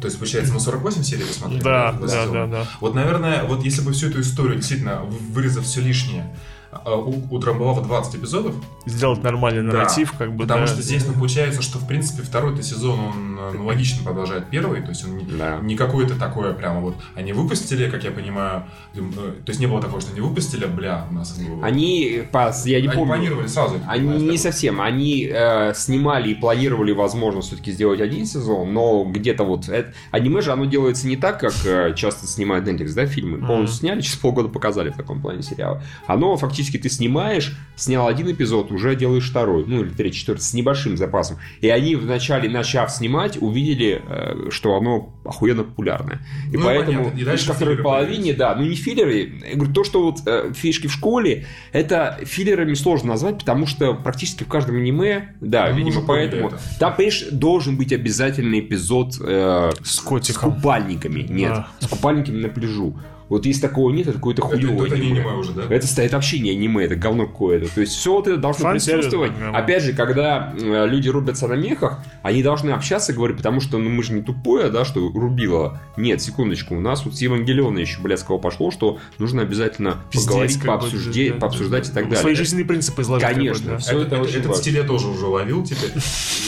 то 0.00 0.06
есть, 0.06 0.18
получается, 0.18 0.52
мы 0.54 0.60
48 0.60 1.02
серий 1.02 1.24
посмотрели? 1.24 1.62
Да, 1.62 1.92
да, 1.92 2.26
да, 2.26 2.46
да. 2.46 2.66
Вот, 2.80 2.94
наверное, 2.94 3.42
вот 3.44 3.64
если 3.64 3.82
бы 3.82 3.92
всю 3.92 4.06
эту 4.08 4.20
историю, 4.20 4.56
действительно, 4.56 5.00
вырезав 5.02 5.64
все 5.64 5.80
лишнее, 5.80 6.26
э, 6.72 6.90
у- 6.94 7.34
утрамбовав 7.34 7.82
20 7.86 8.16
эпизодов, 8.16 8.54
Сделать 8.86 9.22
нормальный 9.22 9.62
Да, 9.62 9.78
нарратив, 9.78 10.12
как 10.16 10.32
бы, 10.32 10.44
потому 10.44 10.62
да. 10.62 10.66
что 10.66 10.80
здесь, 10.82 11.06
ну, 11.06 11.12
получается, 11.12 11.60
что, 11.62 11.78
в 11.78 11.86
принципе, 11.86 12.22
второй-то 12.22 12.62
сезон, 12.62 12.98
он 12.98 13.38
э, 13.38 13.52
ну, 13.58 13.66
логично 13.66 14.02
продолжает 14.02 14.48
первый, 14.48 14.80
то 14.80 14.88
есть 14.88 15.04
он 15.04 15.18
не, 15.18 15.24
Да. 15.24 15.58
не 15.60 15.76
какое-то 15.76 16.14
такое 16.18 16.54
прямо 16.54 16.80
вот, 16.80 16.94
они 17.14 17.32
выпустили, 17.32 17.90
как 17.90 18.04
я 18.04 18.10
понимаю, 18.10 18.64
э, 18.94 18.98
то 18.98 19.50
есть 19.50 19.60
не 19.60 19.66
было 19.66 19.80
такого, 19.82 20.00
что 20.00 20.12
они 20.12 20.20
выпустили, 20.20 20.64
бля, 20.64 21.06
у 21.10 21.14
нас... 21.14 21.38
было- 21.38 21.64
Они, 21.64 22.22
по- 22.32 22.52
я 22.64 22.80
не 22.80 22.86
Они 22.88 22.96
помню, 22.96 23.06
планировали 23.14 23.46
сразу. 23.48 23.76
Они 23.86 24.04
знаешь, 24.06 24.22
не 24.22 24.38
совсем. 24.38 24.80
Они 24.80 25.28
э, 25.30 25.72
снимали 25.74 26.30
и 26.30 26.34
планировали, 26.34 26.92
возможно, 26.92 27.42
все-таки 27.42 27.72
сделать 27.72 28.00
один 28.00 28.24
сезон, 28.26 28.72
но 28.72 29.04
где-то 29.04 29.44
вот... 29.44 29.68
это- 29.68 29.92
аниме 30.10 30.40
же, 30.40 30.52
оно 30.52 30.64
делается 30.64 31.06
не 31.06 31.16
так, 31.16 31.38
как 31.40 31.52
э, 31.66 31.92
часто 31.94 32.26
снимают 32.26 32.66
Netflix, 32.66 32.94
да, 32.94 33.06
фильмы. 33.06 33.46
Полностью 33.46 33.78
сняли, 33.80 34.00
через 34.00 34.16
полгода 34.16 34.48
показали 34.48 34.88
в 34.90 34.96
таком 34.96 35.20
плане 35.20 35.42
сериала. 35.42 35.82
Оно 36.06 36.36
фактически 36.36 36.59
фактически 36.60 36.76
ты 36.78 36.90
снимаешь, 36.90 37.56
снял 37.76 38.06
один 38.06 38.30
эпизод, 38.30 38.70
уже 38.70 38.94
делаешь 38.94 39.28
второй, 39.30 39.64
ну 39.66 39.80
или 39.82 39.88
третий, 39.88 40.18
четвертый, 40.18 40.42
с 40.42 40.52
небольшим 40.52 40.96
запасом. 40.96 41.38
И 41.60 41.68
они 41.70 41.96
вначале, 41.96 42.48
начав 42.50 42.90
снимать, 42.90 43.38
увидели, 43.40 44.02
э, 44.06 44.50
что 44.50 44.76
оно 44.76 45.14
охуенно 45.24 45.64
популярное. 45.64 46.20
И 46.52 46.56
Ну, 46.56 46.64
поэтому 46.64 46.98
понятно. 46.98 47.18
И 47.18 47.24
дальше 47.24 47.46
ко 47.46 47.54
второй 47.54 47.78
половине, 47.78 48.34
да, 48.34 48.54
ну 48.54 48.64
не 48.64 48.74
филлеры, 48.76 49.32
я 49.50 49.56
говорю, 49.56 49.72
то, 49.72 49.84
что 49.84 50.02
вот 50.04 50.18
э, 50.26 50.52
фишки 50.54 50.86
в 50.86 50.92
школе, 50.92 51.46
это 51.72 52.18
филлерами 52.24 52.74
сложно 52.74 53.10
назвать, 53.10 53.38
потому 53.38 53.66
что 53.66 53.94
практически 53.94 54.44
в 54.44 54.48
каждом 54.48 54.76
аниме, 54.76 55.34
да, 55.40 55.68
Ну, 55.70 55.76
видимо, 55.76 56.02
поэтому, 56.06 56.48
это. 56.48 56.60
там, 56.78 56.94
понимаешь, 56.94 57.24
должен 57.32 57.76
быть 57.76 57.92
обязательный 57.92 58.60
эпизод 58.60 59.14
э, 59.20 59.70
С 59.82 60.00
с 60.00 60.36
купальниками, 60.36 61.22
нет, 61.22 61.52
Да. 61.54 61.68
с 61.80 61.86
купальниками 61.86 62.42
на 62.42 62.48
пляжу. 62.48 62.98
Вот 63.30 63.46
если 63.46 63.62
такого 63.62 63.90
нет, 63.90 64.08
это 64.08 64.18
какое-то 64.18 64.42
Это, 64.42 64.56
хуёвое 64.56 64.86
это 64.88 64.96
аниме. 64.96 65.20
аниме 65.20 65.34
уже, 65.36 65.52
да? 65.52 65.62
Это 65.70 65.86
стоит 65.86 66.12
вообще 66.12 66.40
не 66.40 66.50
аниме, 66.50 66.84
это 66.84 66.96
говно 66.96 67.26
какое-то. 67.26 67.72
То 67.72 67.80
есть 67.80 67.94
все 67.94 68.12
вот 68.12 68.26
это 68.26 68.36
должно 68.36 68.64
Фан-сервис, 68.64 69.06
присутствовать. 69.06 69.32
да, 69.38 69.56
Опять 69.56 69.84
же, 69.84 69.92
когда 69.92 70.52
э, 70.60 70.86
люди 70.88 71.08
рубятся 71.08 71.46
на 71.46 71.54
мехах, 71.54 72.00
они 72.22 72.42
должны 72.42 72.70
общаться, 72.70 73.12
говорю, 73.12 73.36
потому 73.36 73.60
что 73.60 73.78
ну, 73.78 73.88
мы 73.88 74.02
же 74.02 74.12
не 74.14 74.22
тупое, 74.22 74.68
да, 74.68 74.84
что 74.84 75.08
рубило. 75.08 75.80
Нет, 75.96 76.20
секундочку, 76.20 76.76
у 76.76 76.80
нас 76.80 77.04
вот 77.04 77.14
с 77.14 77.20
Евангелиона 77.22 77.78
еще 77.78 78.00
блядского 78.00 78.38
пошло, 78.38 78.72
что 78.72 78.98
нужно 79.18 79.42
обязательно 79.42 79.98
Пиздец, 80.10 80.26
поговорить, 80.26 80.66
пообсуждать, 80.66 81.28
да, 81.28 81.34
пообсуждать 81.36 81.88
и 81.88 81.92
так 81.92 82.04
Свои 82.06 82.14
далее. 82.16 82.34
жизненные 82.34 82.66
принципы 82.66 83.02
изложить. 83.02 83.28
Конечно, 83.28 83.70
да. 83.70 83.78
все 83.78 84.00
это, 84.00 84.16
это, 84.16 84.24
очень 84.24 84.40
этот 84.40 84.66
я 84.66 84.82
тоже 84.82 85.06
уже 85.06 85.26
ловил 85.26 85.64
теперь. 85.64 85.90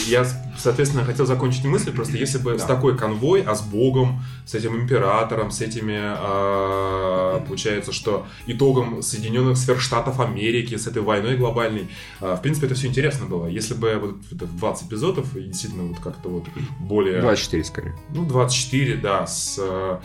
Я, 0.07 0.25
соответственно, 0.57 1.03
хотел 1.03 1.25
закончить 1.25 1.65
мысль, 1.65 1.91
просто 1.91 2.17
если 2.17 2.37
бы 2.37 2.57
с 2.57 2.63
такой 2.63 2.97
конвой, 2.97 3.41
а 3.41 3.55
с 3.55 3.61
Богом, 3.61 4.23
с 4.45 4.53
этим 4.53 4.75
императором, 4.75 5.51
с 5.51 5.61
этими, 5.61 5.97
а, 5.97 7.43
получается, 7.47 7.91
что 7.91 8.25
итогом 8.47 9.01
Соединенных 9.01 9.57
Сверхштатов 9.57 10.19
Америки, 10.19 10.75
с 10.75 10.87
этой 10.87 11.01
войной 11.01 11.37
глобальной, 11.37 11.87
а, 12.19 12.35
в 12.35 12.41
принципе, 12.41 12.67
это 12.67 12.75
все 12.75 12.87
интересно 12.87 13.25
было. 13.25 13.47
Если 13.47 13.73
бы 13.73 13.95
вот 13.95 14.15
это 14.31 14.45
в 14.45 14.57
20 14.57 14.87
эпизодов, 14.87 15.35
и 15.35 15.43
действительно 15.43 15.83
вот 15.83 15.99
как-то 15.99 16.29
вот 16.29 16.45
более... 16.79 17.21
24 17.21 17.63
скорее. 17.63 17.95
Ну, 18.09 18.25
24, 18.25 18.97
да, 18.97 19.25
с 19.27 19.57
э, 19.59 19.99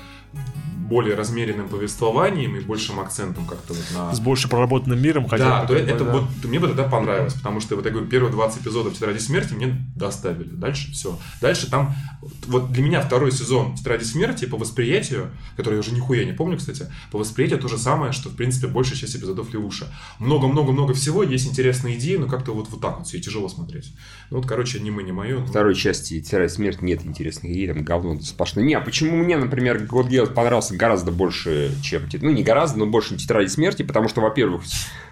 более 0.79 1.15
размеренным 1.15 1.69
повествованием 1.69 2.57
и 2.57 2.61
большим 2.61 3.01
акцентом 3.01 3.45
как-то 3.47 3.75
вот 3.75 3.85
на... 3.95 4.15
С 4.15 4.21
больше 4.21 4.49
проработанным 4.49 5.01
миром 5.01 5.29
хотя 5.29 5.45
Да, 5.45 5.61
бы. 5.63 5.67
то 5.69 5.73
бы, 5.75 5.79
это 5.81 6.05
да. 6.05 6.13
вот 6.13 6.25
мне 6.45 6.59
бы 6.61 6.69
тогда 6.69 6.85
понравилось, 6.85 7.35
потому 7.35 7.61
что 7.61 7.77
вот 7.77 7.85
я 7.85 7.91
говорю, 7.91 8.07
первые 8.09 8.33
20 8.33 8.63
эпизодов 8.63 8.95
Тетради 8.95 9.19
смерти 9.19 9.55
мне 9.55 9.77
доставили. 9.97 10.49
Дальше 10.49 10.93
все. 10.93 11.19
Дальше 11.41 11.71
там 11.71 11.95
вот 12.47 12.73
для 12.73 12.83
меня 12.83 13.01
второй 13.01 13.33
сезон 13.33 13.75
Тетради 13.75 14.05
смерти 14.05 14.47
по 14.47 14.57
восприятию, 14.57 15.31
который 15.57 15.75
я 15.75 15.81
уже 15.81 15.93
нихуя 15.93 16.25
не 16.25 16.33
помню, 16.33 16.57
кстати, 16.57 16.87
по 17.11 17.19
восприятию 17.19 17.59
то 17.61 17.69
же 17.69 17.79
самое, 17.79 18.13
что 18.13 18.29
в 18.29 18.37
принципе 18.37 18.67
большая 18.69 18.97
часть 18.99 19.17
эпизодов 19.17 19.53
Левуша. 19.53 19.87
Много-много-много 20.19 20.95
всего, 20.95 21.23
есть 21.23 21.47
интересные 21.49 21.97
идеи, 21.99 22.17
но 22.17 22.27
как-то 22.27 22.53
вот 22.53 22.69
вот 22.71 22.81
так 22.81 22.99
вот 22.99 23.07
все 23.07 23.21
тяжело 23.21 23.49
смотреть. 23.49 23.93
Ну 24.31 24.39
вот, 24.39 24.47
короче, 24.47 24.81
не 24.81 24.91
мы, 24.91 25.03
не 25.03 25.13
мое. 25.13 25.45
второй 25.45 25.75
части 25.75 26.21
«Тирай 26.21 26.49
смерть» 26.49 26.83
нет 26.83 27.05
интересных 27.05 27.53
идей, 27.53 27.69
там 27.69 27.83
говно 27.83 28.21
сплошное. 28.21 28.65
Не, 28.65 28.75
а 28.75 28.81
почему 28.81 29.17
мне, 29.17 29.37
например, 29.37 29.83
God 29.85 30.09
Geass 30.09 30.33
понравился 30.69 30.77
гораздо 30.77 31.13
больше, 31.13 31.73
чем... 31.83 32.03
Ну, 32.21 32.31
не 32.31 32.43
гораздо, 32.43 32.79
но 32.79 32.87
больше 32.87 33.17
«Тетради 33.17 33.49
смерти», 33.49 33.83
потому 33.83 34.09
что, 34.09 34.21
во-первых, 34.21 34.63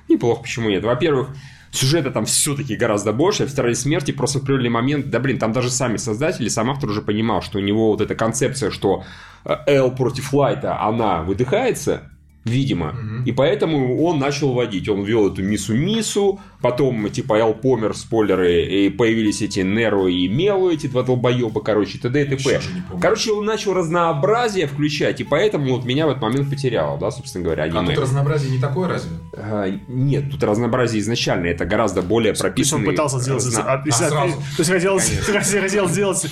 неплохо, 0.09 0.43
почему 0.43 0.71
нет? 0.71 0.85
Во-первых, 0.85 1.29
сюжета 1.71 2.11
там 2.11 2.25
все-таки 2.27 2.77
гораздо 2.77 3.13
больше, 3.13 3.45
а 3.45 3.47
в 3.47 3.51
«Тетради 3.51 3.75
смерти» 3.75 4.13
просто 4.13 4.39
в 4.39 4.43
определенный 4.43 4.71
момент, 4.71 5.11
да 5.11 5.19
блин, 5.19 5.39
там 5.39 5.53
даже 5.53 5.71
сами 5.71 5.97
создатели, 5.97 6.49
сам 6.49 6.71
автор 6.71 6.91
уже 6.91 7.03
понимал, 7.03 7.43
что 7.43 7.59
у 7.59 7.63
него 7.63 7.91
вот 7.91 8.01
эта 8.01 8.15
концепция, 8.15 8.71
что 8.71 9.05
э, 9.45 9.55
Эл 9.67 9.91
против 9.91 10.33
Лайта, 10.33 10.81
она 10.81 11.23
выдыхается, 11.23 12.11
видимо. 12.45 12.95
И 13.27 13.33
поэтому 13.33 14.01
он 14.05 14.21
начал 14.21 14.53
водить. 14.53 14.89
Он 14.89 15.03
вел 15.03 15.33
эту 15.33 15.43
Мису-Мису, 15.43 16.39
потом, 16.63 17.09
типа, 17.11 17.39
Эл 17.39 17.55
помер, 17.55 17.95
спойлеры, 17.97 18.65
и 18.65 18.89
появились 18.91 19.43
эти 19.43 19.61
Неро 19.61 20.09
и 20.09 20.29
Мело, 20.29 20.71
эти 20.71 20.87
два 20.87 21.03
долбоеба, 21.03 21.61
короче, 21.61 21.99
т.д. 21.99 22.23
и 22.23 22.25
т.п. 22.37 22.61
Короче, 23.01 23.33
он 23.33 23.45
начал 23.45 23.75
разнообразие 23.75 24.67
включать, 24.67 25.21
и 25.21 25.25
поэтому 25.25 25.75
вот 25.77 25.85
меня 25.85 26.07
в 26.07 26.11
этот 26.11 26.23
момент 26.23 26.51
потеряло, 26.51 26.99
да, 26.99 27.11
собственно 27.11 27.45
говоря, 27.45 27.65
А 27.65 27.67
аниме. 27.67 27.95
тут 27.95 28.03
разнообразие 28.05 28.51
не 28.51 28.59
такое 28.61 28.89
разве? 28.89 29.11
А, 29.35 29.67
нет, 29.89 30.31
тут 30.31 30.43
разнообразие 30.43 31.01
изначально, 31.01 31.47
это 31.47 31.65
гораздо 31.65 32.03
более 32.03 32.33
То 32.33 32.53
есть 32.57 32.73
он 32.73 32.85
пытался 32.85 33.19
сделать... 33.21 33.45
разно- 33.45 33.63
а, 33.67 33.83
А, 33.87 33.93
сразу. 33.93 34.33
То 34.35 34.43
есть 34.59 34.71
хотел, 34.71 34.99
хотел 35.63 35.89
сделать 35.89 36.27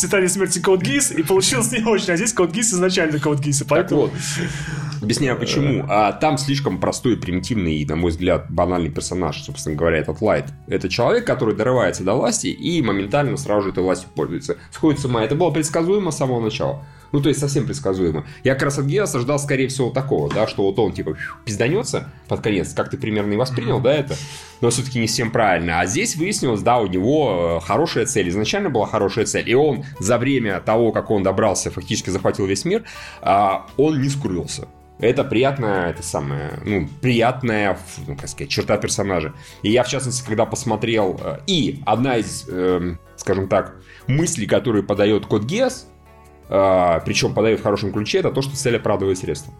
«Тетради 0.00 0.26
смерти» 0.28 0.58
Код 0.60 0.82
Гис, 0.82 1.10
и 1.12 1.22
получилось 1.22 1.72
не 1.72 1.84
очень. 1.84 2.12
А 2.12 2.16
здесь 2.16 2.32
Код 2.32 2.52
Гис 2.52 2.72
изначально 2.72 3.18
Код 3.20 3.40
Гис, 3.40 3.56
и 3.60 3.64
Так 3.64 3.68
поэтому... 3.68 4.00
вот, 4.02 4.12
объясняю 5.02 5.36
почему. 5.38 5.84
А 5.88 6.12
там 6.12 6.38
слишком 6.38 6.78
простой, 6.78 7.16
примитивный 7.16 7.76
и, 7.76 7.86
на 7.86 7.96
мой 7.96 8.10
взгляд, 8.10 8.46
банальный 8.50 8.90
персонаж, 8.90 9.15
собственно 9.44 9.76
говоря, 9.76 9.98
этот 9.98 10.20
Лайт. 10.20 10.46
Это 10.66 10.88
человек, 10.88 11.26
который 11.26 11.54
дорывается 11.54 12.04
до 12.04 12.14
власти 12.14 12.48
и 12.48 12.82
моментально 12.82 13.36
сразу 13.36 13.64
же 13.64 13.70
этой 13.70 13.82
властью 13.82 14.08
пользуется. 14.14 14.56
Сходит 14.70 15.00
с 15.00 15.04
ума. 15.04 15.24
Это 15.24 15.34
было 15.34 15.50
предсказуемо 15.50 16.10
с 16.10 16.16
самого 16.16 16.40
начала. 16.40 16.84
Ну, 17.12 17.20
то 17.20 17.28
есть 17.28 17.40
совсем 17.40 17.66
предсказуемо. 17.66 18.26
Я 18.44 18.54
как 18.54 18.64
раз 18.64 18.78
от 18.78 18.86
Геоса 18.86 19.20
ждал, 19.20 19.38
скорее 19.38 19.68
всего, 19.68 19.90
такого, 19.90 20.28
да, 20.32 20.46
что 20.46 20.64
вот 20.64 20.78
он, 20.78 20.92
типа, 20.92 21.16
пизданется 21.44 22.10
под 22.28 22.40
конец, 22.40 22.74
как 22.74 22.90
ты 22.90 22.98
примерно 22.98 23.32
и 23.32 23.36
воспринял, 23.36 23.80
да, 23.80 23.94
это, 23.94 24.16
но 24.60 24.70
все-таки 24.70 24.98
не 24.98 25.06
всем 25.06 25.30
правильно. 25.30 25.80
А 25.80 25.86
здесь 25.86 26.16
выяснилось, 26.16 26.62
да, 26.62 26.78
у 26.78 26.86
него 26.86 27.60
э, 27.62 27.66
хорошая 27.66 28.06
цель, 28.06 28.28
изначально 28.28 28.70
была 28.70 28.86
хорошая 28.86 29.24
цель, 29.24 29.48
и 29.48 29.54
он 29.54 29.84
за 30.00 30.18
время 30.18 30.60
того, 30.60 30.92
как 30.92 31.10
он 31.10 31.22
добрался, 31.22 31.70
фактически 31.70 32.10
захватил 32.10 32.46
весь 32.46 32.64
мир, 32.64 32.84
а, 33.22 33.66
он 33.76 34.00
не 34.00 34.08
скрылся. 34.08 34.66
Это 34.98 35.24
приятная, 35.24 35.90
это 35.90 36.02
самое, 36.02 36.58
ну, 36.64 36.88
приятная, 37.02 37.78
ну, 38.06 38.16
как 38.16 38.28
сказать, 38.28 38.50
черта 38.50 38.78
персонажа. 38.78 39.34
И 39.62 39.70
я, 39.70 39.82
в 39.82 39.88
частности, 39.88 40.24
когда 40.26 40.46
посмотрел, 40.46 41.20
э, 41.22 41.40
и 41.46 41.82
одна 41.84 42.16
из, 42.16 42.48
эм, 42.48 42.98
скажем 43.16 43.48
так, 43.48 43.76
мыслей, 44.06 44.46
которые 44.46 44.82
подает 44.82 45.26
Код 45.26 45.44
Геос, 45.44 45.88
причем 46.48 47.34
подает 47.34 47.58
в 47.58 47.64
хорошем 47.64 47.92
ключе, 47.92 48.18
это 48.18 48.30
то, 48.30 48.40
что 48.40 48.56
цель 48.56 48.76
оправдывает 48.76 49.18
средства. 49.18 49.52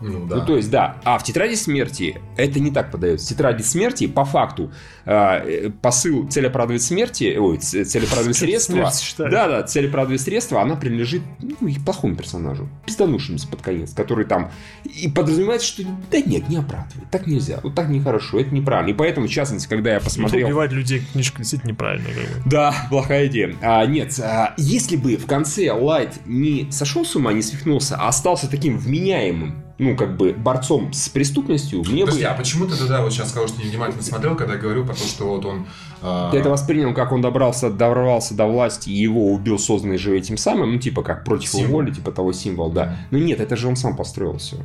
Ну 0.00 0.26
да. 0.26 0.36
Ну, 0.36 0.46
то 0.46 0.56
есть, 0.56 0.70
да. 0.70 0.96
А 1.04 1.18
в 1.18 1.24
тетради 1.24 1.54
смерти 1.54 2.20
это 2.36 2.60
не 2.60 2.70
так 2.70 2.90
подается. 2.90 3.26
В 3.26 3.28
тетради 3.28 3.62
смерти, 3.62 4.06
по 4.06 4.24
факту, 4.24 4.72
э, 5.04 5.70
посыл 5.82 6.28
цель 6.28 6.46
оправдывает 6.46 6.82
смерти, 6.82 7.36
ой, 7.38 7.58
цель 7.58 8.04
оправдывает 8.04 8.36
средства. 8.36 8.90
Да, 9.18 9.48
да, 9.48 9.62
цель 9.62 9.88
оправдывает 9.88 10.20
средства, 10.20 10.62
она 10.62 10.76
принадлежит 10.76 11.22
ну, 11.40 11.68
и 11.68 11.78
плохому 11.78 12.16
персонажу, 12.16 12.68
пизданувшемуся 12.86 13.48
под 13.48 13.62
конец, 13.62 13.92
который 13.92 14.24
там 14.24 14.50
и 14.84 15.08
подразумевает, 15.08 15.62
что 15.62 15.82
да 16.10 16.20
нет, 16.20 16.48
не 16.48 16.56
оправдывает, 16.56 17.10
так 17.10 17.26
нельзя, 17.26 17.60
вот 17.62 17.74
так 17.74 17.88
нехорошо, 17.88 18.40
это 18.40 18.54
неправильно. 18.54 18.90
И 18.90 18.94
поэтому, 18.94 19.26
в 19.26 19.30
частности, 19.30 19.68
когда 19.68 19.92
я 19.92 20.00
посмотрел... 20.00 20.46
Убивать 20.46 20.72
людей 20.72 21.02
книжка 21.12 21.38
действительно 21.38 21.70
неправильно. 21.70 22.08
Как 22.08 22.44
бы. 22.44 22.50
Да, 22.50 22.74
плохая 22.88 23.26
идея. 23.26 23.54
А, 23.62 23.84
нет, 23.86 24.18
а, 24.20 24.54
если 24.56 24.96
бы 24.96 25.16
в 25.16 25.26
конце 25.26 25.72
Лайт 25.72 26.20
не 26.26 26.70
сошел 26.70 27.04
с 27.04 27.14
ума, 27.16 27.32
не 27.32 27.42
свихнулся, 27.42 27.96
а 27.96 28.08
остался 28.08 28.50
таким 28.50 28.78
вменяемым, 28.78 29.62
ну, 29.80 29.96
как 29.96 30.16
бы, 30.16 30.32
борцом 30.32 30.92
с 30.92 31.08
преступностью, 31.08 31.80
мне 31.88 32.02
Подожди, 32.04 32.22
бы... 32.22 32.28
а 32.28 32.34
почему 32.34 32.66
ты 32.66 32.76
тогда 32.76 33.00
вот 33.02 33.12
сейчас 33.12 33.30
сказал, 33.30 33.48
что 33.48 33.62
невнимательно 33.62 34.02
смотрел, 34.02 34.36
когда 34.36 34.54
я 34.54 34.58
говорил 34.60 34.84
про 34.84 34.94
то, 34.94 35.02
что 35.04 35.24
вот 35.26 35.44
он... 35.44 35.66
а, 36.02 36.30
Я 36.32 36.40
это 36.40 36.50
воспринял, 36.50 36.92
как 36.94 37.12
он 37.12 37.20
добрался, 37.22 37.70
дорвался 37.70 38.34
до 38.34 38.46
власти, 38.46 38.90
и 38.90 38.94
его 38.96 39.32
убил 39.32 39.58
созданный 39.58 39.98
же 39.98 40.16
этим 40.16 40.36
самым, 40.36 40.72
ну, 40.74 40.78
типа, 40.78 41.02
как 41.02 41.24
против 41.24 41.48
его 41.54 41.62
Символ. 41.62 41.80
воли, 41.80 41.90
типа 41.92 42.12
того 42.12 42.32
символа, 42.32 42.72
да. 42.72 42.96
Но 43.10 43.18
нет, 43.18 43.40
это 43.40 43.56
же 43.56 43.68
он 43.68 43.76
сам 43.76 43.96
построил 43.96 44.36
все. 44.38 44.56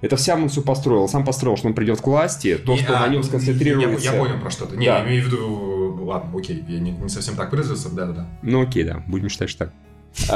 Это 0.00 0.16
вся 0.16 0.34
он 0.34 0.48
все 0.48 0.62
построил. 0.62 1.08
Сам 1.08 1.24
построил, 1.24 1.56
что 1.56 1.68
он 1.68 1.74
придет 1.74 2.00
к 2.00 2.06
власти, 2.06 2.56
то, 2.56 2.72
не- 2.72 2.78
что 2.78 2.96
а, 2.96 3.00
на 3.02 3.08
нем 3.08 3.20
я- 3.20 3.26
сконцентрируется. 3.26 4.12
Я, 4.12 4.18
понял 4.18 4.38
про 4.40 4.50
что-то. 4.50 4.76
Не, 4.76 4.86
Да. 4.86 4.98
я 4.98 5.04
имею 5.06 5.22
в 5.22 5.26
виду... 5.26 6.04
Ладно, 6.04 6.36
окей, 6.36 6.64
я 6.68 6.80
не, 6.80 6.90
не 6.90 7.08
совсем 7.08 7.36
так 7.36 7.52
выразился, 7.52 7.88
да-да-да. 7.88 8.26
Ну 8.42 8.62
окей, 8.62 8.82
да, 8.82 9.02
будем 9.06 9.28
считать, 9.28 9.48
что 9.48 9.66
так. 9.66 9.74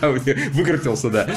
Да, 0.00 0.10
выкрутился, 0.52 1.10
да. 1.10 1.28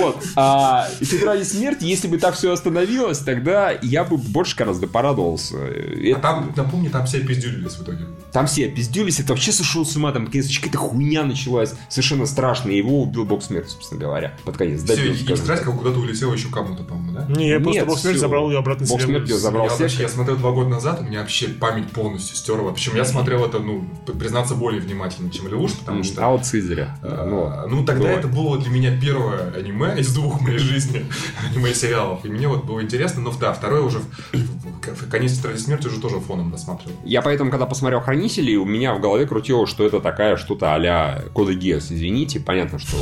Вот. 0.00 0.22
А 0.36 0.88
в 1.00 1.06
тетради 1.06 1.44
смерти, 1.44 1.84
если 1.84 2.08
бы 2.08 2.18
так 2.18 2.34
все 2.34 2.52
остановилось, 2.52 3.18
тогда 3.18 3.72
я 3.82 4.04
бы 4.04 4.16
больше 4.16 4.56
гораздо 4.56 4.86
порадовался. 4.86 5.56
А 5.56 6.18
там, 6.20 6.52
напомни, 6.56 6.88
там 6.88 7.06
все 7.06 7.20
пиздюлились 7.20 7.72
в 7.72 7.82
итоге. 7.82 8.06
Там 8.32 8.46
все 8.46 8.68
пиздюлись, 8.68 9.20
это 9.20 9.32
вообще 9.32 9.52
сошел 9.52 9.84
с 9.84 9.96
ума, 9.96 10.12
там 10.12 10.24
наконец 10.24 10.54
какая-то 10.54 10.78
хуйня 10.78 11.24
началась, 11.24 11.74
совершенно 11.88 12.26
страшная, 12.26 12.72
и 12.72 12.78
его 12.78 13.02
убил 13.02 13.24
бог 13.24 13.42
смерти, 13.42 13.70
собственно 13.70 14.00
говоря, 14.00 14.36
под 14.44 14.56
конец. 14.56 14.82
Все, 14.82 15.12
и 15.12 15.16
тетрадь 15.16 15.62
куда-то 15.62 15.98
улетела 15.98 16.34
еще 16.34 16.48
кому-то, 16.48 16.84
по-моему, 16.84 17.12
да? 17.12 17.26
Не, 17.28 17.48
я 17.50 17.60
просто 17.60 17.84
Бог 17.86 17.98
смерти 17.98 18.18
забрал 18.18 18.50
ее 18.50 18.58
обратно 18.58 18.86
Бог 18.86 19.00
смерти 19.00 19.32
забрал. 19.32 19.68
я, 19.78 20.08
смотрел 20.08 20.36
два 20.36 20.52
года 20.52 20.68
назад, 20.68 21.00
у 21.00 21.04
меня 21.04 21.20
вообще 21.20 21.48
память 21.48 21.90
полностью 21.90 22.36
стерла. 22.36 22.72
Причем 22.72 22.96
я 22.96 23.04
смотрел 23.04 23.44
это, 23.44 23.58
ну, 23.58 23.88
признаться, 24.18 24.54
более 24.54 24.80
внимательно, 24.80 25.30
чем 25.30 25.48
Левуш, 25.48 25.72
потому 25.72 26.02
что... 26.02 26.24
А 26.24 26.30
вот 26.30 26.44
Цезаря. 26.60 26.96
Ну, 27.02 27.46
А, 27.46 27.66
Ну, 27.68 27.84
тогда 27.84 28.04
было. 28.04 28.18
это 28.18 28.28
было 28.28 28.58
для 28.58 28.70
меня 28.70 28.98
первое 29.00 29.52
аниме 29.54 29.98
из 29.98 30.12
двух 30.14 30.38
в 30.40 30.42
моей 30.42 30.58
жизни, 30.58 31.04
аниме-сериалов. 31.54 32.24
И 32.24 32.28
мне 32.28 32.48
вот 32.48 32.64
было 32.64 32.82
интересно, 32.82 33.20
но 33.22 33.32
да, 33.38 33.52
второе 33.52 33.82
уже, 33.82 33.98
в- 34.32 35.10
конец 35.10 35.36
тетради 35.36 35.58
смерти 35.58 35.86
уже 35.88 36.00
тоже 36.00 36.20
фоном 36.20 36.50
досматривал. 36.50 36.96
Я 37.04 37.22
поэтому, 37.22 37.50
когда 37.50 37.66
посмотрел 37.66 38.00
«Хранителей», 38.00 38.56
у 38.56 38.64
меня 38.64 38.94
в 38.94 39.00
голове 39.00 39.26
крутилось, 39.26 39.68
что 39.70 39.84
это 39.86 40.00
такая 40.00 40.36
что-то 40.36 40.74
а-ля 40.74 41.22
Кода 41.34 41.54
Геос. 41.54 41.90
Извините, 41.92 42.40
понятно, 42.40 42.78
что... 42.78 42.96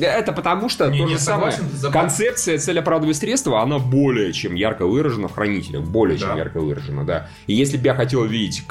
Это 0.00 0.32
потому 0.32 0.68
что 0.68 0.88
Не, 0.90 0.98
то 1.00 1.04
не, 1.04 1.14
же 1.14 1.20
самое. 1.20 1.52
согласен, 1.52 1.76
забав- 1.76 1.92
Концепция 1.92 2.58
цель 2.58 2.78
оправдывает 2.78 3.16
средства 3.16 3.62
оно 3.62 3.78
более 3.78 4.32
чем 4.32 4.54
ярко 4.54 4.86
выражено 4.86 5.28
в 5.28 5.34
«Хранителях», 5.34 5.82
более 5.82 6.18
чем 6.18 6.28
Да. 6.30 6.36
ярко 6.36 6.60
выражено, 6.60 7.04
да. 7.04 7.28
И 7.46 7.54
если 7.54 7.76
бы 7.76 7.84
я 7.84 7.94
хотел 7.94 8.24
видеть, 8.24 8.64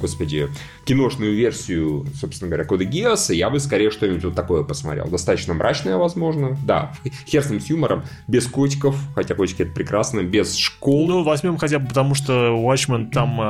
господи, 0.00 0.48
киношную 0.84 1.34
версию, 1.34 2.06
собственно 2.20 2.48
говоря, 2.50 2.64
Кода 2.64 2.84
Гиаса, 2.84 3.32
я 3.34 3.48
бы 3.50 3.58
скорее 3.64 3.90
что-нибудь 3.90 4.24
вот 4.24 4.34
такое 4.34 4.62
посмотрел. 4.62 5.08
Достаточно 5.08 5.54
мрачное, 5.54 5.96
возможно, 5.96 6.56
да. 6.64 6.92
Хер 7.26 7.42
с 7.42 7.66
юмором, 7.66 8.04
без 8.28 8.46
котиков, 8.46 8.96
хотя 9.14 9.34
котики 9.34 9.62
это 9.62 9.72
прекрасно, 9.72 10.22
без 10.22 10.56
школ. 10.56 11.08
Ну, 11.08 11.22
возьмем 11.22 11.56
хотя 11.56 11.78
бы 11.78 11.88
потому, 11.88 12.14
что 12.14 12.32
Watchmen 12.54 13.10
там 13.10 13.40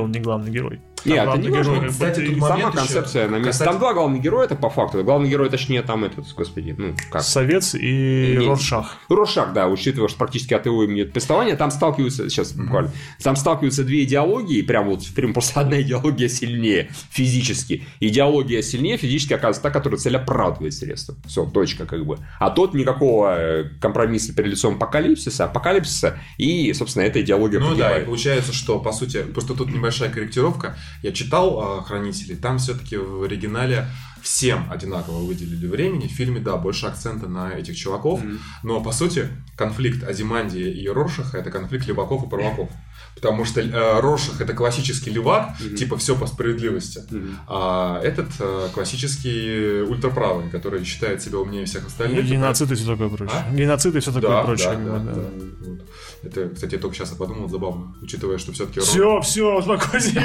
он 0.00 0.12
не 0.12 0.20
главный 0.20 0.50
герой. 0.50 0.80
Нет, 1.04 1.28
это 1.28 1.38
не 1.38 1.48
важно. 1.50 1.88
Кстати, 1.88 2.20
тут 2.26 2.34
Сама 2.40 2.48
момент 2.50 2.74
еще 2.74 2.78
концепция 2.84 3.28
на 3.28 3.36
месте. 3.36 3.46
касательно- 3.50 3.70
Там 3.72 3.78
два 3.80 3.94
главных 3.94 4.22
героя, 4.22 4.44
это 4.46 4.54
по 4.56 4.70
факту. 4.70 5.02
Главный 5.04 5.28
герой, 5.28 5.48
точнее, 5.50 5.82
там 5.82 6.04
этот, 6.04 6.26
господи, 6.34 6.74
ну, 6.76 6.94
как? 7.10 7.22
Совец 7.22 7.74
и 7.74 8.36
Не- 8.38 8.46
Роршах. 8.46 8.96
Рошак, 9.08 9.52
да, 9.52 9.68
учитывая, 9.68 10.08
что 10.08 10.18
практически 10.18 10.54
от 10.54 10.66
его 10.66 10.84
имени 10.84 11.04
повествование, 11.04 11.56
там 11.56 11.70
сталкиваются, 11.70 12.28
сейчас 12.28 12.52
буквально, 12.52 12.90
там 13.22 13.36
сталкиваются 13.36 13.84
две 13.84 14.04
идеологии, 14.04 14.62
прям 14.62 14.88
вот 14.88 15.06
прям 15.14 15.32
просто 15.32 15.60
одна 15.60 15.80
идеология 15.80 16.28
сильнее 16.28 16.90
физически. 17.10 17.84
Идеология 18.00 18.62
сильнее 18.62 18.96
физически 18.96 19.32
оказывается 19.34 19.62
та, 19.62 19.70
которая 19.70 19.98
цель 19.98 20.16
оправдывает 20.16 20.74
средства. 20.74 21.14
Все, 21.26 21.44
точка 21.46 21.86
как 21.86 22.04
бы. 22.06 22.18
А 22.38 22.50
тот 22.50 22.74
никакого 22.74 23.36
э, 23.38 23.64
компромисса 23.80 24.34
перед 24.34 24.50
лицом 24.50 24.76
апокалипсиса, 24.76 25.44
апокалипсиса, 25.44 26.18
и, 26.38 26.72
собственно, 26.72 27.04
эта 27.04 27.20
идеология 27.20 27.60
Ну 27.60 27.74
да, 27.74 27.98
и 27.98 28.04
получается, 28.04 28.52
что, 28.52 28.78
по 28.78 28.92
сути, 28.92 29.22
просто 29.22 29.54
тут 29.54 29.72
небольшая 29.72 30.10
корректировка. 30.10 30.76
Я 31.02 31.12
читал 31.12 31.80
э, 31.80 31.82
«Хранителей», 31.84 32.36
там 32.36 32.58
все-таки 32.58 32.96
в 32.96 33.22
оригинале 33.22 33.86
всем 34.22 34.70
одинаково 34.70 35.24
выделили 35.24 35.66
времени. 35.66 36.06
В 36.06 36.10
фильме, 36.12 36.40
да, 36.40 36.56
больше 36.56 36.86
акцента 36.86 37.26
на 37.26 37.52
этих 37.52 37.76
чуваков. 37.76 38.20
Но, 38.62 38.80
по 38.82 38.92
сути, 38.92 39.28
конфликт 39.56 40.04
Азимандии 40.06 40.70
и 40.70 40.88
Роршаха– 40.88 41.38
это 41.38 41.50
конфликт 41.50 41.86
леваков 41.86 42.24
и 42.24 42.28
праваков. 42.28 42.70
Потому 43.14 43.44
что 43.44 43.60
э, 43.60 44.00
Роршах– 44.00 44.40
это 44.42 44.52
классический 44.52 45.10
левак, 45.10 45.56
типа 45.78 45.96
все 45.96 46.16
по 46.16 46.26
справедливости. 46.26 47.02
А 47.48 48.00
этот 48.02 48.28
э, 48.38 48.68
классический 48.74 49.82
ультраправый, 49.82 50.50
который 50.50 50.84
считает 50.84 51.22
себя 51.22 51.38
умнее 51.38 51.64
всех 51.64 51.86
остальных. 51.86 52.24
Геноцид 52.24 52.70
и 52.70 52.74
все 52.74 52.86
такое 52.86 53.08
прочее. 53.08 53.44
А? 53.48 53.54
Геноцид 53.54 53.94
и 53.94 54.00
все 54.00 54.12
такое 54.12 54.30
Да, 54.30 54.42
прочее. 54.42 54.72
да, 54.72 54.76
да, 54.76 54.98
да. 54.98 55.14
да. 55.14 55.20
Вот. 55.20 55.80
Это, 56.22 56.50
кстати, 56.50 56.74
я 56.74 56.80
только 56.80 56.96
сейчас 56.96 57.10
подумал, 57.10 57.48
забавно, 57.48 57.94
учитывая, 58.02 58.36
что 58.36 58.52
все-таки 58.52 58.80
Все, 58.80 59.20
все, 59.22 59.58
успокойся. 59.58 60.22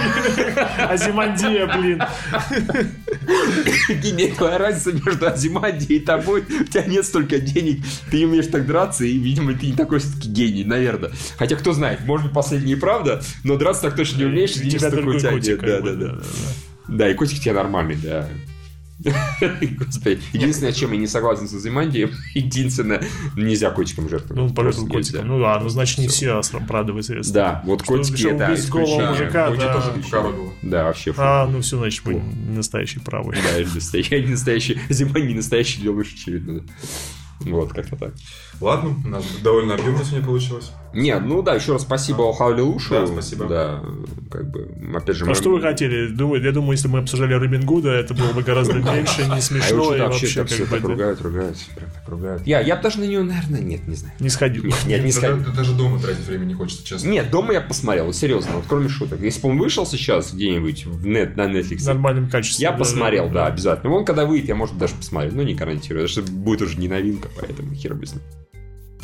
Азимандия, 0.90 1.66
блин. 1.68 2.02
Гениальная 4.02 4.58
разница 4.58 4.92
между 4.92 5.28
Азимандией 5.28 5.98
и 5.98 6.00
тобой. 6.00 6.42
У 6.42 6.64
тебя 6.66 6.86
нет 6.86 7.06
столько 7.06 7.40
денег, 7.40 7.82
ты 8.12 8.18
не 8.18 8.26
умеешь 8.26 8.48
так 8.48 8.66
драться, 8.66 9.06
и, 9.06 9.18
видимо, 9.18 9.54
ты 9.54 9.68
не 9.68 9.74
такой 9.74 10.00
все-таки 10.00 10.28
гений, 10.28 10.66
наверное. 10.66 11.12
Хотя, 11.38 11.56
кто 11.56 11.72
знает, 11.72 12.02
может 12.06 12.32
быть, 12.32 12.52
и 12.52 12.76
правда, 12.76 13.22
но 13.46 13.56
драться 13.56 13.84
так 13.84 13.96
точно 13.96 14.18
не 14.18 14.26
умеешь, 14.26 14.56
и 14.58 14.70
тебя 14.70 14.90
столько 14.90 15.08
у 15.08 15.20
только 15.20 15.40
тебя 15.40 15.56
нет. 15.56 15.62
Да, 15.62 15.80
да, 15.80 15.94
да. 15.94 16.22
Да, 16.88 17.10
и 17.10 17.14
котик 17.14 17.40
у 17.40 17.42
тебя 17.42 17.54
нормальный, 17.54 17.96
да. 17.96 18.28
Господи. 19.80 20.22
Единственное, 20.32 20.72
чем 20.72 20.92
я 20.94 20.98
не 20.98 21.08
согласен 21.08 21.48
с 21.48 21.54
Азимандией, 21.54 22.12
единственное, 22.34 23.04
нельзя 23.36 23.70
котиком 23.72 24.10
жертвовать. 24.10 24.50
Ну, 24.50 24.54
Просто 24.54 24.86
котиком. 24.86 25.28
Ну 25.28 25.40
да, 25.40 25.60
ну 25.60 25.70
значит 25.70 25.98
не 26.00 26.08
все 26.08 26.40
оправдывают 26.54 27.06
средства. 27.06 27.34
Да, 27.34 27.62
вот 27.66 27.84
котики, 27.84 28.16
что 28.16 28.38
да, 28.38 28.48
убить 28.48 28.70
голого 28.70 28.86
исключение. 28.86 29.10
мужика, 29.10 29.50
да. 29.52 30.26
Да, 30.62 30.84
вообще. 30.86 31.12
фу. 31.12 31.22
А, 31.22 31.48
ну 31.48 31.62
все, 31.62 31.78
значит, 31.78 32.06
мы 32.06 32.14
не 32.14 32.56
настоящий 32.56 33.00
правый. 33.00 33.38
Да, 33.44 33.58
я 33.58 33.66
не 33.66 33.74
настоящий, 33.74 34.16
я 34.16 34.22
не 34.22 34.32
настоящий, 34.32 34.80
зима 34.90 35.20
не 35.20 35.34
настоящий 35.34 35.90
лучше, 35.90 36.16
очевидно. 36.16 36.64
Вот, 37.42 37.74
как-то 37.74 37.96
так. 37.98 38.14
Ладно, 38.62 38.96
у 39.04 39.08
нас 39.10 39.26
довольно 39.44 39.74
объемно 39.76 40.04
сегодня 40.04 40.26
получилось. 40.26 40.72
Нет, 40.94 41.22
ну 41.26 41.42
да, 41.42 41.56
еще 41.56 41.74
раз 41.74 41.82
спасибо 41.82 42.24
Алхаули 42.24 42.62
Лушу. 42.62 42.94
Да, 42.94 43.06
спасибо. 43.06 43.46
Да, 43.48 43.84
как 44.32 44.50
бы, 44.50 44.70
опять 44.96 45.18
же... 45.18 45.26
А 45.26 45.28
мы- 45.28 45.36
что 45.36 45.50
вы 45.50 45.60
хотели? 45.62 46.08
Думаю, 46.08 46.42
я 46.42 46.54
думаю, 46.54 46.72
если 46.72 46.88
бы 46.88 46.94
мы 46.94 47.00
обсуждали 47.00 47.34
Робин 47.34 47.66
Гуда, 47.66 47.90
это 47.92 48.14
было 48.14 48.32
бы 48.32 48.42
гораздо 48.44 48.74
меньше, 48.76 49.26
не 49.26 49.32
А 49.34 49.42
смешно 49.42 49.68
что-то 49.84 49.96
и 49.98 50.00
вообще 50.00 50.28
так 50.28 50.48
все 50.48 50.60
как 50.64 50.70
так 50.70 50.84
ругают, 50.84 51.22
ругают, 51.22 51.58
прям 51.76 51.90
так 51.92 52.08
ругают. 52.08 52.48
Я, 52.48 52.62
я 52.62 52.78
бы 52.78 52.84
даже 52.84 53.00
на 53.00 53.04
нее, 53.04 53.22
наверное, 53.24 53.60
нет, 53.60 53.86
не 53.90 53.96
знаю. 53.96 54.14
не 54.22 54.30
сходил. 54.30 54.64
Нет, 54.64 54.86
нет, 54.86 55.04
не 55.04 55.12
сходил. 55.12 55.44
даже 55.54 55.74
дома 55.74 56.00
тратить 56.00 56.26
время 56.26 56.46
не 56.46 56.54
хочется, 56.54 56.86
честно. 56.86 57.10
Нет, 57.10 57.30
дома 57.30 57.52
я 57.52 57.60
посмотрел, 57.60 58.14
серьезно, 58.14 58.54
вот 58.56 58.64
кроме 58.70 58.88
шуток. 58.88 59.20
Если 59.20 59.42
бы 59.42 59.50
он 59.50 59.58
вышел 59.60 59.86
сейчас 59.86 60.34
где-нибудь 60.34 60.86
в 60.86 61.06
нет, 61.06 61.36
на 61.36 61.52
Netflix, 61.52 61.80
В 61.80 61.88
нормальном 61.88 62.30
качестве. 62.30 62.64
я 62.64 62.72
посмотрел, 62.72 63.26
да, 63.28 63.34
да. 63.34 63.46
обязательно. 63.48 63.94
Он 63.94 64.06
когда 64.06 64.26
выйдет, 64.26 64.48
я, 64.48 64.56
может, 64.56 64.78
даже 64.78 64.96
посмотрю, 64.96 65.32
но 65.36 65.44
не 65.44 65.56
гарантирую, 65.56 66.08
потому 66.08 66.26
что 66.26 66.34
будет 66.34 66.62
уже 66.62 66.78
не 66.78 66.88
новинка, 66.88 67.25
поэтому 67.36 67.74
хер 67.74 67.94
без 67.94 68.16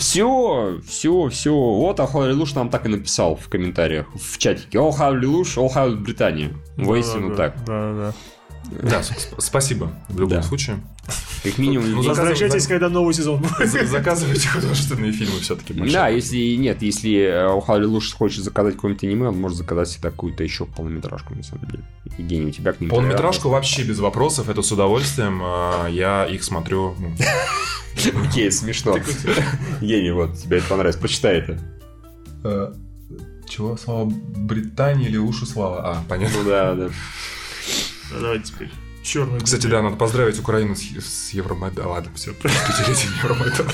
все, 0.02 0.80
все, 0.88 1.30
все. 1.30 1.54
Вот 1.54 2.00
Алхаули 2.00 2.34
Луш 2.34 2.56
нам 2.56 2.70
так 2.70 2.86
и 2.86 2.90
написал 2.90 3.36
в 3.36 3.48
комментариях, 3.50 4.08
в 4.16 4.38
чатике. 4.40 4.80
Алхаули 4.80 5.26
Луш, 5.26 5.58
Алхаули 5.58 5.96
Британия. 5.96 6.52
Воистину 6.76 7.30
Да, 7.30 7.36
так. 7.36 7.64
Да, 7.66 7.94
да. 7.94 7.96
Да, 7.96 8.14
с- 9.02 9.36
спасибо 9.46 9.92
в 10.10 10.20
любом 10.20 10.38
Да. 10.38 10.44
случае. 10.44 10.80
Как 11.44 11.58
минимум. 11.58 11.92
Ну, 11.92 12.02
Возвращайтесь, 12.04 12.68
когда 12.68 12.88
новый 12.90 13.14
сезон 13.14 13.42
будет. 13.42 13.70
За- 13.72 13.86
Заказывайте 13.86 14.48
художественные 14.48 15.12
фильмы 15.12 15.40
все-таки. 15.40 15.74
Да, 15.74 16.08
если 16.08 16.56
нет, 16.56 16.82
если 16.82 17.24
Алхаули 17.26 17.86
Луш 17.86 18.14
хочет 18.14 18.44
заказать 18.44 18.76
какое-нибудь 18.76 19.04
аниме, 19.04 19.28
он 19.30 19.40
может 19.42 19.58
заказать 19.58 19.90
себе 19.90 20.10
какую-то 20.10 20.44
еще 20.44 20.66
полнометражку, 20.66 21.34
на 21.36 21.44
самом 21.44 21.66
деле. 21.66 21.84
Евгений, 22.18 22.48
у 22.48 22.52
тебя 22.52 22.74
к 22.74 22.80
ним 22.82 22.90
Полнометражку 22.90 23.50
вообще 23.50 23.84
без 23.84 24.00
вопросов, 24.00 24.50
это 24.50 24.62
с 24.62 24.72
удовольствием. 24.72 25.40
а, 25.44 25.88
Я 25.88 26.26
их 26.28 26.44
смотрю. 26.44 26.96
ну, 27.00 27.14
Окей, 28.28 28.52
смешно. 28.52 28.96
Евгений, 29.82 30.12
вот, 30.12 30.38
тебе 30.38 30.58
это 30.58 30.68
понравится. 30.68 31.00
Прочитай 31.00 31.40
это. 31.40 31.60
Э, 32.44 32.74
Чего? 33.50 33.76
Слава 33.78 34.06
Британии 34.06 35.08
или 35.08 35.18
Лушу 35.18 35.46
Слава? 35.46 35.82
А, 35.92 36.04
понятно. 36.08 36.38
Ну 36.44 36.50
да, 36.50 36.74
да. 36.76 36.90
Давайте 38.20 38.46
теперь. 38.52 38.72
Черный. 39.04 39.40
Кстати, 39.40 39.66
да, 39.68 39.82
надо 39.82 39.96
поздравить 39.96 40.40
Украину 40.40 40.76
с, 40.76 40.82
с 40.82 41.32
Евромайданом. 41.32 41.92
Ладно, 41.92 42.12
все, 42.16 42.34
пятилетием 42.34 43.14
Евромайдана. 43.24 43.72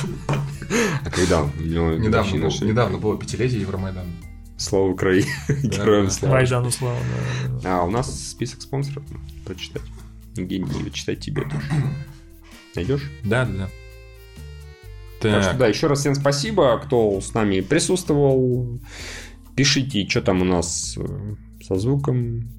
А 1.03 1.09
когда? 1.09 1.49
Ну, 1.59 1.97
Недавно, 1.97 2.31
был- 2.39 2.65
недавно 2.67 2.97
было 2.97 3.17
пятилетие 3.17 3.61
Евромайдана. 3.61 4.09
Слава 4.57 4.85
Украине. 4.85 5.27
Героям 5.63 6.09
слава. 6.09 6.35
Майдану 6.35 6.71
слава. 6.71 6.97
А, 7.65 7.83
у 7.83 7.89
нас 7.91 8.29
список 8.29 8.61
спонсоров. 8.61 9.03
Прочитать. 9.45 9.83
Евгений, 10.35 10.69
или 10.79 10.89
читать 10.89 11.19
тебе 11.19 11.41
тоже. 11.43 11.61
Найдешь? 12.75 13.03
Да, 13.23 13.45
да, 13.45 13.53
да. 13.53 13.69
Так 15.19 15.41
что 15.41 15.49
Так, 15.51 15.57
да, 15.57 15.67
еще 15.67 15.87
раз 15.87 15.99
всем 15.99 16.15
спасибо, 16.15 16.79
кто 16.79 17.19
с 17.19 17.33
нами 17.33 17.61
присутствовал. 17.61 18.79
Пишите, 19.55 20.07
что 20.07 20.21
там 20.21 20.41
у 20.41 20.45
нас 20.45 20.95
э, 20.97 21.35
со 21.63 21.75
звуком. 21.75 22.49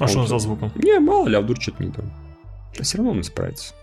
А 0.00 0.08
что 0.08 0.20
Он 0.20 0.26
за 0.26 0.38
звуком? 0.38 0.72
Не, 0.76 0.98
мало 0.98 1.28
ли, 1.28 1.36
а 1.36 1.40
вдруг 1.40 1.60
что-то 1.60 1.84
не 1.84 1.92
там. 1.92 2.06
А 2.78 2.82
все 2.82 2.98
равно 2.98 3.12
он 3.12 3.22
справится. 3.22 3.74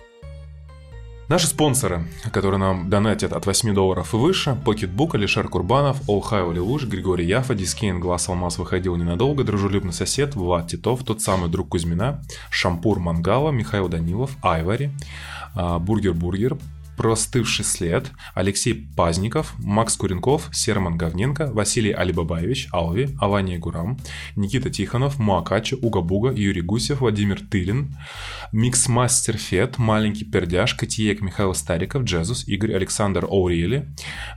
Наши 1.30 1.48
спонсоры, 1.48 2.06
которые 2.32 2.58
нам 2.58 2.90
донатят 2.90 3.34
от 3.34 3.46
8 3.46 3.74
долларов 3.74 4.14
и 4.14 4.18
выше, 4.18 4.58
Pocketbook, 4.64 5.14
Алишер 5.14 5.50
Курбанов, 5.50 5.98
Олхайо 6.08 6.54
Левуш, 6.54 6.86
Григорий 6.86 7.26
Яфа, 7.26 7.54
Дискейн, 7.54 8.00
Глаз 8.00 8.30
Алмаз 8.30 8.58
выходил 8.58 8.96
ненадолго, 8.96 9.44
Дружелюбный 9.44 9.92
сосед, 9.92 10.36
Влад 10.36 10.68
Титов, 10.68 11.04
тот 11.04 11.22
самый 11.22 11.50
друг 11.50 11.68
Кузьмина, 11.68 12.24
Шампур 12.50 13.00
Мангала, 13.00 13.52
Михаил 13.52 13.90
Данилов, 13.90 14.38
Айвари, 14.42 14.92
а, 15.54 15.80
Бургер 15.80 16.14
Бургер, 16.14 16.58
Простывший 16.98 17.64
след, 17.64 18.12
Алексей 18.34 18.74
Пазников, 18.96 19.54
Макс 19.60 19.96
Куренков, 19.96 20.50
Серман 20.52 20.98
Говненко, 20.98 21.52
Василий 21.54 21.92
Алибабаевич, 21.92 22.70
Алви, 22.72 23.16
Авания 23.20 23.60
Гурам, 23.60 24.00
Никита 24.36 24.72
Тихонов, 24.72 25.20
Муакачи, 25.20 25.76
Уга-Буга, 25.76 26.32
Юрий 26.32 26.62
Гусев, 26.62 27.02
Владимир 27.02 27.40
Тылин, 27.40 27.96
Миксмастер 28.52 29.38
Фет, 29.38 29.78
Маленький 29.78 30.26
Пердяж, 30.26 30.74
Котиек 30.74 31.22
Михаил 31.22 31.54
Стариков, 31.54 32.04
Джезус, 32.04 32.48
Игорь 32.48 32.74
Александр 32.74 33.26
Оурели, 33.26 33.88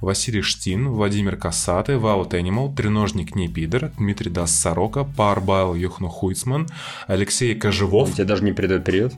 Василий 0.03 0.43
Штин, 0.43 0.89
Владимир 0.89 1.37
Касаты, 1.37 1.99
Ваут 1.99 2.35
Энимал, 2.35 2.75
Треножник 2.75 3.35
Непидер, 3.35 3.91
Дмитрий 3.97 4.31
Дас 4.31 4.55
Сорока, 4.55 5.05
Парбайл 5.05 5.75
Юхну 5.75 6.09
Хуйцман, 6.09 6.69
Алексей 7.07 7.55
Кожевов, 7.55 8.13
тебе 8.13 8.25
даже 8.25 8.45
не 8.45 8.53
передает 8.53 8.85
привет. 8.85 9.15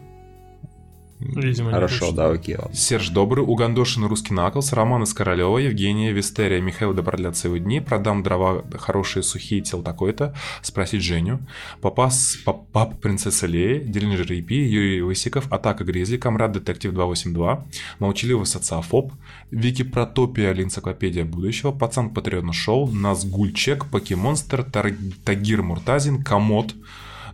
Видимо, 1.28 1.68
не 1.68 1.74
Хорошо, 1.74 2.06
хочет. 2.06 2.16
да, 2.16 2.30
окей, 2.30 2.56
ладно. 2.56 2.74
Серж 2.74 3.08
Добрый, 3.10 3.44
Угандошин 3.44 4.04
Русский 4.04 4.34
Наклс, 4.34 4.72
Роман 4.72 5.02
из 5.04 5.14
Королева, 5.14 5.58
Евгения, 5.58 6.12
Вистерия, 6.12 6.60
Михаил 6.60 6.94
Добродлятся 6.94 7.48
его 7.48 7.58
дни, 7.58 7.80
Продам 7.80 8.22
дрова 8.22 8.64
хорошие 8.78 9.22
сухие 9.22 9.60
тел 9.60 9.82
такой-то, 9.82 10.34
Спросить 10.62 11.02
Женю, 11.02 11.40
Папас, 11.80 12.36
пап, 12.44 12.66
Папа 12.72 12.96
Принцесса 12.96 13.46
Лея, 13.46 13.80
Диллинджер 13.80 14.26
EP, 14.32 14.52
Юрий 14.52 15.02
Лысиков, 15.02 15.50
Атака 15.52 15.84
Гризли, 15.84 16.16
Камрад 16.16 16.52
Детектив 16.52 16.92
282, 16.92 17.64
Молчаливый 17.98 18.46
социофоб, 18.46 19.12
Вики 19.50 19.82
Протопия, 19.82 20.52
Энциклопедия 20.52 21.24
будущего, 21.24 21.72
Пацан 21.72 22.10
Патриотно 22.10 22.52
Шоу, 22.52 22.90
Назгульчек, 22.90 23.86
Покемонстер, 23.86 24.64
Тагир 25.24 25.62
Муртазин, 25.62 26.22
Комод, 26.22 26.74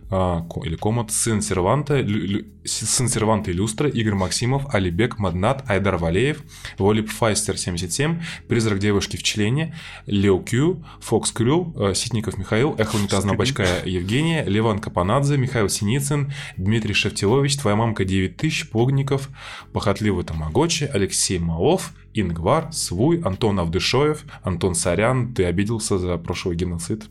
а, 0.09 0.45
или 0.63 0.75
Комод, 0.75 1.11
сын 1.11 1.41
Серванта, 1.41 1.99
Лю- 2.01 2.45
сын 2.65 3.07
Серванта 3.07 3.51
Иллюстра, 3.51 3.87
Игорь 3.89 4.15
Максимов, 4.15 4.73
Алибек 4.73 5.19
Маднат, 5.19 5.63
Айдар 5.69 5.97
Валеев, 5.97 6.43
Волип 6.77 7.09
Файстер 7.09 7.57
77, 7.57 8.21
Призрак 8.47 8.79
девушки 8.79 9.17
в 9.17 9.23
члене, 9.23 9.75
Лео 10.05 10.39
Кью, 10.39 10.83
Фокс 11.01 11.31
Крю, 11.31 11.73
э, 11.77 11.93
Ситников 11.93 12.37
Михаил, 12.37 12.75
Эхо 12.77 12.95
Унитазного 12.97 13.37
бачка 13.37 13.65
Евгения, 13.85 14.43
Леван 14.45 14.79
Капанадзе, 14.79 15.37
Михаил 15.37 15.69
Синицын, 15.69 16.33
Дмитрий 16.57 16.93
Шевтилович, 16.93 17.57
Твоя 17.57 17.75
мамка 17.75 18.05
9000, 18.05 18.69
Погников, 18.69 19.29
Похотливый 19.73 20.23
Тамагочи, 20.23 20.89
Алексей 20.91 21.39
Малов, 21.39 21.93
Ингвар, 22.13 22.71
Свуй, 22.73 23.21
Антон 23.21 23.59
Авдышоев, 23.59 24.23
Антон 24.43 24.75
Сорян, 24.75 25.33
ты 25.33 25.45
обиделся 25.45 25.97
за 25.97 26.17
прошлый 26.17 26.55
геноцид? 26.55 27.05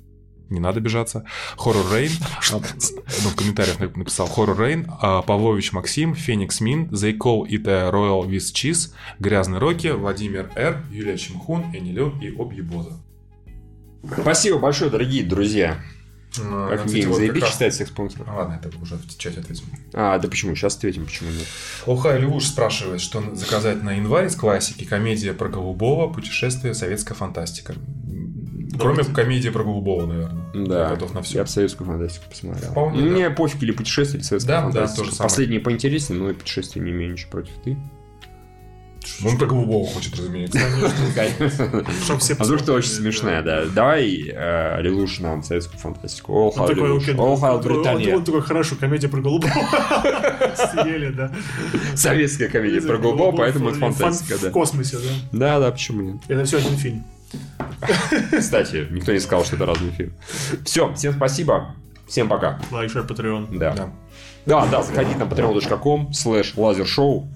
Не 0.51 0.61
надо 0.61 0.79
обижаться. 0.79 1.25
Хоррор 1.57 1.85
Рейн. 1.93 2.11
Ну, 2.51 3.29
в 3.31 3.37
комментариях 3.37 3.79
нап- 3.81 3.97
написал 3.99 4.27
Хоррор 4.27 4.59
Рейн. 4.61 4.91
а, 5.01 5.23
Павлович 5.23 5.73
Максим, 5.73 6.15
Феникс 6.15 6.61
Мин, 6.61 6.87
They 6.87 7.16
Call 7.16 7.47
It 7.49 7.66
a 7.69 7.91
Royal 7.91 8.27
with 8.27 8.53
Cheese, 8.55 8.93
Грязный 9.19 9.59
Рокки, 9.59 9.89
Владимир 9.89 10.51
Р, 10.57 10.83
Юлия 10.91 11.19
Чемхун, 11.19 11.65
Энилю 11.75 12.15
и 12.23 12.35
Объебоза. 12.35 12.99
Спасибо 14.20 14.59
большое, 14.59 14.91
дорогие 14.91 15.25
друзья. 15.25 15.81
Ну, 16.39 16.69
Как 16.69 16.79
кстати, 16.81 16.95
Гейм, 16.95 17.09
вот 17.09 17.16
заебись 17.16 17.43
раз- 17.43 17.53
читать 17.53 17.75
всех 17.75 17.89
спонсоров. 17.89 18.29
А, 18.29 18.35
Ладно, 18.37 18.61
это 18.62 18.77
уже 18.79 18.97
в 18.97 19.19
чате 19.19 19.41
ответим. 19.41 19.65
А, 19.95 20.19
да 20.19 20.29
почему? 20.29 20.55
Сейчас 20.55 20.77
ответим, 20.77 21.07
почему 21.07 21.31
нет. 21.31 21.47
Лухай 21.87 22.20
Левуш 22.20 22.45
спрашивает, 22.47 23.01
что 23.01 23.35
заказать 23.35 23.83
на 23.83 23.95
январь 23.95 24.27
из 24.27 24.37
классики 24.37 24.85
комедия 24.85 25.33
про 25.33 25.49
Голубого, 25.49 26.12
путешествие, 26.12 26.75
советская 26.75 27.16
фантастика. 27.16 27.74
Кроме 28.79 29.05
комедии 29.05 29.48
про 29.51 29.65
Голубого, 29.65 30.07
наверное. 30.07 30.43
Да, 30.55 30.82
Я 30.85 30.89
готов 30.90 31.15
на 31.15 31.23
все. 31.23 31.39
я 31.39 31.45
бы 31.45 31.48
советскую 31.51 31.87
фантастику 31.89 32.24
посмотрел. 32.31 32.71
Вполне, 32.71 33.01
Ну, 33.01 33.07
да. 33.09 33.13
Мне 33.15 33.31
пофиг 33.31 33.63
или 33.63 33.73
путешествие, 33.73 34.19
или 34.21 34.24
советская 34.27 34.57
Да, 34.57 34.61
да, 34.66 34.71
фантастика. 34.73 34.98
то 35.05 35.11
же 35.11 35.15
самое. 35.16 35.29
Последнее 35.31 35.61
поинтереснее, 35.61 36.21
но 36.21 36.31
и 36.31 36.35
путешествие 36.35 36.85
не 36.85 36.90
имею 36.93 37.13
ничего 37.13 37.31
против. 37.31 37.53
Ты? 37.65 37.77
Он 39.24 39.39
про 39.39 39.47
Голубого 39.47 39.87
хочет, 39.87 40.16
разумеется. 40.16 40.59
А 42.39 42.45
вдруг 42.45 42.63
ты 42.63 42.73
очень 42.73 42.90
смешная, 42.90 43.43
да. 43.43 43.65
Давай, 43.66 44.23
э, 44.29 44.82
Лилуш, 44.82 45.21
нам 45.21 45.43
советскую 45.43 45.79
фантастику. 45.81 46.32
All 46.32 46.53
Он 46.57 46.71
Hail 46.71 47.19
он- 47.19 47.21
он- 47.43 47.61
Британия. 47.63 48.15
Он 48.16 48.24
такой, 48.24 48.43
хорошо, 48.43 48.77
комедия 48.77 49.09
про 49.09 49.21
голубого. 49.21 49.51
Съели, 50.57 51.11
да. 51.11 51.32
Советская 51.95 52.48
комедия 52.48 52.81
про 52.82 52.98
Голубого, 52.98 53.32
поэтому 53.37 53.71
это 53.71 53.79
Фан- 53.79 53.93
фантастика, 53.93 54.37
В 54.39 54.43
да. 54.43 54.51
космосе, 54.51 54.98
да. 54.98 55.39
Да, 55.39 55.61
да, 55.61 55.71
почему 55.73 56.03
нет? 56.03 56.16
Это 56.29 56.45
все 56.45 56.59
один 56.59 56.77
фильм. 56.77 57.05
Кстати, 58.39 58.87
никто 58.90 59.13
не 59.13 59.21
сказал, 59.21 59.45
что 59.45 59.57
это 59.57 59.66
разный 59.66 59.90
фильм. 59.90 60.13
Все, 60.65 60.93
всем 60.95 61.15
спасибо. 61.15 61.74
Всем 62.07 62.29
пока. 62.29 62.59
Лайк, 62.71 62.90
share, 62.90 63.05
Patreon. 63.05 63.59
Да. 63.59 63.73
Да. 63.73 63.90
Да, 64.47 64.66
да, 64.66 64.82
заходите 64.82 65.19
на 65.19 65.24
patreon.com 65.24 66.13
слэш 66.15 66.55
лазершоу. 66.57 67.29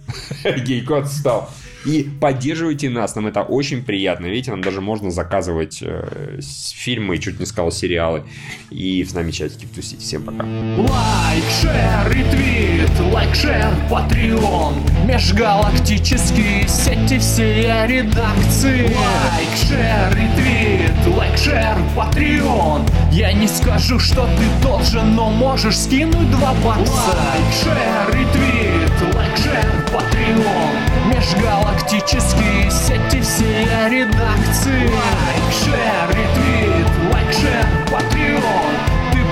Гейкод 0.44 1.08
стал. 1.08 1.50
И 1.84 2.08
поддерживайте 2.20 2.90
нас, 2.90 3.14
нам 3.16 3.26
это 3.26 3.42
очень 3.42 3.82
приятно. 3.82 4.26
Видите, 4.26 4.50
нам 4.50 4.62
даже 4.62 4.80
можно 4.80 5.10
заказывать 5.10 5.78
э, 5.82 6.40
фильмы, 6.74 7.18
чуть 7.18 7.40
не 7.40 7.46
сказал, 7.46 7.72
сериалы. 7.72 8.24
И 8.70 9.04
с 9.04 9.14
нами 9.14 9.30
чатики 9.30 9.66
тусить. 9.66 10.00
Всем 10.00 10.22
пока. 10.22 10.44
Лайк, 10.44 11.44
share, 11.60 12.12
ретвит, 12.12 13.12
лайк, 13.12 13.34
share, 13.34 13.72
Patreon 13.90 14.74
Межгалактические 15.06 16.66
сети 16.68 17.18
все 17.18 17.86
редакции 17.86 18.82
Лайк, 18.82 19.48
share, 19.56 20.16
ретвит, 20.16 21.16
лайк, 21.16 21.36
share, 21.36 21.76
Patreon 21.96 22.86
Я 23.10 23.32
не 23.32 23.48
скажу, 23.48 23.98
что 23.98 24.26
ты 24.26 24.66
должен, 24.66 25.14
но 25.14 25.30
можешь 25.30 25.78
скинуть 25.78 26.30
два 26.30 26.54
бакса 26.64 26.92
Лайк, 26.92 27.52
share, 27.62 28.14
ретвит, 28.14 29.14
лайк, 29.14 29.36
share, 29.36 29.92
Patreon 29.92 30.81
Межгалактические 31.22 32.68
сети 32.68 33.20
все 33.20 33.88
редакции. 33.88 34.88
Лайк, 34.88 35.52
шер, 35.52 36.08
ретвит, 36.08 37.12
лайк, 37.12 37.32
шер, 37.32 37.64
патреон 37.92 38.42
ты 38.42 38.71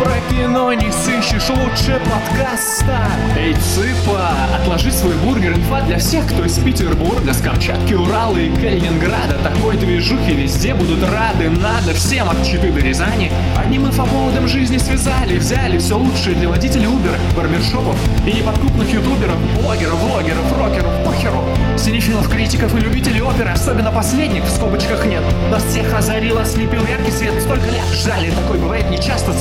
про 0.01 0.15
кино 0.31 0.73
не 0.73 0.91
сыщешь 0.91 1.51
лучше 1.51 2.01
подкаста. 2.01 2.99
Эй, 3.37 3.55
цыпа, 3.55 4.31
отложи 4.59 4.91
свой 4.91 5.15
бургер 5.17 5.53
Инфа 5.53 5.83
для 5.83 5.99
всех, 5.99 6.27
кто 6.27 6.45
из 6.45 6.59
Петербурга 6.59 7.35
С 7.35 7.43
Камчатки, 7.43 7.93
Урала 7.93 8.39
и 8.39 8.49
Калининграда. 8.49 9.37
Такой 9.43 9.77
движухи 9.77 10.33
везде 10.33 10.75
будут 10.75 11.03
рады 11.03 11.51
Надо 11.51 11.93
всем 11.93 12.31
от 12.31 12.43
Читы 12.47 12.73
до 12.73 12.81
Рязани. 12.81 13.31
Одним 13.59 13.87
инфоповодом 13.87 14.49
жизни 14.49 14.79
связали 14.79 15.37
Взяли 15.37 15.77
все 15.77 15.99
лучшее 15.99 16.35
для 16.35 16.49
водителей 16.49 16.87
Uber 16.87 17.15
Барбершопов 17.37 17.97
и 18.27 18.33
неподкупных 18.33 18.91
ютуберов 18.91 19.37
Блогеров, 19.61 19.99
влогеров, 19.99 20.59
рокеров, 20.59 21.05
похеру 21.05 21.45
Синефилов, 21.77 22.29
критиков 22.29 22.75
и 22.75 22.81
любителей 22.81 23.21
оперы 23.21 23.51
Особенно 23.51 23.93
последних 23.93 24.45
в 24.45 24.51
скобочках 24.51 25.05
нет. 25.05 25.23
Нас 25.51 25.63
всех 25.65 25.93
озарило, 25.93 26.45
слепил 26.47 26.87
яркий 26.87 27.13
свет 27.13 27.35
Столько 27.43 27.67
лет 27.67 27.85
ждали, 27.93 28.31
такое 28.31 28.59
бывает 28.59 28.91
нечасто 28.91 29.33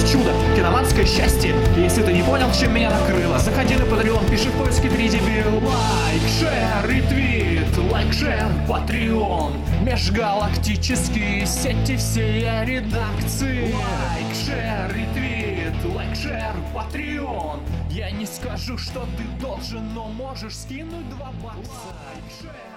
Совершилось 0.00 0.10
чудо, 0.10 0.32
киноманское 0.56 1.04
счастье. 1.04 1.54
Если 1.76 2.02
ты 2.02 2.12
не 2.12 2.22
понял, 2.22 2.50
чем 2.52 2.74
меня 2.74 2.90
накрыло 2.90 3.38
Заходи 3.38 3.74
на 3.76 3.82
Patreon, 3.82 4.30
пиши 4.30 4.48
в 4.50 4.58
поиске 4.58 4.88
3 4.88 5.08
дебил 5.08 5.62
Лайк, 5.62 6.22
share, 6.38 6.88
ретвит, 6.88 7.76
лайк, 7.90 8.12
share, 8.12 8.46
Patreon 8.68 9.52
Межгалактические 9.84 11.46
сети 11.46 11.96
все 11.96 12.64
редакции. 12.64 13.72
Лайк, 13.72 14.34
share, 14.34 14.94
ретвит, 14.94 15.94
лайк, 15.94 16.14
share, 16.16 16.54
Patreon 16.74 17.60
Я 17.90 18.10
не 18.10 18.26
скажу, 18.26 18.78
что 18.78 19.06
ты 19.16 19.42
должен, 19.42 19.92
но 19.94 20.08
можешь 20.08 20.56
скинуть 20.56 21.08
два 21.10 21.30
бакса. 21.42 21.70
Лайк, 21.88 22.24
шер, 22.40 22.69